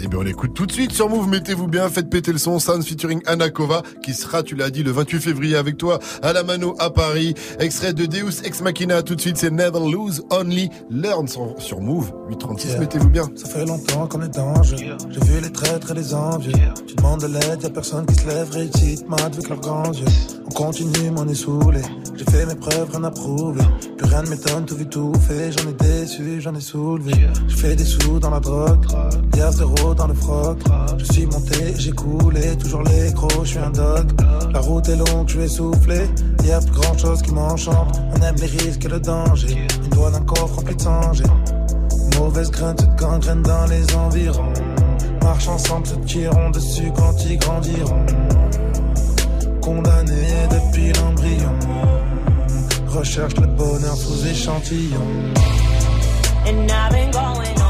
Eh 0.04 0.08
bien, 0.08 0.20
on 0.20 0.24
l'écoute 0.24 0.54
tout 0.54 0.66
de 0.66 0.72
suite 0.72 0.94
sur 0.94 1.10
Move. 1.10 1.28
Mettez-vous 1.28 1.68
bien, 1.68 1.88
faites 1.90 2.10
péter 2.10 2.32
le 2.32 2.38
son. 2.38 2.58
Sans 2.60 2.82
featuring 2.82 3.22
Anakova, 3.26 3.84
qui 4.04 4.14
sera, 4.14 4.44
tu 4.44 4.56
l'as 4.56 4.70
dit, 4.70 4.82
le 4.84 4.92
28 4.92 5.20
février 5.20 5.56
avec 5.56 5.78
toi 5.78 6.00
à 6.24 6.34
la 6.34 6.44
Mano 6.44 6.76
à 6.80 6.90
Paris. 6.90 7.36
Extrait 7.60 7.94
de 7.94 8.06
Deus 8.06 8.42
Ex 8.44 8.62
Machina. 8.62 9.04
Tout 9.04 9.16
de 9.16 9.22
suite, 9.22 9.38
c'est 9.38 9.52
Never 9.52 9.80
Lose, 9.92 10.24
Only 10.32 10.70
Learn 10.90 11.28
sur, 11.28 11.82
Move. 11.82 12.12
836, 12.30 12.70
Yeah. 12.72 12.80
mettez-vous 12.80 13.10
bien. 13.10 13.24
Ça 13.36 13.48
fait 13.48 13.66
longtemps 13.66 14.08
qu'on 14.08 14.22
est 14.22 14.34
jeu. 14.64 14.78
J'ai 15.10 15.20
vu 15.20 15.42
les 15.42 15.52
traîtres 15.52 15.92
et 15.92 15.96
les 15.96 16.14
envieux. 16.14 16.51
Tu 16.88 16.96
demandes 16.96 17.22
de 17.22 17.28
l'aide, 17.28 17.64
y'a 17.64 17.70
personne 17.70 18.06
qui 18.06 18.16
se 18.16 18.28
lève, 18.28 18.50
réussite, 18.52 19.08
mat 19.08 19.22
avec 19.22 19.50
leurs 19.50 19.60
grands 19.60 19.92
yeux. 19.92 20.06
On 20.46 20.50
continue, 20.50 21.12
on 21.16 21.28
est 21.28 21.36
saoulé. 21.36 21.82
J'ai 22.16 22.26
fait 22.26 22.46
mes 22.46 22.56
preuves, 22.56 22.90
rien 22.92 23.04
à 23.04 23.12
prouver. 23.12 23.62
Plus 23.98 24.08
rien 24.08 24.22
ne 24.24 24.30
m'étonne, 24.30 24.66
tout 24.66 24.76
vu, 24.76 24.86
tout 24.86 25.14
fait. 25.28 25.52
J'en 25.52 25.70
ai 25.70 25.74
déçu, 25.74 26.42
j'en 26.42 26.54
ai 26.56 26.62
soulevé. 26.62 27.14
J'ai 27.48 27.56
fait 27.56 27.76
des 27.76 27.86
sous 27.86 28.20
dans 28.20 28.30
la 28.30 28.40
drogue. 28.40 28.86
Y'a 29.36 29.52
zéro 29.52 29.94
dans 29.94 30.08
le 30.08 30.14
froc. 30.14 30.60
Je 30.98 31.06
suis 31.06 31.26
monté, 31.26 31.74
j'ai 31.78 31.92
coulé. 31.92 32.58
Toujours 32.58 32.84
les 32.84 33.14
crocs, 33.14 33.32
je 33.44 33.50
suis 33.50 33.60
un 33.60 33.72
dog. 33.72 34.12
La 34.54 34.60
route 34.60 34.88
est 34.90 34.98
longue, 34.98 35.28
je 35.28 35.40
vais 35.40 35.48
souffler. 35.48 36.10
Y'a 36.46 36.60
plus 36.60 36.72
grand 36.72 36.98
chose 36.98 37.22
qui 37.22 37.32
m'enchante. 37.34 38.00
On 38.16 38.22
aime 38.22 38.36
les 38.36 38.48
risques 38.48 38.86
et 38.86 38.90
le 38.90 39.00
danger. 39.00 39.68
Une 39.84 39.90
doigt 39.90 40.12
d'un 40.12 40.22
coffre 40.22 40.56
rempli 40.56 40.76
de 40.76 40.82
sang, 40.82 41.12
Mauvaise 42.20 42.52
graine 42.52 42.78
se 42.78 42.86
gangrène 43.02 43.42
dans 43.42 43.66
les 43.66 43.96
environs. 43.96 44.54
Marche 45.24 45.48
ensemble, 45.48 45.88
se 45.88 45.96
tireront 45.96 46.50
dessus 46.52 46.92
quand 46.96 47.14
ils 47.26 47.38
grandiront. 47.38 48.06
Condamnés 49.62 50.48
depuis 50.50 50.92
l'embryon. 50.94 51.54
Recherche 52.88 53.36
le 53.36 53.48
bonheur 53.48 53.96
sous 53.96 54.28
échantillon. 54.28 55.34
And 56.46 56.72
I've 56.72 56.92
been 56.92 57.12
going 57.12 57.61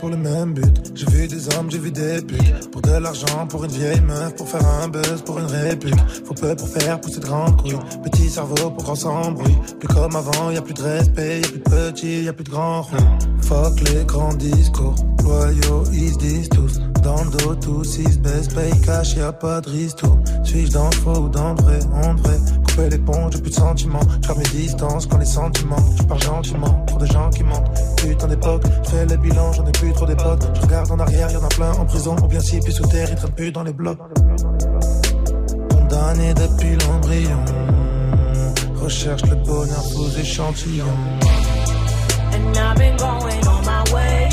Pour 0.00 0.08
le 0.08 0.16
même 0.16 0.54
but. 0.54 0.92
J'ai 0.94 1.06
vu 1.06 1.28
des 1.28 1.54
hommes, 1.54 1.70
j'ai 1.70 1.78
vu 1.78 1.92
des 1.92 2.20
putes. 2.20 2.70
Pour 2.72 2.82
de 2.82 2.90
l'argent, 2.90 3.46
pour 3.48 3.64
une 3.64 3.70
vieille 3.70 4.00
meuf, 4.00 4.34
pour 4.34 4.48
faire 4.48 4.66
un 4.66 4.88
buzz, 4.88 5.22
pour 5.24 5.38
une 5.38 5.46
réplique. 5.46 5.94
Faut 6.24 6.34
peu 6.34 6.56
pour 6.56 6.68
faire 6.68 7.00
pousser 7.00 7.20
de 7.20 7.26
grandes 7.26 7.60
couilles. 7.60 7.78
Petit 8.02 8.28
cerveau 8.28 8.70
pour 8.70 8.84
qu'on 8.84 8.96
s'embrouille. 8.96 9.56
Plus 9.78 9.88
comme 9.88 10.16
avant, 10.16 10.50
y 10.50 10.56
a 10.56 10.62
plus 10.62 10.74
de 10.74 10.82
respect, 10.82 11.40
y 11.40 11.44
a 11.44 11.48
plus 11.48 11.58
de 11.58 11.64
petits, 11.64 12.24
y 12.24 12.28
a 12.28 12.32
plus 12.32 12.44
de 12.44 12.50
grands 12.50 12.82
roues. 12.82 12.96
Fuck 13.42 13.80
les 13.88 14.04
grands 14.04 14.34
discours. 14.34 14.96
Loyaux, 15.22 15.84
ils 15.92 16.12
se 16.12 16.18
disent 16.18 16.48
tous. 16.48 16.80
Dans 17.02 17.22
le 17.22 17.30
dos, 17.30 17.54
tous 17.54 17.98
ils 17.98 18.12
se 18.12 18.18
baissent, 18.18 18.48
paye 18.48 18.80
cash, 18.80 19.14
y 19.14 19.20
a 19.20 19.32
pas 19.32 19.60
de 19.60 19.96
tout. 19.96 20.18
Suis-je 20.42 20.72
dans 20.72 20.90
le 20.90 20.96
faux 20.96 21.20
ou 21.20 21.28
dans 21.28 21.54
le 21.54 21.62
vrai? 21.62 21.78
On 21.92 22.14
devrait 22.14 22.40
les 22.86 22.98
ponts, 22.98 23.30
j'ai 23.30 23.40
plus 23.40 23.50
de 23.50 23.56
sentiments. 23.56 24.00
Je 24.22 24.32
mes 24.32 24.44
distances 24.44 25.06
quand 25.06 25.18
les 25.18 25.24
sentiments. 25.24 25.84
Je 25.98 26.02
parle 26.04 26.22
gentiment 26.22 26.84
pour 26.86 26.98
des 26.98 27.06
gens 27.06 27.30
qui 27.30 27.42
mentent. 27.42 27.70
Putain 27.96 28.28
d'époque, 28.28 28.62
je 28.84 28.90
fais 28.90 29.06
le 29.06 29.16
bilan, 29.16 29.52
j'en 29.52 29.66
ai 29.66 29.72
plus 29.72 29.92
trop 29.92 30.06
des 30.06 30.16
potes. 30.16 30.48
Je 30.54 30.60
regarde 30.60 30.90
en 30.90 30.98
arrière, 31.00 31.30
y'en 31.30 31.44
a 31.44 31.48
plein 31.48 31.72
en 31.72 31.84
prison. 31.84 32.16
Ou 32.22 32.28
bien 32.28 32.40
si, 32.40 32.60
puis 32.60 32.72
sous 32.72 32.86
terre, 32.86 33.08
ils 33.10 33.16
traînent 33.16 33.32
plus 33.32 33.52
dans 33.52 33.64
les 33.64 33.72
blocs. 33.72 33.98
Condamné 35.70 36.34
depuis 36.34 36.76
l'embryon. 36.86 37.44
Recherche 38.76 39.22
le 39.22 39.36
bonheur 39.36 39.82
sous 39.82 40.18
échantillon. 40.18 40.86
And 42.32 42.56
I've 42.56 42.76
been 42.76 42.96
going 42.96 43.46
on 43.48 43.64
my 43.64 43.82
way 43.92 44.28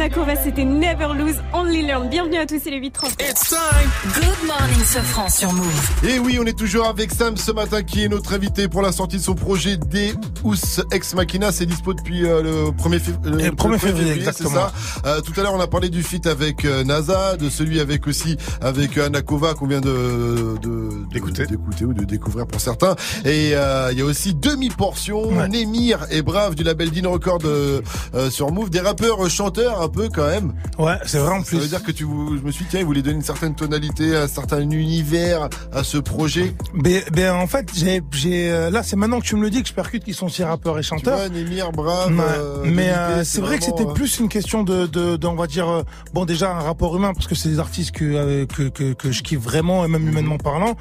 Anakova, 0.00 0.34
c'était 0.34 0.64
Never 0.64 1.08
Lose, 1.14 1.36
Only 1.52 1.82
Learn. 1.82 2.08
Bienvenue 2.08 2.38
à 2.38 2.46
tous, 2.46 2.58
c'est 2.64 2.70
les 2.70 2.80
8h30. 2.80 3.20
It's 3.20 3.50
time. 3.50 3.90
Good 4.14 4.46
morning, 4.48 4.82
Sofran 4.82 5.28
sur 5.28 5.52
Move. 5.52 5.90
Et 6.08 6.18
oui, 6.18 6.38
on 6.40 6.46
est 6.46 6.56
toujours 6.58 6.86
avec 6.86 7.10
Sam 7.12 7.36
ce 7.36 7.52
matin 7.52 7.82
qui 7.82 8.04
est 8.04 8.08
notre 8.08 8.32
invité 8.32 8.66
pour 8.66 8.80
la 8.80 8.92
sortie 8.92 9.18
de 9.18 9.22
son 9.22 9.34
projet 9.34 9.76
Deus 9.76 10.80
Ex 10.90 11.14
Machina. 11.14 11.52
C'est 11.52 11.66
dispo 11.66 11.92
depuis 11.92 12.24
euh, 12.24 12.42
le 12.42 12.52
1er, 12.70 12.98
fév- 12.98 13.26
euh, 13.26 13.38
Et 13.40 13.44
le 13.44 13.50
1er 13.50 13.78
février, 13.78 14.12
c'est 14.12 14.18
exactement. 14.20 14.50
ça. 14.54 14.72
Euh, 15.04 15.20
tout 15.20 15.38
à 15.38 15.42
l'heure, 15.42 15.52
on 15.52 15.60
a 15.60 15.66
parlé 15.66 15.90
du 15.90 16.02
feat 16.02 16.26
avec 16.26 16.64
euh, 16.64 16.82
NASA, 16.82 17.36
de 17.36 17.50
celui 17.50 17.78
avec 17.78 18.06
aussi 18.06 18.38
avec 18.62 18.96
euh, 18.96 19.04
Anakova 19.08 19.52
qu'on 19.52 19.66
vient 19.66 19.82
de 19.82 20.56
de- 20.62 21.10
d'écouter 21.12 21.44
d'écouter 21.44 21.84
ou 21.84 21.92
de 21.92 22.04
découvrir 22.04 22.46
pour 22.46 22.62
certains. 22.62 22.96
Et 23.26 23.50
euh, 23.54 23.90
il 23.92 23.98
y 23.98 24.02
a 24.02 24.06
aussi 24.06 24.34
demi-portion, 24.34 25.46
Némir 25.48 26.06
et 26.10 26.22
Brave 26.22 26.54
du 26.54 26.62
label 26.62 26.90
Dean 26.90 27.10
Record 27.10 27.40
euh, 27.44 27.82
euh, 28.14 28.30
sur 28.30 28.50
Move, 28.50 28.70
des 28.70 28.80
rappeurs 28.80 29.28
chanteurs 29.28 29.82
un 29.82 29.89
peu 29.90 30.08
quand 30.08 30.26
même. 30.26 30.54
Ouais, 30.78 30.96
c'est 31.04 31.18
vrai 31.18 31.34
en 31.36 31.42
plus. 31.42 31.56
Ça 31.56 31.62
veut 31.62 31.68
dire 31.68 31.82
que 31.82 31.92
tu, 31.92 32.04
je 32.04 32.46
me 32.46 32.50
suis 32.50 32.64
dit, 32.64 32.70
tiens, 32.70 32.80
il 32.80 32.86
voulait 32.86 33.02
donner 33.02 33.16
une 33.16 33.22
certaine 33.22 33.54
tonalité, 33.54 34.16
un 34.16 34.28
certain 34.28 34.60
univers 34.60 35.48
à 35.72 35.84
ce 35.84 35.98
projet. 35.98 36.54
Ben, 36.74 37.02
ben, 37.12 37.34
en 37.34 37.46
fait, 37.46 37.68
j'ai, 37.74 38.00
j'ai, 38.12 38.50
euh, 38.50 38.70
là, 38.70 38.82
c'est 38.82 38.96
maintenant 38.96 39.20
que 39.20 39.26
tu 39.26 39.36
me 39.36 39.42
le 39.42 39.50
dis 39.50 39.62
que 39.62 39.68
je 39.68 39.74
percute 39.74 40.04
qu'ils 40.04 40.14
sont 40.14 40.26
aussi 40.26 40.42
rappeurs 40.44 40.78
et 40.78 40.82
chanteurs. 40.82 41.18
vois, 41.18 41.28
Némir, 41.28 41.72
Brave, 41.72 42.10
Ouais, 42.10 42.24
euh, 42.28 42.62
mais 42.64 42.90
euh, 42.90 43.24
c'est 43.24 43.40
vrai 43.40 43.58
que 43.58 43.64
c'était 43.64 43.86
euh, 43.86 43.92
plus 43.92 44.18
une 44.20 44.28
question 44.28 44.62
de, 44.62 44.86
de, 44.86 45.16
de, 45.16 45.26
on 45.26 45.34
va 45.34 45.46
dire, 45.46 45.84
bon, 46.14 46.24
déjà 46.24 46.50
un 46.50 46.60
rapport 46.60 46.96
humain 46.96 47.12
parce 47.14 47.26
que 47.26 47.34
c'est 47.34 47.48
des 47.48 47.58
artistes 47.58 47.92
que, 47.92 48.44
que, 48.44 48.68
que, 48.68 48.92
que 48.92 49.12
je 49.12 49.22
kiffe 49.22 49.40
vraiment 49.40 49.84
et 49.84 49.88
même 49.88 50.06
humainement 50.08 50.38
parlant. 50.38 50.76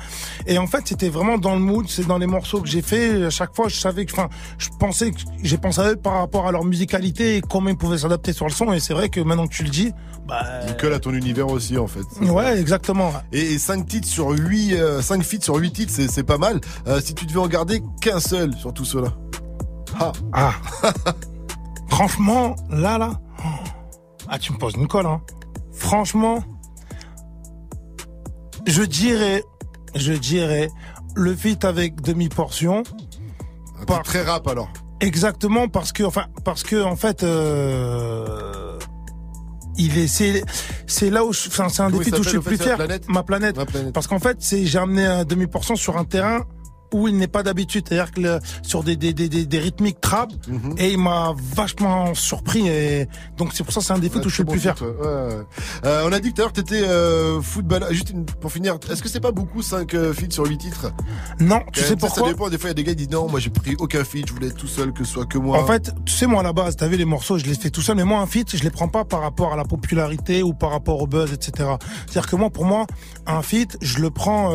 Et 0.48 0.58
en 0.58 0.68
fait, 0.68 0.82
c'était 0.86 1.10
vraiment 1.10 1.38
dans 1.38 1.54
le 1.54 1.62
mood, 1.62 1.86
c'est 1.88 2.08
dans 2.08 2.18
les 2.18 2.28
morceaux 2.28 2.62
que 2.62 2.68
j'ai 2.68 2.82
fait. 2.82 3.26
À 3.26 3.30
chaque 3.30 3.56
fois, 3.56 3.68
je 3.68 3.76
savais 3.80 4.06
que, 4.06 4.14
enfin, 4.14 4.30
je 4.58 4.70
pensais 4.80 5.12
que 5.12 5.18
j'ai 5.44 5.58
pensé 5.58 5.82
à 5.82 5.92
eux 5.92 5.96
par 5.96 6.14
rapport 6.14 6.48
à 6.48 6.52
leur 6.52 6.64
musicalité 6.66 7.38
et 7.38 7.42
comment 7.42 7.70
ils 7.70 7.78
pouvaient 7.78 7.98
s'adapter 8.00 8.34
sur 8.34 8.46
le 8.46 8.52
son. 8.52 8.74
Et 8.74 8.80
c'est 8.80 8.94
vrai 9.00 9.10
que 9.10 9.20
maintenant 9.20 9.48
que 9.48 9.54
tu 9.54 9.64
le 9.64 9.70
dis, 9.70 9.92
bah, 10.28 10.44
Il 10.68 10.78
colle 10.78 10.94
à 10.94 11.00
ton 11.00 11.12
univers 11.14 11.48
aussi, 11.50 11.78
en 11.78 11.88
fait. 11.88 12.04
ouais, 12.22 12.60
exactement. 12.60 13.12
Et 13.32 13.58
5 13.58 13.88
titres 13.88 14.08
sur 14.08 14.30
8, 14.30 15.02
5 15.02 15.24
feats 15.24 15.42
sur 15.42 15.56
8 15.56 15.72
titres, 15.72 15.94
c'est, 15.96 16.24
pas 16.24 16.38
mal. 16.38 16.62
Euh, 16.88 17.02
si 17.02 17.16
tu 17.16 17.26
devais 17.26 17.40
en 17.40 17.48
garder 17.48 17.82
qu'un 18.00 18.20
seul 18.20 18.54
sur 18.56 18.74
tout 18.74 18.86
cela. 18.86 19.08
Ah. 20.00 20.12
Ah. 20.34 20.54
Franchement, 21.90 22.56
là, 22.70 22.98
là. 22.98 23.20
Ah, 24.28 24.38
tu 24.38 24.54
me 24.54 24.58
poses 24.58 24.76
une 24.76 24.88
colle, 24.88 25.08
hein. 25.08 25.22
Franchement, 25.72 26.44
je 28.68 28.84
dirais, 28.84 29.44
je 29.96 30.14
dirais, 30.14 30.70
le 31.16 31.36
feat 31.36 31.66
avec 31.66 32.02
demi-portion. 32.02 32.84
Par... 33.88 34.04
Très 34.04 34.22
rap 34.22 34.48
alors. 34.48 34.70
Exactement, 35.00 35.68
parce 35.70 35.92
que, 35.92 36.04
enfin, 36.04 36.26
parce 36.44 36.62
que, 36.64 36.84
en 36.84 36.96
fait, 36.96 37.24
euh, 37.24 38.69
il 39.80 39.98
est, 39.98 40.08
c'est, 40.08 40.44
c'est 40.86 41.10
là 41.10 41.24
où 41.24 41.34
je, 41.34 41.48
enfin, 41.48 41.70
c'est 41.70 41.82
un 41.82 41.90
feats 41.90 42.20
où 42.20 42.24
je 42.24 42.30
suis 42.30 42.38
le 42.38 42.44
plus 42.44 42.58
fier. 42.58 42.76
planète? 42.76 43.04
Ma 43.08 43.24
planète. 43.24 43.56
Ma 43.56 43.66
planète. 43.66 43.94
Parce 43.94 44.08
qu'en 44.08 44.20
fait, 44.20 44.38
c'est, 44.40 44.66
j'ai 44.66 44.78
amené 44.78 45.06
un 45.06 45.24
demi-portion 45.24 45.76
sur 45.76 45.98
un 45.98 46.06
terrain 46.06 46.46
où 46.94 47.08
il 47.08 47.18
n'est 47.18 47.28
pas 47.28 47.44
d'habitude, 47.44 47.86
c'est-à-dire 47.88 48.12
que 48.12 48.22
le- 48.22 48.40
sur 48.64 48.84
des, 48.84 48.96
des, 48.96 49.14
des, 49.14 49.30
des, 49.30 49.46
des 49.46 49.60
rythmiques 49.60 50.02
trap, 50.02 50.32
Mhm. 50.48 50.76
et 50.78 50.92
il 50.92 50.98
m'a 50.98 51.34
vachement 51.56 52.14
surpris, 52.16 52.68
et 52.68 53.08
donc 53.38 53.52
c'est 53.54 53.64
pour 53.64 53.74
ça 53.74 53.80
que 53.82 53.86
c'est 53.86 53.94
un 53.94 54.00
des 54.00 54.10
feats 54.10 54.20
où 54.26 54.30
je 54.30 54.34
suis 54.36 54.44
le 54.44 54.50
plus 54.50 54.60
fier. 54.60 54.76
Euh, 54.82 55.44
on 55.86 56.12
a 56.12 56.20
dit 56.20 56.30
que 56.32 56.36
tout 56.36 56.42
à 56.42 56.46
l'heure 56.46 56.54
que 56.54 56.62
t'étais 56.62 56.84
euh, 56.84 57.42
football. 57.42 57.86
Juste 57.92 58.10
une- 58.12 58.26
pour 58.26 58.52
finir, 58.52 58.78
est-ce 58.92 59.02
que 59.04 59.10
c'est 59.10 59.20
pas 59.20 59.32
beaucoup 59.32 59.62
5 59.62 59.94
euh, 59.94 60.14
feats 60.14 60.32
sur 60.32 60.46
8 60.46 60.58
titres? 60.58 60.92
Non, 61.40 61.62
tu 61.74 61.82
sais 61.82 61.88
Ça 61.90 61.96
pourquoi? 61.96 62.30
dépend. 62.30 62.50
Des 62.50 62.58
fois, 62.58 62.70
il 62.70 62.72
y 62.72 62.72
a 62.72 62.74
des 62.76 62.84
gars 62.84 62.92
qui 62.92 62.98
disent 63.08 63.10
non, 63.12 63.28
moi 63.30 63.40
j'ai 63.40 63.50
pris 63.50 63.76
aucun 63.80 64.04
feat, 64.04 64.28
je 64.28 64.34
voulais 64.34 64.48
être 64.48 64.58
tout 64.58 64.68
seul, 64.68 64.92
que 64.94 65.04
ce 65.04 65.14
soit 65.14 65.26
que 65.26 65.38
moi. 65.38 65.62
En 65.62 65.66
fait, 65.66 65.94
tu 66.06 66.14
sais, 66.14 66.26
moi, 66.28 66.40
à 66.42 66.44
la 66.44 66.54
base, 66.54 66.76
t'as 66.76 66.88
vu 66.88 66.98
les 66.98 67.06
morceaux, 67.06 67.38
je 67.38 67.46
les 67.46 67.56
fais 67.56 67.70
tout 67.70 67.82
seul, 67.82 67.96
mais 67.96 68.04
moi, 68.04 68.20
un 68.20 68.26
feat, 68.28 68.56
je 68.56 68.64
les 68.64 68.70
prends 68.70 68.88
pas 68.88 69.06
par 69.06 69.22
rapport 69.22 69.54
à 69.54 69.56
la 69.56 69.64
popularité 69.66 70.44
ou 70.44 70.54
par 70.54 70.72
rapport 70.72 71.02
au 71.02 71.08
buzz, 71.08 71.32
etc. 71.34 71.70
C'est-à-dire 72.08 72.30
que 72.30 72.36
moi, 72.36 72.50
pour 72.50 72.66
moi, 72.66 72.86
un 73.26 73.42
feat, 73.42 73.78
je 73.82 74.00
le 74.00 74.10
prends, 74.10 74.54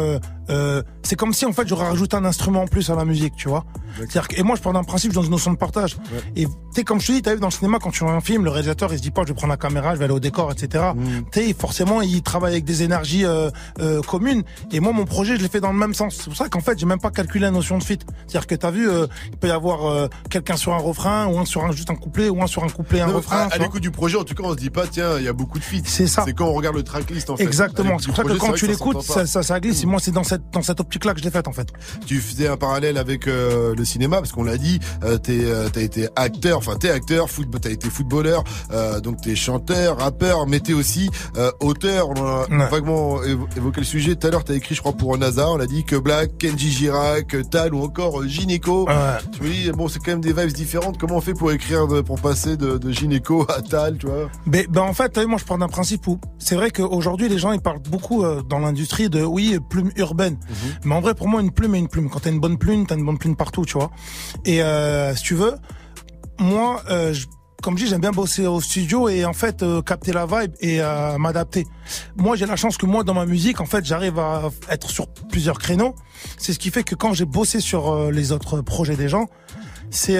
euh, 0.50 0.82
c'est 1.02 1.16
comme 1.16 1.32
si, 1.32 1.44
en 1.46 1.52
fait, 1.52 1.66
j'aurais 1.66 1.86
rajouté 1.86 2.16
un 2.16 2.24
instrument 2.24 2.62
en 2.62 2.66
plus 2.66 2.90
à 2.90 2.94
la 2.94 3.04
musique, 3.04 3.34
tu 3.36 3.48
vois. 3.48 3.64
C'est-à-dire 3.96 4.28
que, 4.28 4.38
et 4.40 4.42
moi, 4.42 4.56
je 4.56 4.62
pars 4.62 4.72
d'un 4.72 4.82
principe, 4.82 5.12
dans 5.12 5.22
une 5.22 5.30
notion 5.30 5.52
de 5.52 5.56
partage. 5.56 5.96
Et, 6.36 6.46
tu 6.46 6.50
sais, 6.72 6.84
comme 6.84 7.00
je 7.00 7.06
te 7.06 7.12
dis, 7.12 7.22
t'as 7.22 7.34
vu 7.34 7.40
dans 7.40 7.48
le 7.48 7.52
cinéma, 7.52 7.78
quand 7.80 7.90
tu 7.90 8.04
vois 8.04 8.12
un 8.12 8.20
film, 8.20 8.44
le 8.44 8.50
réalisateur, 8.50 8.92
il 8.92 8.98
se 8.98 9.02
dit 9.02 9.10
pas, 9.10 9.22
je 9.22 9.28
vais 9.28 9.34
prendre 9.34 9.52
la 9.52 9.56
caméra, 9.56 9.94
je 9.94 9.98
vais 9.98 10.04
aller 10.04 10.14
au 10.14 10.20
décor, 10.20 10.50
etc. 10.52 10.84
Tu 11.32 11.40
sais, 11.40 11.54
forcément, 11.54 12.02
il 12.02 12.22
travaille 12.22 12.52
avec 12.52 12.64
des 12.64 12.82
énergies, 12.82 13.24
euh, 13.24 13.50
euh, 13.80 14.02
communes. 14.02 14.42
Et 14.72 14.80
moi, 14.80 14.92
mon 14.92 15.04
projet, 15.04 15.36
je 15.36 15.42
l'ai 15.42 15.48
fait 15.48 15.60
dans 15.60 15.72
le 15.72 15.78
même 15.78 15.94
sens. 15.94 16.16
C'est 16.16 16.24
pour 16.24 16.36
ça 16.36 16.48
qu'en 16.48 16.60
fait, 16.60 16.78
j'ai 16.78 16.86
même 16.86 17.00
pas 17.00 17.10
calculé 17.10 17.44
la 17.44 17.50
notion 17.50 17.78
de 17.78 17.84
feat. 17.84 18.04
C'est-à-dire 18.26 18.46
que 18.46 18.54
t'as 18.54 18.70
vu, 18.70 18.88
euh, 18.88 19.06
il 19.30 19.36
peut 19.38 19.48
y 19.48 19.52
avoir, 19.52 19.86
euh, 19.86 20.08
quelqu'un 20.30 20.56
sur 20.56 20.74
un 20.74 20.78
refrain, 20.78 21.26
ou 21.26 21.38
un 21.38 21.44
sur 21.44 21.64
un, 21.64 21.72
juste 21.72 21.90
un 21.90 21.94
couplet, 21.94 22.28
ou 22.28 22.42
un 22.42 22.46
sur 22.46 22.64
un 22.64 22.68
couplet, 22.68 23.00
un 23.00 23.06
refrain. 23.06 23.36
à, 23.36 23.44
à 23.44 23.50
tu 23.50 23.58
l'écoute 23.60 23.82
du 23.82 23.90
projet, 23.90 24.18
en 24.18 24.24
tout 24.24 24.34
cas, 24.34 24.42
on 24.44 24.52
se 24.52 24.56
dit 24.56 24.70
pas, 24.70 24.86
tiens, 24.86 25.18
il 25.18 25.24
y 25.24 25.28
a 25.28 25.32
beaucoup 25.32 25.58
de 25.58 25.64
feats. 25.64 25.82
C'est 25.84 26.06
ça. 26.06 26.24
C'est 26.26 26.32
quand 26.32 26.46
on 26.46 26.54
regarde 26.54 26.76
le 26.76 26.82
tracklist, 26.82 27.30
en 27.30 27.36
fait. 27.36 27.44
Exactement. 27.44 27.98
C'est 27.98 28.06
pour 28.06 28.16
ça 28.16 28.24
que 28.24 28.32
quand 28.32 28.52
tu 28.52 28.66
l'écoutes, 28.66 29.02
ça, 29.02 29.26
ça, 29.26 29.42
ça 29.42 29.60
glisse. 29.60 29.82
Et 29.82 29.86
moi, 29.86 30.00
c'est 30.00 30.10
dans 30.10 30.24
cette, 30.24 30.33
dans 30.52 30.62
cette 30.62 30.80
optique-là 30.80 31.12
que 31.14 31.20
je 31.20 31.24
l'ai 31.24 31.30
faite, 31.30 31.48
en 31.48 31.52
fait. 31.52 31.68
Tu 32.06 32.18
faisais 32.20 32.48
un 32.48 32.56
parallèle 32.56 32.98
avec 32.98 33.26
euh, 33.28 33.74
le 33.76 33.84
cinéma 33.84 34.18
parce 34.18 34.32
qu'on 34.32 34.44
l'a 34.44 34.56
dit, 34.56 34.80
euh, 35.04 35.18
t'es, 35.18 35.40
euh, 35.44 35.68
t'as 35.72 35.80
été 35.82 36.08
acteur, 36.16 36.58
enfin 36.58 36.76
t'es 36.76 36.90
acteur, 36.90 37.30
football, 37.30 37.60
t'as 37.60 37.70
été 37.70 37.88
footballeur, 37.90 38.44
euh, 38.72 39.00
donc 39.00 39.20
t'es 39.20 39.34
chanteur, 39.34 39.98
rappeur, 39.98 40.46
mais 40.46 40.60
t'es 40.60 40.72
aussi 40.72 41.10
auteur. 41.60 42.08
On 42.10 42.14
a 42.16 42.46
Ouais. 42.48 42.68
vaguement 42.70 43.22
évo- 43.22 43.46
évoqué 43.56 43.80
le 43.80 43.86
sujet. 43.86 44.14
Tout 44.16 44.26
à 44.26 44.30
l'heure, 44.30 44.44
t'as 44.44 44.54
écrit, 44.54 44.74
je 44.74 44.80
crois, 44.80 44.92
pour 44.92 45.16
NASA. 45.18 45.48
On 45.50 45.60
a 45.60 45.66
dit 45.66 45.84
que 45.84 45.96
Black, 45.96 46.38
Kenji 46.38 46.70
Girac, 46.70 47.36
Tal 47.50 47.74
ou 47.74 47.82
encore 47.82 48.26
Gynéco. 48.26 48.86
Ouais. 48.86 48.94
Tu 49.32 49.42
me 49.42 49.48
dis, 49.48 49.70
bon, 49.72 49.88
c'est 49.88 49.98
quand 49.98 50.12
même 50.12 50.20
des 50.20 50.32
vibes 50.32 50.52
différentes. 50.52 50.98
Comment 50.98 51.16
on 51.16 51.20
fait 51.20 51.34
pour 51.34 51.52
écrire, 51.52 51.86
de- 51.86 52.00
pour 52.00 52.20
passer 52.20 52.56
de, 52.56 52.78
de 52.78 52.90
Gynéco 52.92 53.46
à 53.48 53.62
Tal, 53.62 53.98
tu 53.98 54.06
vois? 54.06 54.30
Ben, 54.46 54.66
ben 54.68 54.82
en 54.82 54.92
fait, 54.92 55.16
moi 55.26 55.38
je 55.38 55.44
pars 55.44 55.58
d'un 55.58 55.68
principe 55.68 56.06
où 56.06 56.18
c'est 56.38 56.54
vrai 56.54 56.70
qu'aujourd'hui 56.70 57.28
les 57.28 57.38
gens 57.38 57.52
ils 57.52 57.60
parlent 57.60 57.80
beaucoup 57.90 58.24
dans 58.48 58.58
l'industrie 58.58 59.08
de 59.08 59.22
oui 59.22 59.58
plume 59.70 59.90
urbaine, 59.96 60.23
mais 60.84 60.94
en 60.94 61.00
vrai 61.00 61.14
pour 61.14 61.28
moi 61.28 61.40
une 61.40 61.50
plume 61.50 61.74
est 61.74 61.78
une 61.78 61.88
plume. 61.88 62.08
Quand 62.10 62.20
t'as 62.20 62.30
une 62.30 62.40
bonne 62.40 62.58
plume, 62.58 62.86
t'as 62.86 62.96
une 62.96 63.04
bonne 63.04 63.18
plume 63.18 63.36
partout, 63.36 63.64
tu 63.64 63.74
vois. 63.78 63.90
Et 64.44 64.62
euh, 64.62 65.14
si 65.14 65.22
tu 65.22 65.34
veux, 65.34 65.54
moi, 66.38 66.82
euh, 66.90 67.12
je- 67.12 67.26
comme 67.62 67.78
je 67.78 67.84
dis, 67.84 67.90
j'aime 67.90 68.00
bien 68.02 68.10
bosser 68.10 68.46
au 68.46 68.60
studio 68.60 69.08
et 69.08 69.24
en 69.24 69.32
fait 69.32 69.62
euh, 69.62 69.80
capter 69.80 70.12
la 70.12 70.26
vibe 70.26 70.52
et 70.60 70.82
euh, 70.82 71.16
m'adapter. 71.16 71.64
Moi, 72.16 72.36
j'ai 72.36 72.44
la 72.46 72.56
chance 72.56 72.76
que 72.76 72.84
moi 72.86 73.04
dans 73.04 73.14
ma 73.14 73.24
musique, 73.24 73.60
en 73.60 73.66
fait, 73.66 73.84
j'arrive 73.84 74.18
à 74.18 74.50
être 74.68 74.90
sur 74.90 75.06
plusieurs 75.30 75.58
créneaux. 75.58 75.94
C'est 76.36 76.52
ce 76.52 76.58
qui 76.58 76.70
fait 76.70 76.82
que 76.84 76.94
quand 76.94 77.14
j'ai 77.14 77.24
bossé 77.24 77.60
sur 77.60 78.10
les 78.10 78.32
autres 78.32 78.60
projets 78.60 78.96
des 78.96 79.08
gens, 79.08 79.26
c'est 79.90 80.18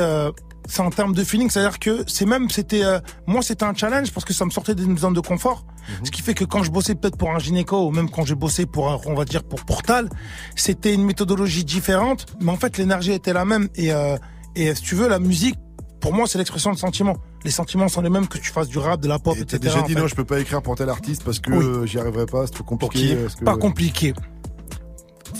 c'est 0.66 0.80
en 0.80 0.90
termes 0.90 1.14
de 1.14 1.22
feeling, 1.24 1.50
c'est-à-dire 1.50 1.78
que 1.78 2.04
c'est 2.06 2.26
même 2.26 2.48
c'était 2.50 2.84
euh, 2.84 2.98
moi 3.26 3.42
c'était 3.42 3.64
un 3.64 3.74
challenge 3.74 4.10
parce 4.12 4.24
que 4.24 4.32
ça 4.32 4.44
me 4.44 4.50
sortait 4.50 4.74
d'une 4.74 4.96
zone 4.98 5.12
de 5.14 5.20
confort. 5.20 5.66
Ce 6.02 6.10
qui 6.10 6.22
fait 6.22 6.32
que 6.34 6.44
quand 6.44 6.62
je 6.62 6.70
bossais 6.70 6.94
peut-être 6.94 7.18
pour 7.18 7.30
un 7.30 7.38
gynéco 7.38 7.86
ou 7.86 7.90
même 7.90 8.08
quand 8.10 8.24
j'ai 8.24 8.34
bossé 8.34 8.64
pour 8.64 8.90
un, 8.90 8.98
on 9.04 9.14
va 9.14 9.26
dire 9.26 9.44
pour 9.44 9.64
Portal, 9.66 10.08
c'était 10.56 10.94
une 10.94 11.04
méthodologie 11.04 11.64
différente, 11.64 12.24
mais 12.40 12.50
en 12.50 12.56
fait 12.56 12.78
l'énergie 12.78 13.12
était 13.12 13.34
la 13.34 13.44
même 13.44 13.68
et 13.74 13.92
euh, 13.92 14.16
et 14.56 14.74
si 14.74 14.82
tu 14.82 14.94
veux 14.94 15.08
la 15.08 15.18
musique 15.18 15.56
pour 16.00 16.14
moi 16.14 16.26
c'est 16.26 16.38
l'expression 16.38 16.72
de 16.72 16.78
sentiments. 16.78 17.16
Les 17.44 17.50
sentiments 17.50 17.88
sont 17.88 18.00
les 18.00 18.08
mêmes 18.08 18.26
que 18.26 18.38
tu 18.38 18.50
fasses 18.50 18.68
du 18.68 18.78
rap, 18.78 19.00
de 19.00 19.08
la 19.08 19.18
pop, 19.18 19.36
Et 19.36 19.40
etc. 19.40 19.58
T'as 19.60 19.68
déjà 19.68 19.82
en 19.82 19.86
dit 19.86 19.92
fait. 19.92 20.00
non, 20.00 20.06
je 20.06 20.14
peux 20.14 20.24
pas 20.24 20.40
écrire 20.40 20.62
pour 20.62 20.74
tel 20.76 20.88
artiste 20.88 21.22
parce 21.24 21.40
que 21.40 21.50
Oui. 21.52 21.86
j'y 21.86 21.98
arriverai 21.98 22.24
pas, 22.24 22.46
c'est 22.46 22.52
trop 22.54 22.64
compliqué. 22.64 22.98
Qui 23.28 23.36
que- 23.40 23.44
Pas 23.44 23.56
compliqué. 23.58 24.14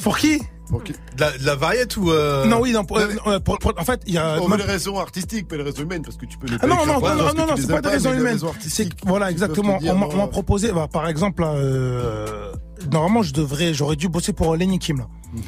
Pour 0.03 0.19
qui 0.19 0.43
Pour 0.68 0.83
qui 0.83 0.93
De 0.93 0.99
la, 1.18 1.36
de 1.36 1.44
la 1.44 1.55
variette 1.57 1.97
ou 1.97 2.10
euh... 2.10 2.47
Non 2.47 2.60
oui 2.60 2.73
non, 2.73 2.84
pour- 2.84 2.99
euh, 2.99 3.39
pour- 3.41 3.59
pour- 3.59 3.73
en 3.78 3.84
fait 3.84 4.01
il 4.07 4.15
y 4.15 4.18
a 4.18 4.36
Pour 4.39 4.49
même- 4.49 4.59
les 4.59 4.65
raisons 4.65 4.99
artistiques, 4.99 5.47
pas 5.47 5.57
les 5.57 5.62
raisons 5.62 5.83
humaines, 5.83 6.02
parce 6.02 6.17
que 6.17 6.25
tu 6.26 6.39
peux 6.39 6.47
pas 6.47 6.55
Ah 6.62 6.67
non, 6.67 6.76
non, 6.86 7.01
non, 7.01 7.15
non, 7.34 7.47
non, 7.47 7.55
les 7.55 7.62
c'est 7.62 7.68
pas 7.68 7.81
des 7.83 7.89
raisons 7.91 8.12
humaines. 8.15 8.39
voilà, 9.05 9.31
exactement. 9.31 9.78
On 9.83 9.94
m'a 9.94 10.07
m'a 10.09 10.26
proposé, 10.26 10.73
bah, 10.73 10.89
par 10.91 11.07
exemple, 11.09 11.43
euh, 11.47 12.52
normalement, 12.91 13.23
je 13.23 13.33
devrais, 13.33 13.75
j'aurais 13.75 13.97
dû 13.97 14.09
bosser 14.09 14.33
pour 14.33 14.57
Lenny 14.57 14.78
Kim 14.78 14.99
là. 14.99 15.07
Mhm. 15.33 15.43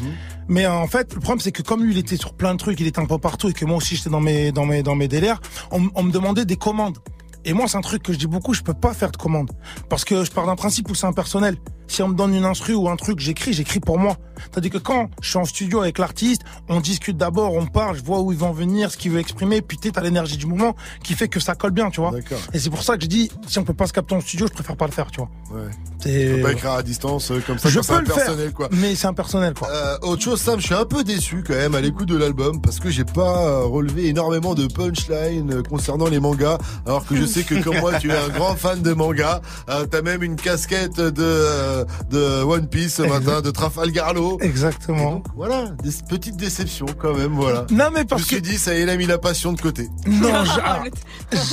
Mais 0.48 0.66
euh, 0.66 0.72
en 0.72 0.86
fait, 0.88 1.14
le 1.14 1.20
problème 1.20 1.40
c'est 1.40 1.52
que 1.52 1.62
comme 1.62 1.82
lui, 1.82 1.92
il 1.92 1.98
était 1.98 2.16
sur 2.16 2.34
plein 2.34 2.52
de 2.54 2.58
trucs, 2.58 2.78
il 2.80 2.86
était 2.86 3.00
un 3.00 3.06
peu 3.06 3.18
partout 3.18 3.48
et 3.48 3.52
que 3.52 3.64
moi 3.64 3.76
aussi 3.76 3.96
j'étais 3.96 4.10
dans 4.10 4.20
mes 4.20 4.52
dans 4.52 4.66
mes 4.66 4.82
dans 4.82 4.94
mes 4.96 5.08
délires, 5.08 5.40
on 5.70 6.02
me 6.02 6.10
demandait 6.12 6.44
des 6.44 6.56
commandes. 6.56 6.98
Et 7.44 7.52
moi, 7.52 7.66
c'est 7.68 7.76
un 7.76 7.80
truc 7.82 8.02
que 8.02 8.12
je 8.12 8.18
dis 8.18 8.26
beaucoup, 8.26 8.54
je 8.54 8.62
peux 8.62 8.74
pas 8.74 8.92
faire 8.92 9.12
de 9.12 9.16
commandes 9.16 9.52
parce 9.88 10.04
que 10.04 10.24
je 10.24 10.32
pars 10.32 10.46
d'un 10.46 10.56
principe 10.56 10.90
où 10.90 10.96
c'est 10.96 11.06
impersonnel. 11.06 11.56
Si 11.89 12.02
on 12.02 12.08
me 12.08 12.15
donne 12.15 12.34
une 12.34 12.44
instru 12.44 12.74
ou 12.74 12.89
un 12.89 12.97
truc, 12.97 13.20
j'écris, 13.20 13.52
j'écris 13.52 13.81
pour 13.81 13.98
moi. 13.98 14.16
Tandis 14.52 14.70
que 14.70 14.78
quand 14.78 15.08
je 15.23 15.28
suis 15.31 15.39
en 15.39 15.44
studio 15.44 15.81
avec 15.81 15.98
l'artiste, 15.98 16.42
on 16.68 16.81
discute 16.81 17.16
d'abord, 17.16 17.55
on 17.55 17.66
parle, 17.66 17.97
je 17.97 18.02
vois 18.02 18.20
où 18.20 18.32
il 18.32 18.39
va 18.39 18.47
en 18.48 18.52
venir, 18.52 18.90
ce 18.90 18.97
qu'il 18.97 19.10
veut 19.12 19.20
exprimer, 19.20 19.62
puis 19.62 19.78
tu 19.78 19.90
as 19.94 20.00
l'énergie 20.02 20.36
du 20.36 20.47
moment 20.47 20.74
qui 21.02 21.15
fait 21.15 21.28
que 21.28 21.40
ça 21.40 21.55
colle 21.55 21.70
bien, 21.70 21.90
tu 21.90 22.00
vois. 22.00 22.12
Et 22.52 22.58
c'est 22.58 22.70
pour 22.70 22.82
ça 22.82 22.97
que 22.97 23.02
je 23.05 23.08
dis, 23.08 23.31
si 23.47 23.58
on 23.58 23.65
peut 23.65 23.73
pas 23.74 23.86
se 23.86 23.92
capter 23.92 24.15
en 24.15 24.20
studio, 24.20 24.47
je 24.47 24.52
préfère 24.52 24.76
pas 24.76 24.86
le 24.86 24.92
faire, 24.92 25.10
tu 25.10 25.20
vois. 25.20 25.31
Ouais. 25.50 25.70
Tu 26.02 26.34
peux 26.36 26.42
pas 26.42 26.52
écrire 26.52 26.73
à 26.73 26.82
distance 26.82 27.31
euh, 27.31 27.40
comme 27.47 27.58
ça, 27.58 27.68
Je 27.68 27.81
peux 27.81 27.98
le 28.00 28.06
faire, 28.06 28.52
quoi. 28.55 28.68
mais 28.73 28.94
c'est 28.94 29.06
impersonnel, 29.06 29.55
quoi. 29.55 29.68
Euh, 29.70 29.97
autre 30.02 30.23
chose, 30.23 30.40
Sam, 30.40 30.60
je 30.60 30.66
suis 30.66 30.74
un 30.74 30.84
peu 30.84 31.02
déçu 31.02 31.42
quand 31.47 31.55
même 31.55 31.74
à 31.74 31.81
l'écoute 31.81 32.08
de 32.08 32.16
l'album 32.16 32.60
parce 32.60 32.78
que 32.78 32.90
j'ai 32.90 33.05
pas 33.05 33.44
euh, 33.47 33.65
relevé 33.65 34.06
énormément 34.08 34.55
de 34.55 34.66
punchlines 34.66 35.62
concernant 35.62 36.06
les 36.08 36.20
mangas, 36.20 36.58
alors 36.84 37.06
que 37.06 37.16
je 37.16 37.24
sais 37.24 37.42
que 37.42 37.62
comme 37.62 37.78
moi 37.78 37.98
tu 37.98 38.10
es 38.10 38.16
un 38.16 38.28
grand 38.28 38.55
fan 38.56 38.82
de 38.82 38.92
mangas. 38.92 39.40
Euh, 39.70 39.86
T'as 39.90 40.02
même 40.02 40.23
une 40.23 40.36
casquette 40.36 41.00
de 41.00 41.75
euh, 41.76 41.84
de 42.10 42.42
One 42.44 42.66
Piece 42.68 42.94
ce 42.96 43.02
matin, 43.02 43.40
de 43.40 43.50
Trafalgar 43.50 44.14
Law. 44.14 44.38
Exactement. 44.40 45.10
Donc, 45.16 45.26
voilà, 45.34 45.70
des 45.82 45.90
petites 46.08 46.36
déceptions 46.36 46.86
quand 46.98 47.14
même, 47.14 47.32
voilà. 47.34 47.66
Non, 47.70 47.86
mais 47.92 48.05
parce 48.05 48.22
Je 48.22 48.26
me 48.26 48.28
suis 48.28 48.42
que- 48.42 48.48
dit, 48.48 48.58
ça 48.58 48.74
y 48.74 48.78
est, 48.78 48.82
il 48.82 48.90
a 48.90 48.96
mis 48.96 49.06
la 49.06 49.18
passion 49.18 49.52
de 49.52 49.60
côté. 49.60 49.88
Non, 50.06 50.44
ja- 50.44 50.84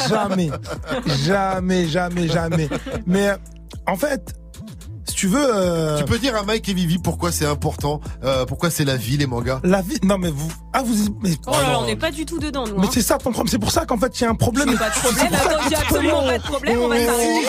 jamais, 0.08 0.50
jamais, 1.26 1.88
jamais, 1.88 2.28
jamais. 2.28 2.70
Mais 3.06 3.30
en 3.88 3.96
fait, 3.96 4.34
si 5.06 5.16
tu 5.16 5.28
veux, 5.28 5.46
euh, 5.46 5.98
Tu 5.98 6.06
peux 6.06 6.18
dire 6.20 6.36
à 6.36 6.44
Mike 6.44 6.68
et 6.70 6.74
Vivi 6.74 6.98
pourquoi 6.98 7.32
c'est 7.32 7.46
important, 7.46 8.00
euh, 8.24 8.46
pourquoi 8.46 8.70
c'est 8.70 8.86
la 8.86 8.96
vie 8.96 9.18
les 9.18 9.28
mangas? 9.28 9.60
la 9.64 9.82
vie. 9.82 9.98
Non, 10.04 10.18
mais 10.18 10.30
vous, 10.32 10.52
ah 10.74 10.82
vous, 10.84 10.94
mais, 11.22 11.32
Oh 11.48 11.52
là 11.52 11.62
là, 11.72 11.80
on 11.80 11.86
n'est 11.86 11.96
pas 11.96 12.12
du 12.12 12.26
tout 12.26 12.40
dedans, 12.40 12.66
nous. 12.68 12.78
mais 12.80 12.88
hein. 12.88 12.92
c'est 12.94 13.02
ça 13.02 13.18
ton 13.18 13.32
problème. 13.32 13.48
C'est 13.50 13.60
pour 13.60 13.72
ça 13.72 13.86
qu'en 13.86 13.98
fait 13.98 14.20
il 14.20 14.24
y 14.24 14.26
a 14.26 14.30
un 14.30 14.36
problème. 14.36 14.76
Pas 14.78 14.90
de 14.90 14.96
problème, 14.96 15.34
attends, 15.34 15.70
j'ai 15.70 15.76
absolument 15.76 16.24
pas 16.24 16.38
de 16.38 16.44
problème, 16.44 16.80
on 16.82 16.88
va 16.88 16.96
s'arrêter. 17.06 17.48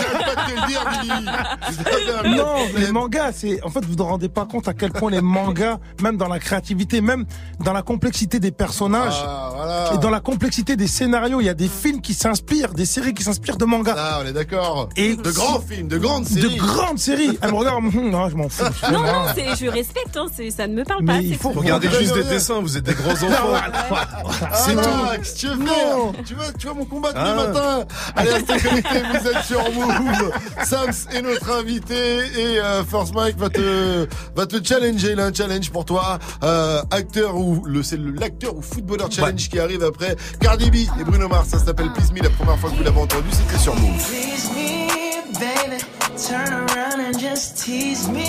Non, 2.36 2.56
les 2.76 2.92
mangas, 2.92 3.32
c'est 3.32 3.62
en 3.64 3.70
fait 3.70 3.84
vous 3.84 3.92
ne 3.92 3.96
vous 3.98 4.04
rendez 4.04 4.28
pas 4.28 4.46
compte 4.46 4.68
à 4.68 4.74
quel 4.74 4.92
point 4.92 5.10
les 5.10 5.20
mangas, 5.20 5.78
même 6.02 6.16
dans 6.16 6.28
la 6.28 6.38
créativité, 6.38 7.00
même 7.00 7.24
dans 7.60 7.72
la 7.72 7.82
complexité 7.82 8.40
des 8.40 8.50
personnages 8.50 9.14
Ah, 9.24 9.52
voilà. 9.54 9.90
et 9.94 9.98
dans 9.98 10.10
la 10.10 10.20
complexité 10.20 10.76
des 10.76 10.86
scénarios, 10.86 11.40
il 11.40 11.44
y 11.46 11.48
a 11.48 11.54
des 11.54 11.68
films 11.68 12.00
qui 12.00 12.14
s'inspirent, 12.14 12.74
des 12.74 12.86
séries 12.86 13.14
qui 13.14 13.22
s'inspirent 13.22 13.56
de 13.56 13.64
mangas. 13.64 13.94
Ah, 13.96 14.20
on 14.22 14.26
est 14.26 14.32
d'accord. 14.32 14.88
Et 14.96 15.16
De 15.16 15.30
grands 15.30 15.60
films, 15.60 15.88
de 15.88 15.98
grandes 15.98 16.26
séries. 16.26 16.54
de 16.54 16.58
grandes 16.60 16.98
séries. 16.98 17.38
Elle 17.44 17.50
me 17.52 17.56
regarde, 17.56 17.84
hum, 17.84 18.10
non, 18.10 18.28
je 18.28 18.36
m'en 18.36 18.48
fous. 18.48 18.64
Non, 18.92 19.00
non, 19.02 19.24
c'est, 19.34 19.56
je 19.64 19.70
respecte, 19.70 20.16
hein, 20.16 20.26
c'est, 20.34 20.50
ça 20.50 20.66
ne 20.66 20.74
me 20.74 20.84
parle 20.84 21.02
Mais 21.02 21.12
pas. 21.14 21.20
il 21.20 21.32
c'est 21.34 21.40
faut 21.42 21.50
Ouais, 21.50 21.66
juste 22.00 22.14
des 22.14 22.24
dessins, 22.24 22.60
vous 22.60 22.76
êtes 22.76 22.84
des 22.84 22.94
grands 22.94 23.10
enfants. 23.12 24.48
C'est 24.54 24.74
Non. 24.74 24.82
tout. 24.82 24.88
Max, 25.04 25.34
tu 25.34 25.46
veux 25.48 25.56
Non. 25.56 25.66
faire 26.12 26.24
tu 26.24 26.34
vois, 26.34 26.44
tu 26.58 26.66
vois 26.66 26.76
mon 26.76 26.84
combat 26.84 27.12
tous 27.12 27.18
les 27.18 27.30
Ah. 27.30 27.34
matins. 27.34 27.84
Allez, 28.16 28.30
restez 28.32 28.58
connectés, 28.68 29.02
vous 29.10 29.28
êtes 29.28 29.42
sur 29.44 29.62
Move. 29.72 30.32
Sams 30.64 30.90
est 31.14 31.22
notre 31.22 31.50
invité 31.52 31.94
et 31.94 32.60
euh, 32.60 32.82
First 32.84 33.14
Mike 33.14 33.36
va 33.38 33.48
te 33.50 34.06
va 34.34 34.46
te 34.46 34.56
challenger. 34.66 35.12
Il 35.12 35.20
a 35.20 35.26
un 35.26 35.32
challenge 35.34 35.70
pour 35.70 35.84
toi, 35.84 36.18
euh, 36.42 36.80
acteur 36.90 37.36
ou 37.36 37.62
le 37.66 37.82
c'est 37.82 37.96
le- 37.96 38.12
l'acteur 38.12 38.56
ou 38.56 38.62
footballeur 38.62 39.10
challenge 39.12 39.48
qui 39.48 39.58
arrive 39.58 39.82
après 39.84 40.16
Cardi 40.40 40.70
B 40.70 40.76
et 41.00 41.04
Bruno 41.04 41.28
Mars. 41.28 41.48
Ça 41.48 41.58
s'appelle 41.58 41.92
Please 41.92 42.12
Me. 42.12 42.22
La 42.22 42.30
première 42.30 42.58
fois 42.58 42.70
que 42.70 42.76
vous 42.76 42.82
l'avez 42.84 43.00
entendu, 43.00 43.28
c'était 43.30 43.58
sur 43.58 43.74
Move. 43.76 44.02
Please 44.08 44.50
me, 44.54 45.32
baby. 45.34 45.82
Turn 46.16 46.52
around 46.52 46.93
and 47.04 47.18
just 47.18 47.62
tease 47.62 48.08
me, 48.08 48.24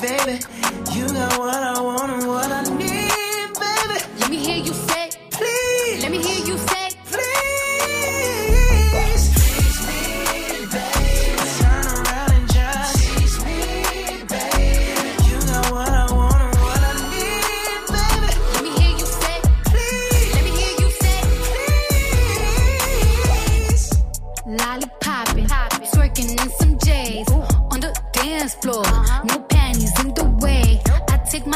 baby. 0.00 0.40
You 0.94 1.06
got 1.08 1.38
what 1.38 1.62
I 1.62 1.78
want 1.80 2.10
and 2.12 2.26
what 2.26 2.50
I 2.50 2.62
need, 2.62 3.52
baby. 3.60 4.00
Let 4.18 4.30
me 4.30 4.36
hear 4.38 4.56
you 4.64 4.72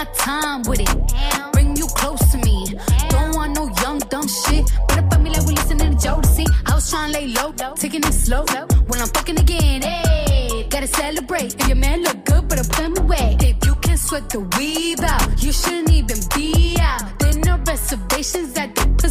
my 0.04 0.12
time 0.14 0.62
with 0.62 0.80
it, 0.80 1.52
bring 1.52 1.76
you 1.76 1.86
close 1.86 2.20
to 2.32 2.38
me. 2.38 2.66
Don't 3.08 3.34
want 3.34 3.54
no 3.54 3.70
young 3.82 3.98
dumb 4.10 4.26
shit. 4.26 4.64
But 4.88 4.98
up 4.98 5.12
on 5.14 5.22
me 5.22 5.30
like 5.30 5.46
we 5.46 5.54
listening 5.54 5.96
to 5.96 6.08
Jodeci. 6.08 6.46
I 6.66 6.74
was 6.74 6.90
trying 6.90 7.12
to 7.12 7.18
lay 7.18 7.28
low, 7.28 7.52
taking 7.74 8.02
it 8.02 8.12
slow. 8.12 8.44
When 8.88 9.00
I'm 9.00 9.08
fucking 9.08 9.38
again, 9.38 9.82
hey, 9.82 10.66
gotta 10.68 10.86
celebrate. 10.86 11.54
And 11.60 11.68
your 11.68 11.76
man 11.76 12.02
look 12.02 12.24
good, 12.24 12.48
but 12.48 12.58
I 12.58 12.62
put 12.62 12.84
him 12.86 12.96
away. 12.98 13.36
If 13.40 13.64
you 13.66 13.74
can 13.76 13.96
sweat 13.96 14.28
the 14.30 14.40
weave 14.56 15.00
out, 15.00 15.42
you 15.42 15.52
shouldn't 15.52 15.90
even 15.90 16.18
be 16.34 16.76
out. 16.80 17.18
There 17.18 17.38
no 17.44 17.56
reservations 17.66 18.56
at 18.56 18.74
the 18.74 19.01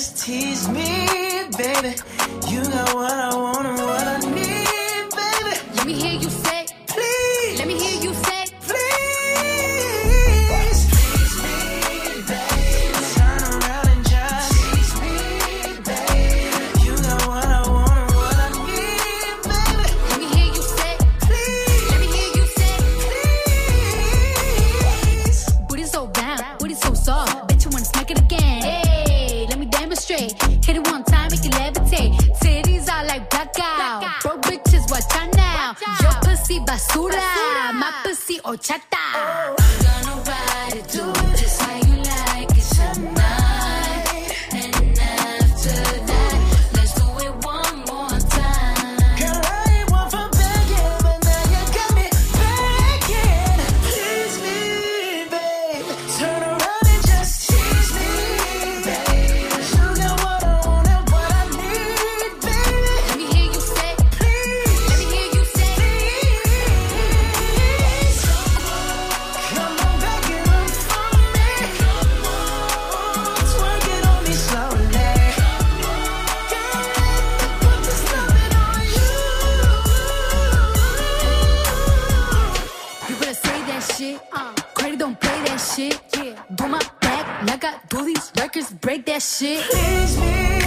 just 0.00 0.24
tease 0.24 0.66
me, 0.68 1.06
baby. 1.58 1.94
You 2.48 2.64
got 2.64 2.94
what 2.94 3.12
I 3.12 3.36
want 3.36 3.59
Your 36.60 36.66
pussy 36.66 36.88
basura, 36.92 37.72
my 37.74 37.92
pussy 38.02 38.38
ochata. 38.44 39.56
Gonna 39.82 40.22
ride 40.26 40.76
it, 40.76 40.88
do 40.88 41.19
break 88.90 89.06
that 89.06 89.22
shit. 89.22 89.62
Tease 89.70 90.18
me, 90.18 90.59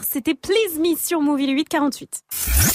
Mars, 0.00 0.08
c'était 0.12 0.34
Please 0.34 0.78
Me 0.78 0.96
sur 0.96 1.20
Movie 1.20 1.46
le 1.46 1.52
848. 1.52 2.22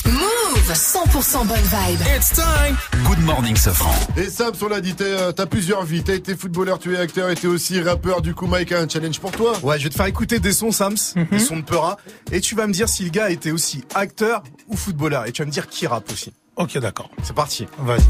Move 0.05 0.73
100% 0.73 1.47
bonne 1.47 1.57
vibe. 1.57 1.99
It's 2.15 2.31
time. 2.33 2.77
Good 3.05 3.19
morning, 3.23 3.55
Sofran. 3.55 3.93
Et 4.17 4.29
Sam, 4.29 4.53
on 4.61 4.67
l'a 4.67 4.81
dit, 4.81 4.95
euh, 5.01 5.31
t'as 5.31 5.45
plusieurs 5.45 5.83
vies. 5.83 6.03
T'as 6.03 6.13
été 6.13 6.35
footballeur, 6.35 6.77
tu 6.77 6.93
es 6.93 6.97
acteur 6.97 7.29
et 7.29 7.35
t'es 7.35 7.47
aussi 7.47 7.81
rappeur. 7.81 8.21
Du 8.21 8.33
coup, 8.35 8.45
Mike 8.47 8.71
a 8.73 8.79
un 8.79 8.87
challenge 8.87 9.19
pour 9.19 9.31
toi. 9.31 9.57
Ouais, 9.63 9.79
je 9.79 9.85
vais 9.85 9.89
te 9.89 9.95
faire 9.95 10.05
écouter 10.05 10.39
des 10.39 10.53
sons 10.53 10.71
Sams, 10.71 10.95
des 11.31 11.39
sons 11.39 11.57
de 11.57 11.63
Peura, 11.63 11.97
et 12.31 12.41
tu 12.41 12.53
vas 12.55 12.67
me 12.67 12.73
dire 12.73 12.87
si 12.87 13.03
le 13.03 13.09
gars 13.09 13.29
était 13.29 13.51
aussi 13.51 13.83
acteur 13.95 14.43
ou 14.67 14.77
footballeur, 14.77 15.25
et 15.25 15.31
tu 15.31 15.41
vas 15.41 15.47
me 15.47 15.51
dire 15.51 15.67
qui 15.67 15.87
rappe 15.87 16.11
aussi. 16.11 16.31
Ok, 16.57 16.77
d'accord. 16.77 17.09
C'est 17.23 17.35
parti. 17.35 17.67
Vas-y. 17.79 18.03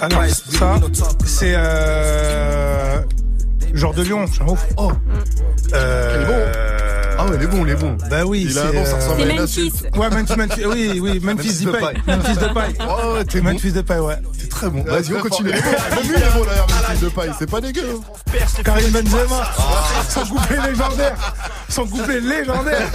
Ah 0.00 0.08
non, 0.08 0.18
ça, 0.92 1.08
c'est 1.24 1.52
euh, 1.54 3.00
genre 3.74 3.94
de 3.94 4.02
Lyon, 4.02 4.26
c'est 4.32 4.42
un 4.42 4.48
ouf. 4.48 4.66
Oh. 4.76 4.90
Euh, 5.74 6.67
Ah 7.20 7.24
ouais, 7.26 7.36
il 7.36 7.42
est 7.42 7.46
bon, 7.48 7.66
il 7.66 7.72
est 7.72 7.76
bon. 7.76 7.96
Bah 8.10 8.24
oui, 8.24 8.46
Il 8.48 8.56
a 8.58 8.62
c'est, 8.62 8.68
un 8.68 8.72
nom, 8.72 8.84
ça 8.84 8.92
euh, 8.92 8.94
ressemble 8.96 9.22
à 9.22 9.24
C'est 9.26 9.30
une 9.32 9.40
Memphis. 9.40 9.42
insulte. 9.42 9.96
Ouais, 9.96 10.10
Memphis, 10.10 10.36
Memphis, 10.36 10.66
oui, 10.66 11.00
oui, 11.02 11.20
Memphis 11.22 11.64
de 11.64 11.70
paille. 11.72 12.02
Memphis 12.06 12.34
de 12.36 12.54
paille. 12.54 12.74
Oh, 12.88 13.16
t'es 13.28 13.40
bon. 13.40 13.52
Memphis 13.52 13.72
de 13.72 13.80
paille, 13.80 13.98
ouais. 14.00 14.16
T'es 14.40 14.46
très 14.46 14.70
bon. 14.70 14.84
Vas-y, 14.84 15.14
on 15.14 15.20
continue. 15.20 15.50
Même 15.50 15.60
lui, 15.60 16.14
il 16.16 16.22
est 16.22 16.30
bon 16.32 16.44
d'ailleurs, 16.44 16.66
Memphis 16.68 17.04
de 17.04 17.08
paille. 17.08 17.30
C'est 17.38 17.50
pas 17.50 17.60
dégueu. 17.60 17.98
hein. 17.98 18.62
Karim 18.64 18.90
Benzema. 18.90 19.50
Son 20.08 20.20
couplet 20.26 20.56
légendaire. 20.68 21.34
Son 21.68 21.86
couplet 21.86 22.20
légendaire. 22.20 22.88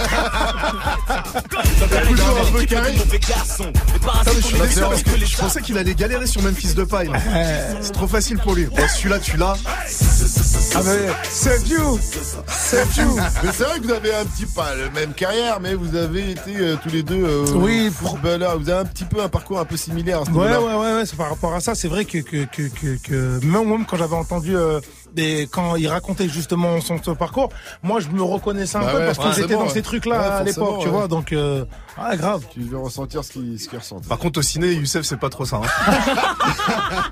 Toujours 2.08 2.38
un 2.40 2.52
peu 2.52 2.64
mais 4.24 4.40
je 4.40 4.46
suis 4.46 4.58
déçu 4.58 4.74
c'est 4.74 4.80
parce 4.80 5.02
que 5.02 5.10
vrai. 5.10 5.26
je 5.26 5.36
pensais 5.36 5.60
qu'il 5.60 5.78
allait 5.78 5.94
galérer 5.94 6.26
sur 6.26 6.42
Memphis 6.42 6.74
de 6.74 6.84
paille. 6.84 7.10
C'est 7.82 7.92
trop 7.92 8.06
facile 8.08 8.38
pour 8.38 8.54
lui. 8.54 8.66
Bon, 8.66 8.82
celui-là, 8.96 9.18
tu 9.18 9.36
l'as. 9.36 9.54
Ah 10.76 10.80
bah, 10.82 10.90
c'est 11.30 11.68
you. 11.68 11.98
C'est 12.48 12.96
you. 12.96 13.16
Mais 13.42 13.50
c'est 13.56 13.64
vrai 13.64 13.78
que 13.78 13.84
vous 13.84 13.92
avez 13.92 14.13
un 14.14 14.24
petit 14.24 14.46
pas 14.46 14.74
le 14.74 14.90
même 14.90 15.12
carrière, 15.12 15.60
mais 15.60 15.74
vous 15.74 15.96
avez 15.96 16.30
été 16.32 16.56
euh, 16.56 16.76
tous 16.82 16.88
les 16.90 17.02
deux 17.02 17.22
euh, 17.24 17.46
Oui, 17.54 17.90
footballeurs. 17.92 18.58
Vous 18.58 18.68
avez 18.70 18.80
un 18.80 18.84
petit 18.84 19.04
peu 19.04 19.20
un 19.20 19.28
parcours 19.28 19.58
un 19.58 19.64
peu 19.64 19.76
similaire. 19.76 20.22
À 20.22 20.24
ce 20.24 20.30
Ouais, 20.30 20.56
ouais, 20.56 20.56
ouais, 20.56 20.94
ouais, 20.94 21.06
c'est 21.06 21.16
par 21.16 21.30
rapport 21.30 21.54
à 21.54 21.60
ça. 21.60 21.74
C'est 21.74 21.88
vrai 21.88 22.04
que, 22.04 22.18
que, 22.18 22.44
que, 22.44 22.68
que, 22.68 22.96
que 23.02 23.44
même, 23.44 23.68
même 23.68 23.84
quand 23.86 23.96
j'avais 23.96 24.16
entendu, 24.16 24.54
des, 25.14 25.48
quand 25.50 25.76
il 25.76 25.88
racontait 25.88 26.28
justement 26.28 26.80
son, 26.80 27.02
son 27.02 27.14
parcours, 27.14 27.48
moi 27.82 28.00
je 28.00 28.08
me 28.08 28.22
reconnaissais 28.22 28.76
un 28.76 28.80
Bah 28.80 28.92
peu 28.92 28.98
ouais, 28.98 29.06
parce 29.06 29.18
que 29.18 29.40
j'étais 29.40 29.54
dans 29.54 29.62
ouais. 29.64 29.68
ces 29.70 29.82
trucs-là 29.82 30.18
Ouais, 30.18 30.26
à 30.26 30.42
l'époque, 30.42 30.80
tu 30.80 30.88
vois. 30.88 31.08
Donc, 31.08 31.32
euh, 31.32 31.64
ah, 31.96 32.16
grave. 32.16 32.42
Tu 32.52 32.60
veux 32.60 32.78
ressentir 32.78 33.24
ce 33.24 33.32
qu'il 33.32 33.58
ce 33.58 33.74
ressent. 33.74 34.00
Par 34.08 34.18
contre, 34.18 34.40
au 34.40 34.42
ciné, 34.42 34.72
Youssef, 34.72 35.02
c'est 35.04 35.16
pas 35.18 35.28
trop 35.30 35.44
ça. 35.44 35.60
Hein. 35.62 35.92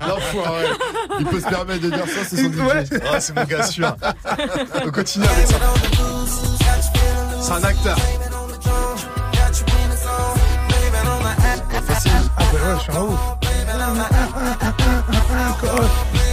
L'enfoiré. 0.07 0.65
Il 1.19 1.25
peut 1.25 1.39
se 1.39 1.47
permettre 1.47 1.81
de 1.81 1.89
dire 1.89 2.05
ça, 2.07 2.23
c'est 2.27 2.37
son 2.37 2.43
Ouais. 2.63 2.85
DJ. 2.85 2.89
Ah, 3.11 3.19
c'est 3.19 3.35
mon 3.35 3.43
gars 3.43 3.63
sûr. 3.63 3.95
On 4.85 4.91
continue 4.91 5.25
avec 5.25 5.47
ça. 5.47 5.55
C'est 7.41 7.51
un 7.51 7.63
acteur. 7.63 7.97
Ah, 12.35 12.43
bah 12.51 12.53
ouais, 12.53 12.75
je 12.77 12.81
suis 12.81 12.91
un 12.91 13.01
ouf. 13.01 13.19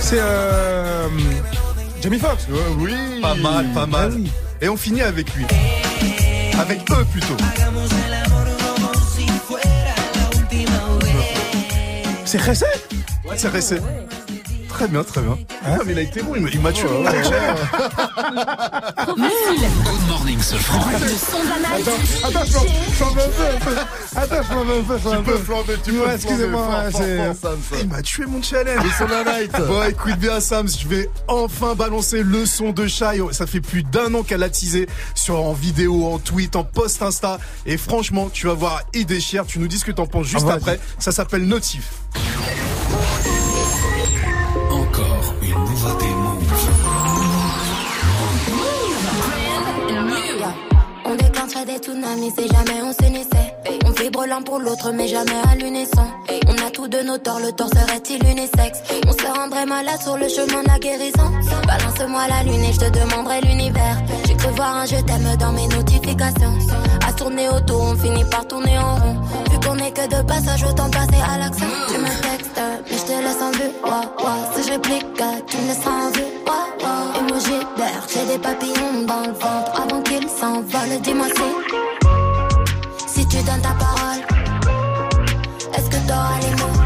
C'est, 0.00 0.18
euh, 0.20 1.08
Jamie 2.02 2.18
Foxx. 2.18 2.46
Ouais, 2.48 2.58
oui. 2.78 3.20
Pas 3.20 3.34
mal, 3.34 3.66
pas 3.72 3.86
mal. 3.86 4.10
Ah 4.12 4.16
oui. 4.16 4.30
Et 4.60 4.68
on 4.68 4.76
finit 4.76 5.02
avec 5.02 5.34
lui. 5.34 5.46
Avec 6.58 6.80
eux 6.90 7.04
plutôt. 7.12 7.36
C'est 12.24 12.40
Ressé? 12.40 12.66
C'est 13.36 13.48
resté. 13.48 13.76
Très 14.80 14.88
bien, 14.88 15.04
très 15.04 15.20
bien. 15.20 15.36
Ah, 15.62 15.76
mais 15.84 15.92
il 15.92 15.98
a 15.98 16.00
été 16.00 16.22
bon, 16.22 16.34
il 16.36 16.40
m'a- 16.40 16.48
il 16.48 16.58
m'a 16.60 16.72
tué. 16.72 16.86
Ouais, 16.88 16.96
ouais, 17.00 17.04
ouais. 17.04 17.20
Good 19.84 20.08
morning, 20.08 20.40
ce 20.40 20.54
franc. 20.54 20.80
Attends, 20.80 22.26
attends, 22.26 22.44
je 22.46 22.94
flambe- 22.94 23.18
un 23.18 23.58
peu. 23.62 23.76
Attends, 24.16 24.36
je 24.36 24.42
flambe 24.48 24.70
un 24.70 24.82
peu, 24.82 24.96
Tu 24.98 25.16
peux 25.18 25.22
peu. 25.32 25.38
flamber, 25.38 25.74
tu 25.84 25.92
peux 25.92 26.10
excusez-moi. 26.14 26.66
Il 27.82 27.88
m'a 27.88 28.00
tué 28.00 28.24
mon 28.24 28.42
challenge. 28.42 28.82
Le 28.82 28.90
son 28.96 29.04
de 29.04 29.10
la 29.10 29.38
night. 29.40 29.52
Bon, 29.68 29.82
écoute 29.86 30.16
bien, 30.16 30.40
Sam, 30.40 30.66
je 30.66 30.88
vais 30.88 31.10
enfin 31.28 31.74
balancer 31.74 32.22
le 32.22 32.46
son 32.46 32.70
de 32.70 32.86
Shai. 32.86 33.20
Ça 33.32 33.46
fait 33.46 33.60
plus 33.60 33.82
d'un 33.82 34.14
an 34.14 34.22
qu'elle 34.22 34.42
a 34.42 34.48
teasé 34.48 34.88
sur 35.14 35.44
en 35.44 35.52
vidéo, 35.52 36.06
en 36.10 36.18
tweet, 36.18 36.56
en 36.56 36.64
post 36.64 37.02
Insta. 37.02 37.38
Et 37.66 37.76
franchement, 37.76 38.30
tu 38.32 38.46
vas 38.46 38.54
voir, 38.54 38.80
il 38.94 39.04
déchire. 39.04 39.44
Tu 39.44 39.58
nous 39.58 39.68
dis 39.68 39.78
ce 39.78 39.84
que 39.84 39.92
t'en 39.92 40.06
penses 40.06 40.26
juste 40.26 40.46
Ah, 40.48 40.54
après. 40.54 40.80
Ça 40.98 41.12
s'appelle 41.12 41.46
Notif. 41.46 41.86
On 51.06 51.14
déclencherait 51.14 51.64
des 51.64 51.78
tsunamis 51.78 52.30
si 52.38 52.48
jamais 52.48 52.82
on 52.82 52.92
s'unissait. 52.92 53.54
On 53.86 53.90
vibre 53.90 54.26
l'un 54.26 54.42
pour 54.42 54.58
l'autre, 54.58 54.92
mais 54.92 55.08
jamais 55.08 55.40
à 55.50 55.54
l'unisson. 55.56 56.04
On 56.48 56.66
a 56.66 56.70
tous 56.70 56.88
de 56.88 56.98
nos 56.98 57.16
torts, 57.16 57.40
le 57.40 57.52
tort 57.52 57.68
serait-il 57.68 58.22
unisexe? 58.28 58.82
On 59.06 59.12
se 59.12 59.26
rendrait 59.38 59.64
malade 59.64 60.00
sur 60.02 60.18
le 60.18 60.28
chemin 60.28 60.62
de 60.62 60.68
la 60.68 60.78
guérison. 60.78 61.30
Balance-moi 61.66 62.28
la 62.28 62.42
lune 62.42 62.62
et 62.62 62.72
je 62.74 62.80
te 62.80 62.90
demanderai 62.90 63.40
l'univers. 63.40 63.96
J'ai 64.40 64.46
cru 64.46 64.56
voir 64.56 64.76
un 64.76 64.86
je 64.86 64.96
t'aime 64.96 65.36
dans 65.38 65.52
mes 65.52 65.66
notifications. 65.68 66.54
À 67.06 67.12
tourner 67.12 67.48
autour, 67.50 67.82
on 67.82 67.94
finit 67.94 68.24
par 68.24 68.46
tourner 68.46 68.78
en 68.78 68.94
rond. 68.96 69.16
Vu 69.50 69.60
qu'on 69.60 69.76
est 69.76 69.90
que 69.90 70.08
de 70.08 70.22
passage, 70.22 70.64
autant 70.64 70.88
passer 70.88 71.20
à 71.30 71.38
l'action. 71.38 71.66
Tu 71.88 71.98
me 71.98 72.08
textes, 72.22 72.60
mais 72.90 72.96
je 72.96 73.04
te 73.04 73.12
laisse 73.12 73.42
en 73.42 73.50
vue. 73.50 73.70
Ouah. 73.84 74.00
Si 74.56 74.62
je 74.66 74.72
réplique, 74.72 75.06
tu 75.46 75.56
me 75.58 75.66
laisses 75.66 75.86
en 75.86 76.10
vue. 76.10 76.24
Ouah, 76.46 76.68
ouah. 76.82 77.18
Emoji 77.18 77.58
d'air, 77.76 78.06
j'ai 78.08 78.24
des 78.32 78.38
papillons 78.38 79.04
dans 79.06 79.20
le 79.20 79.32
ventre 79.32 79.82
avant 79.82 80.00
qu'ils 80.02 80.28
s'envolent. 80.28 81.00
Dis-moi 81.02 81.26
si, 81.36 83.20
si 83.20 83.26
tu 83.26 83.36
donnes 83.42 83.60
ta 83.60 83.74
parole, 83.74 84.22
est-ce 85.76 85.90
que 85.90 86.00
t'auras 86.06 86.38
les 86.40 86.54
mots 86.62 86.80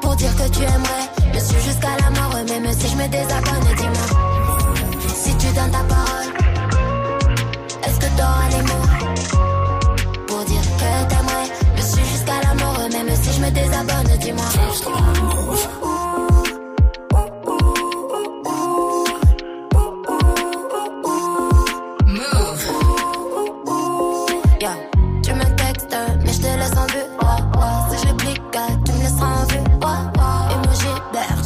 pour 0.00 0.14
dire 0.14 0.34
que 0.36 0.48
tu 0.50 0.62
aimerais? 0.62 1.34
Me 1.34 1.40
suivre 1.40 1.64
jusqu'à 1.64 1.96
la 2.00 2.10
mort, 2.10 2.34
même 2.48 2.72
si 2.72 2.88
je 2.88 2.96
me 2.96 3.08
désabonne. 3.08 3.65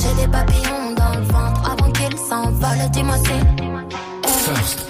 J'ai 0.01 0.15
des 0.23 0.29
papillons 0.29 0.95
dans 0.97 1.19
le 1.19 1.25
ventre 1.25 1.71
avant 1.71 1.91
qu'ils 1.93 2.19
s'envolent. 2.19 2.91
Dis-moi 2.93 3.17
si. 3.19 3.33
Eh. 4.25 4.90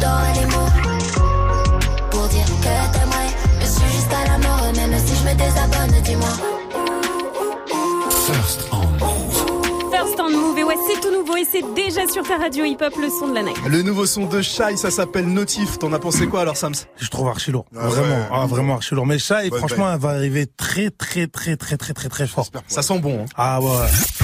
T'auras 0.00 0.32
les 0.34 0.46
mots 0.46 0.72
pour 2.10 2.26
dire 2.28 2.46
que 2.46 2.74
t'aimerais 2.92 3.32
me 3.60 3.66
suivre 3.66 3.92
jusqu'à 3.92 4.24
la 4.26 4.38
mort, 4.38 4.72
même 4.74 4.98
si 5.06 5.14
je 5.16 5.24
me 5.28 5.34
désabonne, 5.34 6.02
dis-moi. 6.02 6.59
First 10.00 10.18
on 10.18 10.30
Move. 10.30 10.58
Et 10.58 10.64
ouais, 10.64 10.76
c'est 10.88 11.00
tout 11.00 11.12
nouveau 11.12 11.36
et 11.36 11.44
c'est 11.44 11.74
déjà 11.74 12.06
sur 12.08 12.22
ta 12.22 12.38
radio 12.38 12.64
hip-hop, 12.64 12.94
le 12.98 13.10
son 13.10 13.28
de 13.28 13.34
la 13.34 13.42
night. 13.42 13.56
Le 13.68 13.82
nouveau 13.82 14.06
son 14.06 14.24
de 14.24 14.40
Shai, 14.40 14.76
ça 14.76 14.90
s'appelle 14.90 15.26
Notif. 15.26 15.78
T'en 15.78 15.92
as 15.92 15.98
pensé 15.98 16.26
quoi 16.26 16.40
alors, 16.40 16.56
Sams? 16.56 16.72
Je 16.96 17.08
trouve 17.08 17.28
archi 17.28 17.50
lourd. 17.50 17.66
Ah 17.76 17.86
vraiment, 17.88 18.14
ouais. 18.14 18.28
ah, 18.32 18.46
vraiment 18.46 18.74
archi 18.76 18.94
lourd. 18.94 19.04
Mais 19.04 19.18
Bonne 19.50 19.58
franchement, 19.58 19.92
elle 19.92 20.00
va 20.00 20.10
arriver 20.10 20.46
très, 20.46 20.88
très, 20.88 21.26
très, 21.26 21.56
très, 21.56 21.76
très, 21.76 21.92
très, 21.92 22.08
très 22.08 22.26
fort. 22.26 22.46
Ça 22.66 22.80
sent 22.80 22.98
bon. 22.98 23.24
Hein. 23.24 23.26
Ah 23.36 23.60
ouais. 23.60 23.68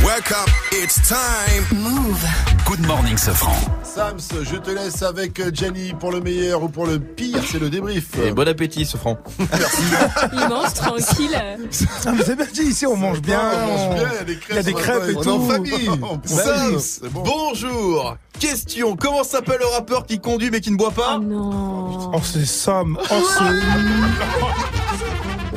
Wake 0.03 0.31
up, 0.31 0.51
it's 0.73 0.95
time. 1.03 1.79
Move. 1.79 2.25
Good 2.65 2.87
morning, 2.87 3.17
ce 3.19 3.31
franc. 3.31 3.57
Sams, 3.83 4.43
je 4.43 4.57
te 4.57 4.71
laisse 4.71 5.03
avec 5.03 5.39
euh, 5.41 5.51
Jenny 5.53 5.93
pour 5.99 6.11
le 6.11 6.21
meilleur 6.21 6.63
ou 6.63 6.69
pour 6.69 6.87
le 6.87 6.99
pire, 6.99 7.41
c'est 7.47 7.59
le 7.59 7.71
débrief. 7.71 8.19
Et 8.19 8.33
bon 8.33 8.49
appétit, 8.49 8.87
ce 8.87 8.97
franc. 8.97 9.19
Il 10.33 10.49
mange 10.49 10.75
tranquille. 10.75 11.37
Ah, 12.07 12.13
mais 12.13 12.25
c'est 12.25 12.37
bien 12.37 12.47
dit, 12.53 12.63
ici, 12.63 12.87
on 12.87 12.97
mange 12.97 13.21
bien. 13.21 13.41
on 13.41 13.67
mange 13.67 13.95
bien, 13.95 14.09
il 14.13 14.17
y 14.17 14.19
a 14.19 14.25
des 14.25 14.37
crêpes 14.37 14.51
Il 14.51 14.57
y 14.57 14.59
a 14.59 14.63
des 14.63 14.73
ce 14.73 14.77
crêpes 14.77 14.97
matin, 14.99 15.13
et 15.13 15.17
on 15.17 15.23
tout. 15.23 15.66
bon. 15.99 16.21
bonjour. 17.25 18.17
Question, 18.39 18.97
comment 18.97 19.25
s'appelle 19.25 19.59
le 19.61 19.67
rappeur 19.67 20.07
qui 20.07 20.21
conduit 20.21 20.51
mais 20.51 20.61
qui 20.61 20.71
ne 20.71 20.77
boit 20.77 20.91
pas 20.91 21.19
Non. 21.19 22.11
Oh, 22.15 22.21
c'est 22.23 22.45
Sam. 22.45 22.99
Oh, 23.01 23.15
c'est. 23.29 23.45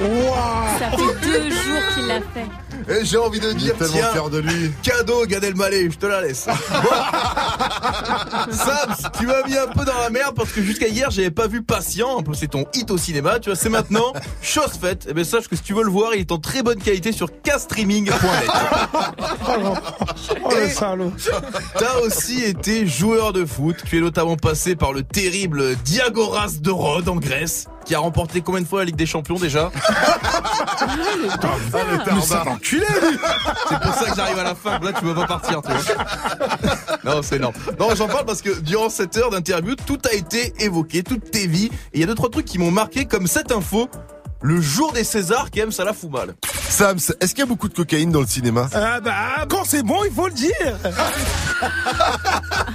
Waouh. 0.02 0.80
Ça 0.80 0.92
fait 0.92 1.28
deux 1.28 1.50
jours 1.50 1.82
qu'il 1.94 2.08
l'a 2.08 2.22
fait. 2.22 2.48
Et 2.88 3.06
j'ai 3.06 3.18
envie 3.18 3.40
de 3.40 3.52
dire, 3.54 3.76
tellement 3.78 3.94
tiens, 3.94 4.12
fier 4.12 4.30
de 4.30 4.38
lui. 4.40 4.72
cadeau 4.84 5.26
Gad 5.26 5.44
Elmaleh, 5.44 5.90
je 5.92 5.98
te 5.98 6.06
la 6.06 6.22
laisse. 6.22 6.48
Bon. 6.48 6.90
Sam, 8.52 8.96
tu 9.18 9.26
m'as 9.28 9.44
mis 9.48 9.58
un 9.58 9.68
peu 9.68 9.86
dans 9.86 9.98
la 10.00 10.10
merde 10.10 10.36
parce 10.36 10.52
que 10.52 10.62
jusqu'à 10.62 10.88
hier, 10.88 11.10
j'avais 11.12 11.32
pas 11.32 11.48
vu 11.48 11.62
Patient, 11.62 12.24
c'est 12.34 12.50
ton 12.52 12.66
hit 12.74 12.90
au 12.92 12.98
cinéma, 12.98 13.40
tu 13.40 13.50
vois, 13.50 13.56
c'est 13.58 13.70
maintenant 13.70 14.14
chose 14.42 14.72
faite. 14.80 15.08
Et 15.10 15.14
ben 15.14 15.24
sache 15.24 15.48
que 15.48 15.56
si 15.56 15.62
tu 15.64 15.74
veux 15.74 15.84
le 15.84 15.90
voir, 15.92 16.14
il 16.14 16.22
est 16.22 16.32
en 16.32 16.38
très 16.40 16.64
bonne 16.64 16.80
qualité 16.80 17.12
sur 17.12 17.30
castreaming.net. 17.42 18.12
Oh 20.44 20.50
le 20.56 20.70
salaud. 20.70 21.12
T'as 21.78 22.00
aussi 22.06 22.44
été 22.44 22.86
joueur 22.88 23.34
de 23.34 23.46
foot. 23.46 23.78
Tu 23.86 23.98
es 23.98 24.02
notamment 24.02 24.36
passé 24.38 24.76
par 24.76 24.94
le 24.94 25.04
terrible 25.04 25.76
Diagoras 25.78 26.60
de 26.62 26.72
Rhodes 26.72 27.10
en 27.10 27.16
Grèce, 27.16 27.66
qui 27.86 27.96
a 27.96 28.00
remporté 28.00 28.42
combien 28.42 28.62
de 28.62 28.68
fois 28.68 28.80
la 28.80 28.86
Ligue 28.86 28.96
des 28.96 29.06
Champions 29.06 29.36
déjà? 29.38 29.72
Mais 32.16 32.22
c'est 32.22 32.36
C'est 33.70 33.80
pour 33.80 33.94
ça 33.94 34.10
que 34.10 34.16
j'arrive 34.16 34.40
à 34.40 34.44
la 34.44 34.56
fin. 34.56 34.80
Là, 34.80 34.94
tu 34.94 35.02
peux 35.04 35.16
pas 35.16 35.28
partir, 35.28 35.62
tu 35.62 35.72
vois. 35.72 35.96
Non, 37.04 37.22
c'est 37.22 37.38
énorme. 37.38 37.54
Non, 37.80 37.96
j'en 37.96 38.08
parle 38.08 38.26
parce 38.26 38.42
que 38.42 38.60
durant 38.60 38.90
cette 38.90 39.18
heure 39.18 39.30
d'interview, 39.30 39.76
tout 39.76 40.00
a 40.10 40.14
été 40.14 40.54
évoqué, 40.60 41.04
toutes 41.04 41.32
tes 41.32 41.48
vies. 41.48 41.70
Et 41.94 42.00
il 42.00 42.02
y 42.02 42.04
a 42.04 42.08
deux, 42.08 42.16
trois 42.16 42.30
trucs 42.30 42.46
qui 42.46 42.58
m'ont 42.58 42.72
marqué, 42.72 43.06
comme 43.06 43.28
cette 43.28 43.52
info. 43.52 43.90
Le 44.42 44.62
jour 44.62 44.94
des 44.94 45.04
Césars, 45.04 45.52
qui 45.52 45.60
aime, 45.60 45.72
ça 45.72 45.84
la 45.84 45.94
fout 45.94 46.12
mal. 46.12 46.36
Sams, 46.70 46.98
est-ce 47.20 47.32
qu'il 47.34 47.40
y 47.40 47.44
a 47.44 47.46
beaucoup 47.46 47.68
de 47.68 47.74
cocaïne 47.74 48.12
dans 48.12 48.22
le 48.22 48.28
cinéma? 48.28 48.70
Ah 48.74 49.00
bah, 49.02 49.46
quand 49.50 49.64
c'est 49.66 49.84
bon, 49.84 49.98
il 50.06 50.14
faut 50.14 50.28
le 50.28 50.34
dire. 50.34 50.52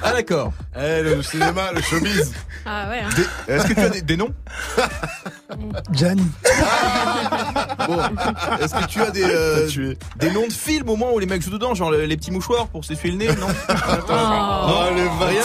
Ah, 0.02 0.12
d'accord. 0.12 0.52
Eh, 0.76 1.02
le 1.02 1.22
cinéma, 1.22 1.72
le 1.72 1.80
showbiz. 1.80 2.32
Ah 2.66 2.88
ouais. 2.90 3.00
hein. 3.00 3.08
Des- 3.16 3.52
Est-ce 3.54 3.66
que 3.66 3.72
tu 3.74 3.80
as 3.80 3.88
des, 3.90 4.02
des 4.02 4.16
noms? 4.16 4.30
Gianni. 5.92 6.26
Bon. 7.86 7.98
Est-ce 8.60 8.74
que 8.74 8.86
tu 8.86 9.00
as 9.00 9.10
des, 9.10 9.22
euh, 9.24 9.68
des 10.16 10.30
noms 10.32 10.46
de 10.46 10.52
films 10.52 10.88
au 10.88 10.96
moins 10.96 11.10
où 11.12 11.18
les 11.18 11.26
mecs 11.26 11.42
jouent 11.42 11.50
dedans, 11.50 11.74
genre 11.74 11.90
les, 11.92 12.06
les 12.06 12.16
petits 12.16 12.30
mouchoirs 12.30 12.66
pour 12.68 12.84
s'essuyer 12.84 13.12
le 13.12 13.18
nez, 13.18 13.28
non? 13.36 13.46
Oh, 13.68 14.84
le 14.94 15.04
Rien 15.24 15.44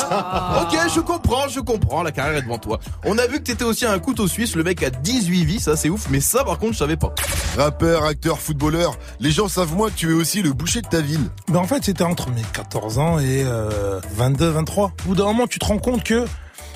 Ok, 0.61 0.77
je 0.93 0.99
comprends, 1.01 1.47
je 1.47 1.59
comprends, 1.59 2.01
la 2.03 2.11
carrière 2.11 2.37
est 2.37 2.41
devant 2.41 2.57
toi. 2.57 2.79
On 3.05 3.17
a 3.17 3.27
vu 3.27 3.37
que 3.37 3.43
t'étais 3.43 3.63
aussi 3.65 3.85
un 3.85 3.99
couteau 3.99 4.27
suisse, 4.27 4.55
le 4.55 4.63
mec 4.63 4.81
a 4.83 4.89
18 4.89 5.45
vies, 5.45 5.59
ça 5.59 5.75
c'est 5.77 5.89
ouf, 5.89 6.07
mais 6.09 6.19
ça 6.21 6.43
par 6.43 6.57
contre 6.57 6.73
je 6.73 6.79
savais 6.79 6.97
pas. 6.97 7.13
Rappeur, 7.57 8.03
acteur, 8.05 8.38
footballeur, 8.39 8.97
les 9.19 9.31
gens 9.31 9.47
savent 9.47 9.73
moins 9.75 9.89
que 9.89 9.95
tu 9.95 10.09
es 10.09 10.13
aussi 10.13 10.41
le 10.41 10.53
boucher 10.53 10.81
de 10.81 10.87
ta 10.87 11.01
ville. 11.01 11.29
Ben 11.47 11.59
en 11.59 11.67
fait, 11.67 11.83
c'était 11.83 12.03
entre 12.03 12.29
mes 12.31 12.43
14 12.53 12.97
ans 12.99 13.19
et 13.19 13.43
euh, 13.45 13.99
22, 14.15 14.49
23. 14.49 14.85
Au 14.85 15.07
bout 15.07 15.15
d'un 15.15 15.25
moment, 15.25 15.47
tu 15.47 15.59
te 15.59 15.65
rends 15.65 15.79
compte 15.79 16.03
que 16.03 16.25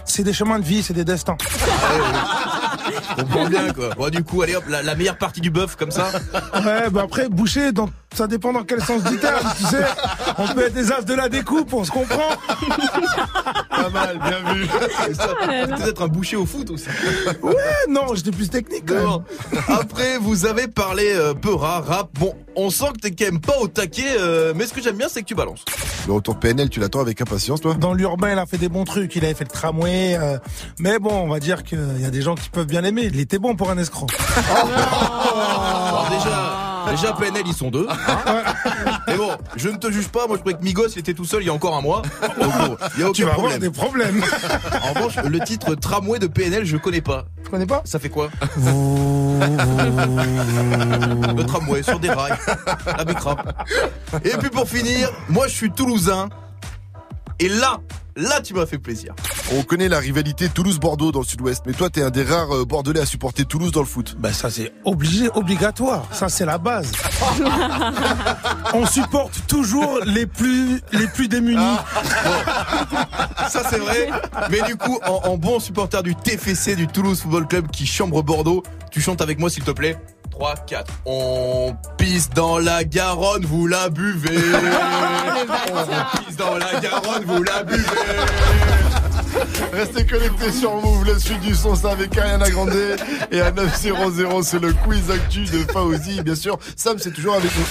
c'est 0.06 0.24
des 0.24 0.34
chemins 0.34 0.60
de 0.60 0.66
vie, 0.66 0.84
c'est 0.84 0.94
des 0.94 1.06
destins. 1.06 1.38
On 3.18 3.22
comprend 3.22 3.50
bien 3.50 3.74
quoi. 3.74 3.90
Bon 3.96 4.10
du 4.10 4.24
coup, 4.24 4.42
allez 4.42 4.56
hop, 4.56 4.66
la, 4.68 4.82
la 4.82 4.96
meilleure 4.96 5.18
partie 5.18 5.42
du 5.42 5.50
bœuf 5.50 5.76
comme 5.76 5.92
ça. 5.92 6.12
Ouais, 6.54 6.90
bah 6.90 7.02
après, 7.04 7.30
boucher, 7.30 7.72
dans, 7.72 7.90
ça 8.14 8.28
dépend 8.28 8.54
dans 8.54 8.64
quel 8.64 8.82
sens 8.82 9.04
du 9.04 9.18
terme, 9.18 9.46
tu 9.58 9.64
sais. 9.66 9.84
On 10.38 10.48
peut 10.48 10.66
être 10.68 10.74
des 10.74 10.92
as 10.92 11.02
de 11.02 11.14
la 11.14 11.30
découpe, 11.30 11.74
on 11.74 11.84
se 11.84 11.92
comprend. 11.92 12.30
Pas 13.70 13.90
mal, 13.90 14.20
bien 14.20 14.54
vu. 14.54 14.68
Peut-être 14.68 16.02
un 16.04 16.08
boucher 16.08 16.36
au 16.38 16.46
foot 16.46 16.70
aussi. 16.72 16.88
Ouais, 17.42 17.54
non, 17.90 18.14
j'étais 18.16 18.32
plus 18.32 18.50
technique 18.50 18.86
quand 18.88 18.96
même. 18.96 19.24
Après, 19.68 20.18
vous 20.18 20.46
avez 20.46 20.68
parlé 20.68 21.12
euh, 21.14 21.34
peu 21.34 21.54
rare, 21.54 21.86
rap. 21.86 22.10
Bon, 22.20 22.34
on 22.56 22.70
sent 22.70 22.86
que 22.96 23.00
t'es 23.10 23.12
quand 23.12 23.32
même 23.32 23.42
pas 23.42 23.58
au 23.60 23.68
taquet, 23.68 24.16
euh, 24.20 24.54
mais 24.56 24.66
ce 24.68 24.74
que 24.74 24.82
j'aime 24.82 24.98
bien, 24.98 25.08
c'est 25.10 25.22
que 25.22 25.28
tu 25.28 25.36
balances. 25.36 25.66
Le 26.08 26.14
retour 26.14 26.38
PNL, 26.38 26.70
tu 26.70 26.80
l'attends 26.82 27.00
avec 27.00 27.22
impatience, 27.22 27.62
toi? 27.62 27.74
Dans 27.76 27.94
l'urbain, 27.94 28.32
il 28.34 28.40
a 28.40 28.46
fait 28.46 28.58
des 28.58 28.68
bons 28.70 28.84
trucs. 28.84 29.16
Il 29.16 29.24
avait 29.24 29.34
fait 29.34 29.46
le 29.46 29.50
tramway. 29.50 30.18
euh, 30.20 30.38
mais 30.80 31.00
bon, 31.00 31.14
on 31.14 31.28
va 31.30 31.40
dire 31.40 31.64
qu'il 31.64 31.80
y 32.02 32.06
a 32.06 32.10
des 32.10 32.22
gens 32.22 32.36
qui 32.36 32.50
peuvent 32.50 32.66
bien 32.68 32.82
l'aimer. 32.82 33.04
Il 33.06 33.20
était 33.20 33.40
bon 33.40 33.56
pour 33.56 33.70
un 33.72 33.78
escroc. 33.78 34.08
Alors 34.48 36.10
déjà, 36.10 36.43
déjà 36.96 37.14
PNL, 37.14 37.44
ils 37.46 37.54
sont 37.54 37.70
deux. 37.72 37.88
hein. 37.90 38.44
Mais 39.08 39.18
bon, 39.18 39.32
je 39.56 39.70
ne 39.70 39.78
te 39.78 39.92
juge 39.92 40.08
pas. 40.10 40.28
Moi, 40.28 40.36
je 40.38 40.42
croyais 40.42 40.58
que 40.58 40.64
Migos, 40.64 40.88
il 40.96 41.00
était 41.00 41.14
tout 41.14 41.26
seul 41.26 41.42
il 41.44 41.48
y 41.48 41.50
a 41.50 41.54
encore 41.54 41.76
un 41.76 41.82
mois. 41.82 42.02
Donc, 42.40 42.52
bon, 42.58 42.78
il 42.96 43.02
y 43.02 43.04
a 43.04 43.08
aucun 43.08 43.14
Tu 43.14 43.24
vas 43.24 43.34
avoir 43.34 43.58
des 43.60 43.70
problèmes. 43.70 44.24
En 44.84 44.94
revanche, 44.94 45.16
le 45.18 45.40
titre 45.42 45.76
Tramway 45.76 46.20
de 46.20 46.28
PNL, 46.28 46.66
je 46.66 46.78
connais 46.78 47.02
pas. 47.02 47.26
Tu 47.44 47.50
connais 47.50 47.66
pas? 47.66 47.82
Ça 47.86 48.00
fait 48.00 48.10
quoi? 48.10 48.30
Le 51.36 51.44
tramway 51.44 51.84
sur 51.84 52.00
des 52.00 52.10
rails, 52.10 52.38
la 52.98 53.04
bicrap. 53.06 53.68
Et 54.24 54.38
puis 54.38 54.50
pour 54.50 54.68
finir, 54.68 55.10
moi 55.30 55.48
je 55.48 55.54
suis 55.54 55.72
toulousain. 55.72 56.30
Et 57.40 57.50
là, 57.50 57.80
là 58.16 58.42
tu 58.42 58.54
m'as 58.54 58.66
fait 58.66 58.78
plaisir. 58.78 59.14
On 59.54 59.64
connaît 59.64 59.90
la 59.90 60.00
rivalité 60.00 60.50
Toulouse-Bordeaux 60.50 61.12
dans 61.12 61.20
le 61.20 61.26
sud-ouest, 61.26 61.64
mais 61.66 61.74
toi, 61.74 61.90
t'es 61.90 62.02
un 62.02 62.10
des 62.10 62.24
rares 62.24 62.56
euh, 62.56 62.66
Bordelais 62.66 63.02
à 63.02 63.06
supporter 63.06 63.46
Toulouse 63.46 63.72
dans 63.72 63.82
le 63.82 63.86
foot. 63.86 64.16
Bah 64.18 64.32
ça 64.32 64.50
c'est 64.50 64.72
obligé, 64.86 65.30
obligatoire. 65.36 66.06
Ça 66.12 66.30
c'est 66.30 66.46
la 66.46 66.58
base. 66.58 66.92
On 68.74 68.86
supporte 68.86 69.46
toujours 69.48 70.00
les 70.06 70.26
plus 70.26 70.82
les 70.92 71.08
plus 71.08 71.28
démunis. 71.28 71.78
Ça 73.50 73.64
c'est 73.70 73.80
vrai. 73.80 74.10
Mais 74.50 74.62
du 74.62 74.76
coup, 74.76 75.00
en, 75.06 75.30
en 75.30 75.38
bon 75.38 75.60
supporter 75.60 76.02
du 76.04 76.16
TFC, 76.16 76.76
du 76.76 76.88
Toulouse 76.88 77.22
Football 77.22 77.48
Club 77.48 77.68
qui 77.68 77.86
chambre 77.86 78.24
Bordeaux, 78.24 78.64
tu 78.92 79.02
chantes 79.02 79.22
avec 79.22 79.40
moi 79.40 79.50
s'il 79.50 79.64
te 79.64 79.72
plaît 79.72 79.98
3, 80.34 80.56
4. 80.66 80.92
On 81.06 81.76
pisse 81.98 82.30
dans 82.32 82.58
la 82.58 82.84
Garonne, 82.84 83.46
vous 83.46 83.68
la 83.68 83.90
buvez. 83.90 84.36
On 85.72 86.18
pisse 86.18 86.36
dans 86.38 86.58
la 86.58 86.80
Garonne, 86.80 87.24
vous 87.26 87.44
la 87.44 87.64
buvez. 87.64 87.84
Restez 89.74 90.06
connectés 90.06 90.52
sur 90.52 90.76
Move, 90.76 91.06
la 91.08 91.20
suite 91.20 91.42
du 91.42 91.56
son, 91.56 91.76
c'est 91.76 91.88
avec 91.88 92.18
Ariana 92.18 92.50
Grande. 92.50 92.74
Et 93.32 93.42
à 93.42 93.52
900, 93.52 94.42
c'est 94.44 94.60
le 94.60 94.74
quiz 94.74 95.10
actu 95.12 95.44
de 95.46 95.72
Fauzi. 95.72 96.22
Bien 96.22 96.36
sûr, 96.36 96.58
Sam, 96.76 96.98
c'est 97.00 97.12
toujours 97.12 97.36
avec 97.36 97.52
nous. 97.56 97.64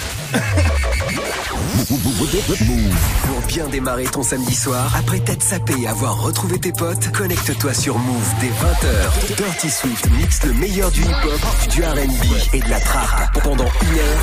Pour 3.27 3.41
bien 3.49 3.67
démarrer 3.69 4.05
ton 4.05 4.23
samedi 4.23 4.55
soir, 4.55 4.95
après 4.97 5.19
t'être 5.21 5.43
sapé 5.43 5.75
et 5.83 5.89
avoir 5.89 6.23
retrouvé 6.23 6.59
tes 6.59 6.73
potes, 6.73 7.11
connecte-toi 7.13 7.75
sur 7.75 7.99
Move 7.99 8.35
dès 8.41 8.49
20h. 8.49 9.37
Dirty 9.37 9.71
Swift 9.71 10.11
mixe 10.11 10.43
le 10.45 10.53
meilleur 10.55 10.91
du 10.91 11.03
hip-hop, 11.03 11.41
du 11.71 11.83
R&B 11.83 12.55
et 12.55 12.61
de 12.61 12.71
la 12.71 12.81
trap 12.81 13.39
pendant 13.43 13.65
une 13.65 13.99
heure. 13.99 14.23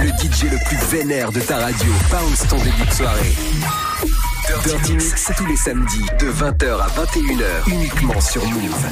Le 0.00 0.08
DJ 0.08 0.50
le 0.50 0.58
plus 0.66 0.76
vénère 0.96 1.32
de 1.32 1.40
ta 1.40 1.56
radio 1.56 1.92
bounce 2.10 2.46
ton 2.48 2.58
début 2.58 2.86
de 2.86 2.92
soirée. 2.92 3.34
Dirty 4.62 4.92
Mix, 4.92 5.32
tous 5.36 5.46
les 5.46 5.56
samedis 5.56 6.06
de 6.20 6.30
20h 6.30 6.78
à 6.80 6.86
21h 6.88 7.68
uniquement 7.68 8.20
sur 8.20 8.44
Move. 8.46 8.86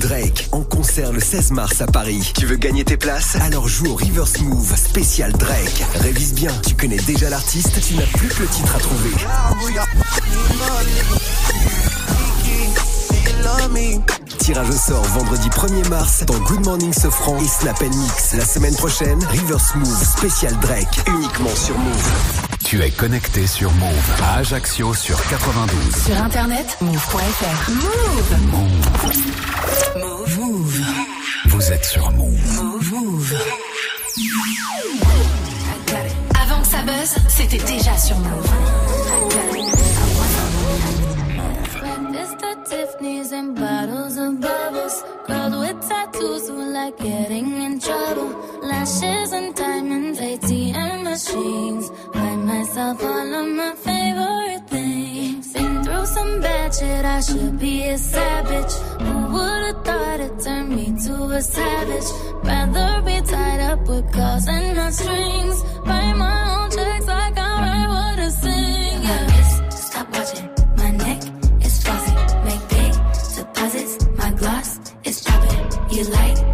Drake 0.00 0.48
en 0.52 0.62
concert 0.62 1.12
le 1.12 1.20
16 1.20 1.50
mars 1.50 1.80
à 1.80 1.86
Paris. 1.86 2.32
Tu 2.38 2.46
veux 2.46 2.56
gagner 2.56 2.84
tes 2.84 2.96
places? 2.96 3.36
Alors 3.40 3.68
joue 3.68 3.86
au 3.86 3.96
Reverse 3.96 4.40
Move 4.40 4.76
spécial 4.76 5.32
Drake. 5.32 5.84
Révise 5.96 6.34
bien, 6.34 6.52
tu 6.66 6.74
connais 6.74 6.98
déjà 6.98 7.28
l'artiste, 7.30 7.80
tu 7.86 7.94
n'as 7.94 8.06
plus 8.06 8.28
que 8.28 8.42
le 8.42 8.48
titre 8.48 8.76
à 8.76 8.78
trouver. 8.78 9.10
Tirage 14.38 14.68
au 14.68 14.72
sort 14.72 15.04
vendredi 15.04 15.48
1er 15.48 15.88
mars 15.88 16.24
dans 16.26 16.38
Good 16.38 16.64
Morning 16.64 16.92
Sofran 16.92 17.38
et 17.40 17.48
Snap 17.48 17.80
Mix. 17.80 18.34
La 18.34 18.44
semaine 18.44 18.76
prochaine, 18.76 19.22
Reverse 19.24 19.74
Move 19.74 20.04
spécial 20.04 20.54
Drake 20.60 21.02
uniquement 21.08 21.54
sur 21.54 21.76
Move. 21.78 22.53
Tu 22.74 22.82
es 22.82 22.90
connecté 22.90 23.46
sur 23.46 23.70
Move 23.74 24.10
à 24.20 24.38
Ajaccio 24.38 24.92
sur 24.94 25.24
92. 25.28 25.94
Sur 26.06 26.20
internet, 26.20 26.76
move.fr. 26.80 27.70
Move. 27.70 28.36
Move. 29.96 30.38
Move. 30.40 30.80
Vous 31.50 31.70
êtes 31.72 31.84
sur 31.84 32.10
Move. 32.10 32.64
Move. 32.90 33.34
Avant 36.42 36.62
que 36.62 36.66
ça 36.66 36.82
buzz, 36.82 37.14
c'était 37.28 37.58
déjà 37.58 37.96
sur 37.96 38.18
Move. 38.18 39.73
And 43.04 43.54
bottles 43.54 44.16
of 44.16 44.40
bubbles. 44.40 45.04
Girls 45.26 45.54
with 45.62 45.88
tattoos 45.88 46.48
who 46.48 46.72
like 46.72 46.96
getting 46.96 47.48
in 47.62 47.78
trouble. 47.78 48.30
Lashes 48.62 49.32
and 49.32 49.54
diamonds, 49.54 50.20
ATM 50.20 51.02
machines. 51.04 51.90
Buy 52.14 52.36
myself 52.36 53.02
all 53.02 53.34
of 53.40 53.46
my 53.60 53.74
favorite 53.74 54.64
things. 54.68 55.52
Been 55.52 55.84
through 55.84 56.06
some 56.06 56.40
bad 56.40 56.74
shit, 56.74 57.04
I 57.04 57.20
should 57.20 57.58
be 57.58 57.84
a 57.88 57.98
savage. 57.98 58.72
Who 59.04 59.14
would've 59.34 59.84
thought 59.84 60.20
it 60.20 60.40
turned 60.40 60.70
me 60.70 60.86
to 61.04 61.14
a 61.38 61.42
savage? 61.42 62.08
Rather 62.42 63.02
be 63.02 63.20
tied 63.20 63.60
up 63.70 63.86
with 63.86 64.12
calls 64.12 64.48
and 64.48 64.76
not 64.76 64.92
strings. 64.94 65.62
Write 65.86 66.16
my 66.16 66.38
own 66.54 66.70
checks 66.70 67.06
like 67.06 67.38
I 67.38 67.53
You 75.94 76.02
like 76.02 76.53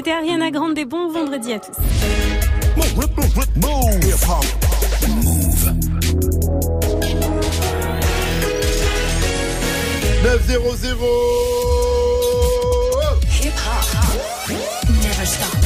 C'était 0.00 0.12
Ariana 0.12 0.50
Grande. 0.50 0.78
Bon 0.86 1.10
vendredi 1.10 1.52
à 1.52 1.58
tous. 1.58 1.76
Move. 3.56 4.14
900 10.22 10.54
Hip 13.42 13.52
hop. 13.66 13.84
Never 14.88 15.26
stop. 15.26 15.59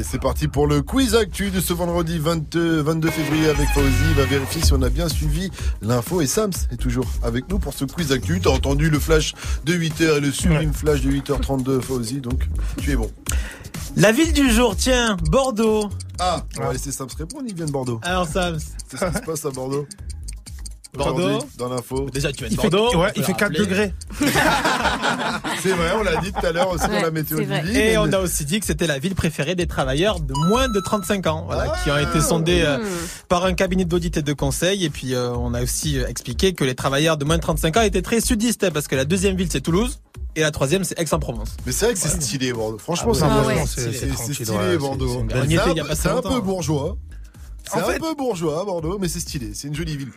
Et 0.00 0.02
c'est 0.02 0.18
parti 0.18 0.48
pour 0.48 0.66
le 0.66 0.80
quiz 0.80 1.14
actu 1.14 1.50
de 1.50 1.60
ce 1.60 1.74
vendredi 1.74 2.18
22, 2.18 2.80
22 2.80 3.10
février 3.10 3.50
avec 3.50 3.68
Fauzi. 3.68 3.86
Il 4.08 4.14
va 4.14 4.24
vérifier 4.24 4.62
si 4.62 4.72
on 4.72 4.80
a 4.80 4.88
bien 4.88 5.10
suivi 5.10 5.50
l'info. 5.82 6.22
Et 6.22 6.26
Sams 6.26 6.54
est 6.72 6.78
toujours 6.78 7.04
avec 7.22 7.50
nous 7.50 7.58
pour 7.58 7.74
ce 7.74 7.84
quiz 7.84 8.10
actu. 8.10 8.40
T'as 8.40 8.48
entendu 8.48 8.88
le 8.88 8.98
flash 8.98 9.34
de 9.66 9.74
8h 9.74 10.16
et 10.16 10.20
le 10.20 10.32
sublime 10.32 10.72
flash 10.72 11.02
de 11.02 11.10
8h32 11.10 11.82
Fauzi. 11.82 12.22
Donc 12.22 12.48
tu 12.78 12.92
es 12.92 12.96
bon. 12.96 13.10
La 13.94 14.10
ville 14.10 14.32
du 14.32 14.50
jour, 14.50 14.74
tiens, 14.74 15.18
Bordeaux. 15.24 15.90
Ah, 16.18 16.46
on 16.58 16.62
va 16.62 16.72
laisser 16.72 16.92
Sams 16.92 17.08
répondre. 17.18 17.44
Il 17.46 17.54
vient 17.54 17.66
de 17.66 17.70
Bordeaux. 17.70 18.00
Alors 18.02 18.26
Sams. 18.26 18.58
Qu'est-ce 18.90 19.04
qui 19.04 19.18
se 19.18 19.22
passe 19.22 19.44
à 19.44 19.50
Bordeaux 19.50 19.86
Bordeaux. 20.92 21.38
Dans 21.56 21.68
l'info. 21.68 22.08
Déjà, 22.12 22.32
tu 22.32 22.44
vas 22.44 22.50
Il 22.50 22.56
de 22.56 22.60
fait, 22.60 22.68
Bordeaux. 22.70 22.98
ouais, 23.00 23.12
il 23.16 23.22
fait 23.22 23.32
le 23.32 23.38
4 23.38 23.48
rappeler. 23.48 23.60
degrés. 23.60 23.94
C'est 25.62 25.70
vrai, 25.70 25.92
on 25.98 26.02
l'a 26.02 26.16
dit 26.16 26.32
tout 26.32 26.44
à 26.44 26.52
l'heure 26.52 26.70
aussi 26.70 26.86
dans 26.86 26.92
Ouais, 26.92 27.02
la 27.02 27.10
météo 27.10 27.38
du. 27.38 27.44
Et 27.44 27.46
mais- 27.72 27.96
on 27.98 28.12
a 28.12 28.18
aussi 28.18 28.44
dit 28.44 28.60
que 28.60 28.66
c'était 28.66 28.86
la 28.86 28.98
ville 28.98 29.14
préférée 29.14 29.54
des 29.54 29.66
travailleurs 29.66 30.20
de 30.20 30.32
moins 30.48 30.68
de 30.68 30.80
35 30.80 31.26
ans, 31.26 31.44
voilà, 31.46 31.72
qui 31.82 31.90
ont 31.90 31.98
été 31.98 32.20
sondés 32.20 32.62
euh, 32.62 32.78
par 33.28 33.44
un 33.44 33.52
cabinet 33.54 33.84
d'audit 33.84 34.16
et 34.16 34.22
de 34.22 34.32
conseil. 34.32 34.84
Et 34.84 34.90
puis 34.90 35.14
euh, 35.14 35.30
on 35.32 35.54
a 35.54 35.62
aussi 35.62 35.98
euh, 35.98 36.06
expliqué 36.08 36.54
que 36.54 36.64
les 36.64 36.74
travailleurs 36.74 37.16
de 37.16 37.24
moins 37.24 37.36
de 37.36 37.42
35 37.42 37.76
ans 37.76 37.82
étaient 37.82 38.02
très 38.02 38.20
sudistes, 38.20 38.70
parce 38.70 38.88
que 38.88 38.96
la 38.96 39.04
deuxième 39.04 39.36
ville 39.36 39.48
c'est 39.50 39.60
Toulouse 39.60 40.00
et 40.36 40.40
la 40.40 40.50
troisième 40.50 40.84
c'est 40.84 40.98
Aix-en-Provence. 40.98 41.56
Mais 41.66 41.72
c'est 41.72 41.84
vrai 41.86 41.94
que 41.94 42.00
c'est 42.00 42.08
stylé 42.20 42.52
Bordeaux. 42.52 42.78
Franchement, 42.78 43.12
Ah 43.14 43.42
c'est 43.44 43.46
ouais, 43.46 43.66
stylé 43.66 44.78
Bordeaux. 44.78 45.24
c'est- 45.94 46.08
un 46.08 46.22
peu 46.22 46.40
bourgeois. 46.40 46.96
C'est 47.72 47.78
un 47.78 47.84
fait- 47.84 47.98
peu 47.98 48.14
bourgeois 48.14 48.64
Bordeaux, 48.64 48.98
mais 49.00 49.08
c'est 49.08 49.20
stylé. 49.20 49.52
C'est 49.54 49.68
une 49.68 49.74
jolie 49.74 49.96
ville. 49.96 50.12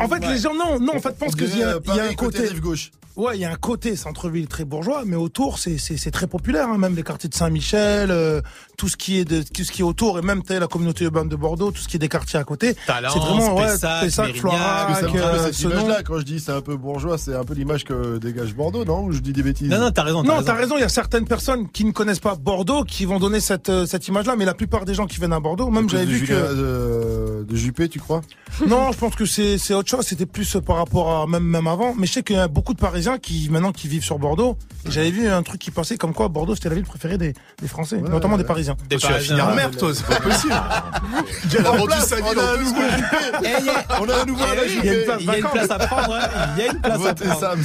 En 0.00 0.08
fait, 0.08 0.26
les 0.26 0.38
gens, 0.38 0.54
non, 0.54 0.78
non, 0.80 0.96
en 0.96 1.00
fait, 1.00 1.16
pensent 1.18 1.34
qu'il 1.34 1.48
y 1.48 1.52
il 1.52 1.58
y 1.58 1.62
a 2.00 2.04
un 2.04 2.14
côté. 2.14 2.48
gauche. 2.60 2.90
Ouais, 3.16 3.38
il 3.38 3.40
y 3.40 3.46
a 3.46 3.50
un 3.50 3.56
côté 3.56 3.96
centre-ville 3.96 4.46
très 4.46 4.66
bourgeois, 4.66 5.04
mais 5.06 5.16
autour, 5.16 5.58
c'est 5.58 6.10
très 6.10 6.26
populaire, 6.26 6.68
hein, 6.68 6.76
même 6.76 6.94
les 6.94 7.02
quartiers 7.02 7.30
de 7.30 7.34
Saint-Michel, 7.34 8.10
euh, 8.10 8.42
tout 8.76 8.88
ce 8.88 8.96
qui 8.98 9.18
est 9.18 9.24
de 9.24 9.42
tout 9.42 9.64
ce 9.64 9.72
qui 9.72 9.80
est 9.80 9.84
autour, 9.84 10.18
et 10.18 10.22
même 10.22 10.42
la 10.46 10.66
communauté 10.66 11.04
urbaine 11.06 11.26
de 11.30 11.36
Bordeaux, 11.36 11.70
tout 11.70 11.80
ce 11.80 11.88
qui 11.88 11.96
est 11.96 11.98
des 11.98 12.10
quartiers 12.10 12.38
à 12.38 12.44
côté. 12.44 12.76
C'est 12.86 12.92
vraiment 13.18 13.56
ouais, 13.56 13.72
Pessac, 13.72 14.02
Pessac, 14.02 14.34
fait 14.34 14.46
un 14.46 15.10
peu 15.10 15.18
euh, 15.18 15.46
cette 15.46 15.60
image-là. 15.62 16.02
Quand 16.02 16.18
je 16.18 16.24
dis 16.24 16.40
c'est 16.40 16.52
un 16.52 16.60
peu 16.60 16.76
bourgeois, 16.76 17.16
c'est 17.16 17.34
un 17.34 17.42
peu 17.42 17.54
l'image 17.54 17.84
que 17.84 18.18
dégage 18.18 18.54
Bordeaux, 18.54 18.84
non? 18.84 19.04
Ou 19.04 19.12
je 19.12 19.20
dis 19.20 19.32
des 19.32 19.42
bêtises? 19.42 19.70
Non, 19.70 19.78
non, 19.78 19.90
t'as 19.90 20.02
raison. 20.02 20.22
Non, 20.22 20.42
t'as 20.42 20.52
raison. 20.52 20.76
Il 20.76 20.82
y 20.82 20.84
a 20.84 20.90
certaines 20.90 21.26
personnes 21.26 21.70
qui 21.70 21.86
ne 21.86 21.92
connaissent 21.92 22.20
pas 22.20 22.34
Bordeaux 22.34 22.84
qui 22.84 23.06
vont 23.06 23.18
donner 23.18 23.40
cette 23.40 23.70
euh, 23.70 23.86
cette 23.86 24.06
image-là, 24.08 24.36
mais 24.36 24.44
la 24.44 24.52
plupart 24.52 24.84
des 24.84 24.92
gens 24.92 25.06
qui 25.06 25.16
viennent 25.16 25.32
à 25.32 25.40
Bordeaux, 25.40 25.70
même 25.70 25.86
À 25.86 25.88
j'avais 25.88 26.04
vu 26.04 26.26
que 26.26 26.34
de 26.56 27.56
Juppé, 27.56 27.88
tu 27.88 27.98
crois? 28.00 28.22
Non, 28.66 28.90
je 28.90 28.96
pense 28.96 29.14
que 29.14 29.26
c'est 29.26 29.74
autre 29.74 29.90
chose. 29.90 30.06
C'était 30.06 30.24
plus 30.24 30.56
par 30.64 30.76
rapport 30.76 31.20
à 31.22 31.26
même 31.26 31.42
même 31.44 31.66
avant. 31.66 31.94
Mais 31.96 32.06
je 32.06 32.12
sais 32.14 32.22
qu'il 32.22 32.36
y 32.36 32.38
a 32.38 32.48
beaucoup 32.48 32.72
de 32.72 32.78
Parisiens 32.78 33.18
qui 33.18 33.48
maintenant 33.50 33.70
qui 33.72 33.86
vivent 33.86 34.02
sur 34.04 34.18
Bordeaux. 34.18 34.56
Et 34.86 34.90
j'avais 34.90 35.10
vu 35.10 35.28
un 35.28 35.42
truc 35.42 35.60
qui 35.60 35.70
passait 35.70 35.98
comme 35.98 36.14
quoi 36.14 36.28
Bordeaux 36.28 36.54
c'était 36.54 36.70
la 36.70 36.74
ville 36.76 36.84
préférée 36.84 37.18
des, 37.18 37.34
des 37.60 37.68
Français, 37.68 37.98
notamment 37.98 38.38
des 38.38 38.44
Parisiens. 38.44 38.76
Des 38.88 38.96
Tu 38.96 39.06
vas 39.06 39.12
Parisiens. 39.14 39.36
finir 39.36 39.54
merde, 39.54 39.76
toi, 39.76 39.90
c'est 39.94 40.06
pas 40.06 40.20
possible. 40.20 40.54
Il 41.52 41.58
a 41.66 41.72
place, 41.86 42.08
sa 42.08 42.16
ville 42.16 42.24
on 42.26 42.38
a 42.38 42.42
en 42.42 42.48
un 42.48 42.56
deux 42.56 42.62
nouveau 42.64 42.80
secondes. 42.80 42.90
Juppé. 42.96 43.16
Eh, 43.44 43.48
il 43.60 43.66
y 43.66 43.68
a- 43.68 43.84
On 44.00 44.08
a 44.08 44.14
un 44.16 44.24
nouveau 44.24 44.44
à 44.44 44.48
a 44.60 44.64
une 44.64 44.70
Juppé. 44.70 45.04
place, 45.04 45.16
il 45.20 45.26
y 45.26 45.30
a 45.30 45.38
une 45.38 45.44
place 45.48 45.70
à 45.70 45.78
prendre. 45.78 46.14
hein. 46.14 46.28
Il 46.56 46.64
y 46.64 46.68
a 46.68 46.72
une 46.72 46.80
place 46.80 46.94
à 46.94 46.98
Votez 46.98 47.24
prendre. 47.26 47.40
Sams. 47.40 47.64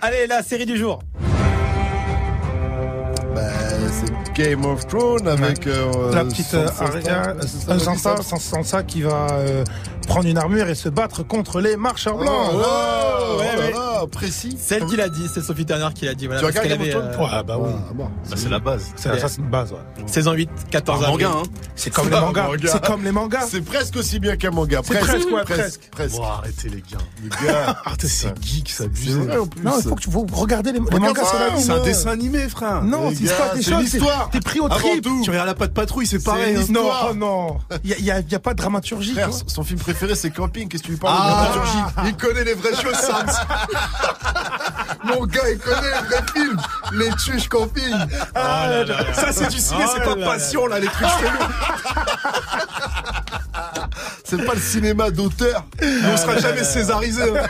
Allez, 0.00 0.26
la 0.28 0.42
série 0.44 0.66
du 0.66 0.76
jour. 0.76 1.00
Game 4.38 4.64
of 4.64 4.86
Thrones 4.86 5.26
avec 5.26 5.66
euh, 5.66 6.14
la 6.14 6.24
petite 6.24 6.54
euh, 6.54 6.68
Sansa 6.68 7.34
euh, 7.34 7.42
Sansa, 7.42 7.78
Sansa. 7.78 8.16
Sansa, 8.22 8.38
Sansa 8.38 8.82
qui 8.84 9.02
va 9.02 9.26
euh, 9.32 9.64
prendre 10.08 10.26
une 10.26 10.38
armure 10.38 10.68
et 10.68 10.74
se 10.74 10.88
battre 10.88 11.22
contre 11.22 11.60
les 11.60 11.76
marcheurs 11.76 12.16
Oh, 12.18 12.22
blancs. 12.22 12.50
oh, 12.52 12.56
ouais, 12.58 12.64
oh 12.64 13.38
ouais. 13.38 13.56
là 13.56 13.70
là, 13.70 14.06
précis. 14.10 14.56
Celle 14.60 14.86
qui 14.86 14.96
l'a 14.96 15.08
dit, 15.08 15.26
c'est 15.32 15.42
Sophie 15.42 15.66
Turner 15.66 15.88
qui 15.94 16.06
l'a 16.06 16.14
dit. 16.14 16.26
Voilà, 16.26 16.40
Tu 16.40 16.46
regardes 16.46 16.72
avait, 16.72 16.94
euh, 16.94 17.16
Ouais, 17.18 17.42
bah 17.46 17.56
oui. 17.60 17.70
Ah, 17.74 17.92
bon. 17.94 18.04
Bah, 18.04 18.36
c'est 18.36 18.48
la 18.48 18.58
base. 18.58 18.86
C'est 18.96 19.18
ça, 19.20 19.28
c'est 19.28 19.38
une 19.38 19.50
base. 19.50 19.72
Ouais. 19.72 19.78
saison 20.06 20.32
8, 20.32 20.48
14 20.70 21.04
Un 21.04 21.08
avril. 21.08 21.26
hein. 21.26 21.42
C'est 21.76 21.90
comme 21.90 22.04
C'est 22.06 22.10
les 22.10 22.16
un 22.16 22.20
mangas. 22.22 22.46
manga. 22.48 22.68
C'est 22.72 22.84
comme 22.86 23.04
les 23.04 23.12
mangas. 23.12 23.46
C'est 23.48 23.60
presque 23.60 23.96
aussi 23.96 24.18
bien 24.18 24.36
qu'un 24.36 24.50
manga. 24.50 24.80
C'est 24.82 24.98
presque, 24.98 25.28
ouais, 25.30 25.42
presque, 25.44 25.88
presque. 25.90 26.16
Bon, 26.16 26.24
arrêtez, 26.24 26.68
les 26.70 26.76
gars. 26.90 26.98
Les 27.22 27.28
gars, 27.46 27.76
Arrêtez, 27.84 28.08
c'est 28.08 28.42
geek, 28.42 28.70
ça 28.70 28.88
plus. 28.88 29.14
Non, 29.62 29.74
il 29.78 29.82
faut 29.88 29.94
que 29.94 30.00
tu 30.00 30.08
regarder 30.32 30.72
les, 30.72 30.80
mangas, 30.80 31.24
c'est 31.30 31.38
la 31.38 31.50
vie. 31.50 31.62
C'est 31.62 31.70
un 31.72 31.82
dessin 31.82 32.10
animé, 32.10 32.48
frère. 32.48 32.82
Non, 32.82 33.12
c'est 33.14 33.24
pas 33.36 33.54
des 33.54 33.62
c'est 33.62 33.70
choses. 33.72 33.98
T'es 34.32 34.40
pris 34.40 34.60
au 34.60 34.68
trip. 34.68 35.06
Tu 35.22 35.30
regardes 35.30 35.48
la 35.48 35.54
patte 35.54 35.74
patrouille, 35.74 36.06
c'est 36.06 36.22
pareil. 36.24 36.56
hein. 36.56 36.64
Non, 36.70 36.88
oh 37.10 37.14
non. 37.14 37.58
Il 37.84 38.04
y 38.04 38.10
a, 38.10 38.38
pas 38.38 38.52
de 38.52 38.58
dramaturgie. 38.58 39.16
Son 39.46 39.62
film 39.62 39.78
préféré 39.78 39.97
c'est 40.14 40.30
Camping. 40.30 40.68
Qu'est-ce 40.68 40.82
que 40.82 40.86
tu 40.88 40.92
lui 40.92 40.98
parles 40.98 41.16
Ah. 41.20 41.48
de 41.48 41.52
dramaturgie 41.58 41.78
Il 42.06 42.16
connaît 42.16 42.44
les 42.44 42.54
vraies 42.54 42.74
choses. 42.74 43.10
Mon 45.04 45.24
gars, 45.26 45.48
il 45.50 45.58
connaît 45.58 45.80
les 45.90 46.06
vrais 46.08 46.24
films. 46.34 46.60
Les 46.92 47.10
tuches 47.16 47.48
Camping. 47.48 47.94
Ah, 48.34 48.68
ça, 49.14 49.32
c'est 49.32 49.48
du 49.48 49.58
ciné, 49.58 49.84
c'est 49.94 50.02
Oh 50.06 50.14
pas 50.14 50.20
là 50.20 50.26
passion, 50.26 50.66
là, 50.66 50.78
les 50.80 50.88
trucs 50.88 51.08
chelous. 51.08 51.48
C'est 54.24 54.44
pas 54.44 54.54
le 54.54 54.60
cinéma 54.60 55.10
d'auteur. 55.10 55.64
On 55.82 56.16
sera 56.18 56.36
jamais 56.38 56.62
césarisé. 56.62 57.22
hein. 57.22 57.46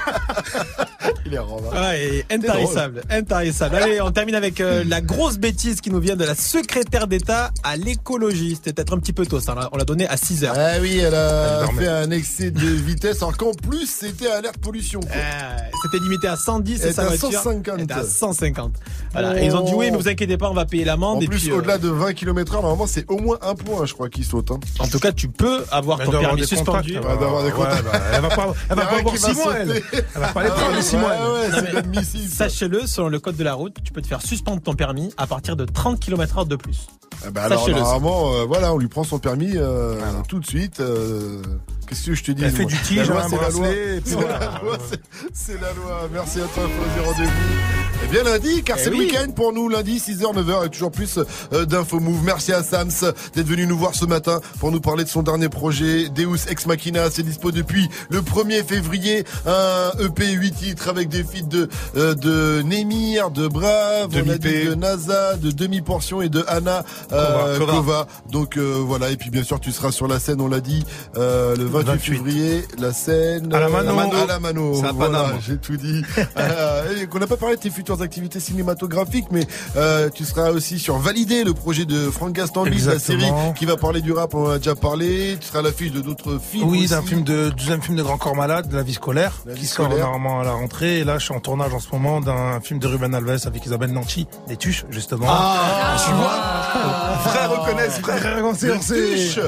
Il 1.27 1.35
est 1.35 1.39
rare. 1.39 1.73
Ouais, 1.73 2.25
et 2.29 2.35
intarissable, 2.35 3.03
intarissable. 3.11 3.75
Allez, 3.77 4.01
on 4.01 4.13
termine 4.13 4.37
avec 4.37 4.61
euh, 4.61 4.85
la 4.87 5.01
grosse 5.01 5.39
bêtise 5.39 5.81
qui 5.81 5.91
nous 5.91 5.99
vient 5.99 6.15
de 6.15 6.25
la 6.25 6.37
secrétaire 6.37 7.09
d'État 7.09 7.51
à 7.65 7.77
l'écologie. 7.77 8.55
C'était 8.55 8.73
peut-être 8.73 8.95
un 8.95 8.99
petit 9.01 9.13
peu 9.13 9.27
tôt, 9.27 9.41
ça. 9.41 9.53
On 9.53 9.57
l'a- 9.57 9.69
On 9.73 9.77
l'a 9.77 9.85
donné 9.85 10.09
à 10.09 10.17
6 10.17 10.45
heures. 10.45 10.55
Ah 10.57 10.79
oui, 10.81 10.99
elle 10.99 11.15
a 11.17 11.67
fait 11.77 11.89
un 11.89 12.11
excès 12.29 12.51
de 12.51 12.67
vitesse, 12.67 13.19
alors 13.23 13.37
qu'en 13.37 13.53
plus 13.53 13.87
c'était 13.87 14.31
alerte 14.31 14.59
pollution. 14.59 15.01
quoi. 15.01 15.11
Euh, 15.15 15.57
C'était 15.83 16.03
limité 16.03 16.29
à 16.29 16.37
110 16.37 16.73
Elle 16.83 16.91
et 16.91 16.93
sa 16.93 17.03
était 17.03 17.13
à 17.15 17.17
voiture 17.17 17.41
150. 17.43 17.81
était 17.81 17.93
à 17.95 18.05
150. 18.05 18.73
Voilà. 19.13 19.33
Oh. 19.35 19.39
Et 19.39 19.47
ils 19.47 19.57
ont 19.57 19.65
dit 19.65 19.73
oui, 19.75 19.91
mais 19.91 19.97
vous 19.97 20.09
inquiétez 20.09 20.37
pas, 20.37 20.51
on 20.51 20.55
va 20.55 20.67
payer 20.67 20.85
l'amende. 20.85 21.23
En 21.23 21.27
plus, 21.27 21.39
puis, 21.41 21.51
euh, 21.51 21.57
au-delà 21.59 21.79
de 21.79 21.89
20 21.89 22.13
km 22.15 22.55
heure, 22.55 22.63
normalement, 22.63 22.87
c'est 22.87 23.11
au 23.11 23.19
moins 23.19 23.39
un 23.43 23.55
point, 23.55 23.87
je 23.87 23.95
crois, 23.95 24.09
qui 24.09 24.25
saute. 24.25 24.51
Hein. 24.51 24.61
En 24.79 24.87
tout 24.89 24.99
cas, 24.99 25.13
tu 25.13 25.29
peux 25.29 25.65
avoir 25.71 25.99
ton 25.99 26.11
permis 26.11 26.47
suspendu. 26.47 26.95
contacts, 26.95 27.19
des 27.19 27.53
Ouais, 27.59 27.83
bah, 27.83 28.01
elle 28.13 28.21
va 28.23 28.29
pas, 28.29 28.55
elle 28.71 28.77
va 28.77 28.83
avoir 28.91 29.13
qui 29.15 29.19
6 29.19 29.27
va 29.29 29.33
mois, 29.35 29.55
elle. 29.59 29.83
Elle 29.93 30.21
va 30.21 30.29
pas 30.29 30.43
prendre 30.51 30.77
les 30.77 30.83
6 30.83 30.97
mois, 30.97 31.13
Ah 31.15 31.61
inadmissible. 31.71 32.29
Sachez-le, 32.33 32.87
selon 32.87 33.09
le 33.09 33.19
code 33.21 33.37
de 33.37 33.45
la 33.45 33.55
route, 33.55 33.75
tu 33.83 33.93
peux 33.93 34.03
te 34.03 34.07
faire 34.07 34.23
suspendre 34.23 34.61
ton 34.63 34.75
permis 34.75 35.13
à 35.17 35.27
partir 35.27 35.57
de 35.57 35.65
30 35.65 35.99
km/h 36.01 36.47
de 36.47 36.57
plus. 36.57 36.87
Ah 37.27 37.31
bah 37.31 37.43
alors, 37.45 37.61
Sachez-le. 37.61 37.81
normalement, 37.81 38.33
euh, 38.35 38.45
voilà, 38.45 38.73
on 38.73 38.79
lui 38.79 38.87
prend 38.89 39.03
son 39.03 39.19
permis 39.19 39.53
euh, 39.57 39.97
tout 40.29 40.39
de 40.39 40.47
suite. 40.47 40.79
euh, 40.81 41.43
Qu'est-ce 41.89 42.07
que 42.07 42.15
je 42.15 42.23
te 42.25 42.33
dis 42.33 42.45
Elle 42.45 42.51
fait 42.51 42.65
du 42.67 42.77
tige, 42.83 43.11
un 43.11 43.29
c'est 43.29 43.37
la 43.41 43.49
loi. 43.51 43.69
et 43.73 44.03
C'est 45.33 45.61
la 45.61 45.73
loi. 45.73 46.09
Merci 46.13 46.41
à 46.41 46.45
toi, 46.45 46.65
Fauzi, 46.65 47.07
rendez-vous. 47.07 47.33
Eh 48.05 48.07
bien 48.13 48.23
lundi, 48.23 48.63
car 48.63 48.77
Eh 48.79 48.85
c'est 48.85 48.91
le 48.91 48.97
week-end 48.97 49.31
pour 49.35 49.53
nous, 49.53 49.69
lundi 49.69 49.99
6h, 49.99 50.23
9h 50.35 50.67
et 50.67 50.69
toujours 50.69 50.93
plus 50.93 51.19
euh, 51.53 51.65
d'infos 51.65 51.99
move. 51.99 52.23
Merci 52.23 52.53
à 52.53 52.63
Sams 52.63 52.91
d'être 53.35 53.47
venu 53.47 53.67
nous 53.67 53.77
voir 53.77 53.95
ce 53.95 54.05
matin 54.05 54.41
pour 54.61 54.71
nous 54.71 54.81
parler 54.81 55.03
de 55.03 55.09
son 55.09 55.23
dernier 55.23 55.49
projet, 55.49 56.09
Deus 56.11 56.47
Ex 56.49 56.67
Machina. 56.67 57.11
C'est 57.11 57.25
dispo 57.25 57.51
depuis 57.51 57.89
le 58.11 58.21
1er 58.21 58.65
février, 58.65 59.25
un 59.47 59.91
EP 59.99 60.31
8 60.31 60.53
titres 60.53 60.89
avec 60.89 61.09
des 61.09 61.25
feats 61.25 61.49
de, 61.49 61.69
euh, 61.97 62.15
de 62.15 62.63
Nemir, 62.63 63.31
de 63.31 63.49
Brave, 63.49 64.11
on 64.13 64.17
a 64.19 64.23
dit 64.23 64.39
Demi-P. 64.39 64.65
de 64.67 64.75
NASA, 64.75 65.35
de 65.37 65.51
Demi-Portion 65.51 66.23
et 66.23 66.29
de 66.29 66.45
Anna 66.47 66.85
euh, 67.13 67.59
Kova. 67.59 68.07
Donc 68.31 68.57
voilà, 68.59 69.11
et 69.11 69.17
puis 69.17 69.31
bien 69.31 69.43
sûr 69.43 69.59
tu 69.59 69.73
seras 69.73 69.91
sur 69.91 70.07
la 70.07 70.21
scène, 70.21 70.41
on 70.41 70.49
l'a 70.49 70.61
dit, 70.61 70.85
le 71.17 71.65
28, 71.83 71.93
28. 71.93 72.13
février, 72.17 72.65
la 72.79 72.93
scène 72.93 73.55
À 73.55 73.61
la 73.61 73.69
Mano. 73.69 73.99
à 73.99 74.27
la 74.27 74.39
Mano. 74.39 74.73
Voilà, 74.95 75.33
j'ai 75.47 75.57
tout 75.59 75.77
dit. 75.77 76.03
euh, 76.39 77.03
et 77.03 77.07
qu'on 77.07 77.19
n'a 77.19 77.27
pas 77.27 77.37
parlé 77.37 77.57
de 77.57 77.61
tes 77.61 77.71
futures 77.71 78.01
activités 78.03 78.41
cinématographiques, 78.41 79.27
mais 79.31 79.47
euh, 79.77 80.09
tu 80.11 80.25
seras 80.25 80.51
aussi 80.51 80.79
sur 80.79 80.99
Valider, 80.99 81.45
le 81.45 81.55
projet 81.55 81.85
de 81.85 82.11
Franck 82.11 82.33
Gastambide, 82.33 82.85
la 82.87 82.99
série 82.99 83.31
qui 83.57 83.65
va 83.67 83.77
parler 83.77 84.01
du 84.01 84.13
rap, 84.13 84.35
on 84.35 84.47
en 84.47 84.51
a 84.51 84.59
déjà 84.59 84.75
parlé. 84.75 85.37
Tu 85.41 85.47
seras 85.49 85.61
à 85.61 85.63
l'affiche 85.63 85.93
de 85.93 86.01
d'autres 86.01 86.39
films. 86.41 86.69
Oui, 86.69 86.87
d'un 86.87 87.03
film 87.03 87.23
de 87.25 87.51
deuxième 87.51 87.83
film 87.83 87.97
de 87.97 88.03
Grand 88.03 88.19
Corps 88.19 88.37
Malade, 88.37 88.69
de 88.69 88.77
la 88.77 88.83
vie 88.83 88.95
scolaire, 88.95 89.33
La 89.47 89.55
vie 89.55 89.61
qui 89.61 89.67
sort 89.67 89.89
normalement 89.89 90.41
à 90.41 90.45
la 90.45 90.53
rentrée. 90.53 90.99
Et 91.01 91.05
là, 91.05 91.19
je 91.19 91.25
suis 91.25 91.35
en 91.35 91.41
tournage 91.41 91.73
en 91.75 91.81
ce 91.81 91.89
moment 91.93 92.21
d'un 92.21 92.61
film 92.61 92.79
de 92.79 92.87
Ruben 92.87 93.15
Alves 93.15 93.41
avec 93.47 93.65
Isabelle 93.67 93.93
Nanchi, 93.93 94.27
des 94.49 94.57
tuches 94.57 94.85
justement. 94.91 95.27
Ah, 95.29 95.97
tu 96.05 96.13
vois 96.13 97.29
Frère 97.31 97.51
reconnaissent, 97.51 97.99
frère. 97.99 98.19
Frère, 98.19 98.45
on 98.45 98.55
sait, 98.55 98.67
Les 98.69 98.73
on 98.75 98.83
sait. 98.83 98.95
tuches. 99.15 99.41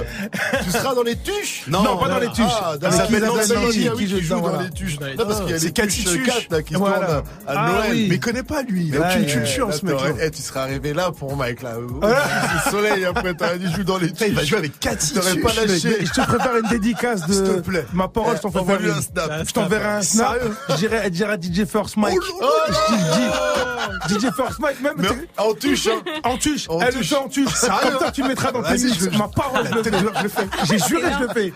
tu 0.65 0.71
seras 0.71 0.95
dans 0.95 1.03
les 1.03 1.17
tuches 1.17 1.65
Non, 1.69 1.97
pas 1.99 2.09
dans 2.09 2.19
les 2.21 2.29
tuches. 2.29 2.45
Ah, 2.63 2.75
Nanty, 2.81 3.13
Nanty, 3.13 3.89
ah 3.89 3.93
oui, 3.97 4.07
qui 4.07 4.21
joue 4.25 4.41
dans 4.41 4.61
les 4.61 4.71
tuches. 4.71 4.99
Dans 4.99 5.07
les 5.07 5.15
Non, 5.17 5.27
parce 5.27 5.41
qu'il 5.41 5.51
y 5.51 5.55
a 5.55 5.59
C'est 5.59 5.67
les 5.79 5.87
tuches 5.89 6.05
Tuche. 6.05 6.27
4 6.27 6.47
là, 6.51 6.63
qui 6.63 6.75
tournent 6.75 6.93
à 6.93 7.23
Ah 7.47 7.69
Noël. 7.73 7.91
Mais 8.09 8.15
il 8.17 8.21
connaît 8.21 8.43
pas 8.43 8.63
lui, 8.63 8.87
il 8.87 8.97
a 8.97 9.09
aucune 9.11 9.27
culture 9.27 9.73
ce 9.73 9.85
mec. 9.85 9.97
t'aurais- 9.97 10.15
eh, 10.23 10.31
tu 10.31 10.43
serais 10.43 10.61
arrivé 10.61 10.93
là 10.93 11.11
pour 11.11 11.37
Mike 11.37 11.63
là. 11.63 11.75
Le 11.81 12.71
soleil 12.71 13.05
après 13.05 13.35
t'aurais 13.35 13.59
dit 13.59 13.73
joue 13.73 13.85
dans 13.85 13.99
les 13.99 14.09
Putain, 14.09 14.27
il 14.27 14.35
va 14.35 14.41
tuches. 14.41 14.51
jouer 14.51 14.59
avec 14.59 14.79
Cathy 14.81 15.15
T'aurais 15.15 15.37
pas 15.37 15.53
lâché. 15.55 16.05
Je 16.05 16.11
te 16.13 16.21
prépare 16.27 16.57
une 16.57 16.69
dédicace 16.69 17.27
de 17.27 17.33
S'il 17.33 17.43
te 17.45 17.61
plaît. 17.61 17.87
ma 17.93 18.09
parole, 18.09 18.37
je 18.37 18.43
t'en 18.43 18.49
fais 18.51 18.55
faire 18.59 18.63
Envoie-lui 18.63 18.89
une. 18.91 18.95
un 18.99 19.01
snap. 19.03 19.33
Je 19.47 19.53
t'enverrai 19.53 19.89
un 19.89 20.03
snap. 20.03 20.37
Je 20.71 20.75
dirais, 20.77 20.99
à 21.31 21.37
DJ 21.41 21.65
First 21.67 21.97
Mike. 21.97 22.19
je 22.21 22.73
te 22.73 22.93
le 22.93 22.99
dis. 23.17 24.15
DJ 24.15 24.33
First 24.35 24.59
Mike, 24.61 24.81
même. 24.83 24.95
T'es- 24.97 25.29
en 25.39 25.55
tuche, 25.55 25.87
hein. 25.89 26.01
En 26.25 26.37
tuche. 26.37 26.67
Elle 26.81 26.95
le 26.95 27.17
en 27.17 27.29
tuche. 27.29 27.45
Comme 27.61 27.99
ça, 28.01 28.11
tu 28.13 28.23
mettras 28.23 28.53
dans 28.53 28.63
tes 28.63 28.73
mix. 28.79 29.09
Ma 29.17 29.29
parole. 29.29 29.69
Je 29.85 30.23
le 30.23 30.29
fais. 30.29 30.49
J'ai 30.65 30.79
juré, 30.79 31.11
je 31.19 31.25
le 31.25 31.29
fais. 31.33 31.53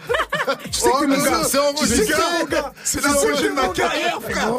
Tu 0.70 0.80
sais 0.80 0.90
Oh, 0.92 0.98
que 1.00 1.06
mais 1.06 1.16
mon 1.16 1.24
ça, 1.24 1.30
gars. 1.30 1.36
c'est 1.44 1.58
enregistré. 1.58 2.14
C'est 2.84 3.02
la 3.02 3.12
prochaine 3.12 3.50
de 3.50 3.54
ma 3.60 3.68
carrière, 3.68 4.18
frère. 4.22 4.52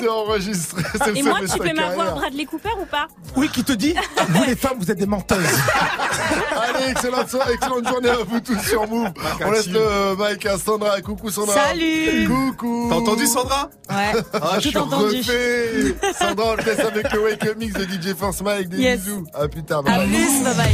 C'est 0.00 0.08
enregistré. 0.08 0.82
Et 1.14 1.22
moi, 1.22 1.38
tu 1.50 1.58
peux 1.58 1.72
m'avoir. 1.74 2.14
Bradley 2.16 2.44
Cooper 2.44 2.70
ou 2.80 2.84
pas 2.86 3.08
Oui, 3.36 3.48
qui 3.48 3.64
te 3.64 3.72
dit 3.72 3.94
Vous 4.28 4.44
les 4.44 4.56
femmes, 4.56 4.76
vous 4.78 4.90
êtes 4.90 4.98
des 4.98 5.06
menteuses. 5.06 5.38
Allez, 6.76 6.90
excellente, 6.90 7.28
so- 7.28 7.38
excellente 7.52 7.88
journée 7.88 8.08
à 8.10 8.16
vous 8.26 8.40
tous 8.40 8.58
sur 8.60 8.86
Move. 8.88 9.08
On 9.44 9.50
laisse 9.50 9.68
le 9.68 9.80
euh, 9.80 10.14
mic 10.16 10.44
à 10.46 10.58
Sandra. 10.58 11.00
Coucou 11.00 11.30
Sandra. 11.30 11.54
Salut. 11.54 12.28
Coucou. 12.28 12.86
T'as 12.90 12.96
entendu 12.96 13.26
Sandra 13.26 13.70
Ouais. 13.90 14.12
Ah, 14.34 14.52
je 14.60 14.68
suis 14.68 14.78
entendu. 14.78 15.18
refait. 15.18 15.94
Sandra, 16.18 16.46
on 16.52 16.56
le 16.56 16.62
laisse 16.64 16.80
avec 16.80 17.12
le 17.12 17.22
Wake 17.24 17.44
Up 17.46 17.56
Mix 17.58 17.74
de 17.74 17.84
DJ 17.84 18.14
Force 18.18 18.40
Mike. 18.42 18.68
Des 18.68 18.78
Yes. 18.78 19.00
bisous. 19.00 19.24
À 19.34 19.48
plus 19.48 19.62
tard. 19.64 19.80
À 19.80 19.82
bye 19.82 20.06
plus, 20.08 20.42
bye 20.44 20.54
bye. 20.54 20.72